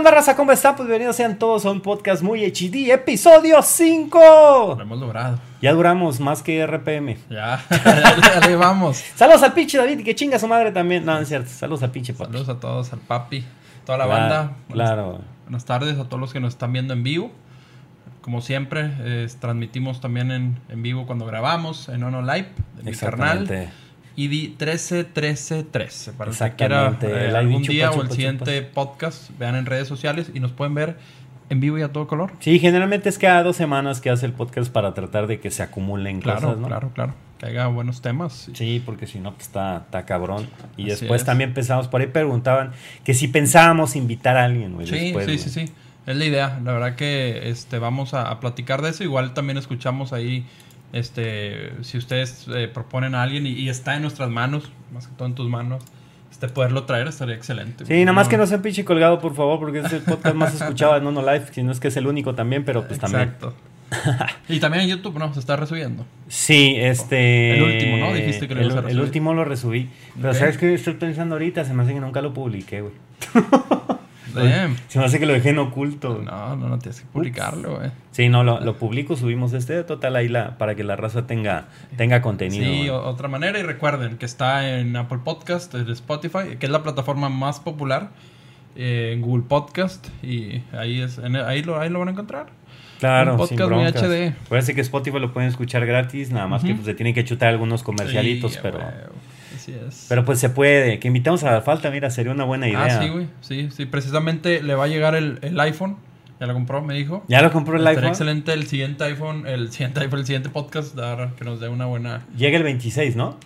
onda, 0.00 0.12
raza? 0.12 0.34
¿Cómo 0.34 0.50
están? 0.50 0.76
Pues 0.76 0.88
bienvenidos 0.88 1.14
sean 1.16 1.38
todos 1.38 1.66
a 1.66 1.70
un 1.70 1.82
podcast 1.82 2.22
muy 2.22 2.42
HD, 2.42 2.90
episodio 2.90 3.60
5. 3.60 4.74
Lo 4.78 4.82
hemos 4.82 4.98
logrado. 4.98 5.38
Ya 5.60 5.74
duramos 5.74 6.20
más 6.20 6.42
que 6.42 6.66
RPM. 6.66 7.18
Ya, 7.28 7.62
ya 8.48 8.56
vamos. 8.56 9.04
Saludos 9.14 9.42
al 9.42 9.52
pinche 9.52 9.76
David 9.76 10.02
que 10.02 10.14
chinga 10.14 10.38
su 10.38 10.48
madre 10.48 10.72
también. 10.72 11.04
No, 11.04 11.12
no 11.12 11.20
es 11.20 11.28
cierto. 11.28 11.50
Saludos 11.50 11.82
al 11.82 11.90
pinche 11.90 12.14
papi. 12.14 12.32
Saludos 12.32 12.48
a 12.48 12.58
todos, 12.58 12.90
al 12.94 13.00
papi, 13.00 13.44
toda 13.84 13.98
la 13.98 14.06
Claro, 14.06 14.20
banda. 14.20 14.52
Claro. 14.72 15.04
Buenas, 15.04 15.26
buenas 15.44 15.64
tardes 15.66 15.98
a 15.98 16.04
todos 16.04 16.18
los 16.18 16.32
que 16.32 16.40
nos 16.40 16.54
están 16.54 16.72
viendo 16.72 16.94
en 16.94 17.02
vivo. 17.02 17.30
Como 18.22 18.40
siempre, 18.40 18.90
eh, 19.00 19.28
transmitimos 19.38 20.00
también 20.00 20.30
en, 20.30 20.60
en 20.70 20.82
vivo 20.82 21.04
cuando 21.06 21.26
grabamos 21.26 21.90
en 21.90 22.02
Ono 22.04 22.22
Live, 22.22 22.48
de 22.78 22.90
mi 22.90 22.96
carnal. 22.96 23.42
Exactamente. 23.42 23.68
ID 24.24 24.56
13133. 24.56 26.12
Para 26.16 26.30
el 26.30 26.36
que 26.36 26.56
quiera 26.56 26.98
eh, 27.02 27.32
algún 27.36 27.62
chupa, 27.62 27.72
día 27.72 27.90
o 27.90 27.92
chupa, 27.92 28.02
el 28.02 28.08
chupa. 28.08 28.14
siguiente 28.16 28.62
podcast, 28.62 29.30
vean 29.38 29.56
en 29.56 29.66
redes 29.66 29.88
sociales 29.88 30.30
y 30.34 30.40
nos 30.40 30.52
pueden 30.52 30.74
ver 30.74 30.96
en 31.48 31.60
vivo 31.60 31.78
y 31.78 31.82
a 31.82 31.88
todo 31.92 32.06
color. 32.06 32.32
Sí, 32.40 32.58
generalmente 32.58 33.08
es 33.08 33.18
cada 33.18 33.42
dos 33.42 33.56
semanas 33.56 34.00
que 34.00 34.10
hace 34.10 34.26
el 34.26 34.32
podcast 34.32 34.70
para 34.72 34.94
tratar 34.94 35.26
de 35.26 35.40
que 35.40 35.50
se 35.50 35.62
acumulen 35.62 36.20
Claro, 36.20 36.40
cosas, 36.40 36.58
¿no? 36.58 36.66
claro, 36.68 36.90
claro. 36.94 37.14
Que 37.38 37.46
haya 37.46 37.66
buenos 37.68 38.02
temas. 38.02 38.50
Sí, 38.52 38.82
porque 38.84 39.06
si 39.06 39.18
no, 39.18 39.32
pues 39.32 39.46
está, 39.46 39.78
está 39.78 40.04
cabrón. 40.04 40.46
Y 40.76 40.82
Así 40.82 40.90
después 41.00 41.22
es. 41.22 41.26
también 41.26 41.54
pensamos, 41.54 41.88
por 41.88 42.02
ahí 42.02 42.06
preguntaban 42.08 42.72
que 43.02 43.14
si 43.14 43.28
pensábamos 43.28 43.96
invitar 43.96 44.36
a 44.36 44.44
alguien, 44.44 44.74
güey. 44.74 44.86
Sí, 44.86 44.98
después, 45.12 45.26
sí, 45.26 45.38
sí, 45.38 45.50
sí. 45.66 45.72
Es 46.06 46.16
la 46.16 46.24
idea. 46.24 46.60
La 46.64 46.72
verdad 46.72 46.96
que 46.96 47.48
este 47.50 47.78
vamos 47.78 48.12
a, 48.14 48.30
a 48.30 48.40
platicar 48.40 48.82
de 48.82 48.90
eso. 48.90 49.04
Igual 49.04 49.32
también 49.32 49.56
escuchamos 49.56 50.12
ahí, 50.12 50.44
este, 50.92 51.72
si 51.82 51.98
ustedes 51.98 52.46
eh, 52.54 52.68
proponen 52.72 53.14
a 53.14 53.22
alguien 53.22 53.46
y, 53.46 53.50
y 53.50 53.68
está 53.68 53.96
en 53.96 54.02
nuestras 54.02 54.30
manos, 54.30 54.70
más 54.92 55.06
que 55.06 55.14
todo 55.16 55.28
en 55.28 55.34
tus 55.34 55.48
manos, 55.48 55.82
este 56.30 56.48
poderlo 56.48 56.84
traer 56.84 57.08
estaría 57.08 57.34
excelente. 57.34 57.84
Sí, 57.86 58.00
nada 58.00 58.12
más 58.12 58.28
que 58.28 58.36
no 58.36 58.46
sea 58.46 58.62
pinche 58.62 58.84
colgado, 58.84 59.20
por 59.20 59.34
favor, 59.34 59.58
porque 59.58 59.80
es 59.80 59.92
el 59.92 60.02
podcast 60.02 60.34
más 60.34 60.54
escuchado 60.54 60.96
en 60.96 61.04
Nono 61.04 61.22
Life, 61.22 61.52
si 61.52 61.62
no 61.62 61.72
es 61.72 61.80
que 61.80 61.88
es 61.88 61.96
el 61.96 62.06
único 62.06 62.34
también, 62.34 62.64
pero 62.64 62.86
pues 62.86 62.98
también. 62.98 63.22
Exacto. 63.22 63.54
y 64.48 64.60
también 64.60 64.84
en 64.84 64.90
YouTube, 64.90 65.18
¿no? 65.18 65.34
Se 65.34 65.40
está 65.40 65.56
resubiendo. 65.56 66.06
Sí, 66.28 66.76
este... 66.78 67.56
El 67.56 67.62
último, 67.64 67.96
¿no? 67.96 68.14
Dijiste 68.14 68.46
que 68.46 68.54
lo 68.54 68.60
el, 68.60 68.88
el 68.90 69.00
último 69.00 69.34
lo 69.34 69.44
resubí. 69.44 69.88
Pero 70.16 70.30
Ok. 70.30 70.36
¿sabes 70.36 70.58
qué 70.58 70.72
estoy 70.72 70.94
pensando 70.94 71.34
ahorita? 71.34 71.64
Se 71.64 71.74
me 71.74 71.82
hace 71.82 71.92
que 71.94 72.00
nunca 72.00 72.22
lo 72.22 72.32
publiqué, 72.32 72.82
güey. 72.82 72.92
Damn. 74.34 74.76
Se 74.88 74.98
me 74.98 75.04
hace 75.04 75.18
que 75.18 75.26
lo 75.26 75.32
dejé 75.32 75.50
en 75.50 75.58
oculto. 75.58 76.20
No, 76.24 76.56
no, 76.56 76.68
no 76.68 76.78
tienes 76.78 77.00
que 77.00 77.06
publicarlo, 77.12 77.76
güey. 77.76 77.90
Sí, 78.10 78.28
no, 78.28 78.44
lo, 78.44 78.60
lo 78.60 78.76
publico, 78.76 79.16
subimos 79.16 79.52
este 79.52 79.82
total 79.84 80.16
ahí 80.16 80.28
la, 80.28 80.58
para 80.58 80.74
que 80.74 80.84
la 80.84 80.96
raza 80.96 81.26
tenga, 81.26 81.68
tenga 81.96 82.20
contenido. 82.22 82.64
Sí, 82.64 82.88
otra 82.90 83.28
manera. 83.28 83.58
Y 83.58 83.62
recuerden 83.62 84.16
que 84.18 84.26
está 84.26 84.78
en 84.78 84.96
Apple 84.96 85.18
Podcast, 85.24 85.74
en 85.74 85.88
Spotify, 85.90 86.56
que 86.58 86.66
es 86.66 86.72
la 86.72 86.82
plataforma 86.82 87.28
más 87.28 87.60
popular. 87.60 88.10
eh, 88.76 89.12
en 89.14 89.20
Google 89.22 89.44
Podcast. 89.48 90.06
Y 90.22 90.62
ahí, 90.72 91.00
es, 91.00 91.18
en- 91.18 91.36
ahí, 91.36 91.62
lo, 91.62 91.80
ahí 91.80 91.88
lo 91.90 91.98
van 91.98 92.08
a 92.08 92.12
encontrar. 92.12 92.46
Claro, 93.00 93.32
Un 93.34 93.48
sin 93.48 93.56
podcast 93.56 93.72
muy 93.72 93.82
broncas. 93.82 94.02
HD. 94.02 94.34
Parece 94.48 94.74
que 94.74 94.80
Spotify 94.82 95.18
lo 95.18 95.32
pueden 95.32 95.48
escuchar 95.48 95.86
gratis, 95.86 96.30
nada 96.30 96.46
más 96.46 96.62
que 96.62 96.74
pues, 96.74 96.84
se 96.86 96.94
tienen 96.94 97.14
que 97.14 97.24
chutar 97.24 97.48
algunos 97.48 97.82
comercialitos, 97.82 98.52
Sí, 98.52 98.58
pero... 98.62 98.78
Así 99.60 99.72
es. 99.72 100.06
Pero 100.08 100.24
pues 100.24 100.38
se 100.38 100.48
puede. 100.50 100.98
Que 100.98 101.08
invitamos 101.08 101.44
a 101.44 101.52
la 101.52 101.60
falta, 101.62 101.90
mira, 101.90 102.10
sería 102.10 102.32
una 102.32 102.44
buena 102.44 102.66
idea. 102.68 102.84
Ah, 102.98 103.02
sí, 103.02 103.08
güey. 103.10 103.26
Sí, 103.40 103.68
sí. 103.70 103.86
Precisamente 103.86 104.62
le 104.62 104.74
va 104.74 104.84
a 104.84 104.88
llegar 104.88 105.14
el, 105.14 105.38
el 105.42 105.58
iPhone. 105.60 105.96
Ya 106.40 106.46
lo 106.46 106.54
compró, 106.54 106.80
me 106.82 106.94
dijo. 106.94 107.22
¿Ya 107.28 107.42
lo 107.42 107.52
compró 107.52 107.74
el 107.74 107.80
Estaría 107.80 107.98
iPhone? 107.98 108.08
excelente 108.12 108.52
el 108.54 108.66
siguiente 108.66 109.04
iPhone, 109.04 109.46
el 109.46 109.70
siguiente 109.70 110.00
iPhone, 110.04 110.20
el 110.20 110.26
siguiente 110.26 110.48
podcast, 110.48 110.94
dar, 110.94 111.34
que 111.34 111.44
nos 111.44 111.60
dé 111.60 111.68
una 111.68 111.84
buena... 111.84 112.22
Llega 112.34 112.56
el 112.56 112.62
26, 112.62 113.14
¿no? 113.16 113.36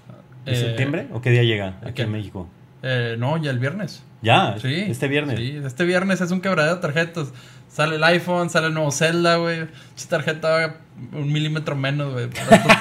¿De 0.44 0.52
Eh, 0.52 0.56
septiembre? 0.56 1.08
¿O 1.12 1.20
qué 1.20 1.30
día 1.30 1.42
llega 1.42 1.78
aquí 1.84 2.02
en 2.02 2.12
México? 2.12 2.48
Eh, 2.84 3.16
no, 3.18 3.36
ya 3.42 3.50
el 3.50 3.58
viernes. 3.58 4.04
Ya, 4.22 4.56
Sí. 4.60 4.84
este 4.88 5.08
viernes. 5.08 5.38
Sí, 5.38 5.60
este 5.64 5.84
viernes 5.84 6.20
es 6.20 6.30
un 6.30 6.40
quebradero 6.40 6.76
de 6.76 6.80
tarjetas. 6.82 7.32
Sale 7.74 7.96
el 7.96 8.04
iPhone, 8.04 8.50
sale 8.50 8.68
el 8.68 8.74
nuevo 8.74 8.92
Zelda, 8.92 9.34
güey. 9.34 9.66
Esa 9.96 10.08
tarjeta 10.08 10.76
un 11.12 11.32
milímetro 11.32 11.74
menos, 11.74 12.12
güey. 12.12 12.28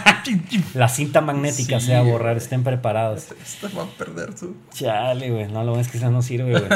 La 0.75 0.87
cinta 0.87 1.19
magnética 1.19 1.79
Sí, 1.79 1.87
se 1.87 1.93
va 1.93 2.01
a 2.01 2.03
borrar, 2.03 2.37
estén 2.37 2.63
preparados. 2.63 3.31
Esta 3.41 3.69
va 3.75 3.85
a 3.85 3.87
perder 3.87 4.37
su... 4.37 4.55
Chale, 4.71 5.31
güey. 5.31 5.47
No, 5.47 5.63
lo 5.63 5.71
bueno 5.71 5.81
es 5.81 5.87
que 5.87 5.97
esa 5.97 6.11
no 6.11 6.21
sirve, 6.21 6.51
güey. 6.51 6.69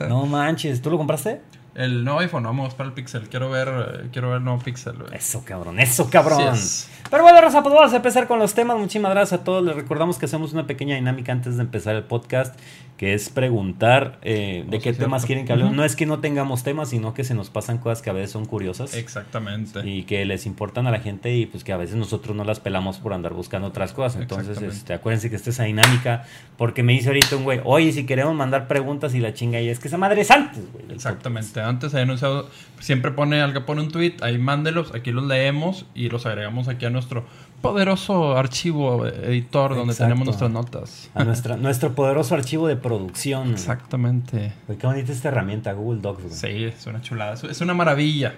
No 0.08 0.24
manches. 0.24 0.80
¿Tú 0.80 0.88
lo 0.88 0.96
compraste? 0.96 1.42
El 1.74 2.04
nuevo 2.04 2.20
iPhone, 2.20 2.42
vamos 2.44 2.74
para 2.74 2.88
el 2.88 2.94
Pixel. 2.94 3.28
Quiero 3.28 3.50
ver, 3.50 3.68
eh, 3.68 4.08
quiero 4.12 4.30
ver 4.30 4.38
el 4.38 4.44
nuevo 4.44 4.60
Pixel, 4.60 4.94
güey. 4.94 5.14
Eso, 5.14 5.44
cabrón. 5.44 5.78
Eso, 5.78 6.08
cabrón. 6.08 6.54
Es. 6.54 6.88
Pero 7.10 7.22
bueno, 7.22 7.38
Raza, 7.40 7.62
pues 7.62 7.74
vamos 7.74 7.92
a 7.92 7.96
empezar 7.96 8.26
con 8.26 8.38
los 8.38 8.54
temas. 8.54 8.78
Muchísimas 8.78 9.12
gracias 9.12 9.42
a 9.42 9.44
todos. 9.44 9.62
Les 9.62 9.76
recordamos 9.76 10.18
que 10.18 10.24
hacemos 10.24 10.54
una 10.54 10.66
pequeña 10.66 10.96
dinámica 10.96 11.32
antes 11.32 11.56
de 11.56 11.62
empezar 11.62 11.94
el 11.94 12.04
podcast, 12.04 12.58
que 12.98 13.14
es 13.14 13.30
preguntar 13.30 14.18
eh, 14.22 14.66
de 14.68 14.80
qué 14.80 14.92
temas 14.92 15.24
quieren 15.24 15.46
que 15.46 15.52
hablemos. 15.52 15.72
No 15.72 15.84
es 15.84 15.94
que 15.94 16.04
no 16.04 16.18
tengamos 16.18 16.64
temas, 16.64 16.90
sino 16.90 17.14
que 17.14 17.22
se 17.22 17.32
nos 17.32 17.48
pasan 17.48 17.78
cosas 17.78 18.02
que 18.02 18.10
a 18.10 18.12
veces 18.12 18.32
son 18.32 18.44
curiosas. 18.44 18.92
Exactamente. 18.94 19.88
y 19.88 20.02
que 20.02 20.24
les 20.24 20.46
importan 20.46 20.88
a 20.88 20.90
la 20.90 20.98
gente 20.98 21.34
y 21.34 21.46
pues 21.46 21.62
que 21.62 21.72
a 21.72 21.76
veces 21.76 21.94
nosotros 21.94 22.36
no 22.36 22.42
las 22.42 22.58
pelamos 22.58 22.98
por 22.98 23.12
andar 23.12 23.34
buscando 23.34 23.68
otras 23.68 23.92
cosas. 23.92 24.20
Entonces, 24.20 24.60
este, 24.60 24.94
acuérdense 24.94 25.30
que 25.30 25.36
esta 25.36 25.50
esa 25.50 25.64
dinámica, 25.64 26.24
porque 26.56 26.82
me 26.82 26.92
dice 26.92 27.08
ahorita 27.08 27.36
un 27.36 27.44
güey, 27.44 27.60
oye, 27.64 27.92
si 27.92 28.04
queremos 28.04 28.34
mandar 28.34 28.66
preguntas 28.66 29.14
y 29.14 29.20
la 29.20 29.32
chinga 29.32 29.60
y 29.60 29.68
es 29.68 29.78
que 29.78 29.86
esa 29.86 29.96
madre 29.96 30.22
es 30.22 30.30
antes, 30.32 30.64
güey. 30.72 30.84
Exactamente. 30.90 31.60
Antes 31.60 31.94
había 31.94 32.02
anunciado, 32.02 32.50
siempre 32.80 33.12
pone, 33.12 33.40
al 33.40 33.52
que 33.52 33.60
pone 33.60 33.80
un 33.80 33.92
tweet, 33.92 34.16
ahí 34.22 34.38
mándelos, 34.38 34.92
aquí 34.92 35.12
los 35.12 35.24
leemos 35.24 35.86
y 35.94 36.08
los 36.08 36.26
agregamos 36.26 36.66
aquí 36.66 36.84
a 36.84 36.90
nuestro 36.90 37.24
poderoso 37.62 38.36
archivo 38.36 39.06
eh, 39.06 39.12
editor 39.26 39.74
donde 39.74 39.92
Exacto. 39.92 40.04
tenemos 40.08 40.26
nuestras 40.26 40.50
notas. 40.50 41.10
A 41.14 41.24
nuestra, 41.24 41.56
nuestro 41.58 41.94
poderoso 41.94 42.34
archivo 42.34 42.66
de 42.68 42.76
producción. 42.76 43.50
Exactamente. 43.52 44.52
Qué 44.78 44.86
bonita 44.86 45.12
esta 45.12 45.28
herramienta, 45.28 45.72
Google 45.72 46.00
Docs, 46.00 46.22
güey. 46.22 46.34
Sí, 46.34 46.64
es 46.64 46.86
una 46.86 47.00
chulada. 47.00 47.34
Es- 47.34 47.60
una 47.60 47.74
maravilla. 47.74 48.34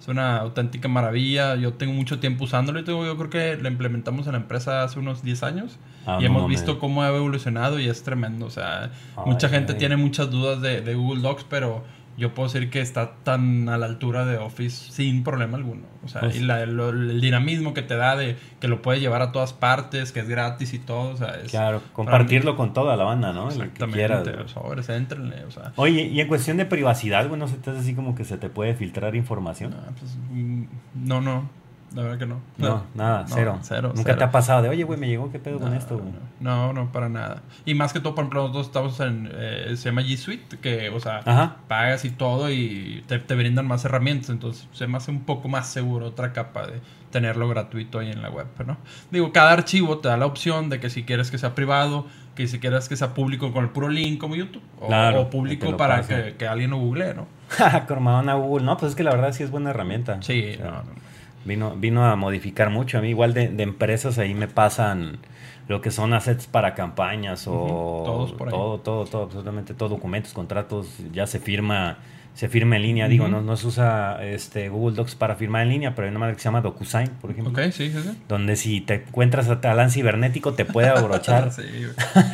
Es 0.00 0.08
una 0.08 0.38
auténtica 0.38 0.88
maravilla. 0.88 1.56
Yo 1.56 1.74
tengo 1.74 1.92
mucho 1.92 2.18
tiempo 2.20 2.44
usándolo 2.44 2.80
y 2.80 2.84
tengo, 2.84 3.04
yo 3.04 3.16
creo 3.18 3.28
que 3.30 3.62
la 3.62 3.68
implementamos 3.68 4.26
en 4.26 4.32
la 4.32 4.38
empresa 4.38 4.82
hace 4.82 4.98
unos 4.98 5.22
10 5.22 5.42
años. 5.42 5.78
Ah, 6.06 6.16
y 6.18 6.22
no 6.24 6.30
hemos 6.30 6.48
visto 6.48 6.78
cómo 6.78 7.02
ha 7.02 7.08
evolucionado 7.08 7.78
y 7.78 7.86
es 7.88 8.02
tremendo. 8.02 8.46
O 8.46 8.50
sea, 8.50 8.84
Ay, 9.16 9.24
mucha 9.26 9.48
gente 9.50 9.72
ay. 9.74 9.78
tiene 9.78 9.96
muchas 9.98 10.30
dudas 10.30 10.62
de, 10.62 10.80
de 10.80 10.94
Google 10.94 11.20
Docs, 11.20 11.44
pero 11.50 11.84
yo 12.20 12.34
puedo 12.34 12.48
decir 12.48 12.70
que 12.70 12.80
está 12.80 13.16
tan 13.24 13.68
a 13.68 13.78
la 13.78 13.86
altura 13.86 14.24
de 14.24 14.36
Office 14.38 14.92
sin 14.92 15.24
problema 15.24 15.56
alguno. 15.56 15.82
O 16.04 16.08
sea, 16.08 16.20
Pues- 16.20 16.36
y 16.36 16.40
la- 16.40 16.62
el 16.62 17.20
dinamismo 17.20 17.74
que 17.74 17.82
te 17.82 17.96
da 17.96 18.14
de 18.14 18.36
que 18.60 18.68
lo 18.68 18.80
puedes 18.82 19.00
llevar 19.02 19.20
a 19.22 19.32
todas 19.32 19.52
partes, 19.52 20.12
que 20.12 20.20
es 20.20 20.28
gratis 20.28 20.72
y 20.74 20.78
todo. 20.78 21.10
O 21.12 21.16
sea, 21.16 21.34
es, 21.42 21.50
Claro, 21.50 21.82
compartirlo 21.92 22.56
con 22.56 22.72
toda 22.72 22.96
la 22.96 23.04
banda, 23.04 23.32
¿no? 23.32 23.48
Que 23.48 23.54
Exactamente. 23.54 24.30
güey. 24.30 24.36
Los 24.36 24.50
sobres, 24.52 24.88
éntrenle. 24.88 25.44
O 25.46 25.50
sea, 25.50 25.72
Oye, 25.76 26.02
y 26.02 26.20
en 26.20 26.28
cuestión 26.28 26.56
de 26.58 26.66
privacidad, 26.66 27.26
güey, 27.26 27.40
no 27.40 27.48
se 27.48 27.56
te 27.56 27.70
hace 27.70 27.80
así 27.80 27.94
como 27.94 28.14
que 28.14 28.24
se 28.24 28.38
te 28.38 28.48
puede 28.48 28.74
filtrar 28.74 29.16
información. 29.16 29.74
Ah, 29.76 29.90
pues, 29.98 30.16
mm, 30.30 30.64
no, 30.94 31.20
no. 31.20 31.50
La 31.94 32.02
verdad 32.02 32.18
que 32.18 32.26
no. 32.26 32.40
No, 32.56 32.84
nada, 32.94 33.22
No, 33.22 33.34
cero. 33.34 33.58
cero, 33.62 33.88
Nunca 33.88 34.02
cero. 34.04 34.18
te 34.18 34.24
ha 34.24 34.30
pasado 34.30 34.62
de, 34.62 34.68
oye, 34.68 34.84
güey, 34.84 34.98
me 34.98 35.08
llegó, 35.08 35.32
¿qué 35.32 35.40
pedo 35.40 35.58
con 35.58 35.74
esto, 35.74 35.98
güey? 35.98 36.08
No, 36.38 36.72
no, 36.72 36.92
para 36.92 37.08
nada. 37.08 37.42
Y 37.64 37.74
más 37.74 37.92
que 37.92 37.98
todo, 38.00 38.14
por 38.14 38.22
ejemplo, 38.22 38.42
nosotros 38.48 38.66
estamos 38.66 39.00
en. 39.00 39.28
eh, 39.32 39.72
se 39.76 39.88
llama 39.88 40.02
G 40.02 40.16
Suite, 40.16 40.58
que, 40.58 40.88
o 40.90 41.00
sea, 41.00 41.20
Ajá. 41.24 41.56
pagas 41.66 42.04
y 42.04 42.10
todo 42.10 42.48
y 42.50 43.02
te, 43.08 43.18
te 43.18 43.34
brindan 43.34 43.66
más 43.66 43.84
herramientas. 43.84 44.30
Entonces, 44.30 44.68
se 44.72 44.86
me 44.86 44.98
hace 44.98 45.10
un 45.10 45.22
poco 45.22 45.48
más 45.48 45.68
seguro 45.68 46.06
otra 46.06 46.32
capa 46.32 46.66
de 46.66 46.80
tenerlo 47.10 47.48
gratuito 47.48 47.98
ahí 47.98 48.10
en 48.12 48.22
la 48.22 48.30
web, 48.30 48.46
¿no? 48.64 48.76
Digo, 49.10 49.32
cada 49.32 49.50
archivo 49.50 49.98
te 49.98 50.06
da 50.08 50.16
la 50.16 50.26
opción 50.26 50.70
de 50.70 50.78
que 50.78 50.90
si 50.90 51.02
quieres 51.02 51.32
que 51.32 51.38
sea 51.38 51.56
privado, 51.56 52.06
que 52.36 52.46
si 52.46 52.60
quieres 52.60 52.88
que 52.88 52.94
sea 52.94 53.14
público 53.14 53.52
con 53.52 53.64
el 53.64 53.70
puro 53.70 53.88
link 53.88 54.20
como 54.20 54.36
YouTube, 54.36 54.62
o, 54.78 54.86
Claro, 54.86 55.22
o 55.22 55.24
que 55.24 55.30
público 55.32 55.76
para 55.76 56.02
que, 56.06 56.36
que 56.38 56.46
alguien 56.46 56.70
lo 56.70 56.78
google, 56.78 57.14
¿no? 57.14 57.26
Cormadona 57.88 58.34
Google. 58.34 58.64
No, 58.64 58.76
pues 58.76 58.90
es 58.90 58.96
que 58.96 59.02
la 59.02 59.10
verdad 59.10 59.32
sí 59.32 59.42
es 59.42 59.50
buena 59.50 59.70
herramienta. 59.70 60.22
Sí, 60.22 60.52
O 60.54 60.56
sea, 60.58 60.70
no. 60.86 61.09
Vino, 61.44 61.74
vino 61.76 62.04
a 62.06 62.16
modificar 62.16 62.70
mucho. 62.70 62.98
A 62.98 63.00
mí 63.00 63.10
igual 63.10 63.34
de, 63.34 63.48
de 63.48 63.62
empresas 63.62 64.18
ahí 64.18 64.34
me 64.34 64.48
pasan 64.48 65.20
lo 65.68 65.80
que 65.80 65.90
son 65.90 66.12
assets 66.12 66.46
para 66.48 66.74
campañas 66.74 67.46
o 67.46 68.02
todos 68.04 68.32
por 68.32 68.48
ahí. 68.48 68.54
todo, 68.54 68.80
todo, 68.80 69.06
todo, 69.06 69.22
absolutamente 69.22 69.72
todo, 69.72 69.88
documentos, 69.90 70.32
contratos, 70.32 70.98
ya 71.12 71.26
se 71.28 71.38
firma, 71.38 71.98
se 72.34 72.48
firma 72.48 72.76
en 72.76 72.82
línea. 72.82 73.08
Digo, 73.08 73.28
no, 73.28 73.42
no 73.42 73.56
se 73.56 73.66
usa 73.66 74.24
este 74.24 74.68
Google 74.68 74.96
Docs 74.96 75.14
para 75.14 75.34
firmar 75.36 75.62
en 75.62 75.68
línea, 75.70 75.94
pero 75.94 76.06
hay 76.06 76.10
una 76.10 76.20
madre 76.20 76.34
que 76.34 76.40
se 76.40 76.44
llama 76.46 76.60
DocuSign, 76.62 77.08
por 77.20 77.30
ejemplo. 77.30 77.52
Ok, 77.52 77.70
sí, 77.72 77.90
sí, 77.90 77.98
sí. 78.02 78.10
Donde 78.28 78.56
si 78.56 78.80
te 78.80 78.94
encuentras 78.94 79.48
a 79.48 79.60
talán 79.60 79.90
cibernético 79.90 80.54
te 80.54 80.64
puede 80.64 80.88
abrochar. 80.88 81.50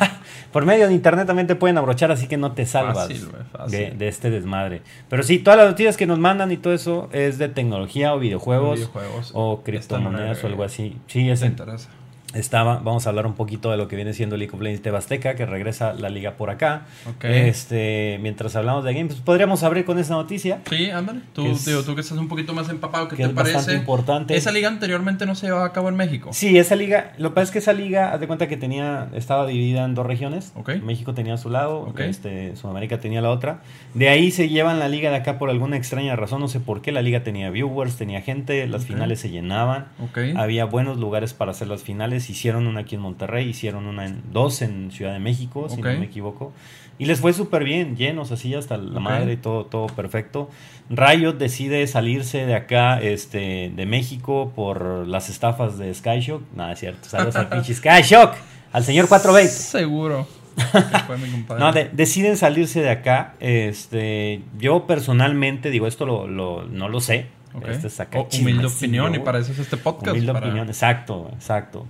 Por 0.51 0.65
medio 0.65 0.87
de 0.87 0.93
internet 0.93 1.27
también 1.27 1.45
te 1.47 1.55
pueden 1.55 1.77
abrochar, 1.77 2.11
así 2.11 2.27
que 2.27 2.37
no 2.37 2.53
te 2.53 2.65
salvas 2.65 3.07
Fácil, 3.07 3.27
fácil. 3.51 3.71
de, 3.77 3.91
de 3.91 4.07
este 4.07 4.29
desmadre. 4.29 4.81
Pero 5.09 5.23
sí, 5.23 5.39
todas 5.39 5.57
las 5.59 5.67
noticias 5.69 5.97
que 5.97 6.07
nos 6.07 6.19
mandan 6.19 6.51
y 6.51 6.57
todo 6.57 6.73
eso 6.73 7.09
es 7.11 7.37
de 7.37 7.49
tecnología 7.49 8.13
o 8.13 8.19
videojuegos, 8.19 8.75
Videojuegos. 8.79 9.31
o 9.33 9.61
criptomonedas 9.63 10.43
o 10.43 10.47
algo 10.47 10.63
así. 10.63 10.97
Sí, 11.07 11.29
es 11.29 11.41
te 11.41 11.47
interesa. 11.47 11.89
Estaba, 12.33 12.79
vamos 12.79 13.05
a 13.05 13.09
hablar 13.09 13.25
un 13.25 13.33
poquito 13.33 13.71
de 13.71 13.77
lo 13.77 13.87
que 13.87 13.95
viene 13.95 14.13
siendo 14.13 14.35
League 14.37 14.53
of 14.53 14.61
Legends 14.61 14.81
Tebasteca, 14.83 15.35
que 15.35 15.45
regresa 15.45 15.93
la 15.93 16.09
liga 16.09 16.31
por 16.33 16.49
acá. 16.49 16.85
Este, 17.23 18.19
mientras 18.21 18.55
hablamos 18.55 18.83
de 18.83 18.93
Game, 18.93 19.07
pues 19.07 19.19
podríamos 19.21 19.63
abrir 19.63 19.85
con 19.85 19.97
esa 19.99 20.13
noticia. 20.13 20.59
Sí, 20.69 20.89
ándale. 20.89 21.21
Tú, 21.33 21.43
Que 21.43 21.51
es- 21.51 21.85
tú 21.85 21.95
que 21.95 22.01
estás 22.01 22.17
un 22.17 22.27
poquito 22.27 22.53
más 22.53 22.69
empapado, 22.69 23.07
¿qué 23.07 23.15
que 23.15 23.23
te 23.23 23.29
es 23.29 23.35
bastante 23.35 23.59
parece? 23.65 23.79
importante. 23.79 24.35
Esa 24.35 24.51
liga 24.51 24.67
anteriormente 24.67 25.25
no 25.25 25.35
se 25.35 25.47
llevaba 25.47 25.65
a 25.65 25.71
cabo 25.73 25.89
en 25.89 25.95
México. 25.95 26.29
Sí, 26.33 26.57
esa 26.57 26.75
liga, 26.75 27.13
lo 27.17 27.29
que 27.29 27.35
pasa 27.35 27.43
es 27.45 27.51
que 27.51 27.59
esa 27.59 27.73
liga, 27.73 28.11
haz 28.13 28.19
de 28.19 28.27
cuenta 28.27 28.47
que 28.47 28.57
tenía, 28.57 29.09
estaba 29.13 29.45
dividida 29.47 29.85
en 29.85 29.95
dos 29.95 30.05
regiones. 30.05 30.53
México 30.83 31.13
tenía 31.13 31.37
su 31.37 31.49
lado, 31.49 31.93
este, 31.99 32.55
Sudamérica 32.55 32.99
tenía 32.99 33.21
la 33.21 33.29
otra. 33.29 33.61
De 33.93 34.09
ahí 34.09 34.31
se 34.31 34.49
llevan 34.49 34.79
la 34.79 34.89
liga 34.89 35.09
de 35.09 35.15
acá 35.17 35.37
por 35.39 35.49
alguna 35.49 35.77
extraña 35.77 36.15
razón, 36.15 36.41
no 36.41 36.47
sé 36.47 36.59
por 36.59 36.81
qué. 36.81 36.91
La 36.91 37.01
liga 37.01 37.23
tenía 37.23 37.49
viewers, 37.49 37.95
tenía 37.95 38.21
gente, 38.21 38.67
las 38.67 38.85
finales 38.85 39.19
se 39.19 39.29
llenaban. 39.29 39.87
Había 40.35 40.65
buenos 40.65 40.97
lugares 40.97 41.33
para 41.33 41.51
hacer 41.51 41.67
las 41.67 41.83
finales. 41.83 42.26
Hicieron 42.29 42.67
una 42.67 42.81
aquí 42.81 42.95
en 42.95 43.01
Monterrey, 43.01 43.47
hicieron 43.49 43.85
una 43.87 44.05
en 44.05 44.21
dos 44.31 44.61
en 44.61 44.91
Ciudad 44.91 45.13
de 45.13 45.19
México, 45.19 45.67
si 45.69 45.77
no 45.93 45.99
me 45.99 46.05
equivoco. 46.05 46.51
Y 46.99 47.05
les 47.05 47.19
fue 47.19 47.31
súper 47.33 47.63
bien, 47.63 47.95
llenos 47.95 48.31
así 48.31 48.55
hasta 48.55 48.75
la 48.77 48.99
madre 48.99 49.33
y 49.33 49.37
todo, 49.37 49.65
todo 49.65 49.85
perfecto. 49.87 50.49
Riot 50.89 51.33
decide 51.33 51.85
salirse 51.85 52.45
de 52.47 52.55
acá, 52.55 52.99
este, 52.99 53.71
de 53.75 53.85
México 53.85 54.51
por 54.55 55.07
las 55.07 55.29
estafas 55.29 55.77
de 55.77 55.93
Skyshock. 55.93 56.41
Nada, 56.55 56.71
es 56.73 56.79
cierto. 56.79 57.07
Saludos 57.07 57.35
al 57.35 57.49
pinche 57.49 57.73
Skyshock, 57.75 58.33
al 58.73 58.83
señor 58.83 59.07
420. 59.07 59.51
Seguro. 59.51 60.27
fue 61.05 61.17
mi 61.19 61.29
compadre. 61.29 61.59
No, 61.63 61.71
de- 61.71 61.89
deciden 61.93 62.35
salirse 62.35 62.81
de 62.81 62.89
acá. 62.89 63.35
Este, 63.39 64.41
yo 64.57 64.87
personalmente 64.87 65.69
digo 65.69 65.85
esto 65.85 66.05
lo, 66.07 66.27
lo- 66.27 66.63
no 66.65 66.89
lo 66.89 66.99
sé. 66.99 67.27
Ok. 67.53 67.67
Este 67.69 67.87
es 67.87 67.99
acá 67.99 68.19
O- 68.19 68.27
humilde 68.39 68.67
opinión 68.67 69.15
y 69.15 69.19
para 69.19 69.39
eso 69.39 69.51
es 69.51 69.59
este 69.59 69.77
podcast. 69.77 70.11
Humilde 70.11 70.33
para- 70.33 70.45
opinión, 70.45 70.67
exacto, 70.67 71.29
exacto. 71.33 71.85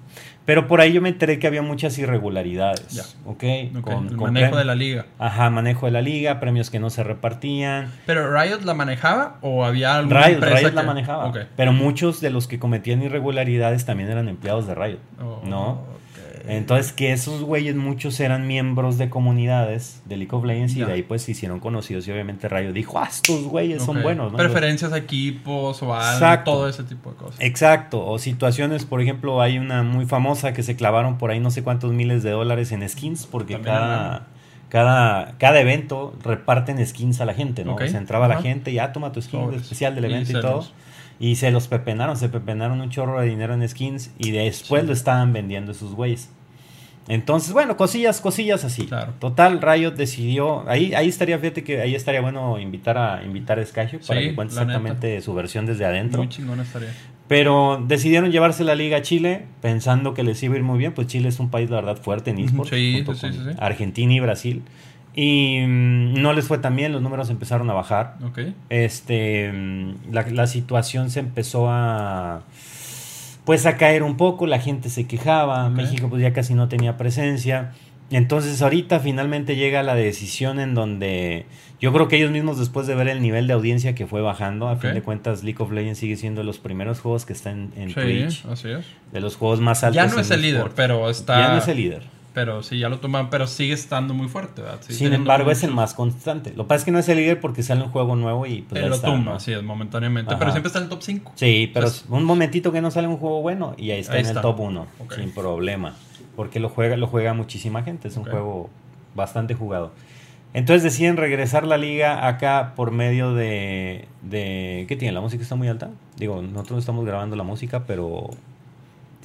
Pero 0.46 0.66
por 0.68 0.80
ahí 0.80 0.94
yo 0.94 1.02
me 1.02 1.10
enteré 1.10 1.40
que 1.40 1.48
había 1.48 1.62
muchas 1.62 1.98
irregularidades. 1.98 3.16
Con- 3.82 4.08
el 4.08 4.16
con 4.16 4.34
manejo 4.34 4.56
de 4.56 4.64
la 4.66 4.76
liga. 4.76 5.06
Ajá, 5.20 5.50
manejo 5.50 5.88
de 5.88 5.92
la 5.92 6.02
liga, 6.02 6.40
premios 6.40 6.70
que 6.70 6.80
no 6.80 6.90
se 6.90 7.04
repartían. 7.04 7.92
¿Pero 8.06 8.32
Riot 8.34 8.62
la 8.64 8.74
manejaba 8.74 9.40
o 9.42 9.66
había 9.66 9.98
alguna 9.98 10.22
Riot, 10.26 10.36
empresa 10.36 10.58
Riot 10.60 10.72
la 10.74 10.82
que- 10.82 10.88
manejaba. 10.88 11.26
Ok. 11.26 11.38
Pero 11.58 11.74
muchos 11.74 12.22
de 12.22 12.30
los 12.30 12.48
que 12.48 12.60
cometían 12.60 13.04
irregularidades 13.04 13.86
también 13.86 14.10
eran 14.10 14.30
empleados 14.30 14.68
de 14.68 14.76
Riot. 14.76 15.00
Oh, 15.22 15.42
¿No? 15.46 15.82
Entonces, 16.48 16.94
que 16.94 17.12
esos 17.14 17.42
güeyes, 17.44 17.76
muchos 17.76 18.20
eran 18.20 18.48
miembros 18.48 18.98
de 18.98 19.10
comunidades 19.10 20.02
de 20.06 20.18
League 20.18 20.36
of 20.36 20.46
Legends 20.46 20.76
y 20.76 20.82
de 20.84 20.92
ahí 20.94 21.04
pues 21.04 21.22
se 21.24 21.32
hicieron 21.32 21.60
conocidos 21.60 22.08
y 22.08 22.12
obviamente 22.12 22.48
Riot 22.50 22.74
dijo, 22.74 23.00
ah, 23.00 23.08
estos 23.10 23.44
güeyes 23.44 23.84
son 23.84 24.02
buenos. 24.04 24.32
¿no? 24.32 24.38
Preferencias 24.38 24.92
a 24.94 24.98
equipos 24.98 25.82
o 25.84 25.94
algo, 25.94 26.14
Exacto. 26.14 26.52
todo 26.52 26.68
ese 26.70 26.84
tipo 26.84 27.12
de 27.12 27.16
cosas. 27.18 27.40
Exacto, 27.40 28.06
o 28.06 28.18
situaciones, 28.20 28.86
por 28.86 29.02
ejemplo, 29.02 29.42
hay 29.42 29.58
una 29.58 29.84
muy 29.84 30.06
famosa 30.06 30.54
que 30.54 30.64
se 30.64 30.76
clavaron 30.76 31.18
por 31.18 31.32
ahí 31.32 31.40
no 31.40 31.52
sé 31.52 31.64
cuántos 31.64 31.92
miles 31.94 32.24
de 32.24 32.32
dólares 32.32 32.72
en 32.72 32.88
skins, 32.88 33.26
porque 33.26 33.54
También 33.56 33.76
cada, 33.76 34.28
cada, 34.70 35.36
cada 35.38 35.60
evento 35.60 36.14
reparten 36.24 36.86
skins 36.86 37.22
a 37.22 37.26
la 37.26 37.34
gente, 37.34 37.64
¿no? 37.66 37.74
Ok, 37.74 37.82
O 37.84 37.88
sea, 37.88 38.00
entraba 38.00 38.28
la 38.28 38.42
gente, 38.42 38.74
ya 38.74 38.92
toma 38.94 39.12
tu 39.12 39.22
skin 39.22 39.42
Sobres. 39.42 39.62
especial 39.64 39.96
del 39.96 40.06
Y 40.06 40.08
evento 40.08 40.32
y, 40.32 40.36
se 40.36 40.42
todo. 40.42 40.68
Y 41.20 41.36
se 41.38 41.50
los 41.52 41.68
pepenaron, 41.68 42.16
se 42.16 42.30
pepenaron 42.30 42.80
un 42.80 42.90
chorro 42.92 43.20
de 43.20 43.28
dinero 43.28 43.54
en 43.56 43.68
skins 43.68 44.12
y 44.20 44.32
después 44.32 44.82
Sí. 44.84 44.88
lo 44.88 44.94
estaban 44.94 45.34
vendiendo 45.34 45.72
esos 45.72 45.94
güeyes. 45.96 46.30
Entonces, 47.08 47.54
bueno, 47.54 47.78
cosillas, 47.78 48.20
cosillas 48.20 48.66
así. 48.66 48.86
Claro. 48.86 49.14
Total, 49.20 49.62
Riot 49.62 49.92
decidió, 49.92 50.68
ahí, 50.70 50.94
ahí 50.94 51.08
estaría, 51.08 51.40
fíjate 51.40 51.64
que 51.64 51.82
ahí 51.82 51.96
estaría 51.96 52.22
bueno 52.22 52.60
invitar 52.60 52.98
a 52.98 53.24
invitar 53.24 53.60
a 53.60 53.66
Skyshop 53.66 54.06
para 54.06 54.20
que 54.20 54.36
cuente 54.36 54.54
neta. 54.56 54.64
exactamente 54.64 55.22
su 55.22 55.34
versión 55.34 55.66
desde 55.66 55.86
adentro. 55.86 56.20
Muy 56.20 56.30
chingón 56.30 56.60
estaría. 56.60 56.90
Pero 57.28 57.84
decidieron 57.86 58.32
llevarse 58.32 58.64
la 58.64 58.76
liga 58.76 58.98
a 58.98 59.02
Chile 59.02 59.46
pensando 59.62 60.14
que 60.14 60.24
les 60.24 60.42
iba 60.44 60.56
a 60.56 60.58
ir 60.58 60.64
muy 60.64 60.78
bien, 60.78 60.94
pues 60.94 61.08
Chile 61.08 61.30
es 61.30 61.40
un 61.40 61.50
país, 61.50 61.70
la 61.70 61.78
verdad, 61.78 61.98
fuerte 61.98 62.32
en 62.32 62.40
esports, 62.40 62.70
sí, 62.70 63.04
sí. 63.06 63.30
Argentina 63.58 64.14
y 64.14 64.20
Brasil. 64.20 64.64
Y 65.14 65.62
mm, 65.66 66.22
no 66.22 66.34
les 66.34 66.46
fue 66.46 66.60
tan 66.60 66.76
bien, 66.76 66.92
los 66.92 67.02
números 67.02 67.30
empezaron 67.30 67.70
a 67.70 67.74
bajar. 67.74 68.18
Ok. 68.24 68.40
Este, 68.70 69.52
mm, 69.52 70.12
la, 70.12 70.22
la 70.30 70.48
situación 70.48 71.10
se 71.10 71.20
empezó 71.20 71.70
a, 71.70 72.44
pues 73.48 73.66
a 73.66 73.78
caer 73.78 74.04
un 74.04 74.18
poco, 74.18 74.46
la 74.46 74.60
gente 74.60 74.90
se 74.90 75.08
quejaba. 75.08 75.70
México 75.70 76.10
pues 76.10 76.22
ya 76.22 76.34
casi 76.34 76.54
no 76.54 76.68
tenía 76.68 76.98
presencia. 76.98 77.72
Entonces 78.12 78.62
ahorita 78.62 79.00
finalmente 79.00 79.56
llega 79.56 79.84
la 79.84 79.96
decisión 79.96 80.60
en 80.60 80.74
donde 80.74 81.46
yo 81.80 81.94
creo 81.94 82.10
que 82.10 82.18
ellos 82.18 82.30
mismos 82.32 82.60
después 82.60 82.88
de 82.88 82.96
ver 82.96 83.08
el 83.08 83.22
nivel 83.22 83.48
de 83.48 83.54
audiencia 83.54 83.96
que 83.96 84.06
fue 84.06 84.20
bajando, 84.20 84.68
a 84.68 84.76
fin 84.76 84.94
de 84.94 85.02
cuentas 85.02 85.46
League 85.46 85.64
of 85.64 85.72
Legends 85.72 85.98
sigue 85.98 86.18
siendo 86.18 86.42
de 86.42 86.46
los 86.46 86.60
primeros 86.60 87.00
juegos 87.00 87.26
que 87.26 87.32
están 87.32 87.72
en 87.78 87.88
sí, 87.88 87.96
Twitch, 87.96 88.46
así 88.48 88.68
es. 88.68 88.86
de 89.14 89.22
los 89.22 89.38
juegos 89.38 89.62
más 89.62 89.82
altos. 89.82 89.96
Ya 89.96 90.08
no 90.08 90.16
en 90.16 90.20
es 90.20 90.32
el 90.32 90.42
líder, 90.42 90.72
pero 90.76 91.10
está. 91.10 91.40
Ya 91.40 91.48
no 91.54 91.60
es 91.60 91.68
el 91.70 91.78
líder. 91.78 92.17
Pero 92.38 92.62
sí, 92.62 92.78
ya 92.78 92.88
lo 92.88 93.00
toman, 93.00 93.32
pero 93.32 93.48
sigue 93.48 93.74
estando 93.74 94.14
muy 94.14 94.28
fuerte, 94.28 94.62
¿verdad? 94.62 94.78
Sigue 94.82 94.94
Sin 95.00 95.14
embargo, 95.14 95.50
es 95.50 95.64
el 95.64 95.72
más 95.72 95.96
constante. 95.96 96.54
Lo 96.56 96.66
que 96.66 96.68
pasa 96.68 96.78
es 96.82 96.86
que 96.86 96.92
no 96.92 97.00
es 97.00 97.10
el 97.10 97.18
líder 97.18 97.40
porque 97.40 97.64
sale 97.64 97.82
un 97.82 97.90
juego 97.90 98.16
nuevo 98.16 98.46
y 98.46 98.62
pues 98.62 98.74
Pero 98.74 98.90
lo 98.90 98.96
está, 98.96 99.08
tumba, 99.08 99.32
¿no? 99.32 99.38
es, 99.38 99.64
momentáneamente. 99.64 100.30
Ajá. 100.30 100.38
Pero 100.38 100.52
siempre 100.52 100.68
está 100.68 100.78
en 100.78 100.84
el 100.84 100.90
top 100.92 101.02
5. 101.02 101.32
Sí, 101.34 101.72
pero 101.74 101.88
un 102.10 102.26
momentito 102.26 102.72
que 102.72 102.80
no 102.80 102.92
sale 102.92 103.08
un 103.08 103.18
juego 103.18 103.42
bueno 103.42 103.74
y 103.76 103.90
ahí 103.90 104.02
está 104.02 104.14
Ahí 104.14 104.20
en 104.20 104.28
está. 104.28 104.42
el 104.42 104.44
top 104.44 104.60
1, 104.60 104.88
Ok. 105.00 105.14
sin 105.16 105.32
problema. 105.32 105.96
Porque 106.36 106.60
lo 106.60 106.70
juega, 106.70 106.96
lo 106.96 107.08
juega 107.08 107.34
muchísima 107.34 107.82
gente, 107.82 108.08
es 108.08 108.18
un 108.18 108.26
juego 108.26 108.70
bastante 109.16 109.56
jugado. 109.56 109.92
Entonces 110.54 110.84
deciden 110.84 111.18
regresar 111.18 111.66
la 111.66 111.78
liga 111.78 112.28
acá 112.28 112.74
por 112.76 112.92
medio 112.92 113.34
de, 113.34 114.08
de... 114.22 114.86
¿Qué 114.88 114.96
tiene? 114.96 115.12
¿La 115.12 115.22
música 115.22 115.42
está 115.42 115.56
muy 115.56 115.70
alta? 115.70 115.90
Digo, 116.18 116.44
nosotros 116.44 116.78
estamos 116.82 117.04
grabando 117.04 117.36
la 117.36 117.42
música, 117.42 117.86
pero... 117.88 118.30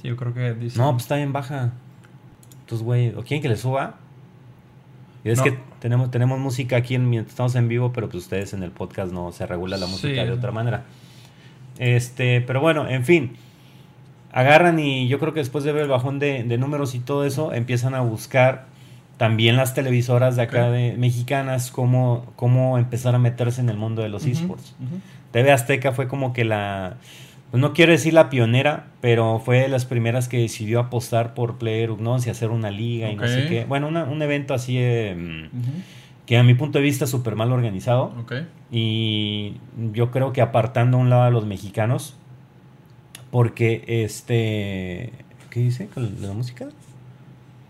Sí, 0.01 0.09
yo 0.09 0.17
creo 0.17 0.33
que 0.33 0.55
dice. 0.55 0.79
No, 0.79 0.93
pues 0.93 1.03
está 1.05 1.17
bien 1.17 1.35
baja. 1.35 1.73
Güey, 2.81 3.11
¿o 3.11 3.23
quieren 3.23 3.43
que 3.43 3.49
le 3.51 3.57
suba? 3.57 3.97
Y 5.25 5.29
es 5.31 5.39
No. 5.39 5.45
que 5.45 5.59
tenemos, 5.81 6.11
tenemos 6.11 6.39
música 6.39 6.77
aquí 6.77 6.95
en, 6.95 7.11
mientras 7.11 7.33
estamos 7.33 7.55
en 7.57 7.69
vivo, 7.69 7.93
pero 7.93 8.09
pues 8.09 8.25
ustedes 8.25 8.55
en 8.55 8.63
el 8.63 8.71
podcast 8.71 9.13
no 9.13 9.31
se 9.33 9.47
regula 9.47 9.77
la 9.77 9.87
música 9.87 10.23
Sí. 10.23 10.27
de 10.27 10.33
otra 10.33 10.53
manera. 10.53 10.85
Este, 11.79 12.41
pero 12.41 12.61
bueno, 12.61 12.89
en 12.89 13.05
fin. 13.05 13.37
Agarran 14.33 14.79
y 14.79 15.09
yo 15.09 15.19
creo 15.19 15.35
que 15.35 15.41
después 15.41 15.63
de 15.65 15.73
ver 15.73 15.83
el 15.83 15.89
bajón 15.89 16.19
de, 16.19 16.43
de 16.45 16.57
números 16.59 16.95
y 16.95 17.01
todo 17.01 17.27
eso, 17.27 17.53
empiezan 17.53 17.95
a 17.95 18.01
buscar 18.01 18.65
también 19.19 19.57
las 19.57 19.75
televisoras 19.75 20.37
de 20.37 20.43
acá 20.43 20.71
de 20.71 20.97
mexicanas 20.97 21.71
cómo, 21.71 22.33
cómo 22.35 22.79
empezar 22.79 23.15
a 23.15 23.19
meterse 23.19 23.61
en 23.61 23.69
el 23.69 23.77
mundo 23.77 24.03
de 24.03 24.09
los 24.09 24.25
esports. 24.25 24.75
TV 25.33 25.53
Azteca 25.53 25.93
fue 25.93 26.09
como 26.09 26.33
que 26.33 26.45
la, 26.45 26.97
no 27.53 27.73
quiero 27.75 27.93
decir 27.93 28.15
la 28.15 28.31
pionera, 28.31 28.87
pero 29.01 29.39
fue 29.39 29.59
de 29.61 29.69
las 29.69 29.85
primeras 29.85 30.29
que 30.29 30.39
decidió 30.39 30.81
apostar 30.81 31.35
por 31.35 31.59
Player 31.59 31.91
Unknowns 31.91 32.27
y 32.27 32.31
hacer 32.31 32.51
una 32.51 32.71
liga 32.71 33.11
y 33.11 33.17
no 33.17 33.23
sé 33.29 33.47
qué. 33.49 33.65
Bueno, 33.67 33.89
una- 33.89 34.05
un 34.05 34.23
evento 34.23 34.55
así 34.55 34.77
eh, 34.79 35.49
que 36.27 36.39
a 36.39 36.43
mi 36.43 36.55
punto 36.55 36.79
de 36.79 36.85
vista 36.85 37.07
súper 37.07 37.37
mal 37.37 37.53
organizado. 37.53 38.15
Ok. 38.21 38.33
Y 38.71 39.57
yo 39.93 40.11
creo 40.11 40.33
que 40.33 40.41
apartando 40.41 40.97
a 40.97 41.01
un 41.01 41.11
lado 41.11 41.23
a 41.25 41.31
los 41.31 41.45
mexicanos, 41.45 42.15
porque 43.31 43.85
este, 43.87 45.13
¿qué 45.51 45.61
dice 45.61 45.87
con 45.89 46.21
la 46.23 46.33
música? 46.33 46.69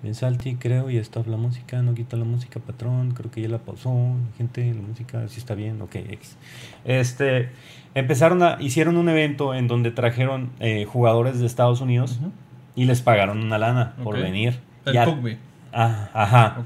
Bien 0.03 0.15
salty, 0.17 0.57
creo, 0.57 0.91
y 0.91 0.97
stop 0.99 1.29
la 1.29 1.37
música, 1.37 1.81
no 1.81 1.95
quita 1.95 2.17
la 2.17 2.25
música, 2.25 2.59
patrón, 2.59 3.13
creo 3.13 3.31
que 3.31 3.41
ya 3.41 3.49
la 3.49 3.59
pausó, 3.59 3.95
gente, 4.37 4.75
la 4.75 4.83
música, 4.83 5.29
sí 5.29 5.39
está 5.39 5.55
bien, 5.55 5.81
ok, 5.81 5.95
X. 5.95 6.37
Este, 6.85 7.51
empezaron 7.95 8.43
a, 8.43 8.57
hicieron 8.61 8.97
un 8.97 9.09
evento 9.09 9.55
en 9.55 9.69
donde 9.69 9.91
trajeron 9.91 10.51
eh, 10.61 10.85
jugadores 10.85 11.39
de 11.41 11.47
Estados 11.47 11.81
Unidos 11.81 12.19
y 12.75 12.85
les 12.85 13.03
pagaron 13.03 13.43
una 13.43 13.59
lana 13.59 13.95
por 14.03 14.17
venir. 14.19 14.61
El 14.87 14.95
Y 14.95 14.99
a- 14.99 15.05
ah, 15.73 16.09
ajá. 16.15 16.57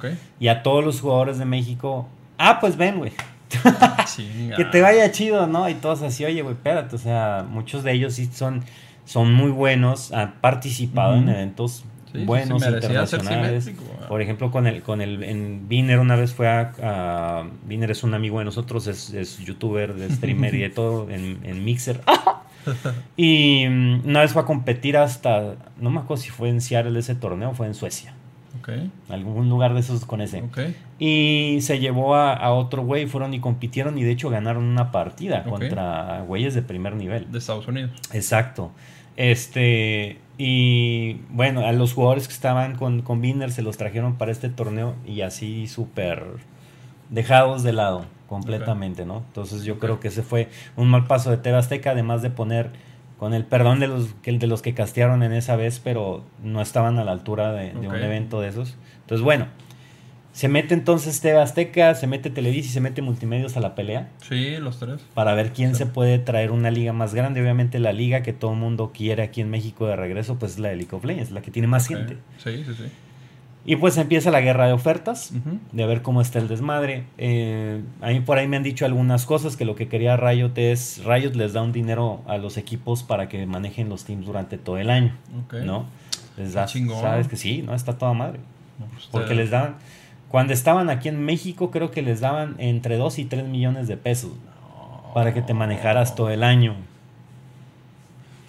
Y 0.40 0.48
a 0.48 0.62
todos 0.62 0.84
los 0.84 1.00
jugadores 1.00 1.38
de 1.38 1.44
México, 1.44 2.08
ah, 2.38 2.58
pues 2.60 2.76
ven, 2.76 2.98
güey. 2.98 3.12
Que 4.56 4.64
te 4.64 4.80
vaya 4.80 5.10
chido, 5.12 5.46
¿no? 5.46 5.68
Y 5.68 5.74
todos 5.74 6.02
así, 6.02 6.24
oye, 6.24 6.42
güey, 6.42 6.54
espérate, 6.54 6.96
o 6.96 6.98
sea, 6.98 7.44
muchos 7.48 7.82
de 7.84 7.92
ellos 7.92 8.14
sí 8.14 8.26
son, 8.32 8.62
son 9.04 9.32
muy 9.32 9.50
buenos, 9.50 10.12
han 10.12 10.32
participado 10.40 11.12
Ujú. 11.12 11.22
en 11.22 11.28
eventos 11.28 11.84
Sí, 12.12 12.24
buenos, 12.24 12.62
sí, 12.62 12.68
internacionales. 12.68 13.70
Por 14.08 14.22
ejemplo, 14.22 14.50
con 14.50 14.66
el, 14.66 14.82
con 14.82 15.00
el, 15.00 15.22
en 15.24 15.68
Viner 15.68 15.98
una 15.98 16.16
vez 16.16 16.32
fue 16.32 16.48
a, 16.48 16.72
a- 16.82 17.44
Viner 17.66 17.90
es 17.90 18.02
un 18.04 18.14
amigo 18.14 18.38
de 18.38 18.44
nosotros, 18.44 18.86
es, 18.86 19.12
es 19.12 19.38
youtuber, 19.38 19.94
de 19.94 20.10
streamer 20.14 20.54
y 20.54 20.60
de 20.60 20.70
todo, 20.70 21.10
en, 21.10 21.40
en 21.42 21.64
Mixer. 21.64 22.00
y 23.16 23.66
mm, 23.68 24.06
una 24.06 24.20
vez 24.20 24.32
fue 24.32 24.42
a 24.42 24.44
competir 24.44 24.96
hasta, 24.96 25.56
no 25.80 25.90
me 25.90 26.00
acuerdo 26.00 26.22
si 26.22 26.30
fue 26.30 26.48
en 26.48 26.60
Seattle 26.60 26.98
ese 26.98 27.14
torneo, 27.14 27.52
fue 27.54 27.66
en 27.66 27.74
Suecia. 27.74 28.14
Ok. 28.60 28.70
Algún 29.10 29.48
lugar 29.48 29.74
de 29.74 29.80
esos 29.80 30.04
con 30.06 30.20
ese. 30.20 30.42
Ok. 30.42 30.58
Y 30.98 31.58
se 31.60 31.78
llevó 31.78 32.14
a, 32.16 32.32
a 32.32 32.52
otro 32.52 32.82
güey, 32.82 33.06
fueron 33.06 33.34
y 33.34 33.40
compitieron 33.40 33.98
y 33.98 34.02
de 34.02 34.10
hecho 34.12 34.30
ganaron 34.30 34.64
una 34.64 34.90
partida 34.92 35.44
contra 35.44 36.22
güeyes 36.22 36.54
de 36.54 36.62
primer 36.62 36.96
nivel. 36.96 37.30
De 37.30 37.38
Estados 37.38 37.68
Unidos. 37.68 37.90
Exacto. 38.12 38.72
Este, 39.16 40.18
y 40.38 41.20
bueno, 41.30 41.66
a 41.66 41.72
los 41.72 41.92
jugadores 41.94 42.28
que 42.28 42.34
estaban 42.34 42.76
con, 42.76 43.02
con 43.02 43.20
Binner 43.20 43.50
se 43.52 43.62
los 43.62 43.76
trajeron 43.76 44.16
para 44.16 44.32
este 44.32 44.48
torneo 44.48 44.94
y 45.06 45.22
así 45.22 45.66
súper 45.66 46.24
dejados 47.10 47.62
de 47.62 47.72
lado 47.72 48.04
completamente, 48.28 49.04
¿no? 49.06 49.18
Entonces 49.28 49.62
yo 49.64 49.78
creo 49.78 50.00
que 50.00 50.08
ese 50.08 50.22
fue 50.22 50.48
un 50.76 50.88
mal 50.88 51.06
paso 51.06 51.30
de 51.30 51.36
TV 51.38 51.56
Azteca, 51.56 51.92
además 51.92 52.22
de 52.22 52.30
poner 52.30 52.70
con 53.18 53.32
el 53.32 53.44
perdón 53.44 53.80
de 53.80 53.86
los, 53.86 54.08
que- 54.22 54.32
de 54.36 54.46
los 54.46 54.60
que 54.60 54.74
castearon 54.74 55.22
en 55.22 55.32
esa 55.32 55.56
vez, 55.56 55.80
pero 55.82 56.22
no 56.42 56.60
estaban 56.60 56.98
a 56.98 57.04
la 57.04 57.12
altura 57.12 57.52
de, 57.52 57.72
de 57.72 57.88
un 57.88 57.94
evento 58.04 58.40
de 58.40 58.48
esos. 58.48 58.76
Entonces, 59.02 59.24
bueno, 59.24 59.46
se 60.36 60.48
mete 60.48 60.74
entonces 60.74 61.18
TV 61.22 61.40
Azteca, 61.40 61.94
se 61.94 62.06
mete 62.06 62.28
Televisa 62.28 62.68
y 62.68 62.72
se 62.72 62.80
mete 62.82 63.00
Multimedios 63.00 63.56
a 63.56 63.60
la 63.60 63.74
pelea 63.74 64.10
Sí, 64.20 64.58
los 64.58 64.78
tres. 64.78 65.00
para 65.14 65.32
ver 65.32 65.52
quién 65.54 65.74
se 65.74 65.86
puede 65.86 66.18
traer 66.18 66.50
una 66.50 66.70
liga 66.70 66.92
más 66.92 67.14
grande. 67.14 67.40
Obviamente 67.40 67.78
la 67.78 67.94
liga 67.94 68.22
que 68.22 68.34
todo 68.34 68.52
el 68.52 68.58
mundo 68.58 68.92
quiere 68.94 69.22
aquí 69.22 69.40
en 69.40 69.48
México 69.48 69.86
de 69.86 69.96
regreso, 69.96 70.38
pues 70.38 70.52
es 70.52 70.58
la 70.58 70.68
de 70.68 70.76
League 70.76 70.94
of 70.94 71.04
Legends, 71.06 71.30
la 71.30 71.40
que 71.40 71.50
tiene 71.50 71.68
más 71.68 71.86
gente. 71.88 72.18
Sí, 72.36 72.64
sí, 72.66 72.74
sí. 72.74 72.84
Y 73.64 73.76
pues 73.76 73.96
empieza 73.96 74.30
la 74.30 74.42
guerra 74.42 74.66
de 74.66 74.74
ofertas, 74.74 75.32
de 75.72 75.86
ver 75.86 76.02
cómo 76.02 76.20
está 76.20 76.38
el 76.38 76.48
desmadre. 76.48 77.04
Eh, 77.16 77.80
a 78.02 78.08
mí 78.10 78.20
por 78.20 78.36
ahí 78.36 78.46
me 78.46 78.58
han 78.58 78.62
dicho 78.62 78.84
algunas 78.84 79.24
cosas, 79.24 79.56
que 79.56 79.64
lo 79.64 79.74
que 79.74 79.88
quería 79.88 80.18
Riot 80.18 80.52
es, 80.56 81.02
Riot 81.04 81.32
les 81.34 81.54
da 81.54 81.62
un 81.62 81.72
dinero 81.72 82.20
a 82.28 82.36
los 82.36 82.58
equipos 82.58 83.02
para 83.02 83.28
que 83.28 83.44
manejen 83.46 83.88
los 83.88 84.04
teams 84.04 84.26
durante 84.26 84.58
todo 84.58 84.76
el 84.76 84.90
año, 84.90 85.16
Ok. 85.46 85.54
¿no? 85.64 85.86
Les 86.36 86.52
da, 86.52 86.68
sabes 86.68 87.26
que 87.26 87.36
sí, 87.36 87.62
¿no? 87.62 87.74
Está 87.74 87.96
toda 87.96 88.12
madre. 88.12 88.38
No, 88.78 88.84
pues, 88.92 89.06
Porque 89.10 89.34
les 89.34 89.50
daban, 89.50 89.76
cuando 90.36 90.52
estaban 90.52 90.90
aquí 90.90 91.08
en 91.08 91.24
México, 91.24 91.70
creo 91.70 91.90
que 91.90 92.02
les 92.02 92.20
daban 92.20 92.56
entre 92.58 92.98
2 92.98 93.18
y 93.20 93.24
3 93.24 93.46
millones 93.46 93.88
de 93.88 93.96
pesos 93.96 94.32
para 95.14 95.32
que 95.32 95.40
te 95.40 95.54
manejaras 95.54 96.14
todo 96.14 96.28
el 96.28 96.42
año. 96.44 96.74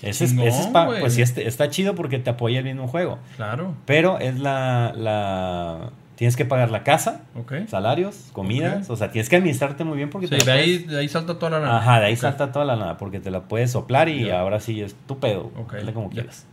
Ese 0.02 0.26
es, 0.26 0.34
ese 0.34 0.48
es 0.48 0.68
pa- 0.68 0.86
pues 1.00 1.14
sí, 1.14 1.22
este- 1.22 1.48
está 1.48 1.70
chido 1.70 1.96
porque 1.96 2.20
te 2.20 2.30
apoya 2.30 2.60
el 2.60 2.66
mismo 2.66 2.90
juego. 2.90 3.20
Claro. 3.38 3.74
Pero 3.86 4.20
es 4.20 4.38
la, 4.38 4.92
la... 4.98 5.92
Tienes 6.16 6.36
que 6.36 6.44
pagar 6.44 6.72
la 6.72 6.84
casa, 6.84 7.22
salarios, 7.70 8.28
comidas. 8.34 8.90
O 8.90 8.98
sea, 8.98 9.12
tienes 9.12 9.30
que 9.30 9.38
administrarte 9.38 9.86
muy 9.86 9.96
bien 9.96 10.10
porque 10.10 10.28
Sí, 10.28 10.36
te 10.36 10.44
de 10.44 10.52
ahí, 10.52 10.78
de 10.80 11.00
ahí 11.00 11.08
salta 11.08 11.40
toda 11.40 11.52
la 11.52 11.60
lana. 11.62 11.78
Ajá, 11.78 12.00
de 12.02 12.08
ahí 12.08 12.16
salta 12.18 12.52
toda 12.52 12.66
la 12.66 12.76
nada 12.76 12.98
porque 12.98 13.22
te 13.22 13.32
la 13.32 13.44
puedes 13.44 13.72
soplar 13.72 14.10
y 14.10 14.30
ahora 14.30 14.60
sí 14.60 14.82
es 14.82 14.94
tu 15.08 15.20
pedo. 15.20 15.52
Hazle 15.74 15.94
como 15.94 16.10
quieras. 16.10 16.46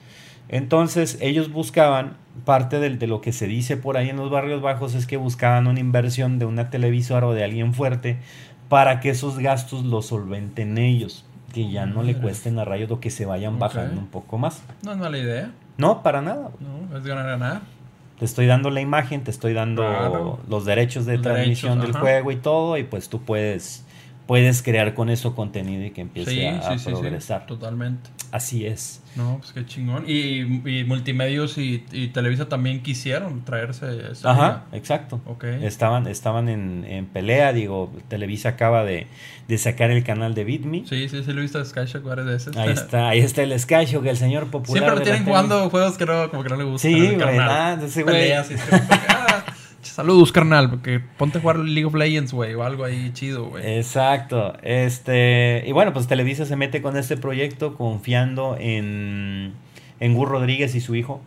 Entonces, 0.48 1.18
ellos 1.20 1.50
buscaban, 1.52 2.16
parte 2.44 2.78
del- 2.80 2.98
de, 2.98 3.06
lo 3.06 3.20
que 3.20 3.32
se 3.32 3.46
dice 3.46 3.76
por 3.76 3.96
ahí 3.96 4.10
en 4.10 4.16
los 4.16 4.30
barrios 4.30 4.60
bajos 4.60 4.94
es 4.94 5.06
que 5.06 5.16
buscaban 5.16 5.66
una 5.66 5.80
inversión 5.80 6.38
de 6.38 6.46
una 6.46 6.70
televisora 6.70 7.26
o 7.26 7.32
de 7.32 7.44
alguien 7.44 7.74
fuerte 7.74 8.18
para 8.68 9.00
que 9.00 9.10
esos 9.10 9.38
gastos 9.38 9.84
los 9.84 10.06
solventen 10.06 10.76
ellos, 10.78 11.24
que 11.52 11.70
ya 11.70 11.86
no 11.86 12.02
le 12.02 12.12
Madre. 12.12 12.22
cuesten 12.22 12.58
a 12.58 12.64
rayos 12.64 12.90
o 12.90 13.00
que 13.00 13.10
se 13.10 13.24
vayan 13.26 13.58
bajando 13.58 14.00
un 14.00 14.06
poco 14.08 14.36
más. 14.38 14.62
No 14.82 14.92
es 14.92 14.98
mala 14.98 15.18
idea. 15.18 15.50
No, 15.78 16.02
para 16.02 16.20
nada. 16.22 16.50
No, 16.60 16.96
es 16.96 17.04
ganar, 17.04 17.26
ganar. 17.26 17.60
Te 18.18 18.24
estoy 18.24 18.46
dando 18.46 18.70
la 18.70 18.80
imagen, 18.80 19.24
te 19.24 19.30
estoy 19.30 19.54
dando 19.54 19.82
Claro. 19.82 20.38
los 20.48 20.64
derechos 20.64 21.04
de 21.04 21.14
Los 21.14 21.22
transmisión 21.22 21.72
derechos, 21.78 21.86
del 21.86 21.90
ajá. 21.96 22.00
juego 22.00 22.30
y 22.32 22.36
todo, 22.36 22.78
y 22.78 22.84
pues 22.84 23.08
tú 23.08 23.22
puedes, 23.22 23.84
puedes 24.26 24.62
crear 24.62 24.95
con 24.95 25.11
eso 25.11 25.35
contenido 25.35 25.85
y 25.85 25.90
que 25.90 26.00
empiece 26.00 26.31
Sí, 26.31 26.45
a, 26.47 26.78
sí, 26.78 26.90
progresar. 26.90 27.47
Totalmente. 27.47 28.11
Así 28.31 28.66
es. 28.66 29.00
No, 29.16 29.38
pues 29.38 29.52
qué 29.52 29.64
chingón. 29.64 30.04
Y, 30.09 30.40
y 30.69 30.85
Multimedios 30.85 31.57
y, 31.57 31.85
y 31.93 32.09
Televisa 32.09 32.49
también 32.49 32.83
quisieron 32.83 33.45
traerse 33.45 34.11
esa 34.11 34.31
Ajá, 34.33 34.64
exacto. 34.73 35.21
Ok. 35.26 35.45
Estaban, 35.45 36.09
estaban 36.09 36.49
en, 36.49 36.85
en 36.85 37.07
pelea, 37.07 37.52
digo, 37.52 37.93
Televisa 38.09 38.50
acaba 38.50 38.83
de, 38.85 39.07
de 39.47 39.59
sacar 39.59 39.90
el 39.93 40.02
canal 40.02 40.35
de 40.35 40.43
BitMe. 40.45 40.85
Sí, 40.88 41.09
sí, 41.09 41.23
sí, 41.23 41.33
lo 41.33 41.38
he 41.38 41.43
visto 41.43 41.62
varias 42.02 42.26
veces. 42.26 42.57
Ahí 42.57 42.71
está, 42.71 43.09
ahí 43.11 43.21
está 43.21 43.43
el 43.43 43.59
Skyshock, 43.59 44.04
el 44.07 44.16
señor 44.16 44.47
popular. 44.50 44.83
Siempre 44.83 44.97
lo 44.97 45.02
tienen 45.02 45.25
jugando 45.25 45.71
juegos 45.71 45.97
que 45.97 46.07
no, 46.07 46.31
como 46.31 46.43
que 46.43 46.49
no 46.49 46.57
le 46.57 46.64
gustan. 46.64 46.90
Sí, 46.90 46.99
al 46.99 47.07
güey, 47.07 47.19
carnal. 47.19 47.37
nada, 47.47 47.87
ese 47.87 48.04
güey- 48.04 48.14
Saludos, 49.90 50.32
carnal, 50.32 50.70
porque 50.70 51.00
ponte 51.18 51.38
a 51.38 51.40
jugar 51.40 51.58
League 51.58 51.84
of 51.84 51.94
Legends, 51.94 52.32
güey, 52.32 52.54
o 52.54 52.62
algo 52.64 52.84
ahí 52.84 53.10
chido, 53.12 53.46
güey. 53.46 53.76
Exacto. 53.78 54.54
Este, 54.62 55.64
y 55.66 55.72
bueno, 55.72 55.92
pues 55.92 56.06
Televisa 56.06 56.44
se 56.46 56.56
mete 56.56 56.82
con 56.82 56.96
este 56.96 57.16
proyecto 57.16 57.74
confiando 57.76 58.56
en, 58.58 59.52
en 60.00 60.14
Gus 60.14 60.28
Rodríguez 60.28 60.74
y 60.74 60.80
su 60.80 60.94
hijo, 60.94 61.20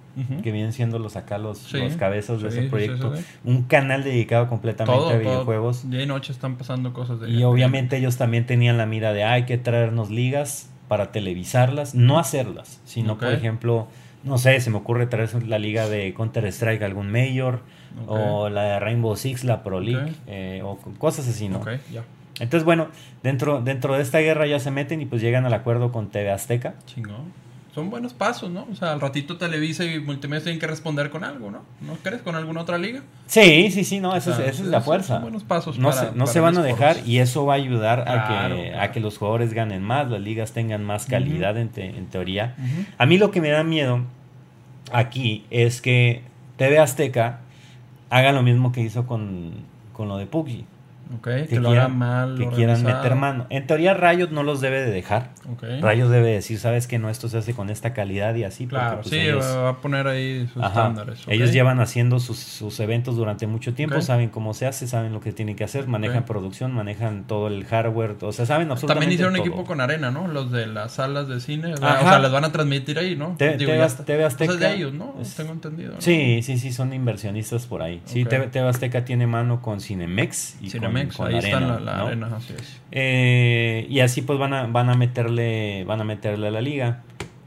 que 0.43 0.51
vienen 0.51 0.73
siendo 0.73 0.97
los 0.99 1.15
acá 1.15 1.37
los, 1.37 1.59
Sí, 1.59 1.77
los 1.77 1.95
cabezas 1.95 2.41
de 2.41 2.51
sí, 2.51 2.57
ese 2.59 2.69
proyecto. 2.69 3.15
sí. 3.15 3.23
Un 3.43 3.63
canal 3.63 4.03
dedicado 4.03 4.47
completamente 4.47 4.97
todo, 4.99 5.09
a 5.09 5.11
todo. 5.13 5.19
videojuegos. 5.21 5.89
Día 5.89 6.01
y 6.03 6.05
noche 6.07 6.31
están 6.33 6.55
pasando 6.57 6.91
cosas 6.93 7.19
de 7.19 7.29
Y 7.29 7.43
obviamente 7.43 7.97
ellos 7.97 8.17
también 8.17 8.45
tenían 8.45 8.77
la 8.77 8.85
mira 8.85 9.13
de 9.13 9.23
"Ah, 9.23 9.33
hay 9.33 9.43
que 9.45 9.57
traernos 9.57 10.09
ligas 10.09 10.69
para 10.87 11.11
televisarlas, 11.11 11.93
no 11.95 12.17
hacerlas, 12.17 12.79
sino 12.85 13.17
por 13.17 13.31
ejemplo, 13.33 13.87
no 14.24 14.38
sé, 14.38 14.59
se 14.59 14.69
me 14.69 14.77
ocurre 14.77 15.07
traer 15.07 15.43
la 15.47 15.59
liga 15.59 15.88
de 15.88 16.13
Counter 16.13 16.45
Strike 16.47 16.83
algún 16.83 17.12
mayor 17.12 17.62
Ok. 18.03 18.09
o 18.09 18.50
la 18.50 18.63
de 18.63 18.79
Rainbow 18.79 19.15
Six, 19.15 19.43
la 19.43 19.63
Pro 19.63 19.79
League 19.79 20.13
eh, 20.27 20.62
o 20.63 20.77
co- 20.77 20.93
cosas 20.97 21.27
así, 21.27 21.50
¿no? 21.50 21.57
Ok, 21.59 21.69
ya. 21.91 22.03
Entonces, 22.39 22.63
bueno, 22.65 22.88
dentro, 23.24 23.62
dentro 23.62 23.95
de 23.95 24.01
esta 24.03 24.19
guerra 24.19 24.45
ya 24.45 24.59
se 24.59 24.69
meten 24.69 25.01
y 25.01 25.05
pues 25.07 25.21
llegan 25.21 25.45
al 25.45 25.53
acuerdo 25.53 25.91
con 25.91 26.09
TV 26.09 26.29
Azteca. 26.31 26.75
Chingón. 26.86 27.33
Son 27.77 27.91
buenos 27.91 28.15
pasos, 28.15 28.50
¿no? 28.50 28.65
O 28.72 28.75
sea, 28.75 28.91
al 28.93 29.00
ratito 29.00 29.38
Televisa 29.38 29.86
y 29.86 30.00
Multimedia 30.00 30.41
tienen 30.43 30.60
que 30.60 30.65
responder 30.65 31.12
con 31.12 31.24
algo, 31.24 31.51
¿no? 31.51 31.60
¿No 31.81 31.93
crees? 32.01 32.24
¿Con 32.24 32.34
alguna 32.34 32.62
otra 32.62 32.79
liga? 32.79 33.03
Sí, 33.27 33.69
sí, 33.69 33.84
sí, 33.84 34.00
no, 34.00 34.15
esa, 34.15 34.31
O 34.31 34.36
sea, 34.36 34.46
es, 34.46 34.53
esa 34.53 34.57
es 34.57 34.57
son- 34.63 34.72
la 34.72 34.79
son 34.79 34.86
fuerza. 34.86 35.19
buenos 35.19 35.43
pasos 35.43 35.77
no 35.77 35.89
para- 35.91 36.01
se, 36.01 36.07
no 36.07 36.24
para 36.25 36.25
se 36.25 36.39
van 36.39 36.57
a 36.57 36.63
dejar 36.63 36.93
foros. 36.96 37.07
y 37.07 37.19
eso 37.19 37.46
va 37.46 37.53
a 37.53 37.57
ayudar 37.57 38.00
a, 38.00 38.05
que, 38.05 38.34
claro. 38.34 38.81
a 38.81 38.91
que 38.91 39.00
los 39.00 39.19
jugadores 39.19 39.53
ganen 39.53 39.84
más, 39.84 40.10
las 40.10 40.22
ligas 40.22 40.53
tengan 40.53 40.84
más 40.84 41.05
calidad 41.05 41.55
en, 41.60 41.69
te- 41.69 41.86
en 41.96 42.07
teoría. 42.07 42.55
A 42.98 43.05
mí 43.05 43.19
lo 43.19 43.29
que 43.29 43.41
me 43.41 43.50
da 43.50 43.63
miedo 43.63 44.01
aquí 44.91 45.46
es 45.51 45.79
que 45.79 46.24
TV 46.55 46.79
Azteca 46.79 47.41
haga 48.10 48.31
lo 48.31 48.41
mismo 48.41 48.72
que 48.72 48.81
hizo 48.81 49.05
con, 49.05 49.51
con 49.93 50.07
lo 50.07 50.17
de 50.17 50.25
PUBG. 50.25 50.63
Ok, 51.15 51.23
que, 51.23 51.47
Que, 51.47 51.59
lo 51.59 51.69
quieran, 51.69 51.97
mal. 51.97 52.37
que 52.37 52.47
quieran 52.49 52.83
meter 52.83 53.15
mano. 53.15 53.45
En 53.49 53.65
teoría 53.67 53.93
Riot 53.93 54.29
no 54.31 54.43
los 54.43 54.61
debe 54.61 54.81
de 54.81 54.91
dejar. 54.91 55.29
Ok. 55.49 55.63
Riot 55.81 56.09
debe 56.09 56.31
decir, 56.31 56.59
sabes 56.59 56.87
que 56.87 56.99
no, 56.99 57.09
esto 57.09 57.29
se 57.29 57.37
hace 57.37 57.53
con 57.53 57.69
esta 57.69 57.93
calidad 57.93 58.35
y 58.35 58.43
así. 58.43 58.65
porque, 58.67 58.81
Claro, 58.83 58.97
pues, 59.01 59.09
sí, 59.09 59.19
ellos- 59.19 59.45
va 59.45 59.69
a 59.69 59.77
poner 59.77 60.07
ahí 60.07 60.47
sus 60.53 60.61
Ajá. 60.61 60.67
estándares. 60.69 61.23
Ellos 61.27 61.51
llevan 61.53 61.79
haciendo 61.79 62.19
sus, 62.19 62.37
sus 62.39 62.79
eventos 62.79 63.15
durante 63.15 63.47
mucho 63.47 63.73
tiempo, 63.73 64.01
saben 64.01 64.29
cómo 64.29 64.53
se 64.53 64.65
hace, 64.67 64.87
saben 64.87 65.13
lo 65.13 65.21
que 65.21 65.31
tienen 65.31 65.55
que 65.55 65.63
hacer, 65.63 65.87
manejan 65.87 66.25
producción, 66.25 66.73
manejan 66.73 67.25
todo 67.27 67.47
el 67.47 67.65
hardware, 67.65 68.15
o 68.21 68.31
sea, 68.31 68.45
saben 68.45 68.69
absolutamente 68.71 68.87
También 69.05 69.11
hicieron 69.13 69.33
todo. 69.35 69.45
equipo 69.45 69.63
con 69.65 69.81
Arena, 69.81 70.11
¿no? 70.11 70.27
Los 70.27 70.51
de 70.51 70.67
las 70.67 70.93
salas 70.93 71.27
de 71.27 71.39
cine. 71.39 71.73
O 71.73 71.77
sea, 71.77 72.19
les 72.19 72.31
van 72.31 72.45
a 72.45 72.51
transmitir 72.51 72.99
ahí, 72.99 73.15
¿no? 73.15 73.35
Te- 73.37 73.57
Digo, 73.57 73.71
TV 73.71 73.77
ya. 73.87 73.87
TV 74.05 74.23
Azteca 74.25 74.51
Pues 74.53 74.61
es 74.61 74.67
de 74.69 74.75
ellos, 74.75 74.93
¿no? 74.93 75.15
es- 75.21 75.35
Tengo 75.35 75.51
entendido. 75.53 75.93
¿no? 75.93 76.01
Sí, 76.01 76.41
sí, 76.43 76.57
sí, 76.57 76.71
son 76.71 76.91
inversionistas 76.93 77.65
por 77.65 77.81
ahí. 77.81 78.01
Sí. 78.05 78.25
TV, 78.25 78.47
TV 78.47 78.67
Azteca 78.67 79.05
tiene 79.05 79.27
mano 79.27 79.61
con 79.61 79.79
Cinemex 79.81 80.57
y 80.61 80.69
Cinemex, 80.69 80.93
con, 80.93 80.97
ahí 81.01 81.36
Arena, 81.36 81.38
está 81.38 81.60
la, 81.60 81.80
la 81.80 81.98
¿no? 81.98 82.06
arena, 82.08 82.30
así 82.38 82.54
es. 82.58 82.82
Eh, 82.92 83.86
y 83.89 84.00
así 84.00 84.22
pues 84.22 84.39
van 84.39 84.54
a, 84.54 84.68
van 84.68 84.89
a 84.89 84.96
meterle, 84.96 85.84
van 85.86 86.01
a 86.01 86.04
meterle 86.04 86.48
a 86.48 86.51
la 86.51 86.62
liga. 86.62 87.01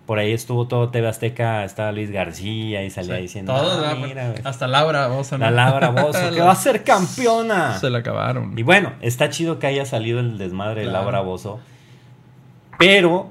Por 0.06 0.18
ahí 0.18 0.32
estuvo 0.32 0.66
todo 0.66 0.88
TV 0.88 1.06
Azteca, 1.06 1.64
estaba 1.64 1.92
Luis 1.92 2.10
García 2.10 2.82
y 2.84 2.90
salía 2.90 3.16
Sí, 3.16 3.22
diciendo, 3.22 3.54
todos, 3.54 3.84
"Ah, 3.86 3.94
mira, 3.94 4.34
hasta 4.42 4.66
Laura 4.66 5.06
Bozo, 5.06 5.38
¿no? 5.38 5.44
la 5.44 5.50
Laura 5.52 5.90
Bozo, 5.90 6.30
que 6.34 6.40
va 6.40 6.50
a 6.50 6.56
ser 6.56 6.82
campeona. 6.82 7.78
Se 7.78 7.90
la 7.90 7.98
acabaron. 7.98 8.58
Y 8.58 8.62
bueno, 8.64 8.92
está 9.02 9.30
chido 9.30 9.58
que 9.60 9.68
haya 9.68 9.86
salido 9.86 10.18
el 10.18 10.36
desmadre 10.36 10.80
de. 10.84 10.88
Laura 10.90 11.20
Bozo. 11.20 11.60
Pero 12.78 13.30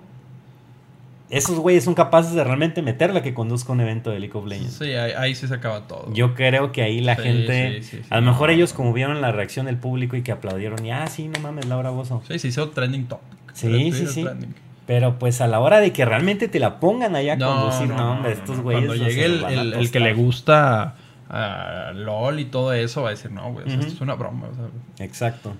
esos 1.29 1.59
güeyes 1.59 1.83
son 1.83 1.93
capaces 1.93 2.33
de 2.33 2.43
realmente 2.43 2.81
meterla 2.81 3.21
que 3.21 3.33
conduzca 3.33 3.71
un 3.71 3.81
evento 3.81 4.09
de 4.09 4.19
League 4.19 4.37
of 4.37 4.45
Legends. 4.47 4.73
Sí, 4.73 4.93
ahí, 4.93 5.11
ahí 5.17 5.35
sí 5.35 5.47
se 5.47 5.53
acaba 5.53 5.87
todo. 5.87 6.11
Yo 6.13 6.33
creo 6.33 6.71
que 6.71 6.81
ahí 6.81 7.01
la 7.01 7.15
Sí, 7.15 7.21
gente, 7.23 7.83
sí, 7.83 8.01
a 8.09 8.15
lo 8.19 8.21
mejor 8.23 8.49
No, 8.49 8.55
ellos 8.55 8.71
no. 8.71 8.77
como 8.77 8.93
vieron 8.93 9.21
la 9.21 9.31
reacción 9.31 9.65
del 9.67 9.77
público 9.77 10.15
y 10.15 10.21
que 10.23 10.31
aplaudieron 10.31 10.83
y 10.85 10.91
ah, 10.91 11.07
sí, 11.07 11.27
no 11.27 11.39
mames, 11.39 11.65
Laura 11.67 11.91
Bozo. 11.91 12.21
Sí, 12.27 12.39
se 12.39 12.47
hizo 12.47 12.69
trending 12.69 13.05
topic. 13.07 13.37
Sí, 13.53 13.91
sí, 13.91 14.07
sí. 14.07 14.23
trending. 14.23 14.55
Pero 14.87 15.19
pues 15.19 15.39
a 15.41 15.47
la 15.47 15.59
hora 15.59 15.79
de 15.81 15.93
que 15.93 16.03
realmente 16.03 16.47
te 16.47 16.57
la 16.59 16.79
pongan 16.79 17.15
allá 17.15 17.33
a 17.33 17.35
No, 17.35 17.55
conducir, 17.61 17.89
no, 17.89 18.11
hombre, 18.13 18.31
estos 18.31 18.59
güeyes. 18.61 18.87
Cuando 18.87 19.05
llegue 19.05 19.25
el, 19.25 19.43
el- 19.45 19.73
el 19.75 19.91
que 19.91 19.99
le 19.99 20.13
gusta 20.15 20.95
a 21.29 21.91
LOL 21.93 22.39
y 22.39 22.45
todo 22.45 22.73
eso, 22.73 23.03
va 23.03 23.09
a 23.09 23.11
decir, 23.11 23.29
no, 23.31 23.51
güey, 23.51 23.65
o 23.65 23.69
sea, 23.69 23.77
Ujú. 23.77 23.81
esto 23.85 23.93
es 23.97 24.01
una 24.01 24.15
broma. 24.15 24.47
o 24.51 24.55
sea, 24.55 25.05
Exacto. 25.05 25.53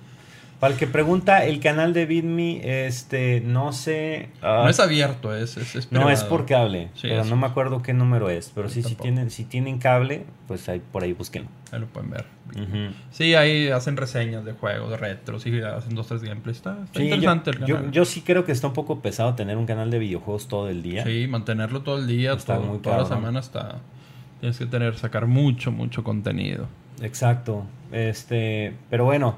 Para 0.60 0.74
el 0.74 0.78
que 0.78 0.86
pregunta, 0.86 1.44
el 1.46 1.58
canal 1.58 1.94
de 1.94 2.04
BitMe, 2.04 2.60
este, 2.86 3.40
no 3.40 3.72
sé. 3.72 4.28
ah, 4.42 4.60
no 4.64 4.68
es 4.68 4.78
abierto, 4.78 5.34
es, 5.34 5.56
es, 5.56 5.74
es 5.74 5.90
No, 5.90 6.10
es 6.10 6.22
por 6.22 6.44
cable, 6.44 6.90
Sí, 6.94 7.08
pero 7.08 7.24
no 7.24 7.36
me 7.36 7.46
acuerdo 7.46 7.80
qué 7.82 7.94
número 7.94 8.28
es. 8.28 8.52
Pero 8.54 8.68
Yo 8.68 8.74
sí, 8.74 8.82
si 8.82 8.94
tienen, 8.94 9.30
si 9.30 9.44
tienen 9.44 9.78
cable, 9.78 10.26
pues 10.46 10.68
ahí, 10.68 10.82
por 10.92 11.02
ahí 11.02 11.14
búsquenlo. 11.14 11.48
Ahí 11.72 11.80
lo 11.80 11.86
pueden 11.86 12.10
ver. 12.10 12.26
Sí, 13.10 13.34
ahí 13.34 13.68
hacen 13.68 13.96
reseñas 13.96 14.44
de 14.44 14.52
juegos, 14.52 14.90
de 14.90 14.96
retros, 14.98 15.46
y 15.46 15.60
hacen 15.62 15.94
dos, 15.94 16.08
tres 16.08 16.22
gameplays. 16.22 16.58
Está, 16.58 16.72
está 16.84 16.98
Sí, 17.00 17.08
yo, 17.08 17.14
interesante 17.14 17.50
el 17.52 17.64
yo, 17.64 17.76
canal. 17.76 17.90
yo 17.92 18.04
sí 18.04 18.20
creo 18.20 18.44
que 18.44 18.52
está 18.52 18.66
un 18.66 18.72
poco 18.74 19.00
pesado 19.00 19.34
tener 19.34 19.56
un 19.56 19.64
canal 19.66 19.90
de 19.90 19.98
videojuegos 19.98 20.46
todo 20.48 20.68
el 20.68 20.82
día. 20.82 21.04
Sí, 21.04 21.26
mantenerlo 21.26 21.80
todo 21.82 21.96
el 21.98 22.06
día, 22.06 22.32
Está 22.34 22.56
todo- 22.56 22.66
muy 22.66 22.78
toda 22.80 22.98
la 22.98 23.06
semana 23.06 23.40
está... 23.40 23.76
Tienes 24.40 24.58
que 24.58 24.66
tener, 24.66 24.96
sacar 24.98 25.26
mucho, 25.26 25.70
mucho 25.72 26.02
contenido. 26.04 26.66
Exacto. 27.02 27.64
Este, 27.92 28.74
pero 28.90 29.04
bueno, 29.04 29.36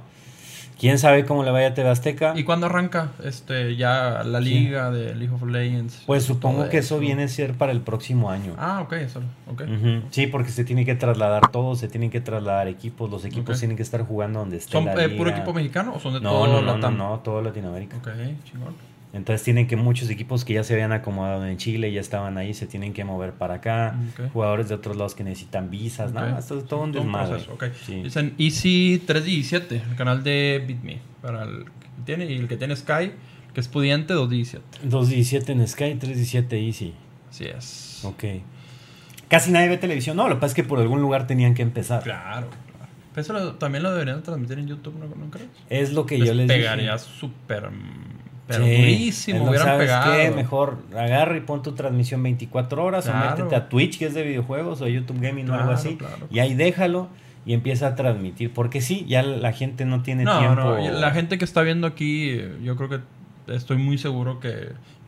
quién 0.82 0.98
sabe 0.98 1.24
cómo 1.24 1.44
le 1.44 1.52
vaya 1.52 1.68
a 1.68 1.74
TV 1.74 1.88
Azteca. 1.88 2.32
¿Y 2.36 2.42
cuándo 2.42 2.66
arranca 2.66 3.12
este 3.22 3.76
ya 3.76 4.24
la 4.24 4.40
liga 4.40 4.90
de 4.90 5.14
League 5.14 5.32
of 5.32 5.44
Legends? 5.44 6.02
Pues 6.06 6.24
supongo 6.24 6.68
que 6.68 6.78
eso 6.78 6.98
viene 6.98 7.22
a 7.22 7.28
ser 7.28 7.54
para 7.54 7.70
el 7.70 7.82
próximo 7.82 8.32
año. 8.32 8.54
Ah, 8.58 8.80
ok, 8.80 8.92
eso. 8.94 9.20
ok. 9.46 9.62
Ujú. 9.62 10.02
Sí, 10.10 10.26
porque 10.26 10.50
se 10.50 10.64
tiene 10.64 10.84
que 10.84 10.96
trasladar 10.96 11.52
todo, 11.52 11.76
se 11.76 11.86
tienen 11.86 12.10
que 12.10 12.20
trasladar 12.20 12.66
equipos, 12.66 13.08
los 13.08 13.24
equipos 13.24 13.60
tienen 13.60 13.76
que 13.76 13.84
estar 13.84 14.02
jugando 14.02 14.40
donde 14.40 14.56
esté 14.56 14.72
¿Son 14.72 14.84
la 14.84 14.94
eh, 14.94 15.10
puro 15.10 15.26
liga. 15.26 15.36
equipo 15.36 15.54
mexicano 15.54 15.92
o 15.94 16.00
son 16.00 16.14
de 16.14 16.20
No, 16.20 16.30
todo 16.30 16.46
no, 16.48 16.62
no, 16.62 16.76
no, 16.76 16.90
no, 16.90 17.20
todo 17.20 17.40
Latinoamérica. 17.42 17.98
Ok, 17.98 18.08
chingón. 18.42 18.74
Entonces 19.14 19.42
tienen 19.45 19.66
que 19.66 19.76
muchos 19.76 20.09
equipos 20.09 20.45
que 20.45 20.54
ya 20.54 20.64
se 20.64 20.73
habían 20.73 20.92
acomodado 20.92 21.47
en 21.47 21.59
Chile, 21.59 21.92
ya 21.92 22.00
estaban 22.00 22.38
ahí, 22.38 22.54
se 22.54 22.66
tienen 22.66 22.95
que 22.95 23.04
mover 23.04 23.33
para 23.33 23.54
acá. 23.54 23.95
Jugadores 24.33 24.71
de 24.71 24.75
otros 24.75 24.97
lados 24.97 25.14
que 25.14 25.23
necesitan 25.23 25.71
visas, 25.71 26.12
nada, 26.14 26.38
es 26.38 26.47
todo 26.47 26.61
un 26.61 26.66
Todo 26.66 26.81
un 26.83 26.92
desmadre. 26.92 27.28
proceso, 27.45 27.52
ok. 27.52 27.64
Sí. 27.85 28.02
Es 28.07 28.16
en 28.16 28.35
Easy 28.38 29.02
317, 29.07 29.83
el 29.90 29.97
canal 29.97 30.23
de 30.25 30.64
BitMe. 30.66 31.00
Para 31.21 31.42
el 31.45 31.64
que 31.66 31.88
tiene, 32.07 32.25
y 32.25 32.37
el 32.38 32.49
que 32.49 32.57
tiene 32.57 32.75
Sky, 32.75 33.12
que 33.52 33.61
es 33.61 33.69
pudiente, 33.69 34.14
217. 34.14 34.88
2.17 34.88 35.49
en 35.50 35.69
Sky, 35.69 35.85
3.17 35.99 36.52
Easy. 36.66 36.95
Así 37.28 37.45
es. 37.45 38.00
Ok. 38.04 38.25
Casi 39.28 39.50
nadie 39.50 39.69
ve 39.69 39.76
televisión. 39.78 40.16
No, 40.16 40.28
lo 40.28 40.37
que 40.37 40.40
pasa 40.40 40.52
es 40.52 40.54
que 40.54 40.64
por 40.64 40.78
algún 40.81 41.00
lugar 41.02 41.26
tenían 41.26 41.52
que 41.54 41.61
empezar. 41.62 42.02
Claro, 42.02 42.49
eso 43.14 43.33
lo- 43.35 43.54
también 43.57 43.83
lo 43.83 43.90
deberían 43.92 44.23
transmitir 44.23 44.59
en 44.59 44.69
YouTube, 44.69 44.95
¿no, 44.99 45.07
¿no 45.07 45.31
crees? 45.31 45.49
Es 45.69 45.92
lo 45.92 46.07
que 46.07 46.16
Les 46.19 46.28
yo 46.28 46.35
les 46.35 46.47
pegaría 46.49 46.95
dije. 46.95 47.04
súper. 47.19 47.69
Pero 48.52 48.64
Sí, 48.64 48.76
durísimo, 48.76 49.44
hubieran 49.49 49.66
¿sabes 49.66 49.80
pegado. 49.87 50.12
qué? 50.16 50.30
Mejor 50.30 50.78
agarra 50.97 51.37
y 51.37 51.40
pon 51.40 51.62
tu 51.62 51.73
transmisión 51.73 52.23
24 52.23 52.85
horas 52.85 53.09
o 53.09 53.14
métete 53.14 53.54
a 53.56 53.68
Twitch, 53.68 53.99
que 53.99 54.06
es 54.06 54.14
de 54.14 54.23
videojuegos, 54.23 54.80
o 54.80 54.88
YouTube 54.88 55.21
Gaming 55.21 55.49
o 55.50 55.54
algo 55.54 55.71
así. 55.73 55.97
claro. 55.97 56.26
Y 56.30 56.38
ahí 56.38 56.54
déjalo 56.54 57.09
y 57.44 57.54
empieza 57.54 57.88
a 57.88 57.94
transmitir. 57.97 58.52
Porque 58.52 58.80
sí, 58.80 59.04
ya 59.09 59.23
la 59.23 59.52
gente 59.52 59.85
no 59.85 60.02
tiene 60.02 60.25
No, 60.25 60.38
tiempo. 60.38 60.61
no, 60.62 60.78
la 60.78 61.11
gente 61.11 61.38
que 61.38 61.44
está 61.44 61.62
viendo 61.62 61.87
aquí, 61.87 62.40
yo 62.62 62.76
creo 62.76 62.88
que 62.88 63.00
estoy 63.49 63.76
muy 63.76 63.99
seguro 63.99 64.38
que 64.38 64.50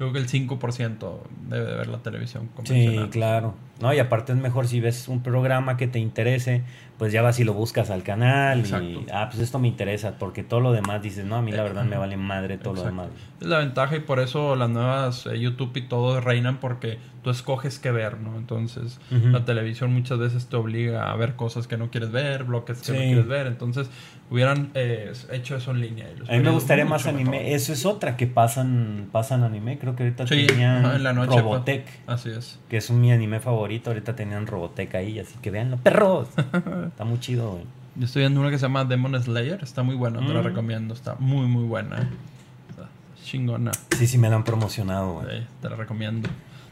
yo 0.01 0.11
creo 0.11 0.13
que 0.13 0.19
el 0.19 0.27
5% 0.29 1.19
debe 1.49 1.67
de 1.67 1.75
ver 1.77 1.87
la 1.87 1.99
televisión 1.99 2.45
Sí, 2.45 2.49
convencional. 2.57 3.11
claro. 3.11 3.55
No, 3.81 3.95
y 3.95 4.01
aparte 4.01 4.33
es 4.33 4.39
mejor 4.39 4.67
si 4.67 4.81
ves 4.81 5.07
un 5.07 5.23
programa 5.23 5.77
que 5.77 5.87
te 5.87 6.01
interese, 6.01 6.63
pues 6.99 7.13
ya 7.13 7.23
vas 7.23 7.41
y 7.41 7.45
lo 7.45 7.55
buscas 7.55 7.91
al 7.91 8.03
canal 8.05 8.61
Exacto. 8.61 8.85
y 8.87 9.07
ah, 9.13 9.29
pues 9.31 9.43
esto 9.43 9.59
me 9.59 9.67
interesa, 9.69 10.17
porque 10.19 10.43
todo 10.45 10.61
lo 10.61 10.73
demás 10.73 11.03
dices, 11.03 11.25
no, 11.25 11.37
a 11.37 11.43
mí 11.43 11.51
la 11.53 11.63
verdad 11.65 11.85
me 11.85 11.97
vale 11.97 12.17
madre 12.17 12.57
todo 12.59 12.75
Exacto. 12.75 12.95
lo 12.97 13.03
demás. 13.03 13.21
Es 13.41 13.47
la 13.49 13.59
ventaja 13.59 13.97
y 13.97 14.01
por 14.01 14.21
eso 14.21 14.55
las 14.57 14.71
nuevas 14.71 15.27
eh, 15.27 15.39
YouTube 15.41 15.77
y 15.77 15.83
todo 15.83 16.21
reinan 16.21 16.59
porque 16.59 16.99
tú 17.23 17.31
escoges 17.31 17.79
qué 17.79 17.91
ver, 17.91 18.19
¿no? 18.21 18.37
Entonces, 18.37 19.01
la 19.11 19.45
televisión 19.47 19.93
muchas 19.95 20.19
veces 20.19 20.47
te 20.47 20.57
obliga 20.57 21.11
a 21.11 21.17
ver 21.17 21.37
cosas 21.37 21.67
que 21.67 21.77
no 21.79 21.91
quieres 21.91 22.13
ver, 22.13 22.45
bloques 22.45 22.83
que 22.83 22.93
no 22.93 22.99
quieres 22.99 23.27
ver. 23.27 23.47
Entonces, 23.47 23.89
hubieran 24.31 24.71
eh, 24.75 25.11
hecho 25.33 25.57
eso 25.57 25.71
en 25.71 25.81
línea. 25.81 26.07
y 26.15 26.19
los 26.19 26.29
A 26.29 26.33
mí 26.35 26.41
me 26.41 26.51
gustaría 26.51 26.85
más 26.85 27.07
anime. 27.07 27.31
mejor. 27.31 27.47
Eso 27.47 27.73
es 27.73 27.87
otra 27.87 28.17
que 28.19 28.27
pasan 28.27 29.09
pasan 29.11 29.43
anime. 29.43 29.79
Creo 29.79 29.97
que 29.97 30.03
ahorita 30.05 30.27
Sí, 30.27 30.47
tenían 30.47 30.85
ajá, 30.85 30.97
en 30.97 31.03
la 31.03 31.13
noche. 31.15 31.31
pues. 31.33 31.43
Robotech, 31.43 31.87
Así 32.07 32.29
es. 32.31 32.61
que 32.69 32.77
es 32.77 32.91
un 32.91 33.01
mi 33.01 33.11
anime 33.11 33.41
favorito. 33.41 33.89
Ahorita 33.91 34.15
tenían 34.15 34.47
Robotech 34.47 34.95
ahí, 34.95 35.19
así 35.19 35.35
que 35.41 35.51
véanlo. 35.51 35.79
¡Perros! 35.79 36.29
Está 36.89 37.05
muy 37.05 37.19
chido, 37.21 37.53
güey. 37.53 37.65
Yo 37.97 38.07
estoy 38.07 38.23
viendo 38.23 38.41
una 38.41 38.51
que 38.51 38.59
se 38.59 38.63
llama 38.63 38.85
Demon 38.85 39.21
Slayer. 39.23 39.63
Está 39.63 39.83
muy 39.83 39.95
buena, 39.95 40.19
te 40.19 40.33
la 40.33 40.41
Mm. 40.41 40.45
recomiendo. 40.45 40.95
Está 40.95 41.15
muy, 41.19 41.47
muy 41.47 41.65
buena. 41.65 42.09
Está 42.71 42.89
chingona. 43.25 43.71
Sí, 43.97 44.07
sí, 44.07 44.19
me 44.19 44.29
lo 44.31 44.37
han 44.37 44.45
promocionado, 44.45 45.15
güey. 45.21 45.41
Sí, 45.41 45.47
te 45.63 45.71
la 45.71 45.77
recomiendo. 45.77 46.29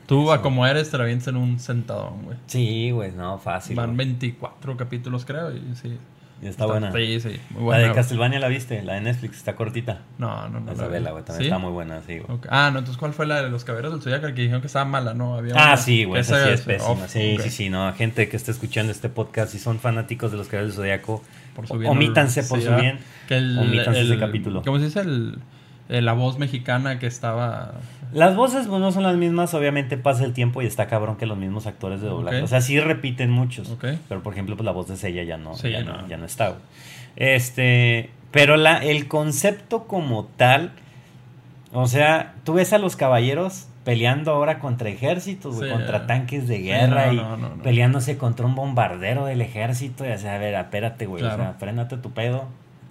Tú, 0.07 0.33
a 0.33 0.43
como 0.43 0.67
eres, 0.67 0.91
te 0.91 0.99
la 0.99 1.05
vienes 1.05 1.27
en 1.29 1.37
un 1.37 1.59
sentadón, 1.61 2.23
güey. 2.25 2.37
Sí, 2.47 2.91
güey, 2.91 3.13
no, 3.13 3.39
fácil. 3.39 3.77
Van 3.77 3.95
güey. 3.95 3.99
24 3.99 4.77
capítulos, 4.77 5.25
creo, 5.25 5.53
y 5.55 5.63
sí. 5.77 5.97
Y 6.43 6.49
está 6.49 6.67
buena. 6.67 6.91
Sí, 6.91 7.21
sí, 7.21 7.29
muy 7.51 7.59
La 7.61 7.65
buena. 7.65 7.89
de 7.89 7.93
Castlevania 7.95 8.41
la 8.41 8.49
viste, 8.49 8.83
la 8.83 8.95
de 8.95 9.01
Netflix, 9.03 9.37
está 9.37 9.55
cortita. 9.55 10.01
No, 10.19 10.49
no, 10.49 10.59
no. 10.59 10.73
Esa 10.73 10.83
la 10.83 10.89
vela, 10.89 11.11
güey, 11.13 11.23
también 11.25 11.43
¿Sí? 11.43 11.47
está 11.47 11.59
muy 11.59 11.71
buena, 11.71 12.03
sí, 12.05 12.19
güey. 12.19 12.39
Ah, 12.51 12.71
no, 12.73 12.81
entonces, 12.81 12.97
¿cuál 12.99 13.13
fue 13.13 13.27
la 13.27 13.43
de 13.43 13.49
los 13.49 13.63
caballeros 13.65 13.93
del 13.93 14.03
Zodiaco? 14.03 14.27
Que 14.35 14.43
dijeron 14.43 14.61
que 14.61 14.67
estaba 14.67 14.85
mala, 14.85 15.15
¿no? 15.15 15.37
Había 15.37 15.55
Ah, 15.55 15.67
una- 15.69 15.77
sí, 15.77 16.03
güey, 16.05 16.21
esa 16.21 16.45
sí 16.45 16.51
es 16.51 16.61
pésima. 16.63 16.91
off, 16.91 17.07
sí, 17.09 17.37
sí, 17.41 17.51
sí, 17.51 17.71
no. 17.71 17.93
Gente 17.95 18.29
que 18.29 18.37
está 18.37 18.51
escuchando 18.51 18.91
este 18.91 19.09
podcast 19.09 19.55
y 19.55 19.61
son 19.61 19.79
fanáticos 19.79 20.33
de 20.33 20.37
los 20.39 20.49
Caballeros 20.49 20.77
del 20.77 20.85
Zodiaco, 20.85 21.23
Por 21.55 21.69
su 21.69 21.79
bien, 21.79 21.93
omítanse 21.93 22.43
por 22.43 22.61
su 22.61 22.75
bien. 22.75 22.99
Que 23.29 23.37
el, 23.37 23.57
omítanse 23.59 24.01
el- 24.01 24.11
ese 24.11 24.19
capítulo. 24.21 24.63
¿Cómo 24.63 24.79
se 24.81 24.87
dice? 24.87 25.01
El, 25.01 25.39
eh, 25.89 26.01
la 26.03 26.13
voz 26.13 26.39
mexicana 26.39 26.99
que 26.99 27.07
estaba... 27.07 27.73
Las 28.13 28.37
voces 28.37 28.67
pues, 28.67 28.81
no 28.81 28.93
son 28.93 29.03
las 29.05 29.17
mismas, 29.17 29.55
obviamente 29.55 29.97
pasa 29.97 30.25
el 30.25 30.35
tiempo 30.35 30.61
y 30.63 30.67
está 30.67 30.87
cabrón 30.87 31.17
que 31.17 31.25
los 31.27 31.39
mismos 31.39 31.67
actores 31.67 32.01
de 32.03 32.09
doblaje. 32.09 32.43
O 32.43 32.47
sea, 32.47 32.61
sí 32.61 32.79
repiten 32.79 33.31
muchos. 33.31 33.75
Pero 34.09 34.23
por 34.23 34.33
ejemplo, 34.35 34.55
pues 34.57 34.65
la 34.67 34.73
voz 34.73 34.89
de 34.89 34.97
Sella 34.97 35.23
ya 35.25 35.39
no, 35.39 35.55
Sí, 35.55 35.71
ya, 35.71 35.83
no. 35.83 36.03
no. 36.03 36.09
ya 36.09 36.17
no 36.19 36.27
está. 36.27 36.55
Este, 37.17 38.11
pero 38.31 38.57
la, 38.57 38.79
el 38.79 39.09
concepto 39.09 39.85
como 39.85 40.25
tal, 40.37 40.73
o 41.73 41.87
sea, 41.87 42.35
tú 42.45 42.55
ves 42.55 42.73
a 42.73 42.79
los 42.79 42.97
caballeros 42.97 43.67
peleando 43.85 44.31
ahora 44.33 44.59
contra 44.59 44.89
ejércitos, 44.91 45.57
güey, 45.57 45.71
Sí, 45.71 45.77
contra 45.77 46.07
tanques 46.07 46.47
de 46.49 46.57
Sí, 46.59 46.63
guerra 46.65 47.07
no, 47.07 47.13
y 47.13 47.17
no, 47.17 47.37
no, 47.37 47.49
no. 47.57 47.63
peleándose 47.63 48.17
contra 48.17 48.47
un 48.47 48.55
bombardero 48.55 49.25
del 49.25 49.41
ejército. 49.41 50.07
Y 50.07 50.11
o 50.13 50.19
sea, 50.19 50.35
a 50.35 50.39
ver, 50.39 50.55
espérate, 50.55 51.07
güey, 51.07 51.23
Claro. 51.23 51.43
o 51.43 51.47
sea, 51.47 51.55
frénate 51.55 51.97
tu 51.97 52.11
pedo, 52.13 52.45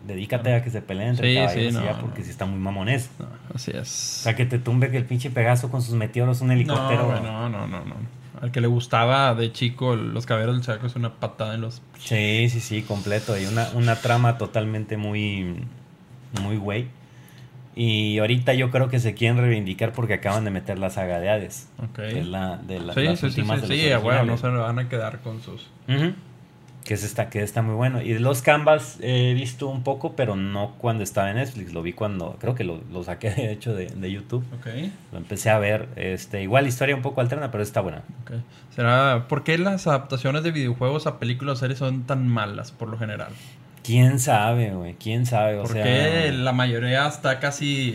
dedícate 0.08 0.54
a 0.54 0.64
que 0.64 0.70
se 0.70 0.82
peleen 0.82 1.10
entre 1.10 1.30
Sí, 1.30 1.36
caballeros 1.36 1.74
sí, 1.74 1.80
y 1.80 1.84
ya, 1.86 1.94
no, 1.94 2.00
porque 2.02 2.20
no. 2.20 2.26
si 2.26 2.32
está 2.32 2.46
muy 2.46 2.60
mamones. 2.60 3.10
No, 3.20 3.28
así 3.54 3.72
O 3.72 3.80
es. 3.82 3.88
sea, 3.90 4.36
que 4.36 4.46
te 4.46 4.60
tumbe 4.60 4.90
que 4.92 4.98
el 4.98 5.06
pinche 5.06 5.30
Pegaso 5.30 5.70
con 5.70 5.82
sus 5.82 5.96
meteoros, 5.96 6.42
un 6.42 6.52
helicóptero. 6.52 7.08
No, 7.22 7.50
no, 7.50 7.50
no, 7.50 7.68
no, 7.68 7.86
no. 7.86 7.96
Al 8.42 8.52
que 8.52 8.60
le 8.62 8.68
gustaba 8.68 9.36
de 9.36 9.52
chico 9.52 9.96
los 9.96 10.26
caballeros 10.26 10.56
del 10.56 10.64
Zodiaco 10.64 10.88
es 10.88 10.96
una 10.96 11.14
patada 11.20 11.54
en 11.54 11.62
los... 11.62 11.82
Sí, 12.00 12.48
sí, 12.50 12.60
sí, 12.60 12.82
completo. 12.82 13.38
Y 13.38 13.46
una, 13.46 13.70
una 13.76 13.96
trama 13.98 14.38
totalmente 14.40 14.98
muy, 14.98 15.58
muy 16.42 16.58
güey. 16.58 16.88
Y 17.76 18.18
ahorita 18.20 18.54
yo 18.56 18.70
creo 18.72 18.90
que 18.90 19.00
se 19.00 19.14
quieren 19.14 19.38
reivindicar 19.38 19.94
porque 19.94 20.16
acaban 20.16 20.44
de 20.44 20.52
meter 20.52 20.80
la 20.80 20.90
saga 20.90 21.20
de 21.20 21.30
Hades. 21.30 21.70
Ok. 21.78 21.96
Que 21.96 22.20
es 22.22 22.28
la 22.28 22.58
de 22.58 22.80
la- 22.80 22.94
Sí, 22.96 23.02
las 23.04 23.20
sí, 23.20 23.28
sí, 23.28 23.34
sí, 23.34 23.42
últimas 23.42 23.60
los 23.62 23.70
sí, 23.70 23.92
a 23.92 24.00
huevo, 24.00 24.26
no 24.26 24.38
se 24.38 24.48
van 24.48 24.80
a 24.80 24.90
quedar 24.90 25.20
con 25.20 25.40
sus... 25.42 25.68
Ujú. 25.88 26.14
Que 26.84 26.96
es 26.96 27.04
esta, 27.04 27.30
que 27.30 27.44
está 27.44 27.62
muy 27.62 27.76
bueno. 27.76 28.02
Y 28.02 28.14
de 28.14 28.20
los 28.20 28.42
Canvas 28.42 28.98
he 29.02 29.34
visto 29.34 29.68
un 29.68 29.84
poco, 29.84 30.16
pero 30.16 30.36
no 30.36 30.74
cuando 30.78 31.04
estaba 31.04 31.30
en 31.30 31.36
Netflix. 31.38 31.74
Lo 31.74 31.84
vi 31.84 31.94
cuando, 31.94 32.38
creo 32.40 32.56
que 32.56 32.64
lo, 32.64 32.82
lo 32.92 33.04
saqué 33.04 33.30
de 33.36 33.52
hecho 33.52 33.74
de, 33.74 33.88
de 33.88 34.12
YouTube. 34.12 34.44
Ok, 34.60 34.68
Lo 35.12 35.18
empecé 35.18 35.50
a 35.50 35.60
ver. 35.60 35.90
Este, 35.96 36.42
igual 36.42 36.68
historia 36.68 36.96
un 36.96 37.02
poco 37.02 37.22
alterna, 37.22 37.52
pero 37.52 37.64
está 37.64 37.82
buena. 37.82 38.04
¿Será... 38.76 39.28
¿Por 39.28 39.44
qué 39.44 39.58
las 39.58 39.88
adaptaciones 39.88 40.44
de 40.44 40.52
videojuegos 40.52 41.08
a 41.08 41.20
películas 41.20 41.58
o 41.58 41.60
series 41.60 41.80
son 41.80 42.04
tan 42.04 42.28
malas 42.28 42.72
por 42.72 42.90
lo 42.90 42.98
general? 42.98 43.32
¿Quién 43.84 44.20
sabe, 44.20 44.72
güey? 44.72 44.94
¿Quién 44.94 45.26
sabe? 45.26 45.58
O 45.58 45.64
Porque 45.64 45.82
sea... 45.84 46.32
la 46.32 46.52
mayoría 46.54 47.08
está 47.08 47.40
casi 47.40 47.94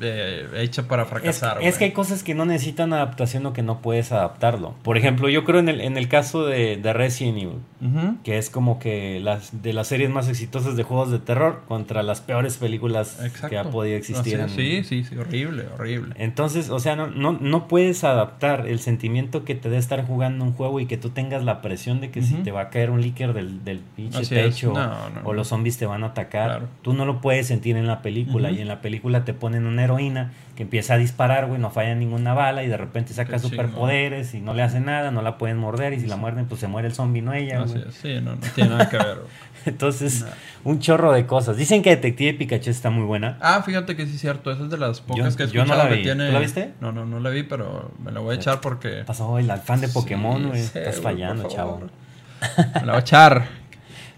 eh, 0.00 0.46
hecha 0.56 0.84
para 0.88 1.04
fracasar. 1.04 1.58
es 1.62 1.76
que 1.78 1.84
hay 1.84 1.92
cosas 1.92 2.22
que 2.22 2.34
no 2.34 2.44
necesitan 2.44 2.92
adaptación 2.92 3.44
o 3.46 3.52
que 3.52 3.62
no 3.62 3.80
puedes 3.80 4.12
adaptarlo. 4.12 4.74
Por 4.82 4.96
ejemplo, 4.96 5.28
yo 5.28 5.44
creo 5.44 5.60
en 5.60 5.68
el, 5.68 5.80
en 5.80 5.96
el 5.96 6.08
caso 6.08 6.46
de, 6.46 6.76
de 6.76 6.92
Resident 6.92 7.38
Evil, 7.38 8.16
que 8.22 8.38
es 8.38 8.48
como 8.50 8.78
que 8.78 9.20
las 9.20 9.62
de 9.62 9.72
las 9.72 9.88
series 9.88 10.08
más 10.10 10.28
exitosas 10.28 10.76
de 10.76 10.82
juegos 10.84 11.10
de 11.10 11.18
terror 11.18 11.62
contra 11.68 12.02
las 12.02 12.20
peores 12.20 12.56
películas 12.56 13.18
Exacto. 13.22 13.48
que 13.48 13.58
ha 13.58 13.64
podido 13.64 13.96
existir. 13.96 14.40
Así 14.40 14.76
en- 14.76 14.84
Sí, 14.84 14.84
sí, 14.84 15.04
sí, 15.04 15.16
horrible, 15.18 15.64
horrible. 15.74 16.14
Entonces, 16.18 16.70
o 16.70 16.78
sea, 16.78 16.96
no, 16.96 17.08
no, 17.08 17.32
no 17.32 17.68
puedes 17.68 18.04
adaptar 18.04 18.66
el 18.68 18.78
sentimiento 18.78 19.44
que 19.44 19.54
te 19.54 19.68
dé 19.68 19.76
estar 19.78 20.06
jugando 20.06 20.44
un 20.44 20.52
juego 20.52 20.80
y 20.80 20.86
que 20.86 20.96
tú 20.96 21.10
tengas 21.10 21.44
la 21.44 21.60
presión 21.60 22.00
de 22.00 22.10
que 22.10 22.22
si 22.22 22.34
te 22.36 22.50
va 22.52 22.62
a 22.62 22.70
caer 22.70 22.90
un 22.90 23.02
líquier 23.02 23.32
del, 23.34 23.64
del 23.64 23.80
pinche 23.80 24.18
Así 24.18 24.34
techo 24.34 24.72
No, 24.72 25.10
no, 25.10 25.23
o 25.24 25.32
los 25.32 25.48
zombies 25.48 25.78
te 25.78 25.86
van 25.86 26.04
a 26.04 26.08
atacar. 26.08 26.48
Claro. 26.50 26.68
Tú 26.82 26.92
no 26.92 27.04
lo 27.04 27.20
puedes 27.20 27.46
sentir 27.46 27.76
en 27.76 27.86
la 27.86 28.02
película 28.02 28.50
y 28.50 28.60
en 28.60 28.68
la 28.68 28.80
película 28.80 29.24
te 29.24 29.34
ponen 29.34 29.66
una 29.66 29.84
heroína 29.84 30.32
que 30.56 30.62
empieza 30.62 30.94
a 30.94 30.98
disparar, 30.98 31.46
güey, 31.46 31.60
no 31.60 31.70
falla 31.70 31.94
ninguna 31.94 32.32
bala 32.34 32.62
y 32.62 32.68
de 32.68 32.76
repente 32.76 33.12
saca 33.12 33.32
Qué 33.32 33.38
superpoderes 33.40 34.34
y 34.34 34.40
no 34.40 34.54
le 34.54 34.62
hace 34.62 34.78
nada, 34.80 35.10
no 35.10 35.20
la 35.22 35.36
pueden 35.38 35.56
morder 35.58 35.92
y 35.94 36.00
si 36.00 36.06
la 36.06 36.16
muerden 36.16 36.46
pues 36.46 36.60
se 36.60 36.68
muere 36.68 36.88
el 36.88 36.94
zombie, 36.94 37.22
no 37.22 37.32
ella. 37.32 37.60
Güey. 37.64 37.82
es, 37.88 37.94
sí, 37.94 38.14
no, 38.22 38.36
no 38.36 38.40
tiene 38.54 38.70
nada 38.70 38.88
que 38.88 38.96
ver. 38.98 39.16
güey. 39.16 39.28
Entonces, 39.66 40.26
un 40.62 40.78
chorro 40.78 41.12
de 41.12 41.24
cosas. 41.26 41.56
Dicen 41.56 41.82
que 41.82 41.90
Detective 41.90 42.34
Pikachu 42.34 42.70
está 42.70 42.90
muy 42.90 43.04
buena. 43.04 43.38
Ah, 43.40 43.62
fíjate 43.64 43.96
que 43.96 44.06
sí 44.06 44.14
es 44.16 44.20
cierto, 44.20 44.52
esa 44.52 44.64
es 44.64 44.70
de 44.70 44.76
las 44.78 45.00
pocas 45.00 45.32
Yo- 45.32 45.36
que 45.38 45.44
he 45.44 45.46
yo 45.48 45.64
no 45.64 45.72
escuchado 45.72 45.88
la 45.88 45.96
vi. 45.96 46.02
tiene... 46.02 46.26
¿Tú 46.26 46.32
la 46.34 46.38
viste? 46.40 46.74
No, 46.80 46.92
no, 46.92 47.06
no 47.06 47.18
la 47.18 47.30
vi, 47.30 47.42
pero 47.44 47.90
me 48.04 48.12
la 48.12 48.20
voy 48.20 48.34
a 48.34 48.38
echar 48.38 48.60
porque... 48.60 49.02
Pasó 49.06 49.38
el 49.38 49.50
fan 49.52 49.80
de 49.80 49.88
Pokémon, 49.88 50.42
Sí, 50.42 50.48
güey. 50.48 50.60
sí, 50.62 50.66
Estás 50.78 51.00
güey, 51.00 51.14
fallando, 51.14 51.48
chavo. 51.48 51.80
Me 51.80 52.80
la 52.80 52.92
voy 52.92 52.96
a 52.96 52.98
echar. 52.98 53.46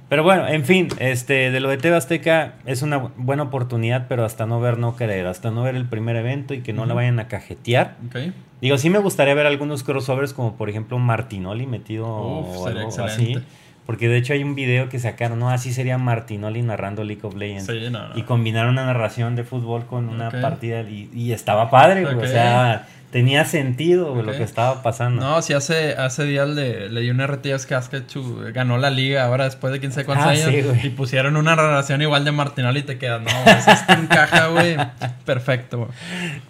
Pero 0.09 0.23
bueno, 0.23 0.47
en 0.47 0.65
fin, 0.65 0.89
este, 1.01 1.51
de 1.51 1.59
lo 1.61 1.69
de 1.69 1.79
TV 1.79 1.97
Azteca 1.97 2.55
es 2.65 2.83
una 2.83 3.03
bu- 3.03 3.11
buena 3.17 3.43
oportunidad, 3.45 4.07
pero 4.09 4.25
hasta 4.25 4.47
no 4.47 4.61
ver, 4.61 4.79
no 4.79 4.95
querer, 4.95 5.27
hasta 5.27 5.51
no 5.51 5.63
ver 5.63 5.75
el 5.75 5.87
primer 5.87 6.15
evento 6.15 6.55
y 6.55 6.61
que 6.63 6.73
no 6.73 6.83
la 6.87 6.93
Ujú. 6.93 6.97
vayan 6.97 7.19
a 7.19 7.27
cajetear. 7.27 7.97
Ok. 8.09 8.33
Digo, 8.61 8.79
sí 8.79 8.89
me 8.89 8.99
gustaría 8.99 9.35
ver 9.35 9.47
algunos 9.47 9.83
crossovers, 9.83 10.33
como 10.33 10.55
por 10.57 10.71
ejemplo 10.71 10.99
Martinoli 11.01 11.67
metido 11.67 12.07
Uf, 12.07 12.57
o 12.59 12.67
algo 12.69 13.05
así. 13.05 13.37
Porque 13.85 14.09
de 14.09 14.17
hecho 14.17 14.33
hay 14.33 14.43
un 14.43 14.57
video 14.57 14.89
que 14.89 14.99
sacaron, 14.99 15.39
no, 15.39 15.49
así 15.51 15.73
sería 15.73 15.97
Martinoli 15.97 16.61
narrando 16.63 17.05
League 17.05 17.21
of 17.25 17.37
Legends. 17.37 17.67
Sí, 17.67 17.79
no, 17.91 18.09
no. 18.09 18.19
Y 18.19 18.23
combinaron 18.23 18.73
una 18.73 18.85
narración 18.87 19.37
de 19.37 19.45
fútbol 19.45 19.87
con 19.87 20.09
una 20.09 20.31
partida 20.31 20.81
y, 20.83 21.09
y 21.15 21.31
estaba 21.33 21.71
padre, 21.71 22.03
güey. 22.03 22.17
Ok. 22.17 22.23
O 22.25 22.27
sea, 22.27 22.87
tenía 23.11 23.45
sentido 23.45 24.15
lo 24.23 24.33
que 24.33 24.43
estaba 24.43 24.83
pasando. 24.83 25.23
No, 25.25 25.41
sí, 25.43 25.53
hace, 25.53 25.93
hace 25.95 26.25
días 26.25 26.49
le, 26.49 26.89
le 26.91 27.01
di 27.01 27.11
una 27.11 27.27
RTS 27.27 27.67
que 27.67 27.75
Askechu 27.75 28.43
ganó 28.53 28.77
la 28.79 28.91
liga 28.91 29.25
ahora 29.25 29.45
después 29.45 29.73
de 29.73 29.81
quién 29.81 29.93
sabe 29.93 30.05
cuántos 30.07 30.27
Ah, 30.27 30.31
años. 30.31 30.51
sí, 30.81 30.87
y 30.87 30.91
pusieron 30.91 31.37
una 31.37 31.55
relación 31.57 32.03
igual 32.03 32.25
de 32.25 32.33
Martinoli 32.33 32.81
y 32.81 32.83
te 32.83 32.99
quedas, 32.99 33.23
no, 33.23 33.31
pues 33.45 33.67
esto 33.69 33.93
encaja, 33.95 34.49
güey. 34.49 34.77
Perfecto, 35.25 35.79
güey. 35.79 35.91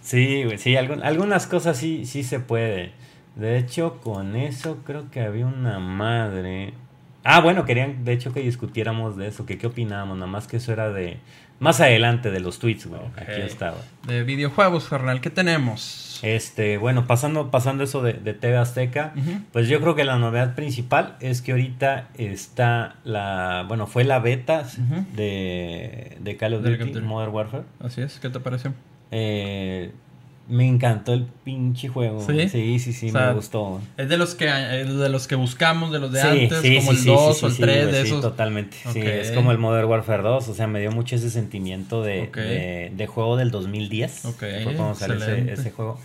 Sí, 0.01 0.45
güey, 0.45 0.59
sí, 0.59 0.75
algun- 0.75 1.03
algunas 1.05 1.47
cosas 1.47 1.77
sí, 1.77 2.05
sí 2.07 2.23
se 2.25 2.41
puede. 2.41 2.93
De 3.37 3.59
hecho, 3.59 4.01
con 4.03 4.35
eso 4.35 4.79
creo 4.85 5.11
que 5.11 5.21
había 5.21 5.47
una 5.47 5.79
madre. 5.79 6.73
Ah, 7.23 7.41
bueno, 7.41 7.65
querían 7.65 8.05
de 8.05 8.13
hecho 8.13 8.33
que 8.33 8.41
discutiéramos 8.41 9.17
de 9.17 9.27
eso, 9.29 9.47
que 9.47 9.59
qué 9.59 9.67
opinábamos, 9.67 10.17
nada 10.17 10.31
más 10.31 10.47
que 10.47 10.57
eso 10.59 10.73
era 10.73 10.91
de, 10.91 11.19
Más 11.59 11.81
adelante 11.81 12.31
de 12.31 12.41
los 12.41 12.59
tweets, 12.59 12.87
güey. 12.87 13.01
Ok. 13.01 13.19
Aquí 13.19 13.41
está, 13.41 13.71
güey. 13.71 13.83
De 14.19 14.25
videojuegos, 14.25 14.89
carnal, 14.89 15.21
¿qué 15.21 15.31
tenemos? 15.31 16.21
Este, 16.23 16.79
bueno, 16.79 17.07
pasando, 17.07 17.51
pasando 17.51 17.85
eso 17.85 18.03
de, 18.03 18.15
de 18.15 18.35
TV 18.35 18.57
Azteca, 18.57 19.13
pues 19.53 19.69
yo 19.69 19.81
creo 19.81 19.95
que 19.95 20.05
la 20.05 20.19
novedad 20.19 20.55
principal 20.55 21.17
es 21.21 21.43
que 21.43 21.53
ahorita 21.53 22.09
está 22.15 22.97
la, 23.05 23.65
bueno, 23.69 23.87
fue 23.87 24.05
la 24.05 24.19
beta 24.19 24.65
de, 25.15 26.17
de 26.21 26.37
Call 26.37 26.55
of 26.55 26.63
Del 26.63 26.73
Duty, 26.73 26.79
Call 26.79 26.89
of 26.89 26.95
Duty. 26.95 27.07
Modern 27.07 27.33
Warfare. 27.35 27.65
Así 27.81 28.01
es, 28.01 28.19
¿qué 28.19 28.31
te 28.31 28.41
pareció? 28.41 28.73
Eh, 29.11 29.93
me 30.49 30.67
encantó 30.67 31.13
el 31.13 31.25
pinche 31.45 31.89
juego. 31.89 32.25
¿Sí? 32.25 32.49
Sí, 32.49 32.79
sí, 32.79 32.93
sí, 32.93 33.09
O 33.09 33.13
sea, 33.13 33.29
me 33.29 33.35
gustó. 33.35 33.81
Es 33.97 34.09
de 34.09 34.17
los 34.17 34.35
que 34.35 34.47
es 34.47 34.97
de 34.97 35.09
los 35.09 35.27
que 35.27 35.35
buscamos, 35.35 35.91
de 35.93 35.99
los 35.99 36.13
de 36.13 36.21
Sí, 36.21 36.27
antes, 36.27 36.61
sí, 36.61 36.77
como 36.77 36.93
sí, 36.93 36.97
el 36.97 37.03
sí, 37.03 37.09
2 37.09 37.37
sí, 37.39 37.45
o 37.45 37.49
el 37.49 37.55
sí, 37.55 37.63
3 37.63 37.83
güey, 37.83 37.93
de 37.95 38.03
sí, 38.03 38.09
esos. 38.09 38.21
totalmente. 38.23 38.77
Sí, 38.93 39.01
Ok. 39.01 39.07
es 39.07 39.31
como 39.33 39.51
el 39.53 39.59
Modern 39.59 39.89
Warfare 39.89 40.23
2, 40.23 40.49
o 40.49 40.55
sea, 40.55 40.67
me 40.67 40.81
dio 40.81 40.93
mucho 40.93 41.17
ese 41.17 41.31
sentimiento 41.31 42.03
de, 42.03 42.23
Ok. 42.29 42.37
de, 42.37 42.93
de 42.97 43.07
juego 43.07 43.37
del 43.37 43.51
2010. 43.51 44.25
Ok, 44.27 44.39
Fue 44.63 44.75
cuando 44.75 44.95
salió 44.95 45.17
ese, 45.17 45.53
ese 45.53 45.71
juego. 45.73 45.99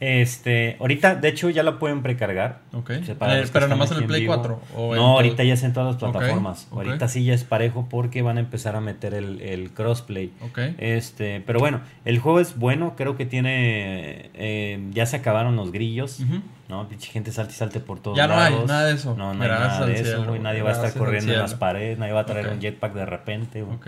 Este, 0.00 0.76
ahorita, 0.80 1.14
de 1.16 1.28
hecho, 1.28 1.50
ya 1.50 1.62
la 1.62 1.78
pueden 1.78 2.00
precargar. 2.02 2.60
Ok. 2.72 2.90
O 3.02 3.04
sea, 3.04 3.14
Eh, 3.14 3.44
pero 3.52 3.68
nomás 3.68 3.92
en 3.92 3.98
el 3.98 4.04
Play 4.06 4.22
vivo. 4.22 4.34
4. 4.34 4.60
O 4.74 4.94
en 4.94 5.00
No, 5.00 5.08
ahorita 5.16 5.44
ya 5.44 5.52
es 5.54 5.62
en 5.62 5.74
todas 5.74 5.88
las 5.94 5.96
plataformas. 5.96 6.68
Ahorita 6.72 7.06
sí 7.06 7.22
ya 7.24 7.34
es 7.34 7.44
parejo 7.44 7.86
porque 7.90 8.22
van 8.22 8.38
a 8.38 8.40
empezar 8.40 8.76
a 8.76 8.80
meter 8.80 9.12
el, 9.12 9.42
el 9.42 9.70
crossplay. 9.72 10.32
Ok. 10.40 10.58
Este, 10.78 11.42
pero 11.46 11.58
bueno, 11.60 11.82
el 12.06 12.18
juego 12.18 12.40
es 12.40 12.58
bueno, 12.58 12.94
creo 12.96 13.16
que 13.18 13.26
tiene, 13.26 14.30
eh, 14.34 14.82
ya 14.92 15.04
se 15.04 15.16
acabaron 15.16 15.54
los 15.56 15.70
grillos, 15.70 16.20
Ujú. 16.20 16.40
¿No? 16.70 16.88
Pinche 16.88 17.10
gente 17.10 17.32
salte 17.32 17.52
y 17.52 17.56
salte 17.56 17.80
por 17.80 18.00
todos 18.00 18.16
Ya 18.16 18.26
no 18.26 18.34
hay 18.34 18.52
lados. 18.52 18.68
nada 18.68 18.84
de 18.86 18.94
eso. 18.94 19.14
No, 19.14 19.34
no 19.34 19.42
hay 19.42 19.48
nada 19.50 19.84
de 19.84 19.94
eso, 19.94 20.04
cielo, 20.04 20.24
güey. 20.28 20.40
Nadie 20.40 20.62
va 20.62 20.70
a 20.70 20.72
estar 20.72 20.94
corriendo 20.94 21.32
en 21.32 21.38
las 21.38 21.54
paredes, 21.54 21.98
nadie 21.98 22.12
va 22.12 22.20
a 22.20 22.26
traer 22.26 22.48
un 22.48 22.60
jetpack 22.60 22.94
de 22.94 23.04
repente, 23.04 23.62
güey. 23.62 23.78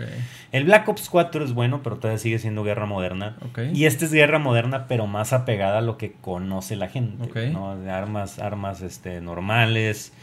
El 0.51 0.65
Black 0.65 0.87
Ops 0.87 1.09
4 1.09 1.43
es 1.45 1.53
bueno, 1.53 1.81
pero 1.81 1.97
todavía 1.97 2.19
sigue 2.19 2.37
siendo 2.37 2.63
guerra 2.63 2.85
moderna. 2.85 3.37
Y 3.73 3.85
este 3.85 4.05
es 4.05 4.11
guerra 4.11 4.37
moderna, 4.37 4.85
pero 4.87 5.07
más 5.07 5.33
apegada 5.33 5.79
a 5.79 5.81
lo 5.81 5.97
que 5.97 6.11
conoce 6.11 6.75
la 6.75 6.89
gente. 6.89 7.49
¿no? 7.51 7.77
De 7.77 7.89
armas, 7.89 8.37
armas 8.37 8.81
este, 8.81 9.21
normales. 9.21 10.13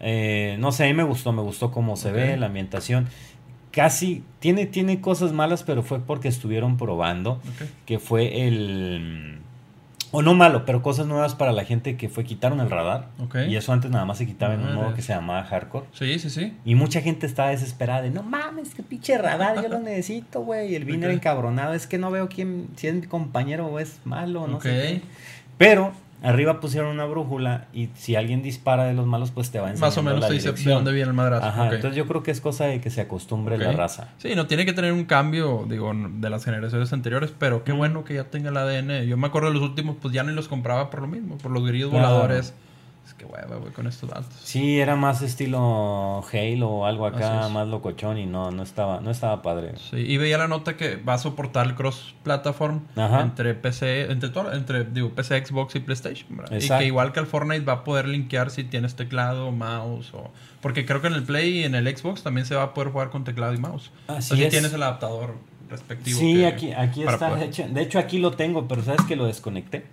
Eh, 0.00 0.56
no 0.58 0.72
sé, 0.72 0.84
a 0.84 0.86
mí 0.86 0.94
me 0.94 1.02
gustó, 1.02 1.32
me 1.32 1.42
gustó 1.42 1.70
cómo 1.70 1.96
se 1.96 2.12
ve, 2.12 2.36
la 2.36 2.46
ambientación. 2.46 3.08
Casi, 3.72 4.24
tiene, 4.38 4.66
tiene 4.66 5.00
cosas 5.00 5.32
malas, 5.32 5.62
pero 5.62 5.82
fue 5.82 6.00
porque 6.00 6.28
estuvieron 6.28 6.76
probando, 6.76 7.40
que 7.84 7.98
fue 7.98 8.46
el... 8.46 9.40
O 10.12 10.22
no 10.22 10.34
malo, 10.34 10.64
pero 10.64 10.82
cosas 10.82 11.06
nuevas 11.06 11.34
para 11.34 11.52
la 11.52 11.64
gente 11.64 11.96
que 11.96 12.08
fue 12.08 12.24
quitaron 12.24 12.60
el 12.60 12.70
radar. 12.70 13.08
Ok. 13.18 13.36
Y 13.48 13.56
eso 13.56 13.72
antes 13.72 13.90
nada 13.90 14.04
más 14.04 14.18
se 14.18 14.26
quitaba 14.26 14.54
en 14.54 14.60
un 14.62 14.74
modo 14.74 14.94
que 14.94 15.02
se 15.02 15.12
llamaba 15.12 15.42
hardcore. 15.44 15.86
Sí, 15.92 16.18
sí, 16.18 16.30
sí. 16.30 16.56
Y 16.64 16.74
mucha 16.74 17.00
gente 17.00 17.26
estaba 17.26 17.50
desesperada 17.50 18.02
de, 18.02 18.10
no 18.10 18.22
mames, 18.22 18.74
que 18.74 18.82
pinche 18.82 19.18
radar, 19.18 19.62
yo 19.62 19.68
lo 19.68 19.78
necesito, 19.80 20.40
güey. 20.42 20.72
Y 20.72 20.74
el 20.76 20.84
Viner 20.84 21.10
Ok. 21.10 21.16
encabronado, 21.16 21.74
es 21.74 21.86
que 21.86 21.98
no 21.98 22.10
veo 22.10 22.28
quién, 22.28 22.68
si 22.76 22.86
es 22.86 22.94
mi 22.94 23.02
compañero 23.02 23.66
o 23.66 23.78
es 23.78 24.00
malo, 24.04 24.46
no 24.46 24.60
sé 24.60 24.68
qué. 24.70 25.02
Pero 25.58 25.92
arriba 26.22 26.60
pusieron 26.60 26.90
una 26.90 27.04
brújula 27.04 27.66
y 27.72 27.88
si 27.94 28.16
alguien 28.16 28.42
dispara 28.42 28.84
de 28.84 28.94
los 28.94 29.06
malos, 29.06 29.30
pues 29.30 29.50
te 29.50 29.58
va 29.58 29.70
enseñando 29.70 29.86
Más 29.86 29.98
o 29.98 30.02
menos 30.02 30.20
la 30.20 30.28
te 30.28 30.34
dice 30.34 30.52
de 30.52 30.70
dónde 30.72 30.92
viene 30.92 31.08
el 31.08 31.14
madrazo. 31.14 31.46
Ajá, 31.46 31.64
entonces 31.66 31.94
yo 31.96 32.06
creo 32.06 32.22
que 32.22 32.30
es 32.30 32.40
cosa 32.40 32.64
de 32.66 32.80
que 32.80 32.90
se 32.90 33.00
acostumbre 33.00 33.58
la 33.58 33.72
raza. 33.72 34.08
Sí, 34.18 34.34
no 34.34 34.46
tiene 34.46 34.64
que 34.64 34.72
tener 34.72 34.92
un 34.92 35.04
cambio, 35.04 35.66
digo, 35.68 35.92
de 35.94 36.30
las 36.30 36.44
generaciones 36.44 36.92
anteriores, 36.92 37.32
pero 37.38 37.64
qué 37.64 37.72
Mm. 37.72 37.76
bueno 37.78 38.04
que 38.04 38.14
ya 38.14 38.24
tenga 38.24 38.50
el 38.50 38.56
ADN. 38.56 39.06
Yo 39.06 39.16
me 39.16 39.26
acuerdo 39.26 39.48
de 39.48 39.54
los 39.54 39.62
últimos, 39.62 39.96
pues 40.00 40.12
ya 40.14 40.22
ni 40.22 40.32
los 40.32 40.48
compraba 40.48 40.90
por 40.90 41.00
lo 41.02 41.06
mismo, 41.08 41.36
por 41.38 41.50
los 41.52 41.66
grillos 41.66 41.90
Claro. 41.90 42.06
voladores. 42.08 42.54
Que 43.18 43.24
hueva, 43.24 43.56
güey, 43.56 43.72
con 43.72 43.86
estos 43.86 44.10
datos. 44.10 44.28
Sí, 44.44 44.78
era 44.78 44.94
más 44.94 45.22
estilo 45.22 46.22
Halo 46.32 46.68
o 46.68 46.84
algo 46.84 47.06
acá, 47.06 47.48
más 47.48 47.66
locochón 47.66 48.18
y 48.18 48.26
no, 48.26 48.50
no 48.50 48.62
estaba, 48.62 49.00
no 49.00 49.10
estaba 49.10 49.40
padre. 49.40 49.72
Sí, 49.90 49.96
y 49.96 50.18
veía 50.18 50.36
la 50.36 50.48
nota 50.48 50.76
que 50.76 50.96
va 50.96 51.14
a 51.14 51.18
soportar 51.18 51.66
el 51.66 51.74
cross 51.74 52.14
platform 52.22 52.82
Ajá. 52.94 53.22
entre 53.22 53.54
PC, 53.54 54.10
entre 54.12 54.28
todo, 54.28 54.52
entre 54.52 54.84
digo, 54.84 55.10
PC, 55.10 55.46
Xbox 55.46 55.74
y 55.76 55.80
PlayStation, 55.80 56.36
¿verdad? 56.36 56.58
Y 56.60 56.68
que 56.68 56.84
igual 56.84 57.12
que 57.12 57.20
el 57.20 57.26
Fortnite 57.26 57.64
va 57.64 57.72
a 57.72 57.84
poder 57.84 58.06
linkear 58.06 58.50
si 58.50 58.64
tienes 58.64 58.96
teclado, 58.96 59.50
mouse 59.50 60.12
o 60.12 60.30
porque 60.60 60.84
creo 60.84 61.00
que 61.00 61.06
en 61.06 61.14
el 61.14 61.22
Play 61.22 61.60
y 61.60 61.64
en 61.64 61.74
el 61.74 61.86
Xbox 61.96 62.22
también 62.22 62.44
se 62.46 62.54
va 62.54 62.64
a 62.64 62.74
poder 62.74 62.90
jugar 62.92 63.08
con 63.10 63.24
teclado 63.24 63.54
y 63.54 63.58
mouse. 63.58 63.90
Así 64.08 64.36
si 64.36 64.44
es. 64.44 64.50
tienes 64.50 64.72
el 64.74 64.82
adaptador 64.82 65.36
respectivo. 65.70 66.18
Sí, 66.18 66.34
que- 66.34 66.46
aquí, 66.46 66.72
aquí 66.72 67.02
está. 67.04 67.28
poder- 67.30 67.40
De 67.40 67.46
hecho, 67.46 67.68
de 67.68 67.82
hecho, 67.82 67.98
aquí 67.98 68.18
lo 68.18 68.32
tengo, 68.32 68.68
pero 68.68 68.82
¿sabes 68.82 69.02
que 69.06 69.16
lo 69.16 69.24
desconecté? 69.26 69.86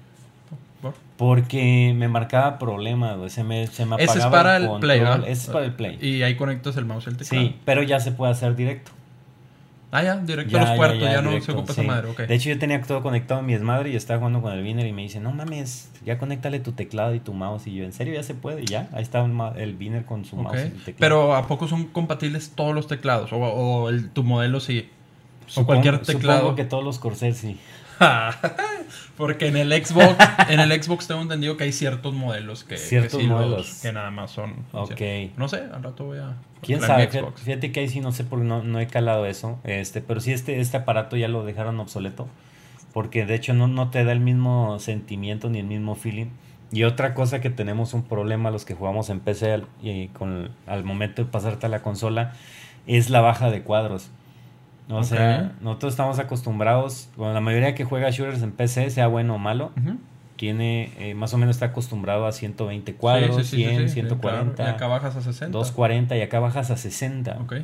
¿Por? 0.83 0.93
Porque 1.17 1.93
me 1.95 2.07
marcaba 2.07 2.59
problemas, 2.59 3.17
güey. 3.17 3.31
Se 3.31 3.43
me, 3.43 3.65
se 3.65 3.85
me 3.87 3.95
apagaba 3.95 4.11
Ese 4.13 4.19
es 4.19 4.25
para 4.27 4.57
el. 4.57 4.69
Play, 4.79 4.99
¿verdad? 4.99 5.21
Ese 5.27 5.31
es 5.31 5.47
para 5.47 5.65
el 5.65 5.73
Play. 5.73 5.97
Y 5.99 6.21
ahí 6.21 6.35
conectas 6.35 6.77
el 6.77 6.85
mouse 6.85 7.07
y 7.07 7.09
el 7.09 7.17
teclado. 7.17 7.43
Sí, 7.45 7.55
pero 7.65 7.81
ya 7.81 7.99
se 7.99 8.11
puede 8.11 8.31
hacer 8.33 8.55
directo. 8.55 8.91
Ah, 9.95 10.01
ya, 10.01 10.17
directo 10.17 10.57
a 10.57 10.61
los 10.61 10.71
puertos, 10.71 11.01
ya, 11.03 11.21
no 11.21 11.29
directo, 11.29 11.45
se 11.45 11.51
ocupa 11.51 11.73
sí. 11.73 11.81
esa 11.81 11.87
madre, 11.91 12.09
ok. 12.09 12.19
De 12.21 12.33
hecho, 12.33 12.49
yo 12.49 12.57
tenía 12.57 12.81
todo 12.81 13.03
conectado 13.03 13.41
a 13.41 13.43
mi 13.43 13.53
desmadre 13.53 13.91
y 13.91 13.95
estaba 13.95 14.17
jugando 14.17 14.41
con 14.41 14.51
el 14.51 14.63
Viner 14.63 14.87
y 14.87 14.91
me 14.91 15.03
dice, 15.03 15.19
no 15.19 15.31
mames, 15.31 15.91
ya 16.03 16.17
conéctale 16.17 16.59
tu 16.59 16.71
teclado 16.71 17.13
y 17.13 17.19
tu 17.19 17.31
mouse. 17.33 17.67
Y 17.67 17.75
yo, 17.75 17.83
¿en 17.83 17.93
serio 17.93 18.15
ya 18.15 18.23
se 18.23 18.33
puede? 18.33 18.63
Y 18.63 18.65
ya, 18.65 18.89
ahí 18.91 19.03
está 19.03 19.23
el, 19.23 19.31
el 19.61 19.75
Viner 19.75 20.03
con 20.03 20.25
su 20.25 20.35
mouse 20.35 20.65
y 20.65 20.69
teclado. 20.79 20.95
Pero 20.99 21.35
¿a 21.35 21.45
poco 21.47 21.67
son 21.67 21.85
compatibles 21.85 22.53
todos 22.55 22.73
los 22.73 22.87
teclados? 22.87 23.31
O, 23.33 23.37
o 23.37 23.89
el- 23.89 24.09
tu 24.09 24.23
modelo 24.23 24.59
sí. 24.59 24.89
Supongo- 25.47 25.61
o 25.61 25.65
cualquier 25.67 25.99
teclado. 25.99 26.39
Supongo 26.39 26.55
que 26.55 26.65
todos 26.65 26.83
los 26.83 26.97
Corsair 26.97 27.35
sí. 27.35 27.59
Porque 29.17 29.47
en 29.47 29.57
el 29.57 29.71
Xbox, 29.85 30.15
en 30.49 30.59
el 30.59 30.83
Xbox 30.83 31.07
tengo 31.07 31.21
entendido 31.21 31.55
que 31.55 31.65
hay 31.65 31.71
ciertos 31.71 32.13
modelos 32.13 32.63
que, 32.63 32.77
Ciertos 32.77 33.13
que 33.13 33.21
sí 33.23 33.27
los- 33.29 33.39
modelos. 33.39 33.79
que 33.81 33.93
nada 33.93 34.09
más 34.11 34.31
son. 34.31 34.53
Ok. 34.71 34.99
No 35.37 35.47
sé, 35.47 35.57
al 35.73 35.83
rato 35.83 36.05
voy 36.05 36.17
a. 36.19 36.35
¿Quién 36.61 36.81
sabe? 36.81 37.03
Fíjate, 37.07 37.19
Xbox. 37.19 37.41
fíjate 37.41 37.71
que 37.71 37.79
ahí 37.81 37.89
sí 37.89 37.99
no 37.99 38.11
sé 38.11 38.23
porque 38.23 38.45
no, 38.45 38.63
no 38.63 38.79
he 38.79 38.87
calado 38.87 39.25
eso. 39.25 39.59
Este, 39.63 40.01
pero 40.01 40.19
sí 40.19 40.31
este, 40.31 40.59
este 40.59 40.77
aparato 40.77 41.15
ya 41.17 41.27
lo 41.27 41.45
dejaron 41.45 41.79
obsoleto. 41.79 42.27
Porque 42.93 43.25
de 43.25 43.35
hecho 43.35 43.53
no, 43.53 43.67
no 43.67 43.89
te 43.89 44.03
da 44.03 44.11
el 44.11 44.19
mismo 44.19 44.79
sentimiento 44.79 45.49
ni 45.49 45.59
el 45.59 45.65
mismo 45.65 45.95
feeling. 45.95 46.27
Y 46.71 46.83
otra 46.85 47.13
cosa 47.13 47.39
que 47.41 47.49
tenemos 47.51 47.93
un 47.93 48.03
problema 48.03 48.49
los 48.49 48.65
que 48.65 48.73
jugamos 48.73 49.09
en 49.11 49.19
PC 49.19 49.51
al, 49.51 49.65
y 49.83 50.07
con, 50.07 50.49
al 50.65 50.83
momento 50.83 51.23
de 51.23 51.29
pasarte 51.29 51.67
a 51.67 51.69
la 51.69 51.81
consola 51.83 52.33
es 52.87 53.09
la 53.11 53.21
baja 53.21 53.51
de 53.51 53.61
cuadros. 53.61 54.09
O 54.89 54.97
Ok. 54.97 55.03
sea, 55.05 55.53
nosotros 55.61 55.93
estamos 55.93 56.19
acostumbrados, 56.19 57.09
bueno, 57.15 57.33
la 57.33 57.39
mayoría 57.41 57.73
que 57.75 57.85
juega 57.85 58.09
shooters 58.09 58.41
en 58.43 58.51
PC, 58.51 58.89
sea 58.89 59.07
bueno 59.07 59.35
o 59.35 59.37
malo, 59.39 59.71
tiene 60.35 60.91
eh, 60.99 61.13
más 61.15 61.33
o 61.33 61.37
menos 61.37 61.55
está 61.55 61.67
acostumbrado 61.67 62.25
a 62.25 62.31
120 62.31 62.95
cuadros, 62.95 63.35
Sí, 63.37 63.43
sí, 63.43 63.49
sí, 63.49 63.55
sí, 63.55 63.63
100, 63.63 63.75
sí, 63.81 63.87
sí, 63.87 63.93
140. 63.93 64.55
claro. 64.55 64.71
Y 64.71 64.75
acá 64.75 64.87
bajas 64.87 65.15
a 65.15 65.21
60. 65.21 65.57
240 65.57 66.17
y 66.17 66.21
acá 66.21 66.39
bajas 66.39 66.69
a 66.71 66.77
60. 66.77 67.37
Ok. 67.41 67.55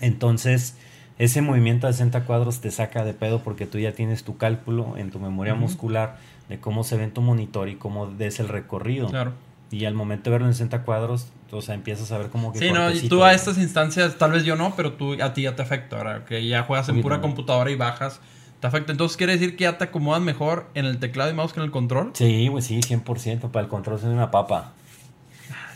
Entonces, 0.00 0.76
ese 1.18 1.40
movimiento 1.42 1.86
a 1.86 1.92
60 1.92 2.24
cuadros 2.24 2.60
te 2.60 2.70
saca 2.70 3.04
de 3.04 3.14
pedo 3.14 3.40
porque 3.42 3.66
tú 3.66 3.78
ya 3.78 3.92
tienes 3.92 4.24
tu 4.24 4.36
cálculo 4.36 4.96
en 4.96 5.10
tu 5.10 5.18
memoria 5.18 5.54
muscular 5.54 6.16
de 6.48 6.58
cómo 6.60 6.84
se 6.84 6.96
ve 6.96 7.04
en 7.04 7.12
tu 7.12 7.22
monitor 7.22 7.68
y 7.68 7.76
cómo 7.76 8.10
es 8.18 8.40
el 8.40 8.48
recorrido. 8.48 9.08
Claro. 9.08 9.32
Y 9.70 9.84
al 9.86 9.94
momento 9.94 10.24
de 10.30 10.34
verlo 10.34 10.46
en 10.46 10.52
60 10.54 10.82
cuadros, 10.82 11.28
o 11.50 11.62
sea, 11.62 11.74
empiezas 11.74 12.10
a 12.12 12.18
ver 12.18 12.28
como 12.28 12.52
que 12.52 12.58
Sí, 12.58 12.70
no, 12.70 12.90
y 12.90 13.08
tú 13.08 13.22
a 13.24 13.32
estas 13.32 13.58
instancias, 13.58 14.18
tal 14.18 14.32
vez 14.32 14.44
yo 14.44 14.56
no, 14.56 14.74
pero 14.76 14.92
tú 14.92 15.16
a 15.22 15.32
ti 15.32 15.42
ya 15.42 15.56
te 15.56 15.62
afecta, 15.62 15.98
ahora 15.98 16.24
que 16.24 16.46
ya 16.46 16.62
juegas 16.62 16.88
en 16.88 17.02
pura 17.02 17.20
computadora 17.20 17.70
y 17.70 17.76
bajas, 17.76 18.20
te 18.60 18.66
afecta. 18.66 18.92
Entonces 18.92 19.16
quiere 19.16 19.32
decir 19.34 19.56
que 19.56 19.64
ya 19.64 19.78
te 19.78 19.84
acomodas 19.84 20.22
mejor 20.22 20.66
en 20.74 20.86
el 20.86 20.98
teclado 20.98 21.30
y 21.30 21.34
mouse 21.34 21.52
que 21.52 21.60
en 21.60 21.66
el 21.66 21.70
control. 21.70 22.10
Sí, 22.14 22.48
pues 22.50 22.66
sí, 22.66 22.80
100%. 22.80 23.50
Para 23.50 23.64
el 23.64 23.68
control 23.68 24.00
soy 24.00 24.10
una 24.12 24.30
papa. 24.30 24.72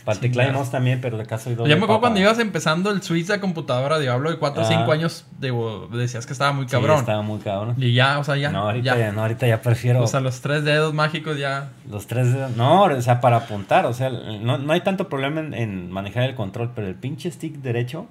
Para 0.05 0.15
el 0.15 0.19
teclado 0.21 0.41
y 0.41 0.49
Chingada. 0.49 0.53
mouse 0.63 0.71
también, 0.71 0.99
pero 1.01 1.17
de 1.17 1.25
caso 1.25 1.49
doble 1.51 1.63
me 1.67 1.73
acuerdo 1.73 1.87
papa. 1.87 1.99
cuando 2.01 2.19
ibas 2.19 2.39
empezando 2.39 2.89
el 2.91 3.01
Switch 3.03 3.27
de 3.27 3.39
computadora, 3.39 3.99
Diablo, 3.99 4.29
de 4.31 4.37
4 4.37 4.63
o 4.63 4.65
5 4.65 4.83
Ah. 4.89 4.93
años, 4.93 5.25
digo, 5.39 5.87
decías 5.91 6.25
que 6.25 6.33
estaba 6.33 6.51
muy 6.53 6.65
Sí, 6.65 6.71
cabrón. 6.71 6.99
estaba 6.99 7.21
muy 7.21 7.39
cabrón. 7.39 7.75
Y 7.77 7.93
ya, 7.93 8.19
o 8.19 8.23
sea, 8.23 8.35
ya. 8.37 8.49
no, 8.51 8.61
ahorita 8.61 8.95
ya. 8.95 9.07
ya. 9.07 9.11
no, 9.11 9.21
ahorita 9.21 9.47
ya 9.47 9.61
prefiero 9.61 10.01
O 10.01 10.07
sea, 10.07 10.19
los 10.19 10.41
tres 10.41 10.63
dedos 10.63 10.93
mágicos 10.93 11.37
ya. 11.37 11.69
los 11.89 12.07
tres 12.07 12.33
dedos. 12.33 12.55
No, 12.57 12.83
o 12.83 13.01
sea, 13.01 13.21
para 13.21 13.37
apuntar, 13.37 13.85
o 13.85 13.93
sea, 13.93 14.09
no, 14.09 14.57
no 14.57 14.73
hay 14.73 14.81
tanto 14.81 15.07
problema 15.09 15.39
en, 15.41 15.53
en 15.53 15.91
manejar 15.91 16.23
el 16.23 16.35
control, 16.35 16.71
pero 16.75 16.87
el 16.87 16.95
pinche 16.95 17.29
stick 17.31 17.55
derecho 17.57 18.07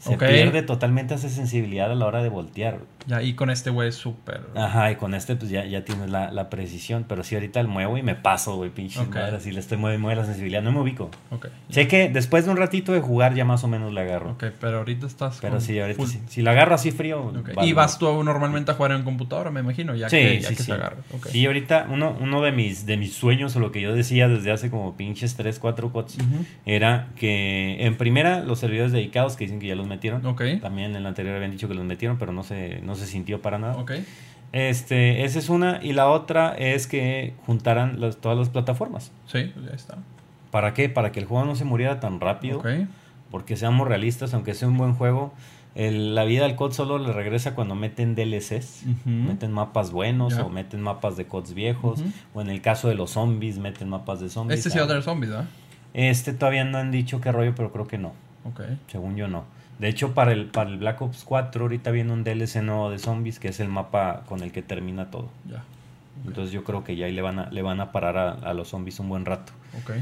se 0.00 0.16
pierde 0.16 0.62
totalmente 0.62 1.14
esa 1.14 1.28
sensibilidad 1.28 1.90
a 1.92 1.94
la 1.94 2.06
hora 2.06 2.22
de 2.22 2.28
voltear. 2.28 2.78
Ya, 3.06 3.22
y 3.22 3.34
con 3.34 3.48
este 3.50 3.70
güey 3.70 3.92
súper. 3.92 4.42
Ajá, 4.56 4.90
y 4.90 4.96
con 4.96 5.14
este 5.14 5.36
pues 5.36 5.50
ya, 5.50 5.64
ya 5.64 5.84
tienes 5.84 6.10
la, 6.10 6.30
la 6.32 6.50
precisión, 6.50 7.04
pero 7.08 7.22
sí 7.22 7.34
ahorita 7.34 7.60
el 7.60 7.68
muevo 7.68 7.96
y 7.96 8.02
me 8.02 8.14
paso, 8.14 8.56
güey, 8.56 8.70
pinche 8.70 8.98
Ok. 9.00 9.14
madre, 9.14 9.36
así 9.36 9.52
le 9.52 9.60
estoy 9.60 9.78
moviendo 9.78 10.00
mueve 10.00 10.20
la 10.20 10.26
sensibilidad, 10.26 10.62
no 10.62 10.72
me 10.72 10.80
ubico. 10.80 11.10
Ok. 11.30 11.46
Sé 11.68 11.86
que 11.86 12.08
después 12.08 12.44
de 12.44 12.50
un 12.50 12.56
ratito 12.56 12.92
de 12.92 13.00
jugar 13.00 13.34
ya 13.34 13.44
más 13.44 13.62
o 13.64 13.68
menos 13.68 13.92
la 13.92 14.00
agarro. 14.02 14.32
Ok, 14.32 14.44
pero 14.60 14.78
ahorita 14.78 15.06
estás. 15.06 15.38
Pero 15.40 15.54
con 15.54 15.60
sí, 15.60 15.78
ahorita 15.78 16.06
sí. 16.06 16.20
Si 16.28 16.42
la 16.42 16.52
agarro 16.52 16.74
así 16.74 16.90
frío. 16.90 17.32
Vale. 17.54 17.68
Y 17.68 17.72
vas 17.72 17.98
tú 17.98 18.22
normalmente 18.24 18.70
a 18.70 18.74
jugar 18.74 18.92
en 18.92 19.02
computadora, 19.02 19.50
me 19.50 19.60
imagino, 19.60 19.94
ya 19.94 20.08
Sí, 20.08 20.16
que, 20.16 20.40
ya 20.40 20.48
sí, 20.48 20.54
que 20.56 20.62
sí. 20.62 20.66
se 20.66 20.72
agarra. 20.72 20.96
Sí, 21.28 21.44
ahorita 21.46 21.86
uno, 21.90 22.16
uno 22.20 22.42
de 22.42 22.52
mis 22.52 22.86
de 22.86 22.96
mis 22.96 23.12
sueños 23.14 23.54
o 23.56 23.60
lo 23.60 23.70
que 23.72 23.80
yo 23.80 23.94
decía 23.94 24.28
desde 24.28 24.50
hace 24.50 24.70
como 24.70 24.96
pinches 24.96 25.36
3, 25.36 25.58
4 25.58 25.92
cots 25.92 26.16
era 26.64 27.08
que 27.16 27.84
en 27.84 27.96
primera 27.96 28.40
los 28.40 28.58
servidores 28.58 28.92
dedicados 28.92 29.36
que 29.36 29.44
dicen 29.44 29.60
que 29.60 29.66
ya 29.66 29.74
los 29.74 29.86
metieron. 29.90 30.24
También 30.60 30.96
en 30.96 31.02
la 31.02 31.10
anterior 31.10 31.36
habían 31.36 31.50
dicho 31.50 31.68
que 31.68 31.74
los 31.74 31.84
metieron, 31.84 32.16
pero 32.18 32.32
no 32.32 32.42
se, 32.42 32.80
no 32.82 32.94
se 32.94 33.06
sintió 33.06 33.42
para 33.42 33.58
nada. 33.58 33.76
Este, 34.52 35.24
esa 35.24 35.38
es 35.38 35.48
una. 35.48 35.80
Y 35.82 35.92
la 35.92 36.08
otra 36.08 36.54
es 36.56 36.86
que 36.86 37.34
juntaran 37.46 38.00
las- 38.00 38.16
todas 38.16 38.38
las 38.38 38.48
plataformas. 38.48 39.12
Sí, 39.26 39.50
pues 39.54 39.66
ya 39.66 39.72
está. 39.74 39.98
¿Para 40.50 40.74
qué? 40.74 40.88
Para 40.88 41.12
que 41.12 41.20
el 41.20 41.26
juego 41.26 41.44
no 41.44 41.54
se 41.54 41.64
muriera 41.64 42.00
tan 42.00 42.18
rápido. 42.20 42.58
Porque 43.30 43.56
seamos 43.56 43.86
realistas, 43.86 44.34
aunque 44.34 44.54
sea 44.54 44.66
un 44.66 44.76
buen 44.76 44.94
juego, 44.94 45.32
el- 45.76 46.16
la 46.16 46.24
vida 46.24 46.42
del 46.48 46.56
COD 46.56 46.72
solo 46.72 46.98
le 46.98 47.12
regresa 47.12 47.54
cuando 47.54 47.76
meten 47.76 48.16
DLCs, 48.16 48.82
meten 49.04 49.52
mapas 49.52 49.92
buenos 49.92 50.32
o 50.46 50.48
meten 50.48 50.80
mapas 50.80 51.16
de 51.16 51.26
CODs 51.26 51.54
viejos, 51.54 52.02
o 52.34 52.40
en 52.40 52.50
el 52.50 52.60
caso 52.60 52.88
de 52.88 52.96
los 52.96 53.12
zombies, 53.12 53.58
meten 53.58 53.88
mapas 53.88 54.18
de 54.18 54.28
zombies. 54.30 54.58
Este 54.58 54.70
sí 54.70 54.78
va 54.78 54.82
a 54.82 54.84
Ah, 54.86 54.88
tener 54.88 55.02
zombies, 55.04 55.30
¿verdad? 55.30 55.46
Este 55.94 56.32
todavía 56.32 56.64
no 56.64 56.78
han 56.78 56.90
dicho 56.90 57.20
qué 57.20 57.30
rollo, 57.30 57.52
pero 57.54 57.70
creo 57.70 57.86
que 57.86 57.98
no. 57.98 58.12
Según 58.88 59.14
yo 59.14 59.28
no. 59.28 59.44
De 59.80 59.88
hecho, 59.88 60.12
para 60.14 60.32
el, 60.32 60.46
para 60.46 60.68
el 60.70 60.76
Black 60.76 61.00
Ops 61.00 61.24
4 61.24 61.62
ahorita 61.62 61.90
viene 61.90 62.12
un 62.12 62.22
DLC 62.22 62.56
nuevo 62.62 62.90
de 62.90 62.98
zombies, 62.98 63.38
que 63.40 63.48
es 63.48 63.60
el 63.60 63.68
mapa 63.68 64.22
con 64.28 64.42
el 64.42 64.52
que 64.52 64.60
termina 64.62 65.10
todo. 65.10 65.30
Ya. 65.48 65.64
Entonces 66.26 66.52
yo 66.52 66.64
creo 66.64 66.84
que 66.84 66.96
ya 66.96 67.06
ahí 67.06 67.12
le 67.12 67.22
van 67.22 67.38
a, 67.38 67.50
le 67.50 67.62
van 67.62 67.80
a 67.80 67.90
parar 67.92 68.18
a, 68.18 68.30
a 68.32 68.52
los 68.52 68.68
zombies 68.68 69.00
un 69.00 69.08
buen 69.08 69.24
rato. 69.24 69.52
Ok. 69.82 69.92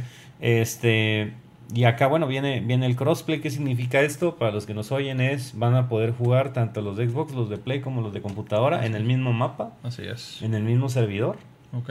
Este, 0.41 1.33
y 1.75 1.85
acá, 1.85 2.07
bueno, 2.07 2.27
viene, 2.27 2.61
viene 2.61 2.87
el 2.87 2.97
crossplay. 2.97 3.41
¿Qué 3.41 3.51
significa 3.51 4.01
esto? 4.01 4.37
Para 4.37 4.51
los 4.53 4.67
que 4.67 4.75
nos 4.75 4.91
oyen 4.91 5.21
es, 5.21 5.57
van 5.57 5.75
a 5.75 5.89
poder 5.89 6.13
jugar 6.13 6.53
tanto 6.53 6.81
los 6.81 6.97
de 6.97 7.09
Xbox, 7.09 7.33
los 7.35 7.51
de 7.51 7.59
Play 7.59 7.81
como 7.81 8.01
los 8.01 8.13
de 8.13 8.21
computadora 8.21 8.85
en 8.87 8.95
el 8.95 9.05
mismo 9.05 9.33
mapa, 9.33 9.73
Así 9.83 10.03
es. 10.03 10.43
en 10.43 10.55
el 10.55 10.63
mismo 10.65 10.89
servidor. 10.89 11.37
Ok. 11.73 11.91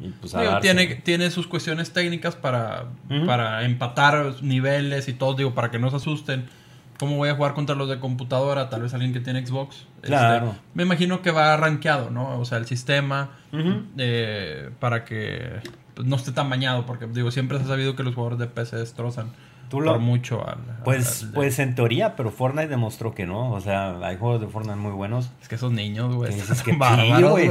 Y 0.00 0.08
pues 0.20 0.34
a 0.34 0.40
Digo, 0.40 0.52
darse. 0.52 0.68
tiene, 0.74 0.94
tiene 0.96 1.30
sus 1.30 1.46
cuestiones 1.46 1.92
técnicas 1.92 2.36
para, 2.36 2.86
para 3.26 3.64
empatar 3.64 4.34
niveles 4.42 5.08
y 5.08 5.12
todo, 5.14 5.34
digo, 5.34 5.54
para 5.54 5.70
que 5.70 5.78
no 5.78 5.88
se 5.90 5.96
asusten. 5.96 6.44
¿Cómo 6.98 7.16
voy 7.16 7.28
a 7.28 7.34
jugar 7.34 7.54
contra 7.54 7.74
los 7.74 7.88
de 7.88 7.98
computadora? 7.98 8.68
Tal 8.70 8.82
vez 8.82 8.94
alguien 8.94 9.12
que 9.12 9.20
tiene 9.20 9.44
Xbox. 9.44 9.86
Este, 9.96 10.08
Claro. 10.08 10.54
me 10.74 10.84
imagino 10.84 11.22
que 11.22 11.30
va 11.32 11.56
rankeado, 11.56 12.10
¿no? 12.10 12.38
O 12.38 12.44
sea, 12.44 12.58
el 12.58 12.66
sistema 12.66 13.30
eh, 13.98 14.70
para 14.80 15.04
que 15.04 15.60
pues, 15.94 16.06
no 16.06 16.16
esté 16.16 16.32
tan 16.32 16.48
bañado, 16.50 16.86
porque 16.86 17.06
digo, 17.06 17.30
siempre 17.30 17.58
se 17.58 17.64
ha 17.64 17.66
sabido 17.68 17.96
que 17.96 18.02
los 18.02 18.14
jugadores 18.14 18.38
de 18.38 18.46
PC 18.46 18.76
destrozan 18.76 19.28
Tú 19.70 19.80
lo- 19.80 19.92
por 19.92 20.00
mucho 20.00 20.46
al... 20.46 20.58
Pues, 20.84 21.22
al- 21.24 21.32
pues 21.32 21.58
en 21.58 21.74
teoría, 21.74 22.14
pero 22.16 22.30
Fortnite 22.30 22.68
demostró 22.68 23.14
que 23.14 23.26
no. 23.26 23.50
O 23.52 23.60
sea, 23.60 23.96
hay 24.06 24.16
juegos 24.16 24.40
de 24.40 24.46
Fortnite 24.46 24.76
muy 24.76 24.92
buenos. 24.92 25.30
Es 25.42 25.48
que 25.48 25.54
esos 25.56 25.72
niños, 25.72 26.14
güey, 26.14 26.32
están 26.32 26.56
que 26.64 26.72
bárbaros, 26.76 27.30
güey, 27.32 27.48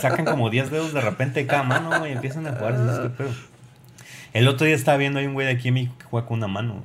sacan 0.00 0.24
como 0.24 0.48
10 0.50 0.70
dedos 0.70 0.92
de 0.94 1.00
repente 1.00 1.40
de 1.40 1.46
cada 1.46 1.62
mano, 1.64 1.98
güey, 1.98 2.12
y 2.12 2.14
empiezan 2.14 2.46
a 2.46 2.52
jugar. 2.52 3.10
El 4.32 4.48
otro 4.48 4.66
día 4.66 4.74
estaba 4.76 4.96
viendo 4.96 5.18
hay 5.18 5.26
un 5.26 5.34
güey 5.34 5.46
de 5.46 5.52
aquí 5.52 5.68
en 5.68 5.74
México 5.74 5.94
que 5.98 6.04
juega 6.06 6.26
con 6.26 6.38
una 6.38 6.48
mano. 6.48 6.74
güey. 6.74 6.84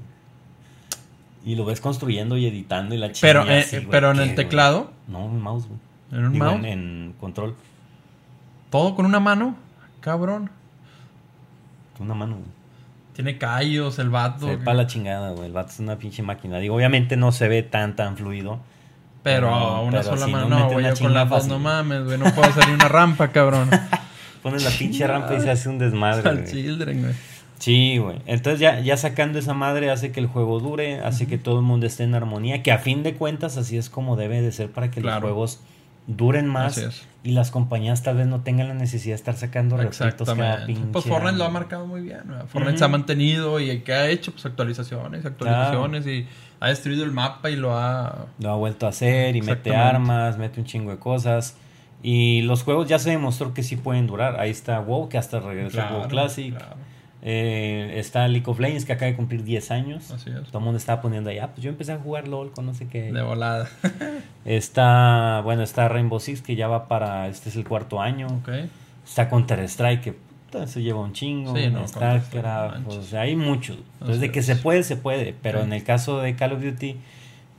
Y 1.47 1.55
lo 1.55 1.63
ves 1.63 1.79
construyendo 1.79 2.35
y 2.35 2.45
editando 2.45 2.93
y 2.93 2.97
la 2.97 3.09
Pero, 3.21 3.43
chingada 3.43 3.61
eh, 3.61 3.87
pero 3.89 4.11
en 4.11 4.17
¿qué, 4.17 4.23
el 4.23 4.35
teclado, 4.35 4.91
No, 5.07 5.25
en 5.25 5.39
mouse, 5.39 5.65
güey. 5.67 5.79
en 6.11 6.25
un 6.25 6.33
Digo, 6.33 6.45
mouse, 6.45 6.57
En, 6.57 6.65
en 6.65 7.15
control. 7.21 7.55
todo 8.69 8.95
con 8.95 9.05
una 9.05 9.21
mano, 9.21 9.55
cabrón. 10.01 10.49
Con 11.97 12.07
una 12.07 12.15
mano, 12.15 12.33
güey. 12.33 12.47
Tiene 13.13 13.37
callos 13.37 13.97
el 13.97 14.09
vato. 14.09 14.45
Se 14.45 14.57
la 14.73 14.87
chingada, 14.87 15.31
güey. 15.31 15.45
El 15.45 15.53
vato 15.53 15.69
es 15.69 15.79
una 15.79 15.95
pinche 15.97 16.21
máquina. 16.21 16.59
Digo, 16.59 16.75
obviamente 16.75 17.15
no 17.15 17.31
se 17.31 17.47
ve 17.47 17.63
tan, 17.63 17.95
tan 17.95 18.17
fluido. 18.17 18.59
Pero 19.23 19.49
No, 19.49 19.83
una 19.83 20.01
pero 20.01 20.03
sola 20.17 20.27
mano, 20.27 20.49
no 20.49 20.69
güey, 20.69 20.85
con 20.85 20.93
chinga 20.95 21.25
dos 21.25 21.47
no 21.47 21.59
mames, 21.59 22.03
güey, 22.03 22.17
no 22.17 22.25
puedo 22.35 22.49
ni 22.67 22.73
una 22.73 22.87
rampa, 22.89 23.29
cabrón. 23.29 23.69
Pones 24.43 24.63
la 24.63 24.69
pinche 24.69 25.07
rampa 25.07 25.33
y 25.35 25.41
se 25.41 25.49
hace 25.49 25.69
un 25.69 25.79
desmadre, 25.79 26.29
Al. 26.29 26.45
Children, 26.45 27.01
güey. 27.01 27.13
Sí, 27.59 27.97
güey. 27.97 28.17
Entonces 28.25 28.59
ya, 28.59 28.79
ya 28.81 28.97
sacando 28.97 29.39
esa 29.39 29.53
madre 29.53 29.89
hace 29.89 30.11
que 30.11 30.19
el 30.19 30.27
juego 30.27 30.59
dure, 30.59 30.99
hace 30.99 31.27
que 31.27 31.37
todo 31.37 31.57
el 31.59 31.65
mundo 31.65 31.85
esté 31.87 32.03
en 32.03 32.13
armonía, 32.15 32.61
que 32.63 32.71
a 32.71 32.77
fin 32.77 33.03
de 33.03 33.15
cuentas 33.15 33.57
así 33.57 33.77
es 33.77 33.89
como 33.89 34.15
debe 34.15 34.41
de 34.41 34.51
ser 34.51 34.71
para 34.71 34.91
que 34.91 35.01
los 35.01 35.15
juegos 35.19 35.59
duren 36.05 36.47
más 36.47 37.03
y 37.23 37.31
las 37.31 37.51
compañías 37.51 38.01
tal 38.01 38.15
vez 38.15 38.27
no 38.27 38.39
tengan 38.41 38.69
la 38.69 38.73
necesidad 38.73 39.11
de 39.13 39.17
estar 39.17 39.35
sacando 39.35 39.75
refritos 39.75 40.25
cada 40.27 40.53
Exactamente. 40.53 40.65
pinche 40.67 40.91
Pues 40.93 41.05
Fortnite 41.05 41.35
lo 41.37 41.43
ha 41.43 41.49
marcado 41.49 41.85
muy 41.85 42.01
bien. 42.01 42.21
güey. 42.25 42.39
Fortnite 42.47 42.77
se 42.77 42.85
ha 42.85 42.87
mantenido 42.87 43.59
y 43.59 43.79
que 43.81 43.93
ha 43.93 44.07
hecho 44.07 44.31
pues 44.31 44.45
actualizaciones, 44.45 45.25
actualizaciones 45.25 46.07
y 46.07 46.25
ha 46.59 46.69
destruido 46.69 47.03
el 47.03 47.11
mapa 47.11 47.49
y 47.49 47.55
lo 47.57 47.77
ha... 47.77 48.27
Lo 48.39 48.51
ha 48.51 48.55
vuelto 48.55 48.85
a 48.85 48.89
hacer 48.89 49.35
y 49.35 49.41
mete 49.41 49.75
armas, 49.75 50.37
mete 50.37 50.59
un 50.61 50.65
chingo 50.65 50.91
de 50.91 50.97
cosas. 50.97 51.57
Y 52.03 52.43
los 52.43 52.63
juegos 52.63 52.87
ya 52.87 52.99
se 52.99 53.09
demostró 53.09 53.53
que 53.53 53.63
sí 53.63 53.75
pueden 53.75 54.07
durar. 54.07 54.39
Ahí 54.39 54.51
está 54.51 54.79
WoW, 54.79 55.09
que 55.09 55.17
hasta 55.17 55.39
regresó 55.39 55.77
Claro, 55.77 55.97
WoW 55.97 56.07
Classic. 56.07 56.55
claro. 56.55 56.75
Eh, 57.21 57.93
está 57.95 58.27
League 58.27 58.45
of 58.47 58.59
Legends, 58.59 58.85
que 58.85 58.93
acaba 58.93 59.09
de 59.09 59.15
cumplir 59.15 59.43
10 59.43 59.71
años. 59.71 60.11
Así 60.11 60.29
es. 60.29 60.47
Todo 60.47 60.59
el 60.59 60.63
mundo 60.63 60.77
estaba 60.77 61.01
poniendo 61.01 61.29
ahí, 61.29 61.39
ah, 61.39 61.49
pues 61.53 61.63
yo 61.63 61.69
empecé 61.69 61.93
a 61.93 61.97
jugar 61.97 62.27
LOL 62.27 62.51
con 62.51 62.65
no 62.65 62.73
sé 62.73 62.87
qué. 62.87 63.11
De 63.11 63.21
volada. 63.21 63.69
Está, 64.45 65.41
bueno, 65.43 65.63
está 65.63 65.89
Rainbow 65.89 66.21
Six, 66.21 66.41
que 66.41 66.55
ya 66.55 66.69
va 66.69 66.87
para, 66.87 67.27
este 67.27 67.49
es 67.49 67.57
el 67.57 67.67
cuarto 67.67 67.99
año. 68.01 68.27
Está 69.05 69.27
Counter 69.27 69.59
Strike, 69.59 70.01
que 70.01 70.13
puta, 70.13 70.67
se 70.67 70.81
lleva 70.81 71.01
un 71.01 71.11
chingo. 71.11 71.53
Sí, 71.53 71.67
no, 71.69 71.83
está, 71.83 71.99
Counter-Strike, 71.99 72.41
Craft, 72.41 72.75
no 72.75 72.81
manches. 72.81 72.97
o 72.97 73.03
sea, 73.03 73.21
hay 73.21 73.35
muchos. 73.35 73.77
Entonces, 73.99 74.21
de 74.21 74.31
que 74.31 74.39
es. 74.39 74.45
se 74.45 74.55
puede, 74.55 74.83
se 74.83 74.95
puede. 74.95 75.35
Pero 75.41 75.61
en 75.61 75.73
el 75.73 75.83
caso 75.83 76.19
de 76.21 76.35
Call 76.35 76.53
of 76.53 76.63
Duty, 76.63 76.95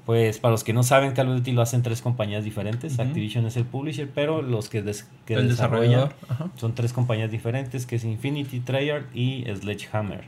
pues 0.09 0.39
para 0.39 0.53
los 0.53 0.65
que 0.65 0.73
no 0.73 0.83
saben, 0.85 1.13
Call 1.13 1.29
of 1.29 1.37
Duty 1.37 1.53
lo 1.53 1.61
hacen 1.61 1.83
tres 1.83 2.01
compañías 2.01 2.43
diferentes. 2.43 2.99
Activision 2.99 3.45
es 3.45 3.59
el 3.59 3.67
publisher, 3.67 4.09
pero 4.15 4.41
los 4.41 4.71
que, 4.71 4.81
des- 4.81 5.07
que 5.27 5.35
El 5.35 5.51
desarrollan 5.51 6.09
son 6.57 6.75
tres 6.75 6.95
compañías 6.95 7.31
diferentes, 7.31 7.85
que 7.85 7.97
es 7.97 8.05
Infinity, 8.05 8.61
Treyarch 8.61 9.15
y 9.15 9.45
Sledgehammer. 9.55 10.25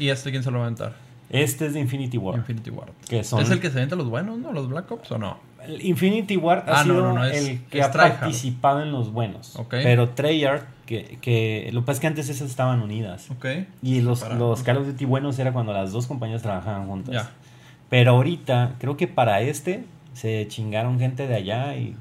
¿Y 0.00 0.08
este 0.08 0.32
quién 0.32 0.42
se 0.42 0.50
lo 0.50 0.58
va 0.58 0.64
a 0.64 0.66
aventar? 0.66 0.96
Este 1.30 1.66
es 1.66 1.74
de 1.74 1.78
Infinity 1.80 2.18
War. 2.18 2.38
Infinity. 2.38 2.72
Que 3.08 3.22
son- 3.22 3.40
¿Es 3.40 3.50
el 3.50 3.60
que 3.60 3.68
se 3.70 3.74
avienta 3.74 3.94
los 3.94 4.08
buenos, 4.10 4.36
no? 4.40 4.50
¿Los 4.52 4.68
Black 4.68 4.90
Ops 4.90 5.12
o 5.12 5.18
no? 5.18 5.38
Infinity 5.80 6.36
War 6.36 6.64
ha 6.66 6.80
Ah, 6.80 6.82
sido 6.82 7.00
no, 7.00 7.12
no, 7.12 7.24
es- 7.24 7.46
el 7.46 7.60
que 7.66 7.82
ha 7.82 7.92
participado 7.92 8.82
en 8.82 8.90
los 8.90 9.12
buenos. 9.12 9.54
Ok. 9.54 9.74
Pero 9.84 10.08
Treyarch, 10.08 10.64
que, 10.86 11.18
que 11.20 11.70
lo 11.72 11.82
que 11.82 11.86
pasa 11.86 11.92
es 11.98 12.00
que 12.00 12.06
antes 12.08 12.28
esas 12.30 12.50
estaban 12.50 12.82
unidas. 12.82 13.30
Ok. 13.30 13.46
Y 13.80 14.00
los, 14.00 14.22
Para- 14.22 14.34
los 14.34 14.64
Call 14.64 14.78
of 14.78 14.86
Duty 14.88 15.04
buenos 15.04 15.38
era 15.38 15.52
cuando 15.52 15.72
las 15.72 15.92
dos 15.92 16.08
compañías 16.08 16.42
trabajaban 16.42 16.88
juntas. 16.88 17.14
Ya. 17.14 17.30
Pero 17.90 18.12
ahorita, 18.12 18.76
creo 18.78 18.96
que 18.96 19.06
para 19.08 19.42
este 19.42 19.84
se 20.14 20.46
chingaron 20.48 20.98
gente 20.98 21.26
de 21.26 21.34
allá 21.34 21.76
y... 21.76 21.96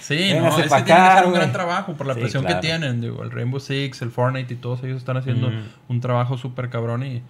Sí, 0.00 0.32
no, 0.38 0.48
es 0.48 0.54
que 0.56 0.68
tienen 0.68 0.84
que 0.84 0.92
hacer 0.92 1.26
un 1.26 1.32
gran 1.34 1.52
trabajo 1.52 1.94
por 1.94 2.06
la 2.06 2.14
Sí, 2.14 2.20
presión 2.20 2.44
claro. 2.44 2.60
que 2.60 2.66
tienen. 2.66 3.00
Digo, 3.00 3.22
el 3.22 3.30
Rainbow 3.30 3.60
Six, 3.60 4.02
el 4.02 4.10
Fortnite 4.10 4.54
y 4.54 4.56
todos 4.56 4.82
ellos 4.84 4.98
están 4.98 5.16
haciendo 5.16 5.48
Ujú. 5.48 5.56
un 5.88 6.00
trabajo 6.00 6.36
súper 6.38 6.70
cabrón 6.70 7.02
y... 7.04 7.22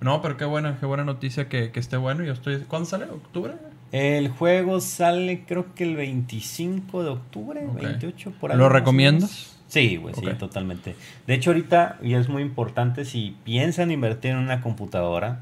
No, 0.00 0.20
pero 0.22 0.36
qué 0.36 0.44
buena, 0.44 0.76
qué 0.78 0.86
buena 0.86 1.04
noticia 1.04 1.48
que, 1.48 1.70
que 1.70 1.80
esté 1.80 1.96
bueno. 1.96 2.22
Yo 2.24 2.32
estoy... 2.32 2.58
¿Cuándo 2.68 2.86
sale? 2.88 3.04
¿Octubre? 3.06 3.54
El 3.92 4.28
juego 4.28 4.80
sale 4.80 5.44
creo 5.46 5.74
que 5.74 5.84
el 5.84 5.96
25 5.96 7.02
de 7.04 7.10
octubre, 7.10 7.64
Ok. 7.66 7.80
28 7.80 8.32
por 8.40 8.52
ahí. 8.52 8.58
¿Lo 8.58 8.68
recomiendas? 8.68 9.56
Sí, 9.68 9.96
güey, 9.96 10.14
sí, 10.14 10.26
totalmente. 10.38 10.94
De 11.26 11.34
hecho, 11.34 11.50
ahorita, 11.50 11.98
y 12.02 12.14
es 12.14 12.28
muy 12.28 12.42
importante, 12.42 13.04
si 13.04 13.36
piensan 13.44 13.90
invertir 13.90 14.32
en 14.32 14.38
una 14.38 14.60
computadora, 14.60 15.40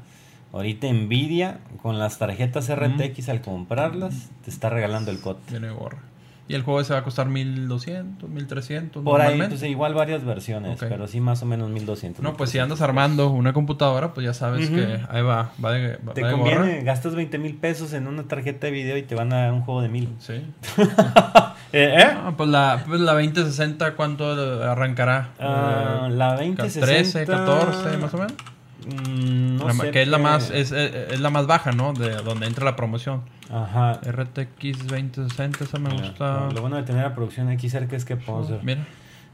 ahorita 0.55 0.87
Nvidia, 0.87 1.59
con 1.81 1.99
las 1.99 2.17
tarjetas 2.17 2.73
RTX 2.73 3.29
al 3.29 3.41
comprarlas, 3.41 4.29
te 4.43 4.49
está 4.49 4.69
regalando 4.69 5.11
el 5.11 5.19
COD. 5.19 5.35
Viene 5.51 5.69
gorra. 5.69 5.99
Y 6.47 6.53
el 6.53 6.61
juego 6.61 6.83
se 6.83 6.93
va 6.93 6.99
a 6.99 7.03
costar 7.03 7.27
1200, 7.27 8.29
1300 8.29 9.03
Por 9.03 9.19
ahí, 9.19 9.41
pues 9.49 9.63
igual 9.63 9.95
varias 9.95 10.23
versiones, 10.23 10.77
pero 10.79 11.07
sí 11.07 11.19
más 11.19 11.41
o 11.41 11.47
menos 11.47 11.71
1200. 11.71 12.23
No, 12.23 12.37
pues 12.37 12.51
si 12.51 12.59
andas 12.59 12.81
armando 12.81 13.31
una 13.31 13.51
computadora, 13.51 14.13
pues 14.13 14.25
ya 14.25 14.33
sabes 14.35 14.69
que 14.69 14.99
ahí 15.09 15.23
va, 15.23 15.51
va 15.63 15.71
de, 15.71 15.97
va 16.07 16.13
Te 16.13 16.23
de 16.23 16.31
conviene, 16.31 16.57
gorra. 16.59 16.83
gastas 16.83 17.15
20 17.15 17.39
mil 17.39 17.55
pesos 17.55 17.93
en 17.93 18.05
una 18.07 18.23
tarjeta 18.23 18.67
de 18.67 18.71
video 18.71 18.95
y 18.95 19.01
te 19.01 19.15
van 19.15 19.33
a 19.33 19.37
dar 19.37 19.53
un 19.53 19.61
juego 19.61 19.81
de 19.81 19.89
mil. 19.89 20.09
Sí. 20.19 20.33
¿Eh? 21.73 21.95
¿eh? 21.97 22.03
Ah, 22.15 22.33
pues, 22.37 22.47
la, 22.47 22.83
pues 22.87 23.01
la 23.01 23.13
2060, 23.13 23.95
¿cuánto 23.95 24.31
arrancará? 24.69 25.31
Ah, 25.39 26.07
Eh, 26.07 26.11
la 26.11 26.35
2060. 26.35 26.85
13, 26.85 27.25
14, 27.25 27.97
más 27.97 28.13
o 28.13 28.17
menos. 28.17 28.33
Mm, 28.85 29.57
no 29.57 29.67
La- 29.67 29.73
sé 29.73 29.91
que 29.91 30.01
es 30.03 30.07
la 30.07 30.17
más 30.17 30.51
es, 30.51 30.71
es- 30.71 30.93
es 31.11 31.19
la 31.19 31.29
más 31.29 31.47
baja, 31.47 31.71
¿no? 31.71 31.93
De 31.93 32.15
donde 32.17 32.45
entra 32.47 32.63
la 32.65 32.75
promoción. 32.75 33.21
Ajá. 33.51 33.99
RTX 34.03 34.87
2060, 34.87 35.63
esa 35.63 35.79
me 35.79 35.89
Mira, 35.89 36.07
gusta. 36.07 36.45
Lo, 36.45 36.51
lo 36.51 36.61
bueno 36.61 36.77
de 36.77 36.83
tener 36.83 37.03
la 37.03 37.15
producción 37.15 37.49
aquí 37.49 37.69
cerca 37.69 37.95
es 37.95 38.05
que 38.05 38.15
podemos 38.15 38.47
hacer 38.51 38.63
Mira, 38.63 38.85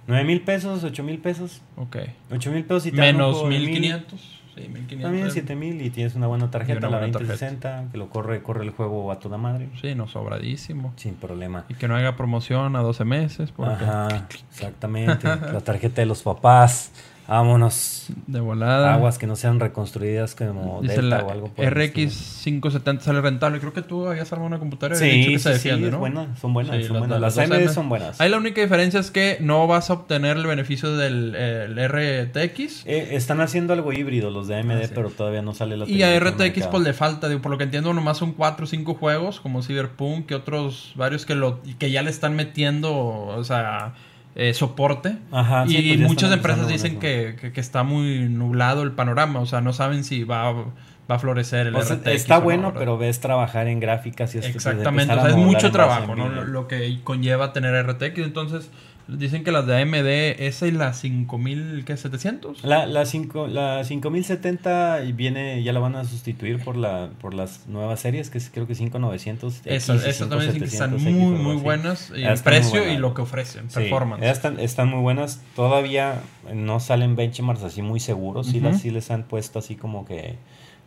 9 0.08 0.24
mil 0.26 0.42
pesos, 0.42 0.84
8 0.84 1.04
mil 1.04 1.20
pesos. 1.20 1.62
ok. 1.78 1.98
8 2.32 2.52
mil 2.52 2.64
pesos 2.64 2.86
y 2.88 2.92
te 2.92 2.98
Menos 2.98 3.34
juego 3.38 3.50
de 3.50 3.60
mil. 3.60 3.70
1500. 3.70 4.38
Sí, 4.54 4.62
1500. 4.68 5.02
También 5.02 5.32
7 5.32 5.56
mil 5.56 5.82
y 5.82 5.90
tienes 5.92 6.14
una 6.16 6.28
buena 6.28 6.52
tarjeta, 6.52 6.80
una 6.80 6.90
la 6.90 6.98
buena 6.98 7.14
2060, 7.14 7.86
que 7.92 7.98
lo 7.98 8.10
corre, 8.10 8.44
corre 8.44 8.66
el 8.66 8.72
juego 8.72 9.10
a 9.12 9.18
toda 9.20 9.38
madre. 9.38 9.70
Sí, 9.82 9.96
no, 9.96 10.10
sobradísimo. 10.10 10.92
Sin 10.98 11.14
problema. 11.16 11.64
Y 11.70 11.76
que 11.76 11.88
no 11.88 11.96
haga 11.96 12.18
promoción 12.18 12.76
a 12.76 12.80
12 12.82 13.06
meses, 13.06 13.52
porque 13.56 13.86
Ajá, 13.86 14.28
exactamente. 14.52 15.26
la 15.26 15.62
tarjeta 15.62 16.02
de 16.02 16.06
los 16.06 16.22
papás. 16.24 16.92
Vámonos. 17.32 18.08
de 18.28 18.40
volada. 18.42 18.94
Aguas 18.94 19.18
que 19.18 19.26
no 19.26 19.36
sean 19.38 19.60
reconstruidas 19.62 20.36
como 20.36 20.82
Dice 20.82 20.96
Delta 21.02 21.20
la 21.20 21.24
o 21.24 21.32
algo 21.32 21.48
por 21.48 21.66
RX 21.66 21.98
estilo. 22.12 22.12
570 22.44 23.04
sale 23.04 23.22
rentable. 23.22 23.60
Creo 23.60 23.72
que 23.72 23.82
tú 23.82 24.06
habías 24.08 24.32
armado 24.34 24.48
una 24.48 24.60
computadora 24.60 24.96
y 24.98 25.00
habías 25.10 25.16
dicho 25.16 25.28
Sí, 25.28 25.34
que 25.34 25.40
sí, 25.40 25.44
se 25.44 25.50
sí, 25.60 25.70
defiende, 25.70 25.92
¿no? 25.92 26.00
buena, 26.00 26.36
son 26.36 26.54
buenas, 26.54 26.76
Sí, 26.76 26.84
son 26.84 26.94
las- 27.00 27.08
buenas. 27.08 27.22
las 27.22 27.38
AMD 27.38 27.70
son 27.74 27.88
buenas. 27.90 28.20
Ahí 28.20 28.30
la 28.30 28.38
única 28.38 28.60
diferencia 28.62 29.00
es 29.00 29.12
que 29.12 29.38
no 29.40 29.66
vas 29.68 29.90
a 29.90 29.94
obtener 29.94 30.36
el 30.36 30.46
beneficio 30.46 30.96
del 30.98 31.34
el 31.36 31.78
RTX. 31.80 32.86
Eh, 32.86 33.16
están 33.16 33.40
haciendo 33.40 33.72
algo 33.74 33.94
híbrido 33.94 34.30
los 34.30 34.48
de 34.50 34.58
AMD, 34.58 34.72
Ah, 34.84 34.88
sí. 34.88 34.92
pero 34.94 35.10
todavía 35.10 35.42
no 35.42 35.54
sale 35.54 35.78
la 35.78 35.88
Y 35.90 36.04
a 36.04 36.14
RTX 36.20 36.68
pues 36.68 36.84
le 36.84 36.92
falta, 36.94 37.30
digo, 37.30 37.42
por 37.42 37.52
lo 37.52 37.58
que 37.58 37.64
entiendo 37.64 37.94
nomás 37.94 38.18
son 38.18 38.34
4 38.34 38.66
o 38.66 38.68
5 38.68 38.94
juegos 38.96 39.40
como 39.40 39.62
Cyberpunk 39.64 40.30
y 40.32 40.34
otros 40.34 40.92
varios 40.96 41.26
que 41.26 41.36
lo 41.36 41.60
que 41.80 41.92
ya 41.92 42.02
le 42.02 42.10
están 42.10 42.36
metiendo, 42.36 42.94
o 42.94 43.44
sea, 43.46 43.94
eh, 44.36 44.54
soporte. 44.54 45.18
Ajá, 45.32 45.68
sí, 45.68 45.78
y 45.78 45.98
pues 45.98 46.10
muchas 46.10 46.32
empresas 46.32 46.68
dicen 46.68 47.00
que, 47.00 47.36
que- 47.40 47.52
que 47.52 47.60
está 47.62 47.84
muy 47.84 48.28
nublado 48.30 48.84
el 48.84 48.92
panorama, 48.92 49.40
o 49.40 49.46
sea, 49.46 49.62
no 49.62 49.74
saben 49.74 50.04
si 50.04 50.24
va, 50.24 50.52
va 50.52 50.66
va 51.10 51.16
a 51.16 51.20
florecer 51.20 51.68
el 51.68 51.76
O 51.76 51.82
sea, 51.82 51.98
RTX. 51.98 52.08
está 52.08 52.38
o 52.38 52.42
bueno, 52.42 52.74
pero 52.74 52.98
ves 52.98 53.20
trabajar 53.20 53.68
en 53.68 53.82
gráficas 53.82 54.34
y 54.34 54.38
esto, 54.38 54.52
pues, 54.54 54.66
Exactamente, 54.66 55.14
o 55.14 55.18
a 55.18 55.22
sea, 55.24 55.30
es 55.32 55.36
mucho 55.36 55.70
trabajo, 55.70 56.14
a 56.14 56.16
¿no? 56.16 56.30
Lo 56.46 56.70
que 56.70 57.00
conlleva 57.04 57.52
tener 57.52 57.76
RTX. 57.86 58.20
Entonces, 58.20 58.70
dicen 59.18 59.44
que 59.44 59.52
las 59.52 59.66
de 59.68 59.82
AMD, 59.82 60.42
esa 60.42 60.68
y 60.68 60.72
la 60.72 60.94
5000, 60.94 61.84
¿qué? 61.86 61.94
¿700? 61.94 62.64
La, 62.64 62.86
la, 62.86 63.06
cinco, 63.06 63.48
la 63.48 63.84
5070 63.84 65.00
viene, 65.14 65.62
ya 65.64 65.74
la 65.74 65.80
van 65.80 65.96
a 65.96 66.06
sustituir 66.06 66.64
por 66.64 66.78
la 66.78 67.10
por 67.20 67.34
las 67.34 67.68
nuevas 67.68 68.00
series, 68.00 68.30
que 68.30 68.38
es 68.38 68.50
creo 68.54 68.68
que 68.68 68.76
5900. 68.76 69.62
Esas, 69.66 70.06
esas 70.06 70.30
también 70.30 70.54
dicen 70.54 70.62
que 70.62 70.74
están 70.74 70.98
5700X, 70.98 71.12
muy, 71.12 71.36
muy 71.38 71.56
buenas. 71.58 72.12
Y 72.16 72.24
el 72.24 72.40
precio 72.40 72.92
y 72.92 72.98
lo 72.98 73.14
que 73.14 73.22
ofrecen, 73.22 73.70
Sí, 73.70 73.80
performance. 73.80 74.24
están, 74.24 74.60
están 74.60 74.90
muy 74.90 75.02
buenas. 75.02 75.42
Todavía 75.56 76.22
no 76.54 76.80
salen 76.80 77.16
benchmarks 77.16 77.64
así 77.64 77.82
muy 77.82 78.00
seguros. 78.00 78.48
Sí, 78.48 78.60
las, 78.60 78.82
sí 78.82 78.90
les 78.92 79.12
han 79.12 79.24
puesto 79.24 79.60
así 79.60 79.76
como 79.76 80.06
que 80.06 80.36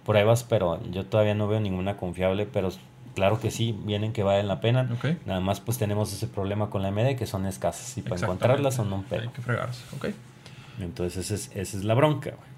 pruebas, 0.04 0.44
pero 0.44 0.80
yo 0.90 1.06
todavía 1.06 1.34
no 1.34 1.48
veo 1.48 1.60
ninguna 1.60 1.96
confiable. 1.96 2.46
Pero 2.46 2.70
claro 3.14 3.40
que 3.40 3.50
sí, 3.50 3.78
vienen 3.84 4.12
que 4.12 4.22
valen 4.22 4.48
la 4.48 4.60
pena. 4.60 4.88
Nada 5.26 5.40
más 5.40 5.60
pues 5.60 5.78
tenemos 5.78 6.12
ese 6.12 6.26
problema 6.26 6.70
con 6.70 6.82
la 6.82 6.88
AMD 6.88 7.16
que 7.16 7.26
son 7.26 7.46
escasas. 7.46 7.96
Y 7.98 8.02
para 8.02 8.20
encontrarlas 8.20 8.74
son 8.74 8.92
un 8.92 9.00
Hay 9.10 9.18
pedo. 9.18 9.32
que 9.32 9.42
fregarse, 9.42 9.82
ok. 9.96 10.08
Entonces 10.80 11.24
esa 11.24 11.34
es, 11.34 11.56
esa 11.56 11.76
es 11.78 11.84
la 11.84 11.94
bronca. 11.94 12.30
güey. 12.30 12.54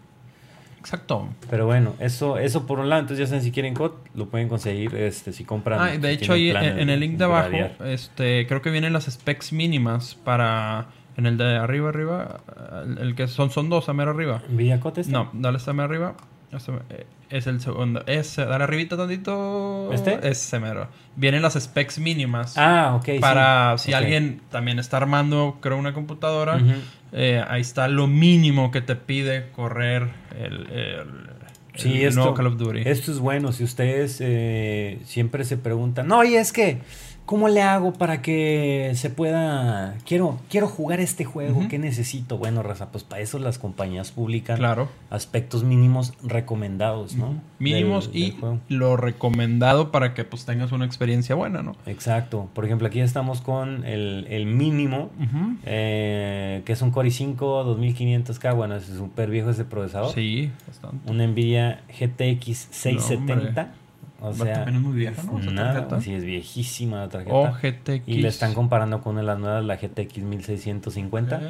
Exacto. 0.87 1.29
Pero 1.51 1.67
bueno, 1.67 1.95
eso 1.99 2.39
eso 2.39 2.65
por 2.65 2.79
un 2.79 2.89
lado. 2.89 3.01
Entonces 3.01 3.27
ya 3.27 3.29
saben, 3.29 3.43
si 3.43 3.51
quieren 3.51 3.75
COD, 3.75 3.91
lo 4.15 4.29
pueden 4.29 4.49
conseguir 4.49 4.95
este, 4.95 5.33
si 5.33 5.45
compran. 5.45 5.81
Ah, 5.81 5.99
de 5.99 6.13
hecho 6.13 6.33
ahí 6.33 6.51
en, 6.51 6.89
el 6.89 7.01
link 7.01 7.19
de 7.19 7.25
abajo, 7.25 7.57
este, 7.85 8.47
creo 8.47 8.63
que 8.63 8.71
vienen 8.71 8.93
las 8.93 9.05
specs 9.07 9.53
mínimas 9.53 10.15
para... 10.15 10.87
En 11.17 11.25
el 11.25 11.39
de 11.39 11.57
arriba, 11.57 11.89
arriba, 11.89 12.41
el, 12.85 12.99
el 12.99 13.15
que 13.15 13.27
son, 13.27 13.51
son 13.51 13.71
dos, 13.71 13.89
a 13.89 13.95
mero 13.95 14.11
arriba. 14.11 14.43
¿Nvidia 14.51 14.79
COD 14.81 14.99
este? 14.99 15.13
No, 15.13 15.31
dale 15.33 15.57
esta 15.57 15.73
mero 15.73 15.89
arriba. 15.89 16.15
Eh, 16.53 17.07
es 17.29 17.47
el 17.47 17.61
segundo. 17.61 18.03
Ese, 18.07 18.45
dale 18.45 18.65
arribita 18.65 18.97
tantito. 18.97 19.93
¿Este? 19.93 20.19
Ese 20.29 20.61
mero. 20.61 20.89
Vienen 21.17 21.43
las 21.43 21.55
specs 21.55 21.99
mínimas. 21.99 22.57
Ah, 22.57 22.95
ok. 22.97 23.05
sí. 23.05 23.19
para 23.19 23.79
si 23.79 23.93
alguien 23.93 24.41
también 24.51 24.79
está 24.79 24.97
armando, 24.99 25.59
creo, 25.61 25.77
una 25.77 25.93
computadora. 25.93 26.61
Eh, 27.13 27.43
ahí 27.49 27.61
está 27.61 27.89
lo 27.89 28.07
mínimo 28.07 28.71
que 28.71 28.81
te 28.81 28.97
pide 28.97 29.51
correr 29.53 30.09
el, 30.39 30.67
el, 30.71 31.37
Sí, 31.77 32.03
esto, 32.03 32.21
nuevo 32.21 32.35
Call 32.35 32.47
of 32.47 32.57
Duty. 32.57 32.83
esto 32.85 33.13
es 33.13 33.19
bueno. 33.19 33.53
Si 33.53 33.65
ustedes 33.65 34.19
eh, 34.21 34.99
siempre 35.05 35.45
se 35.45 35.57
preguntan, 35.57 36.09
no, 36.09 36.25
y 36.25 36.35
es 36.35 36.53
que, 36.53 36.79
¿cómo 37.27 37.49
le 37.49 37.61
hago 37.61 37.93
para 37.93 38.23
que 38.23 38.93
se 38.95 39.11
pueda... 39.11 39.97
Quiero, 40.07 40.39
quiero 40.49 40.69
jugar 40.69 41.01
este 41.01 41.25
juego. 41.25 41.67
¿qué 41.69 41.79
necesito? 41.79 42.39
Bueno, 42.39 42.63
Raza, 42.63 42.91
pues 42.93 43.05
para 43.05 43.21
eso 43.21 43.39
las 43.39 43.59
compañías 43.59 44.13
publican 44.13 44.57
Claro. 44.59 44.89
aspectos 45.11 45.65
mínimos 45.65 46.15
recomendados, 46.23 47.17
¿no? 47.17 47.35
Mínimos 47.59 48.13
Del- 48.13 48.17
y 48.23 48.31
del 48.31 48.41
juego. 48.41 48.59
lo 48.69 48.97
recomendado 48.97 49.91
para 49.91 50.15
que 50.15 50.25
pues 50.25 50.45
tengas 50.47 50.73
una 50.73 50.85
experiencia 50.87 51.35
buena, 51.35 51.63
¿no? 51.63 51.75
Exacto. 51.87 52.49
Por 52.55 52.65
ejemplo, 52.65 52.87
aquí 52.87 53.01
estamos 53.01 53.41
con 53.41 53.85
el, 53.85 54.27
el 54.31 54.47
mínimo, 54.47 55.11
eh, 55.65 56.63
que 56.65 56.73
es 56.73 56.83
un 56.83 56.91
Core 56.91 57.09
i5 57.09 57.37
2500K. 57.37 58.55
Bueno, 58.55 58.77
es 58.77 58.85
súper 58.85 59.31
viejo 59.31 59.51
ese 59.51 59.65
procesador. 59.65 60.15
Sí, 60.15 60.51
bastante. 60.67 61.11
Un 61.11 61.19
Nvidia 61.19 61.81
GTX 61.89 62.69
670. 62.71 63.73
O 64.31 64.35
sea, 64.35 64.55
también 64.65 64.77
es 64.77 64.83
muy 64.83 64.97
vieja, 64.97 65.23
¿no? 65.23 65.39
Nada, 65.53 66.01
sí, 66.01 66.15
es 66.15 66.25
viejísima 66.25 66.99
la 67.01 67.09
tarjeta. 67.09 67.35
O 67.35 67.53
GTX. 67.53 68.03
Y 68.09 68.19
le 68.19 68.29
están 68.29 68.55
comparando 68.55 69.01
con 69.01 69.13
una 69.13 69.21
de 69.23 69.27
las 69.27 69.39
nuevas, 69.39 69.65
la 69.65 69.77
GTX 69.77 70.19
1650. 70.19 71.37
Ok, 71.37 71.43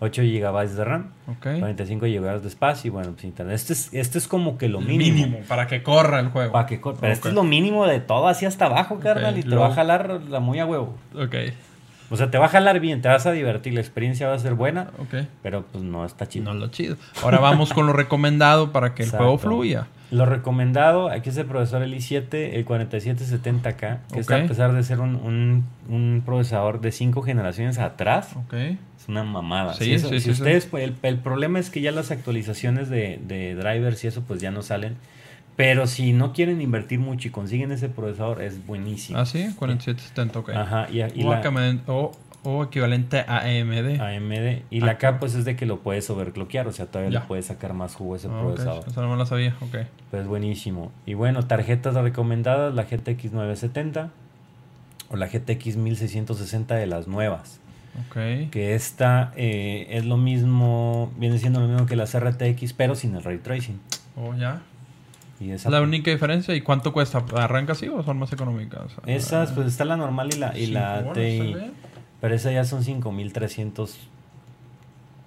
8 0.00 0.22
GB 0.22 0.68
de 0.74 0.84
RAM, 0.84 1.10
ok. 1.28 1.58
45 1.60 2.06
GB 2.06 2.40
de 2.42 2.48
espacio 2.48 2.88
y 2.88 2.90
bueno, 2.90 3.12
pues 3.12 3.24
internet. 3.24 3.54
Este 3.54 3.72
es, 3.72 3.88
este 3.94 4.18
es 4.18 4.28
como 4.28 4.58
que 4.58 4.68
lo 4.68 4.80
El 4.80 4.86
mínimo. 4.86 5.38
para 5.48 5.66
que 5.66 5.82
corra 5.82 6.20
el 6.20 6.28
juego. 6.28 6.52
Pa' 6.52 6.66
que 6.66 6.80
cor- 6.80 6.96
pero 7.00 7.12
este 7.12 7.28
Ok. 7.28 7.32
es 7.32 7.34
lo 7.34 7.44
mínimo 7.44 7.86
de 7.86 8.00
todo, 8.00 8.26
así 8.28 8.44
hasta 8.44 8.66
abajo, 8.66 8.98
carnal, 8.98 9.38
y 9.38 9.42
te 9.42 9.48
luego- 9.48 9.62
va 9.64 9.68
a 9.70 9.74
jalar 9.74 10.20
la 10.28 10.40
muy 10.40 10.58
a 10.58 10.66
huevo. 10.66 10.94
Ok, 11.14 11.34
O 12.10 12.16
sea, 12.16 12.30
te 12.30 12.38
va 12.38 12.46
a 12.46 12.48
jalar 12.48 12.80
bien, 12.80 13.00
te 13.02 13.08
vas 13.08 13.24
a 13.26 13.32
divertir, 13.32 13.72
la 13.74 13.80
experiencia 13.80 14.28
va 14.28 14.34
a 14.34 14.38
ser 14.38 14.54
buena, 14.54 14.90
ok. 14.98 15.26
pero 15.42 15.64
pues 15.72 15.82
no 15.82 16.04
está 16.04 16.28
chido. 16.28 16.44
No 16.44 16.54
lo 16.54 16.68
chido. 16.68 16.96
Ahora 17.22 17.38
vamos 17.40 17.72
con 17.72 17.86
lo 17.86 17.92
recomendado 17.94 18.72
para 18.72 18.94
que 18.94 19.02
el 19.02 19.08
Exacto. 19.08 19.24
juego 19.24 19.38
fluya. 19.38 19.86
Lo 20.10 20.26
recomendado, 20.26 21.08
aquí 21.10 21.30
es 21.30 21.36
el 21.38 21.46
procesador 21.46 21.82
el 21.84 21.94
i7, 21.94 22.26
el 22.52 22.64
4770K, 22.66 23.98
que 24.12 24.20
es 24.20 24.26
Ok. 24.28 24.32
a 24.32 24.46
pesar 24.46 24.72
de 24.72 24.82
ser 24.84 25.00
un, 25.00 25.16
un, 25.16 25.64
un 25.88 26.22
procesador 26.24 26.80
de 26.80 26.92
cinco 26.92 27.22
generaciones 27.22 27.78
atrás, 27.78 28.28
es 28.52 29.08
una 29.08 29.24
mamada. 29.24 29.74
Sí, 29.74 29.84
Si 29.86 29.94
eso- 29.94 30.08
sí, 30.10 30.16
si 30.20 30.24
sí, 30.26 30.30
ustedes, 30.30 30.66
pues, 30.66 30.84
el, 30.84 30.94
el 31.02 31.18
problema 31.18 31.58
es 31.58 31.70
que 31.70 31.80
ya 31.80 31.90
las 31.90 32.10
actualizaciones 32.10 32.90
de, 32.90 33.18
de 33.26 33.54
drivers 33.54 34.04
y 34.04 34.08
eso 34.08 34.22
pues 34.22 34.40
ya 34.40 34.50
no 34.50 34.62
salen. 34.62 34.96
Pero 35.56 35.86
si 35.86 36.12
no 36.12 36.32
quieren 36.32 36.60
invertir 36.60 36.98
mucho 36.98 37.28
y 37.28 37.30
consiguen 37.30 37.70
ese 37.72 37.88
procesador, 37.88 38.42
es 38.42 38.66
buenísimo. 38.66 39.18
Ah, 39.18 39.26
sí, 39.26 39.46
4770, 39.56 40.38
ok. 40.40 40.50
Ajá, 40.50 40.86
y, 40.90 40.98
y 41.00 41.24
o, 41.24 41.30
la 41.30 41.40
o- 41.86 42.12
o 42.42 42.64
equivalente 42.64 43.20
a 43.20 43.38
AMD. 43.38 44.00
AMD. 44.00 44.62
Y 44.70 44.82
Ah, 44.82 44.86
la 44.86 44.98
K 44.98 45.18
pues 45.20 45.34
es 45.34 45.44
de 45.44 45.56
que 45.56 45.64
lo 45.64 45.80
puedes 45.80 46.10
overclockear, 46.10 46.66
o 46.66 46.72
sea, 46.72 46.86
todavía 46.86 47.10
Ya. 47.12 47.20
le 47.20 47.26
puedes 47.26 47.46
sacar 47.46 47.72
más 47.72 47.94
jugo 47.94 48.14
a 48.14 48.16
ese 48.18 48.28
Ah, 48.28 48.32
ok, 48.32 48.46
procesador. 48.54 48.84
Esa 48.88 49.00
no 49.00 49.08
me 49.10 49.16
la 49.16 49.26
sabía, 49.26 49.54
ok. 49.60 49.76
Pero 50.10 50.22
es 50.22 50.28
buenísimo. 50.28 50.90
Y 51.06 51.14
bueno, 51.14 51.46
tarjetas 51.46 51.94
recomendadas, 51.94 52.74
la 52.74 52.82
GTX 52.84 53.32
970 53.32 54.10
o 55.10 55.16
la 55.16 55.26
GTX 55.28 55.76
1660 55.76 56.74
de 56.74 56.86
las 56.86 57.06
nuevas. 57.08 57.60
Ok. 58.08 58.50
Que 58.50 58.74
esta 58.74 59.32
eh, 59.36 59.86
es 59.90 60.04
lo 60.04 60.16
mismo, 60.16 61.12
viene 61.16 61.38
siendo 61.38 61.60
lo 61.60 61.68
mismo 61.68 61.86
que 61.86 61.94
las 61.96 62.18
RTX, 62.18 62.72
pero 62.72 62.94
sin 62.96 63.14
el 63.14 63.22
ray 63.22 63.38
tracing. 63.38 63.78
Oh, 64.16 64.34
ya. 64.34 64.60
Y 65.40 65.50
esa, 65.50 65.68
la 65.70 65.82
única 65.82 66.10
diferencia. 66.10 66.54
¿Y 66.54 66.60
cuánto 66.60 66.92
cuesta? 66.92 67.24
¿Arranca 67.36 67.72
así 67.72 67.88
o 67.88 68.02
son 68.02 68.18
más 68.18 68.32
económicas? 68.32 68.92
Esas, 69.06 69.52
pues 69.52 69.66
está 69.66 69.84
la 69.84 69.96
normal 69.96 70.30
y 70.32 70.38
la, 70.38 70.56
y 70.58 70.66
la 70.66 71.12
TI. 71.12 71.56
Pero 72.20 72.34
esa 72.34 72.52
ya 72.52 72.64
son 72.64 72.84
5300. 72.84 73.98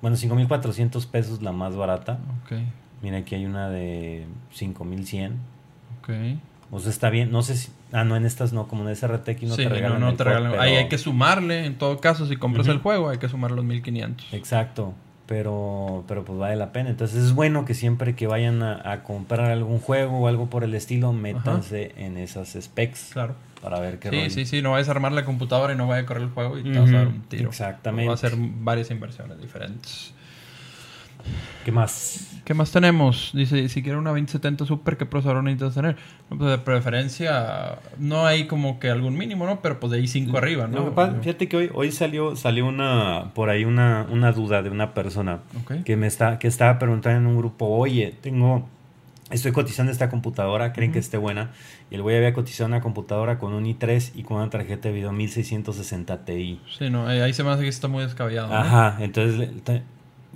Bueno, 0.02 0.15
5400 0.17 1.06
pesos 1.08 1.41
la 1.41 1.52
más 1.52 1.76
barata. 1.76 2.20
Ok, 2.43 2.54
Mira, 3.02 3.17
aquí 3.17 3.36
hay 3.36 3.46
una 3.46 3.70
de 3.70 4.26
5100. 4.54 5.34
ok. 6.02 6.10
O 6.72 6.80
sea, 6.80 6.89
está 6.89 7.10
bien. 7.10 7.32
No 7.32 7.41
sé 7.43 7.56
si. 7.56 7.70
Ah, 7.91 8.04
no, 8.04 8.15
en 8.15 8.26
estas 8.26 8.52
no. 8.54 8.67
Como 8.67 8.84
en 8.84 8.89
ese 8.89 9.08
RTX 9.08 9.43
no 9.43 9.56
sí, 9.56 9.63
te 9.63 9.70
regalan. 9.70 10.00
no, 10.02 10.12
no 10.12 10.17
te 10.17 10.24
regalan. 10.24 10.52
pero- 10.52 10.62
Ahí 10.62 10.76
hay 10.76 10.89
que 10.89 10.98
sumarle, 10.98 11.65
en 11.65 11.78
todo 11.78 11.98
caso, 12.00 12.26
si 12.26 12.36
compras 12.36 12.67
el 12.67 12.80
juego, 12.80 13.10
hay 13.10 13.17
que 13.20 13.30
sumar 13.30 13.52
los 13.52 13.63
1500. 13.63 14.34
Exacto. 14.34 14.93
Pero, 15.28 16.06
pero 16.08 16.24
pues 16.24 16.40
vale 16.40 16.56
la 16.56 16.72
pena. 16.72 16.90
Entonces 16.90 17.22
es 17.24 17.34
bueno 17.34 17.66
que 17.66 17.74
siempre 17.74 18.16
que 18.16 18.28
vayan 18.28 18.63
a, 18.63 18.92
a 18.92 19.04
comprar 19.04 19.52
algún 19.52 19.80
juego 19.80 20.20
o 20.20 20.28
algo 20.28 20.50
por 20.50 20.63
el 20.63 20.74
estilo, 20.74 21.12
métanse 21.13 21.92
en 21.98 22.18
esas 22.18 22.58
specs 22.60 23.10
Claro. 23.12 23.36
para 23.62 23.80
ver 23.82 24.00
qué 24.00 24.10
Sí, 24.10 24.16
rollo. 24.16 24.30
sí, 24.30 24.46
sí, 24.46 24.62
no 24.62 24.72
vayas 24.72 24.88
a 24.88 24.92
armar 24.92 25.12
la 25.12 25.26
computadora 25.26 25.74
y 25.74 25.76
no 25.76 25.86
vaya 25.86 26.04
a 26.04 26.06
correr 26.06 26.24
el 26.24 26.30
juego 26.30 26.58
y 26.58 26.63
te 26.63 26.80
vas 26.80 26.90
a 26.92 26.98
dar 27.00 27.08
un 27.08 27.22
tiro. 27.24 27.50
exactamente. 27.50 28.08
Va 28.08 28.13
a 28.13 28.18
ser 28.18 28.34
varias 28.38 28.90
inversiones 28.90 29.38
diferentes. 29.42 30.13
¿Qué 31.66 31.72
más? 31.72 32.24
¿Qué 32.46 32.54
más 32.54 32.72
tenemos? 32.72 33.32
Dice, 33.34 33.68
si 33.68 33.84
quiero 33.84 34.00
una 34.00 34.12
2070 34.12 34.66
Super, 34.66 34.96
¿qué 34.96 35.06
procesador 35.06 35.44
necesitas 35.44 35.74
tener? 35.76 35.98
No, 36.30 36.38
pues 36.38 36.52
de 36.52 36.58
preferencia, 36.60 37.80
no 38.00 38.26
hay 38.26 38.48
como 38.48 38.80
que 38.80 38.90
algún 38.90 39.18
mínimo, 39.18 39.46
¿no? 39.46 39.62
Pero 39.62 39.80
pues 39.82 39.92
de 39.92 39.98
ahí 39.98 40.08
5 40.08 40.38
arriba, 40.38 40.68
¿no? 40.68 40.96
Pasa- 40.96 41.18
fíjate 41.22 41.50
que 41.50 41.58
hoy, 41.58 41.70
hoy 41.74 41.92
salió, 41.92 42.38
salió 42.38 42.66
una, 42.66 43.32
por 43.34 43.50
ahí 43.50 43.66
una, 43.66 44.06
una 44.10 44.32
duda 44.32 44.62
de 44.62 44.70
una 44.70 44.94
persona 44.94 45.40
Ok. 45.63 45.84
que 45.84 45.98
me 45.98 46.08
está, 46.08 46.40
que 46.40 46.48
estaba 46.48 46.80
preguntando 46.80 47.20
en 47.20 47.28
un 47.28 47.38
grupo, 47.38 47.66
oye, 47.68 48.16
tengo, 48.22 48.66
estoy 49.30 49.52
cotizando 49.52 49.92
esta 49.92 50.10
computadora, 50.10 50.72
creen 50.72 50.94
que 50.94 51.00
esté 51.00 51.18
buena. 51.18 51.52
Y 51.92 51.96
el 51.96 52.02
güey 52.02 52.16
había 52.16 52.34
cotizado 52.34 52.68
una 52.70 52.80
computadora 52.80 53.40
con 53.40 53.52
un 53.52 53.66
i3 53.66 54.12
y 54.16 54.24
con 54.24 54.38
una 54.38 54.50
tarjeta 54.50 54.88
de 54.88 54.94
video 54.96 55.12
1660 55.12 56.24
Ti. 56.24 56.62
Sí, 56.78 56.90
no, 56.90 57.08
ahí 57.08 57.34
se 57.34 57.44
me 57.44 57.50
hace 57.50 57.63
que 57.63 57.68
está 57.68 57.90
muy 57.90 58.04
descabellado. 58.06 58.48
¿no? 58.48 58.56
Ajá, 58.56 58.96
entonces 59.02 59.50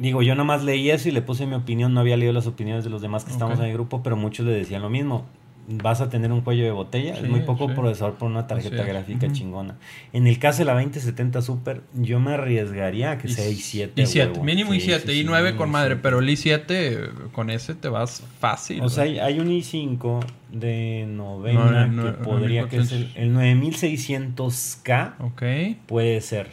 digo, 0.01 0.21
yo 0.23 0.35
nomás 0.35 0.63
leí 0.63 0.89
eso 0.89 1.07
y 1.07 1.11
le 1.11 1.21
puse 1.21 1.45
mi 1.45 1.55
opinión, 1.55 1.93
no 1.93 1.99
había 2.01 2.17
leído 2.17 2.33
las 2.33 2.47
opiniones 2.47 2.83
de 2.83 2.89
los 2.89 3.01
demás 3.01 3.23
que 3.23 3.31
estamos 3.31 3.55
Ok. 3.59 3.63
en 3.63 3.69
el 3.69 3.73
grupo, 3.73 4.01
pero 4.03 4.17
muchos 4.17 4.45
le 4.45 4.51
decían 4.51 4.81
lo 4.81 4.89
mismo. 4.89 5.25
Vas 5.67 6.01
a 6.01 6.09
tener 6.09 6.31
un 6.31 6.41
cuello 6.41 6.63
de 6.65 6.71
botella, 6.71 7.13
Sí, 7.15 7.21
es 7.23 7.29
muy 7.29 7.41
poco 7.41 7.67
sí. 7.67 7.75
procesador 7.75 8.15
por 8.15 8.29
una 8.29 8.47
tarjeta 8.47 8.83
gráfica 8.83 9.27
Ujú. 9.27 9.35
chingona. 9.35 9.75
En 10.11 10.25
el 10.25 10.39
caso 10.39 10.59
de 10.59 10.65
la 10.65 10.73
2070 10.73 11.41
Super, 11.43 11.81
yo 11.93 12.19
me 12.19 12.31
arriesgaría 12.33 13.11
a 13.11 13.17
que 13.19 13.27
sea 13.29 13.47
i7. 13.47 13.93
i7, 13.95 14.31
huevo. 14.31 14.43
mínimo 14.43 14.71
Sí, 14.73 14.79
i7, 14.79 14.99
sí, 15.01 15.07
sí, 15.07 15.23
i9 15.23 15.41
mínimo 15.43 15.57
con 15.59 15.69
madre, 15.69 15.95
i7. 15.95 15.99
pero 16.01 16.19
el 16.19 16.27
i7 16.29 17.29
con 17.31 17.51
ese 17.51 17.75
te 17.75 17.89
vas 17.89 18.23
fácil. 18.39 18.81
O 18.81 18.89
sea, 18.89 19.03
hay, 19.03 19.19
hay 19.19 19.39
un 19.39 19.49
i5 19.49 20.25
de 20.51 21.05
novena 21.07 21.85
No, 21.85 22.03
no, 22.03 22.03
que 22.05 22.17
no, 22.17 22.23
podría 22.23 22.67
que 22.67 22.77
es 22.77 22.91
el, 22.91 23.33
9400. 23.33 23.71
el 23.95 24.35
9600K 24.35 25.13
Ok, 25.19 25.43
puede 25.85 26.19
ser 26.21 26.47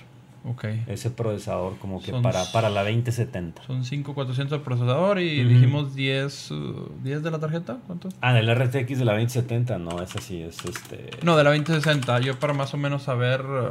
ok. 0.50 0.64
ese 0.86 1.10
procesador 1.10 1.76
como 1.78 2.00
que 2.02 2.10
Son 2.10 2.22
para, 2.22 2.44
para 2.52 2.70
la 2.70 2.82
2070. 2.82 3.62
Son 3.64 3.84
5400 3.84 4.58
el 4.58 4.62
procesador 4.64 5.20
y 5.20 5.40
Ujú. 5.44 5.48
dijimos 5.54 5.94
10, 5.94 6.50
uh, 6.50 6.90
10 7.02 7.22
de 7.22 7.30
la 7.30 7.38
tarjeta, 7.38 7.78
¿cuánto? 7.86 8.08
Ah, 8.20 8.32
del 8.32 8.48
RTX 8.54 8.98
de 8.98 9.04
la 9.04 9.12
2070, 9.12 9.78
no, 9.78 10.02
esa 10.02 10.20
sí 10.20 10.40
es 10.42 10.64
este. 10.64 11.10
No, 11.22 11.36
de 11.36 11.44
la 11.44 11.50
2060. 11.50 12.20
Yo 12.20 12.38
para 12.38 12.52
más 12.54 12.72
o 12.74 12.76
menos 12.76 13.02
saber 13.04 13.42
uh, 13.42 13.70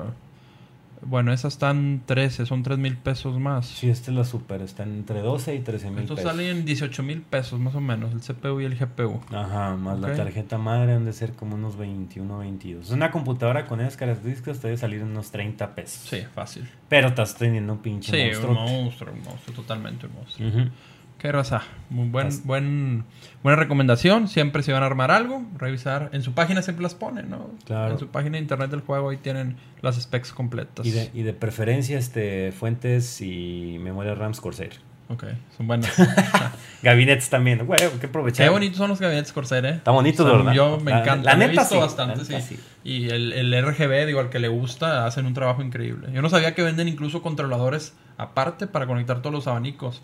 Bueno, 1.09 1.31
esas 1.31 1.53
están 1.53 2.01
13, 2.05 2.45
son 2.45 2.63
3 2.63 2.77
mil 2.77 2.97
pesos 2.97 3.39
más. 3.39 3.65
Sí, 3.65 3.89
esta 3.89 4.11
es 4.11 4.17
la 4.17 4.25
super, 4.25 4.61
está 4.61 4.83
entre 4.83 5.21
12 5.21 5.55
y 5.55 5.59
13 5.59 5.89
mil 5.91 5.99
Estos 6.01 6.17
pesos. 6.17 6.31
salen 6.31 6.65
18 6.65 7.01
mil 7.03 7.21
pesos 7.21 7.59
más 7.59 7.73
o 7.75 7.79
menos, 7.81 8.11
el 8.13 8.19
CPU 8.19 8.59
y 8.59 8.65
el 8.65 8.75
GPU. 8.77 9.21
Ajá, 9.31 9.75
más 9.77 9.99
la 9.99 10.13
tarjeta 10.15 10.57
madre 10.57 10.93
han 10.93 11.05
de 11.05 11.13
ser 11.13 11.31
como 11.33 11.55
unos 11.55 11.77
21, 11.77 12.39
22. 12.39 12.89
Una 12.91 13.09
computadora 13.11 13.65
con 13.67 13.79
esas 13.79 13.95
características 13.95 14.59
te 14.59 14.67
debe 14.67 14.77
salir 14.77 15.01
unos 15.03 15.31
30 15.31 15.73
pesos. 15.75 16.09
Sí, 16.09 16.23
fácil. 16.35 16.67
Pero 16.89 17.07
estás 17.07 17.35
teniendo 17.35 17.73
un 17.73 17.79
pinche 17.79 18.11
Sí, 18.11 18.25
monstruo. 18.37 18.51
un 18.51 18.83
monstruo, 18.83 19.13
un 19.13 19.23
monstruo, 19.23 19.55
totalmente 19.55 20.07
un 20.07 20.13
monstruo. 20.13 20.71
Qué 21.19 21.31
raza. 21.31 21.63
Muy 21.89 22.07
buen, 22.09 22.29
buen, 22.43 23.03
buena 23.41 23.55
recomendación. 23.55 24.27
Siempre 24.27 24.61
si 24.61 24.71
van 24.71 24.83
a 24.83 24.85
armar 24.85 25.09
algo, 25.09 25.43
revisar. 25.57 26.09
En 26.13 26.21
su 26.21 26.33
página 26.33 26.61
siempre 26.61 26.83
las 26.83 26.93
ponen, 26.93 27.29
¿no? 27.29 27.49
Claro. 27.65 27.93
En 27.93 27.99
su 27.99 28.07
página 28.09 28.33
de 28.33 28.39
internet 28.43 28.69
del 28.69 28.81
juego 28.81 29.09
ahí 29.09 29.17
tienen 29.17 29.55
las 29.81 29.99
specs 29.99 30.31
completas. 30.31 30.85
Y 30.85 30.91
de, 30.91 31.09
y 31.15 31.23
de 31.23 31.33
preferencia, 31.33 31.97
este, 31.97 32.51
fuentes 32.51 33.19
y 33.21 33.77
memoria 33.81 34.13
RAMs 34.13 34.39
Corsair. 34.39 34.73
Ok, 35.09 35.23
son 35.57 35.67
buenas. 35.67 35.89
Gabinetes 36.83 37.29
también, 37.29 37.65
güey, 37.65 37.79
qué 37.99 38.07
aprovechar. 38.07 38.45
Qué 38.45 38.51
bonitos 38.51 38.77
son 38.77 38.89
los 38.89 38.99
gabinetes 38.99 39.31
Corsair, 39.31 39.65
¿eh? 39.65 39.69
Está 39.75 39.91
bonito, 39.91 40.23
Son- 40.27 40.37
¿verdad? 40.39 40.53
Yo 40.53 40.79
me 40.81 40.91
La- 40.91 40.99
encanta. 41.01 41.23
la 41.31 41.37
lo 41.37 41.43
he 41.43 41.47
neta 41.47 41.61
visto 41.61 41.75
sí, 41.75 41.81
bastante, 41.81 42.17
la 42.17 42.23
neta 42.23 42.41
sí. 42.41 42.55
sí. 42.57 42.61
Y 42.83 43.09
el, 43.09 43.31
el 43.33 43.65
RGB, 43.65 44.05
digo, 44.05 44.19
al 44.19 44.29
que 44.29 44.39
le 44.39 44.49
gusta, 44.49 45.05
hacen 45.05 45.25
un 45.25 45.33
trabajo 45.33 45.61
increíble. 45.63 46.09
Yo 46.13 46.21
no 46.21 46.29
sabía 46.29 46.53
que 46.53 46.61
venden 46.61 46.89
incluso 46.89 47.21
controladores 47.21 47.95
aparte 48.17 48.67
para 48.67 48.85
conectar 48.85 49.21
todos 49.21 49.33
los 49.33 49.47
abanicos. 49.47 50.01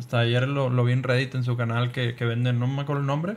Hasta 0.00 0.18
ayer 0.18 0.48
lo, 0.48 0.68
lo 0.70 0.82
vi 0.82 0.92
en 0.92 1.02
Reddit 1.04 1.34
en 1.36 1.44
su 1.44 1.56
canal 1.56 1.92
que, 1.92 2.16
que 2.16 2.24
venden, 2.24 2.58
no 2.58 2.66
me 2.66 2.82
acuerdo 2.82 3.02
el 3.02 3.06
nombre, 3.06 3.36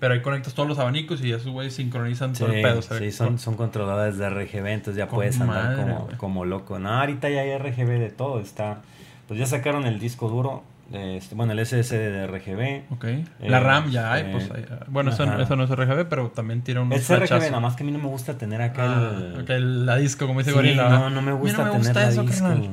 pero 0.00 0.14
ahí 0.14 0.22
conectas 0.22 0.54
todos 0.54 0.68
los 0.68 0.78
abanicos 0.78 1.22
y 1.22 1.30
esos 1.32 1.52
güeyes 1.52 1.74
sincronizan 1.74 2.34
Sí, 2.34 2.44
todo 2.44 2.52
el 2.54 2.62
pedo. 2.62 2.80
sí, 2.82 3.10
son, 3.12 3.38
son 3.38 3.56
controladores 3.56 4.16
de 4.16 4.30
RGB, 4.30 4.66
entonces 4.68 4.96
ya 4.96 5.06
Con 5.08 5.16
puedes 5.16 5.38
andar 5.40 5.76
madre, 5.76 6.16
como, 6.16 6.44
loco. 6.46 6.78
No, 6.78 6.88
ahorita 7.00 7.28
ya 7.28 7.42
hay 7.42 7.58
RGB 7.58 7.98
de 7.98 8.10
todo, 8.10 8.40
está... 8.40 8.80
Pues 9.28 9.38
ya 9.40 9.46
sacaron 9.46 9.86
el 9.86 9.98
disco 9.98 10.28
duro, 10.28 10.62
este, 10.92 11.34
bueno, 11.34 11.52
el 11.52 11.64
SSD 11.66 11.92
de 11.96 12.26
RGB. 12.26 12.92
Ok. 12.92 13.04
La 13.40 13.58
RAM 13.58 13.90
ya 13.90 14.12
hay, 14.12 14.22
Eh, 14.24 14.28
pues 14.32 14.50
bueno, 14.88 15.10
eso, 15.10 15.24
no 15.26 15.64
es 15.64 15.70
RGB, 15.70 16.06
pero 16.10 16.28
también 16.28 16.60
tiene 16.62 16.80
unos 16.80 16.98
Es 16.98 17.08
RGB, 17.08 17.46
nada 17.46 17.60
más 17.60 17.74
que 17.74 17.82
a 17.84 17.86
mí 17.86 17.92
no 17.92 17.98
me 17.98 18.08
gusta 18.08 18.36
tener 18.36 18.60
acá 18.60 18.84
Ah, 18.84 19.12
el... 19.34 19.40
ok, 19.40 19.48
la 19.86 19.96
disco, 19.96 20.26
como 20.26 20.40
dice 20.40 20.50
Sí, 20.50 20.56
Gorila. 20.56 20.88
no, 20.90 21.08
no 21.10 21.22
me 21.22 21.32
gusta 21.32 21.58
no 21.58 21.64
me 21.64 21.70
tener 21.70 21.86
gusta 21.86 22.00
la 22.02 22.08
eso, 22.10 22.22
disco. 22.22 22.44
carnal. 22.46 22.70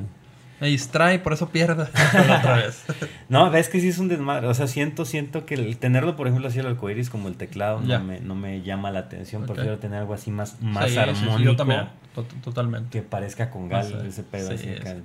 Me 0.61 0.67
distrae, 0.67 1.17
por 1.19 1.33
eso 1.33 1.49
pierdo. 1.49 1.83
otra 2.37 2.55
vez. 2.57 2.83
No, 3.29 3.49
ves 3.49 3.67
que 3.67 3.81
sí 3.81 3.87
es 3.89 3.97
un 3.97 4.07
desmadre. 4.07 4.47
O 4.47 4.53
sea, 4.53 4.67
siento, 4.67 5.03
siento 5.05 5.45
que 5.45 5.55
el 5.55 5.75
tenerlo, 5.77 6.15
por 6.15 6.27
ejemplo, 6.27 6.47
así 6.47 6.59
el 6.59 6.67
arcoiris 6.67 7.09
como 7.09 7.27
el 7.27 7.35
teclado 7.35 7.81
no 7.81 7.99
me, 7.99 8.19
no 8.19 8.35
me 8.35 8.61
llama 8.61 8.91
la 8.91 8.99
atención. 8.99 9.41
Ok. 9.43 9.53
Prefiero 9.53 9.79
tener 9.79 9.99
algo 9.99 10.13
así 10.13 10.29
más, 10.31 10.61
más 10.61 10.85
Sí, 10.85 10.91
sí, 10.91 10.95
sí, 10.95 10.99
armónico. 11.01 11.39
yo 11.51 11.55
también. 11.55 11.89
To- 12.15 12.23
Totalmente. 12.43 12.89
Que 12.91 13.01
parezca 13.01 13.49
con 13.49 13.67
gal 13.69 14.05
ese 14.07 14.21
pedo 14.23 14.49
sí, 14.55 14.69
así. 14.81 15.01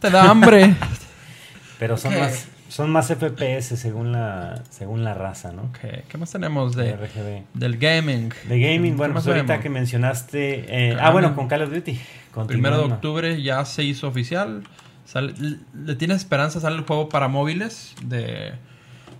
Te 0.00 0.10
da 0.10 0.30
hambre. 0.30 0.74
Pero 1.78 1.96
son 1.96 2.16
más, 2.18 2.46
son 2.68 2.90
más 2.90 3.08
FPS 3.08 3.76
según 3.76 4.12
la, 4.12 4.62
según 4.70 5.02
la 5.02 5.12
raza, 5.12 5.50
¿no? 5.52 5.62
Ok, 5.62 5.78
¿Qué 6.08 6.18
más 6.18 6.30
tenemos 6.30 6.76
De 6.76 6.92
RGB. 6.96 7.42
del 7.52 7.78
gaming? 7.78 8.28
De 8.48 8.60
gaming, 8.60 8.92
¿Qué 8.92 8.96
bueno, 8.96 9.14
pues 9.14 9.26
ahorita 9.26 9.58
que 9.60 9.68
mencionaste. 9.70 10.66
eh, 10.92 10.96
ah, 11.00 11.10
bueno, 11.10 11.34
con 11.34 11.48
Call 11.48 11.62
of 11.62 11.72
Duty. 11.72 11.98
Primero 12.46 12.78
de 12.78 12.84
octubre 12.94 13.42
ya 13.42 13.64
se 13.64 13.82
hizo 13.82 14.06
oficial. 14.08 14.62
Sale- 15.04 15.34
¿Le 15.74 15.94
tienes 15.96 16.18
esperanza? 16.18 16.60
Sale 16.60 16.76
el 16.76 16.82
juego 16.82 17.08
para 17.08 17.28
móviles 17.28 17.94
de, 18.04 18.52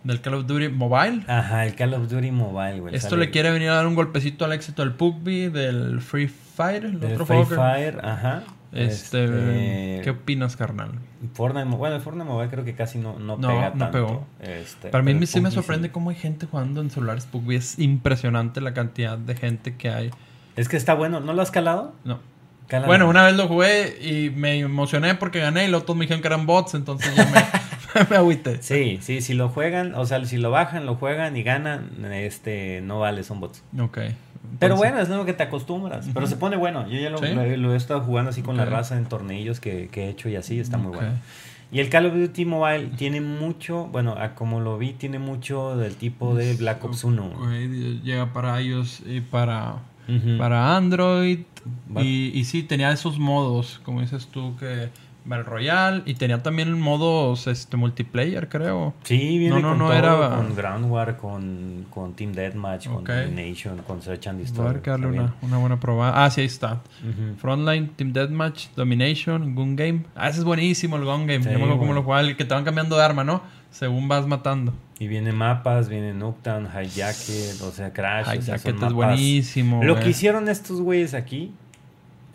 del 0.03 0.20
Call 0.20 0.35
of 0.35 0.47
Duty 0.47 0.68
Mobile. 0.68 1.22
Ajá, 1.26 1.66
el 1.66 1.74
Call 1.74 1.95
of 1.95 2.09
Duty 2.11 2.30
Mobile, 2.30 2.80
güey. 2.80 2.95
Esto 2.95 3.11
sale 3.11 3.26
le 3.26 3.30
quiere 3.30 3.51
venir 3.51 3.68
a 3.70 3.74
dar 3.74 3.87
un 3.87 3.95
golpecito 3.95 4.45
al 4.45 4.53
éxito 4.53 4.82
del 4.82 4.93
PUBG, 4.93 5.53
del 5.53 6.01
Free 6.01 6.28
Fire, 6.28 6.85
el 6.87 7.01
del 7.01 7.12
otro 7.12 7.26
Free 7.26 7.37
juego 7.45 7.51
que- 7.51 7.57
Fire, 7.57 8.01
ajá. 8.05 8.43
Este, 8.72 9.24
Este, 9.24 10.01
¿Qué 10.03 10.11
opinas, 10.11 10.57
carnal? 10.57 10.91
Fortnite, 11.35 11.68
bueno, 11.76 11.95
el 11.95 12.03
Fortnite 12.03 12.28
Mobile 12.28 12.51
creo 12.51 12.64
que 12.64 12.74
casi 12.74 12.99
no, 12.99 13.16
no, 13.20 13.37
No, 13.37 13.47
pega 13.49 13.70
no 13.70 13.78
tanto. 13.78 13.91
pegó. 13.93 14.26
Este, 14.41 14.89
Para 14.89 15.05
mí 15.05 15.26
sí 15.26 15.41
me 15.41 15.53
sorprende 15.53 15.93
cómo 15.93 16.11
hay 16.11 16.16
gente 16.16 16.47
jugando 16.47 16.80
en 16.80 16.91
celulares 16.91 17.26
PUBG. 17.26 17.53
Es 17.53 17.78
impresionante 17.78 18.61
la 18.61 18.74
cantidad 18.74 19.16
de 19.16 19.37
gente 19.37 19.76
que 19.76 19.91
hay. 19.91 20.11
Es 20.57 20.68
que 20.68 20.76
está 20.76 20.95
bueno. 20.95 21.20
¿No 21.20 21.35
lo 21.35 21.43
has 21.43 21.53
calado? 21.53 21.95
No. 22.05 22.18
Bueno, 22.87 23.09
una 23.09 23.25
vez 23.25 23.37
lo 23.37 23.47
jugué 23.49 23.97
y 24.01 24.31
me 24.31 24.59
emocioné 24.59 25.15
porque 25.15 25.41
gané 25.41 25.65
y 25.67 25.69
luego 25.69 25.85
todos 25.85 25.97
me 25.97 26.05
dijeron 26.05 26.21
que 26.23 26.29
eran 26.29 26.47
bots, 26.47 26.75
entonces 26.75 27.15
yo 27.15 27.23
me, 27.27 28.05
me 28.11 28.17
agüité. 28.17 28.62
Sí, 28.62 28.99
sí, 29.03 29.21
si 29.21 29.35
lo 29.35 29.49
juegan, 29.49 29.95
o 29.95 30.07
sea, 30.07 30.25
si 30.25 30.37
lo 30.39 30.51
bajan, 30.51 30.87
lo 30.87 30.97
juegan 30.97 31.37
y 31.37 31.43
ganan, 31.43 31.91
este, 32.12 32.81
no 32.83 32.99
vale, 33.01 33.23
son 33.23 33.41
bots. 33.41 33.62
Ok. 33.79 33.99
Pero 34.59 34.77
bueno, 34.77 35.01
es 35.01 35.09
lo 35.09 35.25
que 35.25 35.33
te 35.33 35.43
acostumbras. 35.43 36.07
Pero 36.15 36.27
se 36.27 36.37
pone 36.37 36.57
bueno. 36.57 36.87
Yo 36.89 36.99
ya 37.01 37.11
lo, 37.11 37.19
Sí. 37.19 37.27
lo 37.35 37.43
he- 37.43 37.57
lo 37.57 37.75
he 37.75 37.77
estado 37.77 38.01
jugando 38.03 38.31
así 38.31 38.43
con 38.43 38.57
la 38.57 38.65
raza 38.65 38.97
en 38.97 39.07
torneillos 39.07 39.59
que, 39.59 39.89
que 39.91 40.05
he 40.05 40.09
hecho 40.11 40.29
y 40.29 40.37
así, 40.37 40.61
está 40.61 40.77
muy 40.79 40.95
bueno. 40.95 41.12
Y 41.73 41.81
el 41.81 41.89
Call 41.89 42.07
of 42.07 42.15
Duty 42.15 42.45
Mobile 42.45 42.91
tiene 42.97 43.21
mucho, 43.21 43.87
bueno, 43.87 44.12
a 44.17 44.35
como 44.35 44.61
lo 44.61 44.79
vi, 44.79 44.93
tiene 44.93 45.19
mucho 45.19 45.77
del 45.77 45.97
tipo 45.97 46.35
de 46.35 46.55
Black 46.55 46.85
Ops 46.85 47.03
1. 47.05 47.25
Ok, 47.27 47.49
Llega 48.05 48.33
para 48.33 48.61
iOS 48.61 49.03
y 49.07 49.21
para, 49.23 49.77
Ujú. 50.09 50.39
para 50.39 50.77
Android. 50.77 51.41
Y, 51.97 52.31
y 52.39 52.45
sí, 52.45 52.63
tenía 52.63 52.91
esos 52.93 53.19
modos, 53.19 53.81
como 53.85 54.01
dices 54.03 54.27
tú, 54.27 54.55
que 54.57 54.91
Battle 55.25 55.45
Royale. 55.45 56.03
Y 56.05 56.13
tenía 56.15 56.43
también 56.43 56.79
modos 56.79 57.47
este, 57.47 57.79
multiplayer, 57.79 58.51
creo. 58.51 58.93
Sí, 59.05 59.39
viene 59.39 59.49
No, 59.49 59.61
no, 59.63 59.69
con 59.71 59.79
no, 59.79 59.85
todo, 59.87 59.95
era- 59.97 60.37
con 60.37 60.55
Ground 60.55 60.91
War, 60.91 61.17
con, 61.17 61.87
con 61.89 62.13
Team 62.13 62.33
Deathmatch, 62.33 62.89
Ok. 62.89 63.07
con 63.07 63.35
Nation, 63.35 63.79
con 63.87 64.03
Search 64.03 64.27
and 64.27 64.37
Voy 64.39 64.43
a 64.45 64.47
Destroy. 64.47 64.73
ver 64.75 64.83
que 64.83 64.91
darle 64.91 65.07
una, 65.07 65.35
una 65.41 65.57
buena 65.57 65.81
probada. 65.81 66.23
Ah, 66.25 66.31
sí, 66.31 66.43
ahí 66.43 66.47
está. 66.47 66.83
bien. 67.03 67.31
Ujú. 67.31 67.39
Frontline, 67.41 67.89
Team 67.97 68.13
Deathmatch, 68.13 68.67
Domination, 68.77 69.55
Gun 69.55 69.77
Game. 69.77 70.05
Ah, 70.15 70.29
ese 70.29 70.41
es 70.41 70.45
buenísimo 70.45 70.97
el 70.97 71.05
Gun 71.07 71.27
Game. 71.27 71.43
Sí, 71.43 71.49
Yo 71.51 71.59
me 71.59 71.65
acuerdo 71.65 71.79
cómo 71.79 71.95
lo 71.95 72.03
jugaba, 72.03 72.21
el 72.21 72.37
que 72.37 72.45
te 72.45 72.53
van 72.53 72.65
cambiando 72.65 72.97
de 72.97 73.03
arma, 73.05 73.25
¿no? 73.25 73.41
Según 73.75 74.07
vas 74.07 74.25
matando. 74.27 74.72
Y 75.01 75.09
viene 75.09 75.33
mapas, 75.33 75.89
viene 75.89 76.14
Nuketown, 76.14 76.66
Hijacket, 76.66 77.61
o 77.62 77.72
sea, 77.72 77.93
Crash. 77.93 78.39
o 78.39 78.43
sea, 78.43 78.55
Hijacket 78.57 78.83
es 78.83 78.93
buenísimo. 78.93 79.83
Lo 79.83 79.95
güey. 79.95 80.05
que 80.05 80.11
hicieron 80.11 80.49
estos 80.49 80.81
güeyes 80.81 81.12
aquí 81.14 81.53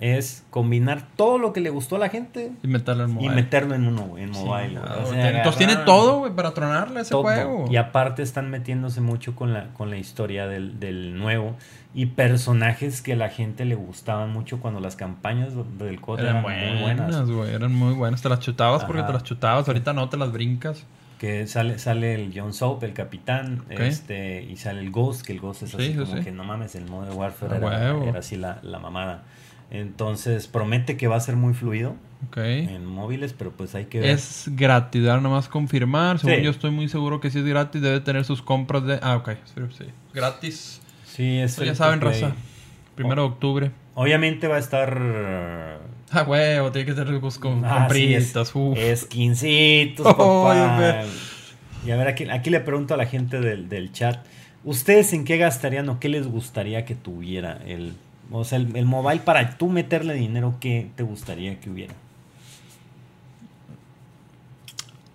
es 0.01 0.43
combinar 0.49 1.07
todo 1.15 1.37
lo 1.37 1.51
que 1.53 1.59
le 1.61 1.69
gustó 1.69 1.95
a 1.97 1.99
la 1.99 2.07
gente 2.09 2.51
Y 2.63 2.67
meterlo 2.67 3.03
en 3.05 3.09
y 3.11 3.13
mobile. 3.13 3.35
meterlo 3.35 3.75
en 3.75 3.85
uno, 3.87 4.01
güey, 4.03 4.23
en 4.23 4.31
mobile. 4.31 4.77
O 4.79 5.11
sea, 5.11 5.29
Entonces 5.37 5.57
tiene 5.57 5.75
todo, 5.85 6.19
güey, 6.19 6.33
para 6.33 6.53
tronarle 6.53 7.01
ese 7.01 7.11
todo. 7.11 7.21
juego. 7.23 7.65
Y 7.69 7.77
aparte 7.77 8.21
están 8.21 8.49
metiéndose 8.49 8.99
mucho 9.01 9.35
con 9.35 9.53
la, 9.53 9.73
con 9.73 9.89
la 9.89 9.97
historia 9.97 10.45
del, 10.47 10.79
del 10.79 11.17
nuevo 11.17 11.55
y 11.93 12.07
personajes 12.07 13.01
que 13.01 13.13
a 13.13 13.15
la 13.15 13.29
gente 13.29 13.63
le 13.65 13.75
gustaban 13.75 14.31
mucho 14.31 14.59
cuando 14.59 14.79
las 14.81 14.95
campañas 14.97 15.53
del 15.77 15.99
COD 16.01 16.19
eran 16.19 16.29
eran, 16.37 16.41
muy 16.43 16.81
buenas, 16.81 17.07
buenas. 17.07 17.31
güey. 17.31 17.53
Eran 17.53 17.73
muy 17.73 17.93
buenas. 17.93 18.21
Te 18.21 18.27
las 18.29 18.39
chutabas 18.41 18.83
porque 18.85 19.03
te 19.03 19.13
las 19.13 19.23
chutabas. 19.23 19.67
Ahorita 19.67 19.93
no 19.93 20.07
te 20.09 20.17
las 20.17 20.31
brincas. 20.33 20.85
Que 21.19 21.45
sale, 21.47 21.77
sale 21.79 22.15
el 22.15 22.31
John 22.33 22.53
Soap, 22.53 22.83
el 22.85 22.93
capitán, 22.93 23.63
este, 23.69 24.41
y 24.41 24.55
sale 24.55 24.79
el 24.79 24.89
Ghost, 24.89 25.21
que 25.25 25.33
el 25.33 25.39
Ghost 25.41 25.63
es 25.63 25.71
Sí, 25.71 25.75
así 25.77 25.87
sí, 25.91 25.97
como 25.99 26.17
sí. 26.17 26.23
que 26.23 26.31
no 26.31 26.43
mames, 26.45 26.73
el 26.75 26.85
modo 26.85 27.05
de 27.05 27.11
Warfare 27.13 27.57
era, 27.57 28.17
así 28.17 28.37
la, 28.37 28.59
la 28.63 28.79
mamada. 28.79 29.23
Entonces 29.69 30.47
promete 30.47 30.97
que 30.97 31.07
va 31.07 31.17
a 31.17 31.19
ser 31.19 31.35
muy 31.35 31.53
fluido 31.53 31.95
en 32.35 32.85
móviles, 32.85 33.33
pero 33.33 33.51
pues 33.51 33.75
hay 33.75 33.85
que 33.85 33.99
ver. 33.99 34.09
Es 34.11 34.45
gratis, 34.53 35.07
ahora 35.07 35.21
nomás 35.21 35.47
confirmar. 35.49 36.19
Según 36.19 36.37
Sí. 36.37 36.41
yo 36.43 36.51
estoy 36.51 36.71
muy 36.71 36.87
seguro 36.89 37.19
que 37.19 37.29
si 37.29 37.39
es 37.39 37.45
gratis, 37.45 37.81
debe 37.81 37.99
tener 37.99 38.25
sus 38.25 38.41
compras 38.41 38.85
de. 38.85 38.99
Ah, 39.03 39.17
ok. 39.17 39.31
Sí. 39.77 39.85
Gratis. 40.13 40.81
Sí, 41.05 41.37
es 41.39 41.55
Pues 41.55 41.67
ya 41.67 41.75
saben, 41.75 42.01
raza. 42.01 42.31
Primero 42.95 43.23
de 43.23 43.27
octubre. 43.27 43.71
Obviamente 43.93 44.47
va 44.47 44.55
a 44.55 44.59
estar 44.59 45.79
Ah, 46.13 46.23
huevo, 46.23 46.71
tiene 46.71 46.85
que 46.87 46.93
tener 46.93 47.19
sus 47.19 47.37
con, 47.37 47.63
Ah, 47.65 47.87
sí, 47.91 48.13
es- 48.15 48.33
compritas. 48.33 48.77
esquincitos, 48.77 50.05
papá. 50.17 51.03
Y 51.85 51.91
a 51.91 51.95
ver, 51.97 52.07
aquí, 52.07 52.23
aquí 52.29 52.49
le 52.49 52.59
pregunto 52.61 52.93
a 52.93 52.97
la 52.97 53.05
gente 53.05 53.39
del, 53.39 53.69
del 53.69 53.91
chat. 53.91 54.25
¿Ustedes 54.63 55.13
en 55.13 55.23
qué 55.23 55.37
gastarían 55.37 55.87
o 55.89 55.99
qué 55.99 56.09
les 56.09 56.27
gustaría 56.27 56.83
que 56.83 56.95
tuviera 56.95 57.59
el... 57.65 57.93
O 58.31 58.43
sea, 58.43 58.57
el, 58.57 58.75
el 58.75 58.85
mobile 58.85 59.21
para 59.21 59.57
tú 59.57 59.69
meterle 59.69 60.13
dinero, 60.15 60.55
¿qué 60.59 60.89
te 60.95 61.03
gustaría 61.03 61.59
que 61.59 61.69
hubiera? 61.69 61.93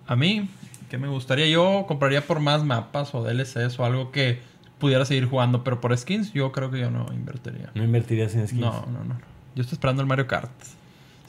A 0.07 0.17
mí, 0.17 0.49
que 0.91 0.99
me 0.99 1.09
gustaría, 1.09 1.47
yo 1.49 1.85
compraría 1.87 2.27
por 2.27 2.41
más 2.41 2.65
mapas 2.65 3.15
o 3.15 3.23
DLCs 3.23 3.79
o 3.79 3.85
algo 3.85 4.11
que 4.11 4.41
pudiera 4.79 5.05
seguir 5.05 5.27
jugando, 5.27 5.65
pero 5.65 5.81
por 5.81 5.97
skins 5.97 6.33
yo 6.33 6.53
creo 6.53 6.71
que 6.71 6.81
yo 6.81 6.91
no 6.91 7.07
invertiría. 7.13 7.71
¿No 7.75 7.85
invertirías 7.85 8.35
en 8.35 8.47
skins? 8.49 8.61
No, 8.61 8.87
no, 8.87 9.05
no. 9.05 9.19
Yo 9.55 9.63
estoy 9.63 9.77
esperando 9.77 10.03
el 10.03 10.09
Mario 10.09 10.27
Kart. 10.27 10.51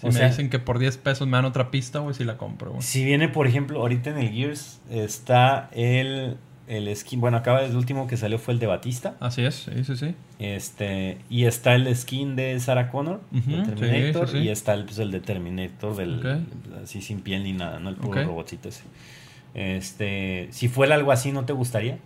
Si 0.06 0.10
O 0.10 0.12
me 0.12 0.20
sea- 0.20 0.28
dicen 0.30 0.50
que 0.50 0.60
por 0.60 0.78
10 0.80 0.98
pesos 0.98 1.28
me 1.28 1.38
dan 1.38 1.46
otra 1.46 1.72
pista, 1.72 2.00
güey, 2.00 2.14
si 2.16 2.24
la 2.24 2.38
compro, 2.38 2.72
güey. 2.72 2.82
Si 2.84 3.04
viene, 3.04 3.28
por 3.30 3.48
ejemplo, 3.48 3.80
ahorita 3.82 4.12
en 4.12 4.18
el 4.20 4.30
Gears 4.32 4.80
está 4.92 5.70
el, 5.74 6.38
el 6.68 6.96
skin... 6.96 7.20
Bueno, 7.22 7.38
acaba 7.38 7.64
el 7.64 7.76
último 7.76 8.06
que 8.08 8.16
salió 8.18 8.38
fue 8.40 8.54
el 8.54 8.60
de 8.60 8.68
Batista. 8.68 9.16
Así 9.20 9.44
es, 9.44 9.56
sí, 9.56 9.84
sí, 9.84 9.96
sí. 9.98 10.16
Este, 10.40 11.18
y 11.30 11.46
está 11.46 11.76
el 11.76 11.94
skin 11.96 12.36
de 12.36 12.60
Sarah 12.60 12.92
Connor, 12.92 13.22
Ujú, 13.32 13.52
de 13.52 13.64
Terminator, 13.64 14.28
sí, 14.28 14.34
sí, 14.34 14.40
sí. 14.42 14.46
y 14.46 14.50
está 14.50 14.74
el, 14.74 14.86
pues, 14.86 15.00
el 15.00 15.12
de 15.12 15.20
Terminator, 15.22 15.96
del, 15.96 16.46
así 16.84 17.02
sin 17.02 17.22
piel 17.22 17.44
ni 17.44 17.54
nada, 17.54 17.80
¿no? 17.80 17.90
El 17.90 17.96
puro 17.96 18.22
Ok. 18.22 18.28
robotcito 18.28 18.70
ese. 18.70 18.84
Este, 19.54 20.48
si 20.52 20.68
fuera 20.68 20.96
algo 20.96 21.12
así, 21.12 21.32
¿no 21.32 21.46
te 21.46 21.54
gustaría? 21.54 21.98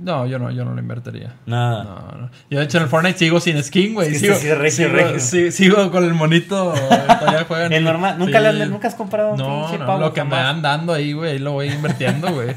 No, 0.00 0.26
yo 0.26 0.38
no, 0.38 0.50
yo 0.52 0.64
no 0.64 0.74
lo 0.74 0.80
invertiría. 0.80 1.34
Nada. 1.46 1.82
No, 1.82 2.18
no. 2.18 2.30
Yo 2.48 2.58
de 2.60 2.64
hecho 2.66 2.78
en 2.78 2.84
el 2.84 2.88
Fortnite 2.88 3.18
sigo 3.18 3.40
sin 3.40 3.60
skin, 3.62 3.94
güey. 3.94 4.08
Es 4.08 4.12
que 4.14 4.18
sigo, 4.20 4.34
sí 4.36 4.52
regio, 4.54 4.86
sigo, 4.86 4.96
regio. 4.96 5.50
sigo 5.52 5.90
con 5.90 6.04
el 6.04 6.14
monito. 6.14 6.72
todavía 6.72 7.44
juegan. 7.46 7.72
El 7.78 7.82
normal, 7.84 8.14
Sí. 8.18 8.24
¿nunca, 8.24 8.40
le- 8.40 8.66
nunca 8.66 8.86
has 8.88 8.94
comprado 8.94 9.32
un 9.32 9.38
No, 9.38 9.62
pinche 9.66 9.78
no, 9.78 9.86
pavo 9.86 10.00
lo 10.00 10.12
que 10.12 10.22
me 10.22 10.30
van 10.30 10.62
dando 10.62 10.92
ahí, 10.92 11.12
güey, 11.12 11.38
lo 11.40 11.52
voy 11.52 11.68
invirtiendo, 11.70 12.32
güey. 12.32 12.54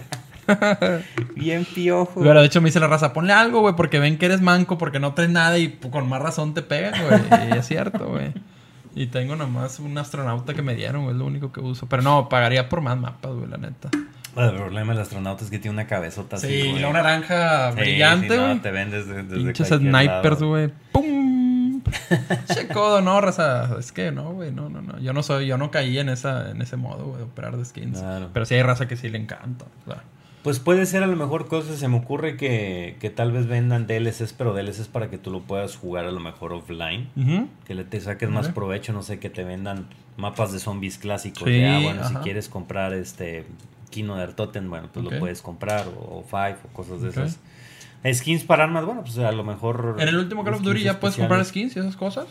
Bien 1.35 1.65
piojo. 1.65 2.21
Pero 2.21 2.39
de 2.41 2.45
hecho 2.45 2.61
me 2.61 2.67
dice 2.67 2.79
la 2.79 2.87
raza, 2.87 3.13
ponle 3.13 3.33
algo, 3.33 3.61
güey, 3.61 3.75
porque 3.75 3.99
ven 3.99 4.17
que 4.17 4.25
eres 4.27 4.41
manco, 4.41 4.77
porque 4.77 4.99
no 4.99 5.13
traes 5.13 5.31
nada 5.31 5.57
y 5.57 5.69
con 5.91 6.07
más 6.09 6.21
razón 6.21 6.53
te 6.53 6.61
pegan, 6.61 6.93
güey. 7.07 7.21
Y 7.49 7.57
es 7.57 7.67
cierto, 7.67 8.07
güey. 8.07 8.33
Y 8.93 9.07
tengo 9.07 9.35
nomás 9.35 9.79
un 9.79 9.97
astronauta 9.97 10.53
que 10.53 10.61
me 10.61 10.75
dieron, 10.75 11.03
güey, 11.03 11.13
es 11.15 11.19
lo 11.19 11.25
único 11.25 11.51
que 11.51 11.61
uso. 11.61 11.87
Pero 11.87 12.01
no, 12.03 12.27
pagaría 12.29 12.67
por 12.69 12.81
más 12.81 12.97
mapas, 12.97 13.31
güey, 13.33 13.47
la 13.49 13.57
neta. 13.57 13.89
El 14.35 14.51
problema 14.55 14.93
del 14.93 15.01
astronauta 15.01 15.43
es 15.43 15.49
que 15.49 15.59
tiene 15.59 15.73
una 15.75 15.87
cabezota 15.87 16.37
así. 16.37 16.47
Sí, 16.47 16.79
la 16.79 16.91
naranja 16.91 17.71
Sí, 17.73 17.79
brillante, 17.79 18.29
sí, 18.29 18.35
no, 18.35 18.45
güey. 18.47 18.59
te 18.59 18.71
vendes 18.71 19.07
desde, 19.07 19.23
desde 19.23 19.43
Pinches 19.43 19.67
snipers, 19.67 20.41
güey. 20.43 20.71
¡Pum! 20.91 21.81
che 22.53 22.67
codo, 22.67 23.01
no, 23.01 23.19
raza. 23.19 23.77
Es 23.79 23.91
que 23.91 24.11
no, 24.11 24.31
güey, 24.33 24.51
no, 24.51 24.69
no, 24.69 24.81
no. 24.81 24.99
Yo 24.99 25.13
no 25.13 25.23
soy, 25.23 25.47
yo 25.47 25.57
no 25.57 25.71
caí 25.71 25.97
en 25.99 26.09
esa, 26.09 26.51
en 26.51 26.61
ese 26.61 26.77
modo, 26.77 27.05
güey, 27.05 27.17
de 27.17 27.23
operar 27.23 27.57
de 27.57 27.65
skins. 27.65 27.99
Claro. 27.99 28.29
Pero 28.33 28.45
sí 28.45 28.55
hay 28.55 28.63
raza 28.63 28.87
que 28.87 28.95
sí 28.95 29.09
le 29.09 29.17
encanta. 29.17 29.65
o 29.85 29.91
sea. 29.91 30.03
Pues 30.43 30.57
puede 30.59 30.87
ser 30.87 31.03
a 31.03 31.07
lo 31.07 31.15
mejor 31.15 31.47
cosas, 31.47 31.77
se 31.77 31.87
me 31.87 31.97
ocurre 31.97 32.35
que, 32.35 32.97
que 32.99 33.11
tal 33.11 33.31
vez 33.31 33.45
vendan 33.45 33.85
DLCs, 33.85 34.33
pero 34.33 34.53
DLCs 34.55 34.87
para 34.87 35.09
que 35.09 35.19
tú 35.19 35.29
lo 35.29 35.41
puedas 35.41 35.75
jugar 35.75 36.05
a 36.05 36.11
lo 36.11 36.19
mejor 36.19 36.53
offline. 36.53 37.09
Que 37.67 37.75
le 37.75 37.83
te 37.83 38.01
saques 38.01 38.27
más 38.29 38.49
provecho, 38.49 38.91
no 38.91 39.03
sé, 39.03 39.19
que 39.19 39.29
te 39.29 39.43
vendan 39.43 39.85
mapas 40.17 40.51
de 40.51 40.57
zombies 40.59 40.97
clásicos. 40.97 41.43
Sí, 41.43 41.51
de, 41.59 41.67
ah, 41.67 41.79
bueno, 41.83 42.07
si 42.07 42.15
quieres 42.15 42.49
comprar 42.49 42.93
este 42.93 43.45
Kino 43.91 44.15
de 44.15 44.27
Totem, 44.33 44.67
bueno, 44.69 44.89
pues 44.91 45.05
lo 45.05 45.19
puedes 45.19 45.43
comprar, 45.43 45.85
o, 45.87 46.19
o 46.19 46.23
Five, 46.23 46.57
o 46.65 46.73
cosas 46.73 47.01
de 47.03 47.09
esas. 47.09 47.39
Skins 48.11 48.43
para 48.45 48.63
armas, 48.63 48.83
bueno, 48.85 49.01
pues 49.03 49.19
a 49.19 49.31
lo 49.31 49.43
mejor... 49.43 49.97
En 49.99 50.07
el 50.07 50.17
último 50.17 50.43
Call 50.43 50.55
of 50.55 50.63
Duty 50.63 50.81
ya 50.81 50.99
puedes 50.99 51.17
comprar 51.17 51.45
skins 51.45 51.75
y 51.75 51.79
esas 51.79 51.95
cosas. 51.95 52.25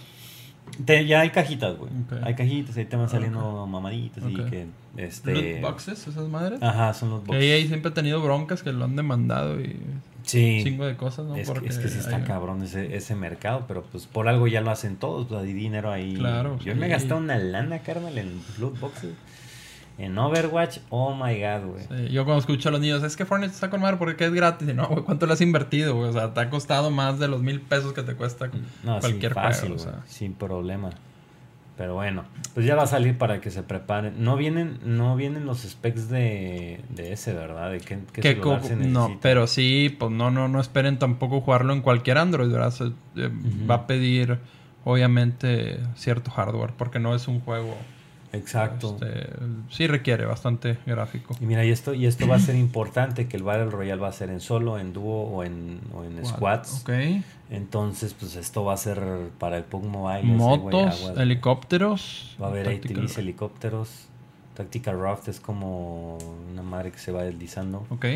Te- 0.85 1.07
ya 1.07 1.21
hay 1.21 1.31
cajitas, 1.31 1.77
güey. 1.77 1.91
Hay 2.23 2.35
cajitas, 2.35 2.77
ahí 2.77 2.85
te 2.87 2.97
van 2.97 3.09
saliendo 3.09 3.67
mamaditas 3.67 4.25
y 4.29 4.41
Ok. 4.41 4.51
que... 4.51 4.67
Este... 4.97 5.33
Loot 5.61 5.61
boxes, 5.71 6.07
esas 6.09 6.29
madres. 6.29 6.61
Ajá, 6.63 6.93
son 6.95 7.11
los 7.11 7.21
Que 7.21 7.27
boxes. 7.29 7.45
EA 7.45 7.67
siempre 7.69 7.91
ha 7.91 7.95
tenido 7.95 8.21
broncas 8.21 8.63
que 8.65 8.73
lo 8.73 8.85
han 8.85 8.97
demandado 8.97 9.61
y 9.61 9.77
Sí. 10.25 10.59
un 10.59 10.65
chingo 10.65 10.85
de 10.87 10.97
cosas, 10.97 11.27
¿no? 11.27 11.35
Es, 11.37 11.47
que- 11.49 11.55
Porque 11.55 11.69
es 11.71 11.79
que 11.79 11.89
sí 11.89 11.99
está 11.99 12.17
hay- 12.17 12.23
cabrón 12.25 12.63
ese, 12.63 12.95
ese 12.97 13.15
mercado, 13.15 13.65
pero 13.67 13.83
pues 13.85 14.07
por 14.07 14.29
algo 14.29 14.47
ya 14.49 14.61
lo 14.61 14.71
hacen 14.71 14.97
todos, 14.97 15.27
pues 15.29 15.41
hay 15.41 15.53
dinero 15.53 15.91
ahí. 15.93 16.15
Claro, 16.15 16.59
Yo 16.59 16.75
me 16.77 16.89
gasté 16.89 17.15
una 17.15 17.37
lana, 17.39 17.79
carnal, 17.81 18.17
en 18.19 18.41
loot 18.59 18.79
boxes. 18.81 19.13
En 19.99 20.17
Overwatch, 20.17 20.79
oh 20.89 21.15
my 21.15 21.35
god, 21.41 21.67
güey. 21.73 21.85
Sí, 21.89 22.13
yo 22.13 22.25
cuando 22.25 22.41
escucho 22.41 22.71
a 22.71 22.73
los 22.73 22.81
niños, 22.81 23.03
es 23.03 23.17
que 23.17 23.27
Fortnite 23.27 23.53
está 23.53 23.69
con 23.69 23.81
madre 23.83 23.97
porque 23.99 24.25
es 24.25 24.33
gratis. 24.33 24.69
Y 24.69 24.73
no, 24.73 24.87
güey, 24.89 25.03
¿cuánto 25.05 25.27
le 25.27 25.35
has 25.35 25.41
invertido, 25.43 25.95
güey? 25.95 26.09
O 26.09 26.13
sea, 26.13 26.33
te 26.33 26.41
ha 26.41 26.49
costado 26.49 26.91
más 26.91 27.19
de 27.19 27.29
los 27.29 27.43
mil 27.43 27.61
pesos 27.61 27.93
que 27.93 28.03
te 28.03 28.15
cuesta 28.15 28.51
No, 28.83 28.99
cualquier 29.01 29.33
sin 29.35 29.43
fácil, 29.43 29.69
juego. 29.77 29.83
O 29.83 29.85
güey, 29.85 29.95
sea. 30.03 30.03
sin 30.07 30.33
problema. 30.35 30.91
Pero 31.77 31.95
bueno, 31.95 32.25
pues 32.53 32.67
ya 32.67 32.75
va 32.77 32.83
a 32.83 32.87
salir 32.87 33.17
para 33.17 33.41
que 33.41 33.51
se 33.51 33.63
preparen. 33.63 34.23
No 34.23 34.37
vienen, 34.37 34.79
no 34.85 35.17
vienen 35.17 35.47
los 35.47 35.61
specs 35.63 36.11
de, 36.11 36.81
de 36.91 37.13
ese, 37.15 37.33
¿verdad? 37.33 37.71
De 37.71 37.79
qué, 37.81 37.99
qué 38.13 38.21
celular 38.21 38.61
no, 38.77 39.19
pero 39.23 39.47
sí, 39.47 39.95
pues 39.99 40.11
no, 40.13 40.31
no, 40.31 40.47
no 40.49 40.61
esperen 40.61 40.99
tampoco 40.99 41.41
jugarlo 41.41 41.73
en 41.73 41.81
cualquier 41.81 42.19
Android, 42.19 42.51
¿verdad? 42.51 42.71
Se- 42.71 42.93
eh. 43.17 43.31
Va 43.71 43.77
a 43.77 43.87
pedir, 43.87 44.39
obviamente, 44.85 45.81
cierto 45.95 46.31
hardware, 46.31 46.73
porque 46.77 46.99
no 46.99 47.15
es 47.15 47.29
un 47.29 47.41
juego. 47.41 47.75
Exacto. 48.33 48.97
este, 49.01 49.29
sí 49.71 49.87
requiere 49.87 50.25
bastante 50.25 50.79
gráfico. 50.87 51.35
Y 51.41 51.47
mira, 51.47 51.65
y 51.65 51.71
esto, 51.71 51.95
y 51.95 52.07
esto 52.07 52.29
va 52.29 52.37
a 52.37 52.39
ser 52.39 52.55
importante, 52.55 53.27
que 53.27 53.37
el 53.37 53.43
Battle 53.43 53.71
Royale 53.71 54.01
va 54.01 54.09
a 54.09 54.13
ser 54.13 54.31
en 54.31 54.41
solo, 54.41 54.79
en 54.79 54.93
dúo 54.93 55.25
o 55.25 55.45
en, 55.45 55.81
o 55.93 56.05
en 56.05 56.25
squads. 56.25 56.83
Ok. 56.83 56.91
Entonces, 57.51 58.15
pues 58.15 58.37
esto 58.37 58.65
va 58.65 58.75
a 58.75 58.77
ser 58.77 59.01
para 59.39 59.57
el 59.57 59.65
Pug 59.65 59.85
Mobile. 59.85 60.21
ese, 60.21 60.37
Motos, 60.37 61.13
helicópteros. 61.17 62.37
Va 62.41 62.47
a 62.47 62.51
haber 62.51 62.69
ATVs, 62.69 63.19
helicópteros. 63.19 64.07
Tactical 64.55 65.01
Raft 65.01 65.29
es 65.29 65.41
como 65.41 66.19
una 66.53 66.63
madre 66.63 66.93
que 66.93 66.99
se 66.99 67.13
va 67.13 67.25
deslizando. 67.25 67.87
Ok. 67.91 68.07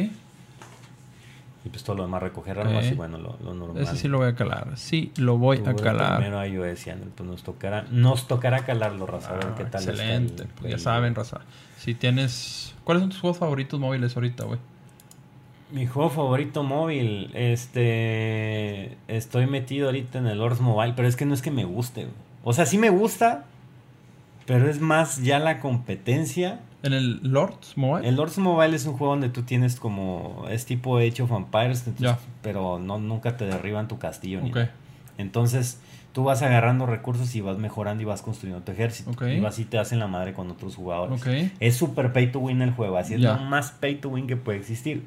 Y 1.65 1.71
pues 1.71 1.83
todo 1.83 1.97
lo 1.97 2.03
demás 2.03 2.23
recoger 2.23 2.59
armas 2.59 2.85
y 2.85 2.95
bueno, 2.95 3.17
lo, 3.17 3.39
lo 3.43 3.55
normal. 3.55 3.83
Ese 3.83 3.97
sí 3.97 4.07
lo 4.09 4.19
voy 4.19 4.29
a 4.29 4.35
calar. 4.35 4.73
Sí, 4.77 5.13
lo 5.17 5.39
voy 5.39 5.63
a 5.65 5.75
calar. 5.75 6.19
Primero 6.19 6.45
iOS 6.45 6.87
y 6.87 6.91
Android, 6.91 7.13
pues 7.15 7.27
nos 7.29 7.43
tocará, 7.43 7.87
nos 7.91 8.27
tocará 8.29 8.67
calarlo, 8.67 9.07
raza, 9.07 9.31
a 9.31 9.35
ver 9.37 9.47
Ah, 9.47 9.55
qué 9.57 9.65
tal 9.65 9.81
está 9.81 9.93
el- 9.93 9.99
excelente. 10.01 10.47
Pues 10.61 10.73
ya 10.73 10.79
saben, 10.79 11.15
raza. 11.15 11.41
Si 11.79 11.95
tienes... 11.95 12.75
¿Cuáles 12.85 13.01
son 13.01 13.09
tus 13.11 13.21
juegos 13.21 13.39
favoritos 13.39 13.81
móviles 13.81 14.15
ahorita, 14.15 14.45
güey? 14.45 14.59
Mi 15.73 15.87
juego 15.87 16.11
favorito 16.11 16.63
móvil, 16.63 17.31
este, 17.35 18.97
estoy 19.09 19.47
metido 19.47 19.87
ahorita 19.87 20.19
en 20.19 20.27
el 20.27 20.39
Lords 20.39 20.61
Mobile, 20.61 20.93
pero 20.95 21.09
es 21.09 21.17
que 21.17 21.25
no 21.25 21.35
es 21.35 21.43
que 21.43 21.51
me 21.51 21.65
guste, 21.65 22.03
güey. 22.03 22.15
O 22.45 22.53
sea, 22.53 22.67
sí 22.67 22.77
me 22.79 22.91
gusta, 22.91 23.47
pero 24.47 24.69
es 24.69 24.81
más 24.81 25.23
ya 25.23 25.39
la 25.39 25.61
competencia. 25.61 26.61
¿En 26.85 26.93
el 26.93 27.21
Lords 27.23 27.77
Mobile? 27.77 28.07
El 28.09 28.15
Lords 28.17 28.39
Mobile 28.39 28.77
es 28.77 28.87
un 28.87 28.93
juego 28.97 29.13
donde 29.15 29.31
tú 29.31 29.43
tienes 29.43 29.81
como, 29.81 30.45
es 30.51 30.65
tipo 30.67 30.99
Age 30.99 31.23
of 31.23 31.33
entonces- 31.89 32.01
Ya. 32.01 32.19
pero 32.43 32.79
no, 32.79 32.99
nunca 32.99 33.37
te 33.37 33.47
derriban 33.47 33.89
tu 33.89 33.99
castillo. 33.99 34.41
ni. 34.41 34.49
Entonces, 35.19 35.81
tú 36.13 36.25
vas 36.25 36.43
agarrando 36.43 36.87
recursos 36.87 37.35
y 37.35 37.41
vas 37.41 37.59
mejorando 37.59 38.03
y 38.03 38.07
vas 38.07 38.21
construyendo 38.23 38.63
tu 38.65 38.73
ejército. 38.73 39.11
Y 39.37 39.41
vas 39.41 39.59
y 39.59 39.65
te 39.65 39.79
hacen 39.79 39.99
la 39.99 40.07
madre 40.09 40.33
con 40.35 40.51
otros 40.51 40.77
jugadores. 40.77 41.21
Es 41.61 41.77
super 41.77 42.13
pay 42.13 42.31
to 42.33 42.39
win 42.41 42.63
el 42.63 42.71
juego, 42.73 42.97
así 42.97 43.15
es 43.15 43.21
lo 43.35 43.45
más 43.45 43.71
pay 43.73 43.97
to 43.97 44.09
win 44.11 44.27
que 44.27 44.37
puede 44.37 44.59
existir. 44.59 45.05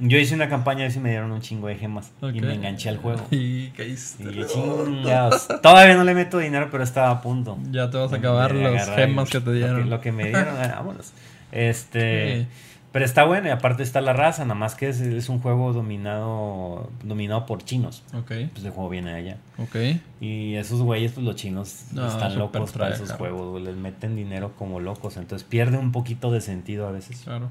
Yo 0.00 0.16
hice 0.18 0.34
una 0.34 0.48
campaña 0.48 0.86
y 0.86 0.98
me 1.00 1.10
dieron 1.10 1.32
un 1.32 1.40
chingo 1.40 1.66
de 1.66 1.74
gemas 1.74 2.12
y 2.22 2.40
me 2.40 2.54
enganché 2.54 2.88
al 2.88 2.98
juego. 2.98 3.26
¿Y 3.32 3.72
hiciste? 3.76 4.30
Y 4.30 4.46
chingados. 4.46 5.48
Todavía 5.60 5.96
no 5.96 6.04
le 6.04 6.14
meto 6.14 6.38
dinero, 6.38 6.68
pero 6.70 6.84
estaba 6.84 7.10
a 7.10 7.20
punto. 7.20 7.58
Ya 7.70 7.90
te 7.90 7.96
vas 7.98 8.12
a 8.12 8.16
acabar 8.16 8.54
las 8.54 8.90
gemas 8.90 9.28
que 9.28 9.40
te 9.40 9.46
lo 9.46 9.52
dieron. 9.52 9.90
Lo 9.90 10.00
que, 10.00 10.12
me 10.12 10.26
dieron, 10.28 10.54
vámonos. 10.56 11.12
Este, 11.50 12.42
Sí. 12.42 12.46
pero 12.92 13.04
está 13.04 13.24
bueno 13.24 13.48
y 13.48 13.50
aparte 13.50 13.82
está 13.82 14.00
la 14.00 14.12
raza, 14.12 14.44
nada 14.44 14.54
más 14.54 14.74
que 14.74 14.88
es, 14.88 15.00
es 15.00 15.28
un 15.28 15.40
juego 15.40 15.72
dominado 15.72 16.90
dominado 17.02 17.46
por 17.46 17.64
chinos. 17.64 18.02
Ok. 18.14 18.32
Pues 18.52 18.64
el 18.64 18.70
juego 18.70 18.88
viene 18.90 19.10
de 19.10 19.16
allá. 19.16 19.36
Ok. 19.58 19.76
Y 20.20 20.54
esos 20.54 20.80
güeyes, 20.82 21.12
pues 21.12 21.24
los 21.26 21.34
chinos 21.36 21.86
No, 21.92 22.06
están 22.06 22.38
locos 22.38 22.72
para 22.72 22.90
esos 22.94 23.12
juegos, 23.12 23.50
güey, 23.50 23.64
les 23.64 23.76
meten 23.76 24.14
dinero 24.14 24.52
como 24.56 24.78
locos, 24.78 25.16
entonces 25.16 25.46
pierde 25.48 25.76
un 25.78 25.90
poquito 25.90 26.30
de 26.30 26.40
sentido 26.40 26.86
a 26.86 26.92
veces. 26.92 27.22
Claro. 27.24 27.48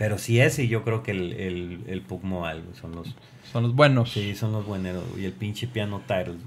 Pero 0.00 0.16
sí 0.16 0.40
ese 0.40 0.64
y 0.64 0.68
yo 0.68 0.82
creo 0.82 1.02
que 1.02 1.10
el, 1.10 1.34
el, 1.34 1.84
el 1.86 2.00
Pug 2.00 2.24
Mobile 2.24 2.62
güey, 2.62 2.74
son 2.74 2.94
los, 2.96 3.14
Son 3.52 3.62
los 3.64 3.74
buenos. 3.74 4.10
sí, 4.10 4.34
son 4.34 4.50
los 4.52 4.64
bueneros, 4.66 5.04
y 5.18 5.26
el 5.26 5.32
pinche 5.32 5.66
piano 5.66 6.00
Tyrell. 6.06 6.38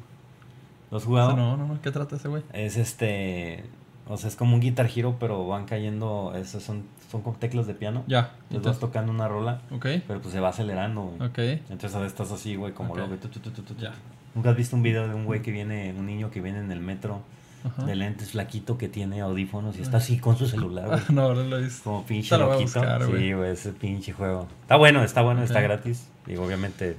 ¿Lo 0.90 0.98
has 0.98 1.04
jugado? 1.06 1.36
No, 1.38 1.56
no, 1.56 1.68
no. 1.68 1.80
¿Qué 1.82 1.92
trata 1.92 2.16
ese 2.16 2.28
güey? 2.30 2.42
Es 2.52 2.78
este, 2.78 3.64
o 4.08 4.18
sea, 4.18 4.28
es 4.30 4.36
como 4.36 4.56
un 4.56 4.60
Guitar 4.60 4.90
Hero, 4.94 5.18
pero 5.20 5.46
van 5.48 5.66
cayendo, 5.66 6.34
esos 6.36 6.64
son, 6.64 6.82
son 7.12 7.22
como 7.22 7.38
teclas 7.38 7.68
de 7.68 7.76
piano. 7.76 8.04
Ya. 8.08 8.20
Entonces 8.20 8.40
vas 8.42 8.56
Entonces, 8.58 8.80
tocando 8.82 9.12
una 9.12 9.28
rola, 9.28 9.62
ok. 9.70 9.86
pero 10.08 10.20
pues 10.20 10.34
se 10.34 10.40
va 10.40 10.50
acelerando, 10.50 11.04
güey. 11.04 11.30
Ok. 11.30 11.38
Entonces 11.70 11.94
a 11.94 12.00
veces 12.00 12.14
estás 12.14 12.32
así, 12.32 12.56
güey, 12.56 12.74
como 12.74 12.94
Ok. 12.94 13.00
loco. 13.02 13.16
tu, 13.18 13.40
tu. 13.40 13.76
Ya. 13.78 13.94
¿Nunca 14.34 14.50
has 14.50 14.56
visto 14.58 14.76
un 14.76 14.82
video 14.82 15.08
de 15.08 15.14
un 15.14 15.26
güey 15.26 15.44
que 15.44 15.52
viene, 15.52 15.94
un 15.96 16.08
niño 16.08 16.32
que 16.32 16.42
viene 16.42 16.58
en 16.58 16.72
el 16.72 16.80
metro 16.80 17.22
Ajá. 17.66 17.86
de 17.86 17.96
lentes 17.96 18.32
flaquito 18.32 18.78
que 18.78 18.90
tiene 18.90 19.22
audífonos 19.22 19.78
y 19.78 19.82
está 19.82 19.98
así 19.98 20.18
con 20.20 20.38
su 20.38 20.48
celular, 20.48 20.88
güey? 20.88 21.02
no, 21.10 21.34
no 21.34 21.44
lo 21.44 21.62
visto. 21.62 21.84
Como 21.84 22.06
pinche 22.06 22.38
lo 22.38 22.52
loquito. 22.52 22.80
buscar, 22.80 23.06
güey. 23.08 23.22
sí, 23.22 23.34
güey, 23.34 23.52
ese 23.52 23.72
pinche 23.72 24.12
juego. 24.14 24.48
Está 24.64 24.76
bueno, 24.76 25.04
está 25.04 25.22
bueno, 25.22 25.44
está 25.44 25.62
gratis. 25.62 26.08
Digo, 26.26 26.44
obviamente 26.46 26.98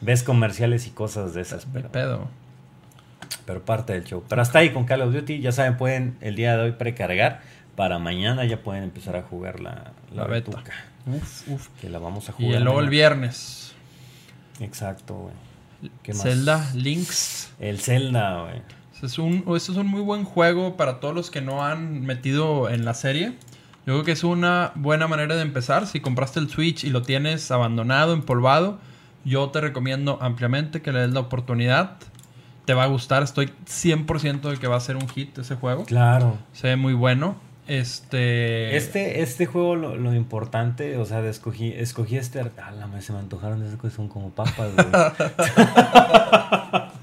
ves 0.00 0.22
comerciales 0.22 0.86
y 0.86 0.90
cosas 0.90 1.34
de 1.34 1.40
esas, 1.40 1.66
pero, 1.72 1.90
pedo. 1.90 2.28
pero 3.44 3.64
parte 3.64 3.92
del 3.92 4.04
show. 4.04 4.22
Pero 4.28 4.40
hasta 4.42 4.60
ahí 4.60 4.70
con 4.70 4.84
Call 4.84 5.02
of 5.02 5.12
Duty, 5.12 5.40
ya 5.40 5.50
saben, 5.52 5.76
pueden 5.76 6.16
el 6.20 6.36
día 6.36 6.56
de 6.56 6.62
hoy 6.64 6.72
precargar. 6.72 7.40
Para 7.74 7.98
mañana 8.00 8.44
ya 8.44 8.60
pueden 8.62 8.82
empezar 8.82 9.14
a 9.14 9.22
jugar 9.22 9.60
la, 9.60 9.92
la, 10.12 10.22
La 10.22 10.24
beta. 10.24 10.50
betuca, 10.50 10.72
Uf, 11.06 11.48
uf. 11.48 11.68
Que 11.80 11.88
la 11.88 11.98
vamos 12.00 12.28
a 12.28 12.32
jugar. 12.32 12.60
Y 12.60 12.64
luego 12.64 12.80
el 12.80 12.88
viernes. 12.88 13.72
Exacto, 14.60 15.14
güey. 15.14 15.90
¿Qué 16.02 16.12
más? 16.12 16.22
Zelda 16.22 16.70
Links. 16.74 17.52
El 17.60 17.78
Zelda, 17.80 18.42
güey. 18.42 18.62
Es, 19.02 19.18
un, 19.18 19.44
ese 19.54 19.72
es 19.72 19.78
un 19.78 19.86
muy 19.86 20.00
buen 20.00 20.24
juego 20.24 20.76
para 20.76 21.00
todos 21.00 21.14
los 21.14 21.30
que 21.30 21.40
no 21.40 21.64
han 21.64 22.04
metido 22.04 22.68
en 22.68 22.84
la 22.84 22.94
serie. 22.94 23.34
Yo 23.86 23.94
creo 23.94 24.04
que 24.04 24.12
es 24.12 24.24
una 24.24 24.72
buena 24.74 25.08
manera 25.08 25.36
de 25.36 25.42
empezar. 25.42 25.86
Si 25.86 26.00
compraste 26.00 26.40
el 26.40 26.50
Switch 26.50 26.84
y 26.84 26.90
lo 26.90 27.02
tienes 27.02 27.50
abandonado, 27.50 28.12
empolvado, 28.12 28.78
yo 29.24 29.48
te 29.50 29.60
recomiendo 29.60 30.18
ampliamente 30.20 30.82
que 30.82 30.92
le 30.92 31.00
des 31.00 31.10
la 31.10 31.20
oportunidad. 31.20 31.96
Te 32.64 32.74
va 32.74 32.84
a 32.84 32.86
gustar, 32.86 33.22
estoy 33.22 33.50
100% 33.66 34.50
de 34.50 34.56
que 34.58 34.66
va 34.66 34.76
a 34.76 34.80
ser 34.80 34.96
un 34.96 35.08
hit 35.08 35.38
ese 35.38 35.54
juego. 35.54 35.84
Claro. 35.84 36.36
Se 36.52 36.68
ve 36.68 36.76
muy 36.76 36.92
bueno. 36.92 37.36
Este. 37.66 38.76
Este, 38.76 39.22
este 39.22 39.46
juego, 39.46 39.76
lo, 39.76 39.96
lo 39.96 40.14
importante, 40.14 40.96
o 40.96 41.04
sea, 41.04 41.22
de 41.22 41.30
escogí, 41.30 41.68
escogí 41.68 42.16
este. 42.16 42.40
Ah, 42.40 42.72
la 42.72 43.00
se 43.00 43.12
me 43.12 43.20
antojaron 43.20 43.62
esas 43.62 43.76
cosas, 43.76 43.94
son 43.94 44.08
como 44.08 44.30
papas, 44.30 44.74
güey. 44.74 44.86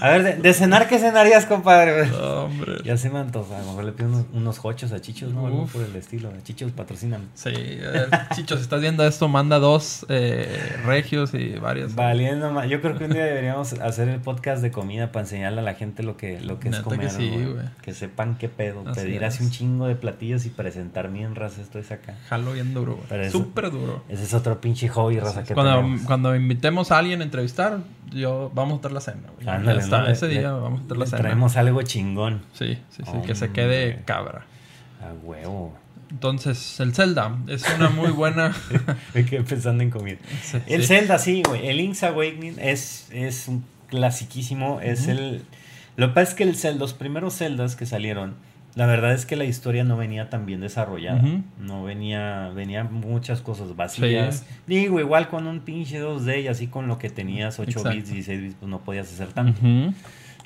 A 0.00 0.10
ver, 0.10 0.22
de, 0.22 0.36
de 0.36 0.52
cenar, 0.54 0.88
¿qué 0.88 0.98
cenarías, 0.98 1.46
compadre? 1.46 2.10
Hombre. 2.12 2.74
Ya 2.84 2.96
se 2.96 3.10
me 3.10 3.18
antoja. 3.18 3.56
A 3.56 3.60
lo 3.60 3.66
mejor 3.66 3.84
le 3.84 3.92
pido 3.92 4.08
unos, 4.08 4.24
unos 4.32 4.60
hochos 4.64 4.92
a 4.92 5.00
Chichos, 5.00 5.32
¿no? 5.32 5.46
Algo 5.46 5.66
por 5.66 5.82
el 5.82 5.94
estilo. 5.96 6.30
Chichos 6.44 6.72
patrocinan. 6.72 7.28
Sí, 7.34 7.50
eh, 7.54 8.06
Chicho, 8.34 8.56
si 8.56 8.62
estás 8.62 8.80
viendo 8.80 9.06
esto, 9.06 9.28
manda 9.28 9.58
dos 9.58 10.04
eh, 10.08 10.76
regios 10.84 11.32
y 11.34 11.54
varias. 11.58 11.94
Valiendo 11.94 12.50
más. 12.50 12.68
Yo 12.68 12.80
creo 12.80 12.96
que 12.98 13.04
un 13.04 13.12
día 13.12 13.24
deberíamos 13.24 13.72
hacer 13.74 14.08
el 14.08 14.20
podcast 14.20 14.62
de 14.62 14.70
comida 14.70 15.12
para 15.12 15.24
enseñarle 15.24 15.60
a 15.60 15.64
la 15.64 15.74
gente 15.74 16.02
lo 16.02 16.16
que, 16.16 16.40
lo 16.40 16.60
que 16.60 16.68
es 16.70 16.80
comer. 16.80 17.00
que 17.00 17.10
sí, 17.10 17.28
güey. 17.30 17.52
güey. 17.52 17.66
Que 17.82 17.94
sepan 17.94 18.36
qué 18.38 18.48
pedo. 18.48 18.82
Así 18.86 19.00
Pedir 19.00 19.24
así 19.24 19.38
es. 19.38 19.44
un 19.46 19.50
chingo 19.50 19.86
de 19.86 19.94
platillos 19.96 20.46
y 20.46 20.50
presentar 20.50 21.10
bien 21.10 21.34
raza. 21.34 21.62
Esto 21.62 21.78
es 21.78 21.90
acá. 21.90 22.14
Jalo 22.28 22.52
bien 22.52 22.74
duro, 22.74 22.98
güey. 23.08 23.30
Súper 23.30 23.70
duro. 23.70 24.02
Ese 24.08 24.24
es 24.24 24.34
otro 24.34 24.60
pinche 24.60 24.88
hobby, 24.88 25.18
raza, 25.20 25.44
que 25.44 25.54
Cuando, 25.54 25.76
tenemos. 25.76 26.00
cuando 26.02 26.34
invitemos 26.36 26.92
a 26.92 26.98
alguien 26.98 27.20
a 27.20 27.24
entrevistar, 27.24 27.78
yo 28.10 28.50
vamos 28.54 28.74
a 28.74 28.76
estar 28.76 28.92
la 28.92 29.00
cena. 29.00 29.28
güey. 29.36 30.10
Ese 30.10 30.28
Le- 30.28 30.38
día 30.38 30.52
vamos 30.52 30.80
a 30.80 30.82
estar 30.82 30.96
la 30.96 31.06
cena. 31.06 31.18
Traemos 31.22 31.56
algo 31.56 31.82
chingón. 31.82 32.42
Sí, 32.52 32.78
sí, 32.90 33.02
sí, 33.04 33.12
que 33.26 33.34
se 33.34 33.50
quede 33.50 34.02
cabra. 34.04 34.44
A 35.02 35.12
huevo. 35.24 35.76
Entonces, 36.10 36.78
el 36.80 36.94
Zelda 36.94 37.36
es 37.48 37.64
una 37.76 37.88
muy 37.90 38.10
buena. 38.10 38.54
Me 39.14 39.24
quedé 39.24 39.42
pensando 39.42 39.82
en 39.82 39.90
comida. 39.90 40.18
Sí, 40.42 40.58
El 40.66 40.82
sí. 40.82 40.88
Zelda, 40.88 41.18
sí, 41.18 41.42
güey. 41.46 41.66
El 41.68 41.78
Link's 41.78 42.02
Awakening 42.04 42.56
es, 42.60 43.08
es 43.12 43.48
un 43.48 43.64
clasiquísimo. 43.88 44.80
Es 44.80 45.08
el. 45.08 45.42
Lo 45.96 46.08
que 46.08 46.14
pasa 46.14 46.30
es 46.30 46.34
que 46.34 46.44
el 46.44 46.54
Zelda, 46.56 46.78
los 46.80 46.94
primeros 46.94 47.36
Zeldas 47.36 47.74
que 47.74 47.86
salieron, 47.86 48.34
la 48.76 48.84
verdad 48.84 49.14
es 49.14 49.24
que 49.24 49.36
la 49.36 49.44
historia 49.46 49.84
no 49.84 49.96
venía 49.96 50.28
tan 50.28 50.44
bien 50.44 50.60
desarrollada. 50.60 51.22
No 51.58 51.82
venía. 51.82 52.50
Venían 52.54 52.92
muchas 52.92 53.40
cosas 53.40 53.74
vacías. 53.74 54.40
Sí. 54.40 54.54
Digo, 54.66 55.00
igual 55.00 55.28
con 55.28 55.46
un 55.46 55.60
pinche 55.60 55.98
2D 56.00 56.42
y 56.42 56.48
así 56.48 56.66
con 56.66 56.86
lo 56.86 56.98
que 56.98 57.08
tenías 57.08 57.58
8 57.58 57.70
Exacto. 57.70 57.90
bits, 57.90 58.10
16 58.10 58.42
bits, 58.42 58.56
pues 58.60 58.70
no 58.70 58.80
podías 58.80 59.10
hacer 59.10 59.28
tanto. 59.32 59.58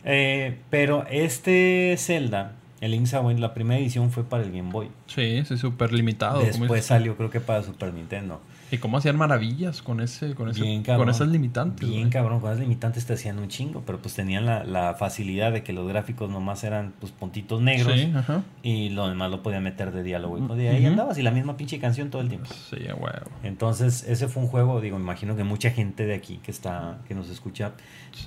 Eh, 0.05 0.59
pero 0.70 1.05
este 1.11 1.97
Zelda, 1.99 2.53
el 2.81 2.93
Link's 2.93 3.14
Awakening, 3.14 3.41
la 3.43 3.53
primera 3.53 3.81
edición 3.81 4.12
fue 4.12 4.22
para 4.22 4.45
el 4.45 4.53
Game 4.53 4.70
Boy. 4.70 4.91
Sí, 5.07 5.43
sí, 5.45 5.59
súper 5.59 5.93
limitado. 5.93 6.41
Después 6.41 6.85
salió, 6.85 7.16
creo 7.16 7.31
que 7.31 7.41
para 7.41 7.64
Super 7.64 7.93
Nintendo. 7.93 8.41
Y 8.71 8.79
cómo 8.79 8.99
hacían 8.99 9.16
maravillas 9.16 9.83
con 9.83 10.01
ese, 10.01 10.35
con 10.35 10.49
ese, 10.49 10.62
Bien 10.62 10.83
cabrón. 10.83 11.07
con 11.07 11.14
esas 11.14 11.29
limitantes. 11.29 11.89
Bien 11.89 12.03
güey. 12.03 12.11
cabrón, 12.12 12.41
con 12.41 12.51
las 12.51 12.59
limitantes 12.61 13.05
te 13.07 13.14
hacían 13.14 13.39
un 13.39 13.49
chingo, 13.49 13.83
pero 13.85 13.99
pues 14.01 14.14
tenían 14.14 14.47
la, 14.47 14.62
la 14.64 14.95
facilidad 14.95 15.53
de 15.53 15.62
que 15.62 15.73
los 15.73 15.89
gráficos 15.89 16.31
nomás 16.31 16.62
eran 16.64 16.93
pues 17.01 17.12
puntitos 17.12 17.61
negros 17.61 17.95
Sí, 17.95 18.12
ajá. 18.14 18.43
y 18.62 18.91
lo 18.91 19.09
demás 19.09 19.31
lo 19.31 19.43
podían 19.43 19.62
meter 19.64 19.91
de 19.93 20.03
diálogo. 20.03 20.39
Y 20.39 20.43
pues, 20.43 20.59
de 20.59 20.68
ahí 20.68 20.87
andabas 20.87 21.18
y 21.18 21.23
la 21.23 21.31
misma 21.33 21.57
pinche 21.57 21.79
canción 21.79 22.11
todo 22.11 22.23
el 22.23 22.29
tiempo. 22.29 22.49
Sí, 22.71 22.77
huevo. 22.87 23.31
Entonces, 23.43 24.05
ese 24.09 24.29
fue 24.29 24.43
un 24.43 24.49
juego, 24.49 24.81
digo, 24.81 24.97
imagino 24.99 25.37
que 25.37 25.45
mucha 25.45 25.71
gente 25.71 26.07
de 26.07 26.14
aquí 26.14 26.39
que 26.43 26.51
está, 26.51 26.99
que 27.09 27.14
nos 27.14 27.29
escucha, 27.29 27.73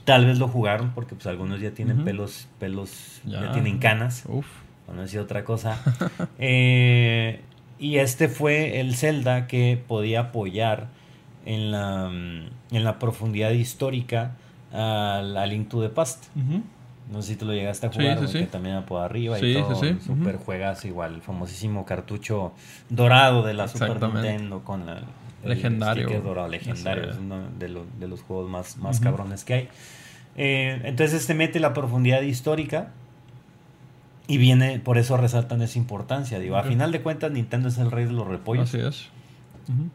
tal 0.06 0.26
vez 0.26 0.40
lo 0.40 0.48
jugaron 0.48 0.92
porque 0.94 1.16
pues 1.16 1.28
algunos 1.28 1.62
ya 1.62 1.72
tienen 1.72 2.04
pelos, 2.04 2.48
pelos, 2.60 3.22
ya. 3.26 3.42
Ya. 3.44 3.52
tienen 3.54 3.78
canas, 3.80 4.24
Uf. 4.28 4.46
no 4.94 5.02
decir 5.02 5.20
otra 5.20 5.44
cosa. 5.46 5.78
Eh, 6.40 7.42
y 7.84 7.98
este 7.98 8.30
fue 8.30 8.80
el 8.80 8.96
Zelda 8.96 9.48
que 9.48 9.78
podía 9.88 10.22
apoyar 10.22 10.88
en 11.46 11.72
la, 11.72 12.08
mm, 12.10 12.76
en 12.76 12.84
la 12.84 12.98
profundidad 13.00 13.52
histórica 13.52 14.36
al 14.72 15.36
a 15.38 15.46
Link 15.46 15.68
to 15.70 15.82
the 15.82 15.90
Past. 15.90 16.26
No 17.12 17.22
sé 17.22 17.34
si 17.34 17.36
tú 17.36 17.46
lo 17.46 17.54
llegaste 17.54 17.88
a 17.88 17.92
Sí, 17.92 18.00
jugar, 18.00 18.20
sí, 18.22 18.28
sí. 18.28 18.40
que 18.40 18.46
también 18.46 18.82
por 18.84 19.02
arriba 19.02 19.38
Sí, 19.38 19.48
y 19.48 19.54
sí, 19.56 19.62
todo. 19.62 19.76
sí. 19.76 19.98
Super 20.06 20.36
Ujú. 20.36 20.46
juegas 20.46 20.86
igual, 20.86 21.16
el 21.16 21.22
famosísimo 21.22 21.86
cartucho 21.86 22.54
dorado 22.90 23.44
de 23.44 23.54
la 23.54 23.68
Super. 23.68 24.02
Nintendo 24.02 24.64
con 24.64 24.86
la, 24.86 25.00
el 25.44 25.50
Legendario. 25.50 26.06
sticker 26.08 26.24
dorado, 26.24 26.48
legendario. 26.48 27.04
Es 27.04 27.10
es. 27.10 27.18
uno 27.18 27.42
de, 27.60 27.68
lo- 27.68 27.86
de 28.00 28.08
los 28.08 28.22
juegos 28.22 28.50
más, 28.50 28.78
más 28.78 29.02
cabrones 29.02 29.44
que 29.44 29.54
hay. 29.54 29.70
Eh, 30.38 30.80
entonces 30.86 31.20
este 31.22 31.34
mete 31.34 31.60
la 31.60 31.74
profundidad 31.74 32.22
histórica 32.22 32.92
y 34.28 34.38
viene, 34.38 34.80
por 34.80 34.98
eso 34.98 35.18
resaltan 35.18 35.62
esa 35.62 35.78
importancia. 35.78 36.40
Digo, 36.40 36.56
a 36.58 36.64
final 36.64 36.92
de 36.92 37.02
cuentas 37.02 37.32
Nintendo 37.32 37.70
es 37.70 37.78
el 37.78 37.92
rey 37.92 38.06
de 38.06 38.12
los 38.14 38.28
repollos. 38.28 38.70
Así 38.70 38.80
es. 38.80 39.10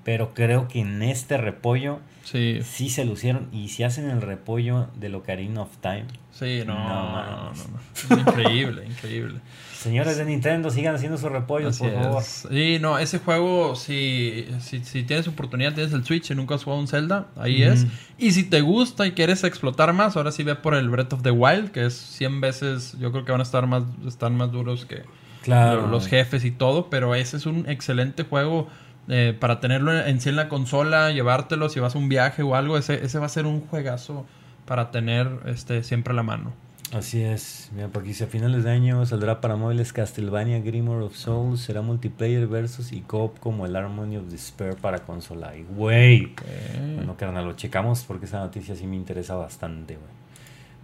Pero 0.02 0.32
creo 0.32 0.66
que 0.66 0.80
en 0.80 1.02
este 1.02 1.36
repollo 1.36 2.00
Sí, 2.24 2.60
sí 2.62 2.88
se 2.90 3.04
lucieron. 3.04 3.48
Y 3.52 3.68
si 3.68 3.84
hacen 3.84 4.08
el 4.10 4.20
repollo 4.22 4.88
de 4.96 5.14
Ocarina 5.14 5.62
of 5.62 5.76
Time. 5.78 6.04
sí, 6.32 6.62
no, 6.66 6.74
No 6.74 6.88
no, 6.88 7.02
no, 7.02 7.42
mames. 7.44 7.68
no. 7.70 7.78
Es 8.16 8.20
increíble, 8.26 8.86
increíble. 8.90 9.40
Señores 9.78 10.16
de 10.16 10.24
Nintendo, 10.24 10.70
sigan 10.70 10.94
haciendo 10.96 11.16
sus 11.18 11.30
repollos, 11.30 11.76
Así 11.76 11.84
por 11.84 11.92
favor. 11.94 12.22
es. 12.22 12.46
Sí, 12.50 12.78
no, 12.80 12.98
ese 12.98 13.18
juego, 13.20 13.76
si, 13.76 14.46
si, 14.60 14.84
si 14.84 15.04
tienes 15.04 15.28
oportunidad, 15.28 15.72
tienes 15.74 15.92
el 15.92 16.04
Switch 16.04 16.30
y 16.30 16.34
nunca 16.34 16.56
has 16.56 16.64
jugado 16.64 16.80
un 16.80 16.88
Zelda, 16.88 17.28
ahí 17.36 17.62
es. 17.62 17.86
Y 18.18 18.32
si 18.32 18.42
te 18.44 18.60
gusta 18.60 19.06
y 19.06 19.12
quieres 19.12 19.44
explotar 19.44 19.92
más, 19.92 20.16
ahora 20.16 20.32
sí 20.32 20.42
ve 20.42 20.56
por 20.56 20.74
el 20.74 20.88
Breath 20.88 21.12
of 21.12 21.22
the 21.22 21.30
Wild, 21.30 21.70
que 21.70 21.86
es 21.86 21.94
100 21.94 22.40
veces, 22.40 22.96
yo 22.98 23.12
creo 23.12 23.24
que 23.24 23.30
van 23.32 23.40
a 23.40 23.44
estar 23.44 23.66
más, 23.68 23.84
están 24.06 24.36
más 24.36 24.50
duros 24.50 24.84
que 24.84 25.02
Claro. 25.42 25.82
lo- 25.82 25.88
los 25.88 26.08
jefes 26.08 26.44
y 26.44 26.50
todo, 26.50 26.90
pero 26.90 27.14
ese 27.14 27.36
es 27.36 27.46
un 27.46 27.68
excelente 27.70 28.24
juego 28.24 28.66
eh, 29.10 29.34
para 29.38 29.60
tenerlo 29.60 29.96
en 29.96 30.20
sí 30.20 30.28
en 30.28 30.36
la 30.36 30.48
consola, 30.48 31.12
llevártelo 31.12 31.68
si 31.70 31.80
vas 31.80 31.94
a 31.94 31.98
un 31.98 32.08
viaje 32.10 32.42
o 32.42 32.54
algo, 32.54 32.76
ese, 32.76 33.02
ese 33.04 33.18
va 33.18 33.26
a 33.26 33.30
ser 33.30 33.46
un 33.46 33.60
juegazo 33.62 34.26
para 34.66 34.90
tener 34.90 35.28
este 35.46 35.82
siempre 35.84 36.12
a 36.12 36.16
la 36.16 36.22
mano. 36.24 36.52
Así 36.93 37.22
es. 37.22 37.70
Mira, 37.74 37.89
porque 37.89 38.09
dice 38.09 38.24
a 38.24 38.26
finales 38.28 38.64
de 38.64 38.70
año 38.70 39.05
saldrá 39.05 39.41
para 39.41 39.57
móviles 39.57 39.93
Castlevania 39.93 40.61
Grimoire 40.61 41.05
of 41.05 41.14
Souls. 41.16 41.61
Será 41.61 41.82
multiplayer 41.82 42.47
versus 42.47 42.93
y 42.93 43.01
co-op 43.01 43.39
como 43.39 43.66
el 43.66 43.76
Harmony 43.76 44.16
of 44.16 44.30
Despair 44.30 44.76
para 44.76 45.01
consola. 45.01 45.55
Y 45.57 45.64
güey. 45.64 46.32
Eh, 46.47 46.95
Bueno, 46.97 47.16
carnal, 47.16 47.45
lo 47.45 47.53
checamos 47.55 48.05
porque 48.05 48.26
esa 48.26 48.39
noticia 48.39 48.74
sí 48.74 48.86
me 48.86 48.97
interesa 48.97 49.34
bastante, 49.34 49.97
güey. 49.97 50.18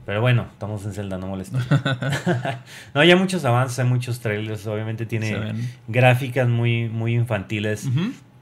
Pero 0.05 0.21
bueno, 0.21 0.47
estamos 0.53 0.85
en 0.85 0.93
Zelda, 0.93 1.17
no 1.17 1.29
molesto. 1.29 1.59
no, 2.95 3.01
hay 3.01 3.15
muchos 3.15 3.45
avances, 3.47 3.79
hay 3.79 3.87
muchos 3.87 4.21
trailers. 4.21 4.67
Obviamente 4.67 5.07
tiene 5.07 5.55
gráficas 5.89 6.49
muy, 6.49 6.89
muy 6.91 7.15
infantiles. 7.15 7.89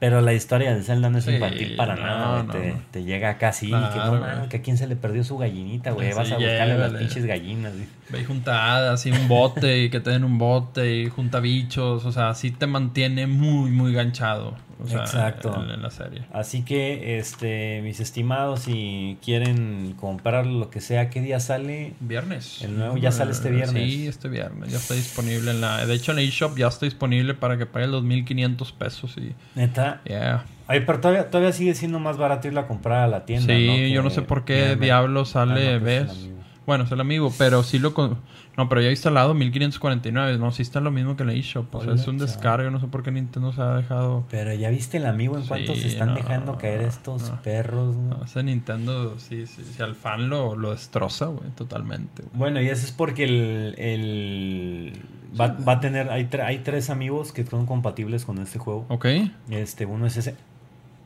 Pero 0.03 0.19
la 0.19 0.33
historia 0.33 0.75
de 0.75 0.83
Zelda 0.83 1.09
no 1.09 1.17
es 1.19 1.23
Sí, 1.23 1.31
infantil 1.31 1.77
para 1.77 1.95
no, 1.95 2.01
nada, 2.01 2.33
güey. 2.41 2.45
no, 2.47 2.51
te, 2.51 2.71
no. 2.73 2.81
te 2.91 3.03
llega 3.05 3.37
casi 3.37 3.67
que 3.67 3.71
Claro, 3.71 4.03
no 4.15 4.19
güey. 4.19 4.21
mames, 4.21 4.49
que 4.49 4.57
a 4.57 4.61
quién 4.61 4.77
se 4.77 4.85
le 4.85 4.97
perdió 4.97 5.23
su 5.23 5.37
gallinita, 5.37 5.91
güey. 5.91 6.11
Vas 6.11 6.29
a 6.29 6.35
buscarle 6.35 6.77
las 6.77 6.91
pinches 6.91 7.25
gallinas, 7.25 7.71
güey. 7.73 7.85
Ve 8.09 8.19
y 8.19 8.25
junta 8.25 8.75
hadas 8.75 9.05
y 9.05 9.11
un 9.11 9.29
bote 9.29 9.83
y 9.83 9.89
que 9.89 10.01
te 10.01 10.09
den 10.09 10.25
un 10.25 10.37
bote 10.37 10.93
y 10.93 11.09
junta 11.09 11.39
bichos. 11.39 12.03
O 12.03 12.11
sea, 12.11 12.33
sí 12.35 12.51
te 12.51 12.67
mantiene 12.67 13.27
muy, 13.27 13.71
muy 13.71 13.93
ganchado. 13.93 14.55
O 14.81 14.87
sea, 14.87 15.01
Exacto. 15.01 15.63
En, 15.63 15.71
en 15.71 15.81
la 15.81 15.89
serie. 15.91 16.23
Así 16.31 16.63
que, 16.63 17.17
este, 17.17 17.81
mis 17.83 17.99
estimados, 17.99 18.61
si 18.61 19.17
quieren 19.23 19.93
comprar 19.99 20.45
lo 20.45 20.69
que 20.69 20.81
sea, 20.81 21.09
¿qué 21.09 21.21
día 21.21 21.39
sale? 21.39 21.93
Viernes. 21.99 22.61
El 22.61 22.77
nuevo 22.77 22.97
ya 22.97 23.11
sale 23.11 23.31
este 23.31 23.49
viernes. 23.49 23.83
Sí, 23.83 24.07
este 24.07 24.29
viernes. 24.29 24.71
Ya 24.71 24.77
está 24.77 24.93
disponible 24.93 25.51
en 25.51 25.61
la. 25.61 25.85
De 25.85 25.93
hecho, 25.93 26.11
en 26.11 26.19
eShop 26.19 26.57
ya 26.57 26.67
está 26.67 26.85
disponible 26.85 27.33
para 27.33 27.57
que 27.57 27.65
paguen 27.65 27.91
los 27.91 28.03
1500 28.03 28.71
pesos. 28.73 29.15
Y. 29.17 29.33
Neta. 29.55 30.01
Yeah. 30.05 30.45
Ay, 30.67 30.81
pero 30.85 30.99
todavía, 30.99 31.29
todavía 31.29 31.51
sigue 31.51 31.75
siendo 31.75 31.99
más 31.99 32.17
barato 32.17 32.47
irla 32.47 32.61
a 32.61 32.67
comprar 32.67 33.03
a 33.03 33.07
la 33.07 33.25
tienda. 33.25 33.53
Sí, 33.53 33.67
¿no? 33.67 33.87
Yo 33.87 34.01
no 34.01 34.09
sé 34.09 34.21
por 34.21 34.45
qué 34.45 34.75
diablo 34.75 35.21
Ah, 35.21 35.25
sale, 35.25 35.73
no, 35.73 35.79
pues, 35.81 36.07
¿ves? 36.07 36.29
Bueno, 36.65 36.85
es 36.85 36.91
el 36.93 37.01
amigo, 37.01 37.31
pero 37.37 37.61
sí 37.63 37.77
lo. 37.77 37.93
con- 37.93 38.17
No, 38.55 38.69
pero 38.69 38.81
ya 38.81 38.89
instalado 38.89 39.33
1549. 39.33 40.37
No, 40.37 40.51
sí 40.51 40.61
está 40.61 40.79
lo 40.79 40.91
mismo 40.91 41.17
que 41.17 41.25
la 41.25 41.33
eShop. 41.33 41.75
O 41.75 41.81
sea, 41.81 41.91
Hola, 41.91 42.01
es 42.01 42.07
un 42.07 42.17
chao. 42.19 42.27
descargo. 42.27 42.69
No 42.71 42.79
sé 42.79 42.87
por 42.87 43.03
qué 43.03 43.11
Nintendo 43.11 43.51
se 43.51 43.61
ha 43.61 43.75
dejado. 43.75 44.25
Pero 44.29 44.53
ya 44.53 44.69
viste 44.69 44.97
el 44.97 45.05
amigo 45.05 45.37
en 45.37 45.45
cuánto 45.45 45.73
Sí, 45.75 45.81
se 45.81 45.87
están 45.89 46.09
no, 46.09 46.15
dejando 46.15 46.57
caer 46.57 46.81
estos 46.83 47.29
no. 47.29 47.41
perros, 47.41 47.95
¿no? 47.97 48.17
No, 48.19 48.23
ese 48.25 48.43
Nintendo, 48.43 49.19
sí, 49.19 49.45
sí, 49.47 49.63
sí, 49.75 49.83
al 49.83 49.95
fan 49.95 50.29
lo, 50.29 50.55
lo 50.55 50.71
destroza, 50.71 51.25
güey, 51.25 51.49
totalmente. 51.51 52.23
Bueno, 52.33 52.61
y 52.61 52.67
eso 52.69 52.85
es 52.85 52.91
porque 52.93 53.23
el, 53.25 53.75
el 53.77 54.93
va, 55.39 55.47
va 55.67 55.73
a 55.73 55.79
tener, 55.79 56.09
hay, 56.11 56.25
tre- 56.27 56.45
hay 56.45 56.59
tres 56.59 56.89
amigos 56.89 57.31
que 57.33 57.45
son 57.45 57.65
compatibles 57.65 58.23
con 58.23 58.37
este 58.39 58.59
juego. 58.59 58.85
Ok, 58.89 59.05
Este, 59.49 59.85
uno 59.85 60.05
es 60.05 60.15
ese, 60.17 60.35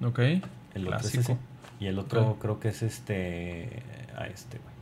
ok. 0.04 0.20
el 0.76 0.88
otro 0.88 1.00
es 1.00 1.16
ese, 1.16 1.38
y 1.80 1.88
el 1.88 1.98
otro 1.98 2.38
creo 2.40 2.60
que 2.60 2.68
es 2.70 2.84
este, 2.84 3.82
a 4.16 4.26
este, 4.28 4.58
güey. 4.60 4.77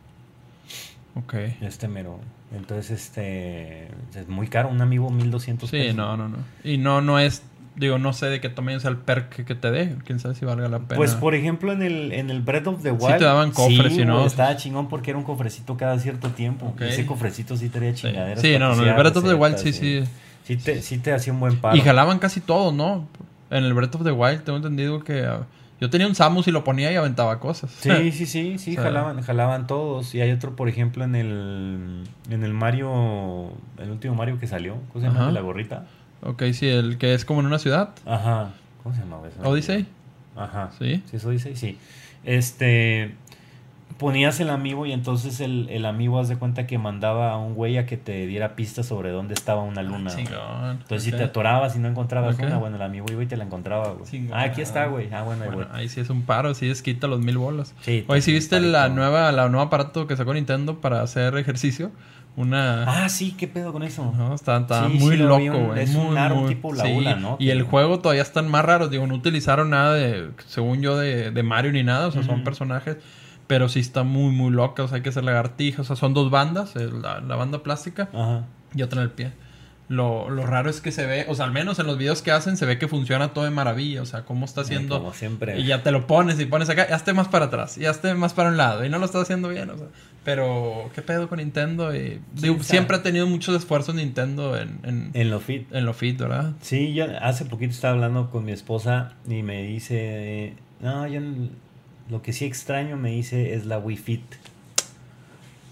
Ok. 1.15 1.33
Este 1.61 1.87
mero. 1.87 2.19
Entonces, 2.55 2.91
este, 2.91 3.87
es 4.15 4.27
muy 4.27 4.47
caro, 4.47 4.69
un 4.69 4.81
amigo 4.81 5.09
1200 5.09 5.69
Sí, 5.69 5.77
pesos. 5.77 5.95
no, 5.95 6.15
no, 6.17 6.29
no. 6.29 6.37
Y 6.63 6.77
no, 6.77 7.01
no 7.01 7.19
es, 7.19 7.41
digo, 7.75 7.97
no 7.97 8.13
sé 8.13 8.27
de 8.27 8.39
qué 8.39 8.49
tamaño 8.49 8.79
sea 8.79 8.91
el 8.91 8.97
perk 8.97 9.43
que 9.45 9.55
te 9.55 9.71
dé. 9.71 9.95
Quién 10.05 10.19
sabe 10.19 10.35
si 10.35 10.45
valga 10.45 10.67
la 10.69 10.79
pena. 10.79 10.95
Pues 10.97 11.15
por 11.15 11.35
ejemplo 11.35 11.71
en 11.71 11.81
el, 11.81 12.11
en 12.13 12.29
el 12.29 12.41
Breath 12.41 12.67
of 12.67 12.83
the 12.83 12.89
Sí 12.91 12.95
Wild. 12.99 13.17
te 13.17 13.25
daban 13.25 13.51
cofres, 13.51 13.93
sí, 13.93 14.01
¿y 14.01 14.05
no? 14.05 14.25
Estaba 14.25 14.55
chingón 14.57 14.87
porque 14.87 15.11
era 15.11 15.17
un 15.17 15.25
cofrecito 15.25 15.75
cada 15.77 15.97
cierto 15.99 16.29
tiempo. 16.29 16.67
Ok. 16.67 16.81
Ese 16.81 17.05
cofrecito 17.05 17.57
sí 17.57 17.69
traía 17.69 17.95
Sí, 17.95 18.03
chingaderas. 18.07 18.41
sí 18.41 18.53
para 18.53 18.69
no, 18.69 18.75
no, 18.75 18.83
el 18.83 18.93
Breath 18.93 19.17
of 19.17 19.25
the 19.25 19.33
Wild 19.33 19.57
sí, 19.57 19.73
sí. 19.73 20.03
Sí 20.43 20.57
te, 20.57 20.81
sí 20.81 20.99
te 20.99 21.11
hacía 21.13 21.33
un 21.33 21.39
buen 21.39 21.57
paro. 21.59 21.75
Y 21.75 21.81
jalaban 21.81 22.19
casi 22.19 22.39
todo, 22.39 22.71
¿no? 22.71 23.07
En 23.49 23.63
el 23.63 23.73
Breath 23.73 23.95
of 23.95 24.03
the 24.03 24.11
Wild 24.11 24.43
tengo 24.43 24.57
entendido 24.57 25.03
que... 25.03 25.23
ah, 25.25 25.45
yo 25.81 25.89
tenía 25.89 26.07
un 26.07 26.15
Samus 26.15 26.47
y 26.47 26.51
lo 26.51 26.63
ponía 26.63 26.91
y 26.91 26.95
aventaba 26.95 27.39
cosas. 27.39 27.71
Sí, 27.71 27.89
sí, 28.11 28.25
sí, 28.25 28.57
sí, 28.57 28.71
O 28.71 28.73
sea, 28.75 28.83
jalaban, 28.83 29.21
jalaban 29.21 29.67
todos. 29.67 30.13
Y 30.15 30.21
hay 30.21 30.31
otro, 30.31 30.55
por 30.55 30.69
ejemplo, 30.69 31.03
en 31.03 31.15
el 31.15 32.03
en 32.29 32.43
el 32.43 32.53
Mario, 32.53 33.51
el 33.77 33.91
último 33.91 34.15
Mario 34.15 34.39
que 34.39 34.47
salió, 34.47 34.77
¿cómo 34.91 35.05
se 35.05 35.11
llama? 35.11 35.31
La 35.31 35.41
gorrita. 35.41 35.85
ok, 36.21 36.43
sí, 36.53 36.67
el 36.67 36.97
que 36.97 37.13
es 37.13 37.25
como 37.25 37.41
en 37.41 37.47
una 37.47 37.59
ciudad. 37.59 37.89
Ajá. 38.05 38.53
¿Cómo 38.83 38.95
se 38.95 39.01
llama 39.01 39.17
eso? 39.27 39.49
Odyssey. 39.49 39.85
Ajá. 40.35 40.71
Sí. 40.77 41.03
Sí, 41.09 41.17
es 41.17 41.25
Odyssey, 41.25 41.55
sí. 41.55 41.77
Este 42.23 43.15
ponías 43.97 44.39
el 44.39 44.49
amiibo 44.49 44.85
y 44.85 44.91
entonces 44.91 45.39
el, 45.39 45.67
el 45.69 45.85
amiibo 45.85 46.19
haz 46.19 46.27
de 46.27 46.35
cuenta 46.37 46.67
que 46.67 46.77
mandaba 46.77 47.31
a 47.31 47.37
un 47.37 47.53
güey 47.55 47.77
a 47.77 47.85
que 47.85 47.97
te 47.97 48.27
diera 48.27 48.55
pistas 48.55 48.85
sobre 48.87 49.09
dónde 49.11 49.33
estaba 49.33 49.61
una 49.63 49.83
luna. 49.83 50.11
güey. 50.11 50.25
Chingón. 50.25 50.71
Entonces 50.81 51.03
si 51.03 51.11
te 51.11 51.23
atorabas 51.23 51.75
y 51.75 51.79
no 51.79 51.87
encontrabas 51.87 52.35
Ok. 52.35 52.43
una, 52.45 52.57
bueno, 52.57 52.75
el 52.75 52.81
amiibo 52.81 53.11
iba 53.11 53.23
y 53.23 53.25
te 53.27 53.37
la 53.37 53.45
encontraba, 53.45 53.89
güey. 53.93 54.09
Chingón. 54.09 54.37
Ah, 54.37 54.43
aquí 54.43 54.61
está, 54.61 54.85
güey. 54.87 55.07
Ah, 55.13 55.23
bueno, 55.23 55.45
Bueno, 55.45 55.67
ahí 55.73 55.87
sí 55.89 55.99
es 56.01 56.09
un 56.09 56.23
paro, 56.23 56.53
sí 56.53 56.69
es 56.69 56.81
quita 56.81 57.07
los 57.07 57.19
mil 57.21 57.37
bolas. 57.37 57.73
Sí, 57.81 58.03
Oye, 58.07 58.21
¿sí 58.21 58.31
te- 58.31 58.35
viste 58.35 58.55
parito. 58.57 58.71
la 58.71 58.89
nueva, 58.89 59.31
la 59.31 59.47
nueva 59.49 59.67
aparato 59.67 60.07
que 60.07 60.17
sacó 60.17 60.33
Nintendo 60.33 60.81
para 60.81 61.01
hacer 61.01 61.35
ejercicio? 61.37 61.91
Una... 62.37 62.83
Ah, 62.83 63.07
sí, 63.07 63.33
¿qué 63.37 63.47
pedo 63.47 63.71
con 63.71 63.81
eso? 63.83 64.11
No, 64.17 64.35
está, 64.35 64.57
está 64.57 64.87
Sí, 64.89 64.97
muy 64.99 65.15
sí 65.15 65.23
lo 65.23 65.37
vi, 65.37 65.45
loco, 65.47 65.59
güey. 65.67 65.83
es 65.83 65.95
un 65.95 66.17
aro 66.17 66.35
muy- 66.35 66.49
tipo 66.53 66.73
la 66.73 66.83
sí, 66.83 66.91
ULA, 66.91 67.15
¿no? 67.15 67.37
Y 67.39 67.49
el 67.49 67.63
juego 67.63 67.99
todavía 67.99 68.23
están 68.23 68.51
más 68.51 68.65
raros. 68.65 68.91
Digo, 68.91 69.07
no 69.07 69.15
utilizaron 69.15 69.69
nada 69.69 69.93
de, 69.93 70.31
según 70.47 70.81
yo, 70.81 70.97
de, 70.97 71.31
de 71.31 71.43
Mario 71.43 71.71
ni 71.71 71.83
nada. 71.83 72.07
O 72.07 72.11
sea, 72.11 72.23
son 72.23 72.43
personajes. 72.43 72.97
Pero 73.47 73.69
sí 73.69 73.79
está 73.79 74.03
muy, 74.03 74.31
muy 74.33 74.51
loca. 74.51 74.83
O 74.83 74.87
sea, 74.87 74.97
hay 74.97 75.01
que 75.03 75.09
hacer 75.09 75.23
lagartijas. 75.23 75.81
O 75.81 75.83
sea, 75.83 75.95
son 75.95 76.13
dos 76.13 76.31
bandas. 76.31 76.75
La, 76.75 77.19
la 77.21 77.35
banda 77.35 77.61
plástica 77.63 78.09
Ajá. 78.13 78.45
y 78.73 78.81
otra 78.81 79.01
en 79.01 79.07
el 79.07 79.11
pie. 79.11 79.31
Lo, 79.87 80.31
lo 80.31 80.47
raro 80.47 80.71
es 80.71 80.81
que 80.81 80.91
se 80.91 81.05
ve, 81.05 81.27
o 81.29 81.35
sea, 81.35 81.45
al 81.45 81.51
menos 81.51 81.77
en 81.77 81.85
los 81.85 81.95
videos 81.99 82.23
que 82.23 82.31
hacen, 82.31 82.57
se 82.57 82.65
ve 82.65 82.79
que 82.79 82.87
funciona 82.87 83.33
todo 83.33 83.45
de 83.45 83.51
maravilla. 83.51 84.01
O 84.01 84.05
sea, 84.07 84.25
cómo 84.25 84.45
está 84.45 84.61
haciendo. 84.61 84.97
Como 84.97 85.13
siempre. 85.13 85.59
Y 85.59 85.65
ya 85.67 85.83
te 85.83 85.91
lo 85.91 86.07
pones 86.07 86.39
y 86.39 86.45
pones 86.45 86.69
acá, 86.69 86.89
ya 86.89 86.95
esté 86.95 87.13
más 87.13 87.27
para 87.27 87.45
atrás, 87.45 87.75
ya 87.75 87.91
esté 87.91 88.15
más 88.15 88.33
para 88.33 88.49
un 88.49 88.57
lado, 88.57 88.83
y 88.83 88.89
no 88.89 88.97
lo 88.97 89.05
estás 89.05 89.21
haciendo 89.21 89.47
bien, 89.49 89.69
o 89.69 89.77
sea. 89.77 89.87
Pero, 90.23 90.89
¿qué 90.95 91.03
pedo 91.03 91.29
con 91.29 91.37
Nintendo? 91.37 91.95
Y, 91.95 92.19
digo, 92.33 92.63
siempre 92.63 92.97
ha 92.97 93.03
tenido 93.03 93.27
muchos 93.27 93.55
esfuerzos 93.55 93.93
Nintendo 93.93 94.57
en, 94.57 94.79
en, 94.81 95.11
En 95.13 95.29
lo 95.29 95.39
fit. 95.39 95.71
en 95.71 95.85
lo 95.85 95.93
fit, 95.93 96.19
¿verdad? 96.19 96.53
Sí, 96.61 96.95
yo 96.95 97.05
hace 97.21 97.45
poquito 97.45 97.71
estaba 97.71 97.93
hablando 97.93 98.31
con 98.31 98.43
mi 98.43 98.53
esposa 98.53 99.13
y 99.29 99.43
me 99.43 99.61
dice, 99.61 100.55
no, 100.79 101.05
yo 101.05 101.21
lo 102.09 102.21
que 102.21 102.33
sí 102.33 102.45
extraño 102.45 102.97
me 102.97 103.11
dice 103.11 103.53
es 103.55 103.65
la 103.65 103.77
Wii 103.79 103.97
Fit. 103.97 104.21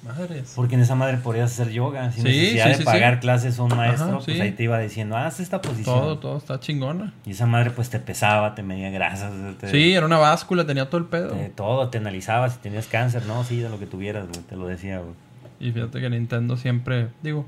Madres. 0.04 0.52
Porque 0.58 0.76
en 0.76 0.82
esa 0.82 0.96
madre 0.96 1.16
podrías 1.16 1.50
hacer 1.54 1.72
yoga 1.72 2.12
sin 2.12 2.24
Sí, 2.24 2.28
necesidad 2.30 2.64
sí, 2.66 2.70
de 2.72 2.78
sí, 2.80 2.84
pagar 2.84 3.22
clases 3.22 3.58
a 3.58 3.64
un 3.64 3.74
maestro. 3.74 4.18
Ajá, 4.18 4.20
pues 4.26 4.38
ahí 4.42 4.52
te 4.52 4.64
iba 4.64 4.78
diciendo, 4.80 5.16
haz 5.16 5.40
esta 5.40 5.62
posición. 5.62 5.96
Todo, 5.98 6.20
todo 6.20 6.38
está 6.38 6.60
chingona. 6.60 7.14
Y 7.26 7.32
esa 7.32 7.46
madre 7.46 7.70
pues 7.70 7.90
te 7.90 8.00
pesaba, 8.00 8.54
te 8.54 8.64
medía 8.64 8.90
grasas. 8.90 9.32
Te, 9.60 9.70
Sí, 9.72 9.94
era 9.94 10.06
una 10.06 10.18
báscula, 10.18 10.66
tenía 10.66 10.90
todo 10.90 10.98
el 10.98 11.06
pedo. 11.06 11.30
te- 11.30 11.48
todo, 11.50 11.88
te 11.90 12.00
analizaba 12.00 12.50
si 12.50 12.58
tenías 12.60 12.88
cáncer, 12.88 13.26
no, 13.28 13.46
sí, 13.46 13.60
de 13.62 13.70
lo 13.70 13.80
que 13.80 13.86
tuvieras, 13.86 14.28
güey, 14.28 14.42
te 14.42 14.58
lo 14.58 14.68
decía, 14.68 15.00
güey. 15.00 15.14
Y 15.62 15.72
fíjate 15.72 16.02
que 16.02 16.10
Nintendo 16.10 16.58
siempre, 16.58 17.08
digo, 17.22 17.46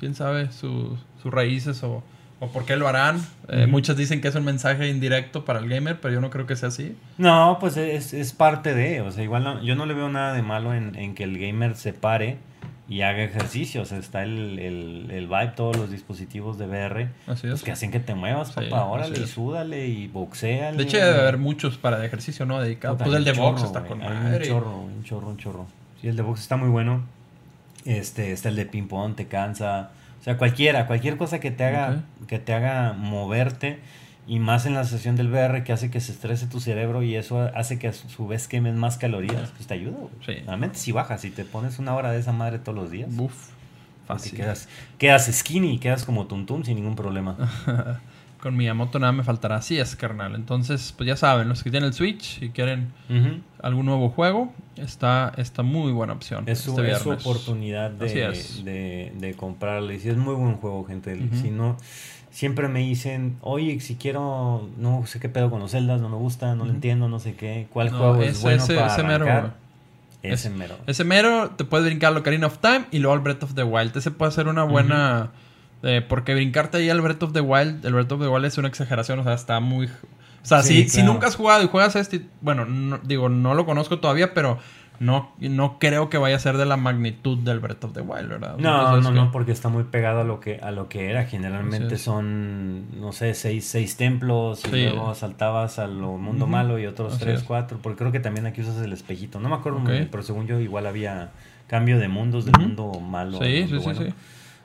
quién 0.00 0.16
sabe 0.16 0.50
sus, 0.50 0.98
sus 1.22 1.32
raíces 1.32 1.84
o, 1.84 2.02
o 2.40 2.48
por 2.48 2.64
qué 2.64 2.76
lo 2.76 2.88
harán. 2.88 3.18
Eh, 3.48 3.62
Ujú. 3.62 3.70
Muchas 3.70 3.96
dicen 3.96 4.20
que 4.20 4.28
es 4.28 4.34
un 4.34 4.44
mensaje 4.44 4.88
indirecto 4.88 5.44
para 5.44 5.58
el 5.60 5.68
gamer, 5.68 6.00
pero 6.00 6.14
yo 6.14 6.20
no 6.20 6.30
creo 6.30 6.46
que 6.46 6.56
sea 6.56 6.68
así. 6.70 6.96
No, 7.18 7.58
pues 7.60 7.76
es, 7.76 8.12
es 8.14 8.32
parte 8.32 8.74
de, 8.74 9.00
o 9.02 9.10
sea, 9.12 9.22
igual 9.22 9.44
no- 9.44 9.62
yo 9.62 9.74
no 9.76 9.86
le 9.86 9.94
veo 9.94 10.08
nada 10.08 10.32
de 10.32 10.42
malo 10.42 10.74
en, 10.74 10.96
en 10.96 11.14
que 11.14 11.24
el 11.24 11.38
gamer 11.38 11.76
se 11.76 11.92
pare 11.92 12.38
y 12.88 13.02
haga 13.02 13.22
ejercicio, 13.22 13.82
o 13.82 13.84
sea, 13.84 13.98
está 13.98 14.24
el, 14.24 14.58
el, 14.58 15.10
el 15.12 15.26
Vibe, 15.28 15.52
todos 15.54 15.76
los 15.76 15.92
dispositivos 15.92 16.58
de 16.58 16.66
VR, 16.66 17.08
Así 17.28 17.42
pues 17.46 17.60
es. 17.60 17.62
que 17.62 17.70
hacen 17.70 17.92
que 17.92 18.00
te 18.00 18.16
muevas, 18.16 18.48
Sí, 18.48 18.54
papá, 18.54 18.84
órale, 18.86 19.16
y 19.20 19.26
súdale 19.28 19.86
y 19.86 20.08
boxeale. 20.08 20.76
De 20.76 20.82
hecho, 20.82 20.96
debe 20.96 21.20
haber 21.20 21.38
muchos 21.38 21.76
para 21.78 22.04
ejercicio, 22.04 22.46
¿no? 22.46 22.60
Dedicados. 22.60 22.98
Pues 23.00 23.14
el 23.14 23.22
de 23.24 23.30
un 23.30 23.36
box 23.38 23.60
chorro, 23.60 23.66
está 23.68 23.86
con 23.86 23.98
madre. 24.00 24.38
Un 24.38 24.42
chorro, 24.48 24.76
un 24.80 25.04
chorro, 25.04 25.28
un 25.28 25.36
chorro. 25.36 25.66
Sí, 26.00 26.08
el 26.08 26.16
de 26.16 26.22
box 26.22 26.40
está 26.40 26.56
muy 26.56 26.68
bueno. 26.68 27.02
Este, 27.84 28.32
está 28.32 28.48
el 28.48 28.56
de 28.56 28.66
ping 28.66 28.88
pong, 28.88 29.14
te 29.14 29.26
cansa. 29.26 29.90
O 30.20 30.22
sea, 30.22 30.36
cualquiera, 30.36 30.86
cualquier 30.86 31.16
cosa 31.16 31.40
que 31.40 31.50
te 31.50 31.64
haga, 31.64 32.04
que 32.26 32.38
te 32.38 32.52
haga 32.52 32.92
moverte. 32.92 33.80
Y 34.26 34.38
más 34.38 34.64
en 34.66 34.74
la 34.74 34.84
sesión 34.84 35.16
del 35.16 35.28
VR 35.28 35.64
que 35.64 35.72
hace 35.72 35.90
que 35.90 36.00
se 36.00 36.12
estrese 36.12 36.46
tu 36.46 36.60
cerebro 36.60 37.02
y 37.02 37.16
eso 37.16 37.50
hace 37.54 37.78
que 37.78 37.88
a 37.88 37.92
su 37.92 38.28
vez 38.28 38.46
quemes 38.46 38.74
más 38.74 38.96
calorías. 38.96 39.50
Pues 39.56 39.66
te 39.66 39.74
ayuda, 39.74 39.96
güey. 39.98 40.12
Sí. 40.24 40.42
Realmente 40.44 40.78
si 40.78 40.92
bajas, 40.92 41.22
si 41.22 41.30
te 41.30 41.44
pones 41.44 41.78
una 41.78 41.94
hora 41.94 42.12
de 42.12 42.20
esa 42.20 42.32
madre 42.32 42.58
todos 42.58 42.78
los 42.78 42.90
días. 42.90 43.08
Porque 43.16 43.34
Fácil. 44.06 44.32
Quedas, 44.34 44.68
quedas 44.98 45.26
skinny, 45.32 45.78
quedas 45.78 46.04
como 46.04 46.26
tuntum 46.26 46.62
sin 46.64 46.76
ningún 46.76 46.96
problema. 46.96 47.36
Con 48.42 48.56
Miyamoto 48.56 48.98
nada 48.98 49.12
me 49.12 49.22
faltará. 49.22 49.56
Así 49.56 49.78
es, 49.78 49.96
carnal. 49.96 50.34
Entonces, 50.34 50.94
pues 50.96 51.06
ya 51.06 51.16
saben, 51.16 51.48
los 51.48 51.62
que 51.62 51.70
tienen 51.70 51.88
el 51.88 51.92
Switch 51.94 52.40
y 52.42 52.48
quieren 52.50 52.92
algún 53.62 53.84
nuevo 53.86 54.08
juego, 54.08 54.52
está, 54.76 55.32
está 55.36 55.62
muy 55.62 55.92
buena 55.92 56.14
opción. 56.14 56.44
Es 56.46 56.60
su, 56.60 56.70
este 56.80 56.92
es 56.92 56.98
su 57.00 57.10
oportunidad 57.10 57.90
de, 57.90 58.28
es. 58.30 58.64
de, 58.64 59.12
de 59.18 59.34
comprarle. 59.34 59.96
Y 59.96 60.00
sí, 60.00 60.08
es 60.08 60.16
muy 60.16 60.34
buen 60.34 60.54
juego, 60.54 60.84
gente. 60.86 61.20
Si 61.42 61.50
no, 61.50 61.76
siempre 62.30 62.68
me 62.68 62.80
dicen, 62.80 63.36
oye, 63.42 63.78
si 63.80 63.96
quiero, 63.96 64.70
no 64.78 65.04
sé 65.06 65.20
qué 65.20 65.28
pedo 65.28 65.50
con 65.50 65.60
los 65.60 65.72
celdas, 65.72 66.00
no 66.00 66.08
me 66.08 66.16
gusta, 66.16 66.54
no 66.54 66.64
lo 66.64 66.70
entiendo, 66.70 67.08
no 67.10 67.18
sé 67.20 67.34
qué. 67.34 67.66
¿Cuál 67.70 67.90
No, 67.92 67.98
juego 67.98 68.22
es 68.22 68.30
ese- 68.30 68.42
bueno 68.42 68.62
ese- 68.64 68.74
para 68.74 68.92
ese 68.94 69.02
mero. 69.02 69.50
Ese 70.22 70.48
Es- 70.48 70.54
mero. 70.54 70.76
Ese 70.86 71.04
mero 71.04 71.50
te 71.56 71.64
puedes 71.64 71.84
brincar 71.86 72.12
al 72.12 72.18
Ocarina 72.18 72.46
of 72.46 72.58
Time 72.58 72.86
y 72.90 73.00
luego 73.00 73.14
al 73.14 73.20
Breath 73.20 73.42
of 73.42 73.54
the 73.54 73.64
Wild. 73.64 73.94
Ese 73.96 74.10
puede 74.10 74.32
ser 74.32 74.48
una 74.48 74.64
buena. 74.64 75.30
Eh, 75.82 76.04
porque 76.06 76.34
brincarte 76.34 76.78
ahí 76.78 76.90
al 76.90 77.00
Breath 77.00 77.22
of 77.22 77.32
the 77.32 77.40
Wild, 77.40 77.84
el 77.86 77.92
Breath 77.94 78.12
of 78.12 78.20
the 78.20 78.28
Wild 78.28 78.44
es 78.44 78.58
una 78.58 78.68
exageración, 78.68 79.18
o 79.20 79.24
sea, 79.24 79.34
está 79.34 79.60
muy. 79.60 79.86
O 79.86 80.46
sea, 80.46 80.62
Sí, 80.62 80.84
si, 80.84 80.88
si 80.88 81.02
nunca 81.02 81.26
has 81.26 81.36
jugado 81.36 81.62
y 81.62 81.68
juegas 81.68 81.96
este, 81.96 82.22
bueno, 82.40 82.64
no- 82.64 82.98
digo, 83.02 83.28
no 83.28 83.54
lo 83.54 83.66
conozco 83.66 83.98
todavía, 83.98 84.32
pero 84.32 84.58
no, 84.98 85.32
no 85.38 85.78
creo 85.78 86.08
que 86.10 86.18
vaya 86.18 86.36
a 86.36 86.38
ser 86.38 86.56
de 86.58 86.64
la 86.66 86.76
magnitud 86.76 87.38
del 87.38 87.58
Breath 87.60 87.84
of 87.84 87.92
the 87.94 88.00
Wild, 88.02 88.28
¿verdad? 88.28 88.56
No, 88.58 89.00
no, 89.00 89.08
que- 89.10 89.14
no, 89.14 89.32
porque 89.32 89.52
está 89.52 89.68
muy 89.70 89.84
pegado 89.84 90.20
a 90.20 90.24
lo 90.24 90.40
que 90.40 90.56
a 90.62 90.70
lo 90.70 90.88
que 90.88 91.10
era. 91.10 91.24
Generalmente 91.24 91.96
son, 91.98 93.00
no 93.00 93.12
sé, 93.12 93.34
seis, 93.34 93.64
seis 93.66 93.96
templos 93.96 94.62
y 94.66 94.68
Sí. 94.70 94.82
luego 94.84 95.14
saltabas 95.14 95.78
al 95.78 95.92
mundo 95.94 96.46
malo 96.46 96.78
y 96.78 96.86
otros 96.86 97.14
Así 97.14 97.24
tres, 97.24 97.40
es. 97.40 97.44
cuatro. 97.44 97.78
Porque 97.82 97.98
creo 97.98 98.12
que 98.12 98.20
también 98.20 98.46
aquí 98.46 98.60
usas 98.60 98.76
el 98.82 98.92
espejito. 98.92 99.40
No 99.40 99.48
me 99.48 99.54
acuerdo 99.56 99.78
muy 99.78 99.92
bien, 99.92 100.08
pero 100.10 100.22
según 100.22 100.46
yo 100.46 100.58
igual 100.60 100.86
había 100.86 101.30
cambio 101.66 101.98
de 101.98 102.08
mundos 102.08 102.44
del 102.44 102.54
Ujú. 102.56 102.62
mundo 102.66 103.00
malo. 103.00 103.38
al 103.40 103.46
Sí, 103.46 103.60
mundo 103.62 103.76
sí, 103.76 103.78
sí, 103.78 103.84
bueno. 103.84 104.00
sí. 104.02 104.14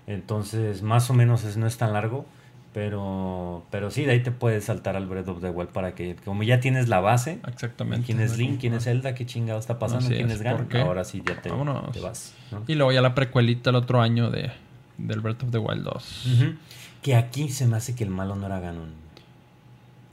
Entonces, 0.07 0.81
más 0.81 1.09
o 1.09 1.13
menos 1.13 1.43
es, 1.43 1.57
no 1.57 1.67
es 1.67 1.77
tan 1.77 1.93
largo. 1.93 2.25
Pero, 2.73 3.63
pero 3.71 3.89
sí, 3.89 4.03
de 4.03 4.11
ahí 4.11 4.19
te 4.21 4.31
puedes 4.31 4.65
saltar 4.65 4.97
al 4.97 5.07
Breath 5.07 5.29
of 5.29 5.39
the 5.39 5.49
Wild 5.49 5.69
para 5.69 5.95
que, 5.95 6.17
como 6.25 6.43
ya 6.43 6.59
tienes 6.59 6.89
la 6.89 6.99
base, 6.99 7.39
Exactamente. 7.47 8.05
quién 8.05 8.19
es 8.19 8.37
Link, 8.37 8.59
quién 8.59 8.73
es 8.73 8.83
Zelda, 8.83 9.15
qué 9.15 9.25
chingado 9.25 9.57
está 9.59 9.79
pasando, 9.79 10.09
quién 10.09 10.27
es, 10.27 10.33
es 10.33 10.41
Ganon, 10.41 10.63
¿por 10.63 10.67
qué? 10.67 10.81
ahora 10.81 11.05
sí 11.05 11.23
ya 11.25 11.41
te, 11.41 11.49
vas. 11.49 12.33
¿no? 12.51 12.63
Y 12.67 12.75
luego 12.75 12.91
ya 12.91 13.01
la 13.01 13.15
precuelita 13.15 13.69
el 13.69 13.77
otro 13.77 14.01
año 14.01 14.29
de, 14.29 14.51
del 14.97 15.21
Breath 15.21 15.43
of 15.43 15.51
the 15.51 15.57
Wild 15.57 15.83
2. 15.83 16.25
Ujú. 16.33 16.55
Que 17.01 17.15
aquí 17.15 17.47
se 17.47 17.65
me 17.65 17.77
hace 17.77 17.95
que 17.95 18.03
el 18.03 18.09
malo 18.09 18.35
no 18.35 18.45
era 18.45 18.59
Ganon. 18.59 18.89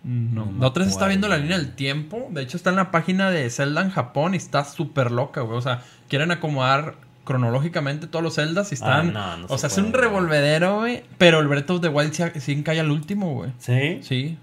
No. 0.05 0.47
No 0.47 0.61
la 0.61 0.69
otra 0.69 0.85
está 0.85 1.09
viendo 1.09 1.27
la 1.27 1.39
línea 1.39 1.59
del 1.59 1.75
tiempo. 1.75 2.29
De 2.31 2.43
hecho, 2.43 2.57
está 2.57 2.71
en 2.71 2.77
la 2.77 2.93
página 2.93 3.31
de 3.31 3.51
Zelda 3.51 3.83
en 3.83 3.91
Japón 3.91 4.35
y 4.35 4.37
está 4.37 4.65
súper 4.65 5.11
loca, 5.11 5.41
güey. 5.41 5.59
O 5.59 5.63
sea, 5.63 5.83
quieren 6.09 6.31
acomodar 6.31 6.95
cronológicamente 7.25 8.07
todos 8.07 8.23
los 8.23 8.35
Zeldas 8.35 8.73
y 8.73 8.75
están. 8.75 9.17
Ah, 9.17 9.37
no, 9.37 9.47
no 9.49 9.55
o 9.55 9.59
sea, 9.59 9.71
se 9.71 9.81
es 9.81 9.87
un 9.87 9.93
revolvedero, 9.93 10.81
güey. 10.81 11.03
Pero 11.19 11.41
el 11.41 11.49
Breath 11.49 11.71
of 11.71 11.81
the 11.81 11.89
Wild 11.89 12.13
sí, 12.13 12.23
sí 12.41 12.63
cae 12.63 12.81
al 12.81 12.91
último, 12.91 13.33
güey. 13.35 13.51
¿Sí? 13.59 13.99
Sí. 14.03 14.39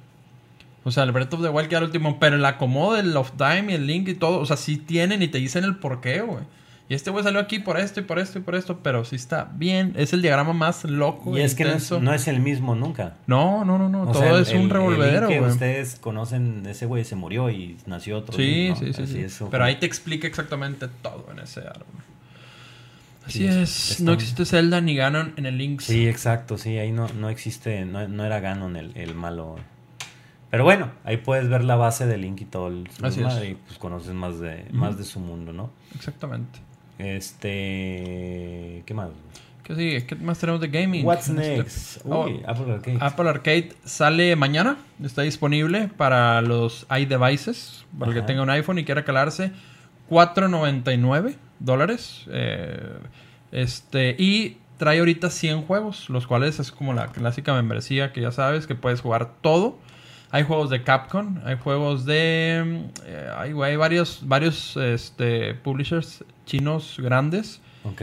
O 0.85 0.91
sea, 0.91 1.03
el 1.03 1.11
Breath 1.11 1.33
of 1.33 1.41
the 1.41 1.49
Wild 1.49 1.67
queda 1.69 1.79
al 1.79 1.85
último. 1.85 2.19
Pero 2.19 2.35
el 2.37 2.45
acomodo 2.45 2.93
del 2.95 3.15
Of 3.17 3.31
Time 3.37 3.65
y 3.71 3.75
el 3.75 3.85
Link 3.87 4.07
y 4.07 4.13
todo. 4.15 4.39
O 4.39 4.45
sea, 4.45 4.57
sí 4.57 4.77
tienen 4.77 5.21
y 5.21 5.27
te 5.27 5.37
dicen 5.37 5.63
el 5.63 5.75
porqué, 5.75 6.21
güey. 6.21 6.43
Y 6.87 6.95
este 6.95 7.11
güey 7.11 7.23
salió 7.23 7.39
aquí 7.39 7.59
por 7.59 7.79
esto 7.79 7.99
y 7.99 8.03
por 8.03 8.17
esto 8.17 8.39
y 8.39 8.41
por 8.41 8.55
esto. 8.55 8.79
Pero 8.81 9.05
sí 9.05 9.15
está 9.15 9.51
bien. 9.53 9.93
Es 9.95 10.11
el 10.13 10.23
diagrama 10.23 10.53
más 10.53 10.85
loco. 10.85 11.37
Y 11.37 11.41
es 11.41 11.53
que 11.53 11.63
no 11.65 11.71
es, 11.73 11.91
no 11.91 12.13
es 12.15 12.27
el 12.27 12.39
mismo 12.39 12.73
nunca. 12.73 13.13
No, 13.27 13.63
no, 13.63 13.77
no, 13.77 13.89
no. 13.89 14.03
O 14.03 14.11
Todo 14.11 14.21
sea, 14.23 14.31
el- 14.35 14.41
es 14.41 14.49
el- 14.49 14.57
un 14.57 14.63
el 14.63 14.69
revolvedero, 14.71 15.27
güey. 15.27 15.39
ustedes 15.41 15.97
conocen, 15.97 16.65
ese 16.65 16.87
güey 16.87 17.05
se 17.05 17.15
murió 17.15 17.51
y 17.51 17.77
nació 17.85 18.17
otro. 18.17 18.35
Sí, 18.35 18.73
sí, 18.79 18.93
sí. 18.93 19.05
Sí. 19.05 19.19
es, 19.19 19.39
Pero 19.51 19.63
ahí 19.65 19.75
te 19.75 19.85
explica 19.85 20.25
exactamente 20.25 20.87
todo 21.03 21.27
en 21.31 21.39
ese 21.39 21.59
árbol. 21.59 21.85
Así 23.29 23.39
Sí, 23.39 23.45
es. 23.47 23.91
está- 23.91 24.03
No 24.03 24.13
existe 24.13 24.45
Zelda 24.45 24.81
ni 24.81 24.95
Ganon 24.95 25.33
en 25.37 25.45
el 25.45 25.57
Link. 25.57 25.81
Sí, 25.81 26.07
exacto, 26.07 26.57
sí, 26.57 26.77
ahí 26.77 26.91
no, 26.91 27.07
no 27.09 27.29
existe, 27.29 27.85
no, 27.85 28.07
no 28.07 28.25
era 28.25 28.39
Ganon 28.39 28.75
el, 28.75 28.91
el 28.95 29.15
malo. 29.15 29.55
Pero 30.51 30.63
bueno, 30.63 30.89
ahí 31.03 31.17
puedes 31.17 31.47
ver 31.47 31.63
la 31.63 31.75
base 31.75 32.07
de 32.07 32.17
Link 32.17 32.41
y 32.41 32.45
todo 32.45 32.67
el 32.69 32.89
Así 33.03 33.21
es. 33.21 33.43
y 33.51 33.53
pues 33.55 33.77
conoces 33.77 34.13
más 34.13 34.39
de, 34.39 34.65
más 34.71 34.97
de 34.97 35.03
su 35.05 35.19
mundo, 35.19 35.53
¿no? 35.53 35.69
Exactamente. 35.95 36.59
Este, 36.97 38.83
¿qué 38.85 38.93
más? 38.93 39.09
¿Qué 39.63 39.75
sigue? 39.75 40.05
¿Qué 40.07 40.15
más 40.15 40.39
tenemos 40.39 40.59
de 40.61 40.67
gaming? 40.69 41.05
What's 41.05 41.29
next? 41.29 41.99
oh, 42.05 42.25
Uy, 42.25 42.41
Apple 42.47 42.73
Arcade. 42.73 42.97
Apple 42.99 43.29
Arcade 43.29 43.69
sale 43.85 44.35
mañana. 44.35 44.77
Está 45.03 45.21
disponible 45.21 45.89
para 45.95 46.41
los 46.41 46.87
iDevices. 46.89 47.85
Para 47.97 48.11
el 48.11 48.17
que 48.17 48.23
tenga 48.23 48.41
un 48.41 48.49
iPhone 48.49 48.79
y 48.79 48.85
quiera 48.85 49.05
calarse. 49.05 49.51
4.99 50.09 51.35
dólares. 51.59 52.25
Eh, 52.31 52.97
este, 53.51 54.15
y 54.17 54.57
trae 54.77 54.99
ahorita 54.99 55.29
100 55.29 55.63
juegos. 55.63 56.09
Los 56.09 56.27
cuales 56.27 56.59
es 56.59 56.71
como 56.71 56.93
la 56.93 57.07
clásica 57.07 57.53
membresía 57.53 58.11
que 58.13 58.21
ya 58.21 58.31
sabes 58.31 58.67
que 58.67 58.75
puedes 58.75 59.01
jugar 59.01 59.33
todo. 59.41 59.77
Hay 60.31 60.43
juegos 60.43 60.69
de 60.69 60.83
Capcom. 60.83 61.39
Hay 61.45 61.57
juegos 61.57 62.05
de... 62.05 62.85
eh, 63.05 63.29
hay, 63.37 63.53
hay 63.61 63.75
varios, 63.75 64.21
varios 64.23 64.77
este, 64.77 65.53
publishers 65.55 66.23
chinos 66.45 66.95
grandes. 66.99 67.61
Ok. 67.83 68.01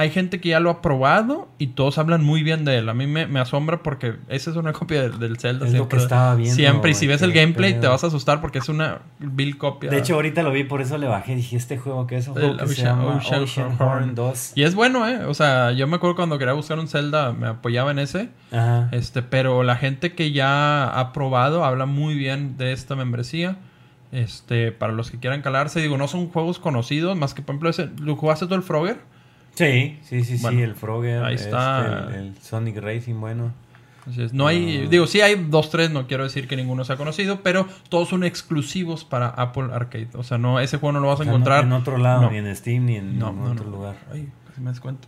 Hay 0.00 0.10
gente 0.10 0.40
que 0.40 0.48
ya 0.48 0.60
lo 0.60 0.70
ha 0.70 0.80
probado 0.80 1.48
y 1.58 1.68
todos 1.68 1.98
hablan 1.98 2.24
muy 2.24 2.42
bien 2.42 2.64
de 2.64 2.78
él. 2.78 2.88
A 2.88 2.94
mí 2.94 3.06
me, 3.06 3.26
me 3.26 3.38
asombra 3.38 3.82
porque 3.82 4.16
esa 4.28 4.50
es 4.50 4.56
una 4.56 4.72
copia 4.74 5.02
del, 5.02 5.18
del 5.18 5.38
Zelda. 5.38 5.66
Es 5.66 5.72
lo 5.72 5.78
siempre, 5.78 5.98
que 5.98 6.02
estaba 6.02 6.34
viendo, 6.34 6.54
Siempre, 6.54 6.90
y 6.92 6.94
si 6.94 7.06
ves 7.06 7.20
el 7.20 7.32
gameplay 7.32 7.78
te 7.78 7.86
vas 7.86 8.02
a 8.02 8.06
asustar 8.06 8.40
porque 8.40 8.58
es 8.60 8.68
una 8.70 9.00
vil 9.18 9.58
copia. 9.58 9.90
De 9.90 9.98
hecho, 9.98 10.14
ahorita 10.14 10.42
lo 10.42 10.52
vi, 10.52 10.64
por 10.64 10.80
eso 10.80 10.96
le 10.96 11.06
bajé. 11.06 11.34
Dije, 11.34 11.56
este 11.56 11.76
juego 11.76 12.06
que 12.06 12.16
es 12.16 12.28
un 12.28 12.34
juego 12.34 12.52
El 12.52 12.58
que 12.58 12.68
se 12.68 12.82
llama 12.82 13.16
Ocean 13.16 13.42
Ocean, 13.42 13.76
Horn. 13.78 14.02
Horn 14.02 14.14
2. 14.14 14.52
Y 14.54 14.62
es 14.62 14.74
bueno, 14.74 15.06
¿eh? 15.06 15.26
O 15.26 15.34
sea, 15.34 15.72
yo 15.72 15.86
me 15.86 15.96
acuerdo 15.96 16.16
cuando 16.16 16.38
quería 16.38 16.54
buscar 16.54 16.78
un 16.78 16.88
Zelda, 16.88 17.32
me 17.32 17.48
apoyaba 17.48 17.90
en 17.90 17.98
ese. 17.98 18.30
Ajá. 18.52 18.88
Este, 18.92 19.20
pero 19.20 19.62
la 19.62 19.76
gente 19.76 20.14
que 20.14 20.32
ya 20.32 20.84
ha 20.84 21.12
probado 21.12 21.64
habla 21.64 21.84
muy 21.84 22.14
bien 22.14 22.56
de 22.56 22.72
esta 22.72 22.96
membresía. 22.96 23.58
Este, 24.12 24.72
para 24.72 24.92
los 24.92 25.10
que 25.10 25.18
quieran 25.18 25.42
calarse, 25.42 25.80
digo, 25.80 25.96
no 25.96 26.08
son 26.08 26.30
juegos 26.30 26.58
conocidos, 26.58 27.16
más 27.16 27.34
que 27.34 27.42
por 27.42 27.54
ejemplo 27.54 27.68
ese. 27.70 27.90
¿Lo 28.00 28.16
jugaste 28.16 28.46
tú 28.46 28.54
el 28.54 28.62
Frogger? 28.62 28.98
Sí, 29.66 29.98
sí, 30.02 30.24
sí, 30.24 30.38
Bueno, 30.42 30.58
sí, 30.58 30.62
el 30.64 30.74
Frogger. 30.74 31.22
ahí 31.24 31.34
este, 31.34 31.48
está. 31.48 32.08
el, 32.08 32.14
el 32.14 32.36
Sonic 32.40 32.76
Racing, 32.78 33.20
bueno. 33.20 33.52
Así 34.08 34.22
es. 34.22 34.32
No 34.32 34.46
hay, 34.46 34.84
Ah. 34.86 34.88
digo, 34.90 35.06
sí 35.06 35.20
hay 35.20 35.34
dos, 35.48 35.68
tres, 35.70 35.90
no 35.90 36.06
quiero 36.06 36.24
decir 36.24 36.48
que 36.48 36.56
ninguno 36.56 36.84
sea 36.84 36.96
conocido, 36.96 37.40
pero 37.42 37.66
todos 37.90 38.08
son 38.08 38.24
exclusivos 38.24 39.04
para 39.04 39.28
Apple 39.28 39.68
Arcade. 39.72 40.08
O 40.14 40.22
sea, 40.22 40.38
no, 40.38 40.58
ese 40.58 40.78
juego 40.78 40.94
no 40.94 41.00
lo 41.00 41.08
vas 41.08 41.20
a 41.20 41.24
sea, 41.24 41.26
no- 41.32 41.36
encontrar. 41.36 41.64
en 41.64 41.72
otro 41.72 41.98
lado, 41.98 42.22
No. 42.22 42.30
ni 42.30 42.38
en 42.38 42.56
Steam, 42.56 42.86
ni 42.86 42.96
en 42.96 43.18
No, 43.18 43.30
ningún 43.32 43.52
otro 43.52 43.68
lugar. 43.70 43.96
Ay, 44.12 44.28
casi 44.48 44.60
me 44.62 44.70
descuento. 44.70 45.06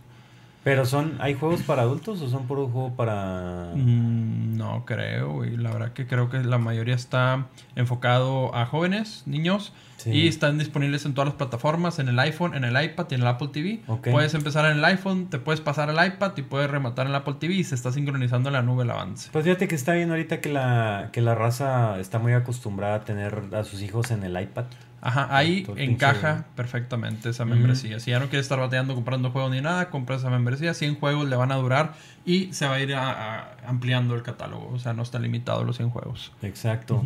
Pero 0.63 0.85
son, 0.85 1.15
¿hay 1.19 1.33
juegos 1.33 1.61
para 1.63 1.81
adultos 1.81 2.21
o 2.21 2.29
son 2.29 2.45
puro 2.47 2.67
juego 2.69 2.95
para...? 2.95 3.71
Mm, 3.75 4.55
no 4.55 4.85
creo, 4.85 5.43
y 5.43 5.57
la 5.57 5.71
verdad 5.73 5.91
que 5.91 6.07
creo 6.07 6.29
que 6.29 6.39
la 6.41 6.57
mayoría 6.57 6.95
está 6.95 7.47
enfocado 7.75 8.55
a 8.55 8.65
jóvenes, 8.65 9.23
niños, 9.25 9.73
Sí. 10.03 10.11
y 10.11 10.27
están 10.27 10.57
disponibles 10.57 11.05
en 11.05 11.13
todas 11.13 11.27
las 11.29 11.35
plataformas, 11.35 11.99
en 11.99 12.09
el 12.09 12.19
iPhone, 12.19 12.55
en 12.55 12.63
el 12.65 12.81
iPad 12.83 13.07
y 13.09 13.15
en 13.15 13.21
el 13.21 13.27
Apple 13.27 13.49
TV. 13.53 13.81
Puedes 14.11 14.33
empezar 14.33 14.65
en 14.69 14.77
el 14.77 14.85
iPhone, 14.85 15.27
te 15.29 15.39
puedes 15.39 15.61
pasar 15.61 15.89
al 15.89 16.05
iPad 16.07 16.33
y 16.37 16.41
puedes 16.41 16.69
rematar 16.69 17.05
en 17.05 17.11
el 17.11 17.15
Apple 17.15 17.35
TV 17.39 17.53
y 17.53 17.63
se 17.63 17.75
está 17.75 17.91
sincronizando 17.91 18.49
en 18.49 18.53
la 18.53 18.61
nube 18.61 18.83
el 18.83 18.91
avance. 18.91 19.29
Pues 19.31 19.45
fíjate 19.45 19.67
que 19.67 19.75
está 19.75 19.93
bien 19.93 20.09
ahorita 20.09 20.41
que 20.41 20.49
la, 20.49 21.09
que 21.13 21.21
la 21.21 21.35
raza 21.35 21.99
está 21.99 22.19
muy 22.19 22.33
acostumbrada 22.33 22.95
a 22.95 23.03
tener 23.03 23.41
a 23.53 23.63
sus 23.63 23.81
hijos 23.81 24.11
en 24.11 24.23
el 24.23 24.39
iPad. 24.41 24.65
Ajá, 25.05 25.27
ahí 25.35 25.63
Todo 25.63 25.75
pinche- 25.75 25.91
encaja 25.91 26.45
perfectamente 26.55 27.29
esa 27.29 27.43
membresía. 27.43 27.99
Si 27.99 28.11
ya 28.11 28.19
no 28.19 28.27
quieres 28.29 28.45
estar 28.45 28.57
bateando 28.57 28.95
comprando 28.95 29.31
juegos 29.31 29.51
ni 29.51 29.59
nada, 29.59 29.89
compra 29.89 30.15
esa 30.15 30.29
membresía. 30.29 30.73
100 30.73 30.95
juegos 30.97 31.27
le 31.27 31.35
van 31.35 31.51
a 31.51 31.55
durar 31.55 31.93
y 32.25 32.53
se 32.53 32.67
va 32.67 32.75
a 32.75 32.79
ir 32.79 32.95
a- 32.95 33.09
a- 33.11 33.47
ampliando 33.67 34.15
el 34.15 34.23
catálogo. 34.23 34.69
O 34.73 34.79
sea, 34.79 34.93
no 34.93 35.03
está 35.03 35.19
limitado 35.19 35.65
los 35.65 35.75
100 35.75 35.89
juegos. 35.89 36.31
Exacto. 36.41 37.03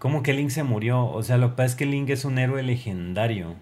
¿Cómo 0.00 0.22
que 0.24 0.32
Link 0.32 0.50
se 0.50 0.62
murió? 0.64 1.04
O 1.06 1.22
sea, 1.22 1.36
lo 1.36 1.50
que 1.50 1.56
pasa 1.56 1.66
es 1.66 1.74
que 1.76 1.86
Link 1.86 2.08
es 2.10 2.24
un 2.24 2.38
héroe 2.38 2.62
legendario 2.64 3.54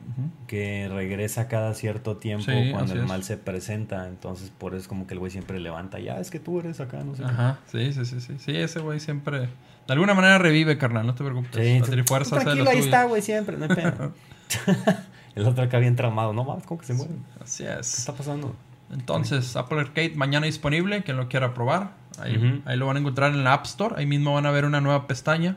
que 0.47 0.89
regresa 0.91 1.49
cada 1.49 1.75
cierto 1.75 2.17
tiempo 2.17 2.45
Sí, 2.51 2.71
cuando 2.73 2.95
el 2.95 3.01
es. 3.01 3.07
mal 3.07 3.23
se 3.25 3.37
presenta. 3.37 4.07
Entonces, 4.07 4.51
por 4.57 4.73
eso 4.73 4.83
es 4.83 4.89
como 4.89 5.07
que 5.07 5.15
el 5.15 5.21
güey 5.21 5.31
siempre 5.33 5.59
levanta. 5.61 5.99
Ya, 5.99 6.19
es 6.21 6.31
que 6.31 6.39
tú 6.39 6.61
eres 6.61 6.79
acá, 6.81 7.03
no 7.05 7.15
sé. 7.17 7.25
qué". 7.25 7.29
Ajá, 7.29 7.59
sí, 7.71 7.93
sí, 7.93 8.05
sí, 8.07 8.21
sí. 8.21 8.35
Sí, 8.39 8.57
ese 8.57 8.79
güey 8.81 9.01
siempre. 9.01 9.41
De 9.41 9.93
alguna 9.93 10.15
manera 10.15 10.39
revive, 10.39 10.79
carnal, 10.79 11.07
no 11.07 11.15
te 11.15 11.25
preocupes. 11.25 11.51
Sí, 11.55 11.83
tú- 11.85 11.97
lo 11.97 12.05
tranquilo, 12.05 12.71
ahí 12.71 12.79
está, 12.79 13.05
güey, 13.05 13.21
siempre. 13.21 13.57
No 13.57 13.65
hay 13.65 13.71
pedo. 13.75 14.13
el 15.35 15.45
otro 15.47 15.65
acá 15.65 15.79
bien 15.79 15.97
traumado. 15.97 16.33
No 16.33 16.45
mames, 16.45 16.65
¿cómo 16.67 16.79
que 16.81 16.87
se 16.87 16.95
muere? 16.95 17.13
¿Qué 17.37 17.45
Así 17.45 17.65
es. 17.65 17.99
está 17.99 18.13
pasando? 18.15 18.55
Entonces, 18.93 19.57
Apple 19.57 19.81
Arcade 19.81 20.13
mañana 20.15 20.47
disponible, 20.47 21.03
quien 21.03 21.17
lo 21.17 21.29
quiera 21.29 21.53
probar. 21.53 21.91
Ahí, 22.21 22.63
ahí 22.65 22.77
lo 22.77 22.87
van 22.87 22.97
a 22.97 23.01
encontrar 23.01 23.33
en 23.33 23.45
la 23.45 23.53
App 23.55 23.67
Store. 23.67 23.95
Ahí 23.99 24.07
mismo 24.07 24.35
van 24.35 24.47
a 24.47 24.51
ver 24.51 24.65
una 24.65 24.81
nueva 24.81 25.07
pestaña 25.07 25.57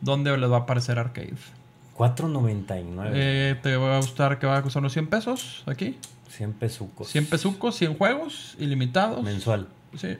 donde 0.00 0.36
les 0.36 0.50
va 0.50 0.56
a 0.56 0.60
aparecer 0.60 0.98
Arcade. 0.98 1.34
4.99. 1.96 3.10
Eh, 3.12 3.56
¿Te 3.62 3.76
va 3.76 3.96
a 3.96 4.00
gustar 4.00 4.38
que 4.38 4.46
va 4.46 4.56
a 4.58 4.62
costar 4.62 4.80
unos 4.80 4.92
100 4.92 5.06
pesos 5.08 5.62
aquí? 5.66 5.98
100 6.28 6.52
pesucos. 6.54 7.08
100 7.08 7.26
pesucos, 7.26 7.74
100 7.76 7.94
juegos 7.98 8.56
ilimitados. 8.58 9.22
Mensual. 9.22 9.68
Sí, 9.96 10.16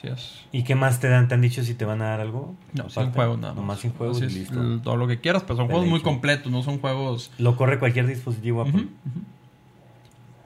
sí 0.00 0.08
es. 0.08 0.40
¿Y 0.52 0.64
qué 0.64 0.74
más 0.74 1.00
te 1.00 1.08
dan? 1.08 1.28
¿Te 1.28 1.34
han 1.34 1.40
dicho 1.40 1.62
si 1.64 1.74
te 1.74 1.84
van 1.86 2.02
a 2.02 2.06
dar 2.06 2.20
algo? 2.20 2.54
No, 2.74 2.82
Aparte, 2.82 2.92
100 3.00 3.12
juegos 3.12 3.38
nada 3.38 3.54
más. 3.54 3.60
Nomás 3.62 3.80
100 3.80 3.92
juegos 3.94 4.20
Así 4.22 4.26
y 4.36 4.38
listo. 4.40 4.80
Todo 4.82 4.96
lo 4.96 5.06
que 5.06 5.20
quieras, 5.20 5.42
pero 5.44 5.56
son 5.56 5.68
juegos 5.68 5.86
muy 5.86 6.00
completos, 6.02 6.52
no 6.52 6.62
son 6.62 6.78
juegos... 6.80 7.30
Lo 7.38 7.56
corre 7.56 7.78
cualquier 7.78 8.06
dispositivo 8.06 8.62
Apple. 8.62 8.88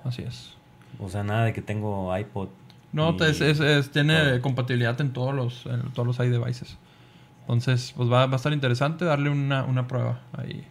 Así 0.04 0.22
es. 0.22 0.50
O 1.00 1.08
sea, 1.08 1.24
nada 1.24 1.44
de 1.46 1.52
que 1.52 1.62
tengo 1.62 2.16
iPod. 2.16 2.48
No, 2.92 3.16
y- 3.18 3.22
es, 3.24 3.40
es- 3.40 3.58
es- 3.60 3.90
tiene 3.90 4.40
compatibilidad 4.40 5.00
en 5.00 5.12
todos 5.12 5.34
los 5.34 5.66
en 5.66 5.90
todos 5.92 6.06
los 6.06 6.18
iDevices. 6.24 6.76
Entonces, 7.44 7.92
pues 7.96 8.10
va, 8.10 8.26
va 8.26 8.32
a 8.32 8.36
estar 8.36 8.52
interesante 8.52 9.04
darle 9.04 9.30
una, 9.30 9.64
una 9.64 9.86
prueba 9.86 10.20
ahí. 10.36 10.64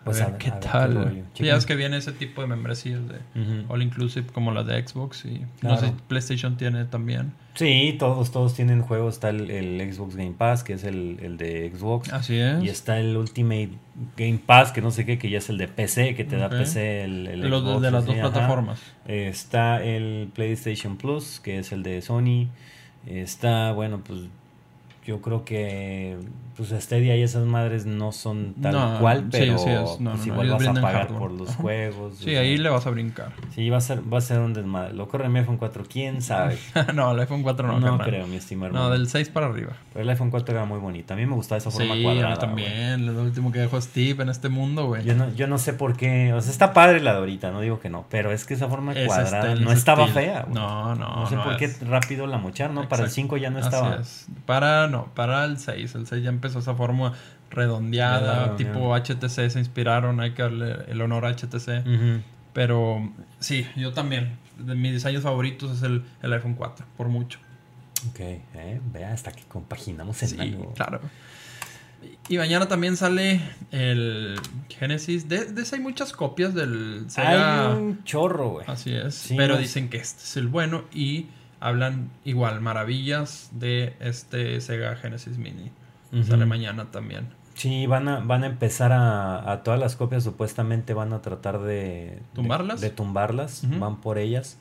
A 0.00 0.04
Pues 0.04 0.18
ver 0.18 0.26
a 0.26 0.30
ver- 0.30 0.38
qué 0.38 0.48
a 0.50 0.54
ver 0.54 0.60
qué 0.62 0.68
tal. 0.68 1.04
Chequen. 1.32 1.46
ya 1.46 1.54
es 1.56 1.64
que 1.66 1.76
viene 1.76 1.96
ese 1.96 2.10
tipo 2.12 2.40
de 2.40 2.48
membresías 2.48 3.00
de 3.08 3.16
Ujú. 3.40 3.72
All 3.72 3.82
Inclusive 3.82 4.26
como 4.32 4.50
las 4.50 4.66
de 4.66 4.84
Xbox 4.84 5.24
y 5.24 5.42
no 5.62 5.76
sé 5.78 5.92
PlayStation 6.08 6.56
tiene 6.56 6.84
también. 6.86 7.32
Sí, 7.54 7.94
todos, 8.00 8.32
todos 8.32 8.54
tienen 8.54 8.82
juegos. 8.82 9.14
Está 9.14 9.28
el, 9.28 9.48
el 9.50 9.92
Xbox 9.94 10.16
Game 10.16 10.32
Pass, 10.36 10.64
que 10.64 10.72
es 10.72 10.82
el, 10.84 11.18
el 11.22 11.36
de 11.36 11.70
Xbox. 11.72 12.12
Así 12.12 12.36
es. 12.36 12.64
Y 12.64 12.68
está 12.68 12.98
el 12.98 13.16
Ultimate 13.16 13.70
Game 14.16 14.40
Pass, 14.44 14.72
que 14.72 14.80
no 14.82 14.90
sé 14.90 15.04
qué, 15.06 15.18
que 15.18 15.30
ya 15.30 15.38
es 15.38 15.48
el 15.50 15.58
de 15.58 15.68
PC, 15.68 16.14
que 16.16 16.24
te 16.24 16.36
da 16.36 16.48
PC 16.48 17.04
el, 17.04 17.26
el 17.28 17.40
Los 17.48 17.62
de- 17.62 17.70
Xbox, 17.70 17.82
de 17.82 17.90
las 17.92 18.06
dos 18.06 18.14
plataformas. 18.16 18.80
Está 19.06 19.84
el 19.84 20.30
PlayStation 20.34 20.96
Plus, 20.96 21.38
que 21.40 21.58
es 21.58 21.70
el 21.72 21.82
de 21.84 22.00
Sony. 22.02 22.48
Está, 23.06 23.72
bueno, 23.72 24.00
pues 24.04 24.20
yo 25.04 25.20
creo 25.20 25.44
que 25.44 26.16
pues 26.56 26.68
Stadia 26.84 27.16
y 27.16 27.22
esas 27.22 27.46
madres 27.46 27.86
no 27.86 28.12
son 28.12 28.54
tal 28.60 28.72
No, 28.74 28.98
cual, 29.00 29.22
sí, 29.22 29.28
pero 29.32 29.54
así 29.54 29.70
es. 29.70 30.00
No, 30.00 30.10
pues 30.12 30.26
no, 30.26 30.32
igual 30.34 30.50
vas 30.50 30.66
a 30.66 30.72
pagar 30.74 30.92
hardware. 31.04 31.18
por 31.18 31.30
los 31.32 31.48
Ajá. 31.48 31.62
juegos. 31.62 32.18
Sí, 32.18 32.24
sea, 32.26 32.40
ahí 32.42 32.58
le 32.58 32.68
vas 32.68 32.86
a 32.86 32.90
brincar. 32.90 33.32
Sí, 33.54 33.70
va 33.70 33.78
a 33.78 33.80
ser, 33.80 34.00
va 34.12 34.18
a 34.18 34.20
ser 34.20 34.38
un 34.40 34.52
desmadre. 34.52 34.92
Lo 34.92 35.08
corre 35.08 35.30
mi 35.30 35.38
iPhone 35.38 35.56
4, 35.56 35.84
quién 35.90 36.20
sabe. 36.20 36.58
no, 36.94 37.12
el 37.12 37.20
iPhone 37.20 37.42
4 37.42 37.66
no, 37.66 37.80
No, 37.80 37.98
creo, 37.98 38.26
mi 38.26 38.36
estimado. 38.36 38.70
No, 38.74 38.90
del 38.90 39.08
6 39.08 39.30
para 39.30 39.46
arriba. 39.46 39.72
Pero 39.94 40.02
el 40.02 40.10
iPhone 40.10 40.30
4 40.30 40.54
era 40.54 40.66
muy 40.66 40.78
bonito. 40.78 41.14
A 41.14 41.16
mí 41.16 41.24
me 41.24 41.34
gustaba 41.34 41.56
esa 41.56 41.70
forma 41.70 41.94
sí, 41.94 42.02
cuadrada. 42.02 42.36
también. 42.36 43.06
Lo 43.06 43.22
último 43.22 43.50
que 43.50 43.60
dejó 43.60 43.80
Steve 43.80 44.22
en 44.22 44.28
este 44.28 44.50
mundo, 44.50 44.86
güey. 44.86 45.04
Yo 45.04 45.14
no, 45.14 45.32
yo 45.34 45.46
no 45.46 45.56
sé 45.56 45.72
por 45.72 45.96
qué. 45.96 46.34
O 46.34 46.40
sea, 46.42 46.52
está 46.52 46.74
padre 46.74 47.00
la 47.00 47.12
de 47.12 47.18
ahorita, 47.20 47.50
no 47.50 47.60
digo 47.62 47.80
que 47.80 47.88
no. 47.88 48.04
Pero 48.10 48.30
es 48.30 48.44
que 48.44 48.52
esa 48.54 48.68
forma 48.68 48.92
cuadrada 48.92 49.48
estilo, 49.52 49.64
no 49.70 49.72
estaba 49.72 50.04
estilo. 50.04 50.20
fea. 50.20 50.42
güey. 50.42 50.54
No, 50.54 50.94
no, 50.96 51.16
No 51.16 51.26
sé 51.26 51.36
por 51.36 51.56
qué 51.56 51.64
es- 51.64 51.80
rápido 51.88 52.26
la 52.26 52.36
mocharon, 52.36 52.74
¿no? 52.74 52.82
Para 52.90 53.04
el 53.04 53.08
Exacto. 53.08 53.14
5 53.14 53.36
ya 53.38 53.48
no 53.48 53.58
Así 53.58 53.68
estaba. 53.68 53.96
es. 53.96 54.26
Para, 54.44 54.86
no, 54.92 55.06
para 55.14 55.44
el 55.44 55.58
6. 55.58 55.94
El 55.96 56.06
6 56.06 56.22
ya 56.22 56.28
empezó 56.28 56.60
esa 56.60 56.74
forma 56.74 57.14
redondeada, 57.50 58.56
tipo 58.56 58.94
HTC. 58.94 59.50
Se 59.50 59.58
inspiraron, 59.58 60.20
hay 60.20 60.32
que 60.32 60.42
darle 60.42 60.76
el 60.88 61.00
honor 61.00 61.26
a 61.26 61.30
HTC. 61.34 61.84
Pero 62.52 63.10
sí, 63.40 63.66
yo 63.76 63.92
también. 63.92 64.36
De 64.58 64.74
mis 64.74 64.92
diseños 64.92 65.22
favoritos 65.22 65.76
es 65.78 65.82
el, 65.82 66.04
el 66.22 66.32
iPhone 66.34 66.54
4, 66.54 66.84
por 66.96 67.08
mucho. 67.08 67.38
Ok, 68.10 68.20
eh, 68.20 68.80
vea, 68.92 69.12
hasta 69.12 69.32
que 69.32 69.42
compaginamos 69.44 70.22
en 70.22 70.28
Sí, 70.28 70.36
algo. 70.40 70.72
claro. 70.74 71.00
Y 72.28 72.36
mañana 72.36 72.66
también 72.68 72.96
sale 72.96 73.40
el 73.70 74.34
Genesis. 74.68 75.28
De, 75.28 75.46
de 75.46 75.62
ese 75.62 75.76
hay 75.76 75.82
muchas 75.82 76.12
copias 76.12 76.52
del 76.54 77.04
Sega. 77.08 77.70
Hay 77.72 77.76
un 77.78 78.04
chorro, 78.04 78.50
güey. 78.50 78.66
Así 78.68 78.92
es. 78.94 79.14
Sí, 79.14 79.34
pero 79.36 79.54
no- 79.54 79.60
dicen 79.60 79.88
que 79.88 79.96
este 79.98 80.22
es 80.22 80.36
el 80.36 80.48
bueno 80.48 80.84
y 80.92 81.26
hablan 81.66 82.10
igual 82.24 82.60
maravillas 82.60 83.50
de 83.52 83.94
este 84.00 84.60
Sega 84.60 84.96
Genesis 84.96 85.38
Mini. 85.38 85.70
Ujú. 86.12 86.24
Sale 86.24 86.44
mañana 86.46 86.90
también. 86.90 87.28
Sí, 87.54 87.86
van 87.86 88.08
a, 88.08 88.20
van 88.20 88.44
a 88.44 88.46
empezar 88.46 88.92
a, 88.92 89.50
a 89.52 89.62
todas 89.62 89.78
las 89.78 89.94
copias, 89.96 90.24
supuestamente 90.24 90.94
van 90.94 91.12
a 91.12 91.20
tratar 91.22 91.60
de... 91.60 92.20
¿Tumbarlas? 92.34 92.80
De, 92.80 92.88
de 92.88 92.94
tumbarlas, 92.94 93.64
Ujú. 93.64 93.78
van 93.78 94.00
por 94.00 94.18
ellas. 94.18 94.58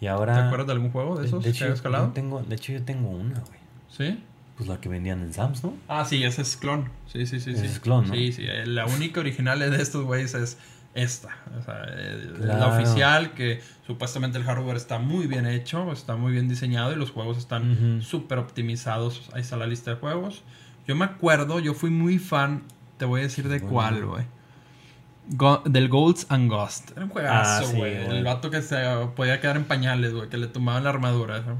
Y 0.00 0.06
ahora... 0.06 0.34
¿Te 0.34 0.40
acuerdas 0.40 0.66
de 0.66 0.72
algún 0.74 0.90
juego 0.90 1.14
de 1.14 1.22
de- 1.22 1.28
esos 1.28 1.44
de 1.44 1.52
que 1.52 1.56
hecho, 1.64 1.74
yo 1.90 2.08
tengo, 2.12 2.42
de 2.42 2.54
hecho, 2.56 2.72
yo 2.72 2.82
tengo 2.82 3.08
una, 3.08 3.38
güey. 3.40 3.58
¿Sí? 3.88 4.22
Pues 4.56 4.68
la 4.68 4.80
que 4.80 4.88
vendían 4.88 5.20
en 5.22 5.32
Sams, 5.32 5.62
¿no? 5.64 5.74
Ah, 5.88 6.04
sí, 6.04 6.22
ese 6.24 6.42
es 6.42 6.56
clon. 6.56 6.88
Sí, 7.06 7.26
sí, 7.26 7.40
sí. 7.40 7.50
Ese 7.52 7.60
sí. 7.60 7.66
es 7.66 7.80
clon, 7.80 8.08
¿no? 8.08 8.14
Sí, 8.14 8.32
sí. 8.32 8.44
La 8.66 8.86
única 8.86 9.20
original 9.20 9.58
de 9.60 9.80
estos 9.80 10.04
güeyes 10.04 10.34
es 10.34 10.58
esta. 10.94 11.28
O 11.58 11.62
sea, 11.62 11.84
la 12.38 12.68
oficial, 12.68 13.32
que 13.34 13.60
supuestamente 13.86 14.38
el 14.38 14.44
hardware 14.44 14.76
está 14.76 14.98
muy 14.98 15.26
bien 15.26 15.46
hecho, 15.46 15.92
está 15.92 16.16
muy 16.16 16.32
bien 16.32 16.48
diseñado 16.48 16.92
y 16.92 16.96
los 16.96 17.10
juegos 17.10 17.36
están 17.38 17.72
Ujú. 17.96 18.02
súper 18.02 18.38
optimizados. 18.38 19.28
Ahí 19.32 19.40
está 19.40 19.56
la 19.56 19.66
lista 19.66 19.90
de 19.90 19.96
juegos. 19.96 20.42
Yo 20.86 20.94
me 20.96 21.04
acuerdo, 21.04 21.58
yo 21.60 21.74
fui 21.74 21.90
muy 21.90 22.18
fan, 22.18 22.62
te 22.98 23.04
voy 23.04 23.20
a 23.20 23.22
decir 23.24 23.48
de 23.48 23.58
Bueno. 23.58 23.70
cuál, 23.72 24.06
güey. 24.06 24.24
Go- 25.30 25.62
del 25.64 25.88
Golds 25.88 26.26
and 26.28 26.50
Ghost. 26.50 26.90
Era 26.92 27.04
un 27.04 27.10
juegazo, 27.10 27.64
Ah, 27.64 27.66
sí, 27.66 27.76
güey. 27.76 27.94
el 27.96 28.22
vato 28.24 28.50
que 28.50 28.60
se 28.60 28.76
podía 29.16 29.40
quedar 29.40 29.56
en 29.56 29.64
pañales, 29.64 30.12
güey, 30.12 30.28
que 30.28 30.36
le 30.36 30.46
tumbaban 30.48 30.84
la 30.84 30.90
armadura. 30.90 31.40
¿no? 31.40 31.56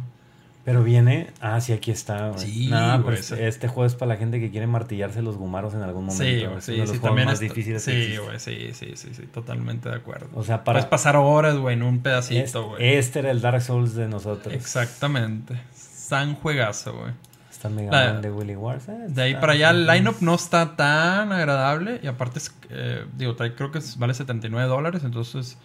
Pero 0.65 0.83
viene... 0.83 1.31
Ah, 1.43 1.61
sí, 1.61 1.75
aquí 1.75 1.91
está, 1.91 2.29
güey. 2.31 2.41
Sí, 2.41 2.69
Nah, 2.71 2.97
güey, 2.99 3.19
pero 3.29 3.43
este 3.43 3.69
juego 3.69 3.85
es 3.87 3.95
para 3.95 4.11
la 4.15 4.17
gente 4.17 4.41
que 4.41 4.51
quiere 4.51 4.67
martillarse 4.67 5.21
los 5.21 5.37
gumaros 5.37 5.75
en 5.75 5.83
algún 5.83 6.07
momento. 6.07 6.25
Sí, 6.25 6.43
es 6.43 6.49
güey, 6.49 6.61
sí, 6.63 6.73
uno 6.73 6.81
de 6.81 6.87
los 6.87 6.91
sí, 6.91 6.99
juegos 7.01 7.03
también 7.03 7.27
más 7.27 7.35
está- 7.35 7.45
difíciles 7.45 7.83
Sí, 7.83 8.17
güey, 8.17 8.41
sí, 8.41 8.71
sí, 8.73 8.93
sí, 8.97 9.11
sí, 9.15 9.23
totalmente 9.27 9.91
de 9.91 9.97
acuerdo. 9.97 10.29
O 10.35 10.43
sea, 10.43 10.65
Puedes 10.65 10.85
para... 10.85 10.91
pasar 10.91 11.17
horas, 11.17 11.57
güey, 11.59 11.75
en 11.77 11.83
un 11.83 11.97
Este, 11.97 12.03
pedacito, 12.05 12.69
güey. 12.69 12.95
este 12.95 13.19
era 13.19 13.31
el 13.31 13.43
Dark 13.43 13.61
Souls 13.61 13.95
de 13.95 14.09
nosotros. 14.09 14.55
Exactamente. 14.55 15.55
San 15.75 16.35
juegazo, 16.35 16.95
güey. 16.97 17.13
Está 17.51 17.69
Mega 17.69 17.91
La- 17.93 18.13
Man 18.15 18.23
de 18.23 18.31
Willy 18.31 18.57
Wars. 18.57 18.89
eh, 18.89 19.07
De 19.09 19.21
ahí 19.23 19.35
para 19.35 19.53
allá 19.53 19.69
el 19.71 19.87
lineup 19.87 20.17
no 20.21 20.35
está 20.35 20.77
tan 20.77 21.31
agradable 21.33 22.01
y 22.03 22.07
aparte 22.07 22.39
es, 22.39 22.55
eh, 22.71 23.05
digo, 23.19 23.37
creo 23.37 23.71
que 23.71 23.81
vale 23.99 24.15
79 24.15 24.67
dólares, 24.67 25.03
entonces 25.05 25.59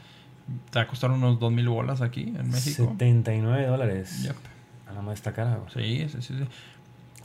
Te 0.71 0.79
va 0.79 0.83
a 0.83 0.87
costar 0.87 1.11
unos 1.11 1.39
2 1.39 1.51
mil 1.53 1.69
bolas 1.69 2.01
aquí 2.01 2.33
en 2.37 2.49
México. 2.49 2.83
79 2.97 3.65
dólares. 3.67 4.23
Yep. 4.23 4.35
A 4.99 5.01
la 5.01 5.05
madre 5.05 5.15
está 5.15 5.31
cara, 5.33 5.57
güey. 5.57 5.69
Sí, 5.73 6.09
sí, 6.09 6.21
sí. 6.21 6.33
sí. 6.37 6.45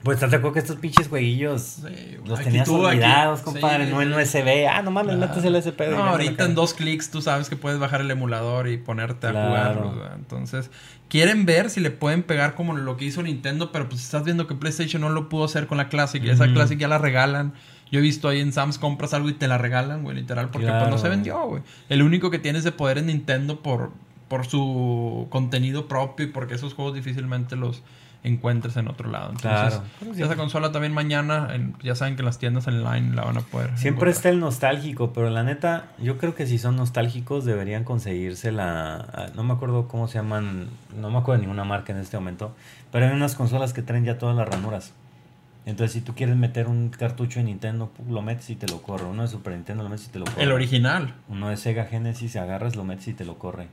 Pues 0.03 0.19
te 0.19 0.27
acuerdas 0.27 0.53
que 0.53 0.59
estos 0.59 0.77
pinches 0.77 1.09
jueguillos 1.09 1.63
Sí, 1.63 2.19
los 2.27 2.39
aquí 2.39 2.51
tenías 2.51 2.67
tú, 2.67 2.87
aquí- 2.87 2.97
olvidados, 2.99 3.39
sí, 3.39 3.45
compadre, 3.47 3.87
no 3.87 4.03
en. 4.03 4.13
USB. 4.13 4.67
Ah, 4.71 4.83
no 4.83 4.91
mames, 4.91 5.17
Claro. 5.17 5.31
metes 5.33 5.45
el 5.47 5.57
SP. 5.57 5.85
de 5.89 5.97
No, 5.97 6.05
ahorita 6.05 6.45
en 6.45 6.55
dos 6.55 6.75
clics 6.75 7.11
tú 7.11 7.23
sabes 7.23 7.49
que 7.49 7.57
puedes 7.57 7.79
bajar 7.79 8.03
el 8.03 8.11
emulador 8.11 8.69
y 8.69 8.77
ponerte 8.77 9.29
a 9.29 9.31
jugar. 9.31 9.75
¿verdad? 9.83 10.13
Entonces, 10.17 10.71
quieren 11.09 11.47
ver 11.47 11.71
si 11.71 11.81
le 11.81 11.91
pueden 11.91 12.23
pegar 12.23 12.55
como 12.55 12.77
lo 12.77 12.99
que 12.99 13.07
hizo 13.07 13.23
Nintendo, 13.23 13.73
pero 13.73 13.89
pues 13.89 14.03
estás 14.03 14.25
viendo 14.25 14.47
que 14.47 14.55
PlayStation 14.55 15.01
no 15.01 15.09
lo 15.09 15.31
pudo 15.31 15.45
hacer 15.45 15.67
con 15.67 15.79
la 15.79 15.89
Classic. 15.89 16.23
Y 16.23 16.29
esa. 16.29 16.53
Classic 16.53 16.79
ya 16.79 16.87
la 16.89 16.99
regalan. 16.99 17.55
Yo 17.91 18.01
he 18.01 18.03
visto 18.03 18.29
ahí 18.29 18.41
en 18.41 18.53
Sam's 18.53 18.79
compras 18.79 19.15
algo 19.15 19.31
y 19.31 19.35
te 19.35 19.49
la 19.49 19.57
regalan, 19.57 20.03
güey, 20.03 20.17
literal, 20.17 20.51
porque 20.51 20.67
pues 20.69 20.91
no 20.91 20.99
se 20.99 21.09
vendió, 21.09 21.41
güey. 21.47 21.63
El 21.89 22.03
único 22.03 22.31
que 22.31 22.39
tienes 22.39 22.63
de 22.65 22.73
poder 22.73 22.99
es 22.99 23.05
Nintendo 23.05 23.61
por, 23.63 23.93
por 24.29 24.47
su 24.47 25.27
contenido 25.31 25.87
propio 25.89 26.27
y 26.27 26.31
porque 26.31 26.55
esos 26.55 26.75
juegos 26.75 26.95
difícilmente 26.95 27.57
los 27.57 27.83
encuentres 28.23 28.77
en 28.79 28.89
otro 28.89 29.11
lado. 29.11 29.33
Entonces, 29.33 29.81
Claro. 30.01 30.15
esa 30.17 30.35
consola 30.37 30.73
también 30.73 30.95
mañana, 30.95 31.49
en- 31.53 31.75
ya 31.83 31.95
saben 31.95 32.17
que 32.17 32.23
en 32.23 32.25
las 32.27 32.39
tiendas 32.39 32.67
online 32.67 33.15
la 33.15 33.23
van 33.23 33.37
a 33.37 33.41
poder. 33.43 33.67
Siempre 33.77 33.89
encontrar. 33.89 34.09
está 34.09 34.29
el 34.31 34.41
nostálgico, 34.41 35.13
pero 35.13 35.29
la 35.29 35.43
neta, 35.43 35.89
yo 35.99 36.17
creo 36.17 36.35
que 36.35 36.47
si 36.47 36.57
son 36.57 36.75
nostálgicos 36.77 37.45
deberían 37.45 37.85
conseguirse 37.85 38.51
la... 38.51 39.31
No 39.35 39.45
me 39.45 39.53
acuerdo 39.53 39.89
cómo 39.89 40.09
se 40.09 40.15
llaman, 40.15 40.69
no 40.99 41.11
me 41.11 41.19
acuerdo 41.19 41.41
de 41.43 41.47
ninguna 41.47 41.65
marca 41.65 41.93
en 41.93 41.99
este 41.99 42.17
momento, 42.17 42.55
pero 42.91 43.05
hay 43.07 43.13
unas 43.13 43.35
consolas 43.35 43.75
que 43.75 43.83
traen 43.83 44.07
ya 44.07 44.17
todas 44.17 44.35
las 44.35 44.49
ranuras. 44.49 44.95
Entonces, 45.67 45.93
si 45.93 46.01
tú 46.01 46.15
quieres 46.15 46.37
meter 46.37 46.67
un 46.67 46.89
cartucho 46.91 47.41
de 47.41 47.45
Nintendo, 47.45 47.91
lo 48.09 48.23
metes 48.23 48.49
y 48.51 48.57
te 48.57 48.67
lo 48.69 48.81
corre. 48.83 49.05
Uno 49.05 49.21
de 49.23 49.29
Super 49.29 49.53
Nintendo 49.55 49.83
lo 49.83 49.91
metes 49.91 50.07
y 50.07 50.11
te 50.11 50.19
lo 50.19 50.25
corre. 50.27 50.43
El 50.43 50.53
original. 50.53 51.15
Uno 51.29 51.49
de 51.51 51.57
Sega 51.59 51.85
Genesis, 51.85 52.37
agarras, 52.37 52.75
lo 52.77 52.85
metes 52.85 53.09
y 53.09 53.13
te 53.15 53.25
lo 53.27 53.39
corre. 53.39 53.69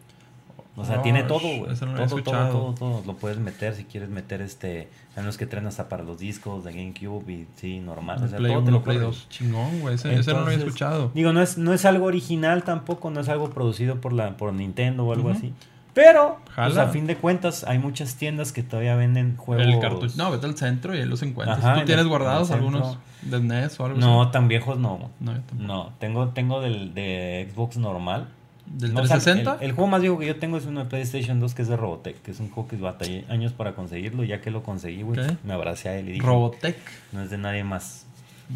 O 0.77 0.85
sea, 0.85 0.99
Oh, 0.99 1.01
tiene 1.01 1.23
todo, 1.23 1.39
güey. 1.41 1.73
eso 1.73 1.85
no 1.85 1.93
lo 1.97 2.07
todo, 2.07 2.21
todo, 2.23 2.47
todo, 2.49 2.73
todo. 2.75 3.03
Lo 3.05 3.17
puedes 3.17 3.37
meter 3.39 3.75
si 3.75 3.83
quieres 3.83 4.09
meter 4.09 4.41
este. 4.41 4.89
Hay 5.15 5.23
unos 5.23 5.37
que 5.37 5.45
traen 5.45 5.67
hasta 5.67 5.89
para 5.89 6.03
los 6.03 6.17
discos 6.19 6.63
de 6.63 6.71
GameCube 6.71 7.29
y 7.29 7.47
sí, 7.55 7.79
normal. 7.79 8.19
O 8.21 8.23
El 8.23 8.29
sea, 8.29 8.37
Play 8.39 8.51
todo 8.53 8.63
te 8.63 8.69
1, 8.69 8.77
lo 8.77 8.83
Play 8.83 8.97
corre. 8.97 9.07
2. 9.07 9.27
Chingón, 9.29 9.79
güey. 9.81 9.95
Ese, 9.95 10.15
ese 10.15 10.31
no 10.31 10.39
lo 10.39 10.45
había 10.45 10.57
escuchado. 10.59 11.11
Digo, 11.13 11.33
no 11.33 11.41
es, 11.41 11.57
no 11.57 11.73
es 11.73 11.83
algo 11.83 12.05
original 12.05 12.63
tampoco, 12.63 13.09
no 13.11 13.19
es 13.19 13.27
algo 13.27 13.49
producido 13.49 13.99
por 13.99 14.13
la 14.13 14.37
por 14.37 14.53
Nintendo 14.53 15.05
o 15.05 15.11
algo 15.11 15.29
Ujú. 15.29 15.37
así. 15.37 15.53
Pero, 15.93 16.37
pues 16.55 16.77
a 16.77 16.87
fin 16.87 17.05
de 17.05 17.17
cuentas, 17.17 17.65
hay 17.65 17.77
muchas 17.77 18.15
tiendas 18.15 18.53
que 18.53 18.63
todavía 18.63 18.95
venden 18.95 19.35
juegos. 19.35 19.67
El 19.67 19.77
cartucho. 19.81 20.13
No, 20.15 20.31
vete 20.31 20.45
al 20.45 20.55
centro 20.57 20.95
y 20.95 20.99
ahí 20.99 21.05
los 21.05 21.21
encuentras. 21.21 21.59
Ajá, 21.59 21.73
¿Tú 21.73 21.79
en 21.81 21.85
tienes 21.85 22.03
el- 22.03 22.09
guardados 22.09 22.49
el 22.49 22.55
algunos 22.55 22.97
de 23.23 23.41
NES 23.41 23.77
o 23.77 23.85
algo 23.87 23.99
No, 23.99 24.21
así? 24.21 24.31
tan 24.31 24.47
viejos 24.47 24.79
no. 24.79 25.09
No, 25.19 25.33
yo 25.33 25.41
tampoco. 25.41 25.63
No, 25.63 25.91
tengo, 25.99 26.29
tengo 26.29 26.61
del 26.61 26.93
de 26.93 27.49
Xbox 27.53 27.75
normal. 27.75 28.29
¿Del 28.73 28.93
No, 28.93 29.01
o 29.01 29.05
sea, 29.05 29.17
360? 29.17 29.63
el, 29.63 29.69
el 29.69 29.75
juego 29.75 29.89
más 29.89 30.01
viejo 30.01 30.17
que 30.17 30.27
yo 30.27 30.35
tengo 30.37 30.57
es 30.57 30.65
uno 30.65 30.83
de 30.83 30.89
PlayStation 30.89 31.39
2 31.39 31.53
que 31.53 31.61
es 31.61 31.67
de 31.67 31.77
Robotech, 31.77 32.21
que 32.21 32.31
es 32.31 32.39
un 32.39 32.49
juego 32.49 32.69
que 32.69 32.77
batallé 32.77 33.25
años 33.29 33.53
para 33.53 33.73
conseguirlo. 33.73 34.23
Ya 34.23 34.41
que 34.41 34.51
lo 34.51 34.63
conseguí, 34.63 35.01
güey, 35.01 35.19
me 35.43 35.53
abracé 35.53 35.89
a 35.89 35.97
él 35.97 36.09
y 36.09 36.13
dije, 36.13 36.25
Robotech. 36.25 36.77
no 37.11 37.21
es 37.21 37.29
de 37.29 37.37
nadie 37.37 37.63
más. 37.63 38.05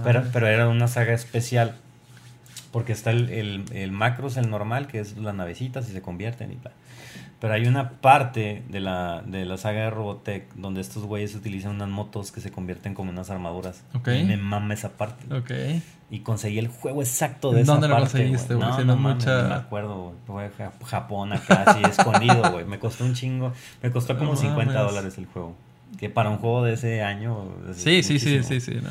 Pero, 0.04 0.24
pero 0.34 0.48
era 0.48 0.68
una 0.68 0.88
saga 0.88 1.14
especial. 1.14 1.76
Porque 2.72 2.92
está 2.92 3.12
el, 3.12 3.30
el, 3.30 3.64
el 3.72 3.92
Macros, 3.94 4.36
el 4.36 4.50
normal, 4.50 4.88
que 4.88 5.00
es 5.00 5.16
las 5.18 5.34
navecitas 5.34 5.90
y 5.90 5.94
se 5.94 6.02
convierten 6.02 6.52
y 6.52 6.56
bla. 6.56 6.72
Pero 7.40 7.54
hay 7.54 7.68
una 7.68 7.92
parte 7.92 8.64
de 8.70 8.80
la, 8.80 9.22
de 9.26 9.46
la 9.46 9.58
saga 9.58 9.84
de 9.84 9.90
Robotech 9.92 10.54
donde 10.56 10.82
estos 10.82 11.04
güeyes 11.04 11.36
utilizan 11.36 11.72
unas 11.76 11.90
motos 11.90 12.32
que 12.32 12.42
se 12.42 12.52
convierten 12.52 12.94
como 12.94 13.12
unas 13.12 13.30
armaduras. 13.30 13.84
Ok. 13.94 14.10
Y 14.10 14.24
me 14.24 14.36
mama 14.36 14.74
esa 14.74 14.90
parte. 14.98 15.34
Ok. 15.34 15.52
Y 16.10 16.20
conseguí 16.20 16.60
el 16.60 16.68
juego 16.68 17.02
exacto 17.02 17.52
de 17.52 17.62
esa 17.62 17.72
¿Dónde 17.72 17.88
lo 17.88 17.96
parte, 17.96 18.12
conseguiste, 18.12 18.54
güey? 18.54 18.68
No, 18.68 18.78
no, 18.78 18.86
no 18.86 18.96
mames, 18.98 19.26
mucha- 19.26 19.48
me 19.48 19.56
acuerdo, 19.56 20.14
güey. 20.28 20.50
Fue 20.50 20.66
a 20.66 20.72
Japón 20.86 21.34
acá, 21.34 21.64
así, 21.66 21.82
escondido, 21.90 22.52
güey. 22.52 22.66
Me 22.66 22.78
costó 22.80 23.06
un 23.06 23.14
chingo. 23.16 23.54
Me 23.82 23.90
costó 23.92 24.16
como 24.18 24.32
No 24.32 24.38
50 24.38 24.74
mames. 24.74 24.90
dólares 24.92 25.18
el 25.18 25.26
juego. 25.26 25.56
Que 26.00 26.10
para 26.10 26.30
un 26.30 26.38
juego 26.38 26.64
de 26.64 26.74
ese 26.74 27.02
año... 27.04 27.46
es 27.72 27.78
Sí, 27.78 28.04
sí, 28.04 28.20
sí, 28.20 28.44
sí, 28.44 28.60
sí. 28.60 28.74
No, 28.76 28.82
no. 28.82 28.90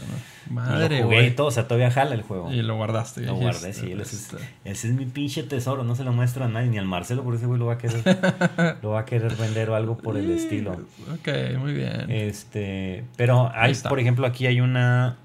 Y 0.49 0.53
Madre, 0.53 0.99
lo 1.01 1.05
jugué 1.05 1.27
y 1.27 1.31
todo, 1.33 1.49
o 1.49 1.51
sea, 1.51 1.69
todavía 1.69 1.91
jala 1.91 2.15
el 2.15 2.23
juego. 2.23 2.51
Y 2.51 2.62
lo 2.62 2.77
guardaste. 2.77 3.21
Lo 3.23 3.35
guardé, 3.37 3.73
sí. 3.75 3.93
Ese 3.93 4.03
es, 4.03 4.12
este. 4.12 4.37
ese 4.65 4.89
es 4.89 4.95
mi 4.95 5.05
pinche 5.05 5.43
tesoro. 5.43 5.85
No 5.85 5.97
se 5.97 6.05
lo 6.05 6.12
muestro 6.12 6.45
a 6.45 6.49
nadie, 6.49 6.69
ni 6.69 6.79
al 6.79 6.87
Marcelo, 6.87 7.23
por 7.23 7.35
ese 7.35 7.47
güey 7.47 7.59
lo 7.59 7.67
va 7.67 7.75
a 7.75 7.79
querer, 7.79 8.79
lo 8.83 8.91
va 8.91 9.01
a 9.01 9.05
querer 9.05 9.35
vender 9.37 9.69
o 9.71 9.75
algo 9.75 9.99
por 9.99 10.17
el 10.17 10.31
estilo. 10.31 10.73
Ok, 11.12 11.29
muy 11.59 11.75
bien. 11.75 12.11
Este, 12.11 13.05
pero 13.17 13.51
hay, 13.55 13.75
por 13.89 14.01
ejemplo, 14.01 14.27
aquí 14.27 14.47
hay 14.47 14.61
una. 14.61 15.17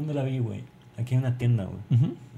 ¿Dónde 0.00 0.14
la 0.14 0.22
vi, 0.22 0.38
güey? 0.38 0.62
Aquí 0.98 1.14
hay 1.14 1.18
una 1.20 1.38
tienda, 1.38 1.64
güey. 1.64 1.78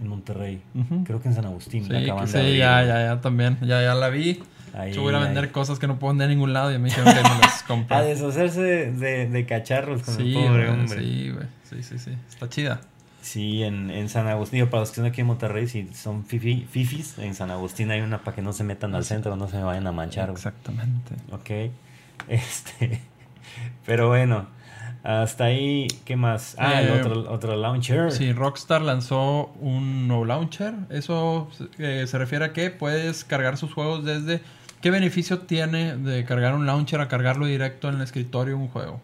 En 0.01 0.09
Monterrey. 0.09 0.63
Creo 1.05 1.21
que 1.21 1.29
en 1.29 1.35
San 1.35 1.47
Agustín. 1.47 1.85
Sí, 1.85 1.89
que 1.91 2.05
sí, 2.05 2.11
abrir, 2.11 2.57
ya, 2.59 2.85
ya, 2.85 3.05
ya 3.07 3.21
también. 3.21 3.59
Ya, 3.61 3.83
ya 3.83 3.95
la 3.95 4.09
vi. 4.09 4.43
Ahí, 4.75 4.93
Yo 4.93 5.03
voy 5.03 5.13
a 5.15 5.19
ahí. 5.19 5.25
vender 5.25 5.51
cosas 5.53 5.79
que 5.79 5.87
no 5.87 5.99
puedo 5.99 6.13
vender 6.13 6.31
en 6.31 6.37
ningún 6.37 6.53
lado 6.53 6.71
y 6.73 6.77
a 6.77 6.79
mí 6.79 6.91
que 6.91 7.01
me 7.03 7.05
las 7.15 7.63
A 7.63 7.67
compra. 7.67 8.03
deshacerse 8.03 8.61
de, 8.63 8.93
de- 8.93 9.29
de 9.29 9.47
cacharros 9.47 10.03
con 10.03 10.15
Sí, 10.17 10.35
el 10.35 10.47
pobre 10.47 10.71
hombre. 10.71 10.99
sí, 11.01 11.31
güey. 11.31 11.47
Sí, 11.69 11.83
sí, 11.83 11.99
sí. 11.99 12.11
Está 12.29 12.49
chida. 12.49 12.81
Sí, 13.21 13.63
en, 13.63 13.91
en 13.91 14.09
San 14.09 14.27
Agustín, 14.29 14.67
para 14.69 14.81
los 14.81 14.91
que 14.91 14.95
están 14.95 15.07
aquí 15.07 15.21
en 15.21 15.27
Monterrey, 15.29 15.67
si 15.69 15.89
son 15.95 16.25
fifi- 16.27 16.67
fifis, 16.67 17.19
en 17.19 17.35
San 17.35 17.51
Agustín 17.51 17.91
hay 17.91 18.01
una 18.01 18.19
para 18.25 18.35
que 18.35 18.43
no 18.43 18.53
se 18.53 18.65
metan 18.65 18.95
al 18.95 19.05
centro, 19.05 19.37
no 19.37 19.47
se 19.49 19.57
me 19.59 19.63
vayan 19.63 19.87
a 19.87 19.93
manchar. 19.93 20.27
güey. 20.27 20.37
Exactamente. 20.37 21.15
Ok. 21.31 21.71
Este. 22.29 23.01
Pero 23.87 24.09
bueno. 24.09 24.47
Hasta 25.03 25.45
ahí, 25.45 25.89
¿qué 26.05 26.15
más? 26.15 26.55
Ah, 26.59 26.81
el 26.81 26.89
Eh, 26.89 27.01
otro, 27.01 27.33
otro 27.33 27.57
launcher. 27.57 28.13
Sí, 28.13 28.33
Rockstar 28.33 28.83
lanzó 28.83 29.51
un 29.61 30.07
nuevo 30.07 30.25
launcher. 30.25 30.75
Eso 30.91 31.49
eh, 31.79 32.05
se 32.07 32.19
refiere 32.19 32.45
a 32.45 32.53
que 32.53 32.71
puedes 32.71 33.25
cargar 33.25 33.57
sus 33.57 33.73
juegos 33.73 34.05
desde... 34.05 34.41
¿Qué 34.81 34.91
beneficio 34.91 35.41
tiene 35.41 35.97
de 35.97 36.25
cargar 36.25 36.55
un 36.55 36.67
launcher 36.67 37.01
a 37.01 37.09
cargarlo 37.09 37.47
directo 37.47 37.89
en 37.89 37.97
el 37.97 38.03
escritorio 38.03 38.57
un 38.57 38.69
juego? 38.69 39.01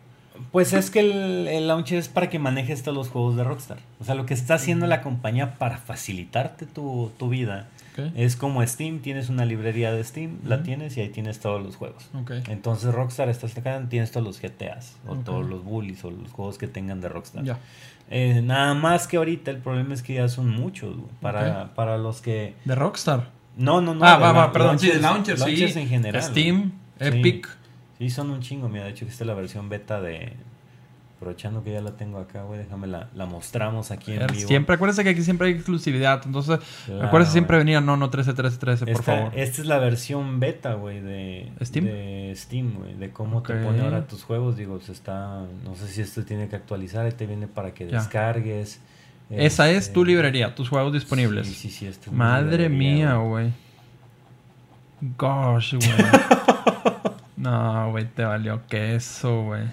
Pues 0.52 0.72
es 0.72 0.90
que 0.90 1.00
el, 1.00 1.48
el 1.48 1.66
launcher 1.66 1.98
es 1.98 2.08
para 2.08 2.28
que 2.30 2.38
manejes 2.38 2.82
todos 2.82 2.96
los 2.96 3.08
juegos 3.08 3.36
de 3.36 3.44
Rockstar. 3.44 3.78
O 4.00 4.04
sea, 4.04 4.14
lo 4.14 4.24
que 4.24 4.34
está 4.34 4.54
haciendo 4.54 4.86
la 4.86 5.02
compañía 5.02 5.54
para 5.54 5.78
facilitarte 5.78 6.66
tu, 6.66 7.10
tu 7.18 7.28
vida 7.28 7.68
Es 8.16 8.36
como 8.36 8.64
Steam. 8.66 9.00
Tienes 9.00 9.28
una 9.28 9.44
librería 9.44 9.92
de 9.92 10.02
Steam, 10.04 10.38
la 10.44 10.62
tienes 10.62 10.96
y 10.96 11.00
ahí 11.00 11.08
tienes 11.08 11.40
todos 11.40 11.62
los 11.62 11.76
juegos. 11.76 12.08
Entonces 12.48 12.92
Rockstar 12.94 13.28
estás 13.28 13.56
acá, 13.56 13.82
tienes 13.88 14.10
todos 14.10 14.26
los 14.26 14.40
GTAs 14.40 14.96
o 15.06 15.16
todos 15.16 15.46
los 15.46 15.64
Bullies 15.64 16.04
o 16.04 16.10
los 16.10 16.30
juegos 16.32 16.58
que 16.58 16.66
tengan 16.68 17.00
de 17.00 17.08
Rockstar. 17.08 17.58
Eh, 18.10 18.40
nada 18.42 18.72
más 18.74 19.06
que 19.06 19.18
ahorita 19.18 19.50
el 19.50 19.58
problema 19.58 19.92
es 19.92 20.02
que 20.02 20.14
ya 20.14 20.28
son 20.28 20.48
muchos, 20.48 20.96
güey, 20.96 21.08
Para, 21.20 21.74
para 21.74 21.98
los 21.98 22.22
que... 22.22 22.54
De 22.64 22.74
Rockstar. 22.74 23.30
No, 23.56 23.80
no, 23.82 23.94
no. 23.94 24.04
ah, 24.06 24.16
va, 24.16 24.32
va, 24.32 24.52
perdón. 24.52 24.78
Sí, 24.78 24.88
de 24.88 25.00
launchers- 25.00 25.34
sí. 25.36 25.40
launchers 25.44 25.76
en 25.76 25.88
general. 25.88 26.22
Steam, 26.22 26.72
güey. 26.98 27.18
Epic. 27.18 27.48
Sí, 27.98 28.04
sí, 28.04 28.10
son 28.10 28.30
un 28.30 28.40
chingo. 28.40 28.68
Mira, 28.68 28.84
de 28.84 28.90
hecho, 28.92 29.04
que 29.04 29.10
esta 29.10 29.24
es 29.24 29.28
la 29.28 29.34
versión 29.34 29.68
beta 29.68 30.00
de... 30.00 30.32
Aprovechando 31.18 31.64
que 31.64 31.72
ya 31.72 31.80
la 31.80 31.96
tengo 31.96 32.20
acá, 32.20 32.44
güey, 32.44 32.60
déjame 32.60 32.86
la, 32.86 33.08
la 33.12 33.26
mostramos 33.26 33.90
aquí 33.90 34.12
en 34.12 34.24
vivo. 34.28 34.46
Siempre, 34.46 34.76
acuérdense 34.76 35.02
que 35.02 35.10
aquí 35.10 35.22
siempre 35.22 35.48
hay 35.48 35.54
exclusividad. 35.54 36.22
Entonces, 36.24 36.60
Claro, 36.86 37.06
acuérdense 37.08 37.32
siempre 37.32 37.58
venir, 37.58 37.82
no, 37.82 37.96
no 37.96 38.08
13, 38.08 38.34
13, 38.34 38.56
13, 38.58 38.86
por 38.86 38.94
Esta, 38.94 39.02
favor. 39.16 39.32
esta 39.34 39.60
es 39.60 39.66
la 39.66 39.78
versión 39.78 40.38
beta, 40.38 40.74
güey, 40.74 41.00
de 41.00 41.50
¿Steam? 41.60 41.86
De 41.86 42.32
Steam, 42.36 42.74
güey, 42.78 42.94
de 42.94 43.10
cómo 43.10 43.42
te 43.42 43.54
pone 43.56 43.80
ahora 43.82 44.06
tus 44.06 44.22
juegos. 44.22 44.56
Digo, 44.56 44.80
se 44.80 44.92
está... 44.92 45.42
No 45.64 45.74
sé 45.74 45.88
si 45.88 46.02
esto 46.02 46.24
tiene 46.24 46.48
que 46.48 46.54
actualizar, 46.54 47.12
te 47.12 47.26
viene 47.26 47.48
para 47.48 47.74
que 47.74 47.88
Ya. 47.88 47.98
descargues. 47.98 48.80
Esa 49.28 49.68
es 49.70 49.76
Este, 49.78 49.94
tu 49.94 50.04
librería, 50.04 50.54
tus 50.54 50.68
juegos 50.68 50.92
disponibles. 50.92 51.48
Sí, 51.48 51.54
sí, 51.54 51.70
sí. 51.70 51.86
es 51.86 52.12
Madre 52.12 52.68
mía, 52.68 53.14
güey. 53.16 53.50
Gosh, 55.18 55.74
güey. 55.74 55.90
no, 57.36 57.90
güey, 57.90 58.06
te 58.06 58.24
valió 58.24 58.62
queso, 58.68 59.42
güey. 59.42 59.64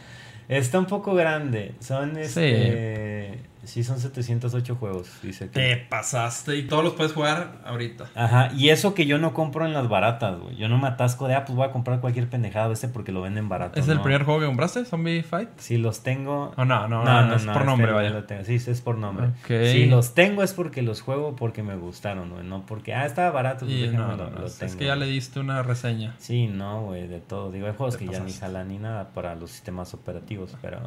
Está 0.47 0.79
un 0.79 0.85
poco 0.85 1.15
grande. 1.15 1.73
Son 1.79 2.17
este. 2.17 3.31
Sí, 3.31 3.39
son 3.65 3.99
708 3.99 4.75
juegos. 4.75 5.09
Dice 5.23 5.45
que. 5.49 5.59
Te 5.59 5.77
pasaste 5.77 6.55
y 6.57 6.63
todos 6.67 6.83
los 6.83 6.93
puedes 6.93 7.13
jugar 7.13 7.59
ahorita. 7.65 8.05
Ajá, 8.15 8.51
y 8.55 8.69
eso 8.69 8.93
que 8.93 9.05
yo 9.05 9.17
no 9.17 9.33
compro 9.33 9.65
en 9.65 9.73
las 9.73 9.87
baratas, 9.89 10.39
güey. 10.39 10.55
Yo 10.55 10.69
no 10.69 10.77
me 10.77 10.87
atasco 10.87 11.27
de, 11.27 11.35
ah, 11.35 11.45
pues 11.45 11.55
voy 11.55 11.67
a 11.67 11.71
comprar 11.71 11.99
cualquier 12.01 12.29
pendejada 12.29 12.67
de 12.67 12.73
este 12.75 12.87
porque 12.87 13.11
lo 13.11 13.21
venden 13.21 13.49
barato. 13.49 13.79
¿Es 13.79 13.87
el 13.87 13.97
no. 13.97 14.03
primer 14.03 14.23
juego 14.23 14.39
que 14.41 14.45
compraste? 14.45 14.85
¿Zombie 14.85 15.23
Fight? 15.23 15.49
Si 15.57 15.77
los 15.77 16.03
tengo. 16.03 16.53
Oh, 16.57 16.65
no, 16.65 16.87
no, 16.87 17.03
no, 17.03 17.35
es 17.35 17.43
por 17.43 17.51
este 17.53 17.65
nombre, 17.65 17.87
no 17.87 17.95
vaya. 17.95 18.09
lo 18.11 18.23
tengo. 18.23 18.43
Sí, 18.43 18.59
sí, 18.59 18.71
es 18.71 18.81
por 18.81 18.97
nombre. 18.97 19.27
Ok. 19.27 19.71
Si 19.71 19.85
los 19.85 20.13
tengo 20.13 20.43
es 20.43 20.53
porque 20.53 20.81
los 20.81 21.01
juego 21.01 21.35
porque 21.35 21.63
me 21.63 21.75
gustaron, 21.75 22.29
güey. 22.31 22.43
No 22.45 22.65
porque, 22.65 22.93
ah, 22.93 23.05
estaba 23.05 23.31
barato. 23.31 23.65
pues 23.65 23.79
déjame 23.79 23.97
no, 23.97 24.07
lo- 24.15 24.23
no, 24.25 24.29
no, 24.31 24.39
lo 24.41 24.47
es 24.47 24.57
tengo, 24.57 24.77
que 24.77 24.85
ya 24.85 24.95
le 24.95 25.05
diste 25.05 25.39
una 25.39 25.63
reseña. 25.63 26.15
Sí, 26.19 26.47
no, 26.47 26.83
güey, 26.83 27.07
de 27.07 27.19
todo. 27.19 27.51
Digo, 27.51 27.67
hay 27.67 27.73
juegos 27.73 27.97
Te 27.97 28.05
que 28.05 28.11
ya 28.11 28.19
ni 28.19 28.31
jalan 28.33 28.67
ni 28.67 28.77
nada 28.77 29.09
para 29.13 29.35
los 29.35 29.51
sistemas 29.51 29.93
operativos, 29.93 30.55
pero, 30.61 30.79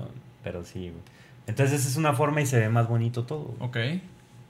pero 0.43 0.65
sí, 0.65 0.91
güey. 0.91 1.03
Entonces 1.49 1.85
es 1.87 1.97
una 1.97 2.13
forma 2.13 2.41
y 2.41 2.47
se 2.47 2.59
ve 2.61 2.69
más 2.69 2.87
bonito 2.89 3.25
todo. 3.25 3.55
Ok. 3.61 3.77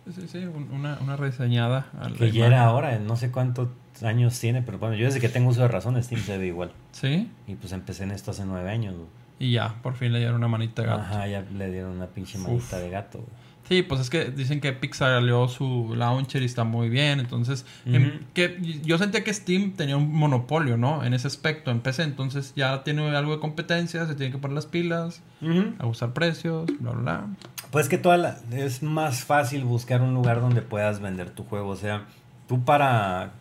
Sí, 0.07 0.13
sí, 0.23 0.29
sí, 0.29 0.39
un- 0.39 0.69
una, 0.73 0.99
una 1.01 1.17
reseñada. 1.17 1.87
a 2.01 2.09
la 2.09 2.17
Que 2.17 2.31
ya 2.33 2.47
era 2.47 2.65
ahora, 2.65 2.99
no 2.99 3.17
sé 3.17 3.31
cuántos 3.31 3.69
años 4.03 4.39
tiene, 4.39 4.63
pero 4.63 4.79
bueno, 4.79 4.95
yo 4.97 5.07
desde 5.07 5.21
que 5.21 5.29
tengo 5.29 5.51
uso 5.51 5.63
de 5.63 5.69
razón, 5.69 6.03
Steam 6.03 6.21
se 6.23 6.39
ve 6.39 6.47
igual. 6.47 6.73
Sí, 6.93 7.31
Y 7.47 7.55
pues 7.57 7.73
empecé 7.73 8.05
en 8.05 8.11
esto 8.13 8.31
hace 8.31 8.45
nueve 8.45 8.71
años, 8.71 8.95
güey. 8.95 9.09
y 9.39 9.53
ya, 9.53 9.75
por 9.83 9.95
fin 9.95 10.13
le 10.13 10.19
dieron 10.19 10.37
una 10.37 10.49
manita 10.49 10.83
de 10.83 10.89
gato. 10.89 11.01
Ajá, 11.03 11.27
ya 11.29 11.43
le 11.43 11.71
dieron 11.71 11.93
una 11.93 12.07
pinche 12.07 12.39
Uf. 12.39 12.47
manita 12.49 12.79
de 12.79 12.91
gato, 12.91 13.19
güey. 13.19 13.31
Sí, 13.69 13.83
pues 13.83 14.01
es 14.01 14.09
que 14.09 14.31
dicen 14.31 14.61
que 14.63 14.69
Epic 14.69 14.95
salió 14.95 15.47
su 15.47 15.95
launcher 15.95 16.41
y 16.41 16.47
está 16.47 16.65
muy 16.65 16.89
bien. 16.89 17.21
Entonces, 17.21 17.67
en- 17.85 18.07
Ujú. 18.07 18.19
que 18.33 18.81
yo 18.83 18.97
sentía 18.97 19.23
que 19.23 19.35
Steam 19.35 19.73
tenía 19.73 19.97
un 19.99 20.11
monopolio, 20.11 20.79
¿no? 20.79 21.05
En 21.05 21.13
ese 21.13 21.27
aspecto, 21.27 21.71
en 21.71 21.81
PC. 21.81 22.03
Entonces 22.05 22.55
ya 22.57 22.83
tiene 22.83 23.15
algo 23.15 23.33
de 23.35 23.41
competencia, 23.41 24.07
se 24.07 24.15
tiene 24.15 24.33
que 24.33 24.39
poner 24.39 24.55
las 24.55 24.65
pilas, 24.67 25.21
Ujú. 25.43 25.75
ajustar 25.79 26.15
precios, 26.15 26.67
bla, 26.81 26.93
bla, 26.93 27.01
bla. 27.03 27.27
Pues 27.71 27.91
que 27.91 27.99
toda 27.99 28.17
la- 28.17 28.39
es 28.53 28.83
más 28.83 29.25
fácil 29.25 29.65
buscar 29.65 30.01
un 30.01 30.15
lugar 30.15 30.41
donde 30.41 30.63
puedas 30.63 31.01
vender 31.01 31.29
tu 31.31 31.45
juego. 31.45 31.69
O 31.69 31.77
sea, 31.77 32.07
tú 32.47 32.65
para, 32.65 33.33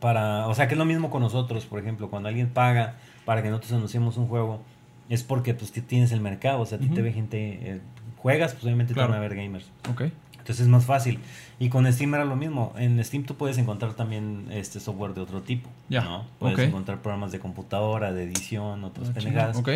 para, 0.00 0.48
o 0.48 0.54
sea, 0.54 0.66
que 0.66 0.74
es 0.74 0.78
lo 0.78 0.84
mismo 0.86 1.10
con 1.10 1.22
nosotros, 1.22 1.66
por 1.66 1.78
ejemplo, 1.78 2.08
cuando 2.08 2.28
alguien 2.28 2.48
paga 2.48 2.96
para 3.24 3.42
que 3.42 3.50
nosotros 3.50 3.72
anunciemos 3.74 4.16
un 4.16 4.26
juego, 4.28 4.62
es 5.08 5.22
porque 5.22 5.52
pues 5.52 5.70
tienes 5.72 6.10
el 6.12 6.20
mercado, 6.20 6.60
o 6.60 6.66
sea, 6.66 6.78
a 6.78 6.80
ti 6.80 6.88
te 6.88 7.02
ve 7.02 7.12
gente, 7.12 7.58
eh, 7.74 7.80
juegas, 8.22 8.52
pues 8.52 8.64
obviamente 8.64 8.94
Claro. 8.94 9.08
te 9.08 9.18
van 9.18 9.24
a 9.24 9.28
ver 9.28 9.36
gamers. 9.36 9.66
Ok. 9.90 10.02
Entonces 10.32 10.60
es 10.60 10.68
más 10.68 10.84
fácil. 10.84 11.18
Y 11.60 11.68
con 11.68 11.90
Steam 11.92 12.14
era 12.14 12.24
lo 12.24 12.34
mismo. 12.34 12.72
En 12.76 13.02
Steam 13.04 13.24
tú 13.24 13.36
puedes 13.36 13.58
encontrar 13.58 13.94
también 13.94 14.46
este 14.50 14.80
software 14.80 15.14
de 15.14 15.20
otro 15.20 15.42
tipo. 15.42 15.68
Ya, 15.88 16.02
¿no? 16.02 16.24
Puedes 16.40 16.58
encontrar 16.58 16.98
programas 17.00 17.30
de 17.32 17.38
computadora, 17.38 18.12
de 18.12 18.24
edición, 18.24 18.82
otras 18.82 19.10
Ah, 19.10 19.12
pendejadas. 19.14 19.56
Ok. 19.56 19.68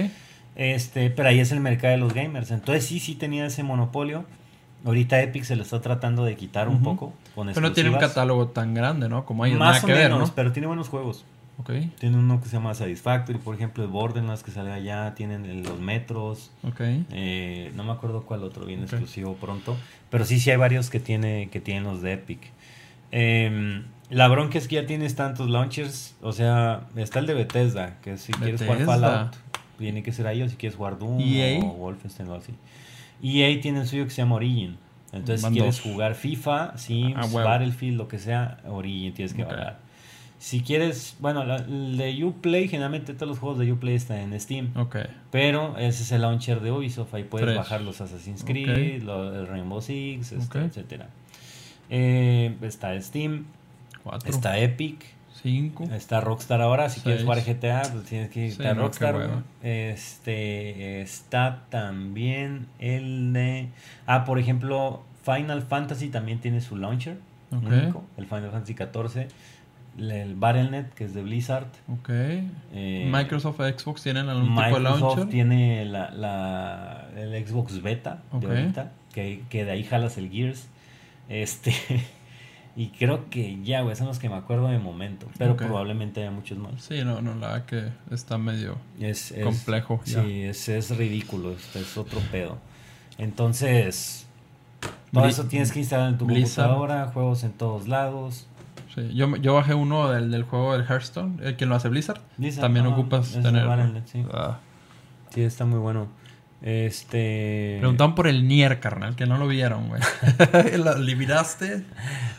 Este, 0.56 1.10
pero 1.10 1.28
ahí 1.28 1.38
es 1.38 1.52
el 1.52 1.60
mercado 1.60 1.92
de 1.92 1.98
los 1.98 2.12
gamers. 2.14 2.50
Entonces 2.50 2.84
sí, 2.86 2.98
sí 2.98 3.14
tenía 3.14 3.46
ese 3.46 3.62
monopolio. 3.62 4.24
Ahorita 4.84 5.20
Epic 5.20 5.44
se 5.44 5.54
lo 5.56 5.62
está 5.62 5.80
tratando 5.80 6.24
de 6.24 6.36
quitar 6.36 6.68
un 6.68 6.82
poco. 6.82 7.12
Con 7.34 7.48
Pero 7.48 7.60
no 7.60 7.72
tiene 7.72 7.90
un 7.90 7.96
catálogo 7.98 8.48
tan 8.48 8.72
grande, 8.74 9.08
¿no? 9.08 9.24
Como 9.24 9.44
hay 9.44 9.52
Más 9.52 9.58
nada 9.60 9.78
o 9.82 9.86
que 9.86 9.92
ver, 9.92 10.10
menos, 10.10 10.28
¿no? 10.28 10.34
pero 10.34 10.52
tiene 10.52 10.66
buenos 10.66 10.88
juegos. 10.88 11.24
Ok, 11.58 11.70
Tiene 11.98 12.18
uno 12.18 12.40
que 12.40 12.48
se 12.48 12.56
llama 12.56 12.74
Satisfactory, 12.74 13.38
por 13.38 13.54
ejemplo, 13.54 13.82
el 13.82 13.88
Borderlands 13.90 14.42
que 14.42 14.50
sale 14.50 14.72
allá, 14.72 15.14
tienen 15.14 15.62
los 15.62 15.80
metros. 15.80 16.50
ok. 16.62 16.80
Eh, 17.12 17.72
no 17.74 17.82
me 17.84 17.92
acuerdo 17.92 18.24
cuál 18.24 18.42
otro 18.44 18.66
viene 18.66 18.82
exclusivo 18.82 19.34
pronto. 19.36 19.76
Pero 20.10 20.24
sí, 20.26 20.38
sí 20.38 20.50
hay 20.50 20.56
varios 20.58 20.90
que 20.90 21.00
tiene 21.00 21.48
que 21.50 21.60
tienen 21.60 21.84
los 21.84 22.02
de 22.02 22.12
Epic. 22.12 22.40
Eh, 23.12 23.82
la 24.10 24.28
bronca 24.28 24.58
es 24.58 24.68
que 24.68 24.76
ya 24.76 24.86
tienes 24.86 25.14
tantos 25.16 25.48
launchers. 25.48 26.14
O 26.22 26.32
sea, 26.32 26.82
está 26.96 27.18
el 27.20 27.26
de 27.26 27.34
Bethesda, 27.34 27.98
que 28.02 28.18
si 28.18 28.32
quieres 28.32 28.60
jugar. 28.62 28.84
Fallout, 28.84 29.36
tiene 29.78 30.02
que 30.02 30.12
ser 30.12 30.26
ahí. 30.26 30.42
O 30.42 30.48
si 30.48 30.56
quieres 30.56 30.76
jugar 30.76 30.98
Doom 30.98 31.18
EA. 31.20 31.60
o 31.64 31.72
Wolfenstein 31.74 32.28
o 32.28 32.34
así. 32.34 32.52
EA 33.22 33.60
tiene 33.60 33.80
el 33.80 33.86
suyo 33.86 34.04
que 34.04 34.10
se 34.10 34.18
llama 34.18 34.36
Origin. 34.36 34.76
Entonces, 35.12 35.46
si 35.46 35.52
quieres 35.54 35.80
jugar 35.80 36.14
FIFA, 36.14 36.76
Sims, 36.76 37.14
Ah, 37.16 37.24
huevo. 37.26 37.48
Battlefield, 37.48 37.96
lo 37.96 38.08
que 38.08 38.18
sea, 38.18 38.58
Origin 38.68 39.14
tienes 39.14 39.32
que 39.32 39.44
pagar. 39.44 39.78
Si 40.38 40.60
quieres, 40.60 41.16
bueno, 41.18 41.44
la- 41.44 41.56
el 41.56 41.96
de 41.96 42.22
Uplay, 42.24 42.68
generalmente 42.68 43.14
todos 43.14 43.28
los 43.28 43.38
juegos 43.38 43.58
de 43.58 43.72
Uplay 43.72 43.94
están 43.94 44.18
en 44.18 44.38
Steam. 44.40 44.70
Ok. 44.76 44.96
Pero 45.30 45.76
ese 45.78 46.02
es 46.02 46.12
el 46.12 46.22
launcher 46.22 46.60
de 46.60 46.70
Ubisoft. 46.72 47.14
Ahí 47.14 47.24
puedes 47.24 47.56
bajar 47.56 47.80
los 47.80 48.00
Assassin's. 48.00 48.44
Creed, 48.44 49.02
lo- 49.02 49.34
el 49.34 49.46
Rainbow 49.46 49.80
Six, 49.80 50.32
este, 50.32 50.58
etcétera. 50.60 51.08
Eh, 51.88 52.54
está 52.62 53.00
Steam, 53.00 53.46
Cuatro. 54.02 54.28
está 54.30 54.58
Epic, 54.58 55.04
Cinco. 55.42 55.84
está 55.84 56.20
Rockstar 56.20 56.60
ahora. 56.60 56.88
Si 56.90 57.00
quieres 57.00 57.22
jugar 57.22 57.38
GTA, 57.42 57.82
pues 57.92 58.04
tienes 58.04 58.30
que 58.30 58.46
irte 58.48 58.66
a 58.68 58.74
Rockstar. 58.74 59.42
Este 59.62 61.00
está 61.00 61.62
también 61.70 62.66
el 62.78 63.32
de. 63.32 63.68
Ah, 64.06 64.24
por 64.24 64.38
ejemplo, 64.38 65.02
Final 65.24 65.62
Fantasy 65.62 66.08
también 66.08 66.40
tiene 66.40 66.60
su 66.60 66.76
launcher. 66.76 67.18
Único, 67.50 68.04
el 68.16 68.26
Final 68.26 68.50
Fantasy 68.50 68.74
XIV. 68.74 69.28
El 69.98 70.34
Battle.net, 70.34 70.86
que 70.94 71.04
es 71.04 71.14
de 71.14 71.22
Blizzard. 71.22 71.68
Ok. 71.90 72.10
eh, 72.10 73.08
Microsoft 73.10 73.56
Xbox 73.60 74.02
tienen 74.02 74.28
algún 74.28 74.48
tipo 74.50 74.60
de 74.60 74.66
Microsoft 74.68 75.00
launcher. 75.00 75.28
tiene 75.28 75.84
la, 75.86 76.10
la- 76.10 77.08
el 77.16 77.46
Xbox 77.46 77.80
Beta 77.82 78.22
Ok. 78.32 78.42
de 78.42 78.46
ahorita, 78.60 78.92
que, 79.14 79.42
que 79.48 79.64
de 79.64 79.70
ahí 79.70 79.84
jalas 79.84 80.18
el 80.18 80.30
Gears. 80.30 80.68
Este, 81.30 81.72
y 82.76 82.88
creo 82.88 83.30
que 83.30 83.58
ya, 83.62 83.80
güey, 83.80 83.96
son 83.96 84.06
los 84.06 84.18
que 84.18 84.28
me 84.28 84.34
acuerdo 84.36 84.68
de 84.68 84.78
momento, 84.78 85.26
pero 85.38 85.56
probablemente 85.56 86.20
haya 86.20 86.30
muchos 86.30 86.58
más. 86.58 86.82
Sí, 86.82 87.02
no, 87.02 87.22
no, 87.22 87.34
la 87.34 87.48
verdad 87.52 87.64
que 87.64 87.88
está 88.14 88.36
medio 88.36 88.76
Es, 89.00 89.30
es- 89.32 89.42
complejo. 89.44 90.00
ya. 90.04 90.22
Sí, 90.22 90.42
es, 90.42 90.68
es 90.68 90.94
ridículo, 90.96 91.52
es, 91.52 91.74
es 91.74 91.96
otro 91.96 92.20
pedo. 92.30 92.58
Entonces, 93.16 94.26
todo 95.12 95.24
Bli- 95.24 95.28
eso 95.30 95.44
tienes 95.46 95.72
que 95.72 95.78
instalar 95.80 96.10
en 96.10 96.18
tu 96.18 96.26
Blizzard. 96.26 96.66
computadora, 96.68 97.10
juegos 97.12 97.44
en 97.44 97.52
todos 97.52 97.88
lados. 97.88 98.46
Sí, 98.96 99.14
Yo, 99.14 99.36
yo 99.36 99.54
bajé 99.54 99.74
uno 99.74 100.08
del, 100.08 100.30
del 100.30 100.42
juego 100.42 100.72
del 100.72 100.86
Hearthstone, 100.86 101.36
el 101.46 101.56
que 101.56 101.66
lo 101.66 101.74
hace 101.74 101.88
Blizzard. 101.88 102.20
Blizzard, 102.38 102.62
También 102.62 102.86
ah, 102.86 102.88
ocupas 102.88 103.32
de 103.34 103.42
tener. 103.42 104.02
Sí. 104.06 104.24
Ah. 104.32 104.58
Sí, 105.30 105.42
está 105.42 105.66
muy 105.66 105.78
bueno. 105.78 106.08
Este. 106.62 107.76
Preguntaban 107.78 108.14
por 108.14 108.26
el 108.26 108.48
Nier, 108.48 108.80
carnal, 108.80 109.14
que 109.14 109.26
no 109.26 109.36
lo 109.36 109.46
vieron, 109.46 109.88
güey. 109.88 110.00
¿Lo 110.78 110.96
eliminaste? 110.96 111.84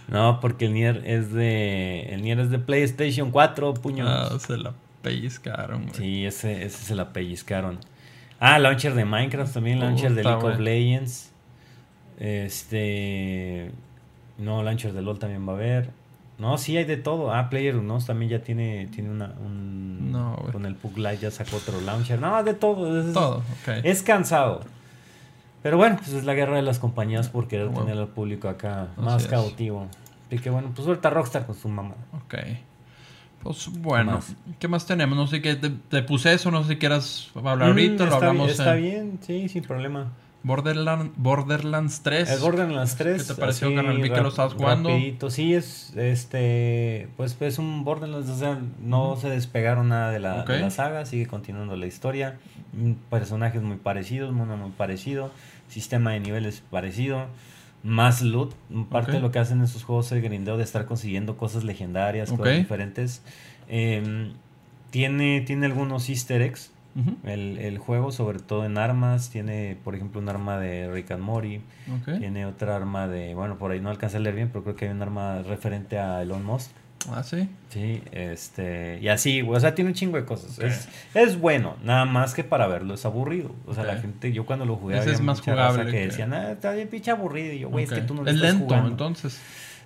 No, 0.07 0.39
porque 0.39 0.65
el 0.65 0.73
Nier 0.73 1.03
es 1.05 1.31
de. 1.31 2.07
El 2.09 2.23
Nier 2.23 2.39
es 2.39 2.49
de 2.49 2.57
PlayStation 2.57 3.29
4, 3.29 3.75
puño. 3.75 4.07
Ah, 4.07 4.35
se 4.39 4.57
la 4.57 4.73
pellizcaron, 5.03 5.83
güey. 5.83 5.93
Sí, 5.93 6.25
ese, 6.25 6.65
ese 6.65 6.83
se 6.83 6.95
la 6.95 7.13
pellizcaron. 7.13 7.79
Ah, 8.39 8.57
launcher 8.57 8.95
de 8.95 9.05
Minecraft 9.05 9.53
también, 9.53 9.79
launcher 9.79 10.13
de 10.13 10.23
Puta, 10.23 10.37
League 10.37 10.53
of. 10.55 10.59
Legends. 10.59 11.31
Este. 12.19 13.71
No, 14.39 14.63
launcher 14.63 14.93
de 14.93 15.03
LOL 15.03 15.19
también 15.19 15.47
va 15.47 15.53
a 15.53 15.55
haber. 15.55 15.91
No, 16.39 16.57
sí 16.59 16.77
hay 16.77 16.85
de 16.85 16.97
todo. 16.97 17.33
Ah, 17.33 17.49
PlayerUnknown's 17.49 18.05
también 18.05 18.29
ya 18.29 18.39
tiene, 18.43 18.88
tiene 18.88 19.09
una. 19.09 19.33
Un, 19.43 20.11
No, 20.11 20.35
güey. 20.39 20.51
con 20.51 20.65
el 20.65 20.75
Pug 20.75 20.97
Lite 20.97 21.17
ya 21.17 21.31
sacó 21.31 21.57
otro 21.57 21.81
launcher. 21.81 22.19
No, 22.19 22.43
de 22.43 22.53
todo. 22.53 22.99
Es, 23.01 23.13
Todo, 23.13 23.38
ok. 23.38 23.73
es 23.83 24.03
cansado. 24.03 24.61
Pero 25.63 25.77
bueno, 25.77 25.97
pues 25.97 26.09
es 26.13 26.23
la 26.25 26.35
guerra 26.35 26.55
de 26.55 26.61
las 26.61 26.77
compañías 26.79 27.29
por 27.29 27.47
querer 27.47 27.67
Bueno. 27.69 27.85
tener 27.85 27.97
al 27.99 28.07
público 28.09 28.47
acá 28.49 28.83
Así 28.95 29.01
más 29.01 29.23
es. 29.23 29.29
cautivo. 29.29 29.88
Así 30.27 30.38
que 30.39 30.49
bueno, 30.51 30.71
pues 30.75 30.85
suelta 30.85 31.09
Rockstar 31.09 31.45
con 31.47 31.55
su 31.55 31.67
mamá. 31.69 31.95
Ok. 32.13 32.35
Pues 33.43 33.69
bueno, 33.79 34.13
más? 34.13 34.35
¿qué 34.59 34.67
más 34.67 34.85
tenemos? 34.85 35.17
No 35.17 35.25
sé 35.27 35.41
qué, 35.41 35.55
te, 35.55 35.69
te 35.69 36.01
puse 36.03 36.33
eso, 36.33 36.51
no 36.51 36.63
sé 36.63 36.69
si 36.73 36.77
quieras 36.77 37.29
hablar 37.35 37.69
ahorita, 37.69 37.93
Mm, 38.05 38.07
lo 38.09 38.13
está, 38.13 38.15
hablamos 38.27 38.47
bien, 38.47 38.49
está 38.59 38.75
en 38.77 38.83
bien, 38.83 39.19
sí, 39.21 39.49
sin 39.49 39.63
problema. 39.63 40.11
Borderland, 40.47 41.11
Borderlands 41.17 42.01
3. 42.01 42.29
El 42.31 42.39
Borderlands 42.39 42.95
3. 42.95 43.21
¿Qué 43.21 43.33
te 43.33 43.39
pareció, 43.39 43.75
carnal? 43.75 43.97
Vi 44.01 44.09
que 44.09 44.21
lo 44.21 44.29
estabas 44.29 44.53
jugando. 44.53 44.89
rapidito. 44.89 45.29
Sí, 45.29 45.53
es 45.53 45.93
este. 45.95 47.09
Pues 47.17 47.35
es 47.41 47.59
un 47.59 47.83
Borderlands. 47.83 48.29
O 48.29 48.35
sea, 48.37 48.57
no 48.81 49.17
se 49.17 49.29
despegaron 49.29 49.89
nada 49.89 50.09
de 50.11 50.19
la, 50.19 50.41
Ok. 50.41 50.47
de 50.49 50.59
la 50.59 50.69
saga. 50.69 51.05
Sigue 51.05 51.27
continuando 51.27 51.75
la 51.75 51.85
historia. 51.85 52.37
Mm, 52.73 52.93
Personajes 53.09 53.61
muy 53.61 53.77
parecidos, 53.77 54.33
mundo 54.33 54.57
muy 54.57 54.71
parecido. 54.71 55.31
Sistema 55.67 56.11
de 56.13 56.21
niveles 56.21 56.63
parecido. 56.71 57.25
Más 57.83 58.21
loot. 58.21 58.53
Parte 58.89 59.11
Ok. 59.11 59.15
de 59.17 59.21
lo 59.21 59.31
que 59.31 59.39
hacen 59.39 59.61
esos 59.61 59.83
juegos 59.83 60.07
es 60.07 60.11
el 60.13 60.21
grindeo 60.21 60.57
de 60.57 60.63
estar 60.63 60.85
consiguiendo 60.85 61.37
cosas 61.37 61.63
legendarias, 61.63 62.31
cosas 62.31 62.57
diferentes. 62.57 63.21
Em, 63.67 64.33
tiene, 64.91 65.41
tiene 65.41 65.65
algunos 65.65 66.09
easter 66.09 66.41
eggs. 66.41 66.71
El, 67.23 67.57
el 67.59 67.77
juego, 67.77 68.11
sobre 68.11 68.39
todo 68.39 68.65
en 68.65 68.77
armas, 68.77 69.29
tiene, 69.29 69.77
por 69.83 69.93
ejemplo, 69.95 70.19
un 70.19 70.29
arma 70.29 70.57
de 70.57 70.89
Rick 70.91 71.11
and 71.11 71.21
Morty, 71.23 71.61
tiene 72.19 72.45
otra 72.45 72.75
arma 72.75 73.07
de, 73.07 73.35
bueno, 73.35 73.57
por 73.57 73.71
ahí 73.71 73.79
no 73.79 73.89
alcancé 73.89 74.17
a 74.17 74.19
leer 74.19 74.35
bien, 74.35 74.49
pero 74.51 74.63
creo 74.63 74.75
que 74.75 74.85
hay 74.85 74.91
un 74.91 75.01
arma 75.01 75.41
referente 75.43 75.99
a 75.99 76.21
Elon 76.21 76.43
Musk. 76.43 76.71
Ah, 77.11 77.21
sí. 77.23 77.47
Sí, 77.69 78.01
este, 78.11 78.99
y 79.01 79.07
así, 79.07 79.41
o 79.47 79.57
sea, 79.59 79.75
tiene 79.75 79.91
un 79.91 79.93
chingo 79.93 80.17
de 80.17 80.25
cosas. 80.25 80.57
Es, 80.59 80.89
es 81.13 81.39
bueno, 81.39 81.75
nada 81.83 82.05
más 82.05 82.33
que 82.33 82.43
para 82.43 82.67
verlo 82.67 82.95
es 82.95 83.05
aburrido. 83.05 83.51
O 83.67 83.73
sea, 83.75 83.83
la 83.83 83.97
gente, 83.97 84.33
yo 84.33 84.45
cuando 84.45 84.65
lo 84.65 84.75
jugué 84.75 84.95
Ese 84.95 85.03
había 85.03 85.13
es 85.13 85.21
más 85.21 85.39
jugable 85.41 85.85
que 85.85 85.91
que- 85.91 86.05
decían, 86.07 86.33
ah, 86.33 86.51
está 86.53 86.71
bien 86.73 86.87
pinche 86.89 87.11
aburrido. 87.11 87.53
Y 87.53 87.59
yo, 87.59 87.69
güey, 87.69 87.85
es 87.85 87.91
que 87.91 88.01
tú 88.01 88.15
no 88.15 88.23
lo 88.23 88.29
Es 88.29 88.35
estás 88.35 88.51
lento, 88.53 88.65
jugando. 88.65 88.89
entonces. 88.89 89.39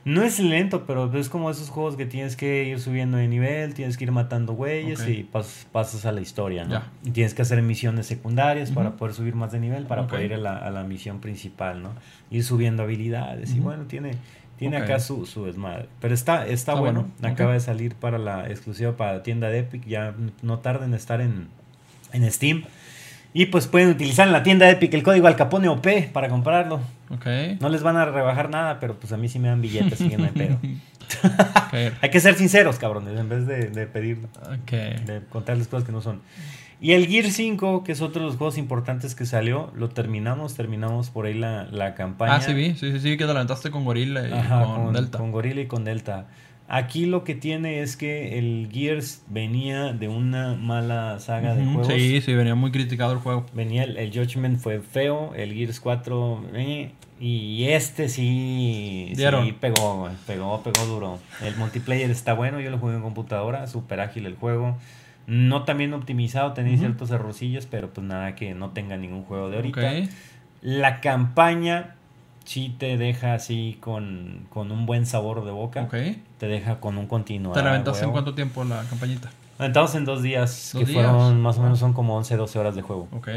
No 0.04 0.24
es 0.24 0.40
lento, 0.40 0.86
pero 0.88 1.16
es 1.16 1.30
como 1.30 1.52
esos 1.52 1.70
juegos 1.70 1.96
que 1.96 2.06
tienes 2.08 2.36
que 2.36 2.64
ir 2.66 2.80
subiendo 2.80 3.18
de 3.18 3.28
nivel, 3.28 3.74
tienes 3.76 3.98
que 3.98 4.06
ir 4.06 4.12
matando 4.12 4.54
güeyes 4.54 5.00
y 5.12 5.30
pas- 5.32 5.66
pasas 5.72 6.06
a 6.06 6.12
la 6.12 6.22
historia, 6.22 6.66
¿no? 6.66 6.72
Y 7.06 7.12
tienes 7.12 7.34
que 7.36 7.44
hacer 7.44 7.62
misiones 7.62 8.08
secundarias 8.08 8.72
para 8.72 8.92
poder 8.98 9.14
subir 9.14 9.36
más 9.36 9.52
de 9.52 9.60
nivel, 9.60 9.86
para 9.86 10.08
poder 10.08 10.26
ir 10.26 10.34
a 10.34 10.38
la, 10.38 10.58
a 10.58 10.72
la 10.72 10.84
misión 10.84 11.20
principal, 11.20 11.84
¿no? 11.84 11.92
Ir 12.32 12.44
subiendo 12.44 12.82
habilidades 12.84 13.54
y 13.56 13.60
bueno, 13.60 13.84
tiene, 13.84 14.12
tiene 14.58 14.78
acá 14.86 15.00
su, 15.00 15.26
su 15.28 15.46
desmadre. 15.46 15.88
Pero 16.00 16.14
está, 16.16 16.48
está, 16.48 16.54
Está 16.54 16.74
bueno, 16.74 17.02
bueno, 17.02 17.14
acaba 17.34 17.54
de 17.54 17.60
salir 17.60 17.94
para 17.96 18.18
la 18.18 18.48
exclusiva 18.50 18.98
para 18.98 19.14
la 19.14 19.24
tienda 19.24 19.50
de 19.50 19.60
Epic, 19.60 19.86
ya 19.86 20.16
no 20.42 20.60
tarda 20.60 20.86
en 20.86 20.96
estar 20.96 21.22
en, 21.22 21.48
en 22.12 22.32
Steam. 22.32 22.64
Y 23.34 23.46
pues 23.46 23.68
pueden 23.68 23.90
utilizar 23.90 24.28
en 24.28 24.34
la 24.34 24.44
tienda 24.44 24.70
Epic 24.70 24.94
el 24.94 25.04
código 25.04 25.28
Alcapone 25.28 25.70
OP 25.70 25.88
para 26.12 26.28
comprarlo. 26.28 26.82
Ok. 27.10 27.26
No 27.62 27.70
les 27.70 27.82
van 27.82 27.96
a 27.98 28.06
rebajar 28.06 28.50
nada, 28.50 28.80
pero 28.80 28.96
pues 29.00 29.14
a 29.14 29.18
mí 29.18 29.30
sí 29.30 29.40
me 29.40 29.48
dan 29.48 29.62
billetes, 29.62 29.94
así 29.94 30.10
que 30.10 30.18
no 30.18 30.26
hay 30.26 30.32
pedo. 30.32 30.58
Hay 32.02 32.10
que 32.10 32.20
ser 32.22 32.36
sinceros, 32.36 32.78
cabrones, 32.80 33.20
en 33.20 33.28
vez 33.28 33.46
de, 33.46 33.70
de 33.70 33.86
pedir, 33.86 34.20
Ok. 34.64 34.72
de 34.72 35.22
contarles 35.30 35.68
cosas 35.68 35.86
que 35.86 35.92
no 35.92 36.02
son. 36.02 36.22
Y 36.80 36.94
el 36.94 37.06
Gear 37.08 37.26
5, 37.30 37.84
que 37.84 37.92
es 37.92 38.02
otro 38.02 38.22
de 38.22 38.28
los 38.28 38.38
juegos 38.38 38.58
importantes 38.58 39.14
que 39.14 39.26
salió, 39.26 39.72
lo 39.76 39.90
terminamos, 39.90 40.56
terminamos 40.56 41.10
por 41.10 41.26
ahí 41.26 41.34
la, 41.34 41.66
la 41.66 41.94
campaña. 41.96 42.36
Ah, 42.36 42.42
sí, 42.42 42.54
vi. 42.54 42.76
Sí, 42.76 42.92
sí, 42.92 43.00
sí, 43.00 43.12
que 43.18 43.26
te 43.26 43.34
levantaste 43.34 43.70
con 43.72 43.84
Gorilla 43.86 44.28
y 44.28 44.32
Ajá, 44.32 44.64
con, 44.64 44.94
Delta. 44.94 45.18
con 45.18 45.32
Gorilla 45.32 45.62
y 45.62 45.68
con 45.68 45.84
Delta. 45.84 46.26
Aquí 46.74 47.06
lo 47.06 47.26
que 47.26 47.36
tiene 47.36 47.82
es 47.82 47.98
que 47.98 48.40
el 48.40 48.70
Gears 48.72 49.26
venía 49.28 49.92
de 49.92 50.08
una 50.08 50.56
mala 50.56 51.20
saga 51.20 51.54
de 51.54 51.66
juegos. 51.66 51.88
Sí, 51.88 52.22
sí, 52.22 52.34
venía 52.34 52.56
muy 52.56 52.72
criticado 52.72 53.12
el 53.12 53.20
juego. 53.20 53.46
Venía 53.52 53.84
el, 53.84 53.98
el 53.98 54.10
Judgment 54.14 54.58
fue 54.58 54.80
feo, 54.80 55.34
el 55.36 55.54
Gears 55.54 55.82
4 55.82 56.46
eh, 56.54 56.94
y 57.20 57.66
este 57.66 58.08
sí, 58.08 59.12
Dieron. 59.18 59.48
sí 59.48 59.52
pegó, 59.52 60.10
pegó, 60.26 60.64
pegó 60.64 60.86
duro. 60.86 61.20
El 61.44 61.58
multiplayer 61.58 62.10
está 62.10 62.32
bueno, 62.32 62.62
yo 62.62 62.70
lo 62.70 62.78
jugué 62.78 62.96
en 62.96 63.02
computadora, 63.02 63.68
súper 63.68 64.00
ágil 64.00 64.26
el 64.26 64.36
juego. 64.36 64.78
No 65.28 65.66
tan 65.66 65.78
bien 65.78 65.94
optimizado, 65.94 66.54
tenía 66.54 66.78
ciertos 66.78 67.12
errorcillos, 67.12 67.66
pero 67.66 67.90
pues 67.90 68.08
nada 68.08 68.34
que 68.36 68.54
no 68.54 68.70
tenga 68.70 68.96
ningún 68.96 69.24
juego 69.24 69.50
de 69.50 69.58
ahorita. 69.58 69.92
La 70.62 71.02
campaña 71.02 71.98
sí 72.46 72.76
te 72.78 72.98
deja 72.98 73.34
así 73.34 73.78
con, 73.80 74.46
con 74.50 74.72
un 74.72 74.86
buen 74.86 75.06
sabor 75.06 75.44
de 75.46 75.52
boca. 75.52 75.84
Ok. 75.84 75.96
Te 76.38 76.48
deja 76.48 76.80
con 76.80 76.98
un 76.98 77.08
continuo. 77.08 77.54
¿Te 77.54 77.62
la 77.62 77.68
ah, 77.68 77.74
aventaste 77.74 78.06
en 78.06 78.12
cuánto 78.12 78.34
tiempo 78.34 78.64
la 78.64 78.84
campañita? 78.90 79.30
Aventamos 79.60 79.94
en 79.96 80.06
dos 80.06 80.24
días, 80.24 80.72
¿Dos 80.74 80.80
que 80.84 80.92
días? 80.92 81.06
fueron 81.06 81.40
más 81.42 81.58
o 81.58 81.62
Ah. 81.62 81.64
menos 81.66 81.80
son 81.80 81.94
como 81.94 82.16
11, 82.18 82.36
12 82.36 82.58
horas 82.60 82.76
de 82.76 82.82
juego. 82.82 83.08
Ok. 83.12 83.30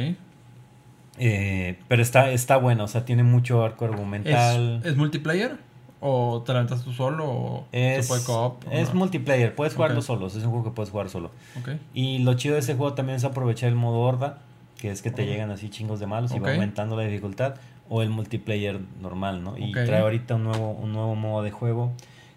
Eh, 1.18 1.78
pero 1.86 2.02
está, 2.02 2.30
está 2.30 2.56
bueno, 2.56 2.84
o 2.84 2.88
sea, 2.88 3.04
tiene 3.04 3.22
mucho 3.22 3.62
arco 3.62 3.84
¿Es, 3.84 3.90
argumental. 3.92 4.80
¿Es 4.84 4.96
multiplayer? 4.96 5.58
¿O 6.00 6.42
te 6.44 6.52
la 6.52 6.66
tú 6.66 6.92
solo? 6.92 7.24
¿O 7.30 7.64
Es, 7.72 8.06
se 8.06 8.08
puede 8.24 8.80
es 8.82 8.88
no? 8.88 8.94
multiplayer, 8.96 9.54
puedes 9.54 9.74
jugarlo 9.74 10.00
Ok. 10.00 10.04
solos, 10.06 10.34
es 10.34 10.42
un 10.44 10.50
juego 10.50 10.64
que 10.64 10.70
puedes 10.72 10.90
jugar 10.90 11.08
solo. 11.08 11.30
Ok. 11.58 11.70
Y 11.94 12.18
lo 12.18 12.34
chido 12.34 12.54
de 12.54 12.60
ese 12.60 12.74
juego 12.74 12.94
también 12.94 13.16
es 13.16 13.24
aprovechar 13.24 13.68
el 13.68 13.74
modo 13.74 14.00
horda, 14.00 14.38
que 14.76 14.90
es 14.90 15.02
que 15.02 15.10
te 15.10 15.24
llegan 15.24 15.50
así 15.50 15.70
chingos 15.70 16.00
de 16.00 16.06
malos 16.06 16.34
y 16.34 16.40
va 16.40 16.52
aumentando 16.52 16.96
la 16.96 17.04
dificultad, 17.04 17.54
o 17.88 18.02
el 18.02 18.10
multiplayer 18.10 18.80
normal, 19.00 19.42
¿no? 19.42 19.56
Y 19.58 19.72
trae 19.72 20.00
ahorita 20.00 20.36
un 20.36 20.44
nuevo, 20.44 20.70
un 20.72 20.92
nuevo 20.92 21.14
modo 21.14 21.42
de 21.42 21.50
juego 21.50 21.92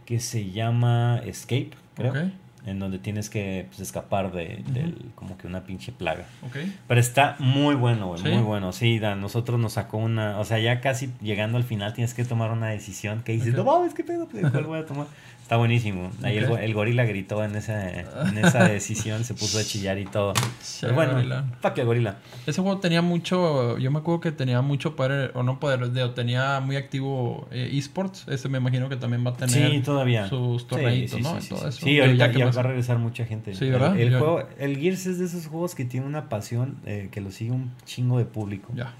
que 0.05 0.19
se 0.19 0.51
llama 0.51 1.21
Escape, 1.25 1.71
creo, 1.95 2.13
en 2.65 2.79
donde 2.79 2.99
tienes 2.99 3.29
que 3.29 3.65
pues, 3.69 3.79
escapar 3.79 4.31
de, 4.31 4.63
del, 4.67 5.11
como 5.15 5.37
que 5.37 5.47
una 5.47 5.63
pinche 5.63 5.91
plaga. 5.91 6.25
Ok. 6.45 6.57
Pero 6.87 6.99
está 6.99 7.35
muy 7.39 7.75
bueno, 7.75 8.07
güey, 8.07 8.21
¿Sí? 8.21 8.29
muy 8.29 8.43
bueno. 8.43 8.73
Sí, 8.73 9.03
a 9.03 9.15
nosotros 9.15 9.59
nos 9.59 9.73
sacó 9.73 9.97
una, 9.97 10.39
o 10.39 10.45
sea, 10.45 10.59
ya 10.59 10.81
casi 10.81 11.11
llegando 11.21 11.57
al 11.57 11.63
final 11.63 11.93
tienes 11.93 12.13
que 12.13 12.25
tomar 12.25 12.51
una 12.51 12.67
decisión 12.67 13.23
que 13.23 13.33
dices, 13.33 13.53
no 13.53 13.63
mames, 13.63 13.93
qué 13.93 14.03
pedo, 14.03 14.27
pues, 14.27 14.49
¿cuál 14.51 14.65
voy 14.65 14.79
a 14.79 14.85
tomar? 14.85 15.07
Está 15.47 15.55
buenísimo. 15.55 16.11
Ahí 16.23 16.35
el, 16.39 16.51
el 16.51 16.73
gorila 16.73 17.05
gritó 17.05 17.41
en 17.41 17.55
esa, 17.55 17.89
en 17.89 18.37
esa 18.37 18.65
decisión, 18.67 19.23
se 19.23 19.33
puso 19.33 19.57
a 19.59 19.63
chillar 19.63 19.97
y 19.97 20.03
todo. 20.03 20.33
Pero 20.81 20.93
bueno, 20.93 21.13
pa' 21.61 21.73
que 21.73 21.85
gorila. 21.85 22.17
Ese 22.45 22.61
juego 22.61 22.79
tenía 22.79 23.01
mucho, 23.01 23.77
yo 23.77 23.89
me 23.89 23.99
acuerdo 23.99 24.19
que 24.19 24.33
tenía 24.33 24.61
mucho 24.61 24.97
poder, 24.97 25.31
o 25.35 25.43
no 25.43 25.57
poder, 25.61 25.89
de- 25.91 26.09
tenía 26.09 26.59
muy 26.59 26.75
activo 26.75 27.47
eh, 27.51 27.69
esports. 27.71 28.25
Ese 28.27 28.49
me 28.49 28.57
imagino 28.57 28.89
que 28.89 28.97
también 28.97 29.25
va 29.25 29.31
a 29.31 29.37
tener 29.37 29.71
Sí, 29.71 29.79
todavía. 29.79 30.27
sus 30.27 30.67
torneitos, 30.67 31.15
sí, 31.17 31.23
¿no? 31.23 31.31
sí, 31.31 31.37
Y 31.37 31.41
sí, 31.43 31.49
todo 31.49 31.59
sí. 31.61 31.67
eso. 31.69 31.85
Sí, 31.85 31.99
ahorita 32.01 32.31
que 32.33 32.43
va 32.43 32.49
a 32.49 32.63
regresar 32.63 32.97
mucha 32.97 33.23
gente. 33.25 33.55
Sí, 33.55 33.67
El- 33.67 33.71
¿verdad? 33.71 33.97
El, 33.97 34.11
Ya- 34.11 34.19
juego, 34.19 34.43
el 34.59 34.77
Gears 34.77 35.05
es 35.05 35.17
de 35.17 35.25
esos 35.27 35.47
juegos 35.47 35.75
que 35.75 35.85
tiene 35.85 36.05
una 36.07 36.27
pasión 36.27 36.75
eh, 36.85 37.07
que 37.09 37.21
lo 37.21 37.31
sigue 37.31 37.51
un 37.51 37.71
chingo 37.85 38.17
de 38.17 38.25
público. 38.25 38.73
Ya. 38.75 38.93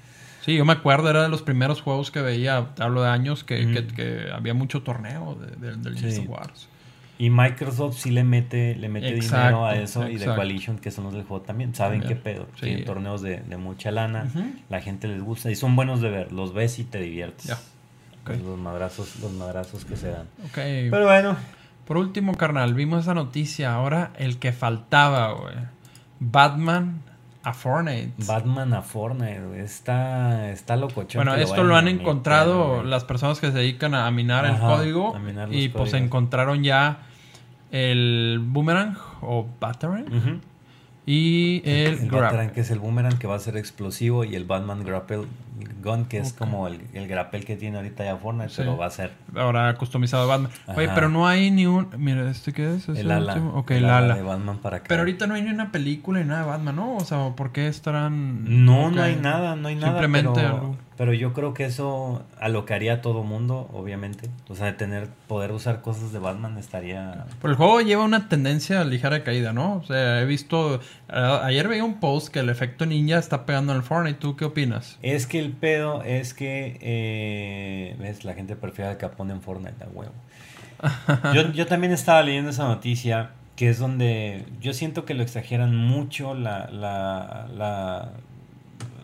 Sí, 0.48 0.56
yo 0.56 0.66
me 0.66 0.74
acuerdo, 0.74 1.10
era 1.12 1.22
de 1.22 1.30
los 1.30 1.44
primeros 1.44 1.82
juegos 1.82 2.10
que 2.10 2.22
veía, 2.22 2.70
hablo 2.80 3.04
de 3.04 3.10
años, 3.10 3.44
que, 3.44 3.64
Ujú. 3.66 3.74
que- 3.74 3.88
que 3.88 4.32
había 4.34 4.54
mucho 4.56 4.82
torneo 4.82 5.36
de- 5.36 5.56
de- 5.72 5.76
del 5.76 5.98
Sí. 6.14 6.22
Wars. 6.28 6.70
Y 7.20 7.30
Microsoft 7.30 7.98
sí 7.98 8.12
le 8.12 8.24
mete, 8.24 8.76
le 8.76 8.88
mete 8.90 9.10
Exacto, 9.10 9.38
dinero 9.48 9.66
a 9.66 9.76
eso 9.76 10.08
y 10.08 10.16
de. 10.18 10.26
Coalition, 10.26 10.78
que 10.80 10.90
son 10.92 11.04
los 11.04 11.14
del 11.14 11.24
juego 11.24 11.44
también. 11.44 11.76
Saben 11.76 12.00
También. 12.00 12.20
qué 12.20 12.24
pedo. 12.24 12.48
Sí. 12.56 12.62
Tienen 12.62 12.86
torneos 12.86 13.22
de, 13.22 13.42
de 13.42 13.58
mucha 13.58 13.92
lana. 13.92 14.28
La 14.70 14.80
gente 14.82 15.08
les 15.10 15.22
gusta 15.22 15.52
y 15.52 15.56
son 15.56 15.76
buenos 15.76 16.00
de 16.00 16.10
ver. 16.12 16.32
Los 16.32 16.54
ves 16.54 16.80
y 16.80 16.84
te 16.86 17.00
diviertes. 17.02 17.54
Los 18.26 18.58
madrazos, 18.60 19.20
los 19.20 19.32
madrazos 19.34 19.84
que 19.84 19.96
se 19.98 20.12
dan. 20.12 20.28
Pero 20.54 21.06
bueno, 21.06 21.36
Por 21.86 21.98
último, 21.98 22.36
carnal, 22.36 22.74
vimos 22.74 23.04
esa 23.04 23.14
noticia. 23.14 23.74
Ahora 23.74 24.12
el 24.18 24.38
que 24.40 24.52
faltaba, 24.54 25.34
güey. 25.34 25.56
Batman 26.20 27.02
a 27.48 27.54
Fortnite. 27.54 28.12
Batman 28.26 28.74
a 28.74 28.82
Fortnite, 28.82 29.64
está, 29.64 30.52
está 30.52 30.76
locochón. 30.76 31.24
Bueno, 31.24 31.36
esto 31.42 31.64
lo 31.64 31.78
han 31.78 31.88
encontrado 31.88 32.84
las 32.84 33.06
personas 33.06 33.40
que 33.40 33.48
se 33.48 33.58
dedican 33.58 33.96
a 33.96 34.12
minar 34.12 34.46
el 34.46 34.60
código. 34.60 35.18
minar 35.20 35.54
y 35.54 35.70
pues 35.70 35.94
encontraron 35.94 36.64
ya 36.64 37.08
el 37.72 38.42
Boomerang 38.44 38.98
o 39.22 39.48
Batarang 39.62 40.42
y 41.06 41.62
el, 41.64 42.00
El. 42.00 42.12
Batarang, 42.12 42.52
que 42.52 42.60
es 42.60 42.70
el 42.70 42.80
boomerang 42.80 43.18
que 43.18 43.28
va 43.28 43.36
a 43.36 43.40
ser 43.40 43.56
explosivo, 43.56 44.26
y 44.26 44.36
el 44.36 44.44
Batman 44.44 44.84
Grapple 44.84 45.24
Gun, 45.84 46.06
que 46.06 46.18
es 46.20 46.34
como 46.34 46.68
el, 46.68 46.82
el 46.94 47.08
grapple 47.08 47.42
que 47.44 47.56
tiene 47.56 47.78
ahorita 47.78 48.04
ya 48.06 48.18
Fortnite, 48.18 48.50
Sí. 48.50 48.56
pero 48.58 48.78
va 48.78 48.86
a 48.88 48.90
ser 48.92 49.12
Ahora 49.36 49.74
customizado 49.76 50.24
de 50.24 50.30
Batman. 50.30 50.52
Oye, 50.76 50.90
pero 50.94 51.10
no 51.10 51.28
hay 51.28 51.52
ni 51.52 51.66
un. 51.66 51.88
Mira, 51.98 52.30
¿este 52.30 52.54
qué 52.54 52.76
es? 52.76 52.90
¿Es 52.90 53.00
el 53.00 53.12
ala. 53.12 53.34
último? 53.34 53.54
Ok, 53.60 53.72
el 53.72 53.78
el 53.86 53.90
ala. 53.90 54.16
de 54.16 54.22
Batman 54.24 54.58
para 54.60 54.78
acá. 54.78 54.86
Pero 54.90 55.02
ahorita 55.02 55.28
no 55.28 55.34
hay 55.36 55.42
ni 55.44 55.50
una 55.50 55.72
película 55.72 56.20
ni 56.20 56.26
nada 56.26 56.42
de 56.42 56.48
Batman, 56.48 56.76
¿no? 56.76 56.96
O 56.96 57.02
sea, 57.06 57.30
¿por 57.36 57.52
qué 57.52 57.68
estarán.? 57.68 58.66
No, 58.66 58.92
no 58.92 59.02
hay 59.02 59.16
nada, 59.16 59.56
no 59.56 59.68
hay 59.68 59.76
nada. 59.76 59.88
Simplemente 59.94 60.32
pero, 60.36 60.48
algo. 60.48 60.78
pero 60.98 61.14
yo 61.14 61.34
creo 61.34 61.54
que 61.54 61.66
eso 61.66 62.24
alocaría 62.40 62.94
a 62.94 63.02
todo 63.02 63.24
mundo, 63.24 63.70
obviamente. 63.74 64.30
O 64.50 64.56
sea, 64.56 64.76
tener, 64.78 65.10
poder 65.28 65.52
usar 65.52 65.82
cosas 65.82 66.12
de 66.12 66.20
Batman 66.20 66.58
estaría. 66.58 67.26
Pero 67.42 67.52
el 67.52 67.58
juego 67.58 67.82
lleva 67.82 68.04
una 68.04 68.30
tendencia 68.30 68.84
ligera 68.84 69.16
de 69.18 69.24
caída, 69.24 69.54
¿no? 69.54 69.76
O 69.78 69.84
sea, 69.84 70.22
he 70.22 70.26
visto. 70.26 70.80
a- 71.10 71.46
ayer 71.46 71.68
veía 71.68 71.84
un 71.84 72.00
post 72.00 72.30
que 72.30 72.40
el 72.40 72.50
efecto 72.50 72.86
ninja 72.86 73.18
está 73.18 73.46
pegando 73.46 73.72
en 73.74 73.78
el 73.78 73.84
Fortnite. 73.84 74.20
¿Tú 74.20 74.36
qué 74.36 74.46
opinas? 74.46 74.98
Es 75.02 75.26
que 75.28 75.47
el 75.48 75.54
pedo 75.54 76.04
es 76.04 76.34
que, 76.34 76.78
eh, 76.82 77.96
ves, 78.00 78.24
la 78.26 78.34
gente 78.34 78.56
prefiere 78.56 78.92
al 78.92 78.98
Capone 78.98 79.34
en 79.34 79.42
Fortnite, 79.42 79.84
a 79.84 79.88
huevo. 79.88 80.14
Yo, 81.34 81.52
yo 81.54 81.66
también 81.66 81.92
estaba 81.92 82.22
leyendo 82.22 82.52
esa 82.52 82.68
noticia, 82.68 83.32
que 83.56 83.70
es 83.70 83.80
donde 83.80 84.46
yo 84.62 84.74
siento 84.74 85.06
que 85.06 85.16
lo 85.16 85.24
exageran 85.24 85.76
mucho 85.76 86.36
la, 86.36 86.70
la, 86.72 87.48
la, 87.56 88.12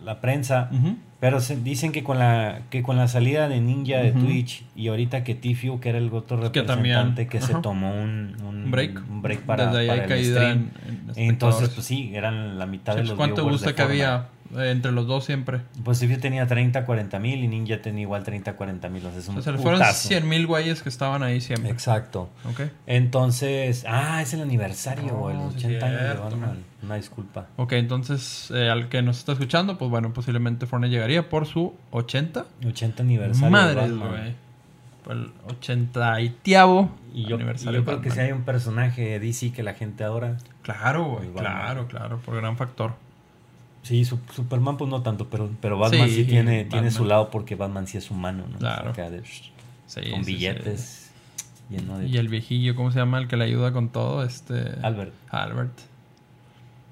la 0.04 0.20
prensa, 0.20 0.70
pero 1.18 1.40
se- 1.40 1.56
dicen 1.56 1.90
que 1.90 2.04
con 2.04 2.20
la 2.20 2.60
que 2.70 2.84
con 2.84 2.96
la 2.96 3.08
salida 3.08 3.48
de 3.48 3.60
Ninja 3.60 3.98
de. 3.98 4.12
Twitch 4.12 4.64
y 4.76 4.86
ahorita 4.86 5.24
que 5.24 5.34
Tifu, 5.34 5.80
que 5.80 5.88
era 5.88 5.98
el 5.98 6.12
otro 6.12 6.36
Que 6.52 6.60
representante 6.60 7.24
también, 7.24 7.28
que 7.28 7.40
se 7.40 7.54
tomó 7.54 7.92
un, 7.92 8.66
break. 8.70 9.02
un 9.10 9.22
break 9.22 9.40
para, 9.40 9.66
Desde 9.66 9.78
ahí 9.80 9.86
para 9.88 10.02
el 10.04 10.08
caída 10.08 10.40
stream. 10.40 10.70
en, 10.86 11.10
en 11.16 11.30
Entonces, 11.30 11.70
pues 11.70 11.84
sí, 11.86 12.12
eran 12.14 12.56
la 12.60 12.66
mitad 12.66 12.94
de 12.94 13.02
los 13.02 13.14
¿Cuánto 13.14 13.42
gusta 13.42 13.74
que 13.74 13.82
había 13.82 14.28
entre 14.56 14.92
los 14.92 15.06
dos 15.06 15.24
siempre? 15.24 15.60
Pues 15.82 15.98
Tifu 16.00 16.18
tenía 16.20 16.46
30, 16.46 16.84
40 16.86 17.18
mil 17.18 17.42
y 17.42 17.48
Ninja 17.48 17.80
tenía 17.82 18.02
igual 18.02 18.22
30, 18.24 18.54
40 18.54 18.88
mil. 18.88 19.04
O 19.06 19.10
sea, 19.10 19.18
es 19.18 19.28
un 19.28 19.38
O 19.38 19.42
sea, 19.42 19.52
fueron 19.54 19.80
putazo. 19.80 20.08
100 20.08 20.28
mil 20.28 20.46
güeyes 20.46 20.82
que 20.82 20.88
estaban 20.88 21.22
ahí 21.22 21.40
siempre. 21.40 21.70
Exacto. 21.70 22.30
Ok. 22.48 22.62
Entonces, 22.86 23.84
ah, 23.88 24.22
es 24.22 24.34
el 24.34 24.42
aniversario, 24.42 25.32
los 25.32 25.54
sí, 25.54 25.66
80 25.66 25.86
años 25.86 26.00
de 26.00 26.08
Batman. 26.14 26.40
man. 26.40 26.64
Una 26.82 26.96
disculpa. 26.96 27.46
Ok, 27.56 27.72
entonces 27.72 28.50
eh, 28.54 28.68
al 28.68 28.88
que 28.90 29.00
nos 29.00 29.18
está 29.18 29.32
escuchando, 29.32 29.78
pues 29.78 29.90
bueno, 29.90 30.12
posiblemente 30.12 30.66
Fortnite 30.66 30.92
llegaría 30.92 31.28
por 31.28 31.46
su 31.46 31.74
80. 31.92 32.44
80 32.66 33.02
aniversario. 33.02 33.50
Madre, 33.50 33.90
güey. 33.90 34.44
El 35.10 35.32
80 35.48 36.20
y 36.22 36.30
tiavo 36.30 36.90
Y 37.12 37.24
yo, 37.24 37.30
y 37.30 37.32
aniversario. 37.34 37.80
yo 37.80 37.84
de 37.84 37.84
creo 37.84 38.00
que 38.00 38.10
si 38.10 38.20
hay 38.20 38.32
un 38.32 38.44
personaje 38.44 39.02
de 39.02 39.20
DC 39.20 39.52
que 39.52 39.62
la 39.62 39.74
gente 39.74 40.02
adora. 40.04 40.36
Claro, 40.62 41.04
güey. 41.04 41.26
el 41.26 41.32
Batman. 41.32 41.52
Claro, 41.52 41.88
claro. 41.88 42.18
Por 42.24 42.36
gran 42.36 42.56
factor. 42.56 42.94
Sí, 43.84 44.04
su- 44.04 44.18
Superman 44.34 44.76
pues 44.76 44.90
no 44.90 45.02
tanto, 45.02 45.28
pero, 45.30 45.48
pero 45.60 45.78
Batman 45.78 46.08
sí, 46.08 46.16
Sí, 46.16 46.24
tiene, 46.24 46.64
Batman. 46.64 46.68
tiene 46.70 46.90
su 46.90 47.04
lado 47.04 47.30
porque 47.30 47.54
Batman 47.54 47.86
sí 47.86 47.96
es 47.98 48.10
humano, 48.10 48.44
¿no? 48.50 48.58
Claro. 48.58 48.90
Acá 48.90 49.10
de- 49.10 49.22
Sí, 49.86 50.10
con 50.10 50.24
billetes 50.24 51.10
lleno 51.70 51.96
sí. 51.98 52.02
de... 52.02 52.08
Y 52.08 52.16
el 52.16 52.28
viejillo, 52.28 52.74
¿cómo 52.74 52.90
se 52.90 52.98
llama? 52.98 53.18
El 53.18 53.28
que 53.28 53.36
le 53.36 53.44
ayuda 53.44 53.72
con 53.72 53.90
todo. 53.90 54.24
Este. 54.24 54.54
Albert. 54.82 55.12
Albert. 55.30 55.78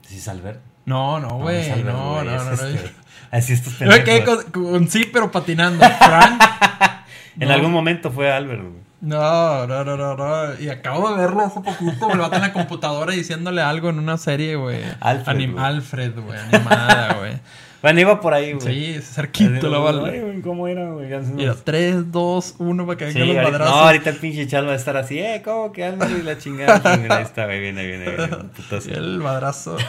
¿Sí 0.06 0.18
es 0.18 0.28
Albert? 0.28 0.60
No, 0.84 1.18
no, 1.20 1.28
No, 1.28 1.38
güey. 1.38 1.68
Albert, 1.70 1.96
No, 1.96 2.22
no, 2.24 2.30
es 2.30 2.44
no, 2.44 2.44
no. 2.44 2.52
este- 2.68 2.92
Así 3.30 3.54
estos 3.54 3.78
Yo 3.78 3.86
me 3.86 4.04
quedé 4.04 4.20
pendejos. 4.20 4.44
con, 4.52 4.62
con 4.72 4.88
sí, 4.88 5.08
pero 5.12 5.30
patinando. 5.30 5.84
Frank. 5.98 6.42
En 7.40 7.48
No. 7.48 7.54
algún 7.54 7.72
momento 7.72 8.10
fue 8.10 8.30
Albert, 8.30 8.60
güey. 8.60 8.74
No, 9.02 9.66
no, 9.66 9.82
no, 9.84 9.96
no, 9.96 10.16
no. 10.16 10.60
Y 10.60 10.68
acabo 10.68 11.10
de 11.10 11.16
verlo 11.20 11.42
hace 11.42 11.60
poquito, 11.60 12.06
vato 12.08 12.36
en 12.36 12.40
la 12.42 12.52
computadora 12.52 13.12
diciéndole 13.12 13.60
algo 13.60 13.90
en 13.90 13.98
una 13.98 14.16
serie, 14.16 14.54
güey. 14.54 14.80
Alfred, 15.00 15.36
Anim- 15.36 15.52
güey. 15.54 15.64
Alfred, 15.64 16.14
güey, 16.20 16.38
animada, 16.38 17.14
güey. 17.18 17.32
Bueno, 17.82 18.00
iba 18.00 18.20
por 18.20 18.32
ahí, 18.32 18.52
güey. 18.52 18.94
Sí, 18.94 19.02
cerquito 19.02 19.68
la 19.68 19.78
bala. 19.78 20.00
güey, 20.00 20.40
¿Cómo 20.40 20.68
era, 20.68 20.88
güey? 20.90 21.08
Mira, 21.34 21.56
3, 21.62 22.12
2, 22.12 22.54
1 22.58 22.86
para 22.86 22.96
que 22.96 23.12
Sí, 23.12 23.18
vengan 23.18 23.28
los 23.28 23.36
ahorita, 23.44 23.50
madrazos. 23.58 23.76
no, 23.76 23.86
ahorita 23.86 24.10
el 24.10 24.16
pinche 24.16 24.46
chal 24.46 24.68
va 24.68 24.72
a 24.72 24.76
estar 24.76 24.96
así, 24.96 25.18
eh, 25.18 25.42
¿cómo 25.44 25.72
que 25.72 25.82
y 25.88 26.22
la 26.22 26.38
chingada? 26.38 26.96
Mira, 26.96 27.16
ahí 27.16 27.22
está, 27.24 27.46
güey, 27.46 27.60
viene, 27.60 27.84
viene, 27.86 28.04
viene. 28.10 28.28
putazo. 28.56 28.88
Y 28.90 28.92
el 28.94 29.18
madrazo. 29.18 29.76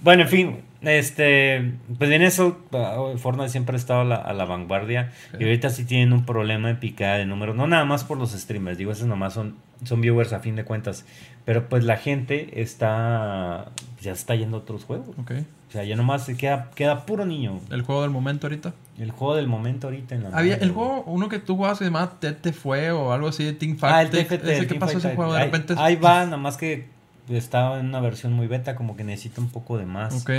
Bueno, 0.00 0.22
en 0.22 0.28
fin, 0.28 0.56
este, 0.82 1.74
pues 1.98 2.10
en 2.10 2.22
eso, 2.22 2.58
uh, 2.72 3.16
Fortnite 3.18 3.50
siempre 3.50 3.74
ha 3.76 3.78
estado 3.78 4.00
a 4.00 4.04
la, 4.04 4.16
a 4.16 4.32
la 4.32 4.44
vanguardia 4.46 5.12
y 5.38 5.44
ahorita 5.44 5.70
sí 5.70 5.84
tienen 5.84 6.12
un 6.12 6.24
problema 6.24 6.68
de 6.68 6.74
picada 6.76 7.16
de 7.18 7.26
números, 7.26 7.54
no 7.54 7.66
nada 7.66 7.84
más 7.84 8.04
por 8.04 8.16
los 8.18 8.32
streamers, 8.32 8.78
digo, 8.78 8.90
esos 8.92 9.06
nomás 9.06 9.34
son, 9.34 9.56
son 9.84 10.00
viewers 10.00 10.32
a 10.32 10.40
fin 10.40 10.56
de 10.56 10.64
cuentas, 10.64 11.04
pero 11.44 11.68
pues 11.68 11.84
la 11.84 11.96
gente 11.98 12.62
está 12.62 13.66
ya 14.00 14.14
se 14.14 14.20
está 14.20 14.34
yendo 14.34 14.56
a 14.56 14.60
otros 14.60 14.84
juegos. 14.84 15.08
Ok. 15.18 15.32
O 15.68 15.72
sea, 15.72 15.84
ya 15.84 15.96
nomás 15.96 16.24
se 16.24 16.36
queda, 16.36 16.70
queda 16.74 17.04
puro 17.04 17.26
niño. 17.26 17.60
¿El 17.70 17.82
juego 17.82 18.02
del 18.02 18.10
momento 18.10 18.46
ahorita? 18.46 18.72
El 18.98 19.10
juego 19.10 19.34
del 19.36 19.46
momento 19.48 19.86
ahorita 19.88 20.14
en 20.14 20.22
la 20.24 20.30
Había 20.30 20.56
el 20.56 20.72
juego, 20.72 21.02
uno 21.06 21.28
que 21.28 21.38
tú 21.38 21.56
jugabas 21.56 21.78
que 21.78 21.84
se 21.84 21.90
llamaba 21.90 22.14
Tete 22.18 22.52
Fue 22.52 22.90
o 22.90 23.12
algo 23.12 23.28
así 23.28 23.44
de 23.44 23.52
Team 23.52 23.76
Ah, 23.82 24.02
el 24.02 24.08
Fight. 24.08 24.28
TFT. 24.28 24.44
¿Ese 24.48 24.66
¿Qué 24.66 24.74
pasó 24.76 24.92
ese 24.98 25.00
Fight 25.08 25.16
juego? 25.16 25.32
De 25.34 25.38
ahí, 25.40 25.44
repente. 25.46 25.74
ahí 25.76 25.96
va, 25.96 26.24
nada 26.24 26.36
más 26.38 26.56
que 26.56 26.86
estaba 27.28 27.78
en 27.80 27.86
una 27.86 28.00
versión 28.00 28.32
muy 28.32 28.46
beta, 28.46 28.74
como 28.74 28.96
que 28.96 29.04
necesita 29.04 29.40
un 29.40 29.50
poco 29.50 29.76
de 29.78 29.84
más. 29.84 30.22
Ok, 30.22 30.30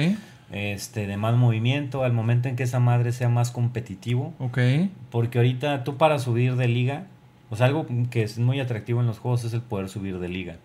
Este, 0.51 1.05
de 1.05 1.15
más 1.17 1.35
movimiento, 1.35 2.03
al 2.03 2.13
momento 2.13 2.49
en 2.49 2.55
que 2.55 2.63
esa 2.63 2.79
madre 2.79 3.11
sea 3.11 3.29
más 3.29 3.51
competitivo. 3.51 4.33
ok. 4.39 4.57
Porque 5.11 5.37
ahorita 5.37 5.83
tú 5.83 5.97
para 5.97 6.17
subir 6.17 6.55
de 6.55 6.67
liga, 6.67 7.03
o 7.51 7.55
sea, 7.55 7.65
algo 7.65 7.85
que 8.11 8.23
es 8.23 8.37
muy 8.37 8.59
atractivo 8.59 9.01
en 9.01 9.07
los 9.07 9.19
juegos 9.19 9.43
es 9.43 9.53
el 9.53 9.61
poder 9.61 9.89
subir 9.89 10.19
de 10.19 10.29
liga. 10.29 10.57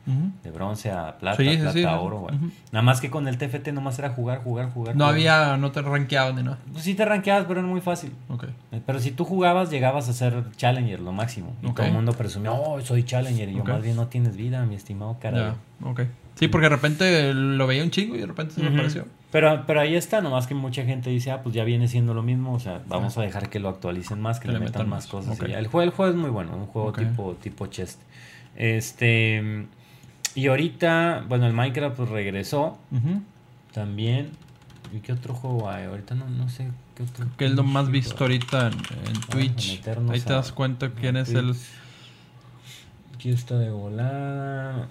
De 0.42 0.50
bronce 0.50 0.90
a 0.90 1.16
plata, 1.18 1.36
Sí, 1.38 1.56
plata 1.56 1.72
sí. 1.72 1.84
a 1.84 1.98
oro. 1.98 2.22
Ujú. 2.24 2.50
Nada 2.72 2.82
más 2.82 3.00
que 3.00 3.10
con 3.10 3.26
el 3.28 3.38
TFT 3.38 3.68
nomás 3.72 3.98
era 3.98 4.10
jugar, 4.10 4.42
jugar, 4.42 4.70
jugar. 4.72 4.94
No 4.96 5.04
jugar. 5.04 5.14
había, 5.14 5.56
no 5.56 5.72
te 5.72 5.80
rankeaban 5.82 6.36
ni 6.36 6.42
nada. 6.42 6.58
Pues 6.72 6.84
sí 6.84 6.94
te 6.94 7.04
rankeabas, 7.04 7.46
pero 7.46 7.60
era 7.60 7.68
muy 7.68 7.80
fácil. 7.80 8.12
Ok. 8.28 8.44
Eh, 8.72 8.80
Pero 8.84 9.00
si 9.00 9.10
tú 9.12 9.24
jugabas, 9.24 9.70
llegabas 9.70 10.08
a 10.08 10.12
ser 10.12 10.44
Challenger, 10.56 11.00
lo 11.00 11.12
máximo. 11.12 11.54
Y 11.62 11.66
Ok. 11.66 11.76
todo 11.76 11.86
el 11.86 11.92
mundo 11.92 12.12
presumía, 12.12 12.52
oh, 12.52 12.80
soy 12.80 13.04
Challenger. 13.04 13.48
Y 13.48 13.54
yo, 13.54 13.64
más 13.64 13.82
bien, 13.82 13.96
no 13.96 14.08
tienes 14.08 14.36
vida, 14.36 14.64
mi 14.66 14.74
estimado 14.74 15.16
carajo. 15.20 15.56
Ok. 15.84 16.02
Sí, 16.36 16.48
porque 16.48 16.64
de 16.68 16.74
repente 16.74 17.32
lo 17.34 17.66
veía 17.66 17.82
un 17.84 17.90
chingo 17.90 18.16
y 18.16 18.18
de 18.18 18.26
repente 18.26 18.54
se 18.54 18.60
me 18.60 18.66
Ujú. 18.68 18.74
apareció. 18.76 19.06
Pero, 19.30 19.64
pero 19.66 19.80
ahí 19.80 19.94
está, 19.94 20.20
nomás 20.20 20.46
que 20.46 20.54
mucha 20.54 20.84
gente 20.84 21.10
dice, 21.10 21.30
ah, 21.30 21.42
pues 21.42 21.54
ya 21.54 21.64
viene 21.64 21.86
siendo 21.88 22.12
lo 22.14 22.22
mismo, 22.22 22.54
o 22.54 22.60
sea, 22.60 22.82
vamos 22.88 23.16
a 23.18 23.22
dejar 23.22 23.50
que 23.50 23.58
lo 23.60 23.68
actualicen 23.68 24.20
más, 24.20 24.40
que, 24.40 24.48
le 24.48 24.58
metan, 24.60 24.88
más 24.88 25.06
cosas. 25.06 25.38
ok. 25.40 25.48
y 25.48 25.52
ya. 25.52 25.58
El, 25.58 25.66
juego, 25.68 25.82
el 25.82 25.90
juego 25.90 26.10
es 26.12 26.16
muy 26.18 26.30
bueno, 26.30 26.56
un 26.56 26.66
juego 26.66 26.92
tipo, 26.92 27.36
tipo 27.42 27.66
chest. 27.66 28.00
Este, 28.56 29.66
y 30.34 30.46
ahorita, 30.46 31.24
bueno, 31.28 31.46
el 31.46 31.52
Minecraft 31.52 31.96
pues 31.96 32.08
regresó 32.10 32.78
también. 33.72 34.30
¿Y 34.92 34.98
qué 35.00 35.12
otro 35.12 35.34
juego 35.34 35.68
hay? 35.70 35.86
Ahorita 35.86 36.14
no, 36.14 36.28
no 36.28 36.48
sé 36.48 36.68
qué 36.94 37.02
otro. 37.02 37.26
Que 37.36 37.46
es 37.46 37.52
lo 37.52 37.64
más 37.64 37.90
visto 37.90 38.16
ahorita 38.22 38.68
en, 38.68 38.74
en 39.08 39.20
Twitch. 39.28 39.80
Ahí 40.10 40.20
te 40.20 40.32
a- 40.32 40.36
das 40.36 40.52
cuenta 40.52 40.90
quién 40.90 41.16
es 41.16 41.30
el... 41.30 41.54
Aquí 43.14 43.30
está 43.30 43.58
de 43.58 43.70
volada. 43.70 44.86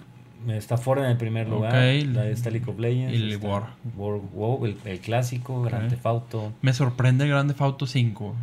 Está 0.48 0.76
fuera 0.76 1.04
en 1.04 1.10
el 1.10 1.16
primer 1.16 1.48
lugar. 1.48 1.70
Ok. 1.72 2.06
La 2.14 2.22
de 2.22 2.32
está 2.32 2.50
League 2.50 2.70
of 2.70 2.78
Legends. 2.78 3.12
Y 3.14 3.32
el 3.32 3.36
War. 3.38 3.64
War, 3.96 4.20
WoW, 4.32 4.66
el, 4.66 4.76
el 4.84 5.00
clásico, 5.00 5.62
Grand 5.62 5.84
Ok. 5.84 5.90
Theft 5.90 6.06
Auto. 6.06 6.52
Me 6.62 6.72
sorprende 6.72 7.24
el 7.24 7.30
Grande 7.30 7.54
Auto 7.58 7.86
5. 7.86 8.34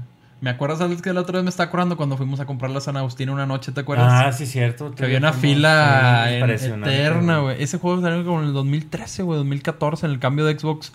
¿Me 0.42 0.50
acuerdas, 0.50 1.02
que 1.04 1.14
la 1.14 1.22
otra 1.22 1.34
vez 1.38 1.44
me 1.44 1.50
está 1.52 1.64
acordando 1.64 1.98
cuando 1.98 2.18
fuimos 2.18 2.40
a 2.40 2.46
comprar 2.48 2.72
la 2.72 2.82
San 2.82 2.98
Agustín 2.98 3.30
una 3.30 3.46
noche, 3.46 3.72
¿te 3.72 3.82
acuerdas? 3.82 4.12
Ah, 4.12 4.32
sí, 4.32 4.48
cierto. 4.48 4.90
que 4.96 5.06
había 5.06 5.20
una 5.20 5.34
fila 5.34 6.36
en- 6.36 6.50
eterna, 6.50 7.40
güey. 7.42 7.62
Ese 7.62 7.78
juego 7.78 8.02
salió 8.02 8.26
como 8.26 8.42
en 8.42 8.48
el 8.48 8.54
2013, 8.54 9.22
güey, 9.22 9.38
2014, 9.38 10.08
en 10.08 10.14
el 10.14 10.20
cambio 10.20 10.46
de 10.46 10.58
Xbox 10.58 10.94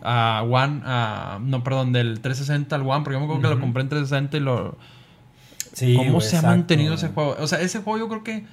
a 0.00 0.44
One, 0.48 0.82
a, 0.84 1.40
no, 1.42 1.64
perdón, 1.64 1.92
del 1.92 2.20
360 2.20 2.76
al 2.76 2.82
One, 2.82 3.02
porque 3.02 3.14
yo 3.14 3.18
me 3.18 3.24
acuerdo 3.24 3.42
que 3.42 3.54
lo 3.56 3.60
compré 3.60 3.82
en 3.82 3.88
360 3.88 4.36
y 4.36 4.40
lo... 4.40 4.76
Sí, 5.72 5.96
¿Cómo 5.96 6.20
se 6.20 6.36
ha 6.36 6.42
mantenido 6.42 6.94
ese 6.94 7.08
juego? 7.08 7.34
O 7.40 7.48
sea, 7.48 7.60
ese 7.62 7.80
juego 7.80 7.98
yo 7.98 8.08
creo 8.08 8.22
que 8.22 8.46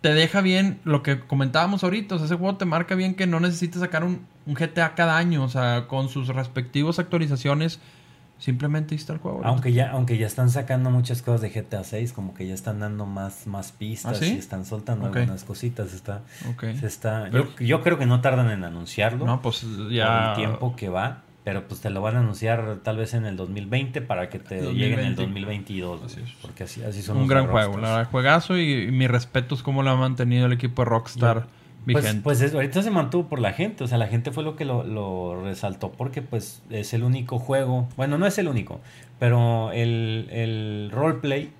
te 0.00 0.14
deja 0.14 0.40
bien 0.40 0.80
lo 0.84 1.02
que 1.02 1.20
comentábamos 1.20 1.84
ahorita. 1.84 2.14
O 2.14 2.18
sea, 2.18 2.26
ese 2.26 2.36
juego 2.36 2.56
te 2.56 2.64
marca 2.64 2.94
bien 2.94 3.14
que 3.14 3.26
no 3.26 3.38
necesitas 3.40 3.80
sacar 3.80 4.04
un, 4.04 4.26
un 4.46 4.54
GTA 4.54 4.94
cada 4.94 5.16
año. 5.16 5.44
O 5.44 5.48
sea, 5.48 5.86
con 5.88 6.08
sus 6.08 6.28
respectivas 6.28 6.98
actualizaciones, 6.98 7.80
simplemente 8.38 8.94
está 8.94 9.12
el 9.12 9.18
juego. 9.18 9.38
ahorita. 9.38 9.48
Aunque 9.50 9.72
ya, 9.74 9.90
aunque 9.90 10.16
ya 10.16 10.26
están 10.26 10.48
sacando 10.48 10.90
muchas 10.90 11.20
cosas 11.20 11.42
de 11.42 11.50
GTA 11.50 11.84
6, 11.84 12.12
como 12.14 12.32
que 12.32 12.46
ya 12.46 12.54
están 12.54 12.80
dando 12.80 13.04
más, 13.04 13.46
más 13.46 13.72
pistas 13.72 14.16
¿Ah, 14.16 14.24
sí? 14.24 14.34
y 14.34 14.38
están 14.38 14.64
soltando 14.64 15.06
algunas 15.06 15.44
cositas. 15.44 15.92
Está, 15.92 16.22
se 16.78 16.86
está, 16.86 17.28
Pero- 17.30 17.54
yo, 17.58 17.64
yo 17.66 17.82
creo 17.82 17.98
que 17.98 18.06
no 18.06 18.20
tardan 18.22 18.50
en 18.50 18.64
anunciarlo 18.64 19.26
No, 19.26 19.42
pues 19.42 19.60
por 19.60 19.90
ya... 19.90 20.30
el 20.30 20.36
tiempo 20.36 20.74
que 20.76 20.88
va, 20.88 21.22
pero 21.44 21.66
pues 21.66 21.80
te 21.80 21.90
lo 21.90 22.00
van 22.02 22.16
a 22.16 22.20
anunciar 22.20 22.78
tal 22.82 22.96
vez 22.98 23.14
en 23.14 23.24
el 23.24 23.36
2020 23.36 24.02
para 24.02 24.28
que 24.28 24.38
te 24.38 24.60
llegue 24.72 24.94
en 24.94 25.00
el 25.00 25.16
2020. 25.16 25.70
2022. 25.84 26.02
Así 26.04 26.20
es. 26.22 26.30
Porque 26.42 26.64
así, 26.64 26.82
así 26.82 27.02
son 27.02 27.16
Un 27.16 27.22
los 27.22 27.30
gran 27.30 27.46
juego, 27.46 27.66
Rockstar. 27.68 27.82
la 27.82 27.96
verdad, 27.96 28.10
juegazo 28.10 28.58
y, 28.58 28.72
y 28.84 28.90
mi 28.92 29.06
respeto 29.06 29.54
es 29.54 29.62
cómo 29.62 29.82
lo 29.82 29.90
ha 29.90 29.96
mantenido 29.96 30.46
el 30.46 30.52
equipo 30.52 30.82
de 30.82 30.90
Rockstar 30.90 31.46
Pues, 31.84 31.96
vigente. 32.04 32.22
pues 32.22 32.40
es- 32.42 32.52
ahorita 32.54 32.82
se 32.82 32.90
mantuvo 32.90 33.28
por 33.28 33.38
la 33.40 33.52
gente, 33.54 33.84
o 33.84 33.86
sea, 33.88 33.96
la 33.96 34.06
gente 34.06 34.32
fue 34.32 34.44
lo 34.44 34.54
que 34.54 34.66
lo, 34.66 34.84
lo 34.84 35.42
resaltó 35.42 35.92
porque 35.92 36.20
pues 36.20 36.62
es 36.68 36.92
el 36.92 37.02
único 37.04 37.38
juego, 37.38 37.88
bueno, 37.96 38.18
no 38.18 38.26
es 38.26 38.36
el 38.36 38.46
único, 38.48 38.80
pero 39.18 39.72
el, 39.72 40.28
el 40.30 40.90
roleplay 40.92 41.50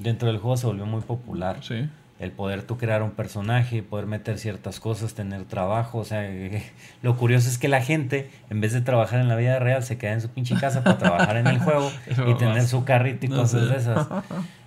dentro 0.00 0.28
del 0.28 0.38
juego 0.38 0.56
se 0.56 0.66
volvió 0.66 0.86
muy 0.86 1.02
popular. 1.02 1.58
Sí. 1.60 1.86
El 2.18 2.30
poder 2.32 2.62
tú 2.62 2.78
crear 2.78 3.02
un 3.02 3.10
personaje, 3.10 3.82
poder 3.82 4.06
meter 4.06 4.38
ciertas 4.38 4.80
cosas, 4.80 5.12
tener 5.14 5.44
trabajo, 5.44 5.98
o 5.98 6.04
sea, 6.04 6.26
lo 7.02 7.16
curioso 7.16 7.48
es 7.48 7.58
que 7.58 7.68
la 7.68 7.82
gente, 7.82 8.30
en 8.48 8.60
vez 8.60 8.72
de 8.72 8.80
trabajar 8.80 9.20
en 9.20 9.28
la 9.28 9.36
vida 9.36 9.58
real, 9.58 9.82
se 9.82 9.98
queda 9.98 10.12
en 10.12 10.20
su 10.22 10.30
pinche 10.30 10.54
casa 10.56 10.82
para 10.82 10.96
trabajar 10.98 11.36
en 11.36 11.46
el 11.46 11.58
juego 11.58 11.90
y 12.26 12.34
tener 12.34 12.62
su 12.66 12.84
carrito 12.84 13.26
y 13.26 13.28
No 13.28 13.36
cosas 13.36 13.62
sé. 13.62 13.66
de 13.68 13.76
esas. 13.76 14.08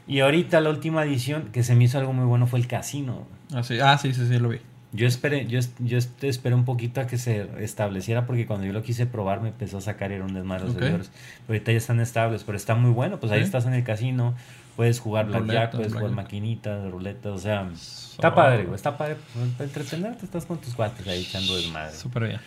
Y 0.07 0.21
ahorita 0.21 0.59
la 0.59 0.71
última 0.71 1.03
edición 1.03 1.49
que 1.53 1.61
se 1.61 1.75
me 1.75 1.83
hizo 1.83 1.99
algo 1.99 2.13
muy 2.13 2.25
bueno 2.25 2.47
fue 2.47 2.57
el 2.57 2.65
casino. 2.65 3.27
Ah, 3.53 3.61
sí, 3.61 3.79
ah, 3.79 3.95
sí, 3.99 4.11
sí, 4.11 4.27
sí, 4.27 4.39
lo 4.39 4.49
vi. 4.49 4.57
Yo 4.91 5.05
esperé, 5.05 5.45
yo, 5.45 5.59
yo 5.77 5.99
esperé 6.23 6.55
un 6.55 6.65
poquito 6.65 6.99
a 6.99 7.05
que 7.05 7.19
se 7.19 7.47
estableciera 7.63 8.25
porque 8.25 8.47
cuando 8.47 8.65
yo 8.65 8.73
lo 8.73 8.81
quise 8.81 9.05
probar 9.05 9.39
me 9.39 9.49
empezó 9.49 9.77
a 9.77 9.81
sacar 9.81 10.09
y 10.09 10.15
era 10.15 10.25
un 10.25 10.33
desmadre 10.33 10.63
los 10.63 10.71
Ok. 10.73 10.79
servidores. 10.79 11.11
Pero 11.45 11.53
ahorita 11.59 11.71
ya 11.73 11.77
están 11.77 11.99
estables, 11.99 12.43
pero 12.43 12.57
está 12.57 12.73
muy 12.73 12.89
bueno. 12.89 13.19
Pues 13.19 13.31
ahí 13.31 13.37
Sí. 13.41 13.45
estás 13.45 13.67
en 13.67 13.73
el 13.75 13.83
casino, 13.83 14.33
puedes 14.75 14.99
jugar 14.99 15.27
blackjack, 15.27 15.71
puedes 15.75 15.93
jugar 15.93 16.11
maquinitas, 16.11 16.89
ruletas, 16.91 17.31
o 17.33 17.39
sea, 17.39 17.69
So- 17.75 18.11
está 18.13 18.33
padre, 18.35 18.63
güey, 18.63 18.75
está 18.75 18.97
padre 18.97 19.17
pues, 19.33 19.47
para 19.53 19.63
entretenerte, 19.65 20.25
estás 20.25 20.45
con 20.45 20.57
tus 20.59 20.73
cuates 20.75 21.05
ahí 21.07 21.21
echando 21.21 21.55
desmadre. 21.55 21.93
Súper 21.95 22.27
bien. 22.27 22.39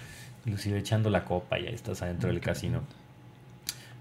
Inclusive 0.44 0.78
echando 0.78 1.08
la 1.10 1.24
copa 1.24 1.58
y 1.58 1.66
ahí 1.66 1.74
estás 1.74 2.02
adentro 2.02 2.28
del 2.30 2.40
casino. 2.40 2.82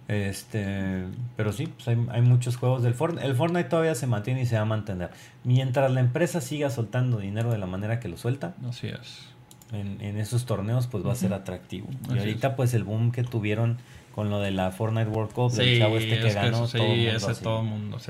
Este, 0.07 1.06
pero 1.38 1.53
sí, 1.53 1.68
pues 1.68 1.88
hay, 1.88 2.06
hay 2.11 2.22
muchos 2.22 2.57
juegos 2.57 2.84
del 2.84 2.93
Fortnite. 2.93 3.26
El 3.26 3.35
Fortnite 3.35 3.69
todavía 3.69 3.95
se 3.95 4.07
mantiene 4.07 4.41
y 4.41 4.45
se 4.45 4.56
va 4.56 4.61
a 4.64 4.65
mantener. 4.65 5.10
Mientras 5.43 5.89
la 5.91 6.02
empresa 6.02 6.41
siga 6.41 6.69
soltando 6.69 7.19
dinero 7.19 7.52
de 7.52 7.57
la 7.57 7.65
manera 7.65 7.99
que 7.99 8.10
lo 8.10 8.18
suelta, 8.18 8.53
Así 8.68 8.88
es. 8.88 9.27
en, 9.72 10.02
en 10.02 10.18
esos 10.18 10.45
torneos, 10.45 10.88
pues 10.88 11.06
va 11.06 11.14
a 11.14 11.15
ser 11.15 11.34
atractivo. 11.34 11.88
Así 12.06 12.15
y 12.15 12.19
ahorita, 12.19 12.56
pues 12.57 12.73
el 12.73 12.84
boom 12.84 13.11
que 13.11 13.23
tuvieron 13.23 13.77
con 14.16 14.30
lo 14.30 14.40
de 14.40 14.52
la 14.52 14.72
Fortnite 14.72 15.10
World 15.10 15.32
Cup, 15.32 15.52
Sí, 15.52 15.78
chavo 15.80 15.98
este 15.98 16.10
que 16.10 16.28
es 16.28 16.34
que 16.36 16.42
ganó, 16.42 16.66
eso, 16.66 16.68
sí, 16.68 16.78
todo 16.78 16.88
el 16.90 16.96
mundo 16.98 17.18
ese 17.18 17.32
así. 17.32 17.44
todo 17.44 17.60
el 17.60 17.66
mundo, 17.66 18.00
sí. 18.00 18.08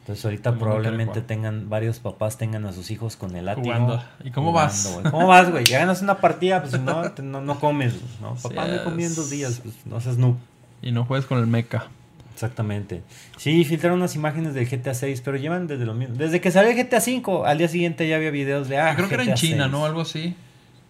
Entonces 0.00 0.24
ahorita 0.24 0.50
el 0.50 0.56
mundo 0.56 0.64
probablemente 0.66 1.20
tengan, 1.20 1.70
varios 1.70 2.00
papás 2.00 2.36
tengan 2.36 2.66
a 2.66 2.72
sus 2.72 2.90
hijos 2.90 3.14
con 3.16 3.36
el 3.36 3.44
látigo. 3.46 3.64
Jugando. 3.66 4.02
¿Y 4.24 4.30
cómo 4.32 4.52
vas? 4.52 4.98
¿Cómo 5.10 5.28
vas, 5.28 5.50
güey? 5.50 5.64
Ya 5.64 5.78
ganas 5.78 6.02
una 6.02 6.18
partida, 6.18 6.60
pues 6.60 6.72
si 6.72 6.78
no, 6.80 7.10
te- 7.12 7.22
no, 7.22 7.40
no 7.40 7.60
comes, 7.60 7.94
¿no? 8.20 8.36
Sí 8.36 8.48
Papá, 8.48 8.66
no 8.66 8.82
comí 8.84 9.04
en 9.04 9.14
dos 9.14 9.30
días, 9.30 9.60
pues 9.62 9.74
no 9.86 10.00
seas 10.00 10.18
noob. 10.18 10.36
Y 10.82 10.90
no 10.90 11.04
juegues 11.04 11.26
con 11.26 11.38
el 11.38 11.46
mecha. 11.46 11.86
Exactamente. 12.34 13.02
Sí, 13.36 13.62
filtraron 13.64 13.98
unas 14.00 14.16
imágenes 14.16 14.54
del 14.54 14.66
GTA 14.68 14.94
6, 14.94 15.20
pero 15.24 15.36
llevan 15.36 15.68
desde 15.68 15.84
lo 15.86 15.94
mismo. 15.94 16.16
Desde 16.16 16.40
que 16.40 16.50
salió 16.50 16.70
el 16.70 16.76
GTA 16.76 17.00
5, 17.00 17.44
al 17.46 17.58
día 17.58 17.68
siguiente 17.68 18.08
ya 18.08 18.16
había 18.16 18.30
videos 18.32 18.68
de 18.68 18.78
ah, 18.78 18.94
Creo 18.96 19.08
que 19.08 19.14
era 19.14 19.22
en 19.24 19.34
China, 19.34 19.64
6. 19.64 19.70
¿no? 19.72 19.84
Algo 19.84 20.00
así. 20.00 20.34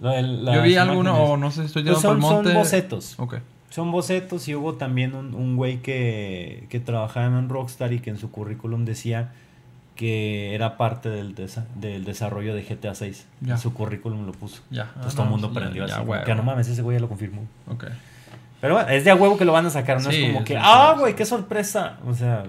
Yo 0.01 0.63
vi 0.63 0.77
alguno, 0.77 1.17
o 1.23 1.37
no 1.37 1.51
sé 1.51 1.61
si 1.61 1.67
estoy 1.67 1.83
Pues 1.85 1.99
son, 2.01 2.13
el 2.17 2.19
monte. 2.23 2.49
son 2.51 2.59
bocetos. 2.59 3.15
Ok. 3.19 3.37
Son 3.73 3.91
bocetos 3.91 4.47
y 4.49 4.55
hubo 4.55 4.75
también 4.75 5.15
un, 5.15 5.35
un 5.35 5.57
güey 5.57 5.79
que, 5.79 6.67
que 6.69 6.79
trabajaba 6.79 7.27
en 7.39 7.49
Rockstar 7.49 7.93
y 7.93 8.01
que 8.01 8.11
en 8.11 8.19
su 8.19 8.31
currículum 8.31 8.85
decía 8.85 9.33
que 9.97 10.55
era 10.55 10.77
parte 10.77 11.09
del, 11.11 11.35
desa- 11.35 11.67
del 11.75 12.05
desarrollo 12.05 12.55
de 12.55 12.63
GTA 12.63 12.95
6. 12.95 13.27
Ya. 13.41 13.55
En 13.55 13.59
su 13.59 13.73
currículum 13.75 14.27
lo 14.27 14.33
puso. 14.33 14.63
Ya. 14.71 14.91
Pues 14.95 15.07
Ah, 15.07 15.11
todo 15.11 15.23
el 15.23 15.25
no, 15.25 15.31
mundo 15.31 15.49
ya- 15.49 15.55
prendió 15.61 15.87
ya, 15.87 15.97
así. 15.97 16.05
huevo. 16.05 16.25
Que 16.25 16.35
no 16.35 16.43
mames, 16.43 16.69
ese 16.69 16.83
güey 16.83 16.97
ya 16.97 17.01
lo 17.01 17.09
confirmó. 17.09 17.43
Ok. 17.69 17.85
Pero 18.61 18.75
bueno, 18.75 18.89
es 18.91 19.05
de 19.05 19.11
a 19.11 19.15
huevo 19.17 19.37
que 19.39 19.45
lo 19.45 19.53
van 19.53 19.67
a 19.67 19.71
sacar, 19.71 20.01
no 20.03 20.11
Sí, 20.11 20.23
es 20.25 20.33
como 20.33 20.45
que, 20.45 20.57
ah, 20.59 20.95
güey, 20.99 21.15
qué 21.17 21.25
sorpresa. 21.25 21.99
O 22.07 22.15
sea, 22.15 22.45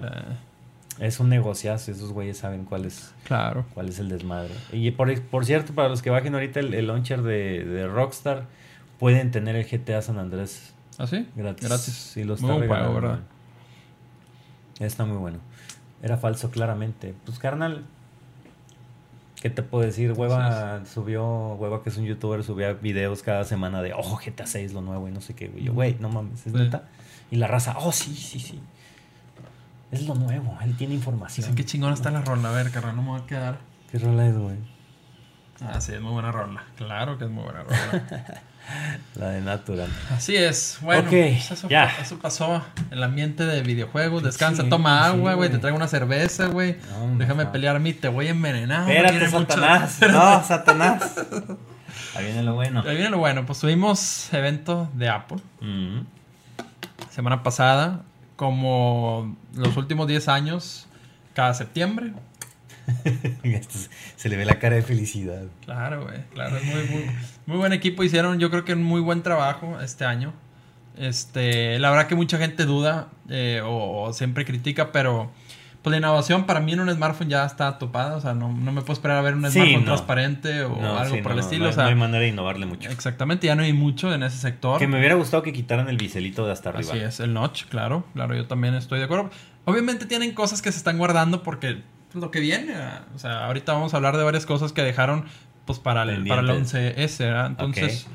Eh, 1.00 1.06
es 1.06 1.20
un 1.20 1.28
negociazo, 1.28 1.90
esos 1.90 2.12
güeyes 2.12 2.36
saben 2.38 2.64
cuál 2.66 2.84
es, 2.84 3.12
claro. 3.24 3.64
cuál 3.74 3.88
es 3.88 3.98
el 3.98 4.08
desmadre. 4.10 4.52
Y 4.72 4.90
por, 4.92 5.18
por 5.22 5.44
cierto, 5.46 5.74
para 5.74 5.88
los 5.88 6.02
que 6.02 6.10
bajen 6.10 6.34
ahorita 6.34 6.60
el, 6.60 6.72
el 6.74 6.86
launcher 6.86 7.22
de, 7.22 7.64
de 7.64 7.86
Rockstar, 7.88 8.44
pueden 8.98 9.30
tener 9.32 9.56
el 9.56 9.64
GTA 9.64 10.02
San 10.02 10.18
Andrés 10.18 10.73
¿Ah, 10.98 11.06
sí? 11.06 11.28
gratis. 11.34 11.68
Gratis. 11.68 11.94
Sí, 11.94 12.24
lo 12.24 12.36
Muy 12.36 12.50
está 12.50 12.58
regalando, 12.60 12.94
¿verdad? 12.94 13.20
Está 14.80 15.04
muy 15.04 15.16
bueno. 15.16 15.38
Era 16.02 16.16
falso, 16.16 16.50
claramente. 16.50 17.14
Pues, 17.24 17.38
carnal, 17.38 17.84
¿qué 19.40 19.50
te 19.50 19.62
puedo 19.62 19.84
decir? 19.84 20.12
Hueva 20.12 20.84
subió, 20.86 21.54
Hueva 21.54 21.82
que 21.82 21.90
es 21.90 21.96
un 21.96 22.04
youtuber, 22.04 22.42
subía 22.44 22.72
videos 22.74 23.22
cada 23.22 23.44
semana 23.44 23.82
de, 23.82 23.92
oh, 23.94 24.16
GTA 24.24 24.46
6, 24.46 24.72
lo 24.72 24.80
nuevo 24.82 25.08
y 25.08 25.12
no 25.12 25.20
sé 25.20 25.34
qué. 25.34 25.48
güey. 25.48 25.64
Yo, 25.64 25.72
güey, 25.72 25.96
no 26.00 26.08
mames, 26.08 26.46
es 26.46 26.52
Sí. 26.52 26.58
neta. 26.58 26.84
Y 27.30 27.36
la 27.36 27.46
raza, 27.46 27.76
oh, 27.78 27.92
sí, 27.92 28.14
sí, 28.14 28.38
sí. 28.38 28.60
Es 29.90 30.06
lo 30.06 30.14
nuevo, 30.14 30.56
él 30.62 30.76
tiene 30.76 30.94
información. 30.94 31.42
Dicen 31.44 31.54
que 31.54 31.64
chingona 31.64 31.94
está 31.94 32.10
la 32.10 32.20
rola. 32.22 32.50
A 32.50 32.52
ver, 32.52 32.70
carnal, 32.70 32.96
no 32.96 33.02
me 33.02 33.08
voy 33.10 33.20
a 33.20 33.26
quedar. 33.26 33.58
¿Qué 33.90 33.98
rola 33.98 34.26
es, 34.26 34.36
güey? 34.36 34.56
Ah, 35.60 35.80
sí, 35.80 35.92
es 35.92 36.00
muy 36.00 36.12
buena 36.12 36.32
rola. 36.32 36.64
Claro 36.76 37.16
que 37.16 37.24
es 37.24 37.30
muy 37.30 37.44
buena 37.44 37.62
rola. 37.62 38.42
La 39.16 39.28
de 39.30 39.40
Natural. 39.42 39.88
Así 40.10 40.34
es. 40.36 40.78
Bueno, 40.80 41.08
pues 41.10 41.50
eso, 41.50 41.68
ya. 41.68 41.84
eso 42.00 42.18
pasó. 42.18 42.64
El 42.90 43.02
ambiente 43.02 43.44
de 43.44 43.62
videojuegos. 43.62 44.22
Descansa, 44.22 44.62
Sí, 44.64 44.68
toma 44.70 45.06
agua, 45.06 45.34
güey. 45.34 45.50
te 45.50 45.58
traigo 45.58 45.76
una 45.76 45.86
cerveza, 45.88 46.46
güey. 46.46 46.76
No, 46.90 47.18
Déjame 47.18 47.44
no. 47.44 47.52
pelear 47.52 47.76
a 47.76 47.78
mí, 47.78 47.92
te 47.92 48.08
voy 48.08 48.28
a 48.28 48.30
envenenar. 48.30 48.88
Espérate, 48.90 49.18
mucho- 49.28 49.38
Satanás. 49.52 49.98
No, 50.10 50.42
Satanás. 50.44 51.14
Ahí 52.16 52.24
viene 52.26 52.42
lo 52.42 52.54
bueno. 52.54 52.82
Ahí 52.86 52.96
viene 52.96 53.10
lo 53.10 53.18
bueno. 53.18 53.44
Pues 53.46 53.58
tuvimos 53.60 54.32
evento 54.32 54.88
de 54.94 55.08
Apple. 55.08 55.38
Mm. 55.60 56.00
Semana 57.10 57.42
pasada, 57.42 58.00
como 58.36 59.36
los 59.54 59.76
últimos 59.76 60.08
10 60.08 60.26
años, 60.28 60.86
cada 61.34 61.54
septiembre. 61.54 62.12
Esto 63.42 63.78
se- 63.78 63.88
se 64.16 64.28
le 64.28 64.36
ve 64.36 64.44
la 64.44 64.58
cara 64.58 64.76
de 64.76 64.82
felicidad. 64.82 65.42
Claro, 65.64 66.04
güey. 66.04 66.18
Claro, 66.34 66.56
es 66.56 66.64
muy, 66.64 66.84
muy, 66.84 67.10
muy 67.46 67.56
buen 67.58 67.72
equipo. 67.72 68.02
Hicieron, 68.02 68.38
yo 68.38 68.50
creo 68.50 68.64
que 68.64 68.72
un 68.74 68.82
muy 68.82 69.00
buen 69.00 69.22
trabajo 69.22 69.78
este 69.80 70.04
año. 70.04 70.32
Este, 70.96 71.78
la 71.78 71.90
verdad 71.90 72.06
que 72.06 72.14
mucha 72.14 72.38
gente 72.38 72.64
duda 72.64 73.08
eh, 73.28 73.60
o, 73.64 74.02
o 74.04 74.12
siempre 74.12 74.44
critica, 74.44 74.92
pero 74.92 75.30
pues 75.82 75.90
la 75.90 75.98
innovación 75.98 76.44
para 76.46 76.60
mí 76.60 76.72
en 76.72 76.80
un 76.80 76.90
smartphone 76.90 77.28
ya 77.28 77.44
está 77.44 77.78
topada. 77.78 78.16
O 78.16 78.20
sea, 78.20 78.32
no, 78.32 78.52
no 78.52 78.72
me 78.72 78.80
puedo 78.80 78.92
esperar 78.94 79.18
a 79.18 79.22
ver 79.22 79.34
un 79.34 79.44
Sí, 79.50 79.50
smartphone 79.58 79.80
no. 79.80 79.84
transparente 79.86 80.62
o 80.62 80.80
No, 80.80 80.96
algo 80.98 81.16
sí, 81.16 81.20
por 81.22 81.32
el 81.32 81.40
estilo. 81.40 81.64
no, 81.64 81.70
o 81.70 81.72
sea, 81.72 81.82
no 81.84 81.88
hay 81.90 81.94
manera 81.96 82.20
de 82.20 82.28
innovarle 82.28 82.64
mucho. 82.66 82.88
exactamente, 82.90 83.46
ya 83.48 83.54
no 83.56 83.62
hay 83.64 83.72
mucho 83.72 84.14
en 84.14 84.22
ese 84.22 84.38
sector. 84.38 84.78
Que 84.78 84.86
me 84.86 84.98
hubiera 84.98 85.14
gustado 85.16 85.42
que 85.42 85.52
quitaran 85.52 85.88
el 85.88 85.96
biselito 85.98 86.46
de 86.46 86.52
hasta 86.52 86.70
arriba. 86.70 86.92
Así 86.92 87.00
es, 87.02 87.20
el 87.20 87.34
notch, 87.34 87.64
claro, 87.66 88.04
claro, 88.14 88.34
yo 88.34 88.46
también 88.46 88.74
estoy 88.74 88.98
de 89.00 89.06
acuerdo. 89.06 89.30
Obviamente 89.66 90.06
tienen 90.06 90.32
cosas 90.32 90.62
que 90.62 90.70
se 90.72 90.78
están 90.78 90.96
guardando 90.96 91.42
porque 91.42 91.82
pues, 92.12 92.22
lo 92.22 92.30
que 92.30 92.40
viene, 92.40 92.74
ah, 92.76 93.02
o 93.14 93.18
sea, 93.18 93.44
ahorita 93.46 93.72
vamos 93.72 93.92
a 93.92 93.96
hablar 93.98 94.16
de 94.16 94.22
varias 94.22 94.46
cosas 94.46 94.72
que 94.72 94.82
dejaron 94.82 95.24
pues 95.64 95.78
para 95.78 96.02
el, 96.02 96.26
para 96.26 96.40
el 96.42 96.46
Pendientes. 96.46 96.74
11S, 96.74 97.18
¿verdad? 97.18 97.46
Entonces, 97.46 98.06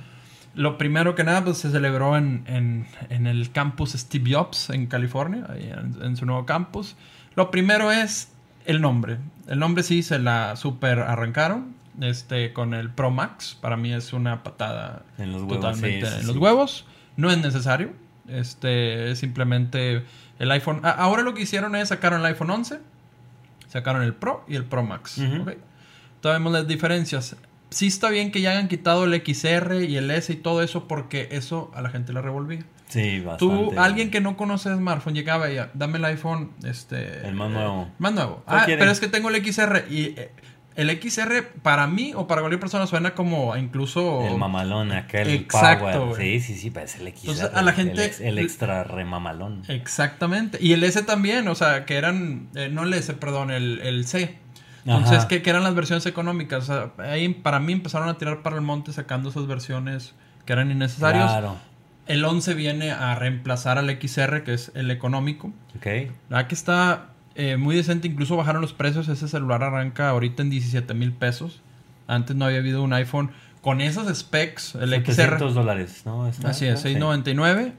lo 0.55 0.77
primero 0.77 1.15
que 1.15 1.23
nada, 1.23 1.43
pues 1.43 1.57
se 1.57 1.71
celebró 1.71 2.17
en, 2.17 2.43
en- 2.47 2.87
en 3.09 3.27
el 3.27 3.51
campus 3.51 3.91
Steve 3.93 4.33
Jobs 4.33 4.69
en 4.69 4.87
California, 4.87 5.45
ahí 5.49 5.69
en, 5.71 5.95
en 6.03 6.17
su 6.17 6.25
nuevo 6.25 6.45
campus. 6.45 6.95
Lo 7.35 7.51
primero 7.51 7.91
es 7.91 8.31
el 8.65 8.81
nombre. 8.81 9.17
El 9.47 9.59
nombre 9.59 9.83
sí 9.83 10.03
se 10.03 10.19
la 10.19 10.55
super 10.55 10.99
arrancaron. 10.99 11.77
Este, 12.01 12.53
con 12.53 12.73
el 12.73 12.89
Pro 12.89 13.11
Max, 13.11 13.57
para 13.59 13.75
mí 13.75 13.91
es 13.91 14.13
una 14.13 14.41
patada 14.41 15.03
En 15.17 15.33
los 15.33 15.41
huevos. 15.41 15.57
totalmente 15.57 16.05
sí, 16.05 16.11
sí, 16.13 16.19
en 16.21 16.27
los 16.27 16.35
sí. 16.35 16.41
huevos. 16.41 16.85
No 17.17 17.29
es 17.29 17.37
necesario. 17.39 17.91
Este 18.29 19.11
es 19.11 19.19
simplemente 19.19 20.03
el 20.39 20.51
iPhone. 20.51 20.79
Ahora 20.83 21.23
lo 21.23 21.33
que 21.33 21.41
hicieron 21.41 21.75
es 21.75 21.89
sacaron 21.89 22.21
el 22.21 22.25
iPhone 22.27 22.51
11, 22.51 22.79
sacaron 23.67 24.01
el 24.03 24.13
Pro 24.13 24.45
y 24.47 24.55
el 24.55 24.63
Pro 24.65 24.83
Max. 24.83 25.19
Entonces 26.19 26.39
vemos 26.39 26.51
las 26.53 26.67
diferencias. 26.67 27.35
Sí 27.69 27.87
está 27.87 28.09
bien 28.09 28.31
que 28.31 28.41
ya 28.41 28.51
hayan 28.51 28.67
quitado 28.67 29.05
el 29.05 29.13
XR 29.23 29.83
y 29.87 29.95
el 29.95 30.11
S 30.11 30.33
y 30.33 30.35
todo 30.35 30.61
eso 30.63 30.87
porque 30.87 31.29
eso 31.31 31.71
a 31.75 31.81
la 31.81 31.89
gente 31.89 32.11
la 32.13 32.21
revolvía. 32.21 32.63
Sí, 32.87 33.19
bastante. 33.19 33.55
Tú, 33.75 33.79
alguien 33.79 34.09
que 34.11 34.19
no 34.19 34.35
conoce 34.35 34.73
smartphone, 34.75 35.13
llegaba 35.13 35.49
y 35.51 35.55
ya, 35.55 35.69
dame 35.75 35.99
el 35.99 36.05
iPhone, 36.05 36.51
este... 36.65 37.27
El 37.27 37.35
más 37.35 37.51
nuevo. 37.51 37.83
eh, 37.83 37.91
más 37.99 38.13
nuevo. 38.13 38.41
¿Cuál 38.45 38.59
Ah, 38.61 38.63
pero 38.65 38.89
es 38.91 38.99
que 38.99 39.07
tengo 39.07 39.29
el 39.29 39.35
XR 39.45 39.85
y 39.91 40.15
eh, 40.17 40.31
el 40.75 40.89
XR 40.99 41.43
para 41.61 41.85
mí 41.85 42.13
o 42.15 42.25
para 42.25 42.41
cualquier 42.41 42.59
persona 42.59 42.87
suena 42.87 43.13
como 43.13 43.55
incluso... 43.55 44.25
El 44.25 44.37
mamalón, 44.37 44.91
acá 44.91 45.21
el 45.21 45.29
Exacto, 45.29 45.91
power. 45.91 46.19
Sí, 46.19 46.39
sí, 46.39 46.55
sí, 46.55 46.71
parece 46.71 46.97
el 47.03 47.09
XR. 47.15 47.19
Entonces, 47.29 47.51
a 47.53 47.61
la 47.61 47.73
gente- 47.73 48.11
El, 48.21 48.25
el 48.29 48.39
extra 48.39 48.83
remamalón. 48.83 49.61
Exactamente. 49.67 50.57
Y 50.59 50.73
el 50.73 50.83
S 50.83 51.01
también, 51.03 51.47
o 51.47 51.53
sea, 51.53 51.85
que 51.85 51.95
eran, 51.97 52.49
eh, 52.55 52.69
no 52.71 52.83
el 52.83 52.93
S, 52.95 53.13
perdón, 53.13 53.51
el, 53.51 53.79
el 53.83 54.07
C. 54.07 54.39
Entonces, 54.85 55.25
que, 55.25 55.41
que 55.41 55.49
eran 55.49 55.63
las 55.63 55.75
versiones 55.75 56.05
económicas. 56.05 56.69
O 56.69 56.91
sea, 56.95 57.11
ahí 57.11 57.29
para 57.29 57.59
mí 57.59 57.73
empezaron 57.73 58.09
a 58.09 58.17
tirar 58.17 58.41
para 58.41 58.55
el 58.55 58.61
monte 58.61 58.91
sacando 58.93 59.29
esas 59.29 59.45
versiones 59.47 60.13
que 60.45 60.53
eran 60.53 60.71
innecesarias. 60.71 61.29
Claro. 61.31 61.57
El 62.07 62.25
11 62.25 62.53
viene 62.55 62.91
a 62.91 63.13
reemplazar 63.15 63.77
al 63.77 63.89
XR, 63.89 64.43
que 64.43 64.53
es 64.53 64.71
el 64.73 64.89
económico. 64.89 65.51
Ok. 65.77 66.11
La 66.29 66.47
que 66.47 66.55
está 66.55 67.09
eh, 67.35 67.57
muy 67.57 67.75
decente, 67.75 68.07
incluso 68.07 68.35
bajaron 68.35 68.61
los 68.61 68.73
precios. 68.73 69.07
Ese 69.09 69.27
celular 69.27 69.61
arranca 69.63 70.09
ahorita 70.09 70.41
en 70.41 70.49
17 70.49 70.93
mil 70.95 71.11
pesos. 71.11 71.61
Antes 72.07 72.35
no 72.35 72.45
había 72.45 72.57
habido 72.59 72.81
un 72.81 72.93
iPhone 72.93 73.29
con 73.61 73.81
esos 73.81 74.07
specs, 74.17 74.73
el 74.75 74.89
700 74.89 75.37
XR. 75.51 75.53
dólares, 75.53 76.01
¿no? 76.05 76.27
Está- 76.27 76.49
Así 76.49 76.65
es, 76.65 76.79
sí. 76.79 76.93
699. 76.93 77.61
eh, 77.61 77.73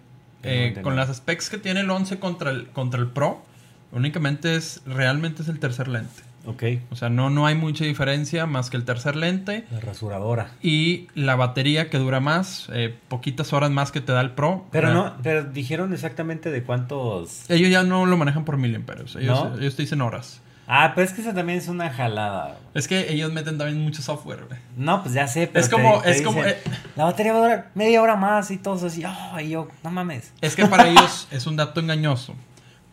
699. 0.74 0.82
con 0.82 0.94
las 0.96 1.16
specs 1.16 1.50
que 1.50 1.58
tiene 1.58 1.80
el 1.80 1.90
11 1.90 2.18
contra 2.20 2.50
el, 2.50 2.68
contra 2.68 3.00
el 3.00 3.08
Pro, 3.08 3.42
únicamente 3.90 4.54
es, 4.54 4.82
realmente 4.86 5.42
es 5.42 5.48
el 5.48 5.58
tercer 5.58 5.88
lente. 5.88 6.22
Ok. 6.46 6.62
O 6.90 6.96
sea, 6.96 7.10
no, 7.10 7.28
no 7.30 7.46
hay 7.46 7.54
mucha 7.54 7.84
diferencia 7.84 8.46
más 8.46 8.70
que 8.70 8.76
el 8.78 8.84
tercer 8.84 9.14
lente. 9.16 9.66
La 9.70 9.80
rasuradora. 9.80 10.52
Y 10.62 11.08
la 11.14 11.36
batería 11.36 11.90
que 11.90 11.98
dura 11.98 12.20
más, 12.20 12.68
eh, 12.72 12.94
poquitas 13.08 13.52
horas 13.52 13.70
más 13.70 13.92
que 13.92 14.00
te 14.00 14.12
da 14.12 14.20
el 14.22 14.30
Pro. 14.30 14.64
Pero 14.72 14.90
Eh, 14.90 14.94
no, 14.94 15.14
pero 15.22 15.44
dijeron 15.44 15.92
exactamente 15.92 16.50
de 16.50 16.62
cuántos. 16.62 17.48
Ellos 17.50 17.70
ya 17.70 17.82
no 17.82 18.06
lo 18.06 18.16
manejan 18.16 18.44
por 18.44 18.56
miliamperios. 18.56 19.16
Ellos, 19.16 19.50
¿No? 19.50 19.58
ellos 19.58 19.76
te 19.76 19.82
dicen 19.82 20.00
horas. 20.00 20.40
Ah, 20.72 20.92
pero 20.94 21.04
es 21.04 21.12
que 21.12 21.20
esa 21.20 21.34
también 21.34 21.58
es 21.58 21.66
una 21.66 21.90
jalada. 21.90 22.56
Es 22.74 22.86
que 22.86 23.12
ellos 23.12 23.32
meten 23.32 23.58
también 23.58 23.80
mucho 23.82 24.02
software, 24.02 24.44
güey. 24.46 24.60
No, 24.76 25.02
pues 25.02 25.14
ya 25.14 25.26
sé, 25.26 25.48
pero 25.52 25.64
Es 25.64 25.68
como- 25.68 26.00
te 26.00 26.10
es 26.12 26.22
como, 26.22 26.44
eh, 26.44 26.56
La 26.94 27.04
batería 27.04 27.32
va 27.32 27.38
a 27.38 27.42
durar 27.42 27.70
media 27.74 28.00
hora 28.00 28.14
más 28.14 28.50
y 28.52 28.56
todos 28.56 28.84
así. 28.84 29.02
Oh, 29.04 29.40
y 29.40 29.50
yo, 29.50 29.68
no 29.82 29.90
mames. 29.90 30.32
Es 30.40 30.54
que 30.54 30.66
para 30.66 30.86
ellos 30.88 31.26
es 31.32 31.46
un 31.48 31.56
dato 31.56 31.80
engañoso. 31.80 32.34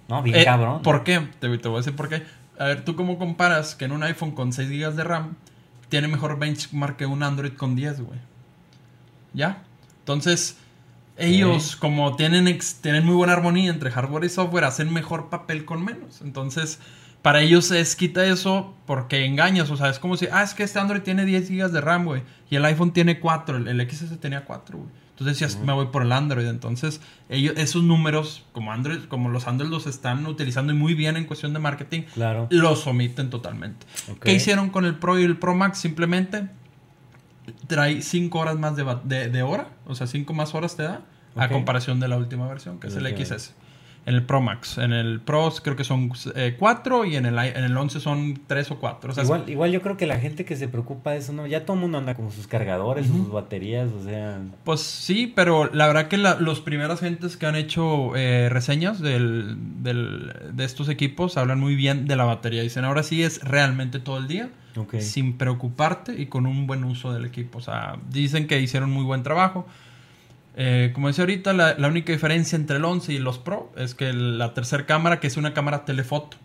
No, 0.09 0.23
bien 0.23 0.37
Eh, 0.37 0.45
cabrón. 0.45 0.81
¿Por 0.81 1.03
qué? 1.03 1.19
Te, 1.39 1.55
te 1.57 1.67
voy 1.67 1.75
a 1.77 1.79
decir 1.81 1.95
por 1.95 2.07
qué. 2.09 2.23
A 2.57 2.65
ver, 2.65 2.85
¿tú 2.85 2.95
cómo 2.95 3.17
comparas 3.19 3.75
que 3.75 3.85
en 3.85 3.91
un 3.91 4.03
iPhone 4.03 4.31
con 4.31 4.51
6 4.51 4.69
GB 4.69 4.93
de 4.93 5.03
RAM 5.03 5.35
tiene 5.89 6.07
mejor 6.07 6.39
benchmark 6.39 6.97
que 6.97 7.05
un 7.05 7.23
Android 7.23 7.53
con 7.53 7.75
10, 7.75 8.01
güey? 8.01 8.19
¿Ya? 9.33 9.63
Entonces, 9.99 10.57
ellos, 11.17 11.75
como 11.75 12.15
tienen, 12.15 12.59
tienen 12.81 13.05
muy 13.05 13.15
buena 13.15 13.33
armonía 13.33 13.69
entre 13.69 13.91
hardware 13.91 14.25
y 14.25 14.29
software, 14.29 14.65
hacen 14.65 14.91
mejor 14.93 15.29
papel 15.29 15.65
con 15.65 15.83
menos. 15.83 16.21
Entonces, 16.21 16.79
para 17.21 17.41
ellos 17.41 17.71
es 17.71 17.95
quita 17.95 18.25
eso 18.25 18.73
porque 18.85 19.25
engañas. 19.25 19.69
O 19.69 19.77
sea, 19.77 19.89
es 19.89 19.99
como 19.99 20.15
si, 20.17 20.27
ah, 20.31 20.43
es 20.43 20.53
que 20.53 20.63
este 20.63 20.79
Android 20.79 21.01
tiene 21.01 21.25
10 21.25 21.49
GB 21.49 21.71
de 21.71 21.81
RAM, 21.81 22.05
güey. 22.05 22.23
Y 22.49 22.55
el 22.55 22.65
iPhone 22.65 22.93
tiene 22.93 23.19
4, 23.19 23.57
el, 23.57 23.67
el 23.67 23.89
XS 23.89 24.19
tenía 24.19 24.45
4, 24.45 24.77
güey. 24.77 24.89
Entonces 25.19 25.39
decías, 25.39 25.59
me 25.65 25.73
voy 25.73 25.87
por 25.87 26.03
el 26.03 26.11
Android. 26.11 26.45
Entonces, 26.45 27.01
ellos, 27.27 27.55
esos 27.57 27.81
números, 27.81 28.45
como 28.51 28.71
Android, 28.71 28.99
como 29.07 29.29
los 29.29 29.47
Android 29.47 29.71
los 29.71 29.87
están 29.87 30.23
utilizando 30.27 30.73
y 30.73 30.75
muy 30.75 30.93
bien 30.93 31.17
en 31.17 31.25
cuestión 31.25 31.53
de 31.53 31.59
marketing, 31.59 32.03
Claro. 32.13 32.45
los 32.51 32.85
omiten 32.85 33.31
totalmente. 33.31 33.87
Ok. 34.11 34.19
¿Qué 34.25 34.33
hicieron 34.33 34.69
con 34.69 34.85
el 34.85 34.93
Pro 34.93 35.17
y 35.17 35.23
el 35.23 35.35
Pro 35.37 35.55
Max? 35.55 35.79
Simplemente 35.79 36.49
trae 37.65 38.03
5 38.03 38.37
horas 38.37 38.57
más 38.57 38.75
de, 38.75 38.85
de, 39.05 39.29
de 39.29 39.41
hora, 39.41 39.69
o 39.87 39.95
sea, 39.95 40.05
5 40.05 40.31
más 40.33 40.53
horas 40.53 40.75
te 40.75 40.83
da, 40.83 41.01
a 41.35 41.49
comparación 41.49 41.99
de 41.99 42.07
la 42.07 42.17
última 42.17 42.47
versión, 42.47 42.79
que 42.79 42.87
es 42.87 42.95
el. 42.95 43.07
XS. 43.17 43.53
En 44.07 44.15
el 44.15 44.23
Pro 44.23 44.41
Max. 44.41 44.77
En 44.77 44.93
el 44.93 45.19
Pro 45.19 45.53
creo 45.61 45.75
que 45.75 45.83
son 45.83 46.09
4 46.57 47.05
y 47.05 47.17
en 47.17 47.25
el, 47.25 47.37
en 47.37 47.63
el 47.65 47.75
11 47.75 47.99
son 47.99 48.39
3 48.47 48.71
o 48.71 48.79
4. 48.79 49.11
O 49.11 49.13
sea, 49.13 49.23
igual, 49.25 49.43
igual 49.49 49.71
yo 49.71 49.81
creo 49.81 49.97
que 49.97 50.07
la 50.07 50.17
gente 50.17 50.45
que 50.45 50.55
se 50.55 50.69
preocupa 50.69 51.11
de 51.11 51.17
eso, 51.17 51.33
¿no? 51.33 51.45
Ya 51.45 51.65
todo 51.65 51.73
el 51.75 51.81
mundo 51.81 51.97
anda 51.97 52.15
con 52.15 52.31
sus 52.31 52.47
cargadores, 52.47 53.05
sus 53.07 53.29
baterías, 53.29 53.89
o 53.91 54.01
sea... 54.03 54.39
Pues 54.63 54.79
sí, 54.79 55.31
pero 55.35 55.69
la 55.73 55.87
verdad 55.87 56.07
que 56.07 56.17
la- 56.17 56.39
los 56.39 56.61
primeros 56.61 57.01
gentes 57.01 57.35
que 57.35 57.45
han 57.47 57.55
hecho 57.57 58.15
eh, 58.15 58.47
reseñas 58.49 59.01
del, 59.01 59.57
del- 59.83 60.31
de 60.53 60.63
estos 60.63 60.87
equipos 60.87 61.35
hablan 61.35 61.59
muy 61.59 61.75
bien 61.75 62.07
de 62.07 62.15
la 62.15 62.23
batería. 62.23 62.61
Dicen, 62.61 62.85
ahora 62.85 63.03
sí 63.03 63.23
es 63.23 63.41
realmente 63.43 63.99
todo 63.99 64.19
el 64.19 64.29
día, 64.29 64.49
Ok. 64.77 64.99
sin 64.99 65.37
preocuparte 65.37 66.13
y 66.19 66.27
con 66.27 66.45
un 66.45 66.65
buen 66.65 66.85
uso 66.85 67.11
del 67.11 67.25
equipo. 67.25 67.57
O 67.57 67.61
sea, 67.61 67.97
dicen 68.09 68.47
que 68.47 68.61
hicieron 68.61 68.89
muy 68.89 69.03
buen 69.03 69.23
trabajo. 69.23 69.67
Eh, 70.59 70.89
como 70.93 71.07
decía 71.07 71.21
ahorita, 71.21 71.53
la, 71.53 71.75
la 71.77 71.87
única 71.87 72.11
diferencia 72.11 72.55
entre 72.55 72.77
el 72.77 72.85
11 72.85 73.13
y 73.13 73.19
los 73.19 73.37
Pro 73.37 73.71
es 73.77 73.93
que 73.93 74.11
la 74.11 74.55
tercera 74.55 74.87
cámara, 74.87 75.19
que 75.19 75.27
es 75.27 75.37
una 75.37 75.53
cámara 75.53 75.85
telefoto, 75.85 76.37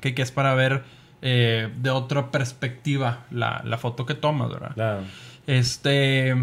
que, 0.00 0.12
que 0.12 0.22
es 0.22 0.32
para 0.32 0.54
ver 0.54 0.82
eh, 1.22 1.70
de 1.80 1.90
otra 1.90 2.32
perspectiva 2.32 3.26
la, 3.30 3.62
la 3.64 3.78
foto 3.78 4.06
que 4.06 4.14
tomas, 4.14 4.50
¿verdad? 4.50 4.72
Claro. 4.74 5.02
Este... 5.46 6.34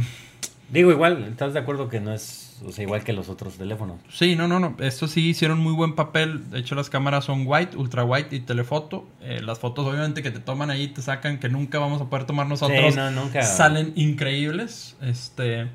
Digo, 0.69 0.89
igual, 0.89 1.23
¿estás 1.25 1.53
de 1.53 1.59
acuerdo 1.59 1.89
que 1.89 1.99
no 1.99 2.11
es, 2.11 2.59
o 2.65 2.71
sea, 2.71 2.83
igual 2.83 3.03
que 3.03 3.13
los 3.13 3.29
otros 3.29 3.55
teléfonos? 3.55 3.99
Sí, 4.09 4.35
no, 4.35 4.47
no, 4.47 4.59
no. 4.59 4.75
Esto 4.79 5.07
sí 5.07 5.29
hicieron 5.29 5.59
muy 5.59 5.73
buen 5.73 5.93
papel. 5.93 6.49
De 6.49 6.59
hecho, 6.59 6.73
las 6.73 6.89
cámaras 6.89 7.25
son 7.25 7.43
white, 7.45 7.77
ultra 7.77 8.03
white 8.03 8.35
y 8.35 8.39
telefoto. 8.39 9.05
Eh, 9.21 9.41
las 9.43 9.59
fotos, 9.59 9.85
obviamente, 9.85 10.23
que 10.23 10.31
te 10.31 10.39
toman 10.39 10.71
ahí, 10.71 10.87
te 10.87 11.03
sacan, 11.03 11.39
que 11.39 11.49
nunca 11.49 11.77
vamos 11.77 12.01
a 12.01 12.05
poder 12.05 12.25
tomar 12.25 12.47
nosotros. 12.47 12.93
Sí, 12.93 12.95
no, 12.95 13.11
nunca. 13.11 13.43
Salen 13.43 13.93
increíbles. 13.95 14.97
Este. 15.01 15.67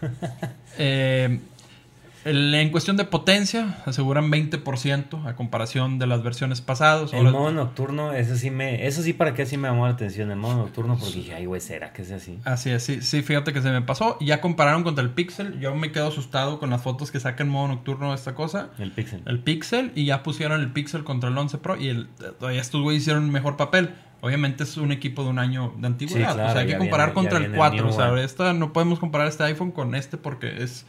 eh, 0.78 1.40
en 2.26 2.70
cuestión 2.70 2.96
de 2.96 3.04
potencia, 3.04 3.78
aseguran 3.84 4.30
20% 4.30 5.26
a 5.26 5.36
comparación 5.36 5.98
de 5.98 6.06
las 6.06 6.22
versiones 6.22 6.62
pasadas. 6.62 7.12
El 7.12 7.30
modo 7.30 7.52
nocturno, 7.52 8.12
eso 8.12 8.36
sí 8.36 8.50
me, 8.50 8.86
eso 8.86 9.02
sí 9.02 9.12
para 9.12 9.34
qué 9.34 9.44
sí 9.44 9.58
me 9.58 9.68
llamó 9.68 9.86
la 9.86 9.92
atención, 9.92 10.30
el 10.30 10.38
modo 10.38 10.56
nocturno, 10.56 10.96
porque 10.98 11.16
dije, 11.16 11.34
ay, 11.34 11.44
güey, 11.44 11.60
¿será 11.60 11.92
que 11.92 12.02
es 12.02 12.10
así? 12.12 12.38
Así 12.44 12.70
es, 12.70 12.82
sí, 12.82 13.02
sí, 13.02 13.22
fíjate 13.22 13.52
que 13.52 13.60
se 13.60 13.70
me 13.70 13.82
pasó. 13.82 14.16
Ya 14.20 14.40
compararon 14.40 14.84
contra 14.84 15.04
el 15.04 15.10
Pixel. 15.10 15.60
Yo 15.60 15.74
me 15.74 15.92
quedo 15.92 16.08
asustado 16.08 16.58
con 16.58 16.70
las 16.70 16.82
fotos 16.82 17.10
que 17.10 17.20
saca 17.20 17.42
en 17.42 17.50
modo 17.50 17.68
nocturno 17.68 18.10
de 18.10 18.16
esta 18.16 18.34
cosa. 18.34 18.70
El 18.78 18.90
Pixel. 18.92 19.22
el 19.26 19.40
Pixel 19.40 19.92
y 19.94 20.06
ya 20.06 20.22
pusieron 20.22 20.60
el 20.60 20.72
Pixel 20.72 21.04
contra 21.04 21.28
el 21.28 21.36
11 21.36 21.58
Pro 21.58 21.76
y 21.76 21.88
el, 21.88 22.08
todavía 22.38 22.60
estos 22.60 22.80
güeyes 22.80 23.02
hicieron 23.02 23.30
mejor 23.30 23.56
papel. 23.56 23.94
Obviamente 24.24 24.62
es 24.64 24.76
un 24.78 24.90
equipo 24.90 25.22
de 25.22 25.28
un 25.30 25.38
año 25.38 25.74
de 25.76 25.86
antigüedad. 25.86 26.30
Sí, 26.30 26.34
claro, 26.34 26.48
o 26.50 26.52
sea, 26.52 26.60
hay 26.62 26.66
que 26.66 26.78
comparar 26.78 27.08
viene- 27.08 27.14
contra 27.14 27.36
el 27.38 27.42
viene 27.44 27.54
el 27.54 27.58
4. 27.58 27.84
new 27.84 27.88
o 27.88 27.92
sea, 27.92 28.24
esta, 28.24 28.52
no 28.54 28.72
podemos 28.72 28.98
comparar 28.98 29.28
este 29.28 29.42
iPhone 29.44 29.70
con 29.70 29.94
este 29.94 30.16
porque 30.16 30.62
es 30.62 30.86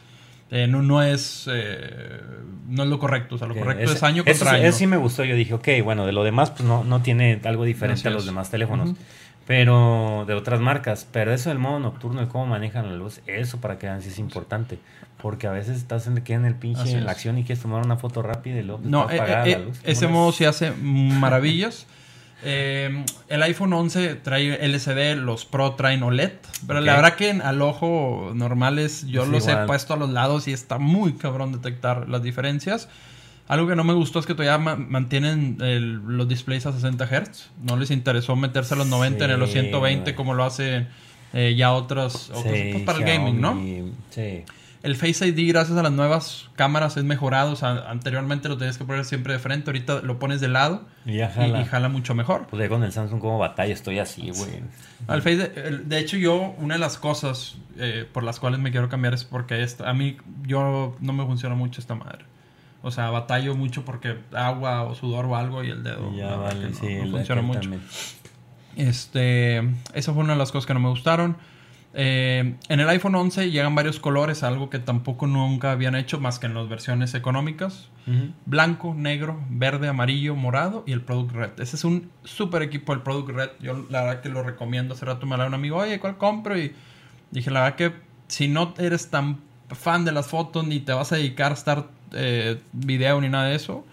eh, 0.50 0.66
no, 0.68 0.80
no 0.80 1.02
es 1.02 1.48
eh, 1.52 2.20
no 2.68 2.84
es 2.84 2.88
lo 2.88 2.98
correcto. 2.98 3.34
O 3.34 3.38
sea, 3.38 3.46
lo 3.48 3.54
Ok, 3.54 3.58
correcto 3.60 3.84
ese- 3.84 3.94
es 3.94 4.02
año 4.02 4.24
contra 4.24 4.52
año. 4.52 4.62
eso 4.64 4.78
sí 4.78 4.86
me 4.86 4.96
gustó, 4.96 5.24
yo 5.24 5.34
dije, 5.36 5.54
ok, 5.54 5.68
bueno, 5.84 6.06
de 6.06 6.12
lo 6.12 6.24
demás, 6.24 6.50
pues 6.50 6.62
no, 6.64 6.82
no 6.84 7.02
tiene 7.02 7.40
algo 7.44 7.64
diferente 7.64 8.00
Así 8.00 8.08
a 8.08 8.10
los 8.12 8.22
es. 8.22 8.26
demás 8.26 8.50
teléfonos. 8.50 8.94
Pero 9.46 10.24
de 10.26 10.34
otras 10.34 10.60
marcas. 10.60 11.06
Pero 11.12 11.32
eso 11.32 11.50
del 11.50 11.58
modo 11.58 11.78
nocturno 11.78 12.22
y 12.22 12.26
cómo 12.26 12.46
manejan 12.46 12.88
la 12.88 12.94
luz, 12.94 13.20
eso 13.26 13.60
para 13.60 13.78
que 13.78 13.86
vean 13.86 14.02
sí 14.02 14.08
es 14.08 14.18
importante. 14.18 14.78
Porque 15.22 15.46
a 15.46 15.52
veces 15.52 15.76
estás 15.76 16.06
en, 16.08 16.22
en 16.26 16.44
el 16.44 16.54
pinche 16.56 16.90
en 16.90 16.98
es. 16.98 17.04
la 17.04 17.12
acción 17.12 17.38
y 17.38 17.44
quieres 17.44 17.62
tomar 17.62 17.84
una 17.84 17.96
foto 17.96 18.22
rápida 18.22 18.58
y 18.58 18.62
luego 18.64 18.80
No, 18.84 19.08
está 19.08 19.46
eh, 19.46 19.52
eh, 19.52 19.58
la 19.58 19.64
luz. 19.66 19.78
ese 19.84 20.06
¿Cómo 20.06 20.18
modo 20.20 20.30
es? 20.30 20.36
sí 20.36 20.44
hace 20.44 20.72
maravillas. 20.72 21.86
Eh, 22.42 23.04
el 23.28 23.42
iPhone 23.42 23.72
11 23.72 24.14
trae 24.16 24.64
LCD, 24.64 25.16
los 25.16 25.44
Pro 25.46 25.72
traen 25.74 26.02
OLED. 26.02 26.32
Pero 26.66 26.80
la 26.80 26.92
Ok. 26.92 26.96
verdad 27.02 27.16
que 27.16 27.28
en- 27.30 27.42
al 27.42 27.62
ojo 27.62 28.32
normales 28.34 29.06
yo 29.08 29.22
Es 29.24 29.28
los 29.28 29.44
igual. 29.48 29.64
he 29.64 29.66
puesto 29.66 29.94
a 29.94 29.96
los 29.96 30.10
lados 30.10 30.46
y 30.48 30.52
está 30.52 30.78
muy 30.78 31.14
cabrón 31.14 31.52
detectar 31.52 32.08
las 32.08 32.22
diferencias. 32.22 32.88
Algo 33.48 33.68
que 33.68 33.76
no 33.76 33.84
me 33.84 33.94
gustó 33.94 34.18
es 34.18 34.26
que 34.26 34.34
todavía 34.34 34.58
ma- 34.58 34.76
mantienen 34.76 35.58
el- 35.60 35.94
los 35.94 36.28
displays 36.28 36.66
a 36.66 36.72
60 36.72 37.06
Hz. 37.06 37.50
No 37.62 37.76
les 37.76 37.90
interesó 37.90 38.34
meterse 38.36 38.74
a 38.74 38.76
los 38.76 38.88
90 38.88 39.26
ni 39.28 39.32
a 39.34 39.36
los 39.36 39.48
Sí, 39.50 39.54
120 39.60 40.10
güey. 40.12 40.16
como 40.16 40.34
lo 40.34 40.44
hacen 40.44 40.88
eh, 41.32 41.54
ya 41.56 41.72
otras, 41.72 42.30
Sí, 42.34 42.70
pues, 42.72 42.82
para 42.84 42.98
el 42.98 43.04
gaming, 43.04 43.40
¿no? 43.40 43.52
Xiaomi, 43.52 43.92
Sí. 44.10 44.42
El 44.86 44.94
Face 44.94 45.26
ID, 45.26 45.48
gracias 45.48 45.76
a 45.76 45.82
las 45.82 45.90
nuevas 45.90 46.48
cámaras, 46.54 46.96
es 46.96 47.02
mejorado. 47.02 47.50
O 47.50 47.56
sea, 47.56 47.90
anteriormente 47.90 48.48
lo 48.48 48.56
tenías 48.56 48.78
que 48.78 48.84
poner 48.84 49.04
siempre 49.04 49.32
de 49.32 49.40
frente, 49.40 49.68
ahorita 49.70 50.00
lo 50.02 50.20
pones 50.20 50.40
de 50.40 50.46
lado 50.46 50.84
Y 51.04 51.16
ya 51.16 51.28
jala. 51.28 51.60
y, 51.60 51.64
jala 51.64 51.88
mucho 51.88 52.14
mejor. 52.14 52.46
Pues 52.46 52.62
ya 52.62 52.68
con 52.68 52.84
el 52.84 52.92
Samsung 52.92 53.18
como 53.18 53.36
batalla 53.36 53.74
estoy 53.74 53.98
así, 53.98 54.30
güey. 54.30 54.62
Al 55.08 55.22
Face, 55.22 55.48
de, 55.48 55.98
hecho, 55.98 56.16
yo, 56.16 56.54
una 56.58 56.74
de 56.74 56.78
las 56.80 56.98
cosas 56.98 57.56
eh, 57.78 58.08
por 58.12 58.22
las 58.22 58.38
cuales 58.38 58.60
me 58.60 58.70
quiero 58.70 58.88
cambiar 58.88 59.12
es 59.12 59.24
porque 59.24 59.64
esta, 59.64 59.90
a 59.90 59.92
mí, 59.92 60.18
yo 60.44 60.96
no 61.00 61.12
me 61.12 61.26
funciona 61.26 61.56
mucho 61.56 61.80
esta 61.80 61.96
madre. 61.96 62.24
O 62.82 62.92
sea, 62.92 63.10
batallo 63.10 63.56
mucho 63.56 63.84
porque 63.84 64.18
agua 64.32 64.84
o 64.84 64.94
sudor 64.94 65.24
o 65.24 65.34
algo 65.34 65.64
y 65.64 65.70
el 65.70 65.82
dedo 65.82 66.14
ya 66.16 66.36
vale, 66.36 66.70
no- 66.70 66.76
sí. 66.76 66.94
no 66.94 67.10
funciona 67.10 67.42
mucho. 67.42 67.70
Este, 68.76 69.58
esa 69.94 70.12
fue 70.12 70.22
una 70.22 70.34
de 70.34 70.38
las 70.38 70.52
cosas 70.52 70.66
que 70.66 70.74
no 70.74 70.80
me 70.80 70.90
gustaron. 70.90 71.36
Eh, 71.98 72.56
en 72.68 72.80
el 72.80 72.88
iPhone 72.90 73.14
11 73.14 73.50
llegan 73.50 73.74
varios 73.74 73.98
colores, 73.98 74.42
algo 74.42 74.68
que 74.68 74.78
tampoco 74.78 75.26
nunca 75.26 75.72
habían 75.72 75.94
hecho 75.96 76.20
más 76.20 76.38
que 76.38 76.44
en 76.44 76.52
las 76.52 76.68
versiones 76.68 77.14
económicas. 77.14 77.88
Blanco, 78.44 78.94
negro, 78.94 79.40
verde, 79.48 79.88
amarillo, 79.88 80.36
morado 80.36 80.84
y 80.86 80.92
el 80.92 81.00
Product 81.00 81.32
Red. 81.32 81.50
Ese 81.60 81.74
es 81.76 81.84
un 81.84 82.10
super 82.22 82.60
equipo, 82.60 82.92
el 82.92 83.00
Product 83.00 83.30
Red. 83.30 83.50
Yo 83.60 83.86
la 83.88 84.02
verdad 84.02 84.20
que 84.20 84.28
lo 84.28 84.42
recomiendo. 84.42 84.94
Hace 84.94 85.06
rato 85.06 85.24
me 85.26 85.32
hablaba 85.32 85.48
un 85.48 85.54
amigo, 85.54 85.78
oye, 85.78 85.98
¿cuál 85.98 86.18
compro? 86.18 86.58
Y 86.58 86.74
dije, 87.30 87.50
la 87.50 87.62
verdad 87.62 87.76
que 87.76 87.92
si 88.28 88.46
no 88.48 88.74
eres 88.76 89.08
tan 89.08 89.40
fan 89.70 90.04
de 90.04 90.12
las 90.12 90.26
fotos 90.26 90.66
ni 90.66 90.80
te 90.80 90.92
vas 90.92 91.12
a 91.12 91.16
dedicar 91.16 91.52
a 91.52 91.54
estar 91.54 91.86
eh, 92.12 92.60
video 92.72 93.20
ni 93.22 93.30
nada 93.30 93.46
de 93.46 93.56
eso, 93.56 93.86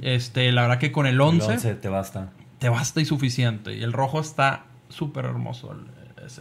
este, 0.00 0.50
la 0.52 0.62
verdad 0.62 0.78
que 0.78 0.90
con 0.90 1.06
el 1.06 1.20
11, 1.20 1.44
El 1.44 1.52
11 1.52 1.74
te 1.74 1.88
basta. 1.90 2.30
te 2.58 2.70
basta 2.70 3.00
y 3.02 3.04
suficiente. 3.04 3.76
Y 3.76 3.82
el 3.82 3.92
rojo 3.92 4.20
está 4.20 4.64
súper 4.88 5.26
hermoso. 5.26 5.76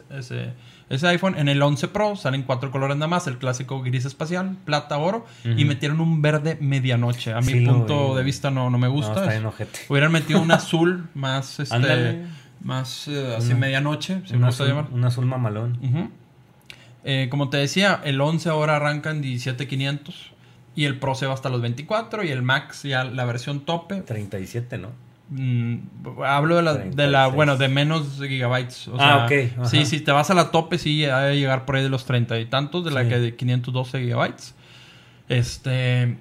ese, 0.10 0.54
ese 0.92 1.08
iPhone. 1.08 1.38
En 1.38 1.48
el 1.48 1.62
11 1.62 1.88
Pro 1.88 2.16
salen 2.16 2.44
cuatro 2.44 2.70
colores 2.72 2.96
nada 2.98 3.08
más. 3.08 3.26
El 3.28 3.38
clásico 3.38 3.82
gris 3.82 4.06
espacial, 4.06 4.58
plata, 4.66 4.98
oro. 4.98 5.26
Y 5.44 5.66
metieron 5.66 6.00
un 6.02 6.22
verde 6.22 6.58
medianoche. 6.62 7.34
A 7.34 7.42
mi 7.42 7.54
Sí, 7.54 7.66
punto 7.66 8.12
vi. 8.12 8.18
de 8.18 8.24
vista 8.24 8.52
no, 8.52 8.70
no 8.70 8.78
me 8.78 8.88
No, 8.88 8.94
gusta. 8.94 9.22
está 9.26 9.32
bien. 9.40 9.46
Hubieran 9.90 10.12
metido 10.12 10.42
un 10.42 10.52
azul 10.52 11.08
más, 11.14 11.60
este, 11.60 11.76
Ándale. 11.76 12.26
más 12.62 13.08
eh, 13.08 13.36
así 13.38 13.54
medianoche, 13.54 14.22
si 14.26 14.34
me 14.38 14.46
gusta 14.48 14.64
azul, 14.64 14.68
llamar. 14.76 14.92
un 14.94 15.04
azul 15.06 15.26
mamalón. 15.26 15.80
Eh, 17.04 17.28
como 17.32 17.50
te 17.50 17.58
decía, 17.58 18.00
el 18.04 18.22
11 18.22 18.50
ahora 18.50 18.76
arranca 18.76 19.10
en 19.10 19.22
17500 19.22 20.34
y 20.76 20.86
el 20.86 21.00
Pro 21.00 21.16
se 21.16 21.26
va 21.26 21.34
hasta 21.34 21.50
los 21.50 21.60
24 21.62 22.24
y 22.24 22.30
el 22.30 22.44
Max 22.44 22.84
ya 22.84 23.04
la 23.04 23.26
versión 23.26 23.62
tope. 23.62 24.02
37, 24.02 24.78
¿no? 24.78 24.90
Mm, 25.32 25.78
hablo 26.26 26.58
de 26.58 26.62
la, 26.62 26.74
de 26.74 27.08
la 27.08 27.30
36. 27.30 27.36
bueno, 27.36 27.58
de 27.58 27.68
menos 27.70 28.18
gigabytes. 28.20 28.88
O 28.90 28.96
Ah, 29.00 29.00
sea, 29.00 29.26
ok, 29.26 29.52
ajá. 29.60 29.66
Sí, 29.66 29.86
si 29.86 30.02
te 30.02 30.12
vas 30.12 30.30
a 30.30 30.34
la 30.34 30.52
tope, 30.52 30.78
sí, 30.78 31.06
ha 31.06 31.20
de 31.20 31.38
llegar 31.38 31.66
por 31.66 31.78
ahí 31.78 31.84
de 31.84 31.90
los 31.90 32.04
30 32.06 32.38
y 32.40 32.46
tantos, 32.46 32.84
de 32.84 32.92
la 32.92 33.04
Sí. 33.04 33.10
que 33.10 33.20
de 33.20 33.36
512 33.36 34.00
gigabytes. 34.02 34.56
Este. 35.30 36.18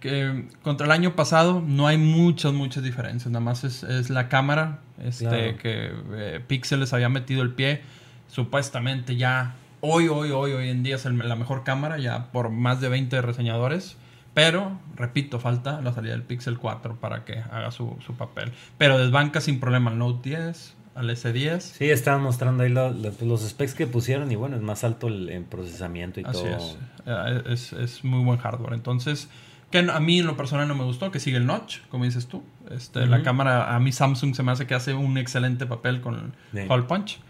Que 0.00 0.46
contra 0.62 0.86
el 0.86 0.92
año 0.92 1.14
pasado 1.14 1.62
no 1.64 1.86
hay 1.86 1.96
muchas, 1.98 2.52
muchas 2.52 2.82
diferencias. 2.82 3.30
Nada 3.30 3.44
más 3.44 3.62
es, 3.64 3.82
es 3.84 4.10
la 4.10 4.28
cámara. 4.28 4.80
Este, 5.02 5.26
Claro. 5.26 5.56
que 5.58 5.92
eh, 6.14 6.40
Pixel 6.46 6.80
les 6.80 6.92
había 6.92 7.08
metido 7.08 7.42
el 7.42 7.50
pie. 7.52 7.82
Supuestamente 8.28 9.16
ya. 9.16 9.54
Hoy, 9.80 10.08
hoy, 10.08 10.30
hoy, 10.30 10.52
hoy 10.52 10.68
en 10.68 10.82
día 10.82 10.94
es 10.96 11.06
el- 11.06 11.18
la 11.18 11.36
mejor 11.36 11.62
cámara, 11.64 11.98
ya 11.98 12.30
por 12.32 12.50
más 12.50 12.80
de 12.80 12.88
20 12.88 13.20
reseñadores. 13.22 13.96
Pero, 14.34 14.78
repito, 14.96 15.38
falta 15.40 15.80
la 15.82 15.92
salida 15.92 16.12
del 16.12 16.22
Pixel 16.22 16.58
4 16.58 16.96
para 17.00 17.24
que 17.24 17.38
haga 17.38 17.70
su, 17.70 17.96
su 18.04 18.14
papel. 18.14 18.52
Pero 18.78 18.98
desbanca 18.98 19.40
sin 19.40 19.60
problema 19.60 19.90
al 19.90 19.98
Note 19.98 20.30
10, 20.30 20.74
al 20.94 21.10
S10. 21.10 21.60
Sí, 21.60 21.90
estaban 21.90 22.22
mostrando 22.22 22.62
ahí 22.62 22.70
lo- 22.70 22.90
lo- 22.90 23.12
los 23.22 23.42
specs 23.48 23.74
que 23.74 23.86
pusieron 23.86 24.32
y 24.32 24.36
bueno, 24.36 24.56
es 24.56 24.62
más 24.62 24.84
alto 24.84 25.08
el, 25.08 25.28
en 25.28 25.44
procesamiento 25.44 26.20
y 26.20 26.24
Así 26.24 26.44
todo. 26.44 26.56
es. 26.56 26.78
Eh, 27.06 27.42
es. 27.48 27.72
Es 27.74 28.04
muy 28.04 28.24
buen 28.24 28.38
hardware. 28.38 28.72
Entonces, 28.72 29.28
que 29.70 29.78
a 29.80 30.00
mí 30.00 30.20
en 30.20 30.26
lo 30.26 30.36
personal 30.36 30.66
no 30.68 30.74
me 30.74 30.84
gustó, 30.84 31.10
que 31.10 31.20
sigue 31.20 31.36
el 31.36 31.46
notch, 31.46 31.80
como 31.90 32.04
dices 32.04 32.26
tú. 32.26 32.42
Este, 32.70 33.06
La 33.06 33.22
cámara, 33.22 33.74
a 33.74 33.80
mí 33.80 33.92
Samsung 33.92 34.34
se 34.34 34.42
me 34.42 34.52
hace 34.52 34.66
que 34.66 34.74
hace 34.74 34.94
un 34.94 35.18
excelente 35.18 35.66
papel 35.66 36.00
con 36.00 36.14
el 36.52 36.62
Sí. 36.62 36.68
Punch. 36.88 37.20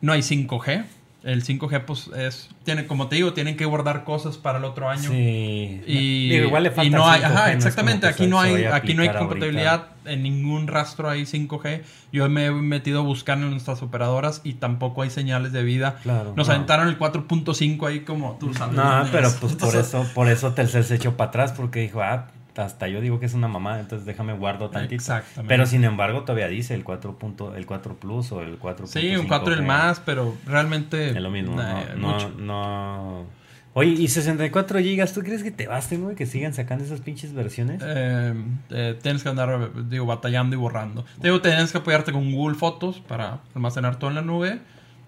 No 0.00 0.12
hay 0.12 0.20
5G. 0.22 0.84
El 1.24 1.42
5G, 1.42 1.84
pues, 1.86 2.08
es. 2.08 2.50
Tiene, 2.64 2.86
como 2.86 3.08
te 3.08 3.16
digo, 3.16 3.32
tienen 3.32 3.56
que 3.56 3.64
guardar 3.64 4.04
cosas 4.04 4.36
para 4.36 4.58
el 4.58 4.64
otro 4.64 4.90
año. 4.90 5.08
Sí. 5.08 5.82
Y, 5.86 6.28
Digo, 6.28 6.48
igual 6.48 6.64
le 6.64 6.70
falta 6.70 6.86
y 6.86 6.90
no 6.90 7.08
hay, 7.08 7.22
5G, 7.22 7.24
ajá, 7.24 7.52
exactamente, 7.52 8.06
aquí 8.06 8.26
no 8.26 8.38
hay, 8.40 8.64
aquí 8.66 8.92
no 8.92 9.02
hay 9.02 9.08
compatibilidad, 9.08 9.88
en 10.04 10.22
ningún 10.22 10.66
rastro 10.66 11.08
hay 11.08 11.22
5G. 11.22 11.82
Yo 12.12 12.28
me 12.28 12.46
he 12.46 12.50
metido 12.50 13.00
a 13.00 13.02
buscar 13.02 13.38
en 13.38 13.50
nuestras 13.50 13.82
operadoras 13.82 14.42
y 14.44 14.54
tampoco 14.54 15.00
hay 15.00 15.08
señales 15.08 15.52
de 15.52 15.62
vida. 15.62 15.96
Claro, 16.02 16.34
Nos 16.36 16.48
no. 16.48 16.54
aventaron 16.54 16.88
el 16.88 16.98
4.5 16.98 17.88
ahí 17.88 18.00
como 18.00 18.36
tú 18.38 18.52
sabes. 18.52 18.76
No, 18.76 19.06
pero 19.10 19.32
pues 19.40 19.54
por 19.54 19.74
eso, 19.74 20.06
por 20.14 20.28
eso 20.28 20.52
Telcel 20.52 20.84
se 20.84 20.96
echó 20.96 21.16
para 21.16 21.28
atrás 21.28 21.52
porque 21.52 21.80
dijo, 21.80 22.02
ah, 22.02 22.26
hasta 22.56 22.88
yo 22.88 23.00
digo 23.00 23.20
que 23.20 23.26
es 23.26 23.34
una 23.34 23.48
mamá, 23.48 23.80
entonces 23.80 24.06
déjame 24.06 24.32
guardo 24.34 24.70
tantito. 24.70 24.94
Exactamente. 24.94 25.48
Pero 25.48 25.66
sin 25.66 25.84
embargo 25.84 26.22
todavía 26.22 26.48
dice 26.48 26.74
el 26.74 26.84
4 26.84 27.18
punto, 27.18 27.54
el 27.54 27.66
4 27.66 27.96
Plus 27.96 28.32
o 28.32 28.40
el 28.42 28.56
4 28.58 28.86
Sí, 28.86 29.16
un 29.16 29.26
4 29.26 29.54
el 29.54 29.62
más, 29.62 30.00
pero 30.00 30.36
realmente... 30.46 31.10
Es 31.10 31.16
lo 31.20 31.30
mismo, 31.30 31.56
no, 31.96 32.28
no. 32.38 33.44
Oye, 33.76 33.90
¿y 33.90 34.06
64 34.06 34.78
gigas? 34.78 35.12
¿Tú 35.12 35.22
crees 35.22 35.42
que 35.42 35.50
te 35.50 35.66
basten, 35.66 36.04
güey? 36.04 36.14
Que 36.14 36.26
sigan 36.26 36.54
sacando 36.54 36.84
esas 36.84 37.00
pinches 37.00 37.34
versiones. 37.34 37.82
Eh, 37.84 38.32
eh, 38.70 38.96
tienes 39.02 39.24
que 39.24 39.28
andar, 39.28 39.88
digo, 39.88 40.06
batallando 40.06 40.54
y 40.54 40.58
borrando. 40.60 41.04
Te 41.20 41.26
Digo, 41.26 41.40
tienes 41.40 41.72
que 41.72 41.78
apoyarte 41.78 42.12
con 42.12 42.32
Google 42.32 42.54
Fotos 42.54 43.00
para 43.00 43.40
almacenar 43.52 43.98
todo 43.98 44.10
en 44.10 44.14
la 44.14 44.22
nube. 44.22 44.60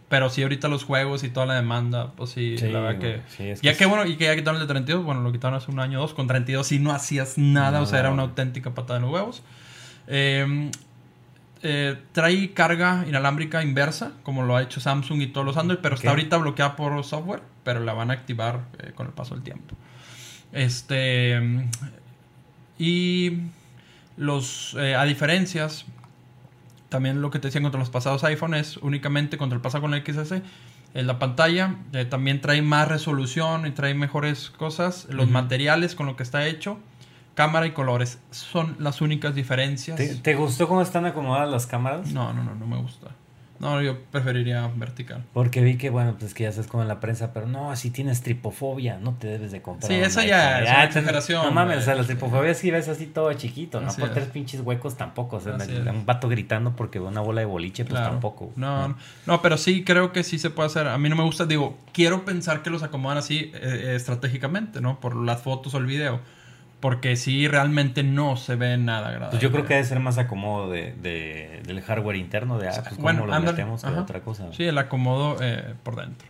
Pero 0.08 0.30
sí, 0.30 0.42
ahorita 0.42 0.68
los 0.68 0.84
juegos 0.84 1.24
y 1.24 1.30
toda 1.30 1.46
la 1.46 1.54
demanda, 1.54 2.12
pues 2.12 2.30
sí, 2.30 2.56
Sí, 2.58 2.68
la 2.68 2.80
verdad 2.80 3.00
que... 3.00 3.20
sí, 3.28 3.48
es 3.48 3.60
ya 3.60 3.76
que 3.76 3.86
bueno, 3.86 4.06
y 4.06 4.16
que 4.16 4.26
ya 4.26 4.36
quitaron 4.36 4.60
el 4.60 4.66
de 4.66 4.72
32, 4.72 5.04
bueno, 5.04 5.20
lo 5.20 5.32
quitaron 5.32 5.56
hace 5.56 5.70
un 5.70 5.80
año 5.80 5.98
o 5.98 6.02
dos. 6.02 6.14
Con 6.14 6.28
32 6.28 6.66
sí 6.66 6.78
no 6.78 6.92
hacías 6.92 7.38
nada, 7.38 7.80
o 7.80 7.86
sea, 7.86 7.98
era 7.98 8.10
una 8.10 8.22
auténtica 8.22 8.72
patada 8.72 8.98
en 8.98 9.02
los 9.06 9.12
huevos. 9.12 9.42
Eh, 10.06 10.70
eh, 11.68 11.96
trae 12.12 12.52
carga 12.52 13.04
inalámbrica 13.08 13.62
inversa, 13.62 14.12
como 14.22 14.44
lo 14.44 14.56
ha 14.56 14.62
hecho 14.62 14.78
Samsung 14.78 15.22
y 15.22 15.26
todos 15.28 15.44
los 15.44 15.56
Android, 15.56 15.80
pero 15.82 15.94
está 15.94 16.10
ahorita 16.10 16.36
bloqueada 16.36 16.76
por 16.76 17.02
software, 17.02 17.42
pero 17.64 17.80
la 17.80 17.94
van 17.94 18.10
a 18.10 18.14
activar 18.14 18.60
eh, 18.78 18.92
con 18.94 19.06
el 19.06 19.12
paso 19.12 19.34
del 19.34 19.42
tiempo. 19.42 19.74
Este. 20.52 21.40
Y 22.78 23.38
los. 24.16 24.76
eh, 24.78 24.94
a 24.94 25.04
diferencias. 25.04 25.86
También 26.97 27.20
lo 27.20 27.31
que 27.31 27.39
te 27.39 27.48
decían 27.48 27.62
contra 27.62 27.78
los 27.78 27.90
pasados 27.90 28.24
iPhone 28.24 28.55
es 28.55 28.78
únicamente 28.78 29.36
contra 29.36 29.55
el 29.55 29.60
pasado 29.60 29.82
con 29.82 29.93
el 29.93 30.02
XS. 30.02 30.40
En 30.94 31.06
la 31.06 31.18
pantalla 31.18 31.77
eh, 31.93 32.06
también 32.06 32.40
trae 32.40 32.62
más 32.62 32.89
resolución 32.89 33.66
y 33.66 33.73
trae 33.73 33.93
mejores 33.93 34.48
cosas. 34.48 35.06
Los 35.10 35.28
materiales 35.28 35.94
con 35.94 36.06
lo 36.06 36.16
que 36.16 36.23
está 36.23 36.47
hecho, 36.47 36.78
cámara 37.35 37.66
y 37.66 37.73
colores 37.73 38.18
son 38.31 38.77
las 38.78 39.02
únicas 39.02 39.35
diferencias. 39.35 39.98
¿Te, 39.98 40.14
te 40.14 40.35
gustó 40.36 40.68
cómo 40.68 40.81
están 40.81 41.05
acomodadas 41.05 41.51
las 41.51 41.66
cámaras? 41.66 42.10
No, 42.14 42.32
no, 42.32 42.43
no, 42.43 42.55
no 42.55 42.66
me 42.66 42.78
gusta. 42.78 43.09
No, 43.58 43.80
yo 43.82 43.98
preferiría 44.10 44.70
vertical. 44.76 45.24
Porque 45.32 45.60
vi 45.62 45.76
que, 45.76 45.90
bueno, 45.90 46.16
pues 46.18 46.34
que 46.34 46.44
ya 46.44 46.50
estás 46.50 46.66
como 46.66 46.82
en 46.82 46.88
la 46.88 47.00
prensa, 47.00 47.32
pero 47.32 47.46
no, 47.46 47.74
si 47.76 47.90
tienes 47.90 48.22
tripofobia, 48.22 48.98
no 48.98 49.14
te 49.14 49.26
debes 49.28 49.52
de 49.52 49.62
comprar. 49.62 49.90
Sí, 49.90 49.98
esa 49.98 50.24
ya 50.24 50.60
es 50.62 50.68
una 50.68 50.78
te- 50.80 50.84
exageración, 50.86 51.44
No 51.44 51.50
mames, 51.50 51.78
o 51.78 51.80
sea, 51.82 51.94
la 51.94 52.04
tripofobia 52.04 52.54
sí 52.54 52.70
ves 52.70 52.88
así 52.88 53.06
todo 53.06 53.32
chiquito, 53.34 53.80
no 53.80 53.92
por 53.94 54.08
es. 54.08 54.14
tres 54.14 54.28
pinches 54.28 54.60
huecos 54.60 54.96
tampoco. 54.96 55.36
O 55.36 55.40
sea, 55.40 55.54
un 55.54 56.06
vato 56.06 56.28
gritando 56.28 56.76
porque 56.76 56.98
ve 56.98 57.06
una 57.06 57.20
bola 57.20 57.40
de 57.40 57.46
boliche, 57.46 57.84
pues 57.84 58.00
tampoco. 58.02 58.52
No, 58.56 58.88
no, 58.88 58.96
no, 59.26 59.42
pero 59.42 59.56
sí 59.56 59.84
creo 59.84 60.12
que 60.12 60.22
sí 60.24 60.38
se 60.38 60.50
puede 60.50 60.68
hacer. 60.68 60.86
A 60.88 60.98
mí 60.98 61.08
no 61.08 61.16
me 61.16 61.22
gusta, 61.24 61.46
digo, 61.46 61.76
quiero 61.92 62.24
pensar 62.24 62.62
que 62.62 62.70
los 62.70 62.82
acomodan 62.82 63.18
así 63.18 63.50
eh, 63.54 63.60
eh, 63.62 63.94
estratégicamente, 63.96 64.80
¿no? 64.80 65.00
Por 65.00 65.16
las 65.16 65.40
fotos 65.42 65.74
o 65.74 65.78
el 65.78 65.86
video. 65.86 66.20
Porque 66.86 67.16
sí, 67.16 67.48
realmente 67.48 68.04
no 68.04 68.36
se 68.36 68.54
ve 68.54 68.76
nada 68.78 69.08
agradable. 69.08 69.30
Pues 69.30 69.42
yo 69.42 69.50
creo 69.50 69.66
que 69.66 69.74
debe 69.74 69.84
ser 69.84 69.98
más 69.98 70.18
acomodo 70.18 70.70
de, 70.70 70.92
de- 70.92 71.60
del 71.66 71.82
hardware 71.82 72.14
interno, 72.14 72.60
de, 72.60 72.68
ah, 72.68 72.80
pues 72.84 72.96
Bueno, 72.98 73.22
cómo 73.22 73.26
lo 73.32 73.34
ándale, 73.34 73.54
metemos 73.56 73.82
que 73.82 73.90
otra 73.90 74.20
cosa. 74.20 74.52
Sí, 74.52 74.62
el 74.62 74.78
acomodo 74.78 75.36
eh, 75.40 75.74
por 75.82 75.96
dentro. 75.96 76.28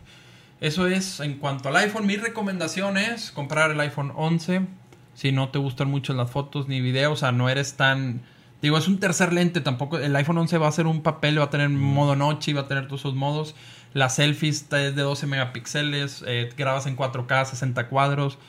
Eso 0.59 0.87
es 0.87 1.19
en 1.19 1.35
cuanto 1.35 1.69
al 1.69 1.75
iPhone. 1.75 2.07
Mi 2.07 2.15
recomendación 2.17 2.97
es 2.97 3.29
comprar 3.29 3.69
el 3.69 3.79
iPhone 3.81 4.11
11. 4.15 4.61
Si 5.13 5.31
no 5.31 5.49
te 5.49 5.59
gustan 5.59 5.91
mucho 5.91 6.15
las 6.15 6.31
fotos 6.31 6.67
ni 6.67 6.81
videos, 6.81 7.13
o 7.13 7.15
sea, 7.17 7.31
no 7.31 7.49
eres 7.49 7.75
tan 7.75 8.21
Digo, 8.59 8.79
es 8.79 8.87
un 8.87 8.99
tercer 8.99 9.33
lente, 9.33 9.61
tampoco 9.61 9.99
el 9.99 10.15
iPhone 10.15 10.39
11 10.39 10.57
va 10.57 10.67
a 10.67 10.71
ser 10.71 10.87
un 10.87 11.03
papel, 11.03 11.39
va 11.39 11.43
a 11.43 11.49
tener 11.51 11.69
modo 11.69 12.15
noche 12.15 12.49
y 12.49 12.53
va 12.55 12.61
a 12.61 12.67
tener 12.67 12.87
todos 12.87 13.01
esos 13.01 13.13
modos. 13.13 13.53
La 13.93 14.09
selfies 14.09 14.63
es 14.73 14.95
de 14.95 15.01
12 15.03 15.27
megapíxeles, 15.27 16.23
eh, 16.27 16.49
grabas 16.57 16.87
en 16.87 16.95
4K, 16.97 17.45
60 17.45 17.87
cuadros. 17.89 18.39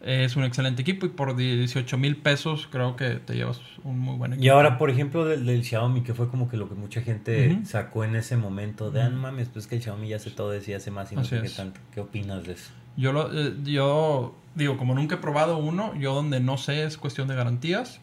Es 0.00 0.36
un 0.36 0.44
excelente 0.44 0.80
equipo 0.82 1.04
y 1.06 1.10
por 1.10 1.36
18 1.36 1.98
mil 1.98 2.16
pesos 2.16 2.68
creo 2.70 2.96
que 2.96 3.16
te 3.16 3.34
llevas 3.34 3.60
un 3.84 3.98
muy 3.98 4.16
buen 4.16 4.32
equipo. 4.32 4.44
Y 4.44 4.48
ahora, 4.48 4.78
por 4.78 4.90
ejemplo, 4.90 5.24
del, 5.24 5.44
del 5.44 5.62
Xiaomi, 5.62 6.02
que 6.02 6.14
fue 6.14 6.28
como 6.28 6.48
que 6.48 6.56
lo 6.56 6.68
que 6.68 6.74
mucha 6.74 7.02
gente 7.02 7.60
sacó 7.64 8.04
en 8.04 8.16
ese 8.16 8.36
momento 8.36 8.90
de, 8.90 9.02
ah, 9.02 9.10
mames, 9.10 9.48
pues 9.48 9.66
que 9.66 9.76
el 9.76 9.82
Xiaomi 9.82 10.08
ya 10.08 10.16
hace 10.16 10.30
todo 10.30 10.52
eso 10.54 10.70
y 10.70 10.74
hace 10.74 10.90
más 10.90 11.12
y 11.12 11.16
no 11.16 11.20
Así 11.20 11.30
sé 11.30 11.42
qué 11.42 11.50
tanto. 11.50 11.80
¿Qué 11.92 12.00
opinas 12.00 12.44
de 12.44 12.54
eso? 12.54 12.70
Yo, 12.96 13.12
lo, 13.12 13.30
eh, 13.32 13.54
yo 13.64 14.34
digo, 14.54 14.76
como 14.76 14.94
nunca 14.94 15.16
he 15.16 15.18
probado 15.18 15.58
uno, 15.58 15.94
yo 15.96 16.14
donde 16.14 16.40
no 16.40 16.56
sé 16.56 16.84
es 16.84 16.96
cuestión 16.96 17.28
de 17.28 17.34
garantías 17.34 18.00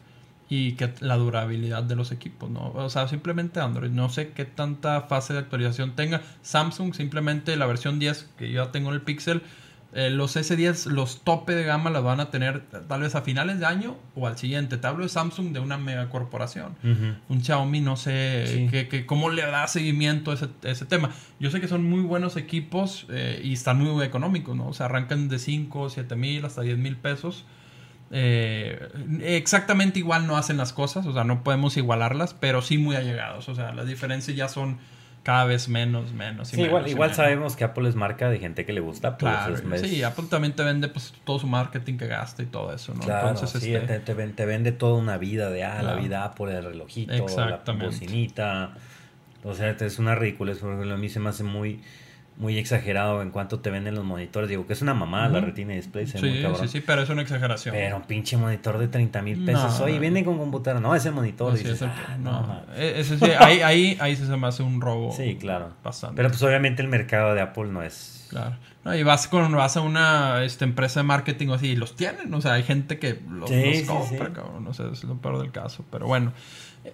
y 0.48 0.72
que 0.72 0.92
la 1.00 1.16
durabilidad 1.16 1.82
de 1.82 1.94
los 1.94 2.10
equipos, 2.10 2.48
¿no? 2.48 2.72
O 2.72 2.88
sea, 2.88 3.06
simplemente 3.06 3.60
Android, 3.60 3.90
no 3.90 4.08
sé 4.08 4.30
qué 4.30 4.44
tanta 4.44 5.02
fase 5.02 5.34
de 5.34 5.40
actualización 5.40 5.94
tenga. 5.94 6.22
Samsung, 6.42 6.94
simplemente 6.94 7.56
la 7.56 7.66
versión 7.66 7.98
10 7.98 8.30
que 8.38 8.50
yo 8.50 8.64
ya 8.64 8.72
tengo 8.72 8.88
en 8.88 8.94
el 8.94 9.02
Pixel, 9.02 9.42
eh, 9.94 10.10
los 10.10 10.36
S10, 10.36 10.86
los 10.90 11.22
tope 11.24 11.54
de 11.54 11.64
gama 11.64 11.88
las 11.88 12.02
van 12.02 12.20
a 12.20 12.30
tener 12.30 12.62
tal 12.88 13.00
vez 13.00 13.14
a 13.14 13.22
finales 13.22 13.58
de 13.58 13.64
año 13.66 13.96
o 14.14 14.26
al 14.26 14.36
siguiente. 14.36 14.76
Te 14.76 14.86
hablo 14.86 15.02
de 15.04 15.08
Samsung 15.08 15.52
de 15.52 15.60
una 15.60 15.78
megacorporación 15.78 16.76
un 17.28 17.42
Xiaomi, 17.42 17.80
no 17.80 17.96
sé 17.96 18.44
Sí. 18.46 18.68
que, 18.70 18.88
que- 18.88 19.06
cómo 19.06 19.30
le 19.30 19.42
da 19.42 19.66
seguimiento 19.66 20.30
a 20.30 20.34
ese, 20.34 20.48
a 20.64 20.68
ese 20.68 20.84
tema. 20.84 21.10
Yo 21.40 21.50
sé 21.50 21.60
que 21.60 21.68
son 21.68 21.84
muy 21.84 22.00
buenos 22.02 22.36
equipos 22.36 23.06
eh, 23.08 23.40
y 23.42 23.54
están 23.54 23.78
muy 23.82 24.04
económicos, 24.04 24.54
¿no? 24.56 24.68
O 24.68 24.72
sea, 24.74 24.86
arrancan 24.86 25.28
de 25.28 25.38
5, 25.38 25.88
7 25.90 26.16
mil 26.16 26.44
hasta 26.44 26.60
10 26.62 26.76
mil 26.76 26.96
pesos. 26.96 27.46
Eh, 28.10 28.88
exactamente 29.22 29.98
igual 29.98 30.26
no 30.26 30.36
hacen 30.36 30.56
las 30.56 30.72
cosas, 30.72 31.06
o 31.06 31.12
sea, 31.12 31.24
no 31.24 31.42
podemos 31.44 31.76
igualarlas, 31.76 32.34
pero 32.34 32.62
sí 32.62 32.78
muy 32.78 32.96
allegados. 32.96 33.48
O 33.48 33.54
sea, 33.54 33.72
las 33.72 33.86
diferencias 33.86 34.36
ya 34.36 34.48
son 34.48 34.78
cada 35.28 35.44
vez 35.44 35.68
menos, 35.68 36.14
menos. 36.14 36.50
y 36.54 36.56
Sí, 36.56 36.62
menos 36.62 36.68
igual, 36.70 36.86
y 36.86 36.90
igual 36.92 37.08
menos. 37.10 37.16
sabemos 37.18 37.54
que 37.54 37.64
Apple 37.64 37.86
es 37.86 37.94
marca 37.96 38.30
de 38.30 38.38
gente 38.38 38.64
que 38.64 38.72
le 38.72 38.80
gusta. 38.80 39.18
Pues, 39.18 39.30
Claro, 39.30 39.54
es- 39.56 39.82
es- 39.84 39.90
sí, 39.90 40.02
Apple 40.02 40.24
también 40.30 40.54
te 40.54 40.62
vende 40.64 40.88
pues 40.88 41.12
todo 41.24 41.38
su 41.38 41.46
marketing 41.46 41.98
que 41.98 42.06
gasta 42.06 42.42
y 42.42 42.46
todo 42.46 42.72
eso, 42.74 42.94
¿no? 42.94 43.00
Claro, 43.04 43.28
Entonces, 43.28 43.62
sí, 43.62 43.74
este, 43.74 43.86
te, 43.86 44.00
te 44.00 44.14
ven- 44.14 44.34
te 44.34 44.46
vende 44.46 44.72
toda 44.72 44.98
una 44.98 45.18
vida 45.18 45.50
de, 45.50 45.64
ah, 45.64 45.82
la 45.82 45.92
vida 45.96 46.24
Apple, 46.24 46.56
el 46.56 46.64
relojito, 46.64 47.12
la 47.36 47.62
bocinita. 47.84 48.70
O 49.44 49.52
sea, 49.52 49.70
es 49.72 49.98
una 49.98 50.14
ridícula. 50.14 50.54
Por 50.54 50.72
ejemplo, 50.72 50.94
a 50.94 50.96
mí 50.96 51.10
se 51.10 51.20
me 51.20 51.28
hace 51.28 51.44
muy, 51.44 51.82
muy 52.38 52.56
exagerado 52.56 53.20
en 53.20 53.30
cuanto 53.30 53.58
te 53.60 53.68
venden 53.70 53.94
los 53.96 54.04
monitores. 54.04 54.48
Digo 54.48 54.66
que 54.66 54.72
es 54.72 54.80
una 54.80 54.94
mamada 54.94 55.28
la 55.28 55.38
Ujú. 55.38 55.46
retina 55.48 55.74
display, 55.74 56.06
se 56.06 56.20
ve 56.20 56.46
muy 56.48 56.54
sí, 56.56 56.62
sí, 56.62 56.68
sí, 56.68 56.80
pero 56.86 57.02
es 57.02 57.08
una 57.10 57.22
exageración. 57.22 57.74
Pero 57.74 57.96
un 57.96 58.02
pinche 58.04 58.36
monitor 58.36 58.78
de 58.78 58.86
30 58.88 59.22
mil 59.22 59.44
pesos. 59.44 59.78
No. 59.80 59.84
Oye, 59.86 59.98
viene 59.98 60.24
con 60.24 60.38
computadora. 60.38 60.80
No, 60.80 60.94
ese 60.94 61.10
monitor. 61.10 61.52
Dices, 61.52 61.72
es 61.72 61.82
el- 61.82 61.88
"Ah, 61.88 62.16
no, 62.18 62.30
no, 62.32 62.46
mames". 62.46 62.64
ese 62.78 63.18
sí, 63.18 63.24
ahí, 63.40 63.60
ahí, 63.60 63.98
ahí 64.00 64.14
se 64.16 64.24
me 64.36 64.46
hace 64.46 64.62
un 64.62 64.80
robo. 64.80 65.12
Sí, 65.12 65.36
claro. 65.40 65.72
Bastante. 65.82 66.16
Pero 66.16 66.28
pues 66.28 66.42
obviamente 66.42 66.80
el 66.80 66.88
mercado 66.88 67.34
de 67.34 67.40
Apple 67.40 67.66
no 67.66 67.82
es... 67.82 68.26
Claro. 68.30 68.56
No, 68.84 68.94
y 68.94 69.02
vas 69.02 69.26
con 69.26 69.50
vas 69.52 69.76
a 69.76 69.80
una 69.80 70.44
este, 70.44 70.64
empresa 70.64 71.00
de 71.00 71.04
marketing 71.04 71.48
o 71.48 71.54
así 71.54 71.68
y 71.68 71.76
los 71.76 71.96
tienen. 71.96 72.32
O 72.34 72.40
sea, 72.40 72.52
hay 72.52 72.62
gente 72.62 72.98
que 72.98 73.20
los, 73.28 73.48
Sí, 73.50 73.64
los 73.64 73.76
sí, 73.78 73.84
compra, 73.86 74.26
sí. 74.28 74.32
cabrón. 74.32 74.64
No 74.64 74.72
sé, 74.74 74.84
es 74.92 75.02
lo 75.04 75.16
peor 75.16 75.40
del 75.40 75.50
caso. 75.50 75.84
Pero 75.90 76.06
bueno. 76.06 76.32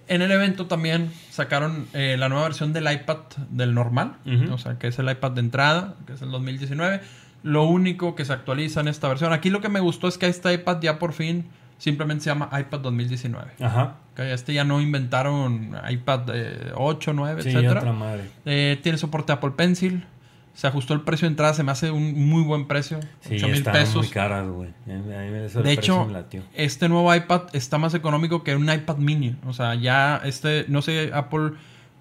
En 0.07 0.21
el 0.21 0.31
evento 0.31 0.65
también 0.67 1.11
sacaron 1.29 1.87
eh, 1.93 2.15
la 2.17 2.29
nueva 2.29 2.43
versión 2.45 2.73
del 2.73 2.91
iPad 2.91 3.17
del 3.49 3.73
normal. 3.73 4.17
O 4.51 4.57
sea, 4.57 4.77
que 4.77 4.87
es 4.87 4.99
el 4.99 5.09
iPad 5.09 5.31
de 5.31 5.41
entrada, 5.41 5.95
que 6.07 6.13
es 6.13 6.21
el 6.21 6.31
2019. 6.31 7.01
Lo 7.43 7.63
único 7.65 8.15
que 8.15 8.25
se 8.25 8.33
actualiza 8.33 8.81
en 8.81 8.87
esta 8.87 9.07
versión. 9.07 9.31
Aquí 9.33 9.49
lo 9.49 9.61
que 9.61 9.69
me 9.69 9.79
gustó 9.79 10.07
es 10.07 10.17
que 10.17 10.27
este 10.27 10.53
iPad 10.53 10.81
ya 10.81 10.97
por 10.99 11.13
fin 11.13 11.45
simplemente 11.77 12.23
se 12.23 12.29
llama 12.31 12.49
iPad 12.59 12.79
2019. 12.79 13.51
Ajá. 13.61 13.95
Este 14.17 14.53
ya 14.53 14.63
no 14.63 14.79
inventaron 14.81 15.75
iPad 15.89 16.21
eh, 16.33 16.71
8, 16.73 17.13
9, 17.13 17.43
Sí, 17.43 17.49
etcétera. 17.49 17.79
otra 17.81 17.91
madre. 17.91 18.29
Eh, 18.45 18.79
tiene 18.81 18.97
soporte 18.97 19.33
Apple 19.33 19.51
Pencil. 19.51 20.05
Se 20.55 20.67
ajustó 20.67 20.93
el 20.93 21.01
precio 21.01 21.27
de 21.27 21.33
entrada, 21.33 21.53
se 21.53 21.63
me 21.63 21.71
hace 21.71 21.91
un 21.91 22.27
muy 22.27 22.41
buen 22.41 22.67
precio. 22.67 22.99
Sí, 23.19 23.35
8 23.35 23.47
mil 23.49 23.63
pesos. 23.63 23.95
muy 23.95 24.07
caras, 24.07 24.47
güey. 24.47 24.69
De 24.85 25.71
hecho, 25.71 26.07
este 26.53 26.89
nuevo 26.89 27.13
iPad 27.13 27.43
está 27.53 27.77
más 27.77 27.93
económico 27.93 28.43
que 28.43 28.55
un 28.55 28.71
iPad 28.71 28.97
mini. 28.97 29.35
O 29.45 29.53
sea, 29.53 29.75
ya 29.75 30.21
este, 30.23 30.65
no 30.67 30.81
sé, 30.81 31.11
Apple 31.13 31.51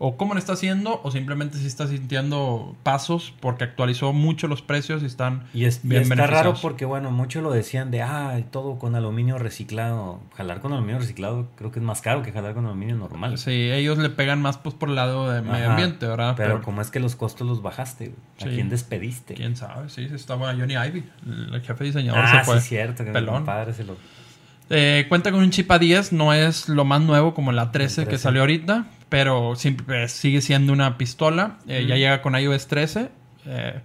o 0.06 0.18
cómo 0.18 0.34
lo 0.34 0.38
está 0.38 0.52
haciendo 0.52 1.00
o 1.02 1.10
simplemente 1.10 1.56
si 1.56 1.66
está 1.66 1.86
sintiendo 1.88 2.76
pasos 2.82 3.32
porque 3.40 3.64
actualizó 3.64 4.12
mucho 4.12 4.48
los 4.48 4.60
precios 4.60 5.02
y 5.02 5.06
están 5.06 5.44
Y, 5.54 5.64
es, 5.64 5.80
y 5.82 5.96
está 5.96 6.26
raro 6.26 6.54
porque, 6.60 6.84
bueno, 6.84 7.10
muchos 7.10 7.42
lo 7.42 7.50
decían 7.50 7.90
de, 7.90 8.02
ah, 8.02 8.38
todo 8.50 8.78
con 8.78 8.94
aluminio 8.94 9.38
reciclado. 9.38 10.20
Jalar 10.36 10.60
con 10.60 10.74
aluminio 10.74 10.98
reciclado 10.98 11.48
creo 11.56 11.70
que 11.72 11.78
es 11.78 11.84
más 11.84 12.02
caro 12.02 12.22
que 12.22 12.32
jalar 12.32 12.52
con 12.52 12.66
aluminio 12.66 12.96
normal. 12.96 13.38
Sí, 13.38 13.70
ellos 13.70 13.96
le 13.96 14.10
pegan 14.10 14.42
más 14.42 14.58
pues 14.58 14.74
por 14.74 14.90
el 14.90 14.94
lado 14.96 15.30
de 15.32 15.40
medio 15.40 15.70
ambiente, 15.70 16.06
¿verdad? 16.06 16.34
Pero, 16.36 16.60
como 16.60 16.82
es 16.82 16.90
que 16.90 17.00
los 17.00 17.16
costos 17.16 17.46
los 17.46 17.62
bajaste? 17.62 18.12
¿a 18.40 18.44
Sí. 18.44 18.50
quién 18.50 18.68
despediste? 18.68 19.32
quién 19.34 19.56
sabe, 19.56 19.88
sí, 19.88 20.06
bueno. 20.38 20.58
Johnny 20.60 20.74
Ivy, 20.74 21.04
el 21.54 21.62
jefe 21.62 21.84
diseñador 21.84 22.24
Ah, 22.24 22.40
se 22.40 22.44
fue. 22.44 22.60
sí, 22.60 22.68
cierto, 22.68 23.04
que 23.04 23.10
mi 23.10 23.14
pelón. 23.14 23.36
compadre 23.36 23.72
se 23.72 23.84
lo... 23.84 23.96
Eh, 24.70 25.06
cuenta 25.08 25.30
con 25.30 25.40
un 25.40 25.50
chip 25.50 25.70
A10, 25.70 26.12
no 26.12 26.32
es 26.32 26.68
lo 26.68 26.84
más 26.84 27.00
nuevo 27.02 27.34
como 27.34 27.52
la 27.52 27.70
13, 27.70 28.02
El 28.02 28.06
que 28.06 28.10
13. 28.12 28.22
salió 28.22 28.40
ahorita, 28.42 28.86
pero 29.08 29.52
eh, 29.54 30.08
sigue 30.08 30.40
siendo 30.40 30.72
una 30.72 30.96
pistola. 30.96 31.58
Eh, 31.68 31.82
Ya 31.86 31.94
Ujú. 31.94 31.98
llega 32.00 32.22
con 32.22 32.34
iOS 32.38 32.66
13, 32.66 33.10
eh, 33.46 33.80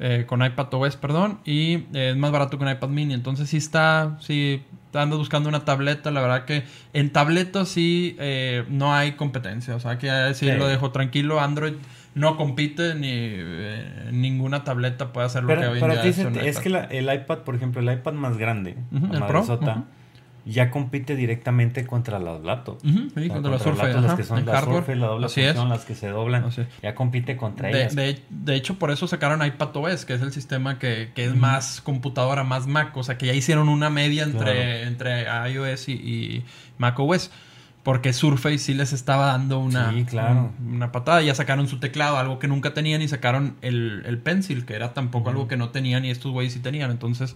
eh, 0.00 0.24
con 0.26 0.42
iPad 0.44 0.72
OS, 0.72 0.96
perdón, 0.96 1.38
y 1.44 1.74
eh, 1.94 2.10
es 2.10 2.16
más 2.16 2.30
barato 2.32 2.56
que 2.58 2.64
un 2.64 2.70
iPad 2.70 2.88
mini. 2.88 3.12
Entonces 3.14 3.50
sí 3.50 3.58
está, 3.58 4.16
sí 4.20 4.62
andas 4.94 5.18
buscando 5.18 5.48
una 5.48 5.64
tableta, 5.64 6.10
la 6.10 6.20
verdad 6.22 6.44
que 6.44 6.64
en 6.92 7.10
tabletas 7.10 7.68
sí 7.68 8.16
eh, 8.18 8.64
no 8.68 8.94
hay 8.94 9.12
competencia, 9.12 9.74
o 9.76 9.80
sea 9.80 9.98
que 9.98 10.08
sí, 10.34 10.46
Sí. 10.50 10.56
lo 10.56 10.66
dejo 10.66 10.90
tranquilo, 10.92 11.40
Android 11.40 11.74
no 12.14 12.36
compite 12.36 12.94
ni 12.94 13.08
eh, 13.10 14.08
ninguna 14.12 14.64
tableta 14.64 15.12
puede 15.14 15.26
hacer 15.28 15.44
lo 15.44 15.48
que 15.50 15.54
Pero, 15.56 15.70
hoy 15.72 15.80
en 15.80 15.90
día 15.92 16.02
dicen, 16.02 16.36
es 16.38 16.58
que 16.58 16.68
la- 16.68 16.84
el 16.84 17.10
iPad, 17.12 17.38
por 17.38 17.54
ejemplo, 17.54 17.80
el 17.80 17.90
iPad 17.90 18.12
más 18.14 18.36
grande, 18.36 18.76
Ujú, 18.90 19.06
la 19.06 19.12
el 19.20 19.24
Pro, 19.24 19.40
madresota, 19.40 19.72
ujú. 19.72 19.84
Ya 20.44 20.70
compite 20.70 21.14
directamente 21.16 21.86
contra 21.86 22.18
las 22.18 22.42
laptops. 22.42 22.82
Sí, 22.82 22.88
contra 23.28 23.40
la 23.42 23.50
las 23.50 23.62
Surface, 23.62 23.92
laptops, 23.92 24.02
las 24.06 24.14
que 24.16 24.24
son 24.24 24.38
en 24.40 24.46
la 24.46 25.06
doble 25.06 25.28
función, 25.28 25.68
las 25.68 25.84
que 25.84 25.94
se 25.94 26.08
doblan, 26.08 26.44
ya 26.82 26.94
compite 26.94 27.36
contra 27.36 27.68
De, 27.68 27.80
ellas. 27.80 27.94
de- 27.94 28.22
de 28.30 28.54
hecho, 28.56 28.78
por 28.78 28.90
eso 28.90 29.06
sacaron 29.06 29.44
iPadOS, 29.44 30.04
que 30.04 30.14
es 30.14 30.22
el 30.22 30.32
sistema 30.32 30.78
que, 30.78 31.10
que 31.14 31.24
es 31.26 31.34
más 31.36 31.80
computadora, 31.80 32.42
más 32.44 32.66
Mac. 32.66 32.96
O 32.96 33.02
sea, 33.02 33.18
que 33.18 33.26
ya 33.26 33.34
hicieron 33.34 33.68
una 33.68 33.88
media 33.90 34.24
entre, 34.24 34.38
Claro. 34.88 34.88
entre 34.88 35.52
iOS 35.52 35.88
y, 35.88 35.92
y 35.92 36.44
macOS. 36.78 37.30
Porque 37.84 38.12
Surface 38.12 38.58
sí 38.58 38.74
les 38.74 38.92
estaba 38.92 39.26
dando 39.26 39.58
una, 39.58 39.90
Sí, 39.92 40.04
claro. 40.04 40.52
un- 40.60 40.74
una 40.76 40.92
patada. 40.92 41.20
Ya 41.22 41.34
sacaron 41.34 41.66
su 41.66 41.80
teclado, 41.80 42.16
algo 42.16 42.38
que 42.38 42.46
nunca 42.46 42.74
tenían, 42.74 43.02
y 43.02 43.08
sacaron 43.08 43.56
el, 43.60 44.04
el 44.06 44.18
Pencil, 44.18 44.64
que 44.64 44.74
era 44.74 44.94
tampoco 44.94 45.30
algo 45.30 45.48
que 45.48 45.56
no 45.56 45.70
tenían 45.70 46.04
y 46.04 46.10
estos 46.10 46.30
güeyes 46.30 46.52
sí 46.52 46.60
tenían. 46.60 46.92
Entonces, 46.92 47.34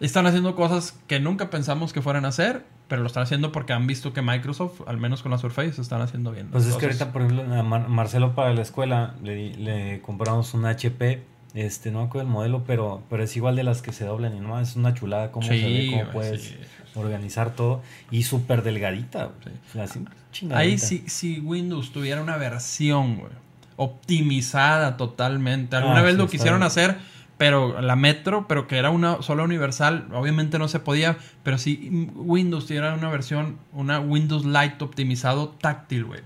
están 0.00 0.26
haciendo 0.26 0.54
cosas 0.54 0.98
que 1.06 1.20
nunca 1.20 1.50
pensamos 1.50 1.92
que 1.92 2.02
fueran 2.02 2.24
a 2.24 2.28
hacer, 2.28 2.64
pero 2.88 3.02
lo 3.02 3.08
están 3.08 3.24
haciendo 3.24 3.52
porque 3.52 3.72
han 3.72 3.86
visto 3.86 4.12
que 4.12 4.22
Microsoft, 4.22 4.82
al 4.86 4.96
menos 4.98 5.22
con 5.22 5.30
la 5.32 5.38
Surface, 5.38 5.80
están 5.80 6.00
haciendo 6.00 6.30
bien. 6.32 6.48
Pues 6.50 6.66
es 6.66 6.76
que 6.76 6.86
ahorita, 6.86 7.12
por 7.12 7.22
ejemplo, 7.22 7.42
a 7.54 7.62
Mar- 7.62 7.88
Marcelo 7.88 8.34
para 8.34 8.54
la 8.54 8.62
escuela 8.62 9.14
le, 9.22 10.00
compramos 10.02 10.54
un 10.54 10.64
HP, 10.66 11.22
este, 11.54 11.90
no 11.90 12.00
me 12.00 12.04
acuerdo 12.06 12.28
el 12.28 12.32
modelo, 12.32 12.64
pero, 12.66 13.02
pero 13.10 13.22
es 13.24 13.36
igual 13.36 13.56
de 13.56 13.64
las 13.64 13.82
que 13.82 13.92
se 13.92 14.04
doblan 14.04 14.36
y 14.36 14.40
no, 14.40 14.60
es 14.60 14.76
una 14.76 14.94
chulada 14.94 15.32
cómo 15.32 15.46
se 15.46 15.54
ve, 15.54 15.88
cómo 15.90 16.10
puedes 16.12 16.42
sí. 16.42 16.56
organizar 16.94 17.50
todo 17.54 17.82
y 18.10 18.22
súper 18.22 18.62
delgadita, 18.62 19.24
güey. 19.42 19.56
Sí. 19.72 19.78
Así. 19.80 20.04
Ahí 20.52 20.78
si, 20.78 21.08
si 21.08 21.40
Windows 21.40 21.90
tuviera 21.92 22.22
una 22.22 22.36
versión, 22.36 23.16
güey, 23.16 23.32
optimizada 23.76 24.96
totalmente. 24.96 25.76
Alguna 25.76 26.00
Ah, 26.00 26.02
vez 26.02 26.16
lo 26.16 26.28
quisieron 26.28 26.60
bien. 26.60 26.66
hacer, 26.66 26.98
pero 27.38 27.80
la 27.80 27.96
Metro, 27.96 28.46
pero 28.48 28.66
que 28.66 28.76
era 28.76 28.90
una 28.90 29.22
sola 29.22 29.44
universal, 29.44 30.08
obviamente 30.12 30.58
no 30.58 30.68
se 30.68 30.80
podía. 30.80 31.16
Pero 31.44 31.56
si 31.56 32.10
Windows 32.14 32.66
tuviera 32.66 32.92
una 32.94 33.08
versión, 33.08 33.58
una 33.72 34.00
Windows 34.00 34.44
Lite 34.44 34.82
optimizado 34.84 35.48
táctil, 35.48 36.04
güey. 36.04 36.20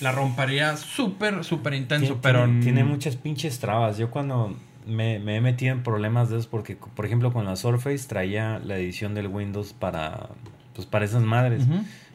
La 0.00 0.12
rompería 0.12 0.76
súper, 0.76 1.42
súper 1.44 1.74
intenso, 1.74 2.06
Tiene, 2.06 2.20
pero... 2.22 2.44
tiene, 2.44 2.62
tiene 2.62 2.84
muchas 2.84 3.16
pinches 3.16 3.58
trabas. 3.58 3.98
Yo 3.98 4.10
cuando 4.10 4.54
me, 4.86 5.18
me 5.18 5.36
he 5.36 5.40
metido 5.40 5.72
en 5.72 5.82
problemas 5.82 6.28
de 6.30 6.36
esos, 6.36 6.46
porque, 6.46 6.76
por 6.76 7.06
ejemplo, 7.06 7.32
con 7.32 7.44
la 7.44 7.56
Surface 7.56 8.06
traía 8.06 8.60
la 8.60 8.76
edición 8.76 9.14
del 9.14 9.26
Windows 9.26 9.72
para, 9.72 10.28
pues, 10.74 10.86
para 10.86 11.04
esas 11.04 11.22
madres. 11.22 11.64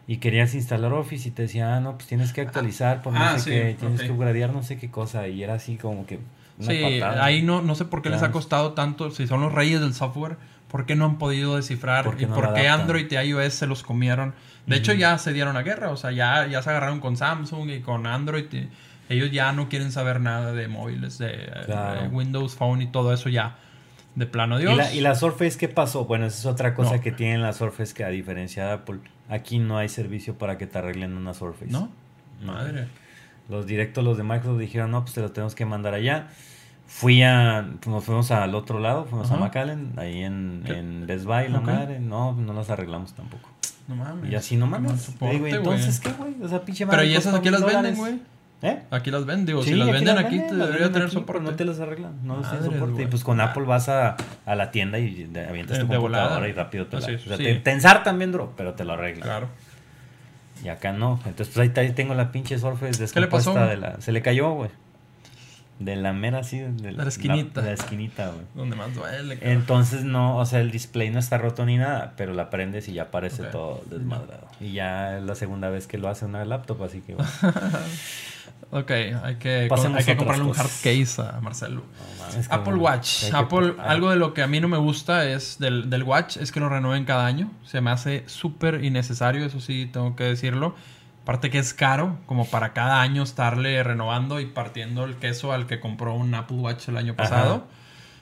Y 0.08 0.18
querías 0.18 0.54
instalar 0.56 0.94
Office 0.94 1.28
y 1.28 1.32
te 1.32 1.44
decía, 1.44 1.76
ah, 1.76 1.80
no, 1.80 1.96
pues 1.96 2.08
tienes 2.08 2.34
que 2.34 2.42
actualizar 2.42 3.02
por 3.02 3.14
no 3.14 3.20
Ah, 3.20 3.40
sé 3.40 3.44
sí, 3.44 3.50
qué, 3.50 3.76
tienes 3.80 4.02
que 4.02 4.12
upgradear 4.12 4.52
no 4.54 4.62
sé 4.64 4.78
qué 4.78 4.90
cosa. 4.90 5.28
Y 5.28 5.42
era 5.44 5.56
así 5.56 5.78
como 5.78 6.06
que 6.06 6.20
una 6.64 6.72
Sí, 6.72 7.00
patada. 7.00 7.24
ahí 7.26 7.42
no, 7.42 7.62
no 7.62 7.76
sé 7.76 7.86
por 7.86 8.02
qué 8.02 8.10
les 8.10 8.22
ha 8.24 8.32
costado 8.32 8.74
tanto, 8.74 9.12
si 9.12 9.28
son 9.28 9.42
los 9.42 9.52
reyes 9.54 9.80
del 9.82 9.94
software, 9.94 10.38
¿por 10.70 10.86
qué 10.86 10.96
no 10.96 11.06
han 11.06 11.18
podido 11.18 11.56
descifrar? 11.56 12.06
¿Por 12.06 12.18
qué 12.18 12.24
¿Y 12.24 12.28
por 12.28 12.54
qué? 12.54 12.68
Android 12.70 13.08
y 13.12 13.16
iOS 13.16 13.54
se 13.54 13.68
los 13.68 13.84
comieron? 13.84 14.34
De 14.68 14.76
hecho, 14.78 14.94
ya 14.94 15.18
se 15.18 15.34
dieron 15.34 15.58
a 15.58 15.64
guerra, 15.64 15.90
o 15.90 15.98
sea, 15.98 16.12
ya, 16.12 16.48
ya 16.48 16.62
se 16.62 16.70
agarraron 16.70 17.00
con 17.00 17.18
Samsung 17.18 17.70
y 17.70 17.80
con 17.82 18.06
Android. 18.08 18.46
y 18.54 18.70
ellos 19.10 19.32
ya 19.32 19.52
no 19.52 19.68
quieren 19.68 19.92
saber 19.92 20.22
nada 20.22 20.54
de 20.54 20.68
móviles, 20.70 21.18
de. 21.18 21.52
Windows 22.12 22.56
Phone 22.56 22.82
y 22.82 22.88
todo 22.88 23.14
eso 23.14 23.28
ya. 23.30 23.58
de 24.16 24.26
plano 24.26 24.58
Dios. 24.60 24.74
¿Y 24.74 24.78
la, 24.78 24.94
¿Y 24.94 25.02
la 25.02 25.16
Surface 25.16 25.58
qué 25.58 25.68
pasó? 25.70 26.06
Bueno, 26.06 26.26
esa 26.26 26.38
es 26.38 26.46
otra 26.46 26.74
cosa 26.76 26.96
No. 26.98 27.02
que 27.02 27.12
tienen 27.12 27.42
las 27.42 27.58
Surface 27.58 27.94
que 27.94 28.04
a 28.04 28.10
diferencia 28.10 28.66
de 28.66 28.72
Apple, 28.74 29.00
aquí 29.30 29.58
no 29.60 29.78
hay 29.78 29.90
servicio 29.90 30.36
para 30.38 30.58
que 30.58 30.68
te 30.68 30.78
arreglen 30.78 31.14
una 31.18 31.34
Surface. 31.34 31.72
¿No? 31.72 31.90
No. 32.42 32.54
Madre. 32.54 32.88
Los 33.50 33.66
directos, 33.66 34.04
los 34.04 34.16
de 34.18 34.24
Microsoft 34.24 34.60
dijeron, 34.60 34.92
no, 34.92 35.02
pues 35.02 35.14
te 35.14 35.22
lo 35.22 35.32
tenemos 35.32 35.56
que 35.56 35.66
mandar 35.66 35.94
allá. 35.94 36.28
Fui 36.94 37.24
a, 37.24 37.66
nos 37.88 38.04
fuimos 38.04 38.30
al 38.32 38.54
otro 38.54 38.80
lado, 38.80 39.06
fuimos 39.06 39.32
Ajá. 39.32 39.38
a 39.38 39.40
McAllen, 39.48 39.94
ahí 39.98 40.24
en, 40.24 40.64
en 40.68 41.08
Best 41.08 41.26
Buy, 41.26 41.48
la 41.48 41.62
madre. 41.62 42.00
No, 42.00 42.34
no 42.34 42.54
las 42.54 42.70
arreglamos 42.70 43.14
tampoco. 43.14 43.50
No 43.88 43.96
mames. 43.96 44.30
Y 44.32 44.36
así 44.36 44.56
no 44.58 44.68
mames. 44.68 45.02
soporte, 45.02 45.34
Digo, 45.36 45.46
güey. 45.46 45.54
entonces, 45.56 46.00
¿qué, 46.00 46.12
güey? 46.12 46.36
O 46.44 46.48
sea, 46.50 46.62
pinche 46.64 46.86
Pero 46.86 46.98
madre 46.98 47.08
¿y 47.12 47.16
esas 47.16 47.34
aquí 47.34 47.50
las 47.50 47.64
venden, 47.66 47.96
güey? 47.96 48.20
¿Eh? 48.62 48.84
Aquí 48.92 49.10
las 49.10 49.26
venden, 49.26 49.46
digo, 49.48 49.64
Sí, 49.64 49.70
si 49.70 49.76
las 49.76 49.88
aquí 49.88 49.94
venden 49.96 50.16
las 50.16 50.26
aquí, 50.26 50.38
venden, 50.38 50.50
te 50.50 50.56
debería 50.56 50.72
venden 50.88 50.94
tener 50.94 51.08
aquí, 51.08 51.16
pero 51.16 51.26
soporte. 51.26 51.44
No 51.50 51.56
te 51.56 51.66
las 51.66 51.80
arreglan, 51.80 52.14
no 52.24 52.38
les 52.40 52.50
tienen 52.52 52.72
soporte. 52.72 53.02
Y 53.04 53.08
pues 53.08 53.24
con 53.24 53.42
Ah. 53.42 53.46
Apple 53.46 53.64
vas 53.64 53.90
a, 53.90 54.18
a 54.46 54.56
la 54.56 54.70
tienda 54.70 55.00
y 55.00 55.24
avientas 55.50 55.78
De- 55.78 55.84
tu 55.86 55.88
computadora 55.90 55.98
volada. 56.30 56.48
y 56.48 56.52
rápido 56.52 56.86
te 56.88 56.98
la... 57.00 57.04
Así 57.06 57.12
o 57.14 57.16
es, 57.16 57.24
sea, 57.24 57.38
sí. 57.38 57.44
te, 57.44 57.56
te 57.56 57.72
ensartan 57.72 58.18
bien 58.20 58.32
duro, 58.32 58.54
pero 58.56 58.74
te 58.76 58.84
lo 58.84 58.94
arreglan. 58.94 59.24
Claro. 59.24 59.48
Y 60.64 60.68
acá 60.68 60.92
no. 60.94 61.20
Entonces, 61.26 61.52
pues 61.56 61.76
ahí, 61.76 61.92
tengo 61.94 62.14
la 62.14 62.32
pinche 62.32 62.60
Surface 62.60 63.04
¿Qué 63.12 63.20
le 63.20 63.28
pasó, 63.28 63.52
descompuesta 63.54 63.66
de 63.68 63.78
la... 63.78 64.02
Se 64.02 64.12
le 64.12 64.22
cayó, 64.22 64.52
güey. 64.52 64.70
De 65.84 65.96
la 65.96 66.14
mera 66.14 66.40
así. 66.40 66.60
De 66.60 66.92
la 66.92 67.04
esquinita. 67.08 67.62
La, 67.62 67.68
la 67.68 67.74
esquinita, 67.74 68.28
güey. 68.30 68.46
Donde 68.56 68.76
más 68.76 68.94
duele, 68.94 69.36
cabrón. 69.38 69.58
Entonces 69.58 70.04
no, 70.04 70.38
o 70.38 70.46
sea, 70.46 70.60
el 70.62 70.72
display 70.72 71.10
no 71.10 71.20
está 71.20 71.38
roto 71.38 71.66
ni 71.66 71.78
nada, 71.78 72.14
pero 72.18 72.34
la 72.34 72.50
prendes 72.50 72.88
y 72.88 72.94
ya 72.94 73.04
aparece 73.04 73.44
todo 73.46 73.84
desmadrado. 73.90 74.48
Y 74.60 74.74
ya 74.74 75.18
es 75.18 75.24
la 75.24 75.36
segunda 75.36 75.70
vez 75.70 75.88
que 75.88 75.98
lo 75.98 76.08
hace 76.10 76.26
una 76.26 76.46
laptop, 76.46 76.84
así 76.84 77.02
que 77.02 77.16
bueno, 77.16 77.30
Ok, 78.74 78.90
hay 78.90 79.36
que, 79.36 79.68
Pasemos 79.70 80.00
hay 80.00 80.06
que 80.06 80.16
comprarle 80.16 80.46
un 80.46 80.58
hard 80.58 80.70
case 80.82 81.22
a 81.22 81.42
Marcelo. 81.42 81.82
no 81.82 82.42
que 82.42 82.48
Apple 82.56 82.76
Watch. 82.76 83.26
que- 83.30 83.36
Apple, 83.36 83.74
ah, 83.78 83.84
algo 83.90 84.10
de 84.10 84.16
lo 84.16 84.34
que 84.34 84.42
a 84.44 84.48
mí 84.48 84.62
no 84.62 84.70
me 84.70 84.78
gusta 84.78 85.26
es 85.26 85.58
del, 85.60 85.90
del 85.90 86.04
Watch 86.04 86.38
es 86.38 86.54
que 86.54 86.62
lo 86.62 86.70
renueven 86.70 87.04
cada 87.04 87.26
año. 87.26 87.52
Se 87.66 87.82
me 87.82 87.92
hace 87.92 88.24
súper 88.28 88.84
innecesario, 88.86 89.46
eso 89.46 89.60
sí 89.60 89.90
tengo 89.92 90.16
que 90.16 90.24
decirlo. 90.24 90.74
Aparte 91.24 91.50
que 91.50 91.60
es 91.60 91.74
caro, 91.74 92.18
como 92.26 92.46
para 92.46 92.74
cada 92.74 93.02
año 93.02 93.24
estarle 93.24 93.84
renovando 93.84 94.40
y 94.40 94.48
partiendo 94.48 95.06
el 95.06 95.18
queso 95.18 95.52
al 95.54 95.68
que 95.68 95.80
compró 95.80 96.16
un 96.16 96.34
Apple 96.34 96.58
Watch 96.58 96.90
el 96.90 96.98
año 96.98 97.14
Ajá. 97.18 97.24
pasado. 97.24 97.68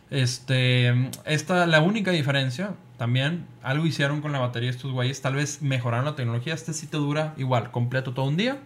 Este, 0.09 1.09
esta, 1.25 1.65
la 1.67 1.81
única 1.81 2.11
diferencia, 2.11 2.71
también, 2.97 3.45
algo 3.63 3.85
hicieron 3.85 4.21
con 4.21 4.31
la 4.31 4.39
batería 4.39 4.69
estos 4.69 4.91
güeyes, 4.91 5.21
tal 5.21 5.35
vez 5.35 5.61
mejoraron 5.61 6.05
la 6.05 6.15
tecnología. 6.15 6.53
Este 6.53 6.73
sí 6.73 6.87
te 6.87 6.97
dura 6.97 7.33
igual, 7.37 7.71
completo 7.71 8.13
todo 8.13 8.25
un 8.25 8.35
día. 8.35 8.57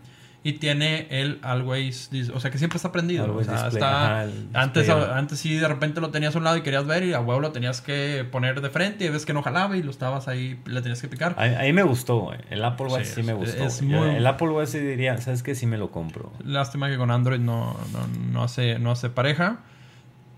Y 0.45 0.53
tiene 0.53 1.07
el 1.09 1.39
Always, 1.41 2.09
o 2.33 2.39
sea 2.41 2.51
que 2.51 2.57
siempre 2.57 2.75
está 2.75 2.91
prendido. 2.91 3.23
Always 3.23 3.47
o 3.47 3.51
sea, 3.51 3.63
display, 3.69 3.81
está, 3.81 4.21
ajá, 4.23 4.29
antes, 4.53 4.89
antes 4.89 5.39
sí 5.39 5.55
de 5.55 5.67
repente 5.69 6.01
lo 6.01 6.09
tenías 6.11 6.35
a 6.35 6.37
un 6.37 6.43
lado 6.43 6.57
y 6.57 6.61
querías 6.63 6.85
ver 6.85 7.03
y 7.05 7.13
a 7.13 7.21
huevo 7.21 7.39
lo 7.39 7.53
tenías 7.53 7.79
que 7.79 8.27
poner 8.29 8.59
de 8.59 8.69
frente 8.69 9.05
y 9.05 9.09
ves 9.09 9.25
que 9.25 9.31
no 9.31 9.41
jalaba 9.41 9.77
y 9.77 9.83
lo 9.83 9.89
estabas 9.89 10.27
ahí, 10.27 10.59
le 10.65 10.81
tenías 10.81 11.01
que 11.01 11.07
picar. 11.07 11.33
A, 11.37 11.61
a 11.61 11.63
mí 11.63 11.71
me 11.71 11.83
gustó. 11.83 12.31
El 12.49 12.63
Apple 12.65 12.87
Watch 12.87 13.05
Sí, 13.05 13.11
sí, 13.15 13.23
me 13.23 13.31
gustó. 13.33 13.63
es 13.63 13.81
muy- 13.81 14.09
El 14.17 14.27
Apple 14.27 14.49
Watch 14.49 14.67
sí 14.69 14.79
diría, 14.79 15.17
¿sabes 15.19 15.43
qué? 15.43 15.55
Sí 15.55 15.65
me 15.65 15.77
lo 15.77 15.91
compro. 15.91 16.33
Lástima 16.43 16.89
que 16.89 16.97
con 16.97 17.09
Android 17.09 17.39
no, 17.39 17.77
no, 17.93 18.07
no 18.31 18.43
hace, 18.43 18.79
no 18.79 18.91
hace 18.91 19.09
pareja. 19.09 19.59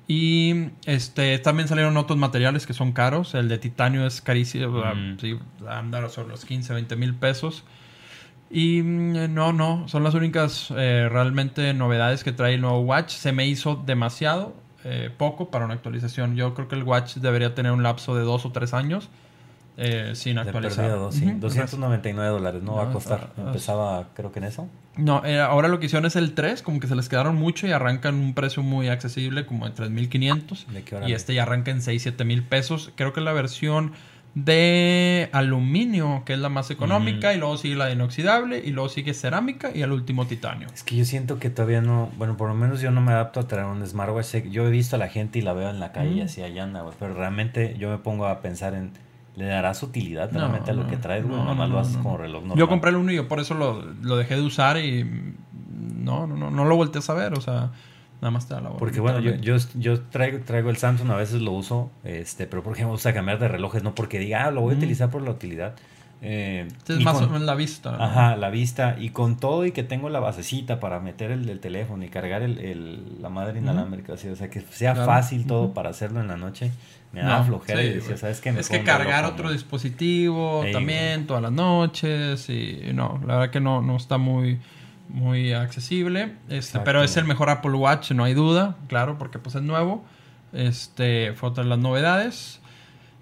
Y 0.08 0.68
este 0.86 1.40
también 1.40 1.68
salieron 1.68 1.98
otros 1.98 2.20
materiales 2.20 2.68
que 2.68 2.74
son 2.74 2.92
caros. 2.92 3.34
El 3.34 3.50
de 3.50 3.58
titanio 3.58 4.06
es 4.06 4.22
carísimo. 4.22 4.84
Mm. 4.84 5.18
Sí, 5.20 5.40
andar 5.68 6.08
sobre 6.12 6.30
los 6.30 6.46
15, 6.46 6.74
20 6.74 6.96
mil 6.96 7.16
pesos. 7.16 7.64
Y 8.56 8.82
mm, 8.82 9.34
no, 9.34 9.52
no, 9.52 9.86
son 9.90 10.06
las 10.06 10.14
únicas 10.14 10.74
eh, 10.78 11.10
realmente 11.12 11.74
novedades 11.74 12.24
que 12.24 12.32
trae 12.32 12.54
el 12.54 12.62
nuevo 12.62 12.80
Watch. 12.80 13.10
Se 13.12 13.34
me 13.34 13.46
hizo 13.46 13.76
demasiado 13.76 14.54
eh, 14.86 15.10
poco 15.18 15.50
para 15.52 15.66
una 15.66 15.74
actualización. 15.74 16.38
Yo 16.38 16.54
creo 16.54 16.70
que 16.70 16.76
el 16.76 16.84
Watch 16.84 17.16
debería 17.16 17.54
tener 17.54 17.74
un 17.74 17.84
lapso 17.84 18.16
de 18.16 18.24
dos 18.24 18.46
o 18.46 18.54
tres 18.54 18.74
años 18.74 19.10
eh, 19.76 20.12
sin 20.16 20.38
actualizar. 20.38 20.86
perdido, 20.86 21.12
sí. 21.12 21.26
Ujú. 21.26 21.40
299 21.42 22.30
dólares, 22.32 22.64
¿no? 22.64 22.76
va 22.76 22.84
a 22.90 22.94
costar. 22.94 23.28
está- 23.32 23.42
Empezaba, 23.42 24.08
creo 24.14 24.32
que 24.32 24.40
en 24.40 24.46
eso. 24.46 24.70
No, 24.96 25.26
eh, 25.26 25.42
ahora 25.42 25.68
lo 25.68 25.82
que 25.82 25.88
hicieron 25.88 26.06
es 26.06 26.16
el 26.16 26.34
3, 26.34 26.62
como 26.62 26.80
que 26.80 26.88
se 26.88 26.96
les 26.96 27.10
quedaron 27.10 27.36
mucho 27.36 27.68
y 27.68 27.74
arrancan 27.74 28.16
un 28.16 28.34
precio 28.34 28.64
muy 28.64 28.88
accesible, 28.88 29.46
como 29.46 29.68
en 29.68 29.74
3.500. 29.74 30.66
¿De 30.68 30.84
qué 30.84 30.96
hora? 30.96 31.10
Y 31.10 31.12
este 31.12 31.34
ya 31.34 31.44
arranca 31.44 31.72
en 31.72 31.82
6, 31.82 32.02
7 32.04 32.24
mil 32.24 32.42
pesos. 32.42 32.94
Creo 32.96 33.12
que 33.12 33.20
la 33.20 33.34
versión 33.34 33.92
de 34.36 35.30
aluminio, 35.32 36.24
que 36.26 36.34
es 36.34 36.40
la 36.40 36.50
más 36.50 36.70
económica, 36.70 37.34
y 37.34 37.38
luego 37.38 37.58
sigue 37.58 37.76
la 37.76 37.86
de 37.86 37.94
inoxidable, 37.94 38.62
y 38.64 38.72
luego 38.72 38.90
sigue 38.90 39.14
cerámica 39.14 39.72
y 39.74 39.82
al 39.82 39.94
último 39.94 40.28
titanio. 40.28 40.68
Es 40.74 40.84
que 40.84 40.98
yo 40.98 41.06
siento 41.06 41.40
que 41.40 41.50
todavía 41.50 41.82
no, 41.82 42.10
bueno, 42.18 42.36
por 42.36 42.50
lo 42.50 42.54
menos 42.54 42.82
yo 42.82 42.92
no 42.92 43.00
me 43.00 43.14
adapto 43.14 43.40
a 43.40 43.48
traer 43.48 43.66
un 43.66 43.86
smartwatch. 43.88 44.44
Yo 44.50 44.68
he 44.68 44.72
visto 44.72 44.98
a 44.98 45.00
la 45.00 45.08
gente 45.08 45.40
y 45.40 45.42
la 45.42 45.54
veo 45.54 45.70
en 45.70 45.80
la 45.80 45.94
calle 45.94 46.12
y 46.12 46.22
así 46.22 46.44
allá 46.44 46.64
anda, 46.64 46.82
güey. 46.82 46.94
Pero 47.00 47.14
realmente 47.14 47.76
yo 47.80 47.90
me 47.90 47.98
pongo 47.98 48.28
a 48.28 48.42
pensar 48.42 48.74
en, 48.74 48.92
¿le 49.38 49.46
darás 49.46 49.82
utilidad 49.84 50.30
No, 50.32 50.40
realmente 50.40 50.72
a 50.72 50.74
lo 50.74 50.84
no, 50.84 50.90
que 50.90 50.98
traes, 50.98 51.24
güey? 51.24 51.38
no, 51.38 51.46
Nomás 51.46 51.70
no, 51.70 51.76
lo 51.76 51.80
haces 51.80 51.96
no, 51.96 52.04
como 52.04 52.18
reloj 52.18 52.42
normal. 52.42 52.58
Yo 52.58 52.68
compré 52.68 52.90
el 52.90 52.98
uno 52.98 53.14
y 53.14 53.16
yo 53.16 53.30
por 53.30 53.40
eso 53.40 53.54
lo, 53.54 53.82
lo 54.02 54.18
dejé 54.18 54.36
de 54.36 54.42
usar 54.42 54.78
y 54.78 55.06
mm, 55.06 56.04
no, 56.04 56.28
no, 56.28 56.36
no, 56.36 56.52
no 56.52 56.66
lo 56.66 56.76
volteé 56.76 57.00
a 57.00 57.02
saber, 57.02 57.34
o 57.34 57.42
sea, 57.42 57.72
nada 58.26 58.32
más 58.32 58.48
te 58.48 58.54
da 58.56 58.62
la 58.62 58.70
Porque 58.72 59.00
bueno, 59.00 59.20
yo, 59.20 59.36
yo, 59.36 59.56
yo 59.76 60.02
traigo, 60.02 60.40
traigo 60.40 60.70
el 60.70 60.78
Samsung, 60.78 61.12
a 61.12 61.16
veces 61.16 61.42
lo 61.42 61.52
uso, 61.52 61.92
este, 62.04 62.48
pero 62.48 62.64
porque 62.64 62.84
me 62.84 62.90
gusta 62.92 63.14
cambiar 63.14 63.40
de 63.40 63.48
relojes, 63.48 63.84
no 63.84 63.94
porque 63.96 64.20
diga, 64.20 64.46
ah, 64.46 64.52
lo 64.52 64.62
voy 64.62 64.74
a 64.74 64.76
Mm. 64.76 64.80
utilizar 64.80 65.10
por 65.10 65.22
la 65.22 65.32
utilidad. 65.32 65.76
Eh, 66.22 66.68
Es 66.88 67.00
y 67.00 67.04
más 67.04 67.14
con- 67.16 67.26
o 67.26 67.28
menos 67.28 67.44
la 67.44 67.54
vista. 67.56 67.92
¿no? 67.92 68.04
Ajá, 68.04 68.36
la 68.36 68.50
vista. 68.50 68.96
Y 69.00 69.10
con 69.10 69.38
todo 69.38 69.66
y 69.66 69.72
que 69.72 69.84
tengo 69.84 70.10
la 70.10 70.20
basecita 70.20 70.80
para 70.80 71.00
meter 71.00 71.30
el, 71.30 71.48
el 71.50 71.60
teléfono 71.60 72.04
y 72.04 72.10
cargar 72.10 72.42
el, 72.42 72.58
el- 72.58 73.22
la 73.22 73.30
madre 73.30 73.60
inalámbrica, 73.60 74.14
así, 74.14 74.28
o 74.30 74.36
sea, 74.36 74.50
que 74.50 74.62
sea 74.62 74.94
Claro. 74.94 75.06
fácil 75.12 75.46
todo 75.46 75.74
para 75.74 75.90
hacerlo 75.92 76.22
en 76.22 76.28
la 76.28 76.38
noche. 76.38 76.72
Me 77.14 77.22
No, 77.22 77.30
da 77.30 77.44
flojera 77.44 77.80
sí, 77.82 77.88
y 77.88 77.90
decía. 77.92 78.18
¿sabes 78.18 78.42
qué? 78.42 78.52
Me 78.52 78.60
es 78.62 78.70
que 78.70 78.82
cargar 78.84 79.24
loco, 79.24 79.36
otro 79.36 79.52
dispositivo 79.52 80.64
Ey, 80.64 80.74
también 80.74 81.16
güey. 81.16 81.28
todas 81.28 81.44
las 81.44 81.52
noches 81.52 82.50
y 82.50 82.80
no, 82.94 83.20
la 83.26 83.36
verdad 83.38 83.52
que 83.52 83.60
no, 83.60 83.82
no 83.82 83.96
está 83.98 84.18
muy 84.18 84.60
muy 85.10 85.54
accesible, 85.54 86.36
este, 86.50 86.80
pero 86.80 87.04
es 87.04 87.18
el 87.18 87.26
mejor 87.26 87.50
Apple 87.50 87.74
Watch, 87.74 88.12
no 88.12 88.24
hay 88.24 88.34
duda, 88.34 88.76
claro, 88.88 89.18
porque 89.18 89.40
pues 89.40 89.56
es 89.56 89.62
nuevo. 89.62 90.04
Este, 90.54 91.34
fue 91.34 91.50
otra 91.50 91.64
de 91.64 91.70
las 91.70 91.80
novedades. 91.80 92.62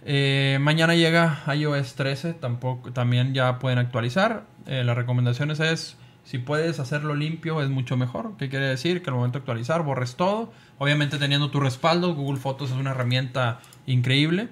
Eh, 0.06 0.58
mañana 0.62 0.96
llega 0.96 1.42
iOS 1.54 1.96
13, 1.96 2.34
tampoco, 2.34 2.92
también 2.92 3.34
ya 3.34 3.60
pueden 3.60 3.80
actualizar. 3.80 4.44
Eh, 4.66 4.84
las 4.84 4.96
recomendaciones 4.96 5.60
es, 5.60 5.98
si 6.24 6.40
puedes 6.40 6.80
hacerlo 6.80 7.16
limpio 7.16 7.62
es 7.62 7.70
mucho 7.70 7.98
mejor. 7.98 8.34
¿Qué 8.38 8.50
quiere 8.50 8.68
decir? 8.68 9.02
Que 9.02 9.10
al 9.10 9.16
momento 9.16 9.40
de 9.40 9.42
actualizar 9.42 9.84
borres 9.84 10.16
todo. 10.16 10.52
Obviamente 10.78 11.18
teniendo 11.18 11.50
tu 11.52 11.60
respaldo, 11.60 12.14
Google 12.16 12.40
Fotos 12.40 12.72
es 12.72 12.78
una 12.78 12.92
herramienta 12.92 13.60
increíble 13.86 14.50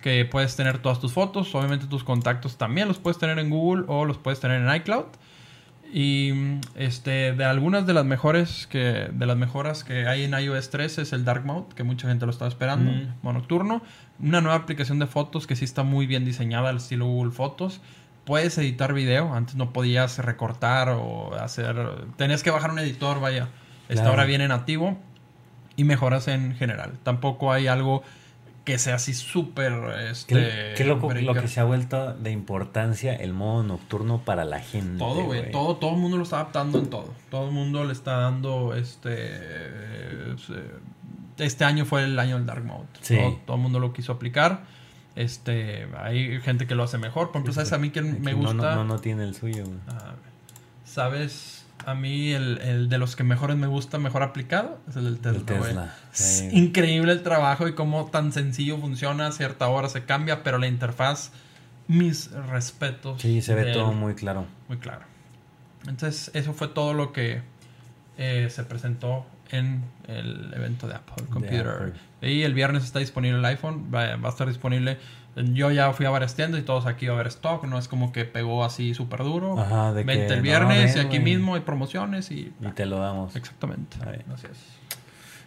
que 0.00 0.24
puedes 0.24 0.56
tener 0.56 0.78
todas 0.78 1.00
tus 1.00 1.12
fotos. 1.12 1.54
Obviamente 1.54 1.86
tus 1.86 2.04
contactos 2.04 2.56
también 2.56 2.88
los 2.88 2.98
puedes 2.98 3.18
tener 3.18 3.38
en 3.38 3.50
Google 3.50 3.84
o 3.88 4.04
los 4.04 4.18
puedes 4.18 4.40
tener 4.40 4.62
en 4.62 4.74
iCloud. 4.74 5.06
Y 5.92 6.32
este, 6.76 7.32
de 7.32 7.44
algunas 7.44 7.86
de 7.86 7.94
las 7.94 8.04
mejores 8.04 8.66
que, 8.68 9.08
de 9.12 9.26
las 9.26 9.36
mejoras 9.36 9.82
que 9.82 10.06
hay 10.06 10.22
en 10.24 10.34
iOS 10.38 10.70
13 10.70 11.02
es 11.02 11.12
el 11.12 11.24
Dark 11.24 11.44
Mode, 11.44 11.74
que 11.74 11.82
mucha 11.82 12.06
gente 12.08 12.26
lo 12.26 12.32
estaba 12.32 12.48
esperando, 12.48 12.92
Mm. 12.92 13.14
monocturno. 13.22 13.82
Una 14.20 14.40
nueva 14.40 14.56
aplicación 14.56 14.98
de 15.00 15.06
fotos 15.06 15.46
que 15.46 15.56
sí 15.56 15.64
está 15.64 15.82
muy 15.82 16.06
bien 16.06 16.24
diseñada 16.24 16.68
al 16.68 16.76
estilo 16.76 17.06
Google 17.06 17.32
Fotos. 17.32 17.80
Puedes 18.24 18.56
editar 18.58 18.92
video, 18.92 19.34
antes 19.34 19.56
no 19.56 19.72
podías 19.72 20.18
recortar 20.18 20.90
o 20.90 21.34
hacer, 21.34 21.74
tenías 22.16 22.42
que 22.44 22.50
bajar 22.50 22.70
un 22.70 22.78
editor, 22.78 23.20
vaya. 23.20 23.48
Claro. 23.88 24.10
ahora 24.10 24.24
viene 24.24 24.46
nativo 24.46 24.96
y 25.74 25.82
mejoras 25.82 26.28
en 26.28 26.54
general. 26.54 26.92
Tampoco 27.02 27.52
hay 27.52 27.66
algo 27.66 28.04
que 28.64 28.78
sea 28.78 28.96
así 28.96 29.14
súper 29.14 29.72
este, 30.10 30.34
Qué, 30.34 30.74
qué 30.76 30.84
loco 30.84 31.08
lo 31.08 31.14
breaker. 31.14 31.42
que 31.42 31.48
se 31.48 31.60
ha 31.60 31.64
vuelto 31.64 32.12
de 32.14 32.30
importancia 32.30 33.14
el 33.14 33.32
modo 33.32 33.62
nocturno 33.62 34.22
para 34.24 34.44
la 34.44 34.60
gente. 34.60 34.98
Todo, 34.98 35.24
güey. 35.24 35.50
Todo, 35.50 35.76
todo 35.76 35.94
el 35.94 35.96
mundo 36.00 36.16
lo 36.18 36.22
está 36.24 36.36
adaptando 36.36 36.78
en 36.78 36.90
todo. 36.90 37.12
Todo 37.30 37.46
el 37.48 37.52
mundo 37.54 37.84
le 37.84 37.92
está 37.92 38.18
dando 38.18 38.74
este. 38.74 39.14
eh, 39.14 40.34
Este 41.38 41.64
año 41.64 41.84
fue 41.86 42.04
el 42.04 42.18
año 42.18 42.36
del 42.36 42.46
Dark 42.46 42.64
Mode. 42.64 42.86
Sí. 43.00 43.16
Todo, 43.16 43.40
todo 43.46 43.56
el 43.56 43.62
mundo 43.62 43.80
lo 43.80 43.92
quiso 43.92 44.12
aplicar. 44.12 44.64
Este, 45.16 45.88
hay 45.98 46.40
gente 46.40 46.66
que 46.66 46.74
lo 46.74 46.82
hace 46.84 46.98
mejor. 46.98 47.28
Por 47.28 47.36
ejemplo, 47.38 47.52
¿sabes 47.52 47.72
a 47.72 47.78
mí 47.78 47.88
Aquí 47.88 48.00
me 48.02 48.34
gusta? 48.34 48.52
No, 48.54 48.74
no, 48.76 48.84
no 48.84 48.98
tiene 48.98 49.24
el 49.24 49.34
suyo, 49.34 49.64
güey. 49.64 49.78
Ah, 49.88 50.12
¿Sabes? 50.84 51.59
A 51.86 51.94
mí 51.94 52.32
el, 52.32 52.58
el 52.58 52.88
de 52.88 52.98
los 52.98 53.16
que 53.16 53.24
mejores 53.24 53.56
me 53.56 53.66
gusta, 53.66 53.98
mejor 53.98 54.22
aplicado, 54.22 54.80
es 54.88 54.96
el 54.96 55.04
del 55.04 55.18
Tesla. 55.20 55.38
El. 55.38 55.46
Tesla. 55.46 55.94
Es 56.12 56.42
increíble 56.52 57.12
el 57.12 57.22
trabajo 57.22 57.68
y 57.68 57.74
cómo 57.74 58.06
tan 58.06 58.32
sencillo 58.32 58.78
funciona. 58.78 59.28
A 59.28 59.32
cierta 59.32 59.68
hora 59.68 59.88
se 59.88 60.04
cambia, 60.04 60.42
pero 60.42 60.58
la 60.58 60.66
interfaz, 60.66 61.32
mis 61.88 62.30
respetos. 62.32 63.20
Sí, 63.20 63.42
se 63.42 63.54
ve 63.54 63.72
todo 63.72 63.92
muy 63.92 64.14
claro. 64.14 64.46
Muy 64.68 64.78
claro. 64.78 65.02
Entonces, 65.86 66.30
eso 66.34 66.52
fue 66.52 66.68
todo 66.68 66.92
lo 66.92 67.12
que 67.12 67.42
eh, 68.18 68.48
se 68.50 68.64
presentó 68.64 69.26
en 69.50 69.82
el 70.06 70.52
evento 70.54 70.86
de 70.86 70.94
Apple 70.94 71.24
Computer. 71.30 71.68
Apple. 71.68 71.92
Y 72.22 72.42
el 72.42 72.54
viernes 72.54 72.84
está 72.84 72.98
disponible 72.98 73.38
el 73.38 73.44
iPhone, 73.44 73.90
va, 73.92 74.16
va 74.16 74.28
a 74.28 74.30
estar 74.30 74.46
disponible. 74.46 74.98
Yo 75.36 75.70
ya 75.70 75.92
fui 75.92 76.06
a 76.06 76.10
varias 76.10 76.34
tiendas 76.34 76.60
y 76.60 76.64
todos 76.64 76.86
aquí 76.86 77.06
va 77.06 77.12
a 77.12 77.14
haber 77.16 77.28
stock, 77.28 77.64
no 77.64 77.78
es 77.78 77.88
como 77.88 78.12
que 78.12 78.24
pegó 78.24 78.64
así 78.64 78.94
súper 78.94 79.20
duro. 79.22 79.58
Ajá, 79.58 79.92
de 79.92 80.02
Vente 80.02 80.26
que, 80.26 80.32
el 80.32 80.38
no, 80.38 80.42
viernes 80.42 80.94
ven, 80.94 81.04
y 81.04 81.06
aquí 81.06 81.18
mismo 81.20 81.54
hay 81.54 81.60
promociones 81.60 82.30
y... 82.30 82.52
Y 82.60 82.68
te 82.74 82.86
lo 82.86 82.98
damos. 82.98 83.36
Exactamente. 83.36 83.96
Así 84.32 84.48
es. 84.50 84.58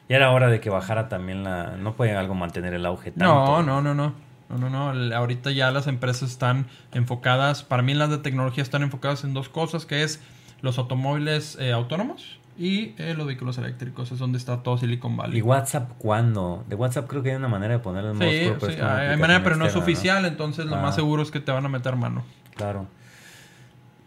Ya 0.07 0.17
era 0.17 0.31
hora 0.31 0.47
de 0.47 0.59
que 0.59 0.69
bajara 0.69 1.09
también 1.09 1.43
la... 1.43 1.75
No 1.77 1.93
puede 1.93 2.15
algo 2.15 2.33
mantener 2.33 2.73
el 2.73 2.85
auge 2.85 3.11
tanto. 3.11 3.61
No, 3.61 3.63
no, 3.63 3.81
no, 3.81 3.93
no. 3.93 4.13
No, 4.49 4.69
no, 4.69 4.69
no. 4.93 5.15
Ahorita 5.15 5.51
ya 5.51 5.71
las 5.71 5.87
empresas 5.87 6.29
están 6.29 6.67
enfocadas, 6.93 7.63
para 7.63 7.81
mí 7.81 7.93
las 7.93 8.09
de 8.09 8.19
tecnología 8.19 8.63
están 8.63 8.83
enfocadas 8.83 9.23
en 9.23 9.33
dos 9.33 9.49
cosas, 9.49 9.85
que 9.85 10.03
es 10.03 10.21
los 10.61 10.77
automóviles 10.77 11.57
eh, 11.59 11.71
autónomos 11.71 12.39
y 12.57 12.93
eh, 12.97 13.13
los 13.17 13.25
vehículos 13.27 13.57
eléctricos. 13.57 14.11
Es 14.11 14.19
donde 14.19 14.37
está 14.37 14.61
todo 14.63 14.77
Silicon 14.77 15.17
Valley. 15.17 15.39
¿Y 15.39 15.41
WhatsApp 15.41 15.91
cuándo? 15.97 16.63
De 16.69 16.75
WhatsApp 16.75 17.07
creo 17.07 17.23
que 17.23 17.31
hay 17.31 17.35
una 17.35 17.47
manera 17.47 17.73
de 17.73 17.79
ponerlo 17.79 18.11
en 18.11 18.17
modo 18.17 18.29
Sí, 18.29 18.51
pero 18.59 18.71
sí, 18.73 18.79
hay 18.81 19.17
manera, 19.17 19.43
pero 19.43 19.55
no 19.55 19.65
es 19.65 19.75
oficial, 19.75 20.25
entonces 20.25 20.65
lo 20.65 20.75
Ah. 20.75 20.81
más 20.81 20.95
seguro 20.95 21.23
es 21.23 21.31
que 21.31 21.39
te 21.39 21.51
van 21.51 21.65
a 21.65 21.69
meter 21.69 21.95
mano. 21.95 22.23
Claro. 22.55 22.87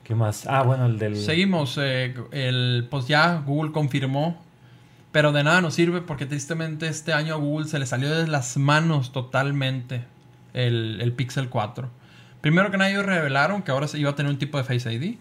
¿Qué 0.04 0.14
más? 0.14 0.46
Ah, 0.46 0.62
bueno, 0.62 0.86
el 0.86 0.98
del... 0.98 1.16
Seguimos, 1.16 1.76
eh, 1.82 2.14
el, 2.30 2.86
pues 2.88 3.08
ya 3.08 3.42
Google 3.44 3.72
confirmó, 3.72 4.40
pero 5.10 5.32
de 5.32 5.42
nada 5.42 5.60
nos 5.60 5.74
sirve 5.74 6.00
porque 6.00 6.26
tristemente 6.26 6.86
este 6.86 7.12
año 7.12 7.34
a 7.34 7.38
Google 7.38 7.66
se 7.66 7.78
le 7.80 7.86
salió 7.86 8.14
de 8.16 8.28
las 8.28 8.56
manos 8.56 9.10
totalmente 9.10 10.04
el, 10.54 11.00
el 11.00 11.12
Pixel 11.12 11.48
4. 11.48 11.88
Primero 12.46 12.70
que 12.70 12.76
nada 12.76 12.88
ellos 12.88 13.04
revelaron 13.04 13.62
que 13.62 13.72
ahora 13.72 13.88
se 13.88 13.98
iba 13.98 14.10
a 14.10 14.14
tener 14.14 14.30
un 14.30 14.38
tipo 14.38 14.56
de 14.56 14.62
Face 14.62 14.92
ID, 14.92 15.16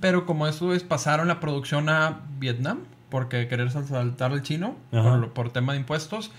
pero 0.00 0.26
como 0.26 0.46
eso 0.46 0.72
es, 0.72 0.84
pasaron 0.84 1.26
la 1.26 1.40
producción 1.40 1.88
a 1.88 2.20
Vietnam 2.38 2.84
porque 3.08 3.48
querer 3.48 3.68
saltar 3.72 4.30
el 4.30 4.42
chino 4.42 4.76
por, 4.92 5.32
por 5.32 5.50
tema 5.50 5.72
de 5.72 5.80
impuestos. 5.80 6.30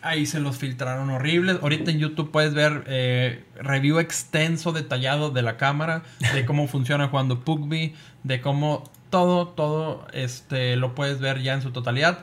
Ahí 0.00 0.26
se 0.26 0.38
los 0.38 0.56
filtraron 0.56 1.10
horribles. 1.10 1.58
Ahorita 1.62 1.90
en 1.90 1.98
YouTube 1.98 2.30
puedes 2.30 2.54
ver 2.54 2.84
eh, 2.86 3.42
review 3.56 3.98
extenso, 3.98 4.70
detallado 4.70 5.30
de 5.30 5.42
la 5.42 5.56
cámara, 5.56 6.04
de 6.32 6.44
cómo 6.46 6.68
funciona 6.68 7.10
cuando 7.10 7.40
PUBG, 7.40 7.92
de 8.22 8.40
cómo 8.40 8.84
todo, 9.10 9.48
todo 9.48 10.06
este, 10.12 10.76
lo 10.76 10.94
puedes 10.94 11.18
ver 11.18 11.42
ya 11.42 11.54
en 11.54 11.62
su 11.62 11.72
totalidad. 11.72 12.20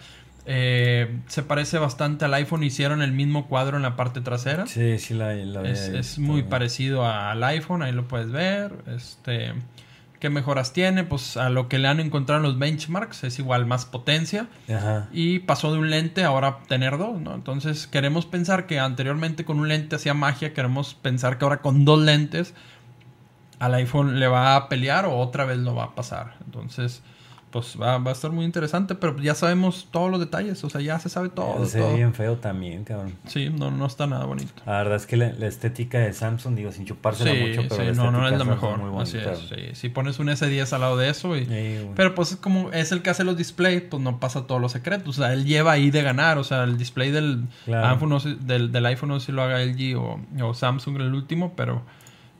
Eh, 0.51 1.19
se 1.27 1.43
parece 1.43 1.77
bastante 1.77 2.25
al 2.25 2.33
iPhone, 2.33 2.63
hicieron 2.63 3.03
el 3.03 3.11
mismo 3.11 3.47
cuadro 3.47 3.77
en 3.77 3.83
la 3.83 3.95
parte 3.95 4.19
trasera. 4.19 4.65
Sí, 4.65 4.97
sí, 4.97 5.13
la, 5.13 5.33
la 5.35 5.61
Es, 5.69 5.81
es 5.89 6.17
muy 6.17 6.41
parecido 6.41 7.05
a- 7.05 7.29
al 7.29 7.43
iPhone, 7.43 7.83
ahí 7.83 7.91
lo 7.91 8.07
puedes 8.07 8.31
ver. 8.31 8.73
Este, 8.87 9.53
¿Qué 10.19 10.31
mejoras 10.31 10.73
tiene? 10.73 11.03
Pues 11.03 11.37
a 11.37 11.51
lo 11.51 11.69
que 11.69 11.77
le 11.77 11.87
han 11.87 11.99
encontrado 11.99 12.41
en 12.43 12.49
los 12.49 12.57
benchmarks 12.57 13.23
es 13.25 13.37
igual 13.37 13.67
más 13.67 13.85
potencia. 13.85 14.47
Ajá. 14.67 15.07
Y 15.13 15.39
pasó 15.39 15.71
de 15.71 15.77
un 15.77 15.91
lente 15.91 16.23
a 16.23 16.27
ahora 16.29 16.57
tener 16.67 16.97
dos, 16.97 17.21
¿no? 17.21 17.35
Entonces 17.35 17.85
queremos 17.85 18.25
pensar 18.25 18.65
que 18.65 18.79
anteriormente 18.79 19.45
con 19.45 19.59
un 19.59 19.67
lente 19.67 19.95
hacía 19.97 20.15
magia, 20.15 20.53
queremos 20.55 20.95
pensar 20.95 21.37
que 21.37 21.45
ahora 21.45 21.61
con 21.61 21.85
dos 21.85 22.01
lentes 22.01 22.55
al 23.59 23.75
iPhone 23.75 24.19
le 24.19 24.27
va 24.27 24.55
a 24.55 24.67
pelear 24.67 25.05
o 25.05 25.15
otra 25.17 25.45
vez 25.45 25.59
lo 25.59 25.75
va 25.75 25.83
a 25.85 25.95
pasar. 25.95 26.35
Entonces, 26.45 27.03
pues 27.51 27.77
va, 27.81 27.97
va 27.97 28.11
a 28.11 28.13
estar 28.13 28.31
muy 28.31 28.45
interesante, 28.45 28.93
pero 28.95 29.17
ya 29.19 29.33
sabemos 29.35 29.87
todos 29.91 30.11
los 30.11 30.19
detalles, 30.19 30.63
o 30.63 30.69
sea, 30.69 30.81
ya 30.81 30.99
se 30.99 31.09
sabe 31.09 31.29
todo. 31.29 31.65
se 31.65 31.79
ve 31.81 31.95
bien 31.95 32.13
feo 32.13 32.37
también, 32.37 32.83
cabrón. 32.83 33.13
Sí, 33.27 33.49
no, 33.49 33.71
no 33.71 33.85
está 33.87 34.05
nada 34.07 34.25
bonito. 34.25 34.51
La 34.65 34.73
verdad 34.77 34.95
es 34.97 35.05
que 35.05 35.17
la, 35.17 35.31
la 35.33 35.47
estética 35.47 35.99
de 35.99 36.13
Samsung, 36.13 36.55
digo, 36.55 36.71
sin 36.71 36.85
chupársela 36.85 37.31
Sí, 37.31 37.37
mucho, 37.39 37.61
pero 37.69 37.75
sí, 37.81 37.87
la 37.87 37.93
no, 37.93 38.11
no 38.11 38.27
es 38.27 38.37
la 38.37 38.43
mejor. 38.43 38.77
muy 38.77 39.01
Así 39.01 39.17
bonita. 39.17 39.33
es, 39.33 39.39
sí. 39.49 39.55
Si 39.73 39.89
pones 39.89 40.19
un 40.19 40.27
S10 40.27 40.71
al 40.73 40.81
lado 40.81 40.97
de 40.97 41.09
eso 41.09 41.35
y... 41.35 41.47
Pero 41.95 42.13
pues 42.15 42.31
es 42.31 42.37
como 42.37 42.71
es 42.71 42.91
el 42.91 43.01
que 43.01 43.09
hace 43.09 43.23
los 43.23 43.35
displays, 43.37 43.81
pues 43.81 44.01
no 44.03 44.19
pasa 44.19 44.45
todos 44.45 44.61
los 44.61 44.71
secretos. 44.71 45.17
O 45.17 45.21
sea, 45.21 45.33
él 45.33 45.45
lleva 45.45 45.71
ahí 45.71 45.89
de 45.91 46.01
ganar. 46.03 46.37
O 46.37 46.43
sea, 46.43 46.63
el 46.65 46.77
display 46.77 47.11
del, 47.11 47.45
Claro. 47.65 47.87
iPhone, 47.87 48.09
no 48.09 48.19
sé- 48.19 48.35
del, 48.39 48.71
del 48.71 48.85
iPhone 48.85 49.09
no 49.09 49.19
sé 49.19 49.27
si 49.27 49.31
lo 49.31 49.41
haga 49.41 49.59
LG 49.63 49.95
o, 49.97 50.19
o 50.43 50.53
Samsung 50.53 50.97
el 51.01 51.13
último, 51.13 51.53
pero 51.55 51.81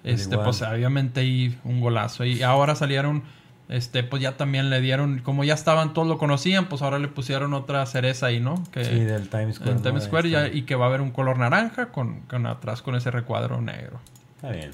este, 0.03 0.34
igual. 0.36 0.45
pues 0.45 0.61
obviamente 0.61 1.19
ahí 1.22 1.57
un 1.64 1.81
golazo. 1.81 2.23
Y 2.26 2.41
ahora 2.44 2.76
salieron, 2.76 3.23
este, 3.69 4.03
pues 4.03 4.21
ya 4.21 4.35
también 4.35 4.69
le 4.69 4.81
dieron, 4.81 5.19
como 5.19 5.43
ya 5.43 5.53
estaban, 5.53 5.93
todos 5.93 6.07
lo 6.07 6.17
conocían, 6.17 6.67
pues 6.67 6.81
ahora 6.81 6.99
le 6.99 7.07
pusieron 7.07 7.53
otra 7.53 7.85
cereza 7.85 8.25
ahí, 8.25 8.39
¿no? 8.39 8.63
Que, 8.71 8.83
sí, 8.83 8.99
del 8.99 9.29
Times 9.29 9.55
Square. 9.55 9.75
¿no? 9.75 9.81
Times 9.81 10.03
Square 10.05 10.29
ya- 10.29 10.45
está. 10.47 10.57
y 10.57 10.63
que 10.63 10.75
va 10.75 10.85
a 10.85 10.87
haber 10.89 11.01
un 11.01 11.11
color 11.11 11.37
naranja 11.37 11.87
con, 11.91 12.21
con 12.21 12.45
atrás 12.47 12.81
con 12.81 12.95
ese 12.95 13.11
recuadro 13.11 13.61
negro. 13.61 13.99
Está 14.35 14.51
bien. 14.51 14.71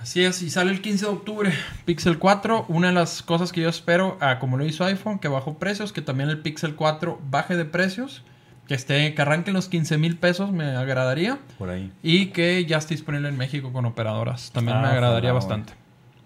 Así 0.00 0.22
es, 0.22 0.42
y 0.42 0.50
sale 0.50 0.70
el 0.70 0.82
15 0.82 1.06
de 1.06 1.10
octubre, 1.10 1.52
Pixel 1.84 2.18
4. 2.18 2.66
Una 2.68 2.88
de 2.88 2.92
las 2.94 3.22
cosas 3.22 3.50
que 3.50 3.62
yo 3.62 3.68
espero, 3.68 4.18
ah, 4.20 4.38
como 4.38 4.56
lo 4.56 4.64
hizo 4.66 4.84
iPhone, 4.84 5.18
que 5.18 5.26
bajó 5.28 5.58
precios, 5.58 5.92
que 5.92 6.02
también 6.02 6.28
el 6.28 6.38
Pixel 6.38 6.74
4 6.76 7.18
baje 7.30 7.56
de 7.56 7.64
precios, 7.64 8.22
que 8.68 8.74
esté, 8.74 9.14
que 9.14 9.22
arranque 9.22 9.50
en 9.50 9.54
los 9.56 9.68
15 9.68 9.96
mil 9.96 10.16
pesos, 10.18 10.52
me 10.52 10.76
agradaría. 10.76 11.38
Por 11.58 11.70
ahí. 11.70 11.90
Y 12.02 12.26
que 12.26 12.64
ya 12.66 12.76
esté 12.76 12.94
disponible 12.94 13.28
en 13.30 13.36
México 13.38 13.72
con 13.72 13.84
operadoras, 13.86 14.50
también 14.52 14.76
Ah, 14.76 14.82
me 14.82 14.88
agradaría 14.88 15.30
ojalá, 15.32 15.46
bastante. 15.46 15.72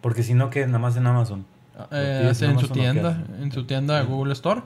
Porque 0.00 0.24
si 0.24 0.34
no, 0.34 0.50
que 0.50 0.66
nada 0.66 0.78
más 0.78 0.96
en 0.96 1.06
Amazon. 1.06 1.46
Eh, 1.90 2.20
pides 2.22 2.42
en 2.42 2.50
en 2.50 2.58
su 2.58 2.68
tienda, 2.68 3.24
en 3.40 3.52
su 3.52 3.64
tienda 3.64 3.98
de 3.98 4.06
Google 4.06 4.32
Store. 4.32 4.62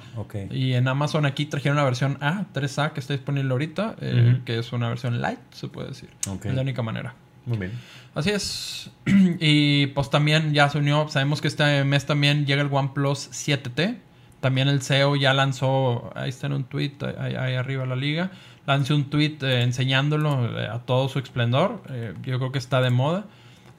Y 0.51 0.73
en 0.73 0.89
Amazon 0.89 1.27
aquí 1.27 1.47
trajeron 1.47 1.77
la 1.77 1.85
versión 1.85 2.19
A, 2.20 2.47
3A, 2.53 2.93
que 2.93 3.01
está 3.01 3.12
disponible 3.12 3.53
ahorita, 3.53 3.97
eh, 4.01 4.41
que 4.45 4.59
es 4.59 4.73
una 4.73 4.89
versión 4.89 5.20
light, 5.20 5.41
se 5.53 5.69
puede 5.69 5.89
decir. 5.89 6.11
Es 6.45 6.55
la 6.55 6.62
única 6.62 6.82
manera. 6.82 7.15
Muy 7.47 7.59
bien. 7.59 7.73
Así 8.15 8.31
es. 8.31 8.91
Y 9.41 9.89
pues 9.89 10.11
también 10.11 10.55
ya 10.55 10.69
se 10.69 10.78
unió. 10.78 11.09
Sabemos 11.09 11.41
que 11.41 11.49
este 11.49 11.85
mes 11.85 12.07
también 12.07 12.47
llega 12.47 12.62
el 12.62 12.69
OnePlus 12.73 13.31
7T. 13.31 13.99
También 14.41 14.69
el 14.69 14.82
CEO 14.82 15.16
ya 15.16 15.32
lanzó. 15.35 16.12
Ahí 16.15 16.28
está 16.28 16.47
en 16.47 16.53
un 16.55 16.65
tweet, 16.65 16.93
ahí, 17.19 17.35
ahí 17.35 17.55
arriba 17.55 17.86
la 17.86 17.97
liga. 17.97 18.31
Lanzó 18.66 18.95
un 18.95 19.11
tweet 19.11 19.39
eh, 19.43 19.62
enseñándolo 19.62 20.59
eh, 20.59 20.66
a 20.66 20.81
todo 20.81 21.09
su 21.09 21.19
esplendor. 21.19 21.82
Eh, 21.91 22.15
yo 22.23 22.39
creo 22.39 22.53
que 22.53 22.59
está 22.59 22.81
de 22.81 22.91
moda. 22.91 23.24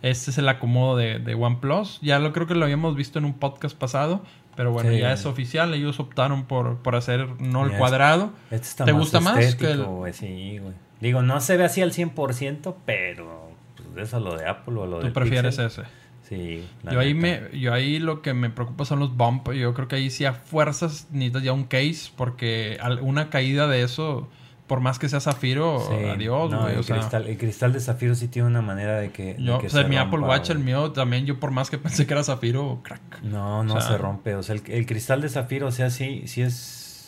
Este 0.01 0.31
es 0.31 0.37
el 0.37 0.47
acomodo 0.49 0.97
de, 0.97 1.19
de 1.19 1.33
OnePlus. 1.35 1.99
Ya 2.01 2.19
lo 2.19 2.31
creo 2.33 2.45
que 2.47 2.55
lo 2.55 2.63
habíamos 2.65 2.95
visto 2.95 3.17
en 3.19 3.25
un 3.25 3.33
podcast 3.33 3.75
pasado. 3.77 4.21
Pero 4.55 4.71
bueno, 4.71 4.91
Sí. 4.91 4.99
ya 4.99 5.11
es 5.11 5.25
oficial. 5.25 5.73
Ellos 5.73 5.99
optaron 5.99 6.45
por, 6.45 6.77
por 6.77 6.95
hacer 6.95 7.27
no 7.41 7.65
el 7.65 7.73
cuadrado. 7.77 8.31
Este 8.51 8.67
está 8.67 8.85
¿Te 8.85 8.93
más 8.93 8.99
gusta 9.01 9.19
más 9.19 9.55
que 9.55 9.71
el- 9.71 9.85
Sí, 10.13 10.59
güey. 10.59 10.73
Digo, 11.01 11.21
no 11.21 11.41
se 11.41 11.57
ve 11.57 11.65
así 11.65 11.81
al 11.81 11.91
100%, 11.91 12.75
pero 12.85 13.51
pues, 13.93 14.07
eso 14.07 14.19
lo 14.21 14.37
de 14.37 14.47
Apple 14.47 14.75
o 14.77 14.85
lo 14.85 14.99
de 15.01 15.07
Tú 15.07 15.13
prefieres 15.13 15.59
ese. 15.59 15.81
Sí. 16.23 16.65
la 16.83 16.93
Yo 16.93 16.99
ahí, 17.01 17.13
me, 17.13 17.41
yo 17.53 17.73
ahí 17.73 17.99
lo 17.99 18.21
que 18.21 18.33
me 18.33 18.49
preocupa 18.49 18.85
son 18.85 18.99
los 18.99 19.15
bump. 19.17 19.51
Yo 19.51 19.73
creo 19.73 19.87
que 19.89 19.97
ahí 19.97 20.09
sí 20.09 20.23
a 20.25 20.33
fuerzas 20.33 21.07
necesitas 21.11 21.43
ya 21.43 21.51
un 21.51 21.65
case 21.65 22.11
porque 22.15 22.79
una 23.01 23.29
caída 23.29 23.67
de 23.67 23.83
eso, 23.83 24.29
por 24.67 24.79
más 24.79 24.97
que 24.99 25.09
sea 25.09 25.19
zafiro, 25.19 25.79
Sí. 25.87 25.93
adiós, 26.09 26.49
No, 26.51 26.61
güey. 26.61 26.73
el, 26.73 26.79
o 26.79 26.83
sea, 26.83 26.95
cristal, 26.97 27.27
el 27.27 27.37
cristal 27.37 27.73
de 27.73 27.79
zafiro 27.79 28.15
sí 28.15 28.27
tiene 28.27 28.47
una 28.47 28.61
manera 28.61 28.97
de 28.99 29.11
que. 29.11 29.35
de 29.35 29.43
yo, 29.43 29.59
que 29.59 29.67
o 29.67 29.69
sea, 29.69 29.83
se 29.83 29.89
mi 29.89 29.97
Apple 29.97 30.19
Watch, 30.19 30.49
el 30.49 30.59
mío 30.59 30.91
también, 30.91 31.25
yo 31.25 31.39
por 31.39 31.51
más 31.51 31.69
que 31.69 31.77
pensé 31.79 32.07
que 32.07 32.13
era 32.13 32.23
zafiro, 32.23 32.79
crack. 32.83 33.21
No, 33.23 33.63
no 33.63 33.75
O 33.75 33.81
sea, 33.81 33.91
se 33.91 33.97
rompe. 33.97 34.35
O 34.35 34.43
sea, 34.43 34.55
el, 34.55 34.63
el 34.67 34.85
cristal 34.85 35.21
de 35.21 35.29
zafiro, 35.29 35.67
o 35.67 35.71
sea, 35.71 35.89
sí, 35.89 36.23
sí 36.27 36.41
es. 36.41 36.53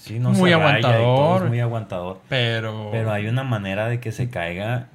Sí, 0.04 0.20
no 0.20 0.30
Muy 0.32 0.52
se 0.52 0.56
aguantador. 0.56 1.44
es 1.44 1.50
muy 1.50 1.60
aguantador. 1.60 2.20
Pero. 2.30 2.90
Pero 2.92 3.12
hay 3.12 3.28
una 3.28 3.44
manera 3.44 3.88
de 3.90 4.00
que 4.00 4.12
se 4.12 4.30
caiga. 4.30 4.88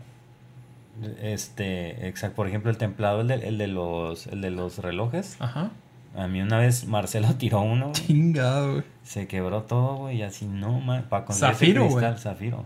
Este, 1.20 2.06
exacto. 2.09 2.36
Por 2.36 2.48
ejemplo, 2.48 2.70
el 2.70 2.76
templado, 2.78 3.22
el 3.22 3.28
de, 3.28 3.34
el 3.34 3.59
de 3.59 3.66
los, 3.66 4.26
el 4.28 4.40
de 4.40 4.51
los 4.51 4.78
relojes. 4.78 5.36
Ajá. 5.40 5.70
A 6.16 6.26
mí 6.28 6.40
una 6.43 6.59
vez 6.59 6.86
Marcelo 6.86 7.28
tiró 7.39 7.60
uno, 7.62 7.93
Chingado, 7.93 8.72
güey. 8.72 8.84
se 9.02 9.26
quebró 9.26 9.62
todo, 9.62 9.97
güey, 9.97 10.18
y 10.18 10.22
así 10.22 10.47
no, 10.47 10.80
man, 10.80 11.06
para 11.09 11.24
conseguir 11.24 11.51
ese 11.52 11.59
Zafiro, 11.59 11.82
cristal, 11.86 12.10
güey. 12.12 12.22
zafiro. 12.22 12.64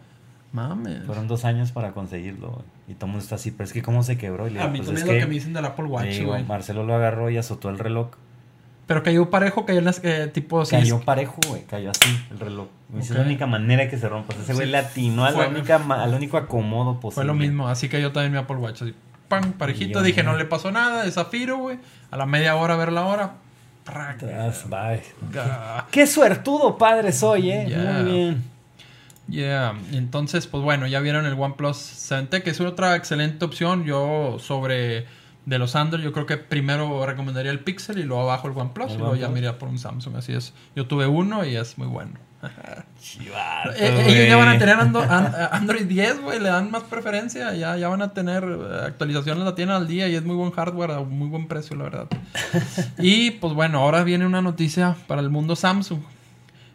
Mames. 0.52 1.04
Fueron 1.04 1.28
dos 1.28 1.44
años 1.44 1.70
para 1.72 1.92
conseguirlo, 1.92 2.48
güey. 2.50 2.64
Y 2.88 2.94
todo 2.94 3.06
el 3.06 3.12
mundo 3.12 3.22
está 3.22 3.34
así, 3.34 3.50
pero 3.50 3.64
es 3.64 3.72
que 3.72 3.82
cómo 3.82 4.02
se 4.02 4.16
quebró. 4.16 4.46
Y 4.48 4.52
le 4.52 4.60
A 4.60 4.62
digo, 4.62 4.72
mí 4.72 4.78
pues, 4.78 4.86
también 4.88 5.04
es 5.06 5.10
es 5.10 5.14
lo 5.14 5.20
que, 5.20 5.26
me 5.26 5.34
dicen 5.34 5.52
del 5.52 5.64
Apple 5.64 5.84
le 5.84 5.90
Watch, 5.90 6.22
güey. 6.22 6.44
Marcelo 6.44 6.84
lo 6.84 6.94
agarró 6.94 7.28
y 7.30 7.36
azotó 7.36 7.68
el 7.68 7.78
reloj. 7.78 8.08
Pero 8.86 9.02
cayó 9.02 9.28
parejo, 9.30 9.66
cayó 9.66 9.80
en 9.80 9.84
las 9.84 9.98
que 9.98 10.28
tipo 10.28 10.62
Cayó 10.64 11.00
parejo, 11.00 11.40
güey, 11.48 11.64
cayó 11.64 11.90
así 11.90 12.08
el 12.30 12.38
reloj. 12.38 12.68
Ok. 12.94 13.00
Es 13.00 13.10
la 13.10 13.22
única 13.22 13.46
manera 13.48 13.90
que 13.90 13.98
se 13.98 14.08
rompa. 14.08 14.32
Ese 14.34 14.54
güey 14.54 14.66
Sí. 14.66 14.72
le 14.72 14.78
atinó 14.78 15.24
al 15.24 16.14
único 16.14 16.36
acomodo 16.36 17.00
posible. 17.00 17.14
Fue 17.16 17.24
lo 17.24 17.34
mismo, 17.34 17.66
así 17.68 17.88
que 17.88 18.00
yo 18.00 18.12
también 18.12 18.30
mi 18.32 18.38
Apple 18.38 18.56
Watch, 18.56 18.82
así, 18.82 18.94
¡pam! 19.28 19.52
Parejito, 19.52 20.02
dije, 20.02 20.22
no 20.22 20.36
le 20.36 20.44
pasó 20.44 20.70
nada, 20.70 21.04
de 21.04 21.10
zafiro, 21.10 21.58
güey. 21.58 21.78
A 22.10 22.16
la 22.16 22.26
media 22.26 22.56
hora 22.56 22.74
a 22.74 22.76
ver 22.76 22.92
la 22.92 23.04
hora. 23.06 23.34
bye. 24.68 25.02
Qué 25.90 26.06
suertudo 26.06 26.76
padre 26.76 27.12
soy, 27.12 27.50
eh. 27.50 28.02
Muy 28.02 28.12
bien. 28.12 28.44
Yeah, 29.28 29.74
entonces, 29.92 30.46
pues 30.46 30.62
bueno, 30.62 30.86
ya 30.86 31.00
vieron 31.00 31.26
el 31.26 31.34
OnePlus 31.34 31.76
7T, 31.76 32.42
que 32.42 32.50
es 32.50 32.60
otra 32.60 32.94
excelente 32.94 33.44
opción. 33.44 33.84
Yo 33.84 34.38
sobre 34.38 35.06
de 35.46 35.58
los 35.58 35.74
Android, 35.76 36.02
yo 36.02 36.12
creo 36.12 36.26
que 36.26 36.36
primero 36.36 37.04
recomendaría 37.06 37.50
el 37.50 37.60
Pixel 37.60 37.98
y 37.98 38.02
luego 38.02 38.22
abajo 38.22 38.48
el 38.48 38.56
OnePlus 38.56 38.90
El 38.90 38.96
y 38.96 38.98
luego 38.98 39.14
ya 39.14 39.26
OnePlus. 39.26 39.38
iría 39.38 39.58
por 39.58 39.68
un 39.68 39.78
Samsung, 39.78 40.16
así 40.16 40.32
es. 40.32 40.52
Yo 40.74 40.86
tuve 40.86 41.06
uno 41.06 41.44
y 41.44 41.56
es 41.56 41.78
muy 41.78 41.88
bueno. 41.88 42.12
Chivato, 43.00 43.70
Eh, 43.76 44.04
ellos 44.08 44.28
ya 44.28 44.36
van 44.36 44.48
a 44.48 44.58
tener 44.58 44.76
Ando- 44.76 45.06
an- 45.08 45.32
Android 45.52 45.86
10, 45.86 46.20
güey, 46.22 46.40
le 46.40 46.48
dan 46.48 46.70
más 46.70 46.82
preferencia, 46.84 47.54
ya, 47.54 47.76
ya 47.76 47.88
van 47.88 48.02
a 48.02 48.12
tener 48.12 48.44
eh, 48.44 48.80
actualizaciones, 48.86 49.44
la 49.44 49.54
tienen 49.54 49.74
al 49.74 49.86
día 49.86 50.08
y 50.08 50.14
es 50.14 50.24
muy 50.24 50.36
buen 50.36 50.50
hardware 50.50 50.90
a 50.92 51.00
muy 51.00 51.28
buen 51.28 51.46
precio, 51.48 51.76
la 51.76 51.84
verdad. 51.84 52.06
y 52.98 53.32
pues 53.32 53.52
bueno, 53.54 53.78
ahora 53.80 54.02
viene 54.04 54.26
una 54.26 54.42
noticia 54.42 54.96
para 55.06 55.20
el 55.20 55.30
mundo 55.30 55.56
Samsung. 55.56 56.00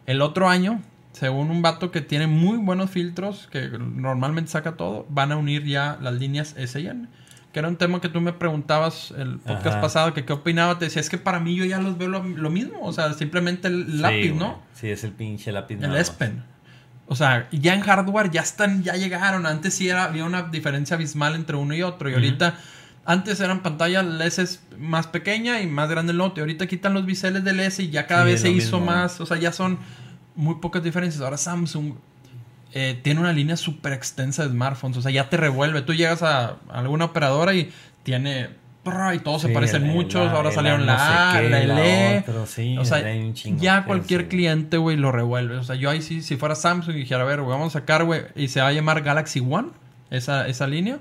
El 0.06 0.22
otro 0.22 0.50
año, 0.50 0.82
según 1.14 1.52
un 1.52 1.62
vato 1.62 1.92
que 1.92 2.02
tiene 2.02 2.28
muy 2.28 2.58
buenos 2.58 2.90
filtros, 2.90 3.48
que 3.52 3.70
normalmente 3.70 4.50
saca 4.52 4.74
todo, 4.74 5.06
van 5.10 5.32
a 5.32 5.38
unir 5.38 5.66
ya 5.66 5.98
las 6.02 6.14
líneas 6.16 6.56
S&N. 6.58 7.08
Que 7.52 7.60
era 7.60 7.68
un 7.68 7.76
tema 7.76 8.00
que 8.00 8.08
tú 8.08 8.22
me 8.22 8.32
preguntabas 8.34 9.12
el 9.18 9.38
podcast 9.40 9.68
Ajá. 9.68 9.82
pasado, 9.82 10.14
que 10.14 10.24
qué 10.24 10.32
opinaba. 10.34 10.80
Te 10.80 10.86
decía, 10.86 11.02
es 11.02 11.10
que 11.10 11.18
para 11.18 11.40
mí 11.40 11.56
yo 11.56 11.66
ya 11.66 11.80
los 11.80 11.98
veo 11.98 12.08
lo, 12.08 12.24
lo 12.24 12.50
mismo. 12.50 12.80
O 12.82 12.94
sea, 12.94 13.14
simplemente 13.14 13.68
el 13.68 14.02
lápiz, 14.02 14.30
Sí, 14.30 14.34
¿no? 14.34 14.62
Sí, 14.74 14.90
es 14.90 15.04
el 15.04 15.12
pinche 15.12 15.52
lápiz. 15.52 15.78
El. 15.82 15.96
S 15.98 16.14
Pen. 16.18 16.44
O 17.08 17.16
sea, 17.16 17.50
ya 17.52 17.74
en 17.74 17.82
hardware 17.82 18.32
ya 18.32 18.40
están, 18.42 18.84
ya 18.84 18.94
llegaron. 18.96 19.46
Antes 19.46 19.74
sí 19.74 19.90
era, 19.90 20.06
había 20.06 20.24
una 20.24 20.44
diferencia 20.44 20.96
abismal 20.96 21.36
entre 21.36 21.58
uno 21.58 21.76
y 21.76 21.82
otro. 21.84 22.10
Y 22.10 22.14
ahorita, 22.14 22.56
antes 23.04 23.42
eran 23.42 23.62
pantallas 23.64 24.06
S 24.22 24.60
más 24.78 25.08
pequeña 25.08 25.60
y 25.62 25.68
más 25.68 25.90
grande 25.90 26.14
el 26.14 26.18
Note. 26.20 26.40
Y 26.40 26.42
ahorita 26.42 26.68
quitan 26.68 26.94
los 26.94 27.06
biseles 27.06 27.44
del 27.44 27.60
S 27.60 27.84
y 27.84 27.90
ya 27.90 28.08
cada 28.08 28.24
Sí, 28.24 28.30
vez 28.32 28.42
se 28.42 28.50
hizo 28.50 28.78
mismo. 28.80 28.94
más. 28.94 29.20
O 29.20 29.26
sea, 29.26 29.36
ya 29.38 29.52
son 29.52 29.78
muy 30.36 30.56
pocas 30.62 30.82
diferencias. 30.84 31.22
Ahora 31.22 31.36
Samsung 31.36 31.96
eh, 32.74 33.00
tiene 33.02 33.20
una 33.20 33.34
línea 33.34 33.58
súper 33.58 33.94
extensa 33.94 34.44
de 34.44 34.50
smartphones. 34.50 34.98
O 34.98 35.02
sea, 35.02 35.12
ya 35.12 35.30
te 35.30 35.38
revuelve. 35.38 35.82
Tú 35.82 35.94
llegas 35.94 36.24
a 36.24 36.58
alguna 36.70 37.06
operadora 37.06 37.54
y 37.54 37.72
tiene. 38.04 38.50
Y 39.14 39.20
todos 39.20 39.44
se 39.44 39.50
parecen 39.50 39.84
muchos. 39.88 40.28
A, 40.28 40.32
Ahora 40.32 40.52
salieron 40.52 40.82
A 40.82 40.86
no 40.86 40.92
la 40.94 41.30
A, 41.30 41.34
sé 41.34 41.42
qué, 41.44 41.50
la 41.52 41.64
la 41.66 41.86
L. 41.86 42.20
otro, 42.28 42.46
sí, 42.48 42.78
o 42.80 42.84
sea, 42.86 43.04
ya 43.58 43.86
cualquier 43.86 44.22
sí. 44.22 44.28
cliente, 44.28 44.78
güey, 44.78 44.98
lo 44.98 45.12
revuelve. 45.12 45.58
O 45.58 45.64
sea, 45.64 45.76
yo 45.76 45.92
ahí 45.92 46.02
sí, 46.02 46.24
si 46.24 46.36
fuera 46.36 46.56
Samsung 46.56 46.96
y 46.96 47.00
dijera, 47.02 47.22
a 47.22 47.26
ver, 47.26 47.42
güey, 47.42 47.52
vamos 47.52 47.76
a 47.76 47.80
sacar, 47.80 48.06
güey, 48.06 48.24
y 48.36 48.48
se 48.48 48.60
va 48.60 48.70
a 48.70 48.72
llamar 48.72 49.04
Galaxy 49.04 49.40
One, 49.40 49.68
esa, 50.10 50.48
esa 50.48 50.66
línea. 50.66 50.98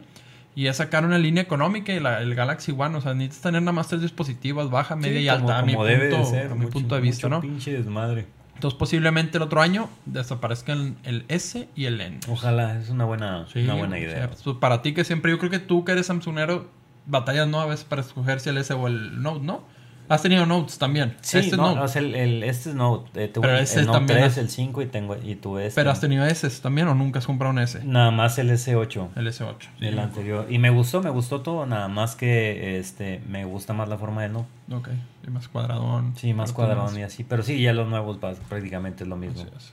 Y 0.54 0.66
es 0.66 0.76
sacar 0.76 1.06
una 1.06 1.16
línea 1.16 1.42
económica 1.42 1.90
y 1.94 2.00
la- 2.00 2.20
el 2.20 2.34
Galaxy 2.34 2.74
One. 2.76 2.96
O 2.98 3.00
sea, 3.00 3.14
necesitas 3.14 3.44
tener 3.44 3.62
nada 3.62 3.72
más 3.72 3.88
tres 3.88 4.02
dispositivos, 4.02 4.70
baja, 4.70 4.94
media 4.94 5.18
Sí, 5.18 5.24
y 5.24 5.28
como- 5.40 5.48
alta. 5.48 5.58
a 5.60 5.62
mi, 5.64 5.72
como 5.72 5.84
debe 5.86 6.08
de 6.08 6.24
ser, 6.26 6.46
a 6.50 6.54
mi 6.54 6.60
mucho- 6.62 6.70
punto 6.72 6.94
de 6.96 7.00
vista, 7.00 7.28
mucho 7.28 7.36
¿no? 7.36 7.40
pinche 7.40 7.72
desmadre. 7.72 8.26
Entonces, 8.60 8.76
posiblemente 8.78 9.38
el 9.38 9.42
otro 9.42 9.62
año 9.62 9.88
desaparezcan 10.04 10.98
el 11.04 11.24
S 11.28 11.66
y 11.74 11.86
el 11.86 11.98
N. 11.98 12.20
Ojalá, 12.28 12.78
es 12.78 12.90
una 12.90 13.06
buena, 13.06 13.46
Sí, 13.50 13.60
una 13.60 13.72
buena 13.72 13.96
o 13.96 13.98
idea. 13.98 14.14
sea, 14.14 14.30
pues, 14.30 14.56
para 14.58 14.82
ti 14.82 14.92
que 14.92 15.02
siempre, 15.02 15.30
yo 15.32 15.38
creo 15.38 15.50
que 15.50 15.60
tú 15.60 15.82
que 15.82 15.92
eres 15.92 16.04
Samsungero, 16.08 16.68
batallas 17.06 17.48
no 17.48 17.62
a 17.62 17.64
veces 17.64 17.86
para 17.86 18.02
escoger 18.02 18.38
si 18.38 18.50
el 18.50 18.58
S 18.58 18.74
o 18.74 18.86
el 18.86 19.22
Note, 19.22 19.40
¿no? 19.46 19.64
Has 20.10 20.22
tenido 20.22 20.44
Notes 20.44 20.76
también. 20.76 21.16
Sí, 21.20 21.38
Este 21.38 21.52
es 21.52 21.56
no, 21.56 21.68
Note. 21.68 21.80
o 21.80 21.88
sea, 21.88 22.02
el, 22.02 22.14
el- 22.16 22.42
este 22.42 22.70
es 22.70 22.74
Note. 22.74 23.08
eh, 23.24 23.28
tengo 23.28 23.42
Pero 23.42 23.56
el, 23.56 23.62
ese 23.62 23.80
el 23.80 23.86
Note 23.86 23.98
también 23.98 24.18
3, 24.18 24.32
es- 24.32 24.38
el 24.38 24.50
5 24.50 24.82
y, 24.82 24.86
tengo, 24.86 25.16
y 25.22 25.36
tu 25.36 25.56
S. 25.58 25.74
Pero 25.74 25.90
has 25.90 26.00
tenido 26.00 26.26
S 26.26 26.48
también 26.60 26.88
o 26.88 26.94
nunca 26.94 27.20
has 27.20 27.26
comprado 27.26 27.52
un 27.52 27.60
S. 27.60 27.80
Nada 27.84 28.10
más 28.10 28.36
el 28.38 28.50
S8. 28.50 29.08
El 29.16 29.26
S8. 29.28 29.56
sí. 29.78 29.86
El 29.86 29.98
anterior. 29.98 30.46
Y 30.50 30.58
me 30.58 30.70
gustó, 30.70 31.00
me 31.00 31.10
gustó 31.10 31.42
todo, 31.42 31.64
nada 31.64 31.88
más 31.88 32.16
que 32.16 32.78
este 32.78 33.22
me 33.28 33.44
gusta 33.44 33.72
más 33.72 33.88
la 33.88 33.96
forma 33.98 34.22
del 34.22 34.32
Note. 34.32 34.48
Ok, 34.72 34.88
y 35.26 35.30
más 35.30 35.48
cuadradón. 35.48 36.14
Sí, 36.16 36.34
más 36.34 36.52
tiene 36.52 36.98
y 36.98 37.02
así. 37.02 37.22
Pero 37.24 37.42
sí, 37.42 37.60
ya 37.62 37.72
los 37.72 37.88
nuevos 37.88 38.18
prácticamente 38.48 39.04
es 39.04 39.08
lo 39.08 39.16
mismo. 39.16 39.42
Así 39.42 39.50
es. 39.56 39.72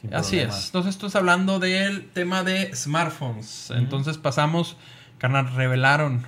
sin 0.00 0.14
Así 0.14 0.30
problema. 0.36 0.54
es. 0.58 0.66
Entonces, 0.66 0.90
esto 0.94 1.06
es 1.06 1.16
hablando 1.16 1.58
del 1.58 2.08
tema 2.08 2.42
de 2.44 2.74
smartphones. 2.74 3.70
Entonces, 3.76 4.16
pasamos, 4.18 4.76
carnal, 5.18 5.54
revelaron. 5.54 6.26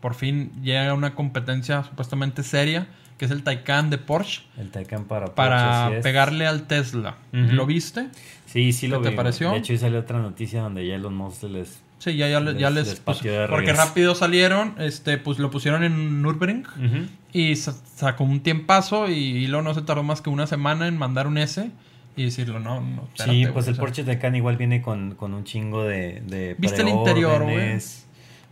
Por 0.00 0.14
fin 0.14 0.50
llega 0.62 0.94
una 0.94 1.14
competencia 1.14 1.82
supuestamente 1.84 2.42
seria, 2.42 2.88
que 3.18 3.26
es 3.26 3.30
el 3.30 3.42
Taycan 3.42 3.90
de 3.90 3.98
Porsche, 3.98 4.42
El 4.58 4.70
Taycan 4.70 5.04
para 5.04 5.34
para 5.34 5.82
Porsche, 5.84 5.98
es. 5.98 6.02
pegarle 6.02 6.46
al 6.46 6.66
Tesla. 6.66 7.16
¿Lo 7.32 7.66
viste? 7.66 8.08
Sí, 8.46 8.72
sí 8.72 8.88
lo 8.88 8.98
¿Qué 9.00 9.04
te 9.04 9.10
vi. 9.10 9.16
pareció? 9.16 9.50
De 9.52 9.58
hecho, 9.58 9.76
salió 9.76 9.98
otra 10.00 10.18
noticia 10.20 10.62
donde 10.62 10.86
ya 10.86 10.94
Elon 10.94 11.14
Musk 11.14 11.42
les... 11.44 11.82
Sí, 11.98 12.16
ya, 12.16 12.28
ya, 12.28 12.40
le- 12.40 12.58
ya 12.58 12.70
Les- 12.70 12.98
pues, 13.00 13.20
de 13.22 13.46
porque 13.50 13.74
rápido 13.74 14.14
salieron, 14.14 14.74
este, 14.78 15.18
pues 15.18 15.38
lo 15.38 15.50
pusieron 15.50 15.84
en 15.84 16.22
Nürburgring 16.22 16.62
Ujú. 16.66 17.06
y 17.34 17.56
sa- 17.56 17.74
sacó 17.94 18.24
un 18.24 18.40
tiempazo 18.40 19.10
y, 19.10 19.46
luego 19.48 19.62
no 19.62 19.74
se 19.74 19.82
tardó 19.82 20.02
más 20.02 20.22
que 20.22 20.30
una 20.30 20.46
semana 20.46 20.88
en 20.88 20.96
mandar 20.96 21.26
un 21.26 21.36
S 21.36 21.70
y 22.16 22.24
decirlo, 22.24 22.58
no, 22.58 22.80
no. 22.80 23.02
espérate, 23.14 23.30
Sí, 23.32 23.46
pues 23.52 23.68
el 23.68 23.76
Porsche 23.76 24.02
Taycan 24.04 24.34
igual 24.34 24.56
viene 24.56 24.80
con, 24.80 25.14
con 25.14 25.34
un 25.34 25.44
chingo 25.44 25.84
de, 25.84 26.22
de 26.26 26.56
¿Viste 26.58 26.80
el 26.80 26.88
interior, 26.88 27.42
güey? 27.42 27.78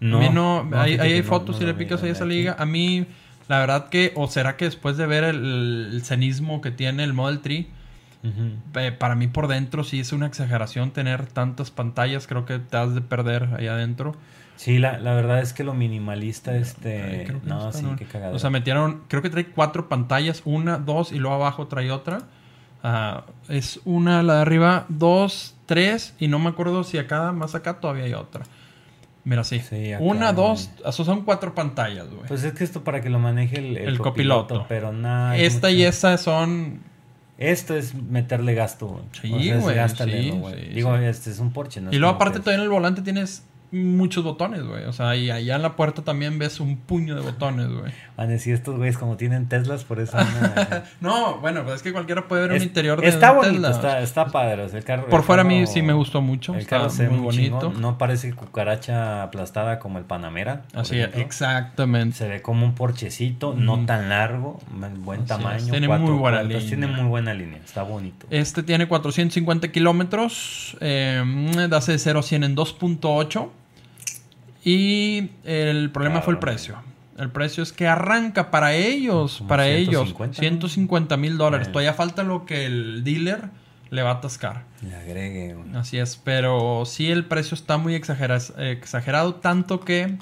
Preórdenes. 0.00 0.46
a 0.72 0.80
mí 0.80 0.80
no, 0.80 0.98
no, 0.98 0.98
hay 0.98 1.22
no, 1.22 1.22
fotos 1.22 1.56
no 1.56 1.58
si 1.58 1.64
lo 1.64 1.66
le 1.66 1.74
picas 1.74 2.02
ahí 2.02 2.10
a 2.10 2.12
esa 2.12 2.24
aquí. 2.24 2.26
liga. 2.26 2.56
A 2.58 2.66
mí, 2.66 3.06
la 3.48 3.58
verdad 3.60 3.88
que, 3.88 4.12
o 4.16 4.28
será 4.28 4.56
que 4.56 4.66
después 4.66 4.96
de 4.96 5.06
ver 5.06 5.24
el, 5.24 5.90
el 5.92 6.02
cenismo 6.04 6.60
que 6.60 6.70
tiene 6.70 7.04
el 7.04 7.12
Model 7.14 7.40
3, 7.40 7.66
Ujú. 8.22 8.62
eh, 8.74 8.92
para 8.92 9.14
mí 9.14 9.28
por 9.28 9.48
dentro 9.48 9.84
sí 9.84 10.00
es 10.00 10.12
una 10.12 10.26
exageración 10.26 10.90
tener 10.92 11.26
tantas 11.26 11.70
pantallas. 11.70 12.26
Creo 12.26 12.44
que 12.44 12.58
te 12.58 12.76
has 12.76 12.94
de 12.94 13.00
perder 13.00 13.48
ahí 13.56 13.66
adentro. 13.68 14.16
Sí, 14.56 14.78
la, 14.78 14.98
la 14.98 15.14
verdad 15.14 15.40
es 15.40 15.52
que 15.52 15.62
lo 15.62 15.72
minimalista, 15.74 16.56
este... 16.56 17.02
Ay, 17.02 17.24
creo 17.24 17.40
que 17.40 17.46
no, 17.48 17.72
sí, 17.72 17.82
¿no? 17.84 17.96
qué 17.96 18.06
cagado. 18.06 18.34
O 18.34 18.38
sea, 18.40 18.50
metieron, 18.50 19.02
creo 19.08 19.22
que 19.22 19.30
trae 19.30 19.46
cuatro 19.46 19.88
pantallas, 19.88 20.42
una, 20.44 20.78
dos 20.78 21.12
y 21.12 21.18
luego 21.18 21.36
abajo 21.36 21.68
trae 21.68 21.90
otra. 21.92 22.22
Ah, 22.82 23.24
es 23.48 23.80
una, 23.84 24.22
la 24.22 24.36
de 24.36 24.40
arriba, 24.42 24.86
dos, 24.88 25.56
tres 25.66 26.14
y 26.18 26.28
no 26.28 26.38
me 26.40 26.48
acuerdo 26.48 26.82
si 26.84 26.98
acá, 26.98 27.30
más 27.32 27.54
acá 27.54 27.80
todavía 27.80 28.04
hay 28.04 28.14
otra. 28.14 28.48
Mira, 29.28 29.44
sí. 29.44 29.60
Sí, 29.60 29.92
acá, 29.92 30.02
una, 30.02 30.32
dos, 30.32 30.70
güey. 30.74 30.88
o 30.88 30.92
sea, 30.92 31.04
son 31.04 31.22
cuatro 31.22 31.54
pantallas, 31.54 32.08
güey. 32.08 32.26
Pues 32.26 32.44
es 32.44 32.54
que 32.54 32.64
esto 32.64 32.82
para 32.82 33.02
que 33.02 33.10
lo 33.10 33.18
maneje 33.18 33.58
el, 33.58 33.76
El 33.76 33.98
copiloto. 33.98 34.64
Pero 34.70 34.90
nada. 34.90 35.36
es 35.36 35.54
Esta 35.54 35.70
y 35.70 35.82
esa 35.82 36.16
son... 36.16 36.80
Esto 37.36 37.76
es 37.76 37.94
meterle 37.94 38.54
gasto, 38.54 38.86
güey. 38.86 39.04
Sí, 39.20 39.52
O 39.52 39.60
sea, 39.68 39.86
güey, 39.86 39.88
sí, 40.22 40.30
¿no, 40.30 40.36
güey? 40.36 40.54
sí, 40.54 40.70
Digo, 40.70 40.96
este 40.96 41.30
es 41.30 41.38
un 41.40 41.52
Porsche, 41.52 41.82
¿no? 41.82 41.92
y 41.92 41.98
luego 41.98 42.14
aparte 42.16 42.40
todavía 42.40 42.56
en 42.56 42.62
el 42.62 42.70
volante 42.70 43.02
tienes 43.02 43.44
muchos 43.70 44.24
botones, 44.24 44.62
güey. 44.62 44.84
O 44.84 44.92
sea, 44.92 45.14
y 45.16 45.30
allá 45.30 45.56
en 45.56 45.62
la 45.62 45.76
puerta 45.76 46.02
también 46.02 46.38
ves 46.38 46.60
un 46.60 46.76
puño 46.76 47.14
de 47.14 47.20
botones, 47.22 47.68
güey. 47.68 47.92
Van 48.16 48.26
a 48.28 48.30
decir 48.32 48.54
estos 48.54 48.76
güeyes 48.76 48.98
como 48.98 49.16
tienen 49.16 49.48
Teslas, 49.48 49.84
por 49.84 50.00
eso... 50.00 50.16
No, 51.00 51.38
bueno, 51.38 51.62
pues 51.64 51.76
es 51.76 51.82
que 51.82 51.92
cualquiera 51.92 52.26
puede 52.26 52.42
ver 52.48 52.52
Es- 52.56 52.62
un 52.62 52.68
interior 52.68 53.00
de 53.00 53.06
Está 53.08 53.30
bonito, 53.32 53.52
Tesla. 53.54 53.70
está, 53.70 54.00
está 54.00 54.26
padre. 54.26 54.62
o 54.62 54.68
sea, 54.68 54.78
el 54.78 54.84
carro, 54.84 55.06
Por 55.06 55.20
el 55.20 55.26
fuera 55.26 55.42
a 55.42 55.44
mí 55.44 55.66
sí 55.66 55.82
me 55.82 55.92
gustó 55.92 56.20
mucho. 56.20 56.54
El 56.54 56.60
Está 56.60 56.78
carro 56.78 56.90
se 56.90 57.04
ve 57.04 57.10
muy 57.10 57.18
muy 57.18 57.26
bonito. 57.26 57.72
No 57.78 57.96
parece 57.98 58.32
cucaracha 58.34 59.22
aplastada 59.22 59.78
como 59.78 59.98
el 59.98 60.04
Panamera. 60.04 60.62
Así 60.74 60.98
es, 60.98 61.10
exactamente. 61.16 62.16
Se 62.16 62.28
ve 62.28 62.42
como 62.42 62.64
un 62.66 62.74
porchecito, 62.74 63.54
no 63.54 63.84
tan 63.86 64.08
largo, 64.08 64.60
buen 65.04 65.20
Así 65.22 65.32
es, 65.32 65.38
tamaño. 65.38 65.70
tiene 65.70 65.86
cuatro 65.86 66.06
muy 66.06 66.18
buena 66.18 66.38
puertas, 66.38 66.62
línea. 66.62 66.68
Tiene 66.68 66.86
muy 66.88 67.08
buena 67.08 67.34
línea, 67.34 67.60
está 67.64 67.82
bonito. 67.82 68.26
Este 68.30 68.62
tiene 68.62 68.88
450 68.88 69.68
kilómetros. 69.70 70.76
Eh, 70.80 71.22
hace 71.72 71.92
de 71.92 71.98
0 71.98 72.18
a 72.18 72.22
100 72.22 72.44
en 72.44 72.56
2.8. 72.56 73.48
Y 74.68 75.30
el 75.44 75.90
problema 75.90 76.20
fue 76.20 76.34
el 76.34 76.38
precio. 76.40 76.76
El 77.16 77.30
precio 77.30 77.62
es 77.62 77.72
que 77.72 77.88
arranca 77.88 78.50
para 78.50 78.74
ellos, 78.74 79.42
para 79.48 79.64
150, 79.64 79.90
ellos, 79.90 80.18
¿no? 80.18 80.34
150 80.34 81.16
mil 81.16 81.36
dólares. 81.36 81.66
Bueno. 81.68 81.72
Todavía 81.72 81.94
falta 81.94 82.22
lo 82.22 82.44
que 82.46 82.66
el 82.66 83.02
dealer 83.02 83.48
le 83.90 84.02
va 84.02 84.10
a 84.10 84.14
atascar. 84.14 84.64
Le 84.82 84.94
agregue. 84.94 85.54
güey. 85.54 85.74
Así 85.76 85.98
es, 85.98 86.16
pero 86.22 86.84
sí 86.86 87.10
el 87.10 87.24
precio 87.24 87.54
está 87.54 87.76
muy 87.78 87.94
exagera- 87.94 88.38
exagerado, 88.58 89.34
tanto 89.36 89.80
que 89.80 90.16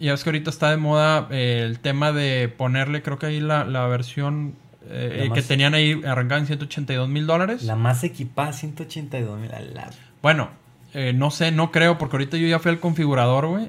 ya 0.00 0.12
ves 0.12 0.22
que 0.24 0.30
ahorita 0.30 0.48
está 0.50 0.70
de 0.70 0.76
moda 0.76 1.26
eh, 1.30 1.62
el 1.64 1.80
tema 1.80 2.12
de 2.12 2.48
ponerle, 2.48 3.02
creo 3.02 3.18
que 3.18 3.26
ahí 3.26 3.40
la, 3.40 3.64
la 3.64 3.86
versión 3.86 4.54
eh, 4.88 5.26
La 5.28 5.34
que 5.34 5.42
tenían 5.42 5.74
ahí 5.74 6.00
arrancada 6.06 6.40
en 6.40 6.46
182 6.46 7.08
mil 7.08 7.26
dólares. 7.26 7.64
La 7.64 7.76
más 7.76 8.04
equipada, 8.04 8.52
182 8.52 9.38
mil. 9.40 9.50
la- 9.50 9.90
Bueno, 10.22 10.50
eh, 10.94 11.12
no 11.14 11.30
sé, 11.30 11.50
no 11.52 11.70
creo, 11.72 11.98
porque 11.98 12.16
ahorita 12.16 12.36
yo 12.36 12.46
ya 12.46 12.58
fui 12.58 12.70
al 12.70 12.80
configurador, 12.80 13.46
güey. 13.46 13.68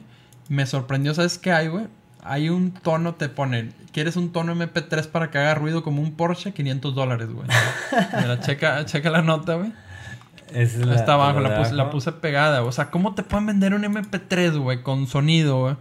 Me 0.49 0.65
sorprendió, 0.65 1.14
¿sabes 1.14 1.38
qué 1.38 1.52
hay, 1.52 1.68
güey? 1.68 1.85
Hay 2.23 2.49
un 2.49 2.72
tono, 2.72 3.15
te 3.15 3.30
ponen, 3.30 3.73
¿quieres 3.91 4.15
un 4.18 4.31
tono 4.31 4.53
MP3 4.56 5.07
para 5.07 5.30
que 5.31 5.38
haga 5.38 5.56
ruido 5.56 5.84
como 5.84 6.02
un 6.02 6.14
Porsche? 6.14 6.53
500 6.53 6.94
dólares, 6.95 7.30
güey. 7.31 7.48
Mira, 8.22 8.39
checa, 8.41 8.85
checa 8.85 9.10
la 9.10 9.22
nota, 9.22 9.56
güey. 9.56 9.72
Es 10.53 10.77
la- 10.77 10.95
Está 10.95 11.14
abajo, 11.14 11.39
la 11.41 11.57
puse, 11.57 11.73
la 11.73 11.89
puse 11.89 12.11
pegada. 12.14 12.64
O 12.64 12.72
sea, 12.72 12.89
¿cómo 12.89 13.14
te 13.15 13.23
pueden 13.23 13.45
vender 13.48 13.73
un 13.73 13.84
MP3, 13.84 14.57
güey, 14.57 14.81
con 14.81 15.07
sonido, 15.07 15.60
güey? 15.61 15.76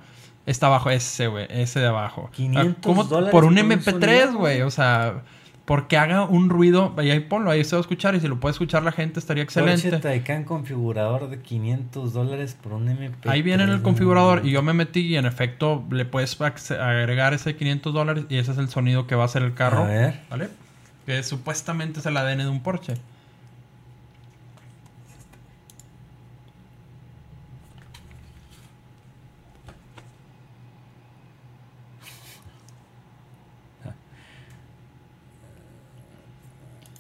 Está 0.47 0.67
abajo 0.67 0.91
ese, 0.91 1.27
güey, 1.29 1.47
ese 1.51 1.81
de 1.81 1.87
abajo. 1.87 2.31
500 2.33 2.77
¿Cómo- 2.83 3.05
dólares 3.05 3.31
por 3.33 3.45
un 3.45 3.55
por 3.55 3.65
un 3.65 3.71
MP3, 3.71 4.21
sonido, 4.25 4.39
güey. 4.39 4.63
O 4.63 4.71
sea, 4.71 5.23
porque 5.67 5.99
haga 5.99 6.25
un 6.25 6.49
ruido. 6.49 6.95
Y 7.03 7.11
ahí 7.11 7.21
ponlo, 7.21 7.51
ahí 7.51 7.63
se 7.65 7.77
va 7.77 7.81
a 7.81 7.83
escuchar. 7.83 8.15
Y 8.15 8.21
si 8.21 8.29
lo 8.29 8.41
puede 8.41 8.53
escuchar 8.53 8.83
la 8.83 8.93
gente, 8.93 9.21
estaría 9.21 9.43
excelente. 9.43 9.83
Porsche 9.83 9.99
Taycan 9.99 10.45
configurador 10.45 11.29
de 11.29 11.41
500 11.41 12.13
dólares 12.13 12.57
por 12.61 12.73
un 12.73 12.89
MP. 12.89 13.29
Ahí 13.29 13.43
viene 13.43 13.65
en 13.65 13.71
el 13.71 13.83
configurador 13.83 14.47
y 14.47 14.53
yo 14.53 14.63
me 14.63 14.73
metí 14.73 15.01
y 15.01 15.17
en 15.17 15.27
efecto 15.27 15.85
le 15.91 16.05
puedes 16.07 16.41
agregar 16.41 17.35
ese 17.35 17.57
500 17.57 17.93
dólares 17.93 18.25
y 18.29 18.39
ese 18.39 18.53
es 18.53 18.59
el 18.59 18.69
sonido 18.69 19.07
que 19.07 19.17
va 19.17 19.23
a 19.23 19.27
hacer 19.27 19.43
el 19.43 19.55
carro. 19.55 19.85
A 19.85 19.89
ver. 19.89 20.21
¿Vale? 20.31 20.49
Que 21.05 21.23
supuestamente 21.23 22.01
es 22.01 22.07
el 22.07 22.17
ADN 22.17 22.39
de 22.39 22.49
un 22.49 22.63
Porsche. 22.63 22.95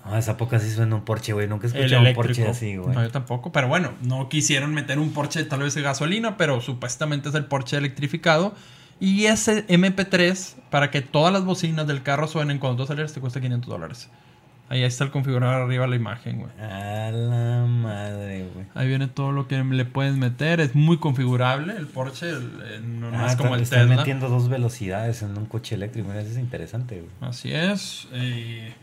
Ah, 0.09 0.19
esa 0.19 0.37
poca 0.37 0.59
sí 0.61 0.71
suena 0.71 0.95
un 0.97 1.03
Porsche, 1.05 1.33
güey. 1.33 1.49
Nunca 1.49 1.67
he 1.67 1.71
escuchado 1.71 2.03
un. 2.09 2.15
Porsche 2.15 2.47
así, 2.49 2.77
güey. 2.77 2.95
No, 2.95 3.03
yo 3.03 3.11
tampoco. 3.11 3.53
Pero 3.53 3.69
bueno, 3.69 3.93
no 4.03 4.29
quisieron 4.29 4.73
meter 4.75 4.99
un 4.99 5.13
Porsche 5.13 5.45
tal 5.45 5.61
vez 5.61 5.75
de 5.75 5.83
gasolina, 5.83 6.37
pero 6.37 6.61
supuestamente 6.61 7.29
es 7.29 7.35
el 7.35 7.45
Porsche 7.47 7.77
electrificado. 7.77 8.55
Y 8.99 9.27
ese 9.27 9.67
MP3, 9.69 10.55
para 10.71 10.91
que 10.91 11.03
todas 11.03 11.33
las 11.33 11.45
bocinas 11.45 11.87
del 11.87 12.03
carro 12.03 12.29
suenen 12.29 12.59
cuando 12.59 12.83
tú 12.83 12.87
sales, 12.89 13.13
te 13.13 13.21
cuesta 13.21 13.41
500 13.41 13.69
dólares. 13.69 14.09
Ahí 14.69 14.83
está 14.83 15.05
el 15.05 15.13
configurador 15.13 15.63
arriba 15.63 15.87
la 15.87 15.95
imagen, 15.95 16.39
güey. 16.41 16.51
A 16.61 17.11
la 17.13 17.67
madre, 17.69 18.49
güey. 18.53 18.67
Ahí 18.75 18.89
viene 18.89 19.07
todo 19.07 19.31
lo 19.31 19.47
que 19.47 19.63
le 19.63 19.85
puedes 19.85 20.17
meter. 20.17 20.61
Es 20.61 20.75
muy 20.75 20.97
configurable. 20.97 21.77
El 21.77 21.87
Porsche 21.87 22.31
el- 22.31 22.63
eh, 22.65 22.81
no, 22.85 23.13
no 23.13 23.19
Ah, 23.21 23.27
es 23.29 23.37
como 23.37 23.55
el 23.55 23.63
están 23.63 23.83
Tesla. 23.83 23.97
metiendo 23.97 24.29
dos 24.29 24.49
velocidades 24.49 25.23
en 25.23 25.39
un 25.39 25.47
coche 25.47 25.77
eléctrico. 25.77 26.13
Eso 26.13 26.31
es 26.33 26.39
interesante, 26.39 26.97
güey. 26.97 27.31
Así 27.31 27.53
es. 27.53 28.09
eh, 28.13 28.75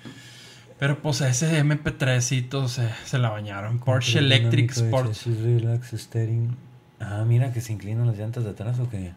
Pero 0.84 1.02
pues 1.02 1.22
ese 1.22 1.64
MP3 1.64 2.20
se, 2.68 2.90
se 3.06 3.18
la 3.18 3.30
bañaron. 3.30 3.80
Porsche 3.80 4.20
Electric 4.20 4.70
Sport. 4.72 5.16
Relax 5.26 5.92
steering. 5.92 6.58
Ah, 7.00 7.24
mira 7.26 7.54
que 7.54 7.62
se 7.62 7.72
inclinan 7.72 8.06
las 8.06 8.18
llantas 8.18 8.44
de 8.44 8.50
atrás 8.50 8.80
o 8.80 8.90
qué. 8.90 9.14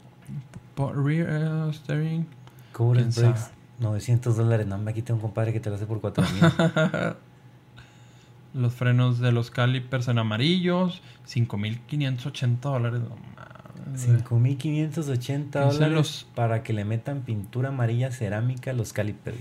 Rear 0.76 1.66
uh, 1.66 1.72
steering. 1.72 2.24
Cover 2.70 3.06
brakes. 3.06 3.51
900 3.80 4.36
dólares. 4.36 4.64
No, 4.68 4.78
me 4.78 4.93
tengo 4.93 5.14
un 5.14 5.20
compadre 5.20 5.52
que 5.52 5.59
te 5.59 5.68
lo 5.68 5.74
hace 5.74 5.86
por 5.86 6.01
4000. 6.01 6.40
los 8.55 8.72
frenos 8.72 9.18
de 9.18 9.32
los 9.32 9.51
calipers 9.51 10.06
en 10.06 10.20
amarillos. 10.20 11.02
5580 11.24 12.68
dólares. 12.68 13.01
No, 13.01 13.16
5.580 13.97 15.72
dólares 15.72 16.26
para 16.36 16.62
que 16.62 16.72
le 16.72 16.84
metan 16.84 17.22
pintura 17.22 17.70
amarilla 17.70 18.12
cerámica 18.12 18.70
a 18.70 18.74
los 18.74 18.93
calipers. 18.93 19.36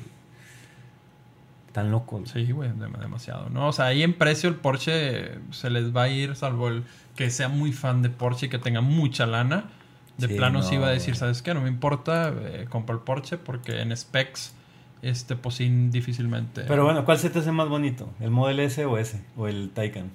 Tan 1.76 1.92
loco. 1.92 2.24
Sí, 2.26 2.50
güey, 2.54 2.72
demasiado. 2.72 3.50
No, 3.50 3.68
o 3.68 3.74
sea, 3.74 3.88
ahí 3.88 4.02
en 4.02 4.14
precio 4.14 4.48
el 4.48 4.56
Porsche 4.56 5.40
se 5.52 5.70
les 5.70 5.94
va 5.94 6.04
a 6.04 6.08
ir, 6.08 6.38
salvo 6.38 6.70
el 6.70 6.86
que 7.18 7.30
sea 7.30 7.50
muy 7.50 7.74
fan 7.74 8.02
de 8.02 8.10
Porsche 8.10 8.46
y 8.46 8.50
que 8.50 8.60
tenga 8.60 8.80
mucha 8.80 9.26
lana. 9.26 9.66
De 10.18 10.30
plano 10.30 10.64
sí 10.64 10.76
iba 10.76 10.88
a 10.88 10.92
decir, 10.92 11.18
¿sabes 11.18 11.42
qué? 11.42 11.54
No 11.54 11.60
me 11.60 11.68
importa, 11.68 12.34
eh, 12.34 12.68
compro 12.70 12.96
el 12.96 13.02
Porsche 13.02 13.38
porque 13.38 13.82
en 13.82 13.96
specs, 13.98 14.54
este, 15.02 15.36
pues 15.36 15.58
difícilmente. 15.58 16.62
Pero 16.62 16.86
bueno, 16.86 17.04
¿cuál 17.04 17.18
se 17.18 17.30
te 17.30 17.40
hace 17.40 17.52
más 17.52 17.68
bonito? 17.68 18.10
¿El 18.22 18.32
Model 18.32 18.62
S 18.62 18.86
o 18.86 18.98
S? 18.98 19.22
¿O 19.36 19.50
el 19.50 19.72
Taycan? 19.72 20.12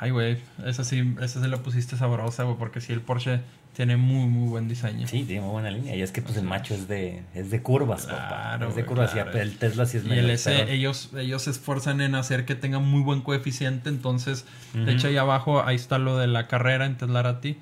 Ay, 0.00 0.12
güey, 0.12 0.38
esa 0.64 0.82
sí, 0.82 1.14
esa 1.20 1.42
sí 1.42 1.46
la 1.46 1.58
pusiste 1.58 1.98
sabrosa, 1.98 2.44
güey, 2.44 2.56
porque 2.56 2.80
sí 2.80 2.94
el 2.94 3.02
Porsche 3.02 3.42
tiene 3.78 3.96
muy, 3.96 4.26
muy 4.26 4.48
buen 4.48 4.66
diseño. 4.66 5.06
Sí, 5.06 5.22
tiene 5.22 5.40
muy 5.40 5.52
buena 5.52 5.70
línea. 5.70 5.94
Y 5.94 6.02
es 6.02 6.10
que 6.10 6.20
pues 6.20 6.36
el 6.36 6.42
macho 6.42 6.74
es 6.74 6.88
de, 6.88 7.22
es 7.32 7.52
de 7.52 7.62
curvas, 7.62 8.06
claro, 8.06 8.70
Es 8.70 8.74
de 8.74 8.84
curvas. 8.84 9.14
Y 9.14 9.38
el 9.38 9.56
Tesla 9.56 9.86
sí 9.86 9.98
es 9.98 10.04
Y 10.04 10.14
el 10.14 10.28
S, 10.30 10.72
ellos, 10.72 11.10
ellos 11.16 11.42
se 11.42 11.50
esfuerzan 11.50 12.00
en 12.00 12.16
hacer 12.16 12.44
que 12.44 12.56
tenga 12.56 12.80
muy 12.80 13.02
buen 13.02 13.20
coeficiente. 13.20 13.88
Entonces, 13.88 14.46
de 14.74 14.94
hecho, 14.94 15.06
ahí 15.06 15.16
abajo, 15.16 15.62
ahí 15.64 15.76
está 15.76 15.98
lo 15.98 16.18
de 16.18 16.26
la 16.26 16.48
carrera 16.48 16.86
en 16.86 16.96
Teslarati. 16.96 17.56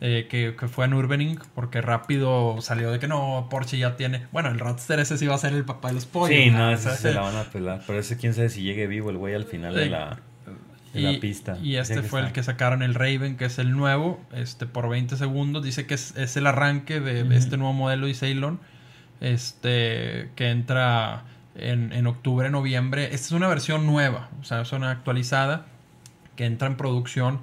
Eh, 0.00 0.26
que, 0.28 0.56
que, 0.58 0.66
fue 0.66 0.86
en 0.86 0.94
Urbaning, 0.94 1.38
porque 1.54 1.82
rápido 1.82 2.56
salió 2.62 2.90
de 2.90 2.98
que 2.98 3.06
no, 3.06 3.46
Porsche 3.48 3.78
ya 3.78 3.96
tiene. 3.96 4.26
Bueno, 4.32 4.48
el 4.48 4.58
Roadster 4.58 4.98
ese 4.98 5.18
sí 5.18 5.26
va 5.28 5.36
a 5.36 5.38
ser 5.38 5.52
el 5.52 5.64
papá 5.64 5.88
de 5.88 5.94
los 5.94 6.06
pollos. 6.06 6.36
Sí, 6.36 6.50
no, 6.50 6.72
ese 6.72 6.96
se 6.96 7.14
la 7.14 7.20
van 7.20 7.36
a 7.36 7.44
pelar. 7.44 7.82
Pero 7.86 8.00
ese 8.00 8.16
quién 8.16 8.34
sabe 8.34 8.48
si 8.48 8.62
llegue 8.62 8.88
vivo 8.88 9.10
el 9.10 9.18
güey 9.18 9.34
al 9.34 9.44
final 9.44 9.74
de 9.76 9.88
la 9.88 10.18
y, 10.94 11.00
la 11.00 11.20
pista. 11.20 11.58
Y 11.62 11.76
este 11.76 12.02
fue 12.02 12.20
el 12.20 12.32
que 12.32 12.42
sacaron 12.42 12.82
el 12.82 12.94
Raven, 12.94 13.36
que 13.36 13.44
es 13.46 13.58
el 13.58 13.72
nuevo, 13.72 14.20
este 14.32 14.66
por 14.66 14.88
20 14.88 15.16
segundos. 15.16 15.62
Dice 15.62 15.86
que 15.86 15.94
es, 15.94 16.16
es 16.16 16.36
el 16.36 16.46
arranque 16.46 17.00
de, 17.00 17.36
este 17.36 17.56
nuevo 17.56 17.72
modelo 17.72 18.06
de 18.06 18.14
Ceylon, 18.14 18.60
este, 19.20 20.30
que 20.36 20.50
entra 20.50 21.24
en, 21.54 21.92
en, 21.92 22.06
octubre, 22.06 22.50
noviembre. 22.50 23.04
Esta 23.06 23.26
es 23.26 23.32
una 23.32 23.48
versión 23.48 23.86
nueva, 23.86 24.30
o 24.40 24.44
sea, 24.44 24.62
es 24.62 24.72
una 24.72 24.90
actualizada, 24.90 25.66
que 26.36 26.46
entra 26.46 26.68
en 26.68 26.76
producción 26.76 27.40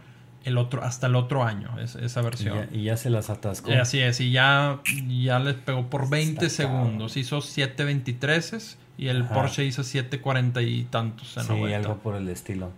el 0.48 0.58
otro, 0.58 0.84
hasta 0.84 1.08
el 1.08 1.16
otro 1.16 1.44
año, 1.44 1.78
esa 1.80 2.22
versión. 2.22 2.68
Y 2.72 2.84
ya, 2.84 2.96
se 2.96 3.10
las 3.10 3.30
atascó. 3.30 3.72
así 3.74 4.00
es, 4.00 4.22
y 4.22 4.32
ya, 4.32 4.80
ya 5.08 5.40
les 5.40 5.56
pegó 5.56 5.90
por 5.90 6.10
20 6.10 6.50
segundos. 6.50 7.18
Hizo 7.18 7.40
7.23 7.40 8.76
y 8.98 9.08
el 9.10 9.26
Porsche 9.26 9.66
hizo 9.66 9.82
7.40 9.82 10.66
y 10.66 10.84
tantos. 10.86 11.36
sí, 11.38 11.74
algo 11.74 11.98
por 11.98 12.16
el 12.16 12.30
estilo. 12.30 12.72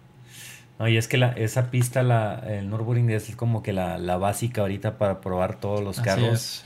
No, 0.80 0.88
y 0.88 0.95
es 0.95 1.10
que 1.10 1.18
la, 1.18 1.34
esa 1.34 1.72
pista, 1.72 2.03
la, 2.03 2.35
el 2.47 2.69
Nürburgring 2.69 3.10
es 3.10 3.35
como 3.35 3.61
que 3.61 3.73
la, 3.73 3.97
la 3.97 4.15
básica 4.15 4.61
ahorita 4.61 4.97
para 4.97 5.19
probar 5.19 5.60
todos 5.60 5.84
los 5.84 5.99
carros 5.99 6.64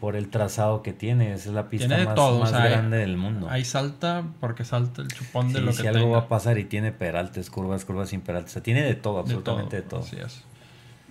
por 0.00 0.16
el 0.16 0.30
trazado 0.30 0.82
que 0.82 0.94
tiene. 0.94 1.34
Es 1.34 1.44
la 1.44 1.68
pista 1.68 1.88
más, 1.88 2.52
grande 2.52 2.96
del 2.96 3.18
mundo. 3.18 3.50
Ahí 3.50 3.66
salta 3.66 4.24
porque 4.40 4.64
salta 4.64 5.02
el 5.02 5.08
chupón 5.08 5.52
de 5.52 5.60
lo 5.60 5.72
que 5.72 5.82
Si 5.82 5.86
algo 5.86 6.08
va 6.08 6.20
a 6.20 6.28
pasar 6.28 6.56
y 6.56 6.64
tiene 6.64 6.90
peraltes, 6.90 7.50
curvas, 7.50 7.84
curvas 7.84 8.08
sin 8.08 8.22
peraltes. 8.22 8.52
O 8.52 8.54
sea, 8.54 8.62
tiene 8.62 8.82
de 8.82 8.94
todo, 8.94 9.18
absolutamente 9.18 9.76
de 9.76 9.82
todo. 9.82 10.00
Así 10.00 10.16
es. 10.16 10.42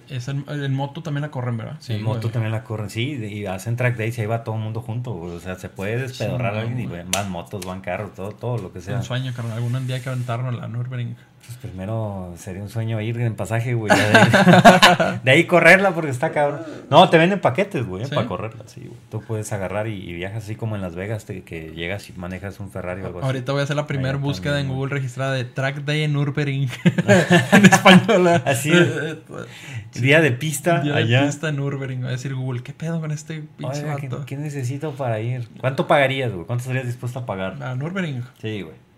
Es 0.09 0.27
en, 0.27 0.73
moto 0.73 1.03
también 1.03 1.21
la 1.21 1.29
corren, 1.29 1.55
¿verdad? 1.55 1.75
Sí, 1.79 1.93
en 1.93 2.01
moto 2.01 2.31
también 2.31 2.51
la 2.51 2.63
corren, 2.63 2.89
sí, 2.89 3.11
y 3.11 3.45
hacen 3.45 3.75
track 3.75 3.95
days 3.95 4.17
y 4.17 4.21
ahí 4.21 4.27
va 4.27 4.43
todo 4.43 4.55
el 4.55 4.61
mundo 4.61 4.81
junto, 4.81 5.15
o 5.15 5.39
sea, 5.39 5.53
se 5.53 5.69
puede 5.69 5.99
despedorrar 6.01 6.55
alguien 6.55 6.79
y 6.79 6.87
van 6.87 7.29
motos, 7.29 7.63
van 7.63 7.81
carros, 7.81 8.15
todo, 8.15 8.31
todo 8.31 8.57
lo 8.57 8.73
que 8.73 8.81
sea. 8.81 8.97
Un 8.97 9.03
sueño, 9.03 9.31
carnal, 9.35 9.57
algún 9.57 9.85
día 9.85 9.97
hay 9.97 10.01
que 10.01 10.09
aventarnos 10.09 10.55
la 10.55 10.67
Nürburgring. 10.67 11.15
Pues 11.45 11.57
primero 11.57 12.33
sería 12.37 12.61
un 12.61 12.69
sueño 12.69 12.99
ir 13.01 13.19
en 13.21 13.35
pasaje, 13.35 13.73
güey. 13.73 13.91
De, 15.23 15.31
ahí, 15.31 15.45
correrla 15.45 15.91
porque 15.91 16.11
está 16.11 16.31
cabrón. 16.31 16.61
No, 16.89 17.09
te 17.09 17.17
venden 17.17 17.39
paquetes, 17.39 17.85
güey, 17.85 18.07
para 18.07 18.27
correrla, 18.27 18.63
sí, 18.67 18.81
güey. 18.81 18.97
Tú 19.09 19.21
puedes 19.21 19.51
agarrar 19.53 19.87
y, 19.87 20.13
viajas 20.13 20.43
así 20.43 20.55
como 20.55 20.75
en 20.75 20.81
Las 20.81 20.95
Vegas, 20.95 21.25
que 21.25 21.71
llegas 21.75 22.09
y 22.09 22.13
manejas 22.13 22.59
un 22.59 22.71
Ferrari 22.71 23.01
o 23.01 23.07
algo 23.07 23.19
así. 23.19 23.25
Ahorita 23.25 23.51
voy 23.51 23.61
a 23.61 23.63
hacer 23.63 23.75
la 23.75 23.87
primera 23.87 24.17
búsqueda 24.17 24.59
en 24.59 24.67
Google 24.67 24.93
registrada 24.93 25.33
de 25.33 25.45
Track 25.45 25.85
Day 25.85 26.03
en 26.03 26.13
Nürburgring. 26.13 26.69
en 27.51 27.65
español. 27.65 28.27
Así 28.45 28.71
es. 28.71 30.01
Día 30.01 30.21
de 30.21 30.31
pista 30.31 30.81
Día 30.81 30.95
allá. 30.95 31.21
de 31.21 31.27
pista 31.27 31.49
en 31.49 31.55
Nürburgring. 31.55 32.01
Voy 32.01 32.09
a 32.09 32.11
decir 32.11 32.35
Google, 32.35 32.63
¿qué 32.63 32.73
pedo 32.73 32.99
con 32.99 33.11
este 33.11 33.43
pinche 33.57 33.85
¿qué, 34.25 34.37
necesito 34.37 34.91
para 34.91 35.19
ir? 35.19 35.47
¿Cuánto 35.59 35.87
pagarías, 35.87 36.31
güey? 36.31 36.45
¿Cuánto 36.45 36.63
estarías 36.63 36.85
dispuesto 36.85 37.19
a 37.19 37.25
pagar? 37.25 37.61
A 37.63 37.75
Nürburgring. 37.75 38.23
Sí, 38.41 38.61
güey. 38.61 38.88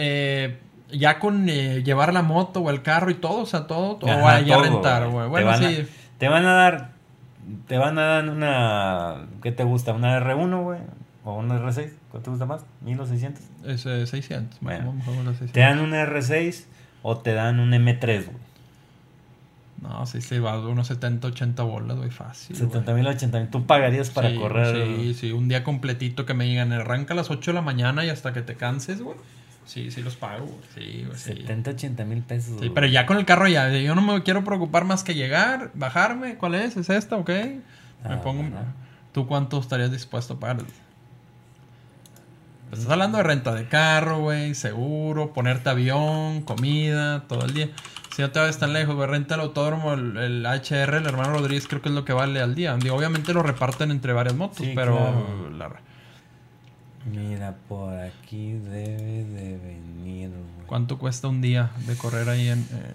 Eh, 0.00 0.58
ya 0.90 1.18
con 1.18 1.48
eh, 1.48 1.82
llevar 1.82 2.12
la 2.12 2.22
moto 2.22 2.60
o 2.60 2.70
el 2.70 2.82
carro 2.82 3.10
y 3.10 3.14
todo, 3.14 3.42
o 3.42 3.46
sea, 3.46 3.66
todo, 3.66 3.98
o 4.00 4.40
ya 4.40 4.58
rentar, 4.58 5.08
güey. 5.08 5.28
Bueno, 5.28 5.58
te 5.58 5.84
sí. 5.84 5.92
te 6.18 6.28
van 6.28 6.46
a 6.46 6.52
dar, 6.54 6.90
te 7.66 7.76
van 7.78 7.98
a 7.98 8.02
dar 8.02 8.28
una, 8.28 9.26
¿qué 9.42 9.52
te 9.52 9.64
gusta? 9.64 9.92
¿Una 9.92 10.18
R1, 10.20 10.62
güey? 10.62 10.80
¿O 11.24 11.34
una 11.34 11.60
R6? 11.60 11.90
¿Cuál 12.10 12.22
te 12.22 12.30
gusta 12.30 12.46
más? 12.46 12.64
¿1600? 12.86 13.38
Es 13.66 13.82
600. 13.82 14.60
Bueno, 14.60 14.94
te 15.52 15.60
dan 15.60 15.80
una 15.80 16.06
R6 16.06 16.64
o 17.02 17.18
te 17.18 17.34
dan 17.34 17.60
un 17.60 17.72
M3, 17.72 18.26
güey. 18.26 18.48
No, 19.82 20.06
sí, 20.06 20.20
sí, 20.20 20.38
va 20.38 20.58
unos 20.58 20.88
70, 20.88 21.28
80 21.28 21.62
bolas, 21.62 21.96
güey, 21.96 22.10
fácil. 22.10 22.56
70 22.56 22.94
mil, 22.94 23.06
80 23.06 23.38
mil. 23.38 23.48
¿Tú 23.48 23.66
pagarías 23.66 24.10
para 24.10 24.34
correr? 24.34 24.74
Sí, 24.74 25.14
sí, 25.14 25.32
un 25.32 25.48
día 25.48 25.62
completito 25.62 26.26
que 26.26 26.34
me 26.34 26.46
digan, 26.46 26.72
arranca 26.72 27.14
a 27.14 27.16
las 27.16 27.30
8 27.30 27.52
de 27.52 27.54
la 27.54 27.62
mañana 27.62 28.04
y 28.04 28.08
hasta 28.08 28.32
que 28.32 28.42
te 28.42 28.56
canses, 28.56 29.00
güey. 29.02 29.16
Sí, 29.68 29.90
sí 29.90 30.02
los 30.02 30.16
pago, 30.16 30.48
Sí, 30.74 31.06
70, 31.14 31.72
80 31.72 32.04
mil 32.06 32.22
pesos. 32.22 32.58
Sí, 32.58 32.70
pero 32.74 32.86
ya 32.86 33.04
con 33.04 33.18
el 33.18 33.26
carro 33.26 33.46
ya. 33.48 33.68
Yo 33.68 33.94
no 33.94 34.00
me 34.00 34.22
quiero 34.22 34.42
preocupar 34.42 34.86
más 34.86 35.04
que 35.04 35.14
llegar, 35.14 35.70
bajarme. 35.74 36.36
¿Cuál 36.36 36.54
es? 36.54 36.78
¿Es 36.78 36.88
esta? 36.88 37.16
¿Ok? 37.16 37.28
me 37.28 37.60
ah, 38.04 38.20
pongo... 38.22 38.44
¿Tú 39.12 39.26
cuánto 39.26 39.60
estarías 39.60 39.92
dispuesto 39.92 40.34
a 40.34 40.40
pagar? 40.40 40.64
Estás 42.72 42.88
hablando 42.88 43.18
de 43.18 43.24
renta 43.24 43.54
de 43.54 43.68
carro, 43.68 44.20
güey, 44.20 44.54
seguro, 44.54 45.34
ponerte 45.34 45.68
avión, 45.68 46.42
comida, 46.42 47.24
todo 47.28 47.44
el 47.44 47.52
día. 47.52 47.68
Si 48.16 48.22
no 48.22 48.30
te 48.30 48.40
vas 48.40 48.58
tan 48.58 48.72
lejos, 48.72 48.94
güey, 48.94 49.06
renta 49.06 49.34
el 49.34 49.42
autódromo, 49.42 49.92
el, 49.92 50.46
HR, 50.46 50.96
el 50.96 51.06
hermano 51.06 51.34
Rodríguez, 51.34 51.68
creo 51.68 51.82
que 51.82 51.90
es 51.90 51.94
lo 51.94 52.06
que 52.06 52.14
vale 52.14 52.40
al 52.40 52.54
día. 52.54 52.74
obviamente 52.74 53.34
lo 53.34 53.42
reparten 53.42 53.90
entre 53.90 54.14
varias 54.14 54.34
motos, 54.34 54.66
pero 54.74 55.50
la, 55.50 55.70
Mira, 57.10 57.56
por 57.68 57.94
aquí 57.94 58.52
debe 58.52 59.24
de 59.24 59.58
venir. 59.58 60.30
¿Cuánto 60.66 60.98
cuesta 60.98 61.28
un 61.28 61.40
día 61.40 61.70
de 61.86 61.96
correr 61.96 62.28
ahí 62.28 62.48
en 62.48 62.60
eh, 62.60 62.94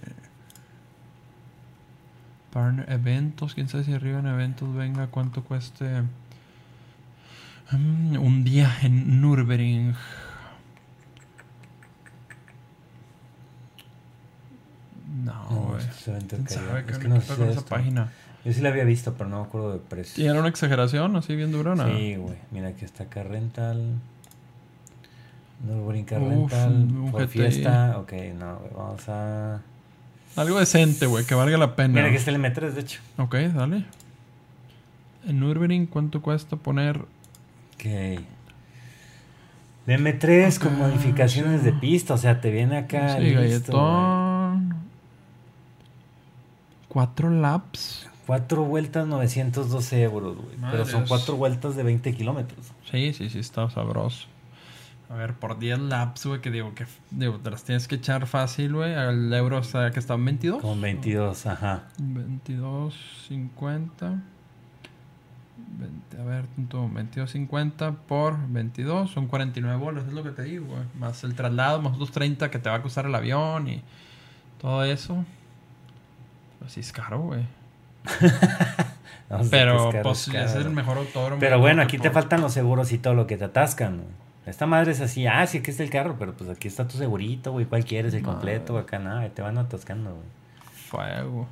partner 2.51 2.91
eventos? 2.91 3.53
Quién 3.53 3.67
sabe 3.69 3.83
si 3.83 3.93
arriba 3.93 4.19
en 4.19 4.27
eventos 4.27 4.73
venga 4.75 5.07
cuánto 5.07 5.43
cueste 5.43 6.03
mm, 7.71 8.17
un 8.17 8.43
día 8.43 8.71
en 8.83 9.21
Nürburgring. 9.21 9.95
No, 15.23 15.77
es 15.77 16.97
que 16.97 17.07
no 17.07 17.21
sé 17.21 17.49
esa 17.49 17.65
página. 17.65 18.11
Yo 18.45 18.51
sí 18.51 18.61
la 18.61 18.69
había 18.69 18.83
visto, 18.83 19.13
pero 19.13 19.29
no 19.29 19.39
me 19.39 19.45
acuerdo 19.45 19.71
de 19.71 19.79
precio. 19.79 20.23
¿Y 20.23 20.27
era 20.27 20.39
una 20.39 20.49
exageración 20.49 21.15
así 21.15 21.35
bien 21.35 21.51
durona? 21.51 21.87
Sí, 21.87 22.15
güey. 22.15 22.35
Mira, 22.51 22.69
aquí 22.69 22.83
está 22.83 23.05
acá 23.05 23.23
rental. 23.23 23.95
No 25.65 25.85
brincar 25.85 26.21
rental. 26.21 26.87
Por 27.11 27.27
fiesta. 27.27 27.97
Ok, 27.97 28.13
no, 28.37 28.57
güey. 28.57 28.71
Vamos 28.75 29.07
a. 29.07 29.61
Algo 30.35 30.59
decente, 30.59 31.05
güey, 31.05 31.25
que 31.25 31.35
valga 31.35 31.57
la 31.57 31.75
pena. 31.75 31.93
Mira, 31.93 32.07
aquí 32.07 32.17
está 32.17 32.31
el 32.31 32.37
M3, 32.37 32.71
de 32.71 32.81
hecho. 32.81 32.99
Ok, 33.17 33.35
dale. 33.53 33.85
En 35.25 35.39
Nürburgring, 35.39 35.85
¿cuánto 35.85 36.21
cuesta 36.21 36.57
poner? 36.57 36.97
Ok. 37.75 37.83
De 39.85 39.99
M3 39.99 40.59
con 40.59 40.77
modificaciones 40.77 41.63
de 41.63 41.71
pista, 41.71 42.15
o 42.15 42.17
sea, 42.17 42.41
te 42.41 42.51
viene 42.51 42.77
acá. 42.77 43.17
Sí, 43.17 43.31
galletón. 43.31 44.75
Cuatro 46.89 47.29
laps. 47.29 48.09
Cuatro 48.25 48.63
vueltas, 48.63 49.05
912 49.05 50.03
euros, 50.03 50.37
güey. 50.37 50.55
Pero 50.71 50.85
son 50.85 51.05
cuatro 51.07 51.35
vueltas 51.35 51.75
de 51.75 51.83
20 51.83 52.13
kilómetros. 52.13 52.71
Sí, 52.89 53.13
sí, 53.13 53.29
sí, 53.29 53.39
está 53.39 53.69
sabroso. 53.69 54.27
A 55.09 55.15
ver, 55.15 55.33
por 55.33 55.59
10 55.59 55.79
laps, 55.79 56.25
güey, 56.25 56.41
que 56.41 56.49
digo 56.49 56.73
que 56.73 56.85
digo, 57.11 57.37
te 57.39 57.51
las 57.51 57.63
tienes 57.63 57.87
que 57.87 57.95
echar 57.95 58.25
fácil, 58.25 58.73
güey. 58.73 58.93
El 58.93 59.31
euro, 59.33 59.59
o 59.59 59.63
sea, 59.63 59.91
que 59.91 59.99
está 59.99 60.15
en 60.15 60.25
22. 60.25 60.61
Con 60.61 60.81
22, 60.81 61.45
ajá. 61.45 61.83
22, 61.99 62.95
50. 63.27 64.23
20, 65.77 66.17
a 66.17 66.23
ver, 66.23 66.45
punto 66.45 66.87
22.50 66.87 67.95
por 68.07 68.37
22 68.47 69.11
son 69.11 69.27
49 69.27 69.77
bolas, 69.77 70.05
es 70.07 70.13
lo 70.13 70.23
que 70.23 70.31
te 70.31 70.43
digo, 70.43 70.65
güey. 70.65 70.81
Más 70.97 71.23
el 71.23 71.35
traslado, 71.35 71.81
más 71.81 71.93
otros 71.93 72.11
30 72.11 72.49
que 72.49 72.59
te 72.59 72.69
va 72.69 72.77
a 72.77 72.81
costar 72.81 73.05
el 73.05 73.13
avión 73.13 73.67
y 73.67 73.83
todo 74.59 74.83
eso. 74.83 75.23
Pues 76.59 76.71
sí 76.73 76.79
es 76.79 76.91
caro, 76.91 77.21
güey. 77.21 77.45
No 79.29 79.39
qué 79.39 79.47
Pero 79.49 79.91
pues 80.03 80.27
es 80.27 80.33
caro. 80.33 80.45
ese 80.45 80.59
es 80.59 80.65
el 80.65 80.71
mejor 80.71 80.97
autódromo. 80.97 81.39
Pero 81.39 81.57
bueno, 81.59 81.81
aquí 81.81 81.97
te 81.97 82.11
faltan 82.11 82.41
los 82.41 82.53
seguros 82.53 82.91
y 82.91 82.99
todo 82.99 83.15
lo 83.15 83.25
que 83.25 83.37
te 83.37 83.45
atascan. 83.45 83.97
güey. 83.97 84.07
Esta 84.45 84.65
madre 84.67 84.91
es 84.91 84.99
así, 85.01 85.25
ah, 85.25 85.47
sí, 85.47 85.59
aquí 85.59 85.71
está 85.71 85.83
el 85.83 85.89
carro, 85.89 86.17
pero 86.19 86.33
pues 86.33 86.49
aquí 86.49 86.67
está 86.67 86.87
tu 86.87 86.97
segurito, 86.97 87.51
güey. 87.53 87.65
¿Cuál 87.65 87.85
quieres? 87.85 88.13
¿El 88.13 88.21
Madre. 88.21 88.33
completo? 88.33 88.77
Acá 88.77 88.99
nada, 88.99 89.27
te 89.29 89.41
van 89.41 89.57
atascando, 89.57 90.11
güey. 90.11 90.25
Fuego. 90.89 91.47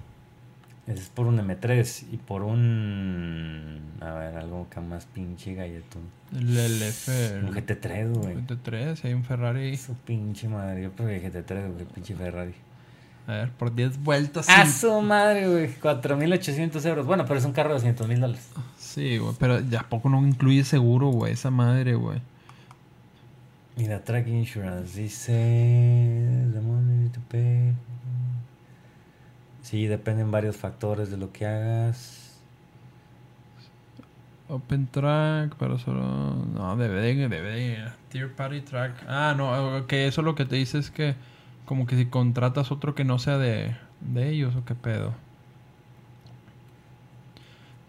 Ese 0.88 1.00
es 1.04 1.10
por 1.10 1.26
un 1.28 1.40
M3 1.40 2.04
y 2.12 2.18
por 2.18 2.44
un. 2.44 3.80
A 4.02 4.12
ver, 4.14 4.36
algo 4.38 4.68
que 4.70 4.80
más 4.82 5.06
pinche 5.06 5.54
galletón. 5.56 6.04
El, 6.36 6.58
el 6.58 6.82
F. 6.84 7.40
Un 7.40 7.54
GT3, 7.54 8.14
güey. 8.14 8.36
GT3, 8.36 9.06
hay 9.06 9.14
un 9.14 9.24
Ferrari. 9.24 9.78
Su 9.78 9.94
pinche 9.96 10.48
madre. 10.50 10.84
Yo 10.84 10.92
prefiero 10.92 11.26
el 11.26 11.34
GT3, 11.34 11.74
güey, 11.74 11.86
pinche 11.86 12.14
Ferrari. 12.16 12.54
A 13.32 13.36
ver, 13.36 13.50
por 13.52 13.74
10 13.74 14.04
vueltas. 14.04 14.48
¡Ah, 14.50 14.66
sí. 14.66 14.80
su 14.80 15.02
madre, 15.02 15.48
güey! 15.48 15.74
4.800 15.80 16.86
euros. 16.86 17.06
Bueno, 17.06 17.24
pero 17.26 17.40
es 17.40 17.46
un 17.46 17.54
carro 17.54 17.70
de 17.70 17.76
200 17.76 18.06
mil 18.10 18.20
dólares. 18.20 18.50
Sí, 18.78 19.20
güey, 19.20 19.34
pero 19.40 19.62
ya 19.62 19.84
poco 19.84 20.10
no 20.10 20.20
incluye 20.28 20.66
seguro, 20.66 21.08
güey, 21.08 21.32
esa 21.32 21.50
madre, 21.50 21.96
güey. 21.96 22.20
Mira, 23.78 24.04
Track 24.04 24.28
Insurance 24.28 25.02
dice. 25.02 25.32
The 25.32 26.60
money 26.60 27.08
to 27.08 27.22
pay. 27.30 27.74
Sí, 29.62 29.88
dependen 29.88 30.30
varios 30.30 30.58
factores 30.58 31.10
de 31.10 31.16
lo 31.16 31.32
que 31.32 31.46
hagas. 31.46 32.38
Open 34.50 34.88
track, 34.88 35.56
pero 35.58 35.80
solo. 35.80 36.02
No, 36.54 36.76
debe 36.76 37.00
de, 37.00 37.30
debe 37.30 37.50
de. 37.50 37.92
Tier 38.10 38.30
party 38.36 38.60
track. 38.60 39.06
Ah, 39.08 39.34
no, 39.38 39.88
que 39.88 40.08
eso 40.08 40.22
lo 40.22 40.36
que 40.36 40.44
te 40.44 40.58
dice 40.58 40.80
es 40.80 40.92
que. 40.92 41.16
Como 41.72 41.86
que 41.86 41.96
si 41.96 42.08
contratas 42.08 42.70
otro 42.70 42.96
que 42.96 43.06
no 43.06 43.18
sea 43.18 43.38
de, 43.38 43.78
de 44.02 44.30
ellos, 44.30 44.58
o 44.58 44.66
qué 44.66 44.76
pedo. 44.76 45.14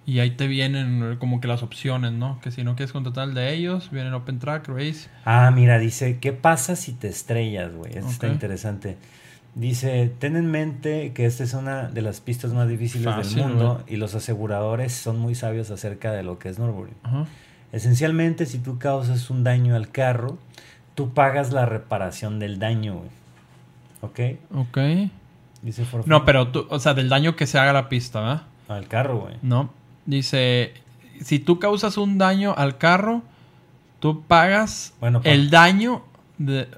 Y 0.07 0.21
ahí 0.21 0.31
te 0.31 0.47
vienen 0.47 1.17
como 1.19 1.41
que 1.41 1.49
las 1.49 1.65
opciones, 1.65 2.13
¿no? 2.13 2.39
Que 2.43 2.53
si 2.53 2.63
no 2.63 2.77
quieres 2.77 2.93
contratar 2.93 3.31
el 3.31 3.35
de 3.35 3.53
ellos, 3.53 3.91
vienen 3.91 4.15
Open 4.15 4.39
Track, 4.39 4.69
Race. 4.69 5.09
Ah, 5.25 5.51
mira, 5.53 5.81
dice, 5.81 6.19
¿qué 6.21 6.33
pasa 6.33 6.77
si 6.77 6.93
te 6.93 7.09
estrellas, 7.09 7.75
güey? 7.75 7.99
Esto 7.99 8.09
está 8.09 8.29
interesante. 8.29 8.99
Dice, 9.57 10.13
ten 10.17 10.37
en 10.37 10.49
mente 10.49 11.11
que 11.13 11.27
esta 11.27 11.43
es 11.43 11.53
una 11.53 11.89
de 11.89 12.03
las 12.03 12.21
pistas 12.21 12.53
más 12.53 12.69
difíciles 12.69 13.13
Fácil, 13.13 13.39
del 13.39 13.49
mundo 13.49 13.83
y 13.89 13.97
los 13.97 14.15
aseguradores 14.15 14.93
son 14.93 15.19
muy 15.19 15.35
sabios 15.35 15.73
acerca 15.73 16.13
de 16.13 16.23
lo 16.23 16.39
que 16.39 16.51
es. 16.51 16.59
Ajá. 16.61 17.27
Esencialmente, 17.73 18.47
si 18.47 18.59
tú 18.59 18.79
causas 18.79 19.29
un 19.29 19.43
daño 19.43 19.75
al 19.75 19.91
carro, 19.91 20.39
tú 20.95 21.15
pagas 21.15 21.51
la 21.51 21.67
reparación 21.67 22.39
del 22.39 22.61
daño, 22.61 22.99
güey. 22.99 23.22
¿Ok? 24.03 24.21
Ok. 24.55 24.79
Dice, 25.63 25.85
for 25.85 26.07
No, 26.07 26.25
pero 26.25 26.49
tú, 26.49 26.67
o 26.69 26.79
sea, 26.79 26.93
del 26.95 27.09
daño 27.09 27.35
que 27.37 27.47
se 27.47 27.59
haga 27.59 27.71
a 27.71 27.75
la 27.75 27.89
pista, 27.89 28.21
¿verdad? 28.21 28.43
Al 28.69 28.87
carro, 28.89 29.21
güey. 29.21 29.37
No. 29.43 29.71
Dice, 30.07 30.75
si 31.23 31.39
tú 31.39 31.59
causas 31.59 31.97
un 31.97 32.19
daño 32.19 32.55
al 32.57 32.77
carro, 32.79 33.23
tú 34.01 34.23
pagas 34.23 34.93
Bueno, 35.01 35.21
el 35.25 35.51
daño 35.51 36.03
de, 36.39 36.69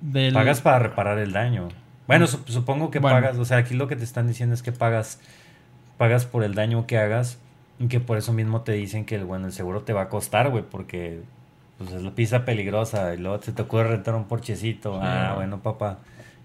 del... 0.00 0.34
Pagas 0.34 0.60
para 0.60 0.78
reparar 0.80 1.18
el 1.18 1.32
daño. 1.32 1.68
Bueno, 2.08 2.26
sup- 2.26 2.46
supongo 2.48 2.90
que 2.90 2.98
Bueno. 2.98 3.16
pagas, 3.16 3.38
o 3.38 3.44
sea, 3.44 3.58
aquí 3.58 3.74
lo 3.74 3.86
que 3.88 3.96
te 3.96 4.04
están 4.04 4.26
diciendo 4.26 4.54
es 4.54 4.62
que 4.62 4.72
pagas 4.72 5.20
pagas 5.98 6.26
por 6.26 6.42
el 6.42 6.54
daño 6.56 6.86
que 6.88 6.98
hagas 6.98 7.38
y 7.78 7.86
que 7.86 8.00
por 8.00 8.18
eso 8.18 8.32
mismo 8.32 8.62
te 8.62 8.72
dicen 8.72 9.04
que 9.04 9.22
bueno, 9.22 9.46
el 9.46 9.52
seguro 9.52 9.82
te 9.82 9.92
va 9.92 10.02
a 10.02 10.08
costar, 10.08 10.50
güey, 10.50 10.64
porque 10.68 11.22
pues 11.78 11.92
es 11.92 12.02
la 12.02 12.10
pista 12.10 12.44
peligrosa 12.44 13.14
y 13.14 13.18
luego 13.18 13.40
se 13.40 13.52
te 13.52 13.62
ocurre 13.62 13.84
rentar 13.88 14.14
un 14.16 14.24
porchecito. 14.24 14.94
Sí. 14.94 15.00
Ah, 15.04 15.32
bueno, 15.36 15.60
papá. 15.60 15.98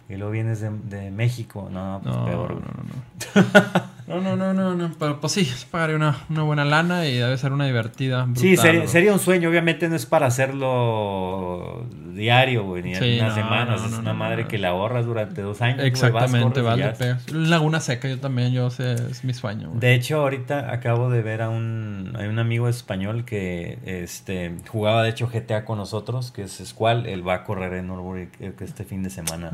Y 0.09 0.15
luego 0.15 0.31
vienes 0.31 0.61
de, 0.61 0.69
de 0.69 1.11
México. 1.11 1.69
No, 1.71 1.99
pues 2.03 2.15
No, 2.15 2.25
peor. 2.25 2.51
no, 2.53 2.59
no, 2.61 2.83
no. 2.83 3.81
No, 4.07 4.21
no, 4.21 4.35
no, 4.37 4.53
no, 4.53 4.73
no. 4.73 4.91
Pero 4.97 5.19
pues 5.19 5.33
sí, 5.33 5.49
pagaré 5.69 5.95
una, 5.95 6.15
una 6.29 6.43
buena 6.43 6.63
lana 6.63 7.05
y 7.05 7.17
debe 7.17 7.37
ser 7.37 7.51
una 7.51 7.65
divertida. 7.65 8.25
Sí, 8.35 8.49
brutal, 8.53 8.55
sería, 8.65 8.79
güey. 8.79 8.87
sería 8.87 9.13
un 9.13 9.19
sueño. 9.19 9.49
Obviamente 9.49 9.89
no 9.89 9.95
es 9.95 10.05
para 10.05 10.27
hacerlo 10.27 11.85
diario, 12.13 12.63
güey, 12.63 12.83
ni 12.83 12.95
Sí, 12.95 13.19
no, 13.21 13.33
semanas. 13.33 13.81
no, 13.81 13.87
es 13.87 13.93
una 13.97 14.13
madre 14.13 14.47
que 14.47 14.57
la 14.57 14.69
ahorras 14.69 15.05
durante 15.05 15.41
dos 15.41 15.61
años. 15.61 15.77
güey, 15.77 15.91
vas, 15.91 16.03
Exactamente, 16.03 16.61
vale. 16.61 16.93
Laguna 17.31 17.79
Seca, 17.79 18.07
yo 18.07 18.19
también, 18.19 18.53
yo 18.53 18.69
sé, 18.69 18.93
es 18.93 19.23
mi 19.23 19.33
sueño. 19.33 19.69
güey. 19.69 19.79
De 19.79 19.93
hecho, 19.93 20.21
ahorita 20.21 20.71
acabo 20.71 21.09
de 21.09 21.21
ver 21.21 21.41
a 21.41 21.49
un, 21.49 22.13
hay 22.17 22.27
un 22.27 22.39
amigo 22.39 22.69
español 22.69 23.25
que 23.25 23.77
este 23.83 24.55
jugaba 24.67 25.03
de 25.03 25.09
hecho 25.09 25.27
GTA 25.27 25.65
con 25.65 25.77
nosotros, 25.77 26.31
que 26.31 26.43
es 26.43 26.61
Squall. 26.65 27.05
Él 27.07 27.27
va 27.27 27.35
a 27.35 27.43
correr 27.43 27.73
en 27.73 27.87
creo 27.87 28.55
que 28.55 28.63
este 28.63 28.83
fin 28.85 29.03
de 29.03 29.09
semana. 29.09 29.51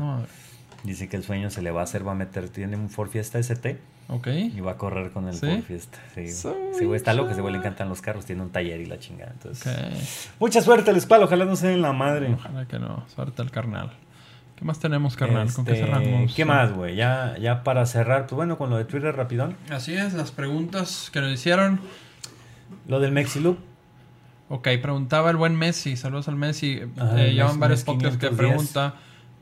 Dice 0.84 1.08
que 1.08 1.16
el 1.16 1.24
sueño 1.24 1.50
se 1.50 1.62
le 1.62 1.70
va 1.70 1.80
a 1.80 1.84
hacer, 1.84 2.06
va 2.06 2.12
a 2.12 2.14
meter, 2.14 2.48
tiene 2.50 2.76
un 2.76 2.88
Ford 2.90 3.08
Fiesta 3.08 3.38
ST 3.38 3.78
ok. 4.08 4.26
y 4.28 4.60
va 4.60 4.72
a 4.72 4.76
correr 4.76 5.10
con 5.10 5.26
el 5.28 5.34
¿Sí? 5.34 5.46
Ford 5.46 5.62
Fiesta. 5.62 5.98
Sí, 6.14 6.28
Sí, 6.28 6.84
güey, 6.84 6.96
está 6.96 7.14
loco, 7.14 7.30
ese 7.30 7.40
güey 7.40 7.52
le 7.52 7.58
encantan 7.58 7.88
los 7.88 8.02
carros, 8.02 8.26
tiene 8.26 8.42
un 8.42 8.50
taller 8.50 8.80
y 8.80 8.86
la 8.86 8.98
chingada. 8.98 9.32
Entonces, 9.32 9.66
Ok. 9.66 10.36
mucha 10.40 10.60
suerte 10.60 10.90
al 10.90 11.00
Squall, 11.00 11.22
ojalá 11.22 11.46
no 11.46 11.56
se 11.56 11.68
den 11.68 11.80
la 11.82 11.92
madre. 11.92 12.32
Ojalá 12.34 12.66
que 12.68 12.78
no. 12.78 13.04
Suerte 13.14 13.40
al 13.42 13.50
carnal. 13.50 13.92
¿Qué 14.56 14.64
más 14.64 14.78
tenemos, 14.78 15.16
carnal? 15.16 15.52
¿Con 15.52 15.64
qué 15.64 15.72
Este, 15.72 15.84
cerramos? 15.86 16.34
¿Qué 16.34 16.44
más, 16.44 16.72
güey? 16.72 16.94
Ya, 16.96 17.34
ya 17.40 17.64
para 17.64 17.86
cerrar, 17.86 18.26
pues 18.26 18.36
bueno, 18.36 18.56
con 18.58 18.70
lo 18.70 18.76
de 18.76 18.84
Twitter 18.84 19.16
rapidón. 19.16 19.56
Así 19.70 19.94
es, 19.94 20.12
las 20.12 20.30
preguntas 20.32 21.08
que 21.12 21.20
nos 21.20 21.32
hicieron. 21.32 21.80
Lo 22.86 23.00
del 23.00 23.10
Mexiloop. 23.12 23.58
Ok, 24.50 24.68
preguntaba 24.82 25.30
el 25.30 25.36
buen 25.38 25.56
Messi. 25.56 25.96
Saludos 25.96 26.28
al 26.28 26.36
Messi. 26.36 26.82
Ajá, 26.98 27.22
Eh, 27.24 27.32
llevan 27.32 27.58
varios 27.58 27.82
podcasts 27.84 28.18
que 28.18 28.28
510. 28.28 28.36
pregunta 28.36 28.94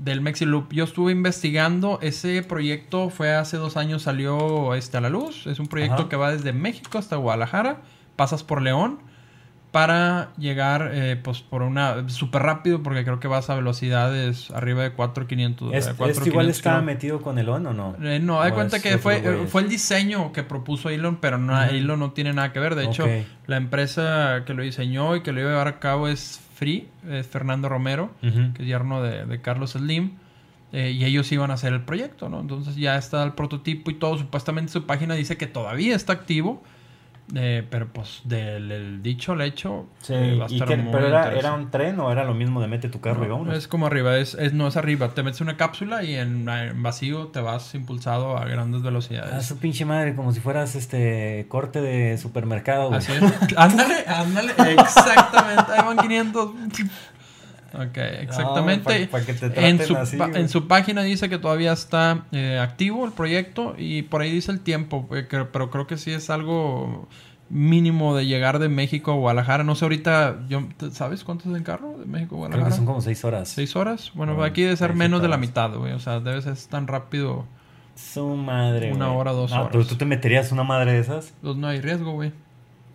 del 0.02 0.20
Mexiloop. 0.20 0.72
Yo 0.72 0.84
estuve 0.84 1.12
investigando. 1.12 1.98
Ese 2.02 2.42
proyecto 2.42 3.08
fue 3.10 3.34
hace 3.34 3.56
dos 3.56 3.76
años, 3.76 4.02
salió 4.02 4.74
este, 4.74 4.96
a 4.96 5.00
la 5.00 5.08
luz. 5.10 5.46
Es 5.46 5.58
un 5.58 5.66
proyecto 5.68 6.02
Ajá. 6.02 6.08
que 6.08 6.16
va 6.16 6.32
desde 6.32 6.52
México 6.52 6.98
hasta 6.98 7.16
Guadalajara. 7.16 7.82
Pasas 8.16 8.42
por 8.42 8.60
León 8.62 8.98
para 9.70 10.34
llegar 10.36 10.90
eh, 10.92 11.16
pues 11.22 11.40
por 11.40 11.62
una 11.62 12.06
súper 12.10 12.42
rápido 12.42 12.82
porque 12.82 13.04
creo 13.04 13.20
que 13.20 13.26
vas 13.28 13.48
a 13.48 13.54
velocidades 13.54 14.50
arriba 14.50 14.82
de 14.82 14.92
4500 14.92 15.68
¿Es- 15.72 15.86
eh, 15.86 15.90
¿Esto 15.92 15.96
4,500 15.96 16.26
igual 16.26 16.50
estaba 16.50 16.82
metido 16.82 17.22
con 17.22 17.38
el 17.38 17.48
ON 17.48 17.66
o 17.68 17.72
no? 17.72 17.96
Eh, 18.02 18.18
no, 18.20 18.42
hay 18.42 18.50
¿O 18.52 18.54
cuenta 18.54 18.76
es 18.76 18.82
que 18.82 18.98
fue, 18.98 19.22
eh, 19.24 19.46
fue 19.48 19.62
el 19.62 19.70
diseño 19.70 20.30
que 20.32 20.42
propuso 20.42 20.90
Elon, 20.90 21.16
pero 21.22 21.38
no. 21.38 21.58
Elon 21.62 21.98
no 21.98 22.10
tiene 22.12 22.34
nada 22.34 22.52
que 22.52 22.60
ver. 22.60 22.74
De 22.74 22.84
hecho, 22.84 23.06
la 23.46 23.56
empresa 23.56 24.42
que 24.44 24.52
lo 24.52 24.62
diseñó 24.62 25.16
y 25.16 25.22
que 25.22 25.32
lo 25.32 25.40
iba 25.40 25.48
a 25.48 25.52
llevar 25.52 25.68
a 25.68 25.78
cabo 25.80 26.06
es 26.06 26.41
Free, 26.54 26.88
es 27.08 27.26
Fernando 27.26 27.68
Romero, 27.68 28.10
que 28.20 28.62
es 28.62 28.66
yerno 28.68 29.02
de, 29.02 29.24
de 29.26 29.40
Carlos 29.40 29.72
Slim. 29.72 30.12
eh, 30.72 30.90
y 30.92 31.04
ellos 31.04 31.30
iban 31.32 31.50
a 31.50 31.54
hacer 31.54 31.72
el 31.74 31.82
proyecto, 31.82 32.28
¿no? 32.30 32.40
Entonces 32.40 32.76
ya 32.76 32.96
está 32.96 33.22
el 33.24 33.32
prototipo 33.32 33.90
y 33.90 33.94
todo. 33.94 34.16
Supuestamente 34.18 34.72
su 34.72 34.86
página 34.86 35.14
dice 35.14 35.36
que 35.36 35.46
todavía 35.46 35.94
está 35.94 36.12
activo. 36.14 36.62
Eh, 37.34 37.66
pero 37.70 37.88
pues 37.88 38.20
del 38.24 38.70
el 38.72 39.02
dicho 39.02 39.32
al 39.32 39.40
hecho 39.42 39.86
Sí, 40.00 40.12
eh, 40.14 40.36
va 40.38 40.46
a 40.46 40.50
y 40.50 40.54
estar 40.54 40.68
que- 40.68 40.76
muy 40.76 40.92
pero 40.92 41.06
era, 41.08 41.52
un 41.54 41.70
tren 41.70 41.98
o 42.00 42.10
era 42.12 42.24
lo 42.24 42.34
mismo 42.34 42.60
de 42.60 42.66
mete 42.68 42.88
tu 42.88 43.00
carro 43.00 43.24
y 43.24 43.28
No, 43.28 43.34
vámonos? 43.34 43.56
es 43.56 43.68
como 43.68 43.86
arriba, 43.86 44.18
es, 44.18 44.34
es- 44.34 44.52
no 44.52 44.66
es 44.66 44.76
arriba. 44.76 45.08
Te 45.14 45.22
metes 45.22 45.40
una 45.40 45.56
cápsula 45.56 46.02
y 46.02 46.14
en, 46.16 46.48
en 46.48 46.82
vacío 46.82 47.28
te 47.28 47.40
vas 47.40 47.74
impulsado 47.74 48.36
a 48.36 48.44
grandes 48.46 48.82
velocidades. 48.82 49.32
Ah, 49.32 49.40
su 49.40 49.58
pinche 49.58 49.84
madre, 49.84 50.14
como 50.14 50.32
si 50.32 50.40
fueras 50.40 50.74
este 50.74 51.46
corte 51.48 51.80
de 51.80 52.18
supermercado, 52.18 52.88
güey. 52.88 52.98
Así 52.98 53.12
es. 53.12 53.22
ándale, 53.56 54.04
ándale. 54.06 54.52
Exactamente. 54.78 55.72
Ahí 55.72 55.86
van 55.86 55.96
500. 55.98 56.50
Ok, 57.74 57.96
exactamente. 57.96 59.06
pa- 59.06 59.18
pa 59.20 59.24
que 59.24 59.32
te 59.34 59.68
en, 59.68 59.78
su, 59.84 59.96
así, 59.96 60.18
en 60.34 60.48
su 60.48 60.68
página 60.68 61.02
dice 61.02 61.28
que 61.28 61.38
todavía 61.38 61.72
está 61.72 62.24
eh, 62.32 62.58
activo 62.60 63.04
el 63.06 63.12
proyecto 63.12 63.74
y 63.78 64.02
por 64.02 64.20
ahí 64.20 64.30
dice 64.30 64.52
el 64.52 64.60
tiempo, 64.60 65.08
eh, 65.14 65.26
pero 65.30 65.70
creo 65.70 65.86
que 65.86 65.96
sí 65.96 66.10
es 66.12 66.28
algo 66.30 67.08
mínimo 67.48 68.16
de 68.16 68.26
llegar 68.26 68.58
de 68.58 68.68
México 68.68 69.12
a 69.12 69.14
Guadalajara. 69.14 69.64
No 69.64 69.74
sé 69.74 69.84
ahorita, 69.84 70.40
yo, 70.48 70.64
¿sabes 70.92 71.22
cuánto 71.24 71.50
es 71.50 71.56
en 71.56 71.62
carro 71.64 71.98
de 71.98 72.06
México 72.06 72.36
a 72.36 72.38
Creo 72.38 72.38
Guadalajara? 72.38 72.70
que 72.70 72.76
son 72.76 72.86
como 72.86 73.00
seis 73.00 73.24
horas. 73.24 73.48
¿Seis 73.48 73.76
horas? 73.76 74.10
Bueno, 74.14 74.34
Bueno, 74.34 74.50
aquí 74.50 74.62
debe 74.62 74.76
ser 74.76 74.94
menos 74.94 75.20
de 75.22 75.28
la 75.28 75.36
mitad, 75.36 75.70
güey. 75.74 75.92
O 75.92 75.98
sea, 75.98 76.20
debe 76.20 76.40
ser 76.42 76.56
tan 76.70 76.86
rápido. 76.86 77.46
Su 77.94 78.26
madre, 78.36 78.90
Una 78.92 79.12
hora, 79.12 79.32
dos 79.32 79.50
No, 79.50 79.56
horas. 79.60 79.68
Pero 79.72 79.86
tú 79.86 79.96
te 79.96 80.06
meterías 80.06 80.50
una 80.50 80.64
madre 80.64 80.92
de 80.92 81.00
esas, 81.00 81.34
Pues 81.42 81.56
no 81.56 81.66
hay 81.66 81.80
riesgo, 81.80 82.12
güey. 82.12 82.32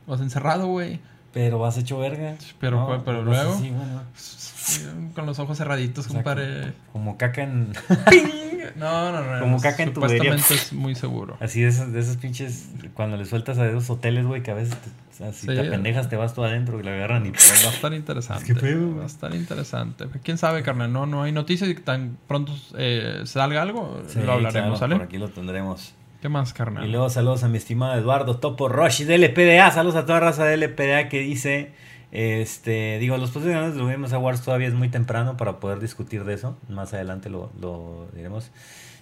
Vas 0.07 0.21
encerrado, 0.21 0.67
güey. 0.67 0.99
Pero 1.33 1.59
vas 1.59 1.77
hecho 1.77 1.97
verga. 1.99 2.35
Pero, 2.59 2.77
No, 2.79 2.87
pues, 2.87 3.01
pero 3.05 3.17
vas 3.19 3.25
luego- 3.25 3.53
así, 3.55 3.69
bueno, 3.69 4.01
Con 5.15 5.25
los 5.25 5.39
ojos 5.39 5.57
cerraditos, 5.57 6.05
o 6.07 6.09
sea, 6.09 6.17
compadre. 6.17 6.73
Como 6.91 7.17
caca 7.17 7.43
en. 7.43 7.71
No, 8.75 9.11
no, 9.13 9.23
no. 9.23 9.39
Como 9.39 9.61
caca 9.61 9.81
en 9.81 9.93
tubería. 9.93 10.17
Supuestamente 10.17 10.53
es 10.53 10.73
muy 10.73 10.93
seguro. 10.93 11.37
Así 11.39 11.61
de 11.61 11.69
esos, 11.69 11.93
de 11.93 11.99
esos 12.01 12.17
pinches. 12.17 12.67
Cuando 12.93 13.15
le 13.15 13.23
sueltas 13.25 13.57
a 13.59 13.65
esos 13.67 13.89
hoteles, 13.89 14.25
güey, 14.25 14.43
que 14.43 14.51
a 14.51 14.55
veces 14.55 14.75
te, 15.17 15.23
así 15.23 15.41
Sí. 15.41 15.55
te 15.55 15.63
pendejas, 15.63 16.09
te 16.09 16.17
vas 16.17 16.33
tú 16.33 16.43
adentro 16.43 16.77
y 16.79 16.83
la 16.83 16.91
agarran 16.91 17.25
y. 17.25 17.31
Pues 17.31 17.63
va 17.65 17.69
a 17.69 17.73
estar 17.73 17.93
interesante. 17.93 18.43
¿Qué 18.45 18.55
pedo, 18.55 18.87
güey? 18.87 18.97
Va 18.97 19.03
a 19.03 19.07
estar 19.07 19.33
interesante. 19.33 20.05
¿Quién 20.21 20.37
sabe, 20.37 20.63
carnal? 20.63 20.91
No, 20.91 21.05
no 21.05 21.23
hay 21.23 21.31
noticias 21.31 21.69
y 21.69 21.75
tan 21.75 22.17
pronto 22.27 22.53
eh, 22.77 23.21
salga 23.23 23.61
algo, 23.61 24.01
Sí, 24.09 24.19
lo 24.19 24.33
hablaremos, 24.33 24.77
claro, 24.77 24.77
¿sale? 24.77 24.95
Por 24.97 25.05
aquí 25.05 25.17
lo 25.17 25.29
tendremos. 25.29 25.93
¿Qué 26.22 26.30
más, 26.30 26.53
carnal? 26.53 26.85
Y 26.85 26.91
luego 26.91 27.10
saludos 27.10 27.44
a 27.44 27.48
mi 27.48 27.57
estimado 27.57 27.94
Eduardo 27.95 28.38
Topo 28.38 28.69
Roshi 28.69 29.03
de 29.03 29.18
LPDA. 29.18 29.69
Saludos 29.72 29.95
a 29.95 30.06
toda 30.06 30.19
raza 30.19 30.45
de 30.45 30.57
LPDA 30.57 31.10
que 31.10 31.19
dice... 31.19 31.72
Este, 32.10 32.99
digo, 32.99 33.18
los 33.18 33.31
posibles 33.31 33.56
ganadores 33.57 33.85
de 33.85 33.98
los 33.98 34.14
Awards 34.14 34.41
todavía 34.41 34.69
es 34.69 34.73
muy 34.73 34.88
temprano 34.88 35.35
para 35.35 35.60
poder 35.60 35.80
discutir 35.80 36.23
de 36.23 36.34
eso. 36.35 36.57
Más 36.69 36.94
adelante 36.94 37.30
lo, 37.30 37.52
lo 37.60 38.07
diremos. 38.15 38.49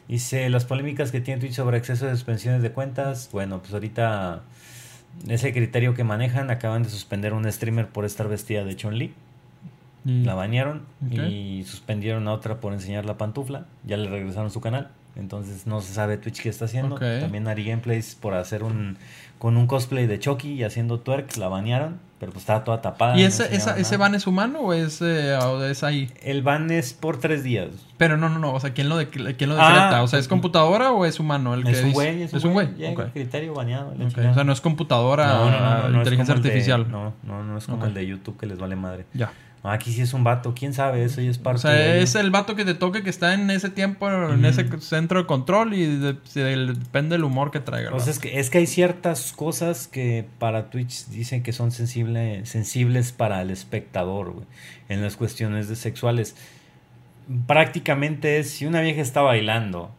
Dice, 0.08 0.50
las 0.50 0.66
polémicas 0.66 1.12
que 1.12 1.22
tiene 1.22 1.40
Twitch 1.40 1.54
sobre 1.54 1.78
exceso 1.78 2.08
de 2.08 2.12
suspensiones 2.14 2.64
de 2.64 2.72
cuentas. 2.72 3.30
Bueno, 3.32 3.60
pues 3.60 3.74
ahorita 3.74 4.42
ese 5.28 5.54
criterio 5.54 5.94
que 5.94 6.04
manejan, 6.04 6.50
acaban 6.50 6.82
de 6.84 6.90
suspender 6.90 7.34
a 7.34 7.36
un 7.36 7.50
streamer 7.50 7.88
por 7.90 8.06
estar 8.06 8.28
vestida 8.28 8.64
de 8.66 8.76
Chun-Li. 8.76 9.14
Y- 10.04 10.24
La 10.26 10.34
bañaron 10.34 10.82
y 11.12 11.64
suspendieron 11.64 12.28
a 12.28 12.34
otra 12.34 12.60
por 12.60 12.74
enseñar 12.74 13.06
la 13.06 13.18
pantufla. 13.20 13.68
Ya 13.86 13.98
le 13.98 14.10
regresaron 14.10 14.50
su 14.50 14.62
canal. 14.62 14.90
Entonces 15.16 15.66
no 15.66 15.82
se 15.82 15.94
sabe 15.94 16.18
Twitch 16.18 16.42
qué 16.42 16.50
está 16.50 16.66
haciendo. 16.66 16.96
Ok. 16.96 17.02
También 17.22 17.48
Ari 17.48 17.66
Gameplays 17.66 18.16
por 18.16 18.34
hacer 18.34 18.64
un 18.64 18.98
con 19.38 19.58
un 19.58 19.68
cosplay 19.68 20.08
de 20.08 20.18
Chucky 20.18 20.54
y 20.54 20.64
haciendo 20.64 21.02
twerk, 21.02 21.36
la 21.38 21.50
banearon, 21.50 22.00
pero 22.20 22.32
pues 22.32 22.44
estaba 22.44 22.64
toda 22.64 22.82
tapada. 22.82 23.18
¿Y 23.18 23.22
no 23.22 23.28
ese, 23.28 23.44
enseñaba 23.44 23.72
esa, 23.74 23.80
ese 23.82 23.98
ban 23.98 24.16
es 24.16 24.28
humano 24.28 24.60
o 24.62 24.74
es, 24.74 25.02
eh, 25.02 25.36
o 25.36 25.62
es 25.64 25.84
ahí? 25.84 26.10
El 26.24 26.42
ban 26.42 26.72
es 26.72 26.94
por 26.94 27.18
tres 27.20 27.44
días. 27.44 27.68
Pero 27.98 28.16
no, 28.18 28.30
no, 28.30 28.40
no. 28.40 28.54
O 28.54 28.60
sea, 28.62 28.74
¿quién 28.74 28.88
lo, 28.88 28.96
de, 28.98 29.08
quién 29.10 29.50
lo 29.50 29.56
Ah, 29.60 29.68
decreta? 29.74 30.04
o 30.04 30.08
sea, 30.08 30.20
¿es 30.20 30.24
pues, 30.26 30.28
computadora 30.30 30.92
o 30.94 31.06
es 31.06 31.20
humano? 31.20 31.54
El 31.54 31.66
que 31.66 31.72
Es 31.72 31.84
un 31.84 31.92
güey, 31.92 32.24
es 32.24 32.34
un 32.44 32.54
güey. 32.54 32.74
Llega 32.76 32.92
Ok. 32.94 33.00
el 33.08 33.12
criterio 33.12 33.54
baneado. 33.54 33.94
la 33.94 34.06
Ok, 34.06 34.12
chingada. 34.12 34.32
O 34.32 34.34
sea, 34.36 34.44
no 34.46 34.54
es 34.54 34.62
computadora, 34.62 35.28
No, 35.28 35.52
no, 35.52 35.60
no, 35.60 35.78
no, 35.84 35.90
no 35.90 35.98
inteligencia 36.00 36.34
el 36.34 36.42
de- 36.42 36.50
artificial. 36.50 36.90
no, 36.90 37.14
no, 37.24 37.44
no 37.44 37.58
es 37.58 37.66
como 37.66 37.86
el 37.86 37.94
de 37.94 38.08
YouTube 38.08 38.38
que 38.40 38.46
les 38.48 38.58
vale 38.58 38.76
madre. 38.78 39.06
Ya. 39.14 39.32
Aquí 39.70 39.92
sí 39.92 40.02
es 40.02 40.14
un 40.14 40.24
vato, 40.24 40.54
quién 40.56 40.74
sabe, 40.74 41.04
eso 41.04 41.22
ya 41.22 41.30
es 41.32 41.38
parte 41.38 41.58
O 41.58 41.62
sea, 41.62 41.72
de 41.72 42.02
es 42.04 42.16
el 42.16 42.30
vato 42.32 42.56
que 42.56 42.66
te 42.66 42.74
toque 42.74 43.02
que 43.04 43.10
está 43.10 43.34
en 43.34 43.50
ese 43.50 43.70
tiempo, 43.70 44.10
en 44.12 44.44
ese 44.46 44.66
centro 44.80 45.20
de 45.20 45.26
control 45.26 45.74
y 45.74 45.86
de- 45.86 46.18
del- 46.34 46.78
depende 46.80 47.16
del 47.16 47.24
humor 47.24 47.52
que 47.52 47.60
traiga. 47.60 47.94
O 47.94 48.00
sea, 48.00 48.12
es 48.12 48.20
que, 48.20 48.40
es 48.40 48.50
que 48.50 48.60
hay 48.60 48.68
ciertas 48.68 49.32
cosas 49.34 49.88
que 49.88 50.26
para 50.40 50.70
Twitch 50.70 51.08
dicen 51.08 51.42
que 51.44 51.52
son 51.54 51.72
sensible, 51.72 52.46
sensibles 52.46 53.12
para 53.12 53.42
el 53.42 53.50
espectador, 53.50 54.32
güey, 54.32 54.46
en 54.90 55.02
las 55.02 55.16
cuestiones 55.16 55.68
de 55.70 55.76
sexuales. 55.76 56.36
Prácticamente 57.48 58.38
es, 58.40 58.52
si 58.52 58.66
una 58.66 58.82
vieja 58.82 59.02
está 59.02 59.22
bailando 59.22 59.90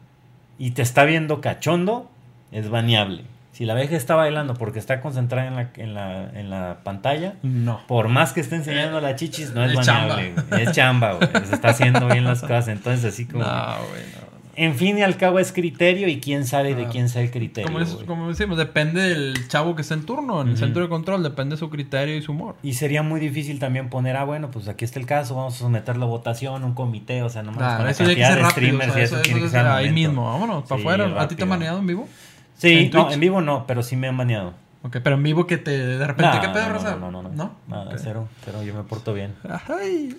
y 0.58 0.70
te 0.70 0.82
está 0.82 1.04
viendo 1.04 1.40
cachondo, 1.40 2.10
es 2.52 2.68
baneable. 2.70 3.24
Si 3.56 3.64
la 3.64 3.74
vieja 3.74 3.96
está 3.96 4.14
bailando 4.14 4.52
porque 4.52 4.78
está 4.78 5.00
concentrada 5.00 5.48
en 5.48 5.56
la, 5.56 5.70
en 5.76 5.94
la, 5.94 6.30
en 6.38 6.50
la 6.50 6.78
pantalla, 6.84 7.36
No. 7.42 7.80
por 7.88 8.08
más 8.08 8.34
que 8.34 8.40
esté 8.42 8.56
enseñando 8.56 9.00
las 9.00 9.16
chichis, 9.16 9.54
no 9.54 9.64
es, 9.64 9.70
Es 9.70 9.76
baneable. 9.86 10.34
Es 10.60 10.72
chamba, 10.72 11.14
güey. 11.14 11.28
Se 11.46 11.54
está 11.54 11.68
haciendo 11.70 12.06
bien 12.06 12.24
las 12.24 12.40
cosas. 12.42 12.68
Entonces, 12.68 13.14
así 13.14 13.24
como... 13.24 13.44
No, 13.44 13.48
güey, 13.88 14.02
no. 14.14 14.26
En 14.58 14.74
fin 14.74 14.98
y 14.98 15.02
al 15.02 15.16
cabo 15.16 15.38
es 15.38 15.52
criterio 15.52 16.06
y 16.08 16.20
quién 16.20 16.44
sabe 16.46 16.74
de 16.74 16.84
Ah. 16.84 16.88
quién 16.90 17.08
sea 17.08 17.22
el 17.22 17.30
criterio. 17.30 17.66
Como, 17.72 17.80
es- 17.80 17.94
güey. 17.94 18.04
como 18.06 18.28
decimos, 18.28 18.58
depende 18.58 19.00
del 19.00 19.48
chavo 19.48 19.74
que 19.74 19.80
esté 19.82 19.94
en 19.94 20.04
turno, 20.04 20.42
en 20.42 20.48
el 20.48 20.56
centro 20.58 20.82
de 20.82 20.88
control, 20.90 21.22
depende 21.22 21.54
de 21.56 21.58
su 21.58 21.70
criterio 21.70 22.14
y 22.16 22.20
su 22.22 22.32
humor. 22.32 22.56
Y 22.62 22.74
sería 22.74 23.02
muy 23.02 23.20
difícil 23.20 23.58
también 23.58 23.88
poner, 23.88 24.16
ah, 24.16 24.24
bueno, 24.24 24.50
pues 24.50 24.68
aquí 24.68 24.84
está 24.84 24.98
el 24.98 25.06
caso, 25.06 25.34
vamos 25.34 25.54
a 25.54 25.58
someterlo 25.60 26.04
a 26.04 26.08
votación, 26.08 26.62
un 26.64 26.74
comité, 26.74 27.22
o 27.22 27.28
sea, 27.30 27.42
no 27.42 27.52
Nah, 27.52 27.76
con 27.76 27.84
la 27.86 27.90
eso 27.90 28.04
tiene 28.04 28.16
que 28.16 28.20
cantidad 28.22 28.28
ser 28.28 28.36
de 28.36 28.42
rápido. 28.42 28.50
streamers 28.50 28.90
o 28.90 28.94
sea, 28.94 29.00
y 29.00 29.36
eso, 29.38 29.46
eso, 29.46 29.56
ahí 29.58 29.88
momento. 29.88 29.92
mismo, 29.94 30.24
vámonos, 30.30 30.62
para 30.64 30.76
Sí, 30.76 30.82
afuera. 30.86 31.22
¿A 31.22 31.28
ti 31.28 31.34
te 31.36 31.42
han 31.42 31.48
baneado 31.50 31.78
en 31.78 31.86
vivo? 31.86 32.08
Sí, 32.56 32.72
¿En 32.72 32.90
no, 32.90 33.10
en 33.12 33.20
vivo 33.20 33.40
no, 33.40 33.66
pero 33.66 33.82
sí 33.82 33.96
me 33.96 34.08
han 34.08 34.16
baneado. 34.16 34.54
Ok, 34.82 34.98
pero 35.02 35.16
en 35.16 35.22
vivo 35.22 35.46
que 35.46 35.58
te 35.58 35.70
de 35.76 36.06
repente, 36.06 36.36
Nah, 36.36 36.40
¿qué 36.40 36.48
pedo, 36.48 36.68
no, 36.68 36.72
raza? 36.74 36.96
no, 36.96 37.10
no, 37.10 37.22
no, 37.22 37.28
no. 37.30 37.56
Nada, 37.66 37.90
Ok. 37.92 37.98
cero, 37.98 38.28
cero, 38.44 38.62
yo 38.62 38.74
me 38.74 38.82
porto 38.84 39.12
bien. 39.14 39.34
Ay. 39.68 40.16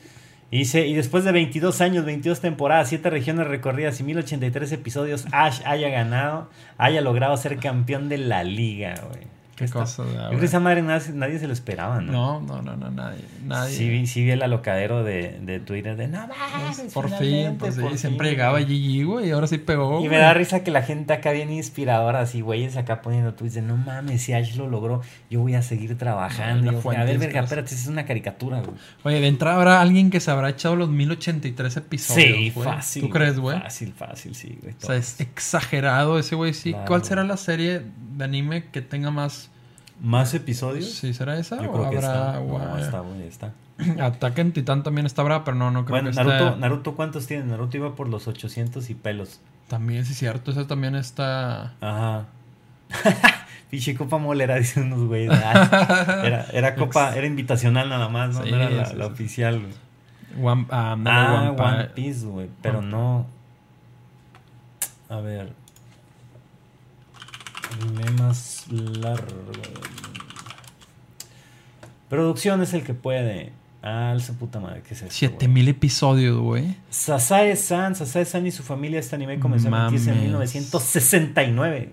Y, 0.51 0.59
dice, 0.59 0.87
y 0.87 0.93
después 0.93 1.23
de 1.25 1.31
22 1.33 1.81
años, 1.81 2.05
22 2.05 2.39
temporadas, 2.39 2.87
7 2.89 3.09
regiones 3.09 3.47
recorridas 3.47 3.99
y 3.99 4.03
1083 4.03 4.71
episodios, 4.71 5.25
Ash 5.31 5.61
haya 5.65 5.89
ganado, 5.89 6.49
haya 6.77 7.01
logrado 7.01 7.35
ser 7.37 7.57
campeón 7.57 8.07
de 8.07 8.17
la 8.17 8.43
liga, 8.43 8.95
güey. 9.09 9.23
Qué 9.57 9.67
cosa, 9.67 10.03
Yo 10.03 10.11
de 10.11 10.27
creo 10.27 10.39
que 10.39 10.45
esa 10.45 10.59
madre 10.59 10.83
nadie, 10.83 11.11
nadie 11.13 11.39
se 11.39 11.47
lo 11.47 11.53
esperaba, 11.53 11.99
¿no? 11.99 12.11
No, 12.11 12.41
no, 12.41 12.61
no, 12.61 12.77
no, 12.77 12.91
nadie. 12.91 13.25
nadie. 13.43 13.75
Sí, 13.75 13.89
vi, 13.89 14.05
sí 14.05 14.23
vi 14.23 14.29
el 14.29 14.43
alocadero 14.43 15.03
de, 15.03 15.39
de 15.41 15.59
Twitter 15.59 15.95
de 15.97 16.07
no 16.07 16.27
mames, 16.27 16.93
por 16.93 17.09
fin, 17.09 17.55
pues 17.57 17.73
sí, 17.73 17.81
por 17.81 17.97
siempre 17.97 18.27
fin". 18.27 18.35
llegaba 18.37 18.59
GG, 18.59 19.05
güey, 19.05 19.29
y 19.29 19.31
ahora 19.31 19.47
sí 19.47 19.57
pegó. 19.57 20.05
Y 20.05 20.09
me 20.09 20.17
da 20.19 20.31
risa 20.35 20.63
que 20.63 20.69
la 20.69 20.83
gente 20.83 21.11
acá 21.11 21.31
bien 21.31 21.51
inspiradora, 21.51 22.19
así, 22.19 22.41
güeyes, 22.41 22.77
acá 22.77 23.01
poniendo 23.01 23.33
tweets 23.33 23.55
de 23.55 23.63
no 23.63 23.75
mames, 23.77 24.21
si 24.21 24.33
Ash 24.33 24.55
lo 24.57 24.69
logró, 24.69 25.01
yo 25.31 25.39
voy 25.41 25.55
a 25.55 25.63
seguir 25.63 25.97
trabajando. 25.97 26.71
No, 26.71 26.79
yo, 26.79 26.91
a 26.91 27.03
ver, 27.03 27.17
verga, 27.17 27.39
es- 27.39 27.45
espérate, 27.45 27.73
esa 27.73 27.81
es 27.81 27.87
una 27.87 28.05
caricatura, 28.05 28.59
güey. 28.61 28.77
Oye, 29.05 29.19
de 29.21 29.27
entrada 29.27 29.55
habrá 29.57 29.81
alguien 29.81 30.11
que 30.11 30.19
se 30.19 30.29
habrá 30.29 30.49
echado 30.49 30.75
los 30.75 30.89
1083 30.89 31.77
episodios. 31.77 32.27
Sí, 32.37 32.51
güey. 32.51 32.63
fácil. 32.67 33.01
¿Tú 33.01 33.09
crees, 33.09 33.39
güey? 33.39 33.59
Fácil, 33.59 33.91
fácil, 33.93 34.35
sí, 34.35 34.55
güey. 34.61 34.75
O 34.83 34.85
sea, 34.85 34.97
es 34.97 35.19
exagerado 35.19 36.19
ese 36.19 36.35
güey, 36.35 36.53
sí. 36.53 36.69
Claro. 36.73 36.85
¿Cuál 36.87 37.03
será 37.03 37.23
la 37.23 37.37
serie 37.37 37.81
de 38.15 38.23
anime 38.23 38.65
que 38.71 38.81
tenga 38.83 39.09
más? 39.09 39.46
¿Más 39.99 40.33
episodios? 40.33 40.85
Sí, 40.91 41.13
¿será 41.13 41.37
esa? 41.39 41.61
Yo 41.61 41.69
o 41.69 41.73
creo 41.73 41.89
que 41.89 41.97
habrá, 41.97 42.37
está. 42.37 42.39
o- 42.41 42.59
No, 42.59 42.77
está, 42.77 43.03
está. 43.27 44.05
Ataque 44.05 44.41
en 44.41 44.51
Titán 44.53 44.83
también 44.83 45.05
está 45.05 45.23
brava, 45.23 45.43
pero 45.43 45.55
no, 45.57 45.71
no 45.71 45.85
creo 45.85 45.95
Bueno, 46.01 46.09
que 46.11 46.15
Naruto, 46.15 46.49
esté- 46.49 46.57
Naruto, 46.59 46.95
¿cuántos 46.95 47.27
tiene? 47.27 47.45
Naruto 47.45 47.77
iba 47.77 47.95
por 47.95 48.07
los 48.07 48.27
800 48.27 48.89
y 48.89 48.95
pelos. 48.95 49.39
También, 49.67 50.05
sí, 50.05 50.13
es 50.13 50.19
cierto. 50.19 50.51
Esa 50.51 50.65
también 50.67 50.95
está... 50.95 51.73
Ajá. 51.81 52.25
Pinche 53.69 53.95
copa 53.95 54.17
molera, 54.17 54.55
dicen 54.55 54.91
unos 54.93 55.07
güeyes. 55.07 55.31
Ah, 55.33 56.21
Era, 56.25 56.45
era 56.53 56.75
copa, 56.75 57.13
era 57.15 57.27
invitacional 57.27 57.89
nada 57.89 58.07
más, 58.07 58.33
¿no? 58.35 58.43
Sí, 58.43 58.49
no 58.51 58.55
era 58.57 58.69
la, 58.69 58.85
sí, 58.85 58.95
la 58.95 59.05
sí. 59.07 59.11
oficial, 59.11 59.59
güey. 59.59 59.73
One, 60.45 60.67
ah, 60.69 60.95
Ah, 61.05 61.51
One 61.53 61.61
One, 61.61 61.83
Pi- 61.85 62.01
Piece, 62.03 62.25
güey. 62.25 62.49
Pero 62.61 62.79
One- 62.79 62.87
no. 62.91 63.25
A 65.09 65.19
ver. 65.19 65.51
Anime 67.81 68.11
más 68.21 68.65
largo. 68.71 69.25
Producción 72.09 72.61
es 72.61 72.73
el 72.73 72.83
que 72.83 72.93
puede. 72.93 73.51
Ah, 73.83 74.15
su 74.19 74.35
puta 74.35 74.59
madre, 74.59 74.81
¿qué 74.87 74.93
es 74.93 75.01
eso? 75.03 75.11
7000 75.13 75.67
episodios, 75.69 76.37
güey. 76.39 76.75
Sasae-san, 76.89 77.95
Sasae-san 77.95 78.45
y 78.47 78.51
su 78.51 78.63
familia 78.63 78.99
este 78.99 79.15
anime 79.15 79.39
comenzó 79.39 79.73
a 79.73 79.81
emitirse 79.81 80.09
en 80.09 80.15
Mames. 80.15 80.27
1969. 80.27 81.91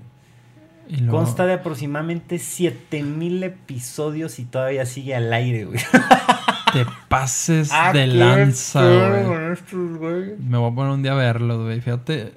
Y 0.88 0.96
luego- 0.98 1.18
Consta 1.18 1.46
de 1.46 1.54
aproximadamente 1.54 2.38
7000 2.38 3.42
episodios 3.42 4.38
y 4.38 4.44
todavía 4.44 4.86
sigue 4.86 5.14
al 5.14 5.32
aire, 5.32 5.64
güey. 5.66 5.80
Te 6.72 6.86
pases 7.08 7.70
Ah, 7.72 7.92
de 7.92 8.06
lanza, 8.06 8.82
güey. 8.82 10.36
Me 10.38 10.58
voy 10.58 10.72
a 10.72 10.74
poner 10.74 10.92
un 10.92 11.02
día 11.02 11.12
a 11.12 11.16
verlo, 11.16 11.64
güey. 11.64 11.80
Fíjate. 11.80 12.34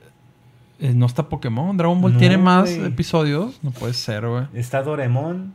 Eh, 0.79 0.93
no 0.93 1.05
está 1.05 1.29
Pokémon. 1.29 1.75
Dragon 1.77 1.99
Ball 2.01 2.13
No, 2.13 2.19
tiene 2.19 2.37
más 2.37 2.69
episodios. 2.69 3.59
No 3.63 3.71
puede 3.71 3.93
ser, 3.93 4.27
güey. 4.27 4.45
Está 4.53 4.83
Doraemon, 4.83 5.53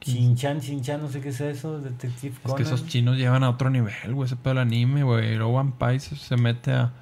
¿Quién? 0.00 0.16
Shinchan, 0.36 0.58
Shinchan, 0.60 1.00
no 1.02 1.08
sé 1.08 1.20
qué 1.20 1.30
es 1.30 1.40
eso, 1.40 1.80
Detective 1.80 2.34
Es 2.34 2.40
Conan. 2.40 2.56
que 2.58 2.62
esos 2.64 2.86
chinos 2.86 3.16
llevan 3.16 3.42
a 3.44 3.50
otro 3.50 3.70
nivel, 3.70 4.12
güey. 4.14 4.26
Ese 4.26 4.36
pedo 4.36 4.50
del 4.54 4.58
anime, 4.58 5.02
güey. 5.02 5.34
Luego 5.36 5.54
One 5.58 5.72
Piece 5.78 6.16
se 6.16 6.36
mete 6.36 6.72
a. 6.72 6.92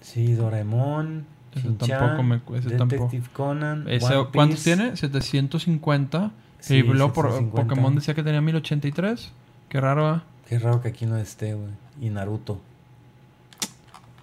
Sí, 0.00 0.32
Doraemon, 0.32 1.24
Ese 1.54 1.68
Shinchan, 1.68 1.88
tampoco 1.98 2.22
me- 2.22 2.36
ese 2.58 2.68
Detective 2.70 2.78
tampoco. 2.78 3.12
Conan, 3.32 3.84
Ese, 3.88 4.14
¿Cuántos 4.32 4.62
tiene? 4.64 4.96
750. 4.96 6.32
Sí, 6.58 6.76
y 6.76 6.82
luego 6.82 7.12
por 7.12 7.26
750. 7.26 7.68
Pokémon 7.68 7.94
decía 7.94 8.14
que 8.14 8.22
tenía 8.22 8.40
1083. 8.40 9.32
Qué 9.68 9.80
raro, 9.80 10.06
¿ah? 10.08 10.24
Qué 10.48 10.58
raro 10.58 10.80
que 10.82 10.88
aquí 10.88 11.06
no 11.06 11.16
esté, 11.16 11.54
güey. 11.54 11.70
Y 12.00 12.10
Naruto. 12.10 12.60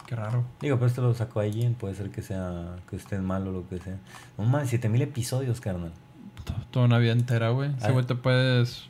Qué 0.07 0.15
raro. 0.15 0.43
Digo, 0.61 0.77
pero 0.77 0.87
esto 0.87 1.01
lo 1.03 1.13
sacó 1.13 1.41
allí, 1.41 1.67
puede 1.79 1.93
ser 1.93 2.09
que 2.09 2.21
sea 2.23 2.77
que 2.89 2.95
esté 2.95 3.19
mal 3.19 3.47
o 3.47 3.51
lo 3.51 3.67
que 3.69 3.77
sea. 3.77 3.97
No 4.37 4.45
mames, 4.45 4.69
7000 4.69 5.01
episodios, 5.03 5.61
carnal. 5.61 5.91
To- 6.45 6.53
Toda 6.71 6.85
una 6.85 6.97
vida 6.97 7.11
entera, 7.11 7.49
güey. 7.49 7.71
Ese 7.77 7.87
Ah. 7.87 7.91
güey 7.91 8.05
te 8.05 8.15
puedes 8.15 8.87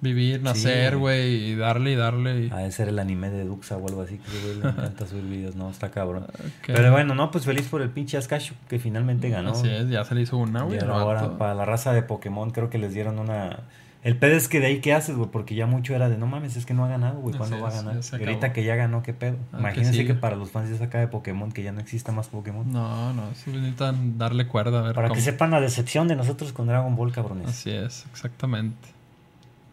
vivir, 0.00 0.42
nacer, 0.42 0.98
güey. 0.98 1.50
Y 1.50 1.54
darle 1.56 1.92
y 1.92 1.96
darle. 1.96 2.44
Y... 2.44 2.50
Ha 2.50 2.58
de 2.58 2.70
ser 2.70 2.88
el 2.88 2.98
anime 3.00 3.28
de 3.30 3.44
Duxa 3.44 3.76
o 3.76 3.88
algo 3.88 4.02
así, 4.02 4.18
que 4.18 4.40
güey 4.40 4.60
le 4.60 4.68
encanta 4.68 5.06
subir 5.06 5.24
videos, 5.24 5.56
no, 5.56 5.68
está 5.68 5.90
cabrón. 5.90 6.26
Pero 6.66 6.92
bueno, 6.92 7.14
no, 7.16 7.30
pues 7.32 7.44
feliz 7.44 7.66
por 7.68 7.82
el 7.82 7.90
pinche 7.90 8.16
Askashu 8.16 8.54
que 8.68 8.78
finalmente 8.78 9.28
ganó. 9.30 9.50
Así 9.50 9.68
es, 9.68 9.88
ya 9.88 10.04
se 10.04 10.14
le 10.14 10.22
hizo 10.22 10.36
una, 10.36 10.62
güey. 10.62 10.78
ahora 10.78 11.36
para 11.38 11.54
la 11.54 11.64
raza 11.64 11.92
de 11.92 12.02
Pokémon 12.02 12.50
creo 12.50 12.70
que 12.70 12.78
les 12.78 12.94
dieron 12.94 13.18
una... 13.18 13.60
El 14.06 14.16
pedo 14.16 14.36
es 14.36 14.46
que 14.46 14.60
de 14.60 14.66
ahí 14.66 14.80
qué 14.80 14.94
haces, 14.94 15.16
güey, 15.16 15.28
porque 15.32 15.56
ya 15.56 15.66
mucho 15.66 15.92
era 15.92 16.08
de 16.08 16.16
no 16.16 16.28
mames, 16.28 16.54
es 16.54 16.64
que 16.64 16.74
no 16.74 16.84
ha 16.84 16.88
ganado, 16.88 17.18
güey, 17.18 17.36
¿cuándo 17.36 17.60
va 17.60 17.70
a 17.70 17.72
ganar? 17.72 17.96
Y 17.96 18.22
ahorita 18.22 18.52
que 18.52 18.62
ya 18.62 18.76
ganó, 18.76 19.02
¿qué 19.02 19.12
pedo? 19.12 19.36
Ah, 19.52 19.56
Imagínense 19.58 20.06
que, 20.06 20.14
para 20.14 20.36
los 20.36 20.52
fans 20.52 20.78
de 20.78 20.84
acá 20.84 21.00
de 21.00 21.08
Pokémon 21.08 21.50
que 21.50 21.64
ya 21.64 21.72
no 21.72 21.80
exista 21.80 22.12
más 22.12 22.28
Pokémon. 22.28 22.70
No, 22.72 23.12
no, 23.14 23.24
sí 23.34 23.50
necesitan 23.50 24.16
darle 24.16 24.46
cuerda 24.46 24.78
a 24.78 24.82
ver 24.82 24.94
para 24.94 25.08
cómo. 25.08 25.16
que 25.16 25.22
sepan 25.22 25.50
la 25.50 25.60
decepción 25.60 26.06
de 26.06 26.14
nosotros 26.14 26.52
con 26.52 26.68
Dragon 26.68 26.94
Ball, 26.94 27.10
cabrones. 27.10 27.48
Así 27.48 27.72
es, 27.72 28.06
exactamente. 28.12 28.90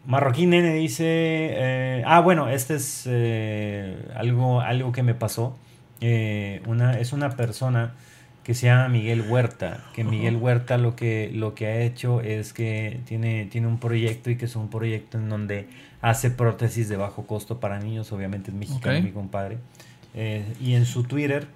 Marroquín 0.04 0.50
Nene 0.50 0.74
dice, 0.74 1.04
eh, 1.06 2.02
ah 2.04 2.18
bueno, 2.18 2.48
este 2.48 2.74
es 2.74 3.04
eh, 3.06 4.10
algo, 4.16 4.60
algo 4.62 4.90
que 4.90 5.04
me 5.04 5.14
pasó. 5.14 5.56
Eh, 6.00 6.60
una, 6.66 6.98
es 6.98 7.12
una 7.12 7.30
persona 7.30 7.94
que 8.44 8.54
se 8.54 8.66
llama 8.66 8.88
Miguel 8.88 9.24
Huerta, 9.28 9.84
que. 9.94 10.04
Miguel 10.04 10.36
Huerta 10.36 10.78
lo 10.78 10.94
que, 10.94 11.30
lo 11.34 11.54
que 11.54 11.66
ha 11.66 11.80
hecho 11.80 12.20
es 12.20 12.52
que 12.52 13.00
tiene, 13.06 13.46
tiene 13.46 13.66
un 13.66 13.78
proyecto 13.78 14.30
y 14.30 14.36
que 14.36 14.44
es 14.44 14.54
un 14.54 14.68
proyecto 14.68 15.18
en 15.18 15.28
donde 15.28 15.68
hace 16.02 16.30
prótesis 16.30 16.88
de 16.88 16.96
bajo 16.96 17.26
costo 17.26 17.58
para 17.58 17.80
niños, 17.80 18.12
obviamente 18.12 18.50
es 18.50 18.56
mexicano 18.56 19.00
mi 19.00 19.10
compadre. 19.10 19.58
Eh, 20.14 20.44
y 20.60 20.74
en 20.74 20.84
su 20.84 21.04
Twitter 21.04 21.48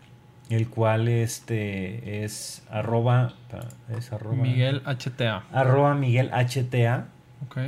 el 0.49 0.69
cual 0.69 1.09
este 1.09 2.25
es 2.25 2.63
arroba, 2.71 3.35
es 3.97 4.13
arroba 4.13 4.37
Miguel 4.37 4.83
HTA. 4.85 5.45
Arroba 5.53 5.95
Miguel 5.95 6.31
HTA. 6.33 7.07
Ok. 7.47 7.59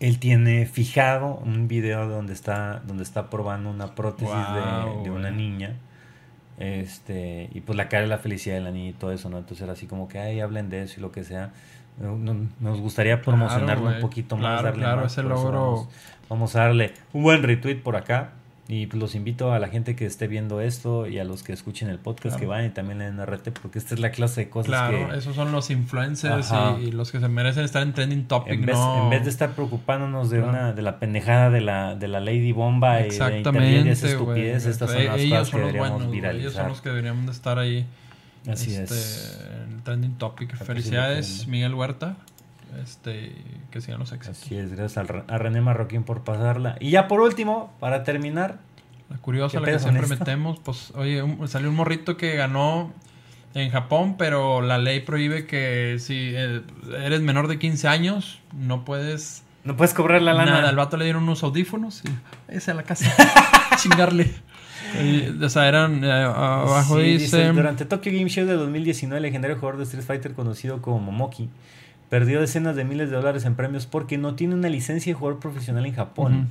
Él 0.00 0.18
tiene 0.18 0.66
fijado 0.66 1.36
un 1.44 1.68
video 1.68 2.08
donde 2.08 2.32
está, 2.32 2.82
donde 2.86 3.02
está 3.02 3.30
probando 3.30 3.70
una 3.70 3.94
prótesis 3.94 4.34
Wow, 4.34 4.98
de, 4.98 5.02
de 5.04 5.10
una 5.10 5.30
niña. 5.30 5.76
Este, 6.62 7.50
y 7.52 7.60
pues 7.62 7.76
la 7.76 7.88
cara 7.88 8.02
de 8.02 8.08
la 8.08 8.18
felicidad 8.18 8.54
de 8.54 8.60
la 8.60 8.70
niña 8.70 8.90
y 8.90 8.92
todo 8.92 9.10
eso, 9.10 9.28
¿no? 9.28 9.38
Entonces 9.38 9.64
era 9.64 9.72
así 9.72 9.86
como 9.86 10.06
que, 10.06 10.20
ay, 10.20 10.38
hablen 10.38 10.70
de 10.70 10.82
eso 10.84 11.00
y 11.00 11.02
lo 11.02 11.10
que 11.10 11.24
sea. 11.24 11.50
No- 12.00 12.16
no- 12.16 12.46
Nos 12.60 12.80
gustaría 12.80 13.20
promocionarlo 13.20 13.88
un 13.96 14.00
poquito 14.00 14.36
más, 14.36 14.44
Claro, 14.60 14.62
darle 14.68 14.78
claro, 14.84 15.02
más, 15.02 15.12
ese 15.12 15.22
logro- 15.24 15.50
Vamos, 15.60 15.88
vamos 16.28 16.56
a 16.56 16.60
darle 16.60 16.94
un 17.12 17.24
buen 17.24 17.42
retweet 17.42 17.82
por 17.82 17.96
acá. 17.96 18.30
Y 18.74 18.86
pues 18.86 18.98
los 18.98 19.14
invito 19.14 19.52
a 19.52 19.58
la 19.58 19.68
gente 19.68 19.94
que 19.94 20.06
esté 20.06 20.28
viendo 20.28 20.62
esto 20.62 21.06
y 21.06 21.18
a 21.18 21.24
los 21.24 21.42
que 21.42 21.52
escuchen 21.52 21.90
el 21.90 21.98
podcast 21.98 22.36
Claro. 22.36 22.40
que 22.40 22.46
vayan 22.46 22.70
y 22.70 22.70
también 22.70 23.00
den 23.00 23.20
RT, 23.20 23.50
porque 23.60 23.78
esta 23.78 23.92
es 23.94 24.00
la 24.00 24.10
clase 24.12 24.42
de 24.42 24.48
cosas 24.48 24.68
Claro, 24.68 25.10
que 25.10 25.18
esos 25.18 25.36
son 25.36 25.52
los 25.52 25.68
influencers 25.68 26.50
y, 26.80 26.84
y 26.84 26.90
los 26.92 27.12
que 27.12 27.20
se 27.20 27.28
merecen 27.28 27.64
estar 27.66 27.82
en 27.82 27.92
trending 27.92 28.24
topic, 28.28 28.54
en 28.54 28.64
vez, 28.64 28.74
no. 28.74 29.04
en 29.04 29.10
vez 29.10 29.24
de 29.24 29.28
estar 29.30 29.50
preocupándonos 29.50 30.30
de 30.30 30.38
Claro. 30.38 30.52
una 30.52 30.72
de 30.72 30.80
la 30.80 30.98
pendejada 30.98 31.50
de 31.50 31.60
la, 31.60 31.96
de 31.96 32.08
la 32.08 32.20
Lady 32.20 32.52
Bomba 32.52 33.02
y 33.02 33.10
de 33.10 33.36
internet 33.36 33.84
y 33.84 33.88
esa 33.90 34.08
estupidez, 34.08 34.64
estas 34.64 34.90
son 34.90 35.04
las 35.04 35.20
ellos 35.20 35.38
cosas 35.40 35.50
que 35.50 35.58
deberíamos 35.58 35.90
buenos, 35.90 36.06
güey. 36.08 36.18
Ellos 36.20 36.32
viralizar. 36.32 36.62
son 36.62 36.68
los 36.70 36.80
que 36.80 36.88
deberían 36.88 37.26
de 37.26 37.32
estar 37.32 37.58
ahí. 37.58 37.86
Así 38.48 38.74
este, 38.74 38.94
es. 38.94 39.38
En 39.70 39.82
trending 39.82 40.14
topic. 40.16 40.56
Felicidades, 40.56 41.46
Miguel 41.46 41.74
Huerta. 41.74 42.16
Este, 42.80 43.32
que 43.70 43.80
sigan 43.80 44.00
los 44.00 44.12
éxitos. 44.12 44.40
Así 44.42 44.56
es, 44.56 44.72
gracias 44.72 45.06
a 45.28 45.38
René 45.38 45.60
Marroquín 45.60 46.04
por 46.04 46.22
pasarla. 46.24 46.76
Y 46.80 46.90
ya 46.90 47.08
por 47.08 47.20
último, 47.20 47.72
para 47.80 48.02
terminar, 48.04 48.58
La 49.10 49.18
curiosa, 49.18 49.58
¿Qué 49.58 49.66
la 49.66 49.72
que 49.72 49.78
siempre 49.78 50.04
esto? 50.04 50.16
metemos, 50.18 50.58
pues, 50.60 50.90
oye, 50.94 51.22
un- 51.22 51.46
salió 51.48 51.68
un 51.68 51.76
morrito 51.76 52.16
que 52.16 52.34
ganó 52.36 52.92
en 53.54 53.70
Japón, 53.70 54.16
pero 54.16 54.62
la 54.62 54.78
ley 54.78 55.00
prohíbe 55.00 55.46
que 55.46 55.96
si 55.98 56.32
eh, 56.34 56.62
eres 56.98 57.20
menor 57.20 57.48
de 57.48 57.58
15 57.58 57.88
años, 57.88 58.40
no 58.56 58.86
puedes... 58.86 59.42
no 59.64 59.76
puedes 59.76 59.92
cobrar 59.92 60.22
la 60.22 60.32
lana. 60.32 60.52
Nada, 60.52 60.68
al 60.70 60.76
vato 60.76 60.96
le 60.96 61.04
dieron 61.04 61.24
unos 61.24 61.42
audífonos 61.42 62.02
y 62.06 62.08
ese 62.54 62.70
a 62.70 62.74
la 62.74 62.84
casa. 62.84 63.12
chingarle. 63.76 64.32
Y, 65.02 65.42
o 65.42 65.48
sea, 65.50 65.68
eran, 65.68 66.02
eh, 66.04 66.10
abajo 66.10 66.96
Sí, 66.96 67.18
dice... 67.18 67.48
durante 67.52 67.84
Tokyo 67.84 68.10
Game 68.12 68.28
Show 68.30 68.46
de 68.46 68.54
2019, 68.54 69.18
el 69.18 69.22
legendario 69.22 69.56
jugador 69.56 69.76
de 69.78 69.84
Street 69.84 70.04
Fighter 70.04 70.32
conocido 70.32 70.80
como 70.80 70.98
Momoki 71.00 71.50
perdió 72.12 72.42
decenas 72.42 72.76
de 72.76 72.84
miles 72.84 73.08
de 73.08 73.16
dólares 73.16 73.46
en 73.46 73.54
premios 73.54 73.86
porque 73.86 74.18
no 74.18 74.34
tiene 74.34 74.54
una 74.54 74.68
licencia 74.68 75.10
de 75.10 75.18
jugador 75.18 75.40
profesional 75.40 75.86
en 75.86 75.94
Japón. 75.94 76.48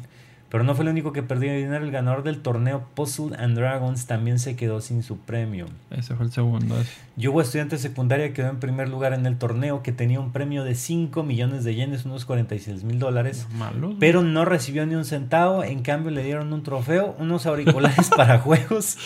Pero 0.52 0.66
no 0.66 0.76
fue 0.76 0.84
el 0.84 0.90
único 0.90 1.14
que 1.14 1.24
perdió 1.24 1.54
dinero. 1.54 1.86
El 1.86 1.92
ganador 1.92 2.24
del 2.24 2.42
torneo 2.42 2.84
Puzzle 2.94 3.38
and 3.38 3.58
Dragons 3.58 4.06
también 4.06 4.38
se 4.38 4.58
quedó 4.58 4.82
sin 4.82 5.02
su 5.02 5.18
premio. 5.18 5.68
Ese 5.92 6.14
fue 6.14 6.26
el 6.26 6.32
segundo. 6.34 6.78
ese. 6.78 6.92
Yugo, 7.16 7.40
estudiante 7.40 7.78
secundaria, 7.78 8.34
quedó 8.34 8.50
en 8.50 8.60
primer 8.60 8.90
lugar 8.90 9.14
en 9.14 9.26
el 9.26 9.38
torneo 9.38 9.82
que 9.82 9.94
tenía 9.94 10.20
un 10.20 10.34
premio 10.34 10.66
de 10.66 10.76
5 10.76 11.24
millones 11.24 11.64
de 11.64 11.76
yenes, 11.76 12.04
unos 12.04 12.26
46 12.26 12.84
mil 12.84 13.00
dólares. 13.00 13.48
Malos. 13.58 13.96
Pero 13.98 14.24
no 14.24 14.44
recibió 14.44 14.86
ni 14.86 14.96
un 14.96 15.06
centavo, 15.06 15.64
en 15.64 15.84
cambio 15.84 16.12
le 16.12 16.22
dieron 16.22 16.52
un 16.52 16.64
trofeo, 16.64 17.16
unos 17.18 17.46
auriculares 17.46 18.10
para 18.18 18.40
juegos, 18.40 18.98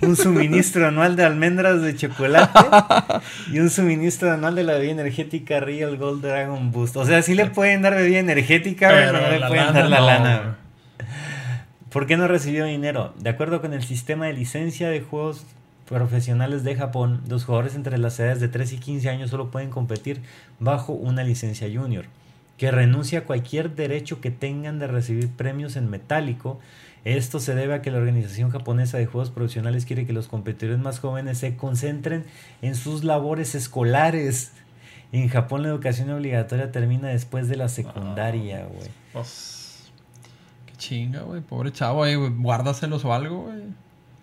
un 0.00 0.16
suministro 0.16 0.88
anual 0.88 1.16
de 1.16 1.24
almendras 1.24 1.82
de 1.82 1.96
chocolate 1.96 2.60
y 3.52 3.58
un 3.58 3.68
suministro 3.68 4.32
anual 4.32 4.54
de 4.54 4.64
la 4.64 4.74
bebida 4.74 4.92
energética 4.92 5.60
Real 5.60 5.98
Gold 5.98 6.22
Dragon 6.22 6.72
Boost. 6.72 6.96
O 6.96 7.04
sea, 7.04 7.20
sí 7.20 7.34
le 7.34 7.46
pueden 7.46 7.82
dar 7.82 7.94
bebida 7.94 8.20
energética, 8.20 8.88
pero, 8.88 9.12
no 9.12 9.30
le 9.30 9.38
pueden 9.46 9.66
lana 9.66 9.72
dar 9.72 9.90
la 9.90 10.00
no, 10.00 10.06
lana. 10.06 10.63
¿Por 11.94 12.08
qué 12.08 12.16
no 12.16 12.26
recibió 12.26 12.64
dinero? 12.64 13.14
De 13.20 13.30
acuerdo 13.30 13.60
con 13.60 13.72
el 13.72 13.84
sistema 13.84 14.26
de 14.26 14.32
licencia 14.32 14.88
de 14.88 15.00
juegos 15.00 15.44
profesionales 15.88 16.64
de 16.64 16.74
Japón, 16.74 17.22
los 17.28 17.44
jugadores 17.44 17.76
entre 17.76 17.98
las 17.98 18.18
edades 18.18 18.40
de 18.40 18.48
3 18.48 18.72
y 18.72 18.78
15 18.78 19.10
años 19.10 19.30
solo 19.30 19.52
pueden 19.52 19.70
competir 19.70 20.20
bajo 20.58 20.92
una 20.92 21.22
licencia 21.22 21.68
junior, 21.72 22.06
que 22.58 22.72
renuncia 22.72 23.20
a 23.20 23.24
cualquier 23.26 23.76
derecho 23.76 24.20
que 24.20 24.32
tengan 24.32 24.80
de 24.80 24.88
recibir 24.88 25.28
premios 25.28 25.76
en 25.76 25.88
metálico. 25.88 26.58
Esto 27.04 27.38
se 27.38 27.54
debe 27.54 27.74
a 27.74 27.80
que 27.80 27.92
la 27.92 27.98
Organización 27.98 28.50
Japonesa 28.50 28.98
de 28.98 29.06
Juegos 29.06 29.30
Profesionales 29.30 29.86
quiere 29.86 30.04
que 30.04 30.12
los 30.12 30.26
competidores 30.26 30.80
más 30.80 30.98
jóvenes 30.98 31.38
se 31.38 31.54
concentren 31.54 32.24
en 32.60 32.74
sus 32.74 33.04
labores 33.04 33.54
escolares. 33.54 34.50
En 35.12 35.28
Japón 35.28 35.62
la 35.62 35.68
educación 35.68 36.10
obligatoria 36.10 36.72
termina 36.72 37.06
después 37.06 37.46
de 37.46 37.54
la 37.54 37.68
secundaria, 37.68 38.66
güey. 38.66 38.90
Qué 39.12 39.53
chinga, 40.84 41.22
güey. 41.22 41.40
Pobre 41.40 41.72
chavo, 41.72 42.04
ahí. 42.04 42.14
Guárdaselos 42.14 43.04
o 43.04 43.12
algo, 43.12 43.42
güey. 43.44 43.62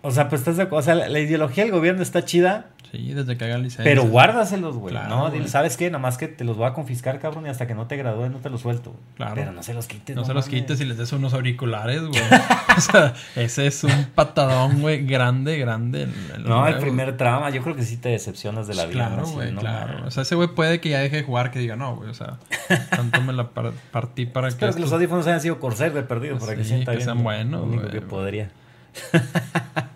O 0.02 0.12
sea, 0.12 0.30
pues 0.30 0.42
estás 0.42 0.58
de 0.58 0.64
acuerdo. 0.64 0.80
O 0.80 0.84
sea, 0.84 0.96
la 0.96 1.20
ideología 1.20 1.64
del 1.64 1.72
gobierno 1.74 2.02
está 2.02 2.24
chida, 2.26 2.68
Sí, 2.92 3.14
desde 3.14 3.38
que 3.38 3.46
hagan 3.46 3.64
licencia. 3.64 3.86
pero 3.86 4.04
guárdaselos, 4.04 4.76
güey. 4.76 4.92
Claro, 4.94 5.10
no, 5.16 5.30
güey. 5.30 5.48
¿sabes 5.48 5.78
qué? 5.78 5.90
Nada 5.90 6.02
más 6.02 6.18
que 6.18 6.28
te 6.28 6.44
los 6.44 6.58
voy 6.58 6.68
a 6.68 6.74
confiscar, 6.74 7.20
cabrón, 7.20 7.46
y 7.46 7.50
hasta 7.50 7.66
que 7.66 7.74
no 7.74 7.88
te 7.88 7.96
gradúes 7.96 8.30
no 8.32 8.40
te 8.40 8.50
los 8.50 8.60
suelto. 8.60 8.90
güey. 8.92 9.02
Claro. 9.16 9.36
Pero 9.36 9.52
no 9.54 9.64
se 9.64 9.74
los 9.74 9.88
quites. 9.88 10.14
No, 10.14 10.24
no 10.24 10.28
se 10.28 10.34
los 10.34 10.48
quites 10.50 10.82
y 10.82 10.86
les 10.86 10.98
des 10.98 11.14
unos 11.14 11.34
auriculares, 11.34 12.02
güey. 12.02 12.22
o 12.78 12.82
sea, 12.82 13.14
ese 13.38 13.68
es 13.68 13.84
un 13.86 14.08
patadón, 14.14 14.82
güey, 14.82 15.06
grande, 15.06 15.58
grande. 15.58 16.10
No, 16.44 16.68
el 16.68 16.80
primer 16.80 17.16
trama, 17.16 17.50
yo 17.50 17.62
creo 17.64 17.78
que 17.78 17.84
sí 17.84 17.96
te 17.96 18.10
decepcionas 18.10 18.68
de 18.68 18.76
la 18.76 18.86
vida. 18.88 19.08
Claro, 19.08 19.26
güey, 19.28 19.54
no 19.54 19.62
claro. 19.62 19.94
mames. 19.94 20.08
O 20.08 20.12
sea, 20.12 20.24
ese 20.24 20.36
güey 20.36 20.50
puede 20.50 20.82
que 20.82 20.90
ya 20.90 21.00
deje 21.00 21.16
de 21.16 21.24
jugar, 21.24 21.52
que 21.52 21.60
diga, 21.60 21.78
no, 21.78 21.96
güey, 21.96 22.10
o 22.10 22.14
sea, 22.14 22.40
tanto 22.90 23.22
me 23.22 23.32
la 23.32 23.52
par- 23.52 23.72
partí 23.92 24.26
para 24.26 24.48
que... 24.50 24.54
Espero 24.56 24.74
que 24.74 24.82
los 24.82 24.92
audífonos 24.92 25.26
hayan 25.28 25.40
sido 25.40 25.60
Corsair 25.62 25.94
de 25.94 26.04
perdido 26.04 26.38
para 26.40 26.56
que 26.58 26.64
Sí, 26.64 26.70
sienta 26.72 26.92
que 26.92 26.98
bien. 26.98 27.06
sean 27.06 27.18
¿no? 27.20 27.24
buenos, 27.24 27.62
Lo 27.62 27.68
único 27.68 27.84
güey. 27.84 27.94
que 27.94 28.02
podría. 28.02 28.52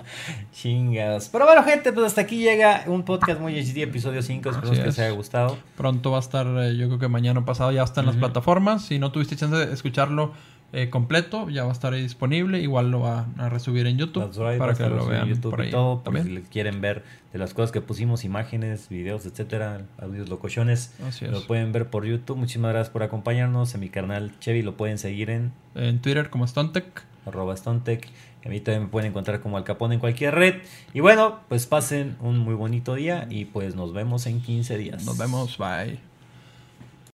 Chingados. 0.65 1.29
Pero 1.29 1.45
bueno, 1.45 1.63
gente, 1.63 1.93
pues 1.93 2.07
hasta 2.07 2.21
aquí 2.21 2.39
llega 2.39 2.85
un 2.87 3.03
podcast 3.03 3.39
muy 3.39 3.53
HD, 3.53 3.83
episodio 3.83 4.23
5. 4.23 4.49
Esperemos 4.49 4.79
que 4.79 4.81
es. 4.81 4.87
les 4.87 4.97
haya 4.97 5.11
gustado. 5.11 5.59
Pronto 5.77 6.09
va 6.09 6.17
a 6.17 6.21
estar, 6.21 6.47
eh, 6.47 6.75
yo 6.75 6.87
creo 6.87 6.97
que 6.97 7.07
mañana 7.07 7.45
pasado 7.45 7.71
ya 7.71 7.83
está 7.83 8.01
en 8.01 8.07
las 8.07 8.15
plataformas. 8.15 8.83
Si 8.83 8.97
no 8.97 9.11
tuviste 9.11 9.35
chance 9.35 9.55
de 9.55 9.71
escucharlo 9.71 10.33
eh, 10.73 10.89
completo, 10.89 11.51
ya 11.51 11.65
va 11.65 11.69
a 11.69 11.71
estar 11.71 11.93
ahí 11.93 12.01
disponible. 12.01 12.61
Igual 12.61 12.89
lo 12.89 13.01
va 13.01 13.27
a 13.37 13.49
resubir 13.49 13.85
en 13.85 13.99
YouTube 13.99 14.23
right, 14.23 14.57
para 14.57 14.73
que 14.73 14.89
lo 14.89 15.05
vean 15.05 15.27
YouTube 15.27 15.51
por 15.51 15.61
ahí 15.61 15.67
y 15.67 15.71
todo, 15.71 16.01
por 16.01 16.19
si 16.19 16.41
quieren 16.49 16.81
ver 16.81 17.03
de 17.31 17.37
las 17.37 17.53
cosas 17.53 17.71
que 17.71 17.81
pusimos, 17.81 18.25
imágenes, 18.25 18.89
videos, 18.89 19.27
etcétera, 19.27 19.83
audios 19.99 20.29
locochones. 20.29 20.95
Así 21.07 21.25
es. 21.25 21.31
Lo 21.31 21.45
pueden 21.45 21.73
ver 21.73 21.91
por 21.91 22.05
YouTube. 22.05 22.37
Muchísimas 22.37 22.71
gracias 22.71 22.89
por 22.91 23.03
acompañarnos. 23.03 23.75
En 23.75 23.81
mi 23.81 23.89
canal 23.89 24.31
Chevy 24.39 24.63
lo 24.63 24.75
pueden 24.77 24.97
seguir 24.97 25.29
en 25.29 25.51
En 25.75 26.01
Twitter 26.01 26.31
como 26.31 26.47
Stontech. 26.47 27.03
arroba 27.27 27.55
Stontech. 27.55 28.09
A 28.45 28.49
mí 28.49 28.59
también 28.59 28.83
me 28.83 28.89
pueden 28.89 29.09
encontrar 29.09 29.41
como 29.41 29.57
Al 29.57 29.63
Capone 29.63 29.95
en 29.95 29.99
cualquier 29.99 30.35
red. 30.35 30.55
Y 30.93 30.99
bueno, 30.99 31.39
pues 31.49 31.65
pasen 31.65 32.15
un 32.21 32.37
muy 32.37 32.53
bonito 32.53 32.93
día 32.93 33.27
y 33.29 33.45
pues 33.45 33.75
nos 33.75 33.91
vemos 33.91 34.27
en 34.27 34.41
15 34.41 34.77
días. 34.77 35.05
Nos 35.05 35.17
vemos, 35.17 35.57
bye. 35.57 36.14